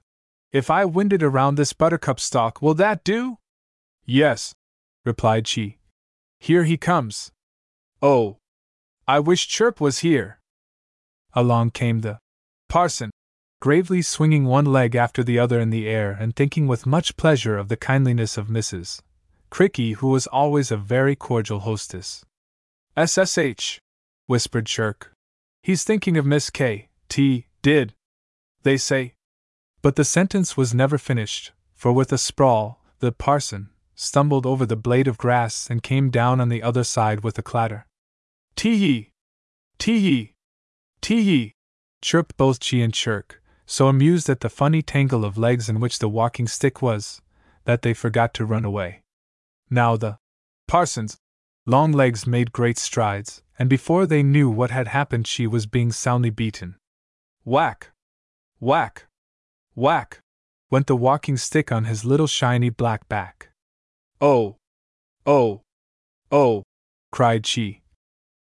If 0.52 0.70
I 0.70 0.86
wind 0.86 1.14
it 1.14 1.24
around 1.24 1.56
this 1.56 1.74
buttercup 1.74 2.20
stalk, 2.20 2.62
will 2.62 2.76
that 2.76 3.04
do? 3.04 3.40
Yes, 4.06 4.54
replied 5.04 5.46
Chee. 5.46 5.80
Here 6.40 6.64
he 6.64 6.78
comes. 6.78 7.32
Oh, 8.02 8.38
I 9.08 9.20
wish 9.20 9.48
Chirp 9.48 9.82
was 9.82 10.00
here. 10.00 10.40
Along 11.34 11.72
came 11.72 12.02
the 12.02 12.20
parson, 12.74 13.12
gravely 13.62 14.02
swinging 14.02 14.46
one 14.46 14.66
leg 14.66 14.96
after 14.96 15.24
the 15.24 15.38
other 15.38 15.60
in 15.60 15.70
the 15.70 15.88
air 15.88 16.18
and 16.20 16.36
thinking 16.36 16.66
with 16.66 16.88
much 16.88 17.16
pleasure 17.16 17.56
of 17.56 17.68
the 17.68 17.78
kindliness 17.78 18.36
of 18.36 18.48
Mrs. 18.48 19.00
Cricky, 19.52 19.94
who 19.98 20.08
was 20.08 20.26
always 20.26 20.72
a 20.72 20.76
very 20.76 21.16
cordial 21.16 21.60
hostess. 21.60 22.26
SSH, 22.98 23.78
whispered 24.26 24.66
Chirk. 24.66 25.14
He's 25.62 25.84
thinking 25.84 26.18
of 26.18 26.26
Miss 26.26 26.50
K. 26.50 26.90
T. 27.10 27.46
Did. 27.62 27.94
They 28.64 28.78
say. 28.78 29.14
But 29.84 29.96
the 29.96 30.04
sentence 30.04 30.58
was 30.58 30.74
never 30.74 30.98
finished, 30.98 31.52
for 31.76 31.94
with 31.94 32.12
a 32.12 32.18
sprawl, 32.18 32.84
the 33.02 33.12
parson 33.12 33.70
stumbled 33.94 34.48
over 34.48 34.66
the 34.66 34.76
blade 34.76 35.08
of 35.08 35.20
grass 35.20 35.70
and 35.70 35.84
came 35.84 36.10
down 36.10 36.42
on 36.42 36.50
the 36.50 36.64
other 36.64 36.84
side 36.84 37.24
with 37.24 37.38
a 37.38 37.44
clatter. 37.44 37.86
Tee 38.56 38.74
yee! 38.74 39.12
Tee 39.78 39.98
yee! 40.00 40.34
Tee 41.02 41.22
yee! 41.22 41.53
Chirped 42.04 42.36
both 42.36 42.60
Chee 42.60 42.82
and 42.82 42.94
Chirk, 42.94 43.42
so 43.66 43.88
amused 43.88 44.30
at 44.30 44.42
the 44.42 44.50
funny 44.50 44.82
tangle 44.82 45.24
of 45.24 45.38
legs 45.38 45.70
in 45.70 45.80
which 45.80 46.00
the 46.00 46.10
walking 46.10 46.48
stick 46.48 46.82
was, 46.82 47.22
that 47.64 47.82
they 47.82 47.94
forgot 47.94 48.34
to 48.34 48.46
run 48.46 48.66
away. 48.66 49.04
Now 49.70 49.96
the 49.96 50.18
parson's 50.68 51.18
long 51.66 51.94
legs 51.94 52.28
made 52.28 52.52
great 52.52 52.78
strides, 52.78 53.42
and 53.58 53.70
before 53.70 54.06
they 54.06 54.22
knew 54.22 54.50
what 54.50 54.70
had 54.70 54.90
happened, 54.90 55.28
Chee 55.28 55.48
was 55.48 55.66
being 55.66 55.94
soundly 55.94 56.30
beaten. 56.30 56.76
Whack! 57.46 57.92
Whack! 58.60 59.06
Whack! 59.74 60.20
went 60.70 60.88
the 60.88 60.98
walking 60.98 61.38
stick 61.38 61.72
on 61.72 61.86
his 61.86 62.04
little 62.04 62.28
shiny 62.28 62.70
black 62.70 63.08
back. 63.08 63.52
Oh! 64.20 64.58
Oh! 65.26 65.62
Oh! 66.30 66.64
cried 67.14 67.46
Chee. 67.46 67.82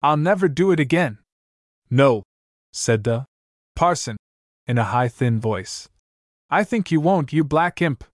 I'll 0.03 0.17
never 0.17 0.49
do 0.49 0.71
it 0.71 0.81
again. 0.81 1.19
No, 1.91 2.23
said 2.73 3.05
the 3.05 3.27
parson, 3.75 4.17
in 4.67 4.79
a 4.79 4.85
high, 4.85 5.09
thin 5.09 5.41
voice. 5.41 5.89
I 6.51 6.65
think 6.65 6.91
you 6.91 7.01
won't, 7.01 7.33
you 7.33 7.45
black 7.45 7.81
imp. 7.81 8.05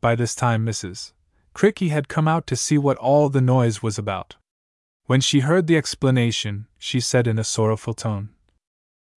By 0.00 0.14
this 0.14 0.34
time, 0.34 0.64
Mrs. 0.66 1.12
Cricky 1.54 1.88
had 1.90 2.08
come 2.08 2.26
out 2.26 2.46
to 2.48 2.56
see 2.56 2.78
what 2.78 2.96
all 2.98 3.28
the 3.28 3.40
noise 3.40 3.82
was 3.82 3.98
about. 3.98 4.36
When 5.06 5.20
she 5.20 5.40
heard 5.40 5.66
the 5.66 5.76
explanation, 5.76 6.66
she 6.78 6.98
said 6.98 7.26
in 7.26 7.38
a 7.38 7.44
sorrowful 7.44 7.94
tone, 7.94 8.30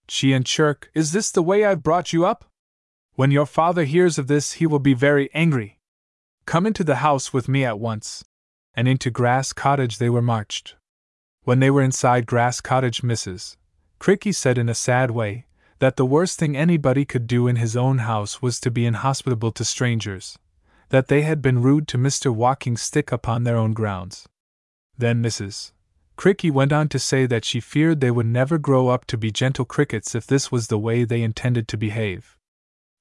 Chee 0.07 0.33
and 0.33 0.45
Chirk, 0.45 0.89
is 0.93 1.11
this 1.11 1.31
the 1.31 1.41
way 1.41 1.65
I've 1.65 1.83
brought 1.83 2.13
you 2.13 2.25
up? 2.25 2.45
When 3.15 3.31
your 3.31 3.47
father 3.47 3.83
hears 3.83 4.19
of 4.19 4.27
this, 4.27 4.53
he 4.53 4.67
will 4.67 4.79
be 4.79 4.93
very 4.93 5.29
angry. 5.33 5.79
Come 6.45 6.67
into 6.67 6.83
the 6.83 6.97
house 6.97 7.33
with 7.33 7.49
me 7.49 7.65
at 7.65 7.79
once. 7.79 8.23
And 8.75 8.87
into 8.87 9.09
Grass 9.09 9.53
Cottage 9.53 9.97
they 9.97 10.09
were 10.09 10.21
marched. 10.21 10.75
When 11.43 11.59
they 11.59 11.71
were 11.71 11.81
inside 11.81 12.27
Grass 12.27 12.61
Cottage, 12.61 13.01
Mrs. 13.01 13.57
Cricky 13.99 14.31
said 14.31 14.59
in 14.59 14.69
a 14.69 14.75
sad 14.75 15.09
way 15.09 15.46
that 15.79 15.95
the 15.95 16.05
worst 16.05 16.39
thing 16.39 16.57
anybody 16.57 17.05
could 17.05 17.27
do 17.27 17.47
in 17.47 17.57
his 17.57 17.77
own 17.77 17.99
house 17.99 18.41
was 18.41 18.59
to 18.59 18.71
be 18.71 18.85
inhospitable 18.85 19.51
to 19.51 19.63
strangers, 19.63 20.37
that 20.89 21.07
they 21.07 21.21
had 21.21 21.41
been 21.41 21.61
rude 21.61 21.87
to 21.87 21.97
Mr. 21.97 22.33
Walking 22.33 22.77
Stick 22.77 23.11
upon 23.11 23.43
their 23.43 23.57
own 23.57 23.73
grounds. 23.73 24.27
Then 24.97 25.21
Mrs. 25.21 25.71
Cricky 26.17 26.49
went 26.49 26.73
on 26.73 26.89
to 26.89 26.97
say 26.97 27.27
that 27.27 27.45
she 27.45 27.59
feared 27.59 28.01
they 28.01 28.09
would 28.09 28.25
never 28.25 28.57
grow 28.57 28.87
up 28.87 29.05
to 29.05 29.17
be 29.17 29.31
gentle 29.31 29.65
crickets 29.65 30.15
if 30.15 30.25
this 30.25 30.51
was 30.51 30.67
the 30.67 30.79
way 30.79 31.03
they 31.03 31.21
intended 31.21 31.67
to 31.67 31.77
behave. 31.77 32.37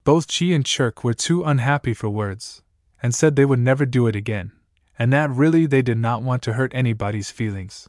Both 0.05 0.29
Chee 0.29 0.53
and 0.53 0.65
Chirk 0.65 1.03
were 1.03 1.15
too 1.15 1.43
unhappy 1.43 1.95
for 1.95 2.11
words, 2.11 2.63
and 3.03 3.15
said 3.15 3.35
they 3.35 3.47
would 3.47 3.59
never 3.59 3.87
do 3.87 4.07
it 4.07 4.15
again, 4.15 4.53
and 4.99 5.13
that 5.13 5.31
really 5.31 5.65
they 5.65 5.83
did 5.83 5.99
not 5.99 6.23
want 6.23 6.43
to 6.43 6.53
hurt 6.53 6.75
anybody's 6.75 7.31
feelings. 7.31 7.89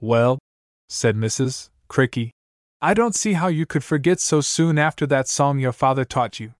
Well, 0.00 0.38
said 0.88 1.16
Mrs. 1.16 1.70
Cricky, 1.88 2.30
I 2.80 2.94
don't 2.94 3.14
see 3.14 3.32
how 3.32 3.48
you 3.48 3.66
could 3.66 3.82
forget 3.82 4.20
so 4.20 4.40
soon 4.40 4.78
after 4.78 5.04
that 5.06 5.26
song 5.26 5.58
your 5.58 5.72
father 5.72 6.04
taught 6.04 6.38
you. 6.38 6.54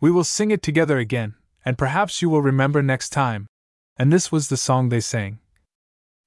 We 0.00 0.10
will 0.10 0.24
sing 0.24 0.50
it 0.50 0.62
together 0.62 0.98
again, 0.98 1.34
and 1.64 1.78
perhaps 1.78 2.20
you 2.20 2.28
will 2.28 2.42
remember 2.42 2.82
next 2.82 3.10
time. 3.10 3.46
And 3.96 4.12
this 4.12 4.32
was 4.32 4.48
the 4.48 4.56
song 4.56 4.88
they 4.88 4.98
sang. 4.98 5.38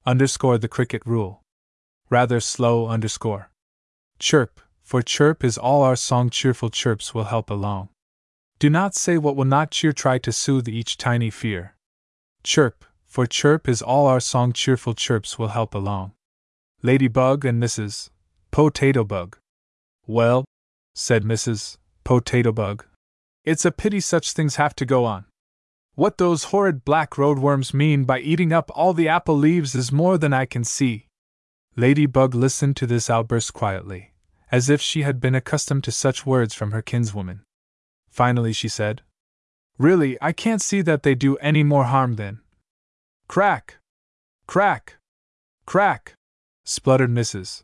Underscore 0.05 0.57
the 0.57 0.69
cricket 0.69 1.01
rule. 1.05 1.41
Rather 2.09 2.39
slow 2.39 2.87
underscore. 2.87 3.51
Chirp, 4.17 4.61
for 4.81 5.01
chirp 5.01 5.43
is 5.43 5.57
all 5.57 5.81
our 5.83 5.97
song, 5.97 6.29
cheerful 6.29 6.69
chirps 6.69 7.13
will 7.13 7.25
help 7.25 7.49
along. 7.49 7.89
Do 8.59 8.69
not 8.69 8.95
say 8.95 9.17
what 9.17 9.35
will 9.35 9.45
not 9.45 9.71
cheer, 9.71 9.91
try 9.91 10.17
to 10.19 10.31
soothe 10.31 10.69
each 10.69 10.97
tiny 10.97 11.29
fear. 11.29 11.75
Chirp, 12.43 12.85
for 13.05 13.27
chirp 13.27 13.67
is 13.67 13.81
all 13.81 14.07
our 14.07 14.21
song, 14.21 14.53
cheerful 14.53 14.93
chirps 14.93 15.37
will 15.37 15.49
help 15.49 15.75
along. 15.75 16.13
Ladybug 16.81 17.43
and 17.43 17.61
Mrs. 17.61 18.09
Potato 18.51 19.03
Bug. 19.03 19.37
Well, 20.05 20.45
said 20.95 21.23
Mrs. 21.23 21.77
Potato 22.03 22.51
Bug, 22.51 22.85
it's 23.43 23.65
a 23.65 23.71
pity 23.71 23.99
such 23.99 24.33
things 24.33 24.55
have 24.55 24.75
to 24.75 24.85
go 24.85 25.05
on. 25.05 25.25
What 25.95 26.17
those 26.17 26.45
horrid 26.45 26.85
black 26.85 27.11
roadworms 27.11 27.73
mean 27.73 28.03
by 28.03 28.19
eating 28.19 28.53
up 28.53 28.69
all 28.75 28.93
the 28.93 29.07
apple 29.07 29.37
leaves 29.37 29.73
is 29.73 29.91
more 29.91 30.17
than 30.17 30.33
I 30.33 30.45
can 30.45 30.63
see. 30.63 31.07
Ladybug 31.75 32.35
listened 32.35 32.75
to 32.77 32.87
this 32.87 33.09
outburst 33.09 33.53
quietly, 33.53 34.13
as 34.51 34.69
if 34.69 34.81
she 34.81 35.03
had 35.03 35.19
been 35.19 35.35
accustomed 35.35 35.83
to 35.85 35.91
such 35.91 36.25
words 36.25 36.53
from 36.53 36.71
her 36.71 36.81
kinswoman. 36.81 37.41
Finally, 38.09 38.53
she 38.53 38.67
said, 38.67 39.01
Really, 39.77 40.17
I 40.21 40.31
can't 40.31 40.61
see 40.61 40.81
that 40.81 41.03
they 41.03 41.13
do 41.13 41.37
any 41.37 41.63
more 41.63 41.85
harm 41.85 42.15
than. 42.15 42.41
Crack! 43.27 43.77
Crack! 44.47 44.95
Crack! 45.65 46.13
spluttered 46.65 47.11
Mrs. 47.11 47.63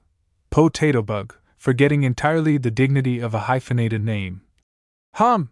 Potato 0.54 1.02
Bug, 1.02 1.34
forgetting 1.58 2.04
entirely 2.04 2.60
the 2.60 2.70
dignity 2.70 3.18
of 3.18 3.34
a 3.34 3.50
hyphenated 3.50 4.04
name. 4.04 4.44
Hum! 5.16 5.50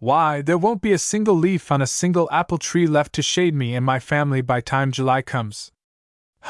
Why, 0.00 0.42
there 0.42 0.58
won't 0.58 0.82
be 0.82 0.90
a 0.92 0.98
single 0.98 1.36
leaf 1.36 1.70
on 1.70 1.80
a 1.80 1.86
single 1.86 2.28
apple 2.32 2.58
tree 2.58 2.88
left 2.88 3.12
to 3.12 3.22
shade 3.22 3.54
me 3.54 3.76
and 3.76 3.86
my 3.86 4.00
family 4.00 4.40
by 4.40 4.60
time 4.60 4.90
July 4.90 5.22
comes. 5.22 5.70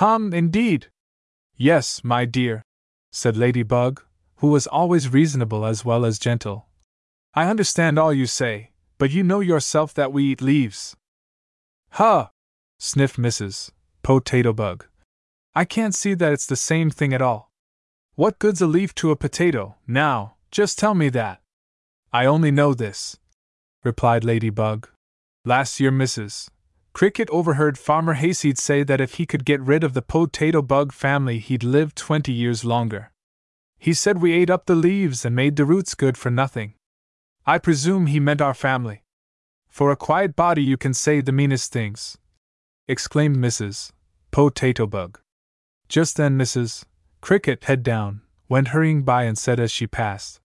Hum, 0.01 0.33
indeed! 0.33 0.87
Yes, 1.59 2.03
my 2.03 2.25
dear, 2.25 2.63
said 3.13 3.37
Lady 3.37 3.63
Bug, 3.63 4.03
who 4.37 4.47
was 4.47 4.67
always 4.67 5.13
reasonable 5.13 5.67
as 5.67 5.85
well 5.85 6.07
as 6.07 6.19
gentle. 6.19 6.69
I 7.35 7.51
understand 7.51 7.99
all 7.99 8.15
you 8.15 8.25
say, 8.25 8.71
but 8.97 9.11
you 9.11 9.23
know 9.23 9.41
yourself 9.41 9.93
that 9.93 10.11
we 10.11 10.25
eat 10.25 10.41
leaves. 10.41 10.97
Huh! 11.91 12.29
sniffed 12.79 13.19
Mrs. 13.19 13.73
Potato 14.03 14.55
Bug. 14.55 14.87
I 15.55 15.67
can't 15.67 15.95
see 15.95 16.15
that 16.15 16.33
it's 16.33 16.47
the 16.47 16.57
same 16.57 16.89
thing 16.89 17.13
at 17.13 17.21
all. 17.21 17.51
What 18.17 18.39
good's 18.39 18.63
a 18.63 18.69
leaf 18.69 18.95
to 18.97 19.11
a 19.11 19.17
potato, 19.17 19.75
now, 19.89 20.37
just 20.53 20.79
tell 20.79 20.95
me 20.95 21.09
that. 21.09 21.41
I 22.13 22.27
only 22.27 22.53
know 22.53 22.73
this, 22.73 23.19
replied 23.83 24.23
Ladybug. 24.23 24.89
Last 25.45 25.81
year, 25.81 25.91
Mrs. 25.91 26.49
Cricket 26.93 27.29
overheard 27.31 27.77
Farmer 27.77 28.15
Hayseed 28.15 28.57
say 28.57 28.85
that 28.85 29.01
if 29.01 29.15
he 29.15 29.27
could 29.27 29.45
get 29.45 29.61
rid 29.61 29.83
of 29.83 29.95
the 29.95 30.01
potato 30.01 30.63
bug 30.63 30.93
family, 30.93 31.41
he'd 31.41 31.65
live 31.65 31.93
twenty 31.97 32.33
years 32.33 32.65
longer. 32.65 33.11
He 33.81 33.93
said 33.93 34.23
we 34.23 34.33
ate 34.33 34.49
up 34.49 34.67
the 34.67 34.77
leaves 34.77 35.25
and 35.25 35.35
made 35.35 35.57
the 35.57 35.65
roots 35.65 35.97
good 35.97 36.17
for 36.17 36.31
nothing. 36.31 36.75
I 37.45 37.59
presume 37.59 38.07
he 38.07 38.21
meant 38.21 38.41
our 38.41 38.55
family. 38.55 39.03
For 39.69 39.91
a 39.91 39.97
quiet 39.97 40.37
body, 40.37 40.63
you 40.63 40.77
can 40.77 40.95
say 40.95 41.21
the 41.21 41.33
meanest 41.33 41.73
things, 41.73 42.17
exclaimed 42.87 43.39
Mrs. 43.39 43.91
Potato 44.31 44.87
Bug. 44.87 45.19
Just 45.89 46.17
then 46.17 46.39
Mrs. 46.39 46.85
Cricket, 47.25 47.65
head 47.65 47.83
down, 47.83 48.21
went 48.51 48.69
hurrying 48.69 49.03
by 49.03 49.23
and 49.23 49.39
said 49.39 49.59
as 49.59 49.71
she 49.73 49.87
passed, 49.87 50.43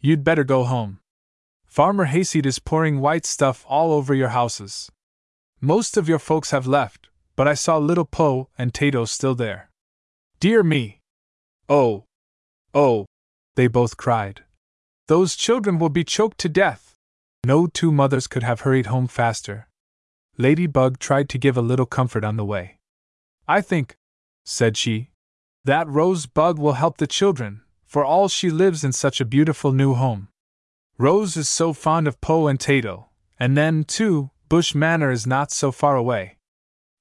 You'd 0.00 0.24
better 0.24 0.44
go 0.44 0.64
home. 0.64 1.00
Farmer 1.66 2.06
Hayseed 2.06 2.46
is 2.46 2.58
pouring 2.58 3.00
white 3.00 3.26
stuff 3.26 3.66
all 3.68 3.92
over 3.92 4.14
your 4.14 4.30
houses. 4.30 4.90
Most 5.60 5.98
of 5.98 6.08
your 6.08 6.18
folks 6.18 6.52
have 6.52 6.66
left, 6.66 7.10
but 7.36 7.46
I 7.46 7.52
saw 7.52 7.76
little 7.76 8.06
Poe 8.06 8.48
and 8.56 8.72
Tato 8.72 9.04
still 9.04 9.34
there. 9.34 9.68
Dear 10.40 10.62
me! 10.62 11.00
Oh! 11.68 12.04
Oh! 12.72 13.04
They 13.56 13.66
both 13.66 13.98
cried. 13.98 14.42
Those 15.08 15.36
children 15.36 15.78
will 15.78 15.90
be 15.90 16.02
choked 16.02 16.38
to 16.38 16.48
death! 16.48 16.94
No 17.44 17.66
two 17.66 17.92
mothers 17.92 18.26
could 18.26 18.42
have 18.42 18.62
hurried 18.62 18.86
home 18.86 19.06
faster. 19.06 19.68
Ladybug 20.38 20.98
tried 20.98 21.28
to 21.28 21.36
give 21.36 21.58
a 21.58 21.68
little 21.70 21.84
comfort 21.84 22.24
on 22.24 22.38
the 22.38 22.44
way. 22.46 22.78
I 23.46 23.60
think, 23.60 23.98
said 24.46 24.78
she. 24.78 25.10
That 25.66 25.88
Rose 25.88 26.26
Bug 26.26 26.60
will 26.60 26.74
help 26.74 26.98
the 26.98 27.08
children, 27.08 27.62
for 27.86 28.04
all 28.04 28.28
she 28.28 28.50
lives 28.50 28.84
in 28.84 28.92
such 28.92 29.20
a 29.20 29.24
beautiful 29.24 29.72
new 29.72 29.94
home. 29.94 30.28
Rose 30.96 31.36
is 31.36 31.48
so 31.48 31.72
fond 31.72 32.06
of 32.06 32.20
Poe 32.20 32.46
and 32.46 32.60
Tato, 32.60 33.08
and 33.36 33.56
then, 33.56 33.82
too, 33.82 34.30
Bush 34.48 34.76
Manor 34.76 35.10
is 35.10 35.26
not 35.26 35.50
so 35.50 35.72
far 35.72 35.96
away. 35.96 36.36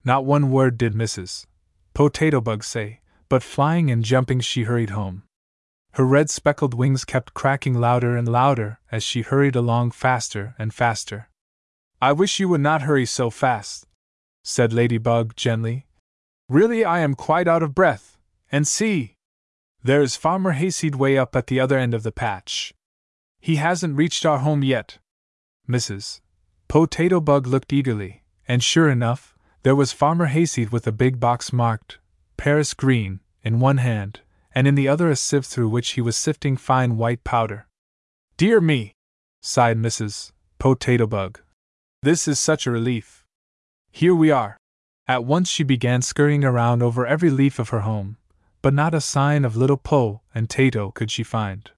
Not 0.04 0.26
one 0.26 0.50
word 0.50 0.80
did 0.80 0.96
Mrs. 0.96 1.46
Potato 1.94 2.42
Bug 2.42 2.64
say, 2.64 3.02
but 3.30 3.44
flying 3.44 3.92
and 3.92 4.04
jumping 4.04 4.40
she 4.40 4.64
hurried 4.64 4.90
home. 4.90 5.22
Her 5.92 6.04
red 6.04 6.32
speckled 6.32 6.74
wings 6.74 7.06
kept 7.06 7.36
cracking 7.36 7.76
louder 7.76 8.18
and 8.18 8.28
louder 8.28 8.80
as 8.92 9.04
she 9.04 9.22
hurried 9.22 9.56
along 9.56 9.92
faster 9.92 10.56
and 10.58 10.74
faster. 10.74 11.30
I 12.02 12.14
wish 12.14 12.40
you 12.40 12.50
would 12.50 12.62
not 12.62 12.82
hurry 12.82 13.06
so 13.06 13.30
fast, 13.30 13.86
said 14.44 14.74
Ladybug 14.74 15.36
gently. 15.36 15.86
Really, 16.50 16.84
I 16.84 17.02
am 17.02 17.14
quite 17.14 17.48
out 17.48 17.62
of 17.62 17.76
breath. 17.76 18.15
And 18.52 18.68
see! 18.68 19.16
There 19.84 20.02
is 20.02 20.16
Farmer 20.16 20.54
Hayseed 20.54 20.96
way 20.96 21.18
up 21.18 21.36
at 21.36 21.48
the 21.48 21.60
other 21.60 21.78
end 21.78 21.94
of 21.94 22.04
the 22.04 22.12
patch. 22.12 22.74
He 23.40 23.58
hasn't 23.58 23.98
reached 23.98 24.26
our 24.26 24.40
home 24.40 24.64
yet. 24.64 24.98
Mrs. 25.70 26.22
Potato 26.68 27.20
Bug 27.20 27.46
looked 27.48 27.72
eagerly, 27.72 28.24
and 28.48 28.64
sure 28.64 28.90
enough, 28.90 29.36
there 29.64 29.76
was 29.76 29.92
Farmer 29.92 30.28
Hayseed 30.28 30.72
with 30.72 30.88
a 30.88 30.92
big 30.92 31.20
box 31.20 31.54
marked 31.54 32.00
Paris 32.38 32.74
Green 32.74 33.20
in 33.44 33.60
one 33.60 33.78
hand, 33.78 34.22
and 34.54 34.68
in 34.68 34.76
the 34.76 34.88
other 34.88 35.10
a 35.10 35.16
sieve 35.16 35.46
through 35.46 35.70
which 35.70 35.92
he 35.92 36.02
was 36.02 36.18
sifting 36.18 36.58
fine 36.58 36.98
white 36.98 37.24
powder. 37.24 37.68
Dear 38.38 38.60
me! 38.62 38.94
sighed 39.42 39.78
Mrs. 39.78 40.32
Potato 40.60 41.06
Bug. 41.06 41.42
This 42.02 42.28
is 42.28 42.40
such 42.40 42.66
a 42.66 42.72
relief. 42.72 43.26
Here 43.92 44.16
we 44.16 44.32
are. 44.32 44.58
At 45.08 45.26
once 45.26 45.50
she 45.50 45.64
began 45.64 46.02
scurrying 46.02 46.44
around 46.44 46.82
over 46.82 47.06
every 47.06 47.30
leaf 47.30 47.60
of 47.60 47.70
her 47.70 47.82
home, 47.82 48.18
but 48.66 48.74
not 48.74 48.96
a 48.96 49.00
sign 49.00 49.46
of 49.46 49.56
little 49.56 49.78
Po 49.78 50.22
and 50.34 50.50
Tato 50.50 50.90
could 50.90 51.12
she 51.12 51.22
find. 51.22 51.70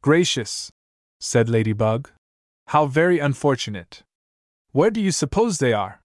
Gracious! 0.00 0.72
said 1.20 1.50
Ladybug. 1.50 2.08
How 2.68 2.86
very 2.86 3.18
unfortunate! 3.18 4.02
Where 4.72 4.90
do 4.90 5.02
you 5.02 5.12
suppose 5.12 5.58
they 5.58 5.74
are? 5.74 6.00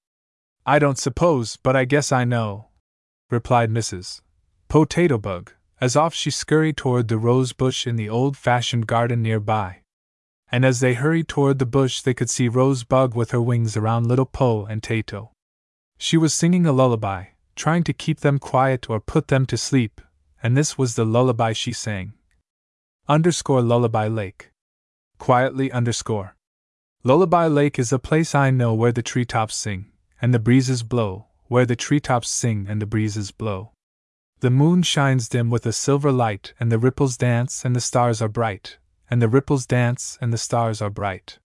I 0.66 0.78
don't 0.78 0.98
suppose, 0.98 1.56
but 1.56 1.78
I 1.78 1.86
guess 1.86 2.12
I 2.12 2.26
know, 2.26 2.68
replied 3.32 3.70
Mrs. 3.70 4.20
Potato 4.68 5.18
Bug, 5.18 5.54
as 5.80 5.96
off 5.96 6.14
she 6.14 6.32
scurried 6.32 6.76
toward 6.76 7.08
the 7.08 7.18
rose 7.18 7.54
bush 7.54 7.88
in 7.88 7.96
the 7.96 8.10
old 8.10 8.36
fashioned 8.36 8.88
garden 8.88 9.22
near 9.22 9.40
by. 9.40 9.84
And 10.52 10.66
as 10.66 10.82
they 10.82 10.96
hurried 10.96 11.30
toward 11.30 11.60
the 11.60 11.66
bush, 11.66 12.02
they 12.02 12.14
could 12.14 12.30
see 12.30 12.50
Rosebug 12.50 13.16
with 13.16 13.32
her 13.32 13.42
wings 13.42 13.78
around 13.78 14.08
little 14.08 14.26
Po 14.26 14.66
and 14.66 14.84
Tato. 14.84 15.32
She 15.98 16.18
was 16.18 16.34
singing 16.34 16.66
a 16.66 16.74
lullaby, 16.74 17.28
trying 17.56 17.86
to 17.86 17.94
keep 17.94 18.20
them 18.20 18.38
quiet 18.38 18.90
or 18.90 19.00
put 19.00 19.30
them 19.30 19.46
to 19.46 19.56
sleep, 19.56 20.02
and 20.42 20.56
this 20.56 20.78
was 20.78 20.96
the 20.96 21.06
lullaby 21.06 21.54
she 21.54 21.74
sang. 21.74 22.14
Underscore 23.08 23.62
Lullaby 23.62 24.08
Lake. 24.08 24.52
Quietly 25.18 25.72
underscore. 25.72 26.36
Lullaby 27.04 27.48
Lake 27.48 27.80
is 27.80 27.92
a 27.92 28.00
place 28.00 28.36
I 28.36 28.52
know 28.52 28.74
where 28.74 28.92
the 28.92 29.02
treetops 29.02 29.56
sing, 29.56 29.92
and 30.22 30.34
the 30.34 30.40
breezes 30.40 30.84
blow, 30.84 31.28
where 31.48 31.66
the 31.66 31.76
treetops 31.76 32.30
sing 32.30 32.68
and 32.70 32.82
the 32.82 32.86
breezes 32.86 33.32
blow. 33.32 33.72
The 34.42 34.50
moon 34.50 34.84
shines 34.84 35.28
dim 35.28 35.50
with 35.50 35.66
a 35.66 35.74
silver 35.74 36.12
light, 36.12 36.54
and 36.60 36.72
the 36.72 36.80
ripples 36.80 37.18
dance, 37.18 37.66
and 37.66 37.76
the 37.76 37.82
stars 37.82 38.22
are 38.22 38.30
bright, 38.30 38.78
and 39.10 39.22
the 39.22 39.28
ripples 39.28 39.66
dance, 39.66 40.18
and 40.22 40.32
the 40.32 40.38
stars 40.38 40.82
are 40.82 40.90
bright. 40.90 41.40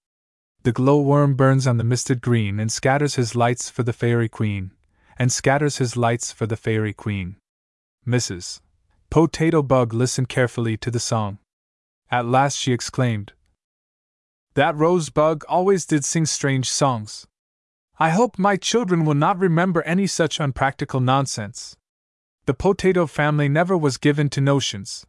The 0.63 0.73
glowworm 0.73 1.35
burns 1.35 1.67
on 1.67 1.77
the 1.77 1.85
misted 1.85 2.21
green, 2.21 2.61
and 2.61 2.71
scatters 2.71 3.17
his 3.17 3.35
lights 3.35 3.71
for 3.71 3.83
the 3.83 3.93
Fairy 3.93 4.29
Queen, 4.29 4.71
and 5.19 5.33
scatters 5.33 5.79
his 5.79 5.97
lights 5.97 6.33
for 6.33 6.47
the 6.47 6.57
Fairy 6.57 6.93
Queen. 6.93 7.37
Mrs. 8.07 8.61
Potato 9.15 9.63
Bug 9.63 9.95
listened 9.95 10.29
carefully 10.29 10.77
to 10.79 10.91
the 10.91 10.99
song. 10.99 11.39
At 12.11 12.27
last 12.27 12.59
she 12.59 12.73
exclaimed, 12.73 13.33
That 14.55 14.75
rose 14.75 15.09
bug 15.09 15.45
always 15.49 15.87
did 15.87 16.05
sing 16.05 16.27
strange 16.27 16.69
songs. 16.69 17.25
I 17.97 18.11
hope 18.11 18.41
my 18.41 18.57
children 18.57 19.05
will 19.05 19.15
not 19.15 19.39
remember 19.39 19.83
any 19.83 20.09
such 20.09 20.41
unpractical 20.41 20.99
nonsense. 20.99 21.77
The 22.47 22.55
potato 22.55 23.07
family 23.07 23.49
never 23.49 23.79
was 23.79 23.99
given 23.99 24.31
to 24.31 24.41
notions. 24.41 25.07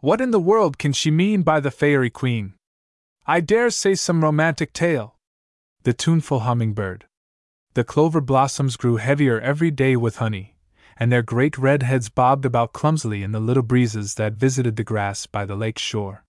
What 0.00 0.20
in 0.20 0.32
the 0.32 0.38
world 0.38 0.76
can 0.76 0.92
she 0.92 1.10
mean 1.10 1.40
by 1.40 1.60
the 1.60 1.70
Fairy 1.70 2.10
Queen? 2.10 2.52
I 3.26 3.40
dare 3.40 3.70
say 3.70 3.94
some 3.94 4.22
romantic 4.22 4.74
tale. 4.74 5.16
The 5.84 5.94
tuneful 5.94 6.40
hummingbird. 6.40 7.06
The 7.72 7.84
clover 7.84 8.20
blossoms 8.20 8.76
grew 8.76 8.96
heavier 8.96 9.40
every 9.40 9.70
day 9.70 9.96
with 9.96 10.16
honey, 10.16 10.56
and 11.00 11.10
their 11.10 11.22
great 11.22 11.56
red 11.56 11.82
heads 11.82 12.10
bobbed 12.10 12.44
about 12.44 12.74
clumsily 12.74 13.22
in 13.22 13.32
the 13.32 13.40
little 13.40 13.62
breezes 13.62 14.14
that 14.16 14.34
visited 14.34 14.76
the 14.76 14.84
grass 14.84 15.26
by 15.26 15.46
the 15.46 15.56
lake 15.56 15.78
shore. 15.78 16.24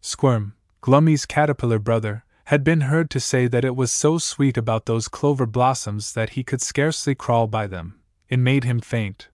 Squirm, 0.00 0.54
Glummy's 0.80 1.24
caterpillar 1.24 1.78
brother, 1.78 2.24
had 2.46 2.64
been 2.64 2.80
heard 2.82 3.08
to 3.10 3.20
say 3.20 3.46
that 3.46 3.64
it 3.64 3.76
was 3.76 3.92
so 3.92 4.18
sweet 4.18 4.56
about 4.56 4.86
those 4.86 5.06
clover 5.06 5.46
blossoms 5.46 6.14
that 6.14 6.30
he 6.30 6.42
could 6.42 6.60
scarcely 6.60 7.14
crawl 7.14 7.46
by 7.46 7.68
them, 7.68 8.00
it 8.28 8.38
made 8.38 8.64
him 8.64 8.80
faint. 8.80 9.28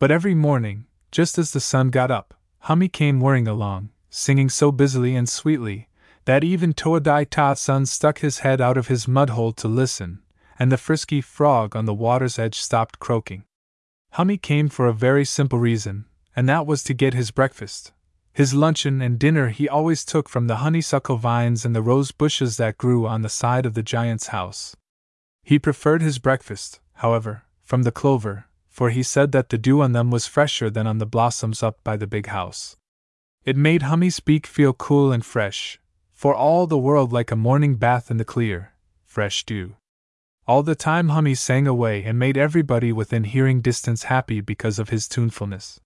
But 0.00 0.10
every 0.10 0.34
morning, 0.34 0.86
just 1.12 1.38
as 1.38 1.52
the 1.52 1.60
sun 1.60 1.90
got 1.90 2.10
up, 2.10 2.34
Hummy 2.64 2.88
came 2.88 3.20
whirring 3.20 3.46
along, 3.46 3.90
singing 4.10 4.48
so 4.48 4.72
busily 4.72 5.14
and 5.14 5.28
sweetly 5.28 5.88
that 6.24 6.44
even 6.44 6.72
Toadai 6.72 7.24
Sun 7.56 7.86
stuck 7.86 8.18
his 8.18 8.40
head 8.40 8.60
out 8.60 8.76
of 8.76 8.88
his 8.88 9.08
mud 9.08 9.30
hole 9.30 9.52
to 9.52 9.68
listen, 9.68 10.20
and 10.58 10.70
the 10.70 10.76
frisky 10.76 11.20
frog 11.20 11.74
on 11.74 11.86
the 11.86 11.94
water's 11.94 12.38
edge 12.38 12.58
stopped 12.58 12.98
croaking. 12.98 13.44
Hummy 14.12 14.36
came 14.36 14.68
for 14.68 14.86
a 14.86 14.92
very 14.92 15.24
simple 15.24 15.58
reason, 15.58 16.04
and 16.34 16.48
that 16.48 16.66
was 16.66 16.82
to 16.84 16.94
get 16.94 17.14
his 17.14 17.30
breakfast. 17.30 17.92
His 18.32 18.54
luncheon 18.54 19.00
and 19.00 19.18
dinner 19.18 19.48
he 19.48 19.68
always 19.68 20.04
took 20.04 20.28
from 20.28 20.46
the 20.46 20.56
honeysuckle 20.56 21.16
vines 21.16 21.64
and 21.64 21.74
the 21.74 21.82
rose 21.82 22.10
bushes 22.10 22.56
that 22.56 22.78
grew 22.78 23.06
on 23.06 23.22
the 23.22 23.28
side 23.28 23.66
of 23.66 23.74
the 23.74 23.82
giant's 23.82 24.28
house. 24.28 24.76
He 25.42 25.58
preferred 25.58 26.02
his 26.02 26.18
breakfast, 26.18 26.80
however, 26.94 27.44
from 27.62 27.82
the 27.82 27.92
clover, 27.92 28.46
for 28.68 28.90
he 28.90 29.02
said 29.02 29.32
that 29.32 29.48
the 29.48 29.58
dew 29.58 29.80
on 29.80 29.92
them 29.92 30.10
was 30.10 30.26
fresher 30.26 30.70
than 30.70 30.86
on 30.86 30.98
the 30.98 31.06
blossoms 31.06 31.62
up 31.62 31.78
by 31.84 31.96
the 31.96 32.06
big 32.06 32.26
house. 32.26 32.76
It 33.44 33.56
made 33.56 33.82
Hummy's 33.82 34.20
beak 34.20 34.46
feel 34.46 34.72
cool 34.72 35.12
and 35.12 35.24
fresh, 35.24 35.80
for 36.12 36.34
all 36.34 36.66
the 36.66 36.78
world 36.78 37.12
like 37.12 37.30
a 37.30 37.36
morning 37.36 37.76
bath 37.76 38.10
in 38.10 38.16
the 38.16 38.24
clear, 38.24 38.72
fresh 39.04 39.44
dew. 39.44 39.76
All 40.50 40.64
the 40.64 40.74
time 40.74 41.10
Hummy 41.10 41.36
sang 41.36 41.66
away 41.68 42.02
and 42.02 42.18
made 42.18 42.36
everybody 42.36 42.90
within 42.92 43.24
hearing 43.24 43.60
distance 43.60 44.10
happy 44.14 44.40
because 44.40 44.80
of 44.80 44.88
his 44.88 45.06
tunefulness 45.06 45.80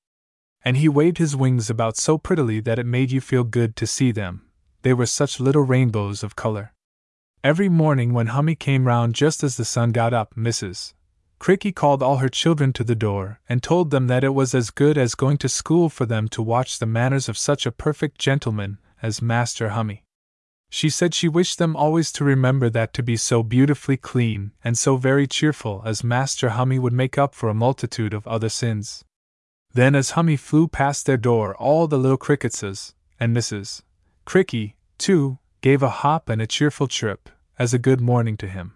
and 0.64 0.78
he 0.78 0.88
waved 0.88 1.18
his 1.18 1.36
wings 1.36 1.68
about 1.68 1.96
so 1.96 2.16
prettily 2.16 2.58
that 2.60 2.78
it 2.78 2.86
made 2.86 3.12
you 3.12 3.20
feel 3.20 3.44
good 3.44 3.76
to 3.76 3.86
see 3.86 4.10
them. 4.10 4.42
They 4.82 4.94
were 4.94 5.06
such 5.06 5.38
little 5.38 5.62
rainbows 5.62 6.22
of 6.22 6.36
color. 6.36 6.72
Every 7.42 7.68
morning 7.68 8.14
when 8.14 8.28
Hummy 8.28 8.54
came 8.54 8.86
round 8.86 9.14
just 9.14 9.44
as 9.44 9.58
the 9.58 9.64
sun 9.66 9.92
got 9.92 10.14
up, 10.14 10.34
Mrs. 10.34 10.94
Cricky 11.38 11.74
called 11.74 12.02
all 12.02 12.16
her 12.16 12.30
children 12.30 12.72
to 12.72 12.84
the 12.84 12.94
door 12.94 13.40
and 13.46 13.62
told 13.62 13.90
them 13.90 14.06
that 14.06 14.24
it 14.24 14.30
was 14.34 14.54
as 14.54 14.70
good 14.70 14.96
as 14.96 15.14
going 15.14 15.36
to 15.38 15.48
school 15.48 15.90
for 15.90 16.06
them 16.06 16.26
to 16.28 16.42
watch 16.42 16.78
the 16.78 16.86
manners 16.86 17.28
of 17.28 17.36
such 17.36 17.66
a 17.66 17.72
perfect 17.72 18.18
gentleman 18.18 18.78
as 19.02 19.20
Master 19.20 19.70
Hummy. 19.70 20.03
She 20.76 20.90
said 20.90 21.14
she 21.14 21.28
wished 21.28 21.58
them 21.58 21.76
always 21.76 22.10
to 22.10 22.24
remember 22.24 22.68
that 22.68 22.92
to 22.94 23.02
be 23.04 23.16
so 23.16 23.44
beautifully 23.44 23.96
clean 23.96 24.50
and 24.64 24.76
so 24.76 24.96
very 24.96 25.28
cheerful 25.28 25.80
as 25.86 26.02
Master 26.02 26.48
Hummy 26.48 26.80
would 26.80 26.92
make 26.92 27.16
up 27.16 27.32
for 27.32 27.48
a 27.48 27.54
multitude 27.54 28.12
of 28.12 28.26
other 28.26 28.48
sins. 28.48 29.04
Then, 29.72 29.94
as 29.94 30.18
Hummy 30.18 30.36
flew 30.36 30.66
past 30.66 31.06
their 31.06 31.16
door, 31.16 31.54
all 31.58 31.86
the 31.86 31.96
little 31.96 32.16
cricketses, 32.16 32.92
and 33.20 33.36
Mrs. 33.36 33.82
Cricky, 34.26 34.74
too, 34.98 35.38
gave 35.60 35.80
a 35.80 36.02
hop 36.02 36.28
and 36.28 36.42
a 36.42 36.46
cheerful 36.48 36.88
chirp, 36.88 37.30
as 37.56 37.72
a 37.72 37.78
good 37.78 38.00
morning 38.00 38.36
to 38.38 38.48
him. 38.48 38.74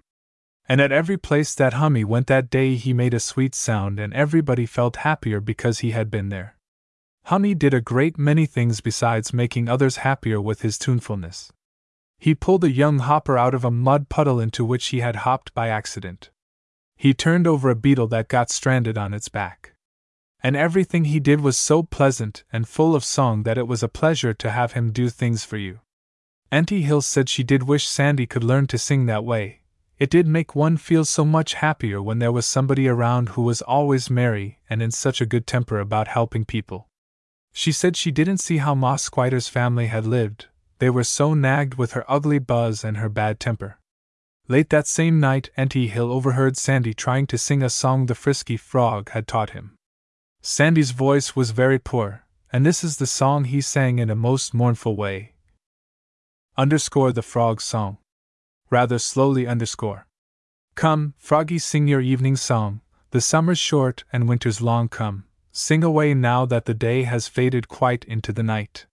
And 0.68 0.80
at 0.80 0.92
every 0.92 1.16
place 1.16 1.52
that 1.56 1.72
Hummy 1.72 2.04
went 2.04 2.28
that 2.28 2.48
day, 2.48 2.76
he 2.76 2.92
made 2.92 3.12
a 3.12 3.18
sweet 3.18 3.56
sound, 3.56 3.98
and 3.98 4.14
everybody 4.14 4.66
felt 4.66 4.98
happier 4.98 5.40
because 5.40 5.80
he 5.80 5.90
had 5.90 6.12
been 6.12 6.28
there. 6.28 6.54
Hummy 7.24 7.56
did 7.56 7.74
a 7.74 7.80
great 7.80 8.16
many 8.16 8.46
things 8.46 8.80
besides 8.80 9.34
making 9.34 9.68
others 9.68 9.96
happier 9.96 10.40
with 10.40 10.62
his 10.62 10.78
tunefulness. 10.78 11.50
He 12.18 12.34
pulled 12.34 12.64
a 12.64 12.70
young 12.70 12.98
hopper 12.98 13.38
out 13.38 13.54
of 13.54 13.64
a 13.64 13.70
mud 13.70 14.08
puddle 14.08 14.40
into 14.40 14.64
which 14.64 14.88
he 14.88 15.00
had 15.00 15.16
hopped 15.16 15.54
by 15.54 15.68
accident. 15.68 16.30
He 16.96 17.14
turned 17.14 17.46
over 17.46 17.70
a 17.70 17.76
beetle 17.76 18.08
that 18.08 18.28
got 18.28 18.50
stranded 18.50 18.98
on 18.98 19.14
its 19.14 19.28
back 19.28 19.74
and 20.40 20.56
everything 20.56 21.04
he 21.04 21.20
did 21.20 21.40
was 21.40 21.56
so 21.56 21.82
pleasant 21.82 22.44
and 22.52 22.68
full 22.68 22.94
of 22.94 23.04
song 23.04 23.42
that 23.42 23.58
it 23.58 23.66
was 23.66 23.82
a 23.82 23.88
pleasure 23.88 24.32
to 24.32 24.50
have 24.50 24.72
him 24.72 24.92
do 24.92 25.08
things 25.08 25.44
for 25.44 25.56
you. 25.56 25.80
Auntie 26.50 26.82
Hill 26.82 27.02
said 27.02 27.28
she 27.28 27.42
did 27.42 27.64
wish 27.64 27.86
Sandy 27.86 28.26
could 28.26 28.44
learn 28.44 28.66
to 28.68 28.78
sing 28.78 29.06
that 29.06 29.24
way. 29.24 29.62
It 29.98 30.10
did 30.10 30.28
make 30.28 30.54
one 30.54 30.76
feel 30.76 31.04
so 31.04 31.24
much 31.24 31.54
happier 31.54 32.00
when 32.00 32.20
there 32.20 32.32
was 32.32 32.46
somebody 32.46 32.86
around 32.86 33.30
who 33.30 33.42
was 33.42 33.62
always 33.62 34.08
merry 34.08 34.58
and 34.70 34.80
in 34.80 34.92
such 34.92 35.20
a 35.20 35.26
good 35.26 35.46
temper 35.46 35.80
about 35.80 36.08
helping 36.08 36.44
people. 36.44 36.88
She 37.52 37.72
said 37.72 37.96
she 37.96 38.12
didn't 38.12 38.38
see 38.38 38.58
how 38.58 38.76
Ma 38.76 38.94
Squider's 38.94 39.48
family 39.48 39.88
had 39.88 40.06
lived, 40.06 40.46
they 40.78 40.90
were 40.90 41.04
so 41.04 41.34
nagged 41.34 41.74
with 41.74 41.92
her 41.92 42.04
ugly 42.08 42.38
buzz 42.38 42.84
and 42.84 42.96
her 42.96 43.08
bad 43.08 43.38
temper. 43.38 43.78
Late 44.48 44.70
that 44.70 44.86
same 44.86 45.20
night, 45.20 45.50
Auntie 45.56 45.88
Hill 45.88 46.10
overheard 46.10 46.56
Sandy 46.56 46.94
trying 46.94 47.26
to 47.26 47.36
sing 47.36 47.62
a 47.62 47.68
song 47.68 48.06
the 48.06 48.14
frisky 48.14 48.56
frog 48.56 49.10
had 49.10 49.26
taught 49.26 49.50
him. 49.50 49.76
Sandy's 50.40 50.92
voice 50.92 51.36
was 51.36 51.50
very 51.50 51.78
poor, 51.78 52.24
and 52.52 52.64
this 52.64 52.82
is 52.82 52.96
the 52.96 53.06
song 53.06 53.44
he 53.44 53.60
sang 53.60 53.98
in 53.98 54.08
a 54.08 54.16
most 54.16 54.54
mournful 54.54 54.96
way. 54.96 55.34
Underscore 56.56 57.12
the 57.12 57.22
frog's 57.22 57.64
song. 57.64 57.98
Rather 58.70 58.98
slowly 58.98 59.46
underscore. 59.46 60.06
Come, 60.74 61.14
froggy, 61.18 61.58
sing 61.58 61.86
your 61.86 62.00
evening 62.00 62.36
song, 62.36 62.80
the 63.10 63.20
summer's 63.20 63.58
short 63.58 64.04
and 64.12 64.28
winter's 64.28 64.60
long 64.60 64.88
come, 64.88 65.24
sing 65.52 65.84
away 65.84 66.14
now 66.14 66.46
that 66.46 66.64
the 66.64 66.74
day 66.74 67.02
has 67.02 67.28
faded 67.28 67.68
quite 67.68 68.04
into 68.04 68.32
the 68.32 68.42
night. 68.42 68.86